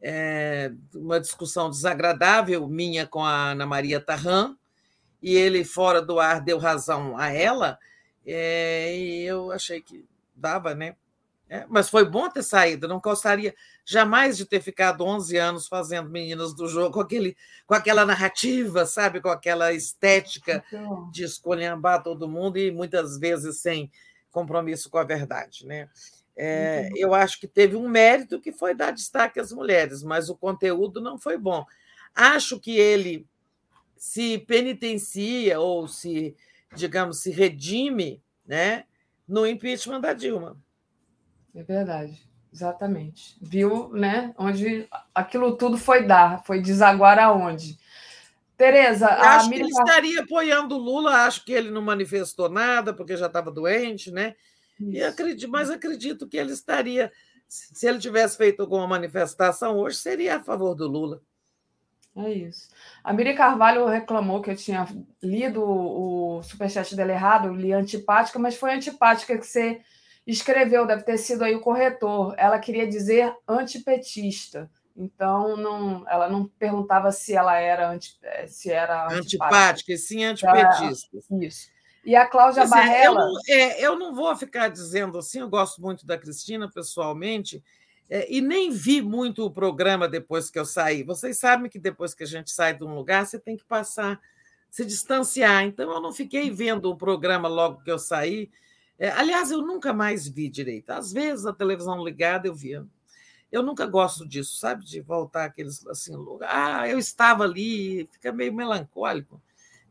é, 0.00 0.72
uma 0.94 1.20
discussão 1.20 1.68
desagradável 1.70 2.66
minha 2.68 3.06
com 3.06 3.24
a 3.24 3.50
Ana 3.50 3.66
Maria 3.66 4.00
Tarran, 4.00 4.56
e 5.22 5.34
ele, 5.34 5.64
fora 5.64 6.00
do 6.00 6.20
ar, 6.20 6.40
deu 6.40 6.58
razão 6.58 7.16
a 7.16 7.28
ela, 7.28 7.78
é, 8.24 8.96
e 8.96 9.24
eu 9.24 9.50
achei 9.50 9.80
que 9.80 10.04
dava, 10.34 10.74
né? 10.74 10.94
É, 11.50 11.64
mas 11.66 11.88
foi 11.88 12.04
bom 12.04 12.28
ter 12.28 12.42
saído, 12.42 12.86
não 12.86 13.00
gostaria 13.00 13.54
jamais 13.82 14.36
de 14.36 14.44
ter 14.44 14.60
ficado 14.60 15.02
11 15.02 15.34
anos 15.38 15.66
fazendo 15.66 16.10
Meninas 16.10 16.52
do 16.52 16.68
Jogo 16.68 16.92
com, 16.92 17.00
aquele, 17.00 17.34
com 17.66 17.72
aquela 17.72 18.04
narrativa, 18.04 18.84
sabe? 18.84 19.18
Com 19.18 19.30
aquela 19.30 19.72
estética 19.72 20.62
então... 20.68 21.10
de 21.10 21.24
escolhambar 21.24 22.02
todo 22.02 22.28
mundo 22.28 22.58
e 22.58 22.70
muitas 22.70 23.18
vezes 23.18 23.62
sem 23.62 23.90
compromisso 24.30 24.90
com 24.90 24.98
a 24.98 25.04
verdade, 25.04 25.66
né? 25.66 25.88
É, 26.40 26.88
eu 26.94 27.12
acho 27.14 27.40
que 27.40 27.48
teve 27.48 27.74
um 27.74 27.88
mérito 27.88 28.40
que 28.40 28.52
foi 28.52 28.72
dar 28.72 28.92
destaque 28.92 29.40
às 29.40 29.52
mulheres, 29.52 30.04
mas 30.04 30.30
o 30.30 30.36
conteúdo 30.36 31.00
não 31.00 31.18
foi 31.18 31.36
bom. 31.36 31.64
Acho 32.14 32.60
que 32.60 32.78
ele 32.78 33.26
se 33.96 34.38
penitencia 34.38 35.58
ou 35.58 35.88
se, 35.88 36.36
digamos, 36.76 37.22
se 37.22 37.32
redime 37.32 38.22
né, 38.46 38.84
no 39.26 39.44
impeachment 39.44 40.00
da 40.00 40.12
Dilma. 40.12 40.56
É 41.52 41.64
verdade, 41.64 42.22
exatamente. 42.52 43.36
Viu, 43.42 43.88
né? 43.92 44.32
Onde 44.38 44.88
aquilo 45.12 45.56
tudo 45.56 45.76
foi 45.76 46.06
dar, 46.06 46.44
foi 46.44 46.62
desaguar 46.62 47.18
aonde? 47.18 47.76
Tereza, 48.56 49.08
acho 49.08 49.48
que 49.50 49.56
ele 49.56 49.68
estaria 49.68 50.20
apoiando 50.20 50.76
o 50.76 50.78
Lula, 50.78 51.26
acho 51.26 51.44
que 51.44 51.52
ele 51.52 51.70
não 51.70 51.82
manifestou 51.82 52.48
nada, 52.48 52.92
porque 52.92 53.16
já 53.16 53.26
estava 53.26 53.50
doente, 53.50 54.10
né? 54.12 54.36
E 54.80 55.02
acredito, 55.02 55.50
mas 55.50 55.70
acredito 55.70 56.28
que 56.28 56.36
ele 56.36 56.52
estaria, 56.52 57.12
se 57.48 57.86
ele 57.86 57.98
tivesse 57.98 58.36
feito 58.36 58.60
alguma 58.60 58.86
manifestação 58.86 59.76
hoje, 59.78 59.96
seria 59.96 60.36
a 60.36 60.42
favor 60.42 60.74
do 60.74 60.86
Lula. 60.86 61.22
É 62.16 62.32
isso. 62.32 62.68
A 63.04 63.12
Miri 63.12 63.34
Carvalho 63.34 63.86
reclamou 63.86 64.42
que 64.42 64.50
eu 64.50 64.56
tinha 64.56 64.86
lido 65.22 65.62
o 65.62 66.42
superchat 66.42 66.96
dela 66.96 67.12
errado, 67.12 67.52
li 67.52 67.72
antipática, 67.72 68.38
mas 68.38 68.56
foi 68.56 68.74
antipática 68.74 69.38
que 69.38 69.46
você 69.46 69.80
escreveu, 70.26 70.86
deve 70.86 71.04
ter 71.04 71.16
sido 71.16 71.44
aí 71.44 71.54
o 71.54 71.60
corretor. 71.60 72.34
Ela 72.36 72.58
queria 72.58 72.86
dizer 72.88 73.32
antipetista. 73.46 74.68
Então, 74.96 75.56
não, 75.56 76.04
ela 76.08 76.28
não 76.28 76.48
perguntava 76.58 77.12
se 77.12 77.32
ela 77.32 77.56
era 77.56 77.88
anti, 77.88 78.18
eh, 78.20 78.48
se 78.48 78.68
era 78.68 79.06
antipática, 79.06 79.92
antipática 79.92 79.96
sim 79.96 80.24
antipetista. 80.24 81.16
isso. 81.40 81.70
E 82.08 82.16
a 82.16 82.26
Cláudia 82.26 82.62
pois 82.62 82.70
Barrela. 82.70 82.96
É, 82.96 83.06
eu, 83.06 83.14
não, 83.14 83.40
é, 83.48 83.80
eu 83.82 83.98
não 83.98 84.14
vou 84.14 84.34
ficar 84.34 84.68
dizendo 84.68 85.18
assim, 85.18 85.40
eu 85.40 85.48
gosto 85.50 85.82
muito 85.82 86.06
da 86.06 86.16
Cristina 86.16 86.66
pessoalmente, 86.66 87.62
é, 88.08 88.26
e 88.32 88.40
nem 88.40 88.70
vi 88.70 89.02
muito 89.02 89.44
o 89.44 89.50
programa 89.50 90.08
depois 90.08 90.48
que 90.48 90.58
eu 90.58 90.64
saí. 90.64 91.02
Vocês 91.02 91.38
sabem 91.38 91.68
que 91.68 91.78
depois 91.78 92.14
que 92.14 92.22
a 92.22 92.26
gente 92.26 92.50
sai 92.50 92.74
de 92.74 92.82
um 92.82 92.94
lugar, 92.94 93.26
você 93.26 93.38
tem 93.38 93.58
que 93.58 93.64
passar, 93.66 94.18
se 94.70 94.86
distanciar. 94.86 95.64
Então, 95.64 95.92
eu 95.92 96.00
não 96.00 96.10
fiquei 96.10 96.50
vendo 96.50 96.90
o 96.90 96.96
programa 96.96 97.46
logo 97.46 97.82
que 97.82 97.90
eu 97.90 97.98
saí. 97.98 98.50
É, 98.98 99.10
aliás, 99.10 99.50
eu 99.50 99.60
nunca 99.60 99.92
mais 99.92 100.26
vi 100.26 100.48
direito. 100.48 100.88
Às 100.88 101.12
vezes, 101.12 101.44
a 101.44 101.52
televisão 101.52 102.02
ligada 102.02 102.48
eu 102.48 102.54
via. 102.54 102.86
Eu 103.52 103.62
nunca 103.62 103.84
gosto 103.84 104.26
disso, 104.26 104.56
sabe? 104.56 104.82
De 104.82 105.02
voltar 105.02 105.44
aqueles 105.44 105.86
assim, 105.86 106.16
lugar. 106.16 106.48
Ah, 106.50 106.88
eu 106.88 106.98
estava 106.98 107.44
ali, 107.44 108.08
fica 108.10 108.32
meio 108.32 108.54
melancólico. 108.54 109.38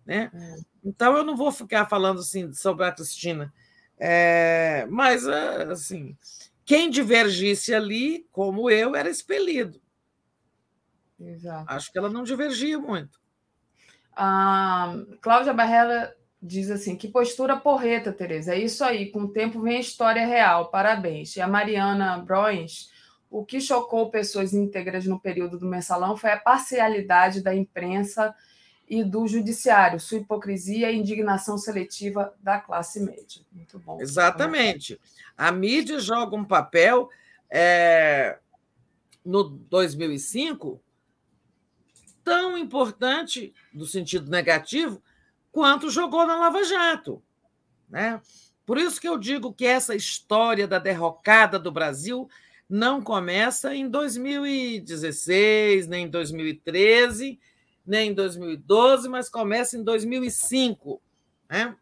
Né? 0.08 0.32
É. 0.34 0.56
Então, 0.84 1.18
eu 1.18 1.24
não 1.24 1.36
vou 1.36 1.52
ficar 1.52 1.86
falando 1.86 2.22
assim 2.22 2.52
sobre 2.54 2.86
a 2.86 2.92
Cristina. 2.92 3.54
É, 4.00 4.88
mas, 4.90 5.28
assim, 5.28 6.16
quem 6.64 6.90
divergisse 6.90 7.74
ali, 7.74 8.26
como 8.32 8.70
eu, 8.70 8.96
era 8.96 9.10
expelido. 9.10 9.82
Exato. 11.20 11.66
Acho 11.68 11.92
que 11.92 11.98
ela 11.98 12.10
não 12.10 12.24
divergia 12.24 12.80
muito. 12.80 13.20
A 14.16 14.96
Cláudia 15.22 15.54
Barrela 15.54 16.14
diz 16.42 16.72
assim: 16.72 16.96
que 16.96 17.08
postura 17.08 17.58
porreta, 17.58 18.14
Tereza. 18.14 18.54
É 18.54 18.60
isso 18.60 18.84
aí, 18.84 19.12
com 19.12 19.22
o 19.22 19.32
tempo 19.32 19.62
vem 19.62 19.78
a 19.78 19.82
história 19.82 20.26
real. 20.26 20.70
Parabéns. 20.70 21.36
E 21.36 21.42
a 21.42 21.48
Mariana 21.48 22.18
Broins, 22.20 22.92
o 23.30 23.44
que 23.44 23.60
chocou 23.60 24.10
pessoas 24.10 24.54
íntegras 24.54 25.06
no 25.06 25.20
período 25.20 25.60
do 25.60 25.66
mensalão 25.66 26.16
foi 26.16 26.32
a 26.32 26.40
parcialidade 26.40 27.42
da 27.42 27.54
imprensa 27.54 28.34
e 28.88 29.04
do 29.04 29.28
judiciário, 29.28 30.00
sua 30.00 30.20
hipocrisia 30.20 30.90
e 30.92 30.98
indignação 30.98 31.58
seletiva 31.58 32.34
da 32.40 32.60
classe 32.60 33.02
média. 33.02 33.42
Muito 33.52 33.78
bom. 33.80 34.00
Exatamente. 34.00 35.00
A 35.38 35.52
mídia 35.52 36.00
joga 36.00 36.36
um 36.36 36.46
papel 36.46 37.10
é, 37.50 38.40
no 39.26 39.44
2005 39.44 40.82
tão 42.24 42.58
importante, 42.58 43.54
no 43.74 43.86
sentido 43.86 44.32
negativo, 44.32 45.02
quanto 45.52 45.90
jogou 45.90 46.26
na 46.26 46.38
Lava 46.38 46.64
Jato. 46.64 47.22
Né? 47.90 48.22
Por 48.66 48.78
isso 48.78 49.00
que 49.00 49.08
eu 49.08 49.18
digo 49.18 49.54
que 49.54 49.66
essa 49.66 49.96
história 49.96 50.68
da 50.68 50.80
derrocada 50.80 51.58
do 51.58 51.72
Brasil 51.72 52.30
não 52.70 53.02
começa 53.02 53.74
em 53.74 53.90
2016, 53.90 55.88
nem 55.88 56.06
em 56.06 56.10
2013 56.10 57.40
nem 57.88 58.12
em 58.12 58.14
2012, 58.14 59.08
mas 59.08 59.30
começa 59.30 59.78
em 59.78 59.84
2005. 59.84 61.02
Né? 61.50 61.76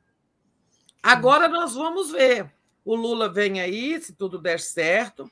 Agora 1.02 1.48
nós 1.50 1.74
vamos 1.74 2.12
ver. 2.12 2.54
O 2.86 2.96
Lula 2.96 3.28
vem 3.28 3.60
aí, 3.60 4.00
se 4.00 4.14
tudo 4.14 4.38
der 4.38 4.60
certo, 4.60 5.30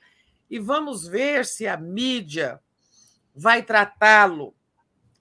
e 0.49 0.57
vamos 0.57 1.07
ver 1.07 1.45
se 1.45 1.67
a 1.67 1.77
mídia 1.77 2.59
vai 3.35 3.61
tratá-lo, 3.61 4.55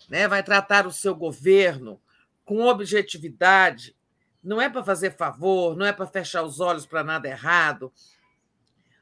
né? 0.09 0.27
vai 0.27 0.43
tratar 0.43 0.87
o 0.87 0.93
seu 0.93 1.15
governo 1.15 2.01
com 2.45 2.65
objetividade. 2.65 3.95
Não 4.43 4.61
é 4.61 4.69
para 4.69 4.83
fazer 4.83 5.17
favor, 5.17 5.77
não 5.77 5.85
é 5.85 5.93
para 5.93 6.07
fechar 6.07 6.43
os 6.43 6.59
olhos 6.59 6.87
para 6.87 7.05
nada 7.05 7.29
errado, 7.29 7.93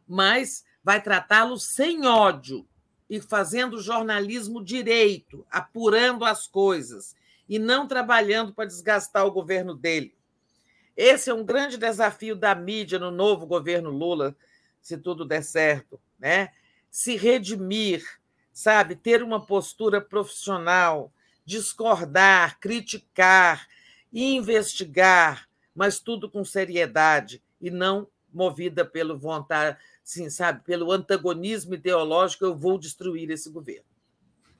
mas 0.06 0.64
vai 0.82 1.00
tratá-lo 1.00 1.56
sem 1.56 2.04
ódio, 2.04 2.66
e 3.10 3.20
fazendo 3.20 3.82
jornalismo 3.82 4.62
direito, 4.62 5.44
apurando 5.50 6.24
as 6.24 6.46
coisas 6.46 7.16
e 7.48 7.58
não 7.58 7.88
trabalhando 7.88 8.54
para 8.54 8.68
desgastar 8.68 9.26
o 9.26 9.32
governo 9.32 9.74
dele. 9.74 10.14
Esse 10.96 11.28
é 11.28 11.34
um 11.34 11.44
grande 11.44 11.76
desafio 11.76 12.36
da 12.36 12.54
mídia 12.54 13.00
no 13.00 13.10
novo 13.10 13.46
governo 13.46 13.90
Lula, 13.90 14.36
se 14.80 14.96
tudo 14.96 15.24
der 15.24 15.42
certo, 15.42 16.00
né? 16.20 16.50
Se 16.88 17.16
redimir, 17.16 18.04
sabe, 18.52 18.94
ter 18.94 19.24
uma 19.24 19.44
postura 19.44 20.00
profissional, 20.00 21.12
discordar, 21.44 22.60
criticar, 22.60 23.66
investigar, 24.12 25.48
mas 25.74 25.98
tudo 25.98 26.30
com 26.30 26.44
seriedade 26.44 27.42
e 27.60 27.70
não 27.70 28.06
movida 28.32 28.84
pelo 28.84 29.18
vontade, 29.18 29.76
sim, 30.10 30.28
sabe, 30.28 30.60
pelo 30.64 30.90
antagonismo 30.90 31.74
ideológico, 31.74 32.44
eu 32.44 32.56
vou 32.56 32.76
destruir 32.76 33.30
esse 33.30 33.48
governo. 33.48 33.84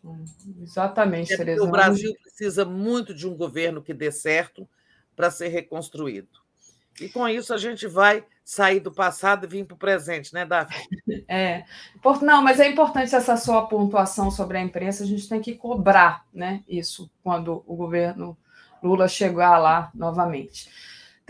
Hum, 0.04 0.24
exatamente, 0.62 1.32
é 1.34 1.60
O 1.60 1.68
Brasil 1.68 2.14
precisa 2.22 2.64
muito 2.64 3.12
de 3.12 3.26
um 3.26 3.34
governo 3.36 3.82
que 3.82 3.92
dê 3.92 4.12
certo 4.12 4.68
para 5.16 5.28
ser 5.28 5.48
reconstruído. 5.48 6.28
E 7.00 7.08
com 7.08 7.28
isso 7.28 7.52
a 7.52 7.58
gente 7.58 7.88
vai 7.88 8.24
sair 8.44 8.78
do 8.78 8.92
passado 8.92 9.44
e 9.44 9.48
vir 9.48 9.64
para 9.64 9.74
o 9.74 9.78
presente, 9.78 10.32
né, 10.32 10.46
Davi? 10.46 10.74
É. 11.28 11.64
Não, 12.22 12.42
mas 12.42 12.60
é 12.60 12.68
importante 12.68 13.14
essa 13.14 13.36
sua 13.36 13.66
pontuação 13.66 14.30
sobre 14.30 14.58
a 14.58 14.60
imprensa, 14.60 15.04
a 15.04 15.06
gente 15.06 15.28
tem 15.28 15.40
que 15.40 15.54
cobrar 15.54 16.26
né, 16.32 16.62
isso 16.68 17.10
quando 17.22 17.62
o 17.66 17.76
governo 17.76 18.36
Lula 18.82 19.08
chegar 19.08 19.58
lá 19.58 19.90
novamente. 19.94 20.68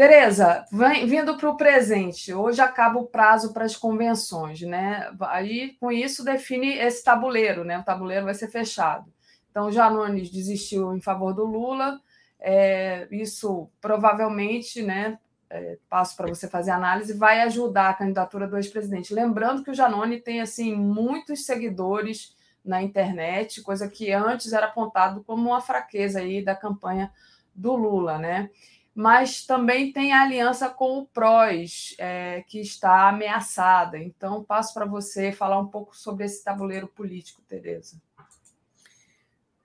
Tereza, 0.01 0.65
vindo 1.07 1.37
para 1.37 1.51
o 1.51 1.59
presente, 1.59 2.33
hoje 2.33 2.59
acaba 2.63 2.99
o 2.99 3.07
prazo 3.07 3.53
para 3.53 3.67
as 3.67 3.77
convenções, 3.77 4.63
né? 4.63 5.15
Aí, 5.21 5.77
com 5.79 5.93
isso, 5.93 6.25
define 6.25 6.73
esse 6.79 7.05
tabuleiro, 7.05 7.65
né? 7.65 7.79
O 7.79 7.85
tabuleiro 7.85 8.25
vai 8.25 8.33
ser 8.33 8.49
fechado. 8.49 9.13
Então, 9.51 9.71
Janones 9.71 10.31
desistiu 10.31 10.97
em 10.97 11.03
favor 11.03 11.35
do 11.35 11.45
Lula, 11.45 12.01
é, 12.41 13.09
isso 13.11 13.69
provavelmente, 13.79 14.83
né? 14.83 15.19
É, 15.51 15.77
passo 15.87 16.17
para 16.17 16.29
você 16.29 16.49
fazer 16.49 16.71
análise, 16.71 17.13
vai 17.13 17.43
ajudar 17.43 17.91
a 17.91 17.95
candidatura 17.95 18.49
do 18.49 18.57
ex-presidente. 18.57 19.13
Lembrando 19.13 19.63
que 19.63 19.71
o 19.71 19.75
Janone 19.75 20.19
tem 20.19 20.41
assim 20.41 20.75
muitos 20.75 21.45
seguidores 21.45 22.35
na 22.65 22.83
internet, 22.83 23.61
coisa 23.61 23.87
que 23.87 24.11
antes 24.13 24.55
era 24.55 24.65
apontado 24.65 25.23
como 25.25 25.51
uma 25.51 25.61
fraqueza 25.61 26.21
aí 26.21 26.43
da 26.43 26.55
campanha 26.55 27.13
do 27.55 27.77
Lula, 27.77 28.17
né? 28.17 28.49
Mas 28.95 29.47
também 29.47 29.93
tem 29.93 30.13
a 30.13 30.23
aliança 30.23 30.69
com 30.69 30.99
o 30.99 31.07
PROS, 31.07 31.95
é, 31.99 32.43
que 32.49 32.61
está 32.61 33.09
ameaçada. 33.09 33.99
Então, 33.99 34.43
passo 34.45 34.75
para 34.75 34.85
você 34.85 35.33
falar 35.33 35.59
um 35.59 35.69
pouco 35.69 35.97
sobre 35.97 36.25
esse 36.25 36.43
tabuleiro 36.43 36.89
político, 36.89 37.43
Tereza. 37.43 38.01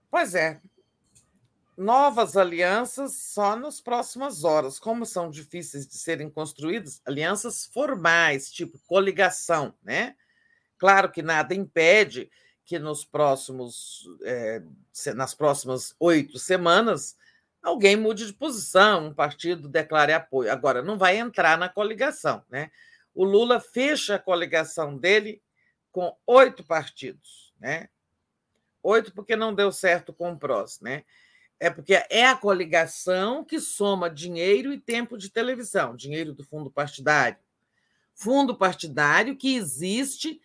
Pois 0.10 0.36
é. 0.36 0.62
novas 1.78 2.38
alianças 2.38 3.14
só 3.16 3.56
nas 3.56 3.82
próximas 3.82 4.44
horas. 4.45 4.80
Como 4.80 5.06
são 5.06 5.30
difíceis 5.30 5.86
de 5.86 5.98
serem 5.98 6.30
construídas, 6.30 7.02
alianças 7.06 7.66
formais, 7.66 8.50
tipo 8.50 8.80
coligação, 8.88 9.74
né? 9.84 10.16
Claro 10.78 11.12
que 11.12 11.22
nada 11.22 11.54
impede 11.54 12.30
que 12.64 12.80
nos 12.80 13.04
próximos, 13.04 14.08
é, 14.24 14.62
nas 15.14 15.36
próximas 15.36 15.95
oito 16.00 16.40
semanas 16.40 17.18
alguém 17.66 17.95
mude 17.95 18.27
de 18.27 18.34
posição, 18.34 19.08
um 19.08 19.14
partido 19.14 19.68
declare 19.68 20.14
apoio. 20.14 20.52
Agora, 20.52 20.82
não 20.82 20.98
vai 20.98 21.18
entrar 21.18 21.58
na 21.58 21.68
coligação, 21.68 22.44
né? 22.50 22.72
O 23.14 23.24
Lula 23.24 23.60
fecha 23.60 24.16
a 24.16 24.19
coligação 24.19 24.98
dele 24.98 25.42
com 25.92 26.16
oito 26.27 26.64
partidos, 26.64 27.53
né? 27.60 27.90
Oito 28.84 29.14
porque 29.14 29.35
não 29.35 29.53
deu 29.53 29.72
certo 29.72 30.14
com 30.14 30.32
o 30.32 30.38
PROS, 30.38 30.80
né? 30.82 31.03
É 31.60 31.69
porque 31.69 32.06
é 32.10 32.27
a 32.27 32.35
coligação 32.35 33.44
que 33.44 33.60
soma 33.60 34.10
dinheiro 34.10 34.74
e 34.74 34.80
tempo 34.80 35.18
de 35.18 35.30
televisão, 35.30 35.95
dinheiro 35.95 36.34
do 36.34 36.44
fundo 36.44 36.69
partidário. 36.69 37.38
Fundo 38.14 38.56
partidário 38.56 39.35
que 39.35 39.56
existe 39.56 40.42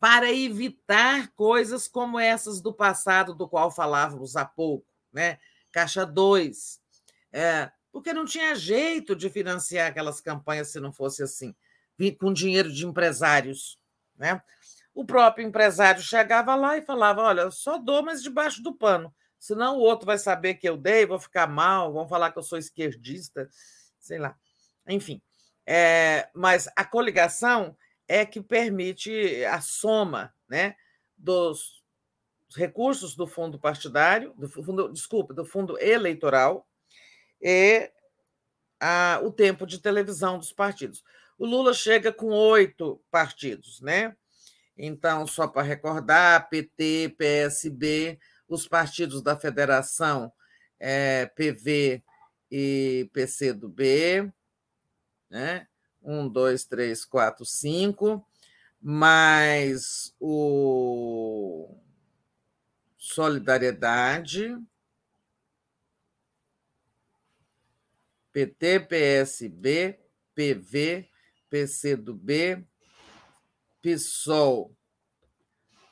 para 0.00 0.32
evitar 0.32 1.30
coisas 1.34 1.86
como 1.86 2.18
essas 2.18 2.60
do 2.60 2.72
passado, 2.72 3.34
do 3.34 3.48
qual 3.48 3.70
falávamos 3.70 4.36
há 4.36 4.44
pouco, 4.44 4.86
né? 5.12 5.38
Caixa 5.74 6.06
2. 6.06 6.80
É, 7.32 7.70
porque 7.92 8.12
não 8.12 8.24
tinha 8.24 8.54
jeito 8.54 9.14
de 9.14 9.28
financiar 9.28 9.90
aquelas 9.90 10.20
campanhas 10.20 10.68
se 10.68 10.80
não 10.80 10.92
fosse 10.92 11.22
assim, 11.22 11.54
com 12.18 12.32
dinheiro 12.32 12.72
de 12.72 12.86
empresários. 12.86 13.78
Né? 14.16 14.40
O 14.94 15.04
próprio 15.04 15.46
empresário 15.46 16.00
chegava 16.00 16.54
lá 16.54 16.78
e 16.78 16.82
falava: 16.82 17.22
Olha, 17.22 17.50
só 17.50 17.76
dou, 17.76 18.02
mas 18.02 18.22
debaixo 18.22 18.62
do 18.62 18.74
pano 18.74 19.12
senão 19.44 19.76
o 19.76 19.80
outro 19.80 20.06
vai 20.06 20.16
saber 20.16 20.54
que 20.54 20.66
eu 20.66 20.74
dei, 20.74 21.04
vou 21.04 21.18
ficar 21.18 21.46
mal, 21.46 21.92
vão 21.92 22.08
falar 22.08 22.32
que 22.32 22.38
eu 22.38 22.42
sou 22.42 22.56
esquerdista, 22.56 23.46
sei 24.00 24.18
lá. 24.18 24.34
Enfim, 24.88 25.20
é, 25.66 26.30
mas 26.34 26.66
a 26.74 26.82
coligação 26.82 27.76
é 28.08 28.24
que 28.24 28.40
permite 28.40 29.44
a 29.44 29.60
soma 29.60 30.34
né, 30.48 30.74
dos 31.14 31.83
recursos 32.56 33.14
do 33.14 33.26
fundo 33.26 33.58
partidário, 33.58 34.32
do 34.34 34.48
fundo, 34.48 34.92
desculpa, 34.92 35.34
do 35.34 35.44
fundo 35.44 35.78
eleitoral 35.80 36.66
e 37.40 37.90
a, 38.80 39.20
o 39.22 39.30
tempo 39.30 39.66
de 39.66 39.80
televisão 39.80 40.38
dos 40.38 40.52
partidos. 40.52 41.02
O 41.38 41.46
Lula 41.46 41.74
chega 41.74 42.12
com 42.12 42.28
oito 42.28 43.00
partidos, 43.10 43.80
né? 43.80 44.16
Então, 44.76 45.26
só 45.26 45.46
para 45.46 45.62
recordar, 45.62 46.48
PT, 46.48 47.14
PSB, 47.16 48.18
os 48.48 48.66
partidos 48.66 49.22
da 49.22 49.36
federação 49.36 50.32
é, 50.78 51.26
PV 51.26 52.02
e 52.50 53.08
PCdoB, 53.12 54.32
né? 55.30 55.66
um, 56.04 56.28
dois, 56.28 56.64
três, 56.64 57.04
quatro, 57.04 57.44
cinco, 57.44 58.24
mais 58.80 60.14
o 60.20 61.80
Solidariedade, 63.04 64.56
PT, 68.32 68.80
PSB, 68.80 70.00
PV, 70.34 71.10
PCdoB, 71.50 72.66
PSOL, 73.82 74.74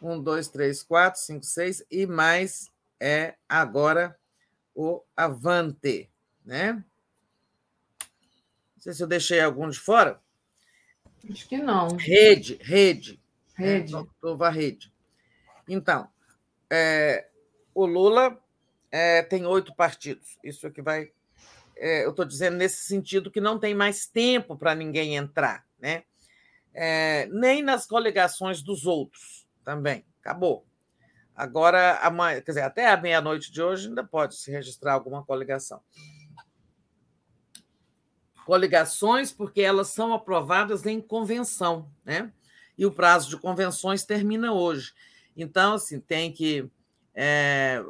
um, 0.01 0.23
dois, 0.23 0.49
três, 0.49 0.83
quatro, 0.83 1.21
cinco, 1.21 1.45
seis, 1.45 1.85
e 1.91 2.07
mais 2.07 2.71
é 2.99 3.37
agora 3.47 4.19
o 4.75 5.05
Avante, 5.15 6.11
né? 6.43 6.73
Não 6.73 6.83
sei 8.79 8.95
se 8.95 9.03
eu 9.03 9.07
deixei 9.07 9.39
algum 9.39 9.69
de 9.69 9.79
fora. 9.79 10.19
Acho 11.31 11.47
que 11.47 11.59
não. 11.59 11.89
Rede, 11.89 12.59
rede. 12.63 13.23
Rede. 13.55 13.93
Né? 13.93 14.07
Nova 14.23 14.49
rede. 14.49 14.91
Então, 15.69 16.11
é, 16.75 17.29
o 17.75 17.85
Lula 17.85 18.39
é, 18.91 19.23
tem 19.23 19.45
oito 19.45 19.75
partidos. 19.75 20.39
Isso 20.43 20.67
é 20.67 20.71
que 20.71 20.81
vai. 20.81 21.13
É, 21.77 22.07
eu 22.07 22.11
estou 22.11 22.25
dizendo 22.25 22.57
nesse 22.57 22.87
sentido 22.87 23.31
que 23.31 23.43
não 23.43 23.59
tem 23.59 23.75
mais 23.75 24.07
tempo 24.07 24.57
para 24.57 24.75
ninguém 24.75 25.17
entrar, 25.17 25.67
né? 25.79 26.05
É, 26.73 27.27
nem 27.27 27.63
nas 27.63 27.87
coligações 27.87 28.63
dos 28.63 28.87
outros 28.87 29.47
também. 29.63 30.03
Acabou. 30.21 30.65
Agora, 31.37 32.01
quer 32.45 32.53
dizer, 32.53 32.63
até 32.63 32.89
a 32.89 32.97
meia-noite 32.97 33.53
de 33.53 33.61
hoje 33.63 33.89
ainda 33.89 34.05
pode 34.05 34.37
se 34.37 34.51
registrar 34.51 34.95
alguma 34.95 35.23
coligação. 35.23 35.83
Coligações, 38.47 39.31
porque 39.31 39.61
elas 39.61 39.89
são 39.89 40.15
aprovadas 40.15 40.87
em 40.87 41.01
convenção, 41.03 41.91
né? 42.03 42.33
E 42.79 42.87
o 42.87 42.93
prazo 42.93 43.29
de 43.29 43.37
convenções 43.37 44.05
termina 44.05 44.53
hoje. 44.53 44.95
Então, 45.37 45.75
assim, 45.75 46.01
tem 46.01 46.33
que. 46.33 46.69
É. 47.15 47.83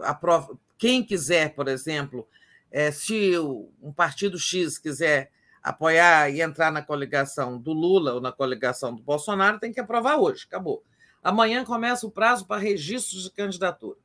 Quem 0.79 1.05
quiser, 1.05 1.55
por 1.55 1.69
exemplo, 1.69 2.27
é, 2.71 2.91
se 2.91 3.39
um 3.39 3.93
partido 3.95 4.39
X 4.39 4.79
quiser 4.79 5.31
apoiar 5.62 6.29
e 6.31 6.41
entrar 6.41 6.73
na 6.73 6.83
coligação 6.83 7.57
do 7.57 7.73
Lula 7.73 8.15
ou 8.15 8.21
na 8.21 8.33
coligação 8.33 8.95
do 8.95 9.03
Bolsonaro, 9.03 9.61
tem 9.61 9.73
que 9.73 9.79
aprovar 9.79 10.17
hoje, 10.17 10.45
acabou. 10.47 10.83
Amanhã 11.23 11.65
começa 11.65 12.05
o 12.05 12.11
prazo 12.11 12.47
para 12.47 12.61
registros 12.61 13.25
de 13.25 13.31
candidatura. 13.31 13.97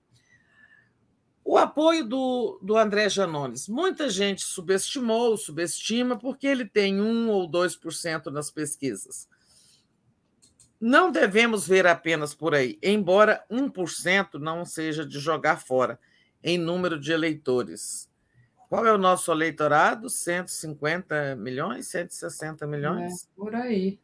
O 1.43 1.57
apoio 1.57 2.03
do, 2.03 2.59
do 2.61 2.77
André 2.77 3.07
Janones. 3.09 3.69
Muita 3.69 4.09
gente 4.09 4.43
subestimou, 4.43 5.37
subestima, 5.37 6.17
porque 6.17 6.45
ele 6.45 6.65
tem 6.65 7.01
1 7.01 7.29
ou 7.29 7.49
2% 7.49 8.25
nas 8.25 8.51
pesquisas. 8.51 9.27
Não 10.79 11.11
devemos 11.11 11.67
ver 11.67 11.87
apenas 11.87 12.35
por 12.35 12.53
aí, 12.53 12.77
embora 12.83 13.43
1% 13.51 14.35
não 14.35 14.63
seja 14.63 15.05
de 15.05 15.19
jogar 15.19 15.57
fora 15.57 15.99
em 16.43 16.57
número 16.57 16.99
de 16.99 17.11
eleitores. 17.11 18.07
Qual 18.69 18.85
é 18.85 18.93
o 18.93 18.97
nosso 18.97 19.31
eleitorado? 19.31 20.09
150 20.09 21.35
milhões, 21.37 21.87
160 21.87 22.67
milhões? 22.67 23.23
É, 23.23 23.27
por 23.35 23.55
aí. 23.55 23.99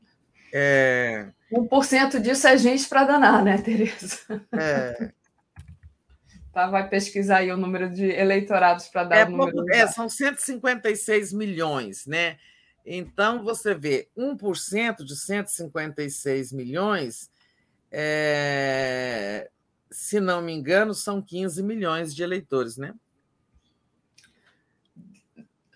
É... 0.54 1.30
1% 1.52 2.20
disso 2.20 2.48
é 2.48 2.58
gente 2.58 2.88
para 2.88 3.04
danar, 3.04 3.44
né, 3.44 3.58
Tereza? 3.58 4.20
É. 4.54 5.12
Tá, 6.54 6.68
vai 6.68 6.88
pesquisar 6.88 7.38
aí 7.38 7.52
o 7.52 7.58
número 7.58 7.90
de 7.90 8.06
eleitorados 8.06 8.88
para 8.88 9.06
dar 9.06 9.16
é, 9.16 9.26
o 9.26 9.32
número. 9.32 9.66
É, 9.74 9.88
são 9.88 10.08
156 10.08 11.34
milhões, 11.34 12.06
né? 12.06 12.38
Então, 12.86 13.44
você 13.44 13.74
vê, 13.74 14.10
1% 14.18 15.04
de 15.04 15.16
156 15.16 16.52
milhões, 16.52 17.32
é, 17.92 19.50
se 19.90 20.20
não 20.20 20.42
me 20.42 20.52
engano, 20.52 20.94
são 20.94 21.22
15 21.22 21.64
milhões 21.64 22.14
de 22.14 22.24
eleitores, 22.24 22.78
né? 22.78 22.94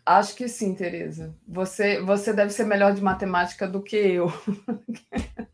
Acho 0.06 0.36
que 0.36 0.48
sim, 0.48 0.74
Tereza. 0.74 1.36
Você, 1.48 2.02
você 2.02 2.32
deve 2.34 2.52
ser 2.52 2.66
melhor 2.66 2.94
de 2.94 3.02
matemática 3.02 3.68
do 3.68 3.82
que 3.82 3.98
eu. 3.98 4.28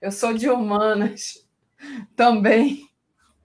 Eu 0.00 0.10
sou 0.10 0.32
de 0.34 0.48
humanas 0.48 1.46
também. 2.16 2.88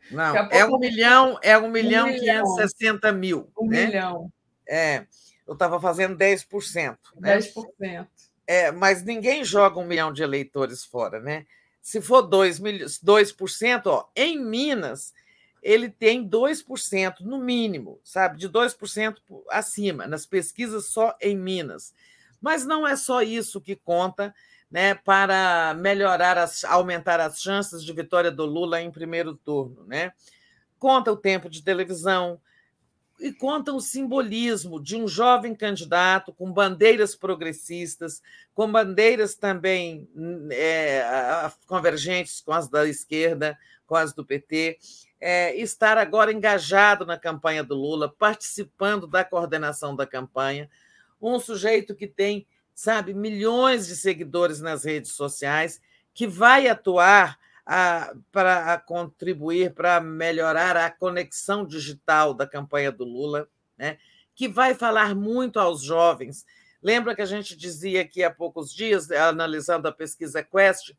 Não, 0.10 0.36
é 0.36 0.66
um 0.66 0.80
milhão, 0.80 1.38
é 1.44 1.58
um 1.58 1.70
milhão 1.70 2.08
e 2.10 2.20
560 2.20 3.12
mil. 3.12 3.52
Um 3.60 3.68
né? 3.68 3.86
milhão. 3.86 4.32
É, 4.68 5.06
eu 5.48 5.54
estava 5.54 5.80
fazendo 5.80 6.18
10%. 6.18 6.98
Né? 7.20 7.38
10%. 7.38 8.08
É, 8.46 8.72
mas 8.72 9.04
ninguém 9.04 9.44
joga 9.44 9.80
um 9.80 9.86
milhão 9.86 10.12
de 10.12 10.24
eleitores 10.24 10.84
fora, 10.84 11.20
né? 11.20 11.46
Se 11.82 12.02
for 12.02 12.28
2%, 12.28 13.02
2% 13.04 13.82
ó, 13.86 14.08
em 14.16 14.40
Minas, 14.44 15.14
ele 15.62 15.90
tem 15.90 16.28
2% 16.28 17.22
no 17.22 17.38
mínimo, 17.40 18.00
sabe? 18.04 18.38
De 18.38 18.50
2% 18.50 19.16
acima, 19.50 20.06
nas 20.08 20.26
pesquisas 20.26 20.88
só 20.88 21.16
em 21.22 21.36
Minas. 21.36 21.94
Mas 22.42 22.66
não 22.66 22.88
é 22.88 22.96
só 22.96 23.22
isso 23.22 23.62
que 23.62 23.76
conta 23.76 24.34
né, 24.70 24.96
para 24.96 25.74
melhorar, 25.78 26.38
as, 26.38 26.64
aumentar 26.66 27.20
as 27.20 27.42
chances 27.42 27.84
de 27.84 27.94
vitória 27.94 28.32
do 28.32 28.46
Lula 28.46 28.82
em 28.82 28.92
primeiro 28.92 29.34
turno. 29.36 29.86
Né? 29.86 30.12
Conta 30.78 31.12
o 31.12 31.18
tempo 31.18 31.50
de 31.50 31.64
televisão 31.64 32.40
e 33.20 33.32
conta 33.32 33.74
o 33.74 33.80
simbolismo 33.80 34.82
de 34.82 34.96
um 34.96 35.08
jovem 35.08 35.56
candidato 35.56 36.32
com 36.34 36.52
bandeiras 36.52 37.16
progressistas, 37.16 38.22
com 38.54 38.72
bandeiras 38.72 39.36
também 39.36 40.08
é, 40.52 41.04
convergentes 41.66 42.42
com 42.42 42.54
as 42.54 42.68
da 42.68 42.88
esquerda, 42.88 43.58
com 43.86 43.96
as 43.96 44.14
do 44.14 44.26
PT, 44.26 44.78
é, 45.20 45.56
estar 45.56 45.98
agora 45.98 46.32
engajado 46.32 47.06
na 47.06 47.18
campanha 47.18 47.64
do 47.64 47.76
Lula, 47.76 48.14
participando 48.18 49.08
da 49.08 49.24
coordenação 49.24 49.96
da 49.96 50.06
campanha, 50.06 50.70
um 51.20 51.40
sujeito 51.40 51.96
que 51.96 52.06
tem 52.06 52.46
sabe, 52.78 53.12
milhões 53.12 53.88
de 53.88 53.96
seguidores 53.96 54.62
nas 54.62 54.86
redes 54.86 55.14
sociais, 55.14 55.82
que 56.14 56.28
vai 56.28 56.68
atuar 56.68 57.40
para 58.32 58.78
contribuir 58.86 59.74
para 59.74 60.00
melhorar 60.00 60.78
a 60.78 60.90
conexão 60.90 61.66
digital 61.66 62.34
da 62.34 62.48
campanha 62.48 62.92
do 62.92 63.04
Lula, 63.04 63.48
né? 63.78 63.98
que 64.34 64.48
vai 64.48 64.74
falar 64.74 65.14
muito 65.14 65.60
aos 65.60 65.82
jovens. 65.82 66.46
Lembra 66.82 67.16
que 67.16 67.22
a 67.22 67.26
gente 67.26 67.58
dizia 67.58 68.02
aqui 68.02 68.24
há 68.24 68.32
poucos 68.32 68.74
dias, 68.74 69.12
analisando 69.12 69.88
a 69.88 69.92
pesquisa 69.92 70.42
Quest, 70.42 70.94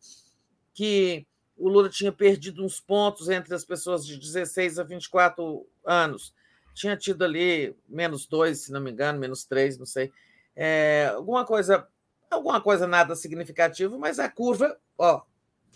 que 0.74 1.26
o 1.56 1.68
Lula 1.68 1.88
tinha 1.88 2.12
perdido 2.12 2.62
uns 2.62 2.80
pontos 2.80 3.30
entre 3.30 3.54
as 3.54 3.64
pessoas 3.64 4.04
de 4.04 4.18
16 4.18 4.78
a 4.78 4.82
24 4.82 5.66
anos. 5.86 6.34
Tinha 6.74 6.96
tido 6.96 7.24
ali 7.24 7.74
menos 7.88 8.26
dois, 8.26 8.60
se 8.60 8.72
não 8.72 8.80
me 8.80 8.90
engano, 8.90 9.18
menos 9.18 9.44
três, 9.44 9.78
não 9.78 9.86
sei. 9.86 10.12
É, 10.54 11.12
alguma 11.14 11.46
coisa, 11.46 11.88
alguma 12.30 12.60
coisa 12.60 12.86
nada 12.86 13.16
significativo, 13.16 13.98
mas 13.98 14.18
a 14.18 14.28
curva, 14.28 14.76
ó, 14.98 15.22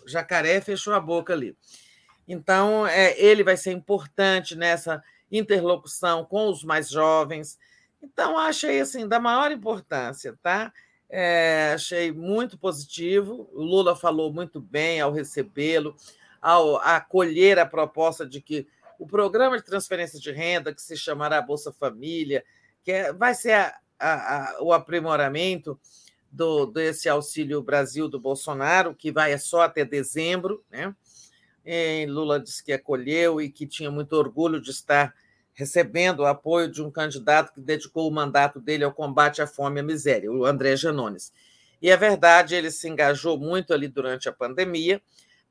jacaré 0.05 0.61
fechou 0.61 0.93
a 0.93 0.99
boca 0.99 1.33
ali. 1.33 1.55
Então, 2.27 2.87
é, 2.87 3.19
ele 3.19 3.43
vai 3.43 3.57
ser 3.57 3.71
importante 3.71 4.55
nessa 4.55 5.03
interlocução 5.31 6.23
com 6.25 6.49
os 6.49 6.63
mais 6.63 6.89
jovens. 6.89 7.57
Então, 8.01 8.37
achei 8.37 8.79
assim 8.79 9.07
da 9.07 9.19
maior 9.19 9.51
importância, 9.51 10.37
tá? 10.41 10.71
É, 11.09 11.73
achei 11.75 12.11
muito 12.11 12.57
positivo. 12.57 13.49
O 13.53 13.61
Lula 13.61 13.95
falou 13.95 14.33
muito 14.33 14.59
bem 14.61 15.01
ao 15.01 15.11
recebê-lo, 15.11 15.95
ao 16.41 16.77
acolher 16.77 17.59
a 17.59 17.65
proposta 17.65 18.25
de 18.25 18.41
que 18.41 18.67
o 18.97 19.05
programa 19.05 19.57
de 19.57 19.63
transferência 19.63 20.19
de 20.19 20.31
renda, 20.31 20.73
que 20.73 20.81
se 20.81 20.95
chamará 20.95 21.41
Bolsa 21.41 21.71
Família, 21.71 22.43
que 22.83 22.91
é, 22.91 23.13
vai 23.13 23.33
ser 23.33 23.51
a, 23.51 23.75
a, 23.99 24.13
a, 24.13 24.63
o 24.63 24.73
aprimoramento 24.73 25.79
do, 26.33 26.65
desse 26.65 27.07
Auxílio 27.07 27.61
Brasil 27.61 28.09
do 28.09 28.19
Bolsonaro, 28.19 28.95
que 28.95 29.11
vai 29.11 29.37
só 29.37 29.61
até 29.61 29.85
dezembro. 29.85 30.63
Né? 30.69 30.93
E 31.63 32.05
Lula 32.07 32.39
disse 32.39 32.63
que 32.63 32.73
acolheu 32.73 33.39
e 33.39 33.49
que 33.49 33.67
tinha 33.67 33.91
muito 33.91 34.13
orgulho 34.13 34.59
de 34.59 34.71
estar 34.71 35.13
recebendo 35.53 36.21
o 36.21 36.25
apoio 36.25 36.69
de 36.69 36.81
um 36.81 36.89
candidato 36.89 37.53
que 37.53 37.61
dedicou 37.61 38.09
o 38.09 38.13
mandato 38.13 38.59
dele 38.59 38.83
ao 38.83 38.91
combate 38.91 39.41
à 39.41 39.45
fome 39.45 39.79
e 39.79 39.81
à 39.81 39.83
miséria, 39.83 40.31
o 40.31 40.43
André 40.43 40.75
Janones. 40.75 41.31
E 41.79 41.91
é 41.91 41.95
verdade, 41.95 42.55
ele 42.55 42.71
se 42.71 42.89
engajou 42.89 43.37
muito 43.37 43.71
ali 43.71 43.87
durante 43.87 44.27
a 44.27 44.33
pandemia 44.33 44.99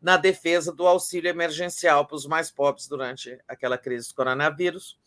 na 0.01 0.17
defesa 0.17 0.73
do 0.73 0.85
auxílio 0.85 1.29
emergencial 1.31 2.05
para 2.05 2.17
os 2.17 2.27
mais 2.27 2.51
pobres 2.51 2.89
durante 2.89 3.39
aquela 3.47 3.79
crise 3.79 4.09
do 4.09 4.15
coronavírus. 4.17 4.99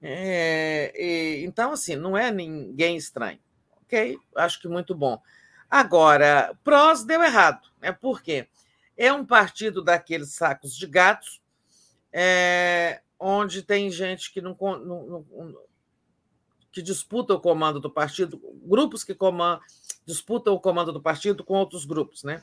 É, 0.00 0.92
e, 0.94 1.44
então, 1.44 1.72
assim, 1.72 1.96
não 1.96 2.16
é 2.16 2.30
ninguém 2.30 2.96
estranho. 2.96 3.40
Ok? 3.86 4.18
Acho 4.34 4.60
que 4.60 4.68
muito 4.68 4.94
bom. 4.94 5.20
Agora, 5.70 6.56
PROS 6.62 7.04
deu 7.04 7.22
errado. 7.22 7.68
Né? 7.80 7.92
Por 7.92 8.22
quê? 8.22 8.48
É 8.96 9.12
um 9.12 9.24
partido 9.24 9.82
daqueles 9.82 10.34
sacos 10.34 10.76
de 10.76 10.86
gatos 10.86 11.40
é, 12.12 13.02
onde 13.18 13.62
tem 13.62 13.90
gente 13.90 14.32
que 14.32 14.40
não, 14.40 14.56
não, 14.58 15.26
não, 15.28 15.54
que 16.72 16.82
disputa 16.82 17.34
o 17.34 17.40
comando 17.40 17.80
do 17.80 17.90
partido, 17.90 18.40
grupos 18.64 19.04
que 19.04 19.14
comand, 19.14 19.60
disputam 20.04 20.54
o 20.54 20.60
comando 20.60 20.92
do 20.92 21.00
partido 21.00 21.44
com 21.44 21.54
outros 21.54 21.84
grupos, 21.84 22.22
né? 22.24 22.42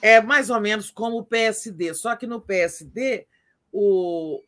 É 0.00 0.20
mais 0.20 0.50
ou 0.50 0.60
menos 0.60 0.90
como 0.90 1.18
o 1.18 1.24
PSD, 1.24 1.94
só 1.94 2.16
que 2.16 2.26
no 2.26 2.40
PSD 2.40 3.26
o 3.72 4.42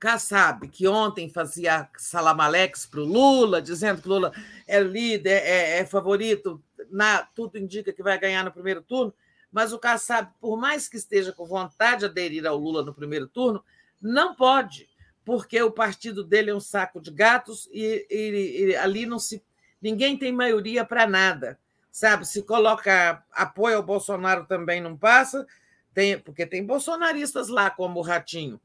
Kassab, 0.00 0.66
que 0.68 0.88
ontem 0.88 1.28
fazia 1.28 1.86
salamalex 1.98 2.86
para 2.86 3.00
o 3.00 3.04
Lula, 3.04 3.60
dizendo 3.60 4.00
que 4.00 4.08
Lula 4.08 4.32
é 4.66 4.80
líder, 4.80 5.42
é, 5.44 5.78
é 5.78 5.84
favorito, 5.84 6.60
na, 6.90 7.22
tudo 7.22 7.58
indica 7.58 7.92
que 7.92 8.02
vai 8.02 8.18
ganhar 8.18 8.42
no 8.42 8.50
primeiro 8.50 8.80
turno, 8.80 9.12
mas 9.52 9.74
o 9.74 9.78
Kassab, 9.78 10.30
por 10.40 10.56
mais 10.56 10.88
que 10.88 10.96
esteja 10.96 11.32
com 11.32 11.44
vontade 11.44 12.00
de 12.00 12.06
aderir 12.06 12.46
ao 12.46 12.56
Lula 12.56 12.82
no 12.82 12.94
primeiro 12.94 13.28
turno, 13.28 13.62
não 14.00 14.34
pode, 14.34 14.88
porque 15.22 15.62
o 15.62 15.70
partido 15.70 16.24
dele 16.24 16.50
é 16.50 16.54
um 16.54 16.60
saco 16.60 16.98
de 16.98 17.10
gatos 17.10 17.68
e, 17.70 18.06
e, 18.10 18.70
e 18.70 18.76
ali 18.76 19.04
não 19.04 19.18
se 19.18 19.42
ninguém 19.82 20.16
tem 20.16 20.32
maioria 20.32 20.82
para 20.82 21.06
nada, 21.06 21.58
sabe? 21.92 22.26
Se 22.26 22.42
coloca 22.42 23.22
apoio 23.32 23.76
ao 23.76 23.82
Bolsonaro 23.82 24.46
também 24.46 24.80
não 24.80 24.96
passa, 24.96 25.46
tem, 25.92 26.18
porque 26.18 26.46
tem 26.46 26.64
bolsonaristas 26.64 27.48
lá, 27.48 27.68
como 27.70 27.98
o 27.98 28.02
Ratinho, 28.02 28.58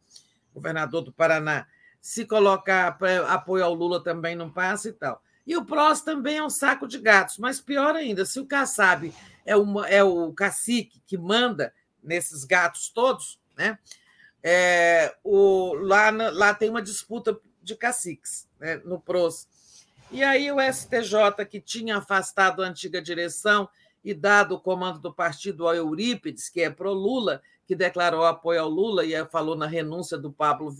governador 0.56 1.02
do 1.02 1.12
Paraná. 1.12 1.68
Se 2.02 2.26
colocar 2.26 2.98
apoio 3.28 3.64
ao 3.64 3.74
Lula 3.74 4.04
também 4.04 4.36
não 4.36 4.50
passa 4.50 4.90
e 4.90 4.94
tal. 4.94 5.22
E 5.46 5.56
o 5.56 5.66
PROS 5.66 6.02
também 6.02 6.38
é 6.38 6.44
um 6.44 6.50
saco 6.50 6.88
de 6.88 6.98
gatos, 6.98 7.38
mas 7.38 7.62
pior 7.62 7.96
ainda, 7.96 8.26
se 8.26 8.40
o 8.40 8.48
Kassab 8.48 9.14
é, 9.46 9.56
uma, 9.56 9.88
é 9.88 10.04
o 10.04 10.34
cacique 10.34 11.02
que 11.06 11.18
manda 11.18 11.72
nesses 12.02 12.44
gatos 12.44 12.90
todos, 12.90 13.40
né? 13.56 13.78
É, 14.42 15.16
o, 15.24 15.74
lá, 15.74 16.10
lá 16.12 16.54
tem 16.54 16.70
uma 16.70 16.82
disputa 16.82 17.40
de 17.62 17.76
caciques 17.76 18.48
né, 18.60 18.78
no 18.86 19.00
PROS. 19.00 19.48
E 20.12 20.24
aí 20.24 20.52
o 20.52 20.58
STJ, 20.62 21.46
que 21.50 21.60
tinha 21.60 21.98
afastado 21.98 22.64
a 22.64 22.68
antiga 22.68 23.02
direção 23.02 23.68
e 24.04 24.14
dado 24.14 24.54
o 24.54 24.60
comando 24.60 25.00
do 25.00 25.12
partido 25.12 25.68
ao 25.68 25.74
Eurípides, 25.74 26.48
que 26.48 26.62
é 26.62 26.70
pro-Lula, 26.70 27.42
que 27.66 27.76
declarou 27.76 28.24
apoio 28.24 28.62
ao 28.62 28.70
Lula 28.70 29.06
e 29.06 29.26
falou 29.26 29.56
na 29.56 29.66
renúncia 29.66 30.18
do 30.18 30.32
Pablo, 30.32 30.74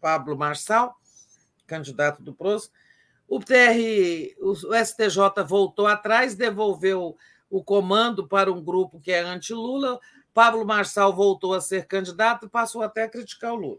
Pablo 0.00 0.36
Marçal, 0.36 0.96
candidato 1.66 2.22
do 2.22 2.32
PROS, 2.32 2.70
o 3.30 3.38
TR, 3.38 4.34
o 4.40 4.54
STJ 4.54 5.44
voltou 5.46 5.86
atrás, 5.86 6.34
devolveu 6.34 7.16
o 7.48 7.62
comando 7.62 8.26
para 8.26 8.52
um 8.52 8.60
grupo 8.60 9.00
que 9.00 9.12
é 9.12 9.20
anti-Lula. 9.20 10.00
Pablo 10.34 10.64
Marçal 10.64 11.14
voltou 11.14 11.54
a 11.54 11.60
ser 11.60 11.86
candidato 11.86 12.46
e 12.46 12.48
passou 12.48 12.82
até 12.82 13.04
a 13.04 13.08
criticar 13.08 13.52
o 13.52 13.56
Lula. 13.56 13.78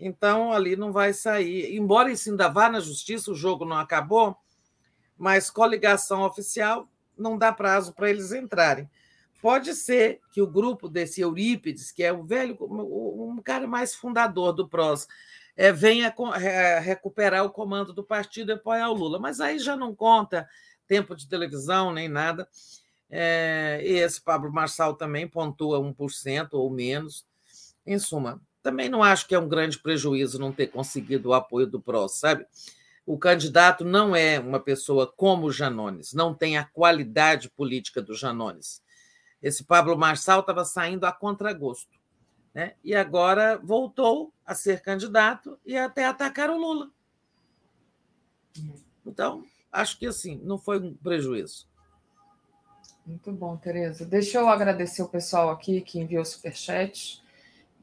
Então, 0.00 0.52
ali 0.52 0.74
não 0.74 0.92
vai 0.92 1.12
sair. 1.12 1.76
Embora 1.76 2.10
isso 2.10 2.28
ainda 2.28 2.48
vá 2.48 2.68
na 2.68 2.80
justiça, 2.80 3.30
o 3.30 3.36
jogo 3.36 3.64
não 3.64 3.76
acabou, 3.76 4.36
mas 5.16 5.48
coligação 5.48 6.22
oficial 6.22 6.88
não 7.16 7.38
dá 7.38 7.52
prazo 7.52 7.94
para 7.94 8.10
eles 8.10 8.32
entrarem. 8.32 8.90
Pode 9.46 9.76
ser 9.76 10.18
que 10.32 10.42
o 10.42 10.46
grupo 10.48 10.88
desse 10.88 11.20
Eurípides, 11.20 11.92
que 11.92 12.02
é 12.02 12.12
o 12.12 12.24
velho, 12.24 12.56
um 12.60 13.40
cara 13.40 13.64
mais 13.64 13.94
fundador 13.94 14.52
do 14.52 14.68
PROS, 14.68 15.06
é, 15.56 15.70
venha 15.70 16.12
é, 16.42 16.80
recuperar 16.80 17.44
o 17.44 17.50
comando 17.50 17.92
do 17.92 18.02
partido 18.02 18.50
e 18.50 18.54
apoiar 18.54 18.90
o 18.90 18.94
Lula. 18.94 19.20
Mas 19.20 19.40
aí 19.40 19.60
já 19.60 19.76
não 19.76 19.94
conta 19.94 20.48
tempo 20.88 21.14
de 21.14 21.28
televisão 21.28 21.92
nem 21.92 22.08
nada. 22.08 22.48
É, 23.08 23.80
e 23.84 23.92
esse 23.92 24.20
Pablo 24.20 24.52
Marçal 24.52 24.94
também 24.94 25.28
pontua 25.28 25.78
1% 25.78 26.48
ou 26.54 26.68
menos. 26.68 27.24
Em 27.86 28.00
suma, 28.00 28.42
também 28.64 28.88
não 28.88 29.00
acho 29.00 29.28
que 29.28 29.34
é 29.36 29.38
um 29.38 29.48
grande 29.48 29.78
prejuízo 29.78 30.40
não 30.40 30.50
ter 30.50 30.66
conseguido 30.66 31.28
o 31.28 31.34
apoio 31.34 31.68
do 31.68 31.80
PROS, 31.80 32.18
sabe? 32.18 32.44
O 33.06 33.16
candidato 33.16 33.84
não 33.84 34.16
é 34.16 34.40
uma 34.40 34.58
pessoa 34.58 35.06
como 35.06 35.46
o 35.46 35.52
Janones, 35.52 36.12
não 36.12 36.34
tem 36.34 36.58
a 36.58 36.64
qualidade 36.64 37.48
política 37.48 38.02
do 38.02 38.12
Janones. 38.12 38.84
Esse 39.42 39.64
Pablo 39.64 39.96
Marçal 39.96 40.40
estava 40.40 40.64
saindo 40.64 41.04
a 41.04 41.12
contragosto 41.12 41.98
né? 42.56 42.72
e 42.82 42.94
agora 42.94 43.58
voltou 43.62 44.32
a 44.44 44.54
ser 44.54 44.80
candidato 44.80 45.58
e 45.64 45.76
até 45.76 46.06
atacar 46.06 46.48
o 46.48 46.56
Lula. 46.56 46.90
Então, 49.04 49.44
acho 49.70 49.98
que 49.98 50.06
assim, 50.06 50.40
não 50.42 50.56
foi 50.56 50.80
um 50.80 50.94
prejuízo. 50.94 51.68
Muito 53.06 53.30
bom, 53.30 53.56
Tereza. 53.58 54.06
Deixa 54.06 54.38
eu 54.38 54.48
agradecer 54.48 55.02
o 55.02 55.08
pessoal 55.08 55.50
aqui 55.50 55.82
que 55.82 56.00
enviou 56.00 56.24
superchat 56.24 57.22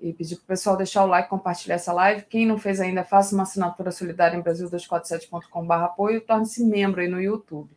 e 0.01 0.11
pedir 0.11 0.37
para 0.37 0.43
o 0.43 0.47
pessoal 0.47 0.75
deixar 0.75 1.05
o 1.05 1.07
like, 1.07 1.29
compartilhar 1.29 1.75
essa 1.75 1.93
live. 1.93 2.23
Quem 2.23 2.45
não 2.45 2.57
fez 2.57 2.81
ainda, 2.81 3.05
faça 3.05 3.35
uma 3.35 3.43
assinatura 3.43 3.91
solidária 3.91 4.35
em 4.35 4.41
Brasil247.com.br 4.41 5.73
apoio 5.75 6.17
e 6.17 6.21
torne-se 6.21 6.65
membro 6.65 6.99
aí 6.99 7.07
no 7.07 7.21
YouTube. 7.21 7.69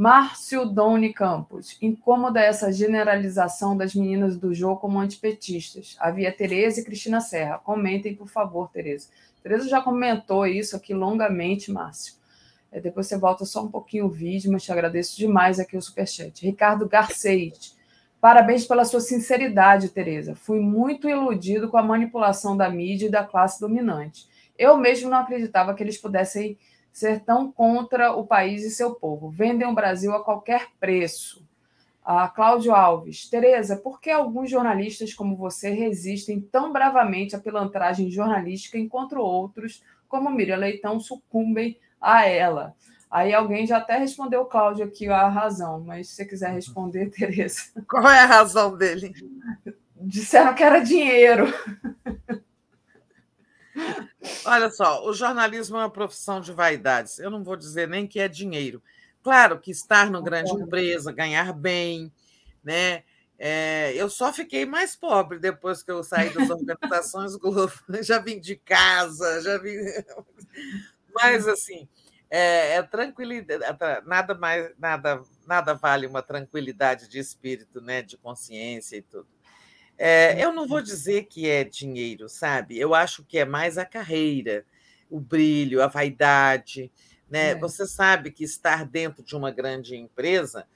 Márcio 0.00 0.64
Doni 0.64 1.12
Campos. 1.12 1.76
Incômoda 1.82 2.40
essa 2.40 2.72
generalização 2.72 3.76
das 3.76 3.94
meninas 3.94 4.34
do 4.34 4.54
jogo 4.54 4.80
como 4.80 4.98
antipetistas. 4.98 5.94
Havia 6.00 6.32
Tereza 6.32 6.80
e 6.80 6.84
Cristina 6.86 7.20
Serra. 7.20 7.58
Comentem, 7.58 8.14
por 8.14 8.26
favor, 8.26 8.70
Tereza. 8.70 9.10
Tereza 9.42 9.68
já 9.68 9.82
comentou 9.82 10.46
isso 10.46 10.74
aqui 10.74 10.94
longamente, 10.94 11.70
Márcio. 11.70 12.14
É, 12.72 12.80
depois 12.80 13.08
você 13.08 13.18
volta 13.18 13.44
só 13.44 13.62
um 13.62 13.68
pouquinho 13.68 14.06
o 14.06 14.10
vídeo, 14.10 14.50
mas 14.50 14.62
te 14.62 14.72
agradeço 14.72 15.18
demais 15.18 15.60
aqui 15.60 15.76
o 15.76 15.82
superchat. 15.82 16.46
Ricardo 16.46 16.88
Garcês. 16.88 17.76
Parabéns 18.22 18.66
pela 18.66 18.86
sua 18.86 19.00
sinceridade, 19.00 19.90
Tereza. 19.90 20.34
Fui 20.34 20.60
muito 20.60 21.10
iludido 21.10 21.68
com 21.68 21.76
a 21.76 21.82
manipulação 21.82 22.56
da 22.56 22.70
mídia 22.70 23.08
e 23.08 23.10
da 23.10 23.22
classe 23.22 23.60
dominante. 23.60 24.26
Eu 24.58 24.78
mesmo 24.78 25.10
não 25.10 25.18
acreditava 25.18 25.74
que 25.74 25.82
eles 25.82 25.98
pudessem 25.98 26.56
ser 26.92 27.20
tão 27.20 27.50
contra 27.50 28.12
o 28.12 28.26
país 28.26 28.64
e 28.64 28.70
seu 28.70 28.94
povo. 28.94 29.30
Vendem 29.30 29.66
o 29.66 29.74
Brasil 29.74 30.14
a 30.14 30.24
qualquer 30.24 30.68
preço. 30.78 31.46
A 32.04 32.28
Cláudio 32.28 32.74
Alves. 32.74 33.28
Tereza, 33.28 33.76
por 33.76 34.00
que 34.00 34.10
alguns 34.10 34.50
jornalistas 34.50 35.14
como 35.14 35.36
você 35.36 35.70
resistem 35.70 36.40
tão 36.40 36.72
bravamente 36.72 37.36
à 37.36 37.38
pilantragem 37.38 38.10
jornalística, 38.10 38.78
enquanto 38.78 39.18
outros, 39.18 39.82
como 40.08 40.30
Miriam 40.30 40.56
Leitão, 40.56 40.98
sucumbem 40.98 41.78
a 42.00 42.26
ela? 42.26 42.74
Aí 43.10 43.34
alguém 43.34 43.66
já 43.66 43.78
até 43.78 43.98
respondeu 43.98 44.42
o 44.42 44.46
Cláudio 44.46 44.84
aqui 44.84 45.08
a 45.08 45.28
razão, 45.28 45.80
mas 45.80 46.08
se 46.08 46.14
você 46.14 46.24
quiser 46.24 46.52
responder, 46.52 47.10
Tereza. 47.16 47.72
Qual 47.88 48.08
é 48.08 48.20
a 48.20 48.26
razão 48.26 48.76
dele? 48.76 49.12
Disseram 49.96 50.54
que 50.54 50.62
era 50.62 50.78
dinheiro. 50.78 51.46
Olha 54.44 54.70
só, 54.70 55.06
o 55.06 55.12
jornalismo 55.12 55.76
é 55.76 55.80
uma 55.80 55.90
profissão 55.90 56.40
de 56.40 56.52
vaidades. 56.52 57.18
Eu 57.18 57.30
não 57.30 57.42
vou 57.42 57.56
dizer 57.56 57.88
nem 57.88 58.06
que 58.06 58.20
é 58.20 58.28
dinheiro. 58.28 58.82
Claro 59.22 59.58
que 59.60 59.70
estar 59.70 60.10
no 60.10 60.22
grande 60.22 60.52
empresa, 60.52 61.12
ganhar 61.12 61.52
bem, 61.52 62.12
né? 62.62 63.02
É, 63.38 63.94
eu 63.94 64.10
só 64.10 64.32
fiquei 64.32 64.66
mais 64.66 64.94
pobre 64.94 65.38
depois 65.38 65.82
que 65.82 65.90
eu 65.90 66.04
saí 66.04 66.28
das 66.34 66.48
organizações 66.50 67.36
Globo. 67.36 67.72
Já 68.02 68.18
vim 68.18 68.38
de 68.38 68.56
casa, 68.56 69.40
já 69.40 69.56
vim. 69.56 69.76
Mas 71.14 71.48
assim, 71.48 71.88
é, 72.30 72.76
é 72.76 72.82
tranquilidade, 72.82 73.64
nada 74.06 74.34
mais, 74.34 74.70
nada, 74.78 75.22
nada 75.46 75.74
vale 75.74 76.06
uma 76.06 76.22
tranquilidade 76.22 77.08
de 77.08 77.18
espírito, 77.18 77.80
né, 77.80 78.02
de 78.02 78.16
consciência 78.16 78.96
e 78.96 79.02
tudo. 79.02 79.26
É, 80.02 80.42
eu 80.42 80.50
não 80.50 80.66
vou 80.66 80.80
dizer 80.80 81.24
que 81.24 81.46
é 81.46 81.62
dinheiro, 81.62 82.26
sabe? 82.26 82.78
Eu 82.78 82.94
acho 82.94 83.22
que 83.22 83.36
é 83.36 83.44
mais 83.44 83.76
a 83.76 83.84
carreira, 83.84 84.64
o 85.10 85.20
brilho, 85.20 85.82
a 85.82 85.88
vaidade, 85.88 86.90
né? 87.28 87.50
É. 87.50 87.54
Você 87.54 87.86
sabe 87.86 88.30
que 88.30 88.42
estar 88.42 88.86
dentro 88.86 89.22
de 89.22 89.36
uma 89.36 89.50
grande 89.50 89.94
empresa 89.94 90.66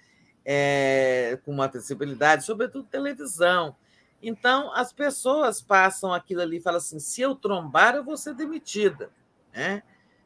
é, 0.44 1.38
com 1.42 1.52
uma 1.52 1.66
visibilidade, 1.66 2.44
sobretudo 2.44 2.86
televisão. 2.86 3.74
Então, 4.22 4.70
as 4.74 4.92
pessoas 4.92 5.58
passam 5.58 6.12
aquilo 6.12 6.42
ali 6.42 6.58
e 6.58 6.60
falam 6.60 6.76
assim: 6.76 6.98
se 6.98 7.22
eu 7.22 7.34
trombar, 7.34 7.94
eu 7.94 8.04
vou 8.04 8.18
ser 8.18 8.34
demitida. 8.34 9.10
Né? 9.54 9.82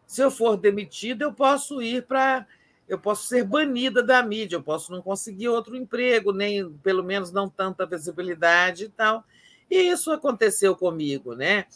Se 0.08 0.20
eu 0.20 0.30
for 0.30 0.56
demitida, 0.56 1.24
eu 1.24 1.32
posso 1.32 1.80
ir 1.80 2.04
para. 2.04 2.44
Eu 2.88 2.98
posso 2.98 3.26
ser 3.26 3.44
banida 3.44 4.02
da 4.02 4.22
mídia, 4.22 4.56
eu 4.56 4.62
posso 4.62 4.90
não 4.90 5.02
conseguir 5.02 5.48
outro 5.48 5.76
emprego, 5.76 6.32
nem 6.32 6.72
pelo 6.82 7.04
menos 7.04 7.30
não 7.30 7.48
tanta 7.48 7.84
visibilidade 7.84 8.84
e 8.84 8.88
tal. 8.88 9.22
E 9.70 9.76
isso 9.76 10.10
aconteceu 10.10 10.74
comigo, 10.74 11.34
né? 11.34 11.66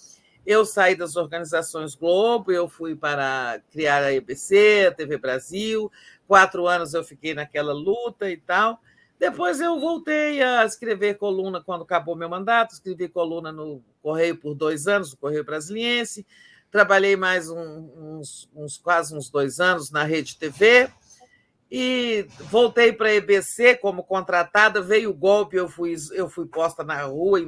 Eu 0.45 0.65
saí 0.65 0.97
das 0.97 1.15
organizações 1.15 1.95
Globo, 1.95 2.51
eu 2.51 2.67
fui 2.67 2.97
para 2.97 3.61
criar 3.71 4.03
a 4.03 4.13
EBC, 4.13 4.87
a 4.89 4.95
TV 4.95 5.19
Brasil. 5.19 5.93
Quatro 6.27 6.67
anos 6.67 6.95
eu 6.95 7.05
fiquei 7.05 7.35
naquela 7.35 7.75
luta 7.75 8.31
e 8.31 8.39
tal. 8.39 8.81
Depois 9.19 9.61
eu 9.61 9.79
voltei 9.79 10.43
a 10.43 10.65
escrever 10.65 11.19
coluna 11.19 11.63
quando 11.63 11.83
acabou 11.83 12.17
meu 12.17 12.29
mandato, 12.29 12.73
escrevi 12.73 13.07
coluna 13.07 13.53
no 13.53 13.85
Correio 14.03 14.37
por 14.37 14.55
dois 14.55 14.89
anos, 14.89 15.13
no 15.13 15.19
Correio 15.19 15.45
Brasiliense. 15.45 16.27
Trabalhei 16.73 17.17
mais 17.17 17.51
um, 17.51 17.91
uns, 18.19 18.49
uns, 18.57 18.79
quase 18.79 19.15
uns 19.15 19.29
dois 19.29 19.61
anos 19.61 19.91
na 19.91 20.03
Rede 20.05 20.37
TV 20.39 20.91
e 21.75 22.27
voltei 22.51 22.93
para 22.93 23.09
a 23.09 23.15
EBC 23.15 23.77
como 23.77 24.05
contratada. 24.05 24.83
Veio 24.83 25.09
o 25.09 25.15
golpe, 25.15 25.57
eu 25.57 25.71
fui, 25.71 25.97
eu 26.13 26.29
fui 26.29 26.45
posta 26.47 26.85
na 26.85 27.01
rua 27.05 27.41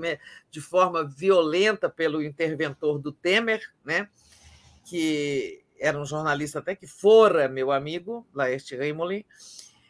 de 0.50 0.62
forma 0.62 1.04
violenta 1.04 1.90
pelo 1.90 2.22
interventor 2.22 2.98
do 2.98 3.12
Temer, 3.12 3.60
né? 3.84 4.08
que 4.86 5.62
era 5.78 6.00
um 6.00 6.06
jornalista 6.06 6.60
até 6.60 6.74
que 6.74 6.86
fora 6.86 7.48
meu 7.48 7.70
amigo, 7.70 8.26
Laerte 8.32 8.74
Reimoli. 8.74 9.26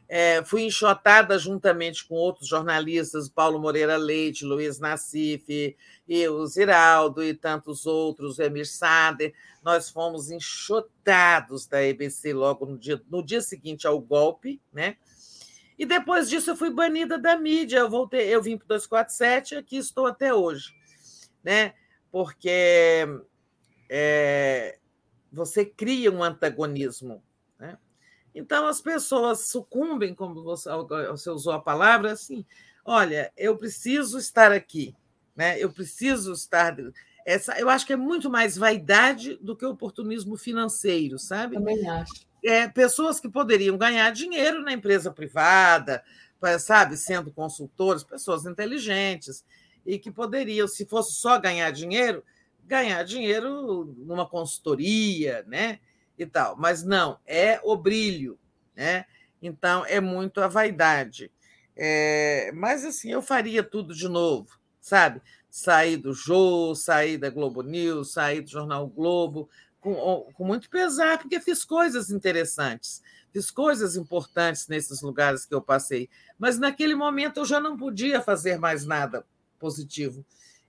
É, 0.08 0.44
fui 0.44 0.62
enxotada 0.62 1.39
juntamente 1.39 2.07
com 2.07 2.15
outros 2.15 2.47
jornalistas, 2.47 3.28
Paulo 3.28 3.58
Moreira 3.58 3.97
Leite, 3.97 4.44
Luiz 4.44 4.78
Nassif, 4.78 5.76
e 6.07 6.28
o 6.28 6.47
Ziraldo 6.47 7.24
e 7.24 7.33
tantos 7.33 7.86
outros, 7.86 8.39
Emir 8.39 8.66
Sader. 8.66 9.34
Nós 9.62 9.89
fomos 9.89 10.31
enxotados 10.31 11.66
da 11.66 11.83
EBC 11.83 12.34
logo 12.34 12.66
no 12.66 12.78
dia, 12.78 13.02
no 13.10 13.24
dia 13.24 13.41
seguinte 13.41 13.86
ao 13.86 13.99
golpe, 13.99 14.60
né? 14.73 14.97
E 15.78 15.84
depois 15.84 16.28
disso 16.28 16.50
eu 16.50 16.57
fui 16.57 16.70
banida 16.70 17.18
da 17.18 17.36
mídia. 17.36 17.78
Eu 17.78 17.91
voltei, 17.91 18.33
eu 18.33 18.42
vim 18.42 18.57
para 18.57 18.65
o 18.65 18.68
247 18.68 19.55
e 19.55 19.58
aqui 19.58 19.76
estou 19.76 20.07
até 20.07 20.33
hoje, 20.33 20.73
né? 21.42 21.74
Porque 22.12 23.05
é, 23.89 24.78
você 25.33 25.65
cria 25.65 26.12
um 26.12 26.23
antagonismo 26.23 27.23
então, 28.34 28.66
as 28.66 28.80
pessoas 28.80 29.46
sucumbem, 29.46 30.14
como 30.14 30.42
você, 30.42 30.68
você 31.08 31.30
usou 31.30 31.52
a 31.52 31.60
palavra, 31.60 32.12
assim: 32.12 32.44
olha, 32.84 33.32
eu 33.36 33.56
preciso 33.56 34.18
estar 34.18 34.50
aqui, 34.50 34.94
né? 35.36 35.58
eu 35.58 35.70
preciso 35.70 36.32
estar. 36.32 36.76
Essa, 37.24 37.58
eu 37.58 37.70
acho 37.70 37.86
que 37.86 37.92
é 37.92 37.96
muito 37.96 38.28
mais 38.28 38.56
vaidade 38.56 39.36
do 39.36 39.56
que 39.56 39.64
oportunismo 39.64 40.36
financeiro, 40.36 41.18
sabe? 41.18 41.54
Também 41.54 41.88
acho. 41.88 42.26
É, 42.44 42.68
pessoas 42.68 43.18
que 43.18 43.28
poderiam 43.28 43.78
ganhar 43.78 44.10
dinheiro 44.10 44.60
na 44.62 44.72
empresa 44.72 45.10
privada, 45.10 46.04
sabe, 46.60 46.96
sendo 46.98 47.32
consultores, 47.32 48.04
pessoas 48.04 48.44
inteligentes, 48.44 49.42
e 49.86 49.98
que 49.98 50.10
poderiam, 50.10 50.68
se 50.68 50.84
fosse 50.84 51.14
só 51.14 51.38
ganhar 51.38 51.70
dinheiro, 51.70 52.22
ganhar 52.64 53.02
dinheiro 53.02 53.94
numa 53.96 54.28
consultoria, 54.28 55.42
né? 55.46 55.78
E 56.18 56.26
tal. 56.26 56.57
Mas 56.57 56.83
não, 56.83 57.18
é 57.26 57.60
o 57.62 57.76
brilho, 57.76 58.39
né? 58.75 59.05
Então 59.41 59.84
é 59.86 60.01
muito 60.01 60.41
a 60.41 60.49
vaidade. 60.49 61.31
É, 61.76 62.52
mas 62.55 62.84
assim, 62.84 63.10
eu 63.10 63.20
faria 63.20 63.62
tudo 63.62 63.94
de 63.94 64.09
novo, 64.09 64.49
sabe? 64.81 65.20
Sair 65.51 65.97
do 65.97 66.12
Jô, 66.12 66.75
sair 66.75 67.18
da 67.18 67.31
Globo 67.31 67.62
News, 67.62 68.12
sair 68.12 68.41
do 68.41 68.51
Jornal 68.51 68.86
Globo, 68.89 69.49
com, 69.81 70.26
com 70.33 70.44
muito 70.44 70.70
pesar, 70.70 71.18
porque 71.18 71.41
fiz 71.41 71.65
coisas 71.65 72.10
interessantes, 72.10 73.02
fiz 73.31 73.51
coisas 73.51 73.97
importantes 73.97 74.67
nesses 74.67 75.02
lugares 75.02 75.44
que 75.44 75.55
eu 75.55 75.60
passei. 75.60 76.09
Mas 76.39 76.59
naquele 76.59 76.94
momento 76.94 77.41
eu 77.41 77.44
já 77.44 77.60
não 77.60 77.76
podia 77.76 78.23
fazer 78.23 78.59
mais 78.59 78.86
nada 78.86 79.26
positivo. 79.59 80.25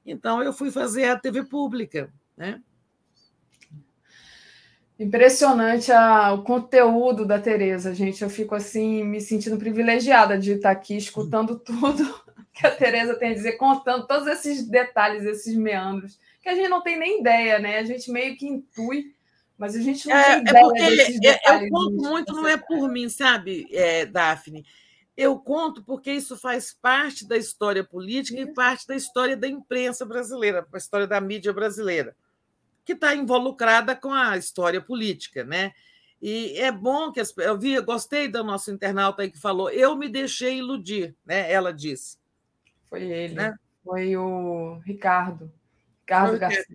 Então 0.06 0.43
eu 0.43 0.51
fui 0.51 0.69
fazer 0.69 1.06
a 1.06 1.17
TV 1.17 1.45
pública, 1.45 2.14
né? 2.35 2.61
Impressionante 4.98 5.91
a, 5.91 6.32
o 6.32 6.43
conteúdo 6.43 7.25
da 7.25 7.40
Tereza, 7.40 7.93
gente. 7.93 8.24
Eu 8.24 8.30
fico 8.30 8.56
assim, 8.56 9.03
me 9.03 9.19
sentindo 9.19 9.57
privilegiada 9.57 10.38
de 10.38 10.53
estar 10.53 10.72
aqui 10.72 10.95
escutando 10.95 11.59
tudo 11.59 12.24
que 12.53 12.65
a 12.65 12.72
Tereza 12.72 13.15
tem 13.15 13.32
a 13.32 13.33
dizer, 13.33 13.53
contando 13.53 14.07
todos 14.07 14.25
esses 14.27 14.65
detalhes, 14.65 15.25
esses 15.25 15.53
meandros, 15.56 16.17
que 16.41 16.48
a 16.48 16.56
gente 16.56 16.69
não 16.69 16.82
tem 16.82 16.98
nem 16.98 17.19
ideia, 17.19 17.59
né? 17.59 17.80
A 17.80 17.83
gente 17.83 18.09
meio 18.09 18.38
que 18.38 18.48
intui, 18.48 19.14
mas 19.57 19.75
a 19.75 19.82
gente 19.82 20.07
não 20.07 20.15
é, 20.15 20.24
tem 20.24 20.35
é 20.35 20.40
ideia. 20.40 20.90
Desses 20.95 21.19
detalhes 21.19 21.64
eu 21.64 21.69
conto 21.69 21.95
muito, 21.95 22.33
não 22.33 22.48
é 22.48 22.56
por 22.56 22.90
mim, 22.90 23.09
sabe, 23.09 23.67
é, 23.74 24.06
Daphne? 24.06 24.65
Eu 25.17 25.38
conto 25.38 25.83
porque 25.83 26.11
isso 26.11 26.38
faz 26.38 26.74
parte 26.74 27.27
da 27.27 27.35
história 27.35 27.83
política 27.83 28.40
e 28.40 28.53
parte 28.53 28.88
da 28.88 28.95
história 28.95 29.35
da 29.35 29.48
imprensa 29.48 30.06
brasileira, 30.06 30.65
a 30.72 30.77
história 30.77 31.07
da 31.07 31.19
mídia 31.19 31.51
brasileira 31.51 32.15
que 32.85 32.93
está 32.93 33.15
involucrada 33.15 33.95
com 33.95 34.14
a 34.14 34.38
história 34.38 34.80
política, 34.80 35.43
né? 35.43 35.73
E 36.22 36.57
é 36.57 36.72
bom 36.72 37.11
que 37.11 37.19
as, 37.19 37.35
eu 37.38 37.57
vi, 37.57 37.80
gostei 37.81 38.27
do 38.27 38.43
nosso 38.43 38.72
internauta 38.72 39.23
aí 39.23 39.31
que 39.31 39.39
falou, 39.39 39.69
eu 39.69 39.95
me 39.95 40.07
deixei 40.07 40.59
iludir, 40.59 41.15
né? 41.25 41.51
Ela 41.51 41.73
disse. 41.73 42.17
Foi 42.89 43.03
ele, 43.03 43.33
né? 43.33 43.55
Foi 43.83 44.15
o 44.15 44.80
Ricardo, 44.85 45.51
Ricardo 46.01 46.39
Garcia. 46.39 46.65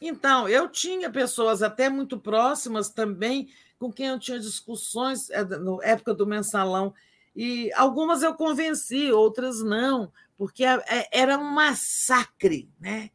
Então, 0.00 0.48
eu 0.48 0.68
tinha 0.68 1.10
pessoas 1.10 1.62
até 1.62 1.88
muito 1.88 2.18
próximas 2.18 2.88
também 2.88 3.48
com 3.78 3.92
quem 3.92 4.06
eu 4.06 4.18
tinha 4.18 4.38
discussões 4.38 5.28
eh, 5.30 5.44
na 5.44 5.78
época 5.82 6.14
do 6.14 6.26
mensalão. 6.26 6.94
E 7.34 7.72
algumas 7.74 8.22
eu 8.22 8.34
convenci, 8.34 9.10
outras 9.12 9.62
não, 9.62 10.12
porque 10.36 10.64
é, 10.64 10.80
era 11.12 11.36
um 11.36 11.44
massacre, 11.44 12.70
né? 12.80 13.10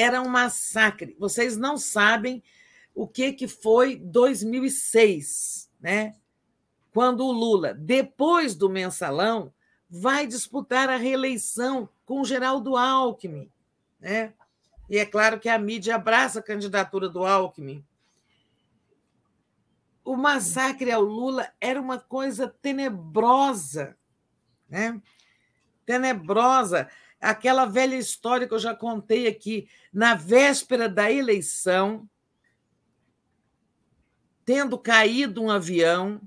Era 0.00 0.22
um 0.22 0.28
massacre. 0.28 1.16
Vocês 1.18 1.56
não 1.56 1.76
sabem 1.76 2.42
o 2.94 3.06
que, 3.06 3.32
que 3.32 3.46
foi 3.46 3.96
2006, 3.96 5.70
né? 5.80 6.14
quando 6.92 7.24
o 7.24 7.32
Lula, 7.32 7.74
depois 7.74 8.54
do 8.54 8.68
mensalão, 8.68 9.52
vai 9.88 10.26
disputar 10.26 10.88
a 10.88 10.96
reeleição 10.96 11.88
com 12.04 12.20
o 12.20 12.24
Geraldo 12.24 12.76
Alckmin. 12.76 13.50
Né? 13.98 14.32
E 14.88 14.98
é 14.98 15.06
claro 15.06 15.38
que 15.38 15.48
a 15.48 15.58
mídia 15.58 15.94
abraça 15.94 16.40
a 16.40 16.42
candidatura 16.42 17.08
do 17.08 17.24
Alckmin. 17.24 17.84
O 20.04 20.16
massacre 20.16 20.90
ao 20.90 21.02
Lula 21.02 21.52
era 21.60 21.80
uma 21.80 21.98
coisa 21.98 22.48
tenebrosa, 22.48 23.96
né? 24.68 25.00
tenebrosa 25.86 26.88
aquela 27.20 27.66
velha 27.66 27.96
história 27.96 28.48
que 28.48 28.54
eu 28.54 28.58
já 28.58 28.74
contei 28.74 29.26
aqui, 29.26 29.68
na 29.92 30.14
véspera 30.14 30.88
da 30.88 31.10
eleição, 31.10 32.08
tendo 34.44 34.78
caído 34.78 35.42
um 35.42 35.50
avião, 35.50 36.20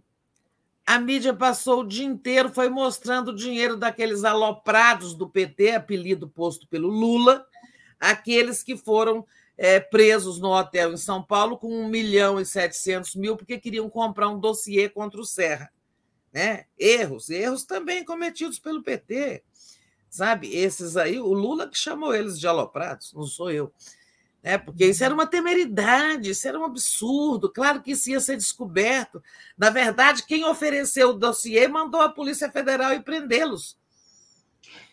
a 0.86 1.00
mídia 1.00 1.34
passou 1.34 1.82
o 1.82 1.88
dia 1.88 2.06
inteiro, 2.06 2.50
foi 2.50 2.70
mostrando 2.70 3.30
o 3.30 3.36
dinheiro 3.36 3.78
daqueles 3.78 4.24
aloprados 4.24 5.16
do 5.16 5.30
PT, 5.30 5.72
apelido 5.72 6.30
posto 6.30 6.68
pelo 6.68 6.90
Lula, 6.90 7.46
aqueles 8.00 8.62
que 8.62 8.76
foram 8.76 9.26
é, 9.58 9.80
presos 9.80 10.40
no 10.40 10.50
hotel 10.50 10.94
em 10.94 10.98
São 10.98 11.24
Paulo 11.24 11.58
com 11.58 11.68
1 11.68 11.88
milhão 11.88 12.40
e 12.40 12.46
700 12.46 13.16
mil 13.16 13.38
porque 13.38 13.60
queriam 13.60 13.90
comprar 13.90 14.30
um 14.30 14.40
dossiê 14.40 14.90
contra 14.90 15.22
o 15.22 15.26
Serra. 15.26 15.72
Né? 16.34 16.66
Erros, 16.78 17.30
erros 17.30 17.64
também 17.64 18.04
cometidos 18.04 18.60
pelo 18.60 18.84
PT. 18.84 19.44
Sabe, 20.14 20.56
esses 20.56 20.96
aí, 20.96 21.20
o 21.20 21.34
Lula 21.34 21.68
que 21.68 21.76
chamou 21.76 22.14
eles 22.14 22.40
de 22.40 22.46
aloprados, 22.46 23.12
não 23.14 23.24
sou 23.24 23.50
eu. 23.50 23.74
Né? 24.44 24.60
Porque 24.60 24.86
isso 24.86 25.04
era 25.04 25.12
uma 25.12 25.26
temeridade, 25.26 26.30
isso 26.30 26.48
era 26.48 26.60
um 26.60 26.66
absurdo. 26.66 27.52
Claro 27.52 27.82
que 27.82 27.94
isso 27.94 28.12
ia 28.12 28.20
ser 28.20 28.38
descoberto. 28.38 29.24
Na 29.58 29.72
verdade, 29.72 30.24
quem 30.24 30.46
ofereceu 30.46 31.10
o 31.10 31.14
dossiê 31.14 31.68
mandou 31.68 32.00
a 32.00 32.10
Polícia 32.10 32.52
Federal 32.52 32.94
ir 32.94 33.02
prendê-los. 33.02 33.76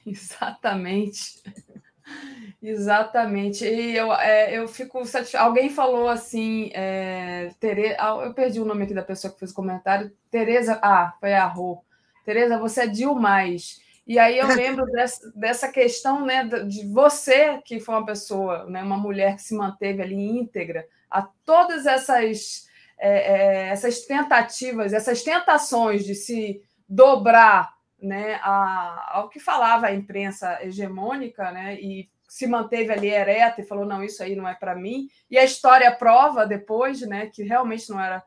Exatamente. 0.07 1.43
Exatamente. 2.63 3.67
E 3.67 3.95
eu, 3.95 4.11
é, 4.15 4.57
eu 4.57 4.67
fico 4.69 5.05
satisfeito. 5.05 5.43
Alguém 5.43 5.69
falou 5.69 6.09
assim, 6.09 6.71
é, 6.73 7.53
Tere... 7.61 7.95
Ah, 7.99 8.23
eu 8.25 8.33
perdi 8.33 8.59
o 8.59 8.65
nome 8.65 8.85
aqui 8.85 8.95
da 8.95 9.03
pessoa 9.03 9.31
que 9.31 9.39
fez 9.39 9.51
o 9.51 9.55
comentário. 9.55 10.11
Tereza, 10.31 10.81
ah, 10.83 11.13
foi 11.21 11.35
a 11.35 11.45
Rô. 11.45 11.85
Tereza, 12.25 12.57
você 12.57 12.85
é 12.85 12.87
demais. 12.87 13.90
E 14.11 14.19
aí 14.19 14.39
eu 14.39 14.49
lembro 14.49 14.87
dessa, 14.87 15.31
dessa 15.37 15.69
questão 15.69 16.27
né, 16.27 16.43
de 16.43 16.85
você, 16.89 17.59
que 17.65 17.79
foi 17.79 17.95
uma 17.95 18.05
pessoa, 18.05 18.65
né, 18.65 18.83
uma 18.83 18.99
mulher 18.99 19.37
que 19.37 19.43
se 19.43 19.55
manteve 19.55 20.03
ali 20.03 20.17
íntegra, 20.17 20.85
a 21.09 21.23
todas 21.23 21.87
essas, 21.87 22.67
é, 22.99 23.09
é, 23.09 23.69
essas 23.69 24.01
tentativas, 24.01 24.93
essas 24.93 25.23
tentações 25.23 26.05
de 26.05 26.17
se 26.17 26.61
dobrar 26.89 27.73
né, 28.03 28.41
a, 28.43 29.13
ao 29.17 29.29
que 29.29 29.39
falava 29.39 29.87
a 29.87 29.95
imprensa 29.95 30.59
hegemônica, 30.61 31.49
né, 31.53 31.81
e 31.81 32.11
se 32.29 32.49
manteve 32.49 32.93
ali 32.93 33.07
ereta 33.07 33.61
e 33.61 33.65
falou 33.65 33.87
não 33.87 34.03
isso 34.03 34.25
aí 34.25 34.35
não 34.35 34.49
é 34.49 34.55
para 34.57 34.75
mim. 34.75 35.07
E 35.31 35.39
a 35.39 35.45
história 35.45 35.89
prova 35.93 36.45
depois 36.45 37.01
né 37.03 37.27
que 37.27 37.45
realmente 37.45 37.89
não 37.89 38.01
era 38.01 38.21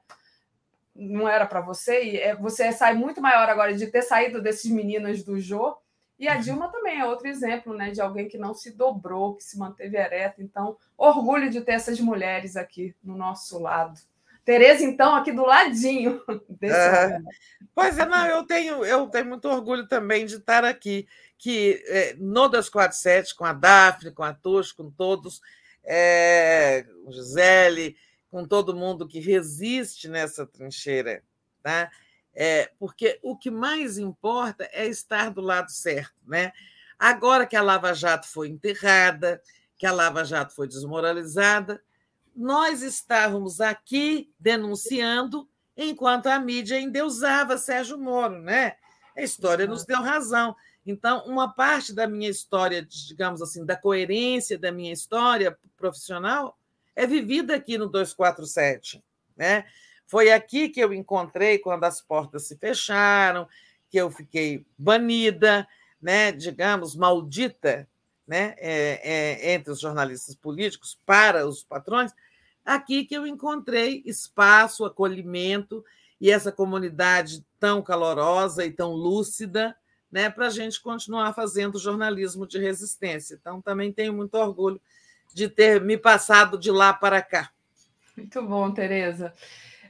não 0.96 1.28
era 1.28 1.46
para 1.46 1.62
você 1.62 2.04
e 2.04 2.18
é, 2.18 2.36
você 2.36 2.72
sai 2.72 2.94
muito 2.94 3.22
maior 3.22 3.50
agora 3.50 3.74
de 3.74 3.88
ter 3.88 4.02
saído 4.02 4.42
desses 4.42 4.70
meninos 4.70 5.24
do 5.24 5.40
Jô 5.40 5.78
e 6.20 6.28
a 6.28 6.36
Dilma 6.36 6.72
também 6.72 7.00
é 7.00 7.06
outro 7.06 7.28
exemplo 7.28 7.74
né 7.74 7.92
de 7.92 8.00
alguém 8.00 8.28
que 8.28 8.38
não 8.38 8.54
se 8.54 8.72
dobrou 8.72 9.36
que 9.36 9.44
se 9.44 9.58
manteve 9.58 9.98
ereta 9.98 10.42
então 10.42 10.78
orgulho 10.98 11.50
de 11.50 11.62
ter 11.62 11.74
essas 11.74 12.00
mulheres 12.00 12.56
aqui 12.56 12.96
no 13.04 13.18
nosso 13.18 13.60
lado 13.60 14.00
Tereza, 14.46 14.84
então, 14.84 15.16
aqui 15.16 15.32
do 15.32 15.46
ladinho. 15.46 16.22
É. 16.62 17.20
Pois 17.76 17.98
é, 17.98 18.06
não, 18.06 18.26
eu 18.26 18.44
tenho, 18.46 18.86
eu 18.86 19.08
tenho 19.08 19.26
muito 19.26 19.50
orgulho 19.50 19.86
também 19.86 20.26
de 20.26 20.36
estar 20.36 20.64
aqui, 20.64 21.06
que 21.38 21.84
é, 21.88 22.14
no 22.18 22.48
247, 22.48 23.36
com 23.36 23.44
a 23.44 23.52
Daphne, 23.52 24.12
com 24.12 24.24
a 24.24 24.34
Tush, 24.34 24.72
com 24.72 24.90
todos, 24.90 25.42
é, 25.84 26.86
Gisele, 27.10 27.98
com 28.34 28.46
todo 28.46 28.76
mundo 28.76 29.08
que 29.08 29.20
resiste 29.20 30.10
nessa 30.10 30.44
trincheira, 30.44 31.22
tá? 31.62 31.92
É, 32.34 32.72
porque 32.80 33.20
o 33.22 33.38
que 33.38 33.52
mais 33.52 34.00
importa 34.00 34.68
é 34.74 34.88
estar 34.88 35.30
do 35.30 35.40
lado 35.40 35.70
certo. 35.70 36.16
Né? 36.26 36.52
Agora 36.98 37.46
que 37.46 37.56
a 37.56 37.62
Lava 37.62 37.94
Jato 37.94 38.28
foi 38.28 38.48
enterrada, 38.48 39.40
que 39.78 39.86
a 39.86 39.92
Lava 39.92 40.26
Jato 40.26 40.56
foi 40.56 40.68
desmoralizada, 40.68 41.80
nós 42.36 42.82
estávamos 42.82 43.62
aqui 43.62 44.34
denunciando 44.40 45.48
enquanto 45.78 46.26
a 46.26 46.40
mídia 46.40 46.80
endeusava 46.80 47.60
Sérgio 47.60 48.00
Moro, 48.00 48.42
né? 48.42 48.78
A 49.16 49.22
história 49.22 49.68
nos 49.68 49.86
deu 49.86 50.02
razão. 50.02 50.56
Então, 50.84 51.24
uma 51.28 51.54
parte 51.54 51.94
da 51.94 52.08
minha 52.08 52.32
história, 52.32 52.84
digamos 52.84 53.44
assim, 53.44 53.64
da 53.64 53.76
coerência 53.76 54.58
da 54.58 54.72
minha 54.72 54.92
história 54.92 55.56
profissional 55.78 56.58
é 56.96 57.08
vivida 57.08 57.56
aqui 57.56 57.78
no 57.78 57.88
247, 57.88 59.04
né? 59.36 59.66
Foi 60.06 60.32
aqui 60.32 60.70
que 60.70 60.80
eu 60.80 60.94
encontrei 60.94 61.58
quando 61.58 61.84
as 61.86 62.02
portas 62.02 62.48
se 62.48 62.58
fecharam, 62.58 63.48
que 63.90 63.98
eu 63.98 64.12
fiquei 64.12 64.66
banida, 64.78 65.68
né, 66.02 66.32
digamos, 66.32 66.96
maldita 66.96 67.88
né, 68.28 68.56
é, 68.58 69.00
é, 69.04 69.54
entre 69.54 69.72
os 69.72 69.80
jornalistas 69.80 70.36
políticos 70.36 71.00
para 71.06 71.48
os 71.48 71.64
patrões, 71.64 72.12
aqui 72.66 73.06
que 73.06 73.16
eu 73.16 73.26
encontrei 73.26 74.04
espaço, 74.06 74.86
acolhimento 74.86 75.84
e 76.20 76.32
essa 76.32 76.52
comunidade 76.52 77.46
tão 77.60 77.82
calorosa 77.82 78.66
e 78.66 78.72
tão 78.72 78.94
lúcida 78.94 79.76
né, 80.12 80.30
para 80.30 80.48
a 80.48 80.50
gente 80.50 80.82
continuar 80.82 81.34
fazendo 81.34 81.80
jornalismo 81.80 82.46
de 82.46 82.60
resistência. 82.60 83.36
Então, 83.40 83.62
também 83.62 83.92
tenho 83.92 84.14
muito 84.14 84.36
orgulho 84.36 84.80
de 85.34 85.50
ter 85.50 85.82
me 85.82 85.98
passado 85.98 86.58
de 86.58 86.72
lá 86.72 86.94
para 86.94 87.22
cá. 87.22 87.50
Muito 88.16 88.42
bom, 88.44 88.72
Tereza. 88.72 89.34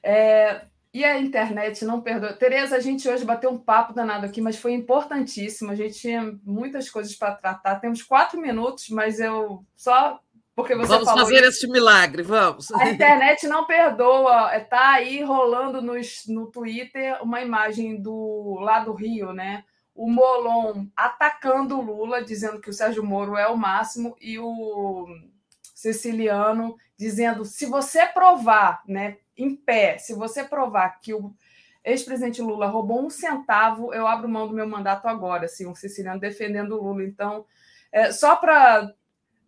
É, 0.02 0.62
e 0.94 1.04
a 1.04 1.20
internet 1.20 1.84
não 1.86 2.02
perdoa. 2.02 2.34
Tereza, 2.34 2.76
a 2.76 2.80
gente 2.80 3.10
hoje 3.10 3.26
bateu 3.26 3.50
um 3.50 3.58
papo 3.58 3.94
danado 3.94 4.26
aqui, 4.26 4.42
mas 4.42 4.58
foi 4.58 4.74
importantíssimo. 4.74 5.72
A 5.72 5.76
gente 5.76 6.00
tinha 6.00 6.38
muitas 6.44 6.90
coisas 6.90 7.16
para 7.16 7.36
tratar. 7.36 7.80
Temos 7.80 8.04
quatro 8.04 8.40
minutos, 8.40 8.90
mas 8.90 9.20
eu 9.20 9.66
só 9.76 10.20
porque 10.56 10.76
você 10.76 10.88
vamos 10.88 11.10
fazer 11.10 11.38
isso. 11.38 11.46
este 11.46 11.68
milagre, 11.68 12.22
vamos. 12.22 12.72
A 12.74 12.90
internet 12.90 13.48
não 13.48 13.66
perdoa. 13.66 14.56
Está 14.56 14.92
aí 14.92 15.24
rolando 15.24 15.82
no, 15.82 15.94
no 16.28 16.48
Twitter 16.52 17.18
uma 17.24 17.42
imagem 17.42 18.00
do 18.00 18.60
lá 18.60 18.80
do 18.80 18.94
Rio, 18.94 19.34
né? 19.34 19.64
O 19.96 20.10
Molon 20.10 20.86
atacando 20.96 21.78
o 21.78 21.82
Lula, 21.82 22.24
dizendo 22.24 22.60
que 22.60 22.70
o 22.70 22.74
Sérgio 22.74 23.04
Moro 23.04 23.36
é 23.36 23.48
o 23.48 23.58
máximo, 23.58 24.16
e 24.22 24.38
o 24.38 25.08
Siciliano 25.84 26.78
dizendo: 26.98 27.44
se 27.44 27.66
você 27.66 28.06
provar, 28.06 28.82
né, 28.88 29.18
em 29.36 29.54
pé, 29.54 29.98
se 29.98 30.14
você 30.14 30.44
provar 30.44 31.02
que 31.02 31.14
o 31.14 31.34
ex-presidente 31.84 32.42
Lula 32.42 32.68
roubou 32.68 33.06
um 33.06 33.10
centavo, 33.10 33.94
eu 33.94 34.08
abro 34.08 34.30
mão 34.30 34.48
do 34.48 34.54
meu 34.54 34.68
mandato 34.68 35.06
agora, 35.08 35.46
assim, 35.46 35.68
um 35.68 35.76
siciliano 35.76 36.22
defendendo 36.22 36.78
o 36.78 36.82
Lula. 36.82 37.04
Então, 37.04 37.46
é, 37.92 38.14
só 38.14 38.38
para 38.38 38.90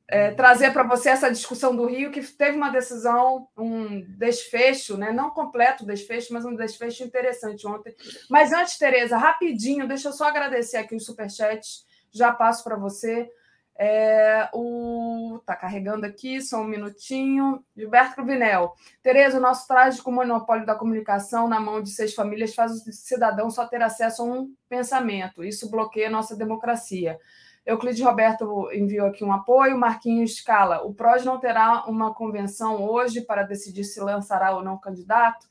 é, 0.09 0.31
trazer 0.31 0.73
para 0.73 0.83
você 0.83 1.09
essa 1.09 1.31
discussão 1.31 1.73
do 1.73 1.85
Rio, 1.85 2.11
que 2.11 2.21
teve 2.21 2.57
uma 2.57 2.69
decisão, 2.69 3.47
um 3.57 4.01
desfecho, 4.17 4.97
né? 4.97 5.13
não 5.13 5.29
completo 5.29 5.85
desfecho, 5.85 6.33
mas 6.33 6.43
um 6.43 6.55
desfecho 6.55 7.03
interessante 7.03 7.65
ontem. 7.65 7.95
Mas 8.29 8.51
antes, 8.51 8.77
Tereza, 8.77 9.17
rapidinho, 9.17 9.87
deixa 9.87 10.09
eu 10.09 10.13
só 10.13 10.27
agradecer 10.27 10.77
aqui 10.77 10.93
os 10.93 11.05
superchats, 11.05 11.85
já 12.11 12.33
passo 12.33 12.63
para 12.65 12.75
você. 12.75 13.29
É, 13.77 14.49
o 14.53 15.39
tá 15.45 15.55
carregando 15.55 16.05
aqui, 16.05 16.41
só 16.41 16.61
um 16.61 16.67
minutinho. 16.67 17.63
Gilberto 17.75 18.15
Cruvinel. 18.15 18.73
Tereza, 19.03 19.37
o 19.37 19.41
nosso 19.41 19.67
trágico 19.67 20.11
monopólio 20.11 20.65
da 20.65 20.75
comunicação 20.75 21.47
na 21.47 21.59
mão 21.59 21.81
de 21.81 21.89
seis 21.89 22.13
famílias 22.13 22.55
faz 22.55 22.71
o 22.71 22.91
cidadão 22.91 23.49
só 23.49 23.67
ter 23.67 23.81
acesso 23.81 24.21
a 24.21 24.25
um 24.25 24.53
pensamento. 24.69 25.43
Isso 25.43 25.69
bloqueia 25.69 26.09
nossa 26.09 26.35
democracia. 26.35 27.19
Euclides 27.65 28.03
Roberto 28.03 28.69
enviou 28.71 29.07
aqui 29.07 29.23
um 29.23 29.31
apoio. 29.31 29.77
Marquinhos 29.77 30.35
Scala. 30.35 30.83
O 30.83 30.93
PROS 30.93 31.25
não 31.25 31.39
terá 31.39 31.85
uma 31.87 32.13
convenção 32.13 32.83
hoje 32.83 33.21
para 33.21 33.43
decidir 33.43 33.83
se 33.83 33.99
lançará 33.99 34.55
ou 34.55 34.63
não 34.63 34.77
candidato? 34.77 35.47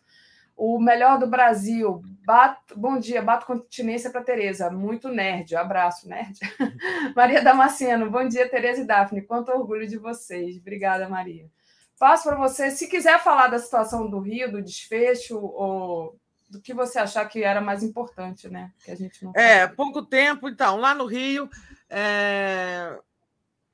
O 0.57 0.78
melhor 0.78 1.18
do 1.18 1.26
Brasil. 1.26 2.02
Bato, 2.24 2.78
bom 2.78 2.99
dia, 2.99 3.20
bato 3.20 3.47
continência 3.47 4.10
para 4.10 4.23
Tereza. 4.23 4.70
Muito 4.70 5.08
nerd. 5.08 5.55
Abraço, 5.57 6.08
nerd. 6.08 6.39
Maria 7.15 7.42
Damasceno. 7.42 8.10
Bom 8.10 8.26
dia, 8.26 8.49
Tereza 8.49 8.81
e 8.81 8.86
Daphne. 8.86 9.23
Quanto 9.23 9.50
orgulho 9.52 9.86
de 9.86 9.99
vocês. 9.99 10.57
Obrigada, 10.57 11.08
Maria. 11.08 11.50
Passo 11.99 12.24
para 12.24 12.36
você. 12.36 12.70
Se 12.70 12.89
quiser 12.89 13.23
falar 13.23 13.49
da 13.49 13.58
situação 13.58 14.08
do 14.08 14.20
Rio, 14.20 14.50
do 14.50 14.62
desfecho, 14.62 15.39
ou 15.39 16.18
do 16.49 16.60
que 16.60 16.73
você 16.73 16.99
achar 16.99 17.24
que 17.26 17.42
era 17.42 17.60
mais 17.60 17.83
importante, 17.83 18.49
né? 18.49 18.73
Que 18.84 18.91
a 18.91 18.94
gente 18.94 19.24
não. 19.24 19.33
É, 19.34 19.66
pouco 19.66 20.02
tempo, 20.02 20.49
então. 20.49 20.76
Lá 20.76 20.94
no 20.94 21.07
Rio, 21.07 21.49
é... 21.91 22.99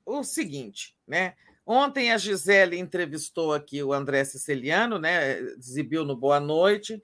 o 0.05 0.23
seguinte, 0.23 0.95
né? 1.07 1.35
Ontem 1.65 2.11
a 2.11 2.17
Gisele 2.17 2.77
entrevistou 2.77 3.53
aqui 3.53 3.83
o 3.83 3.93
André 3.93 4.23
Siciliano, 4.23 4.97
né? 4.97 5.39
Exibiu 5.39 6.03
no 6.03 6.15
Boa 6.15 6.39
Noite, 6.39 7.01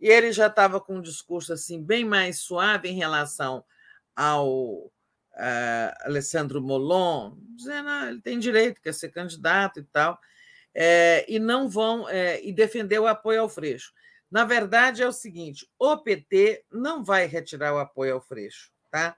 e 0.00 0.08
ele 0.08 0.32
já 0.32 0.46
estava 0.46 0.80
com 0.80 0.96
um 0.96 1.02
discurso 1.02 1.52
assim 1.52 1.82
bem 1.82 2.04
mais 2.04 2.40
suave 2.40 2.88
em 2.88 2.94
relação 2.94 3.64
ao 4.14 4.90
uh, 5.36 5.92
Alessandro 6.02 6.62
Molon, 6.62 7.36
dizendo 7.54 7.86
que 7.86 7.90
ah, 7.90 8.08
ele 8.08 8.20
tem 8.20 8.38
direito, 8.38 8.80
quer 8.80 8.94
ser 8.94 9.10
candidato 9.10 9.80
e 9.80 9.84
tal, 9.84 10.18
é, 10.74 11.24
e 11.28 11.38
não 11.38 11.68
vão 11.68 12.08
é, 12.08 12.42
e 12.44 12.52
defender 12.52 12.98
o 12.98 13.06
apoio 13.06 13.40
ao 13.40 13.48
Freixo. 13.48 13.92
Na 14.30 14.44
verdade, 14.44 15.02
é 15.02 15.08
o 15.08 15.12
seguinte: 15.12 15.66
o 15.78 15.96
PT 15.96 16.64
não 16.70 17.02
vai 17.02 17.26
retirar 17.26 17.74
o 17.74 17.78
apoio 17.78 18.14
ao 18.14 18.20
Freixo, 18.20 18.70
tá? 18.90 19.16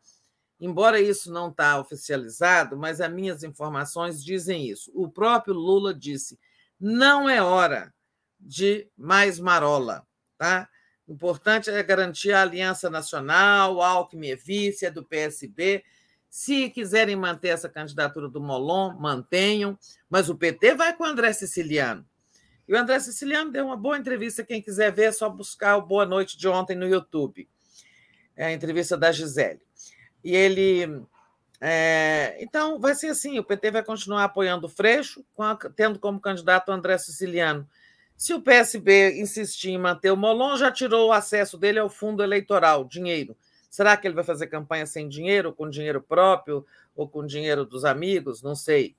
Embora 0.61 1.01
isso 1.01 1.33
não 1.33 1.51
está 1.51 1.79
oficializado, 1.79 2.77
mas 2.77 3.01
as 3.01 3.13
minhas 3.13 3.45
informações 3.45 4.25
dizem 4.25 4.69
isso. 4.69 4.91
O 4.95 5.09
próprio 5.09 5.55
Lula 5.55 5.95
disse: 5.95 6.39
não 6.81 7.29
é 7.29 7.43
hora 7.43 7.95
de 8.41 8.89
mais 8.97 9.39
marola, 9.39 10.07
tá? 10.37 10.69
O 11.07 11.13
importante 11.13 11.71
é 11.71 11.83
garantir 11.83 12.33
a 12.33 12.43
aliança 12.43 12.91
nacional, 12.91 13.81
Alckmin 13.81 14.31
é 14.31 14.37
vice, 14.37 14.85
é 14.85 14.91
do 14.91 15.05
PSB, 15.05 15.83
Se 16.29 16.69
quiserem 16.69 17.17
manter 17.17 17.49
essa 17.49 17.69
candidatura 17.69 18.29
do 18.29 18.41
Molon, 18.41 18.95
mantenham, 18.99 19.79
mas 20.11 20.29
o 20.29 20.37
PT 20.37 20.75
vai 20.75 20.95
com 20.95 21.05
o 21.05 21.07
André 21.07 21.33
Siciliano. 21.33 22.07
E 22.69 22.75
o 22.75 22.79
André 22.79 23.01
Siciliano 23.01 23.51
deu 23.51 23.65
uma 23.65 23.77
boa 23.77 23.97
entrevista. 23.97 24.45
Quem 24.45 24.61
quiser 24.61 24.93
ver, 24.93 25.05
é 25.05 25.13
só 25.13 25.31
buscar 25.31 25.79
o 25.79 25.87
Boa 25.87 26.05
Noite 26.05 26.37
de 26.37 26.47
ontem 26.47 26.77
no 26.77 26.87
YouTube. 26.87 27.49
É 28.37 28.47
a 28.47 28.53
entrevista 28.53 28.95
da 28.95 29.11
Gisele. 29.11 29.68
E 30.23 30.35
ele. 30.35 31.03
É, 31.61 32.37
então, 32.41 32.79
vai 32.79 32.95
ser 32.95 33.09
assim: 33.09 33.39
o 33.39 33.45
PT 33.45 33.71
vai 33.71 33.83
continuar 33.83 34.25
apoiando 34.25 34.67
o 34.67 34.71
Freixo, 34.71 35.25
tendo 35.77 35.99
como 35.99 36.21
candidato 36.21 36.69
o 36.69 36.73
André 36.73 36.99
Siciliano. 36.99 37.69
Se 38.17 38.35
o 38.35 38.43
PSB 38.43 39.21
insistir 39.21 39.71
em 39.71 39.79
manter 39.79 40.11
o 40.11 40.17
Molon, 40.17 40.57
já 40.57 40.73
tirou 40.73 41.09
o 41.09 41.13
acesso 41.13 41.57
dele 41.57 41.79
ao 41.79 41.89
fundo 41.89 42.23
eleitoral, 42.23 42.85
dinheiro. 42.85 43.37
Será 43.71 43.97
que 43.97 44.09
ele 44.09 44.15
vai 44.15 44.25
fazer 44.25 44.49
campanha 44.49 44.87
sem 44.87 45.09
dinheiro, 45.09 45.53
com 45.53 45.71
dinheiro 45.71 46.03
próprio, 46.03 46.67
ou 46.97 47.09
com 47.09 47.25
dinheiro 47.25 47.65
dos 47.65 47.85
amigos? 47.85 48.43
Não 48.43 48.57
sei. 48.57 48.97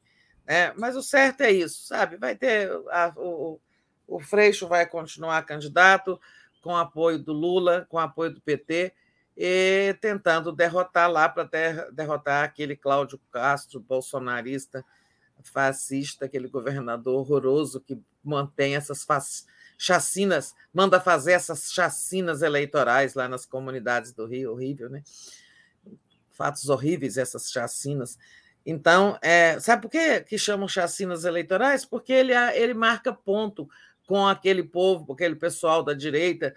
É, 0.48 0.74
mas 0.78 0.96
o 0.96 1.04
certo 1.04 1.42
é 1.42 1.52
isso, 1.52 1.86
sabe? 1.86 2.16
Vai 2.18 2.36
ter. 2.36 2.72
A, 2.90 3.12
o, 3.18 3.60
o 4.08 4.20
Freixo 4.20 4.68
vai 4.68 4.86
continuar 4.86 5.42
candidato 5.44 6.20
com 6.62 6.76
apoio 6.76 7.20
do 7.20 7.34
Lula, 7.34 7.86
com 7.90 8.00
apoio 8.00 8.34
do 8.34 8.42
PT, 8.42 8.94
e 9.42 9.96
tentando 10.02 10.52
derrotar 10.52 11.10
lá 11.10 11.30
para 11.30 11.50
derrotar 11.94 12.44
aquele 12.44 12.76
Cláudio 12.76 13.18
Castro, 13.32 13.80
bolsonarista, 13.80 14.84
fascista, 15.42 16.26
aquele 16.26 16.50
governador 16.50 17.22
horroroso 17.22 17.80
que 17.80 17.98
mantém 18.22 18.76
essas 18.76 19.08
chacinas, 19.78 20.54
manda 20.74 21.00
fazer 21.00 21.32
essas 21.32 21.72
chacinas 21.72 22.42
eleitorais 22.42 23.14
lá 23.14 23.30
nas 23.30 23.46
comunidades 23.46 24.12
do 24.12 24.26
Rio, 24.26 24.52
horrível, 24.52 24.90
né? 24.90 25.02
Fatos 26.32 26.68
horríveis 26.68 27.18
essas 27.18 27.50
chacinas. 27.50 28.18
Então, 28.66 29.18
é, 29.22 29.58
sabe 29.62 29.84
por 29.84 29.90
que, 29.90 30.20
que 30.20 30.38
chamam 30.38 30.68
chacinas 30.68 31.24
eleitorais? 31.24 31.86
Porque 31.86 32.12
ele, 32.12 32.34
ele 32.34 32.74
marca 32.74 33.14
ponto 33.14 33.70
com 34.06 34.28
aquele 34.28 34.64
povo, 34.64 35.06
com 35.06 35.14
aquele 35.14 35.36
pessoal 35.36 35.82
da 35.82 35.94
direita, 35.94 36.54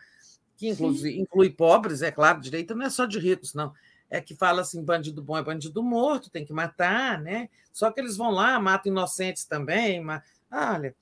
que 0.62 0.68
inclui, 0.68 1.18
inclui 1.18 1.50
pobres, 1.50 2.02
é 2.02 2.12
claro, 2.12 2.40
direita 2.40 2.72
não 2.72 2.86
é 2.86 2.90
só 2.90 3.04
de 3.04 3.18
ricos, 3.18 3.52
não. 3.52 3.72
É 4.08 4.20
que 4.20 4.36
fala 4.36 4.62
assim: 4.62 4.84
bandido 4.84 5.20
bom 5.20 5.36
é 5.36 5.42
bandido 5.42 5.82
morto, 5.82 6.30
tem 6.30 6.44
que 6.44 6.52
matar, 6.52 7.20
né? 7.20 7.48
Só 7.72 7.90
que 7.90 8.00
eles 8.00 8.16
vão 8.16 8.30
lá, 8.30 8.60
matam 8.60 8.92
inocentes 8.92 9.44
também. 9.44 10.00
Mas, 10.00 10.22
olha, 10.52 10.94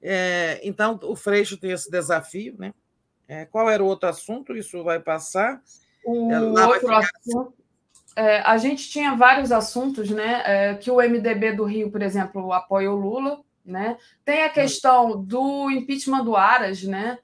é, 0.00 0.60
então, 0.62 1.00
o 1.02 1.16
Freixo 1.16 1.56
tem 1.56 1.72
esse 1.72 1.90
desafio, 1.90 2.54
né? 2.58 2.72
É, 3.26 3.44
qual 3.44 3.68
era 3.68 3.82
o 3.82 3.86
outro 3.86 4.08
assunto? 4.08 4.56
Isso 4.56 4.84
vai 4.84 5.00
passar? 5.00 5.60
O 6.04 6.30
é, 6.30 6.40
outro 6.40 6.94
assunto. 6.94 7.54
É, 8.14 8.40
a 8.40 8.56
gente 8.56 8.88
tinha 8.88 9.16
vários 9.16 9.50
assuntos, 9.50 10.10
né? 10.10 10.42
É, 10.44 10.74
que 10.74 10.90
o 10.90 11.00
MDB 11.00 11.52
do 11.52 11.64
Rio, 11.64 11.90
por 11.90 12.02
exemplo, 12.02 12.52
apoia 12.52 12.90
o 12.92 12.96
Lula, 12.96 13.40
né? 13.64 13.96
Tem 14.24 14.42
a 14.42 14.50
questão 14.50 15.20
do 15.24 15.70
impeachment 15.70 16.24
do 16.24 16.36
Aras, 16.36 16.82
né? 16.84 17.18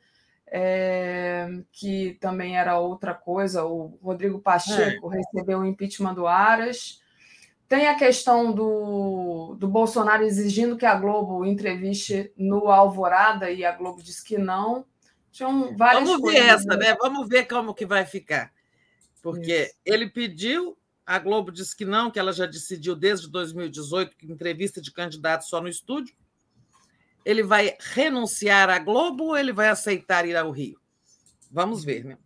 É, 0.56 1.48
que 1.72 2.16
também 2.20 2.56
era 2.56 2.78
outra 2.78 3.12
coisa. 3.12 3.64
O 3.64 3.98
Rodrigo 4.00 4.38
Pacheco 4.38 5.08
recebeu 5.08 5.58
o 5.58 5.66
impeachment 5.66 6.14
do 6.14 6.28
Aras. 6.28 7.02
Tem 7.68 7.88
a 7.88 7.96
questão 7.96 8.52
do, 8.52 9.56
do 9.58 9.66
Bolsonaro 9.66 10.22
exigindo 10.22 10.76
que 10.76 10.86
a 10.86 10.94
Globo 10.94 11.44
entreviste 11.44 12.32
no 12.36 12.70
Alvorada 12.70 13.50
e 13.50 13.64
a 13.64 13.72
Globo 13.72 14.00
disse 14.00 14.24
que 14.24 14.38
não. 14.38 14.86
Tinham 15.32 15.76
várias 15.76 16.08
Vamos 16.08 16.30
ver 16.30 16.36
essa, 16.36 16.76
né? 16.76 16.94
Vamos 17.00 17.28
ver 17.28 17.48
como 17.48 17.74
que 17.74 17.84
vai 17.84 18.06
ficar. 18.06 18.52
Porque 19.20 19.62
Isso. 19.62 19.74
ele 19.84 20.08
pediu, 20.08 20.78
a 21.04 21.18
Globo 21.18 21.50
disse 21.50 21.74
que 21.74 21.84
não, 21.84 22.12
que 22.12 22.18
ela 22.20 22.32
já 22.32 22.46
decidiu 22.46 22.94
desde 22.94 23.28
2018 23.28 24.16
que 24.16 24.30
entrevista 24.30 24.80
de 24.80 24.92
candidato 24.92 25.44
só 25.46 25.60
no 25.60 25.68
estúdio. 25.68 26.14
Ele 27.24 27.42
vai 27.42 27.76
renunciar 27.78 28.68
à 28.68 28.78
Globo 28.78 29.24
ou 29.24 29.36
ele 29.36 29.52
vai 29.52 29.68
aceitar 29.68 30.26
ir 30.26 30.36
ao 30.36 30.50
Rio? 30.50 30.78
Vamos 31.50 31.84
ver, 31.84 32.04
né? 32.04 32.18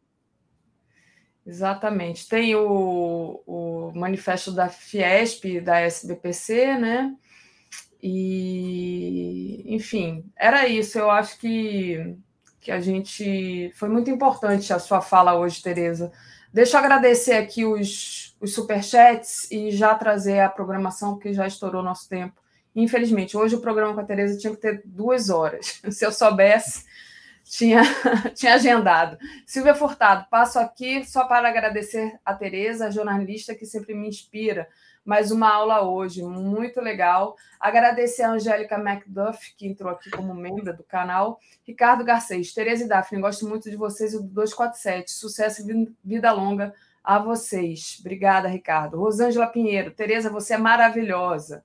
Exatamente. 1.47 2.29
Tem 2.29 2.55
o, 2.55 3.43
o 3.47 3.93
manifesto 3.95 4.53
da 4.53 4.69
Fiesp, 4.69 5.61
da 5.61 5.81
SBPC, 5.81 6.77
né? 6.77 7.15
E, 8.03 9.65
enfim, 9.67 10.31
era 10.37 10.69
isso. 10.69 10.99
Eu 10.99 11.11
acho 11.11 11.39
que, 11.39 12.17
que 12.61 12.71
a 12.71 12.81
gente. 12.81 13.73
Foi 13.75 13.89
muito 13.89 14.11
importante 14.11 14.73
a 14.73 14.79
sua 14.79 15.01
fala 15.01 15.35
hoje, 15.35 15.63
Tereza. 15.63 16.13
Deixa 16.53 16.77
eu 16.77 16.81
agradecer 16.81 17.35
aqui 17.35 17.65
os, 17.65 18.37
os 18.41 18.55
superchats 18.55 19.51
e 19.51 19.71
já 19.71 19.95
trazer 19.95 20.41
a 20.41 20.49
programação, 20.49 21.15
porque 21.15 21.33
já 21.33 21.47
estourou 21.47 21.83
nosso 21.83 22.09
tempo. 22.09 22.41
Infelizmente, 22.81 23.37
hoje 23.37 23.57
o 23.57 23.61
programa 23.61 23.93
com 23.93 24.01
a 24.01 24.05
Tereza 24.05 24.39
tinha 24.39 24.55
que 24.55 24.61
ter 24.61 24.83
duas 24.85 25.31
horas. 25.31 25.83
Se 25.91 26.07
eu 26.07 26.13
soubesse, 26.13 26.85
tinha, 27.43 27.83
tinha 28.37 28.55
agendado. 28.55 29.19
Silvia 29.45 29.75
Furtado, 29.75 30.27
passo 30.31 30.61
aqui 30.61 31.05
só 31.05 31.25
para 31.25 31.49
agradecer 31.49 32.17
a 32.25 32.33
Tereza, 32.35 32.93
jornalista 32.93 33.53
que 33.53 33.67
sempre 33.67 33.95
me 33.95 34.07
inspira. 34.07 34.69
Mais 35.05 35.33
uma 35.33 35.53
aula 35.53 35.83
hoje, 35.83 36.23
muito 36.23 36.81
legal. 36.81 37.35
Agradecer 37.59 38.23
a 38.23 38.31
Angélica 38.31 38.79
MacDuff, 38.79 39.57
que 39.57 39.67
entrou 39.67 39.91
aqui 39.91 40.09
como 40.11 40.33
membro 40.33 40.77
do 40.77 40.85
canal. 40.85 41.41
Ricardo 41.67 42.05
Garcês, 42.05 42.53
Tereza 42.53 42.85
e 42.85 42.89
Daphne, 42.89 43.21
gosto 43.21 43.49
muito 43.49 43.69
de 43.69 43.77
vocês 43.77 44.13
e 44.13 44.19
do 44.19 44.23
247. 44.23 45.11
Sucesso 45.11 45.69
e 45.69 45.93
vida 46.05 46.31
longa 46.31 46.73
a 47.03 47.19
vocês. 47.19 47.97
Obrigada, 47.99 48.47
Ricardo. 48.47 49.01
Rosângela 49.01 49.49
Pinheiro, 49.49 49.91
Tereza, 49.91 50.31
você 50.31 50.55
é 50.55 50.59
maravilhosa. 50.59 51.65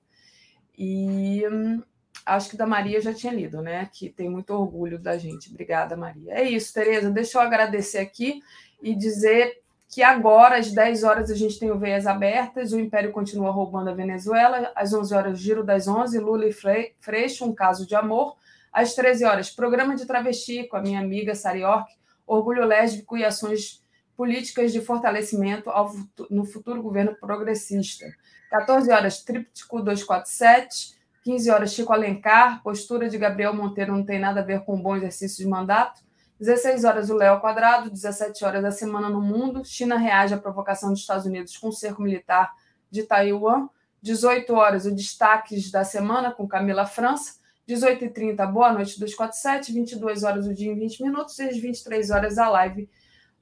E 0.76 1.42
hum, 1.50 1.82
acho 2.26 2.50
que 2.50 2.56
da 2.56 2.66
Maria 2.66 3.00
já 3.00 3.12
tinha 3.12 3.32
lido, 3.32 3.62
né? 3.62 3.88
Que 3.92 4.08
tem 4.08 4.28
muito 4.28 4.50
orgulho 4.50 4.98
da 4.98 5.16
gente. 5.16 5.50
Obrigada, 5.50 5.96
Maria. 5.96 6.34
É 6.34 6.42
isso, 6.42 6.72
Tereza. 6.72 7.10
Deixa 7.10 7.38
eu 7.38 7.42
agradecer 7.42 7.98
aqui 7.98 8.40
e 8.82 8.94
dizer 8.94 9.62
que 9.94 10.02
agora, 10.02 10.56
às 10.56 10.72
10 10.72 11.04
horas, 11.04 11.30
a 11.30 11.36
gente 11.36 11.58
tem 11.58 11.70
o 11.70 11.78
Veias 11.78 12.06
Abertas, 12.06 12.72
o 12.72 12.80
Império 12.80 13.12
continua 13.12 13.52
roubando 13.52 13.90
a 13.90 13.94
Venezuela, 13.94 14.72
às 14.74 14.92
11 14.92 15.14
horas, 15.14 15.38
Giro 15.38 15.62
das 15.62 15.86
11, 15.86 16.18
Lula 16.18 16.46
e 16.46 16.52
Freixo, 16.52 17.44
um 17.44 17.54
caso 17.54 17.86
de 17.86 17.94
amor, 17.94 18.36
às 18.72 18.94
13 18.94 19.24
horas, 19.24 19.50
programa 19.50 19.94
de 19.94 20.04
travesti 20.04 20.64
com 20.64 20.76
a 20.76 20.82
minha 20.82 20.98
amiga 20.98 21.32
Sari 21.36 21.62
Ork, 21.62 21.88
orgulho 22.26 22.64
lésbico 22.64 23.16
e 23.16 23.24
ações 23.24 23.84
políticas 24.16 24.72
de 24.72 24.80
fortalecimento 24.80 25.70
ao, 25.70 25.92
no 26.28 26.44
futuro 26.44 26.82
governo 26.82 27.14
progressista. 27.14 28.06
14 28.50 28.90
horas, 28.92 29.22
Tríptico 29.22 29.80
247, 29.80 30.94
15 31.24 31.50
horas, 31.50 31.72
Chico 31.72 31.92
Alencar. 31.92 32.62
Postura 32.62 33.08
de 33.08 33.16
Gabriel 33.16 33.54
Monteiro 33.54 33.92
não 33.92 34.04
tem 34.04 34.18
nada 34.18 34.40
a 34.40 34.44
ver 34.44 34.60
com 34.60 34.76
um 34.76 34.80
bom 34.80 34.94
exercício 34.94 35.42
de 35.42 35.50
mandato. 35.50 36.02
16 36.38 36.84
horas, 36.84 37.10
o 37.10 37.14
Léo 37.14 37.40
Quadrado. 37.40 37.90
17 37.90 38.44
horas, 38.44 38.64
a 38.64 38.70
Semana 38.70 39.08
no 39.08 39.20
Mundo. 39.20 39.64
China 39.64 39.96
reage 39.96 40.34
à 40.34 40.38
provocação 40.38 40.90
dos 40.90 41.00
Estados 41.00 41.24
Unidos 41.24 41.56
com 41.56 41.68
o 41.68 41.72
cerco 41.72 42.02
militar 42.02 42.52
de 42.90 43.04
Taiwan. 43.04 43.68
18 44.02 44.52
horas, 44.52 44.84
o 44.84 44.94
Destaques 44.94 45.70
da 45.70 45.82
Semana 45.82 46.30
com 46.30 46.46
Camila 46.46 46.84
França. 46.84 47.36
18h30, 47.66 48.52
Boa 48.52 48.70
Noite 48.70 49.00
247. 49.00 49.72
22 49.72 50.22
horas, 50.22 50.46
o 50.46 50.52
dia 50.52 50.70
em 50.70 50.78
20 50.78 51.02
minutos. 51.02 51.38
E 51.38 51.44
às 51.44 51.56
23 51.56 52.10
horas, 52.10 52.36
a 52.36 52.50
live 52.50 52.88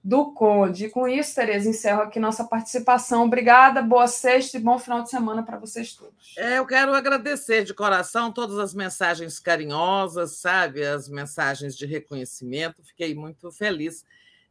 do 0.02 0.32
Conde. 0.32 0.86
E 0.86 0.90
com 0.90 1.06
isso, 1.06 1.34
Tereza, 1.34 1.68
encerro 1.68 2.02
aqui 2.02 2.18
nossa 2.18 2.44
participação. 2.44 3.24
Obrigada, 3.24 3.80
boa 3.80 4.08
sexta 4.08 4.56
e 4.56 4.60
bom 4.60 4.78
final 4.78 5.02
de 5.02 5.10
semana 5.10 5.42
para 5.42 5.58
vocês 5.58 5.94
todos. 5.94 6.34
É, 6.36 6.58
eu 6.58 6.66
quero 6.66 6.92
agradecer 6.92 7.64
de 7.64 7.72
coração 7.72 8.32
todas 8.32 8.58
as 8.58 8.74
mensagens 8.74 9.38
carinhosas, 9.38 10.32
sabe, 10.38 10.84
as 10.84 11.08
mensagens 11.08 11.76
de 11.76 11.86
reconhecimento. 11.86 12.82
Fiquei 12.82 13.14
muito 13.14 13.52
feliz, 13.52 14.04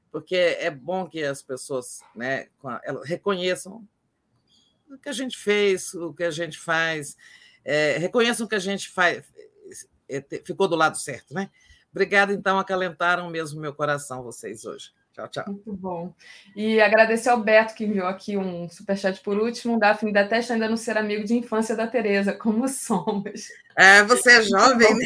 porque 0.10 0.36
é 0.36 0.72
bom 0.72 1.06
que 1.06 1.22
as 1.22 1.42
pessoas 1.42 2.02
né, 2.16 2.48
reconheçam 3.04 3.86
o 4.90 4.98
que 4.98 5.10
a 5.10 5.14
gente 5.14 5.38
fez, 5.38 5.94
o 5.94 6.14
que 6.14 6.24
a 6.24 6.32
gente 6.32 6.58
faz, 6.58 7.18
é, 7.64 7.98
reconheçam 7.98 8.48
que 8.48 8.56
a 8.56 8.60
gente 8.60 8.90
faz, 8.90 9.24
é, 10.08 10.22
ficou 10.44 10.68
do 10.68 10.76
lado 10.76 10.98
certo, 10.98 11.34
né? 11.34 11.50
Obrigada, 11.92 12.34
então, 12.34 12.58
acalentaram 12.58 13.30
mesmo 13.30 13.60
meu 13.60 13.74
coração 13.74 14.24
vocês 14.24 14.64
hoje. 14.64 14.92
Tchau, 15.14 15.28
tchau. 15.28 15.44
Muito 15.48 15.74
bom. 15.74 16.14
E 16.56 16.80
agradecer 16.80 17.30
ao 17.30 17.42
Beto, 17.42 17.76
que 17.76 17.84
enviou 17.84 18.08
aqui 18.08 18.38
um 18.38 18.70
superchat 18.70 19.20
por 19.22 19.38
último. 19.38 19.78
Daphne 19.78 20.14
detesta 20.14 20.54
ainda 20.54 20.70
não 20.70 20.78
ser 20.78 20.98
amigo 20.98 21.26
de 21.26 21.34
infância 21.36 21.76
da 21.76 21.86
Tereza, 21.86 22.34
como 22.34 22.68
somos. 22.68 23.50
É, 23.78 24.04
você 24.04 24.38
é 24.38 24.44
jovem, 24.44 24.96
né? 24.96 25.06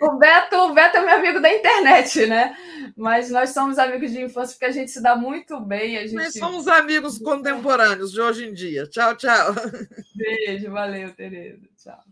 O 0.00 0.16
Beto, 0.16 0.56
o 0.56 0.74
Beto 0.74 0.96
é 0.96 1.00
meu 1.04 1.14
amigo 1.14 1.40
da 1.40 1.52
internet, 1.52 2.26
né? 2.26 2.56
Mas 2.96 3.30
nós 3.30 3.50
somos 3.50 3.78
amigos 3.78 4.10
de 4.10 4.20
infância 4.20 4.54
porque 4.54 4.64
a 4.64 4.72
gente 4.72 4.90
se 4.90 5.02
dá 5.02 5.14
muito 5.14 5.60
bem. 5.60 5.98
A 5.98 6.02
gente... 6.02 6.14
Nós 6.14 6.34
somos 6.34 6.66
amigos 6.66 7.18
contemporâneos 7.18 8.10
de 8.10 8.20
hoje 8.20 8.48
em 8.48 8.52
dia. 8.52 8.86
Tchau, 8.88 9.16
tchau. 9.16 9.54
Beijo, 10.14 10.70
valeu, 10.70 11.12
Tereza. 11.14 11.60
Tchau. 11.76 12.11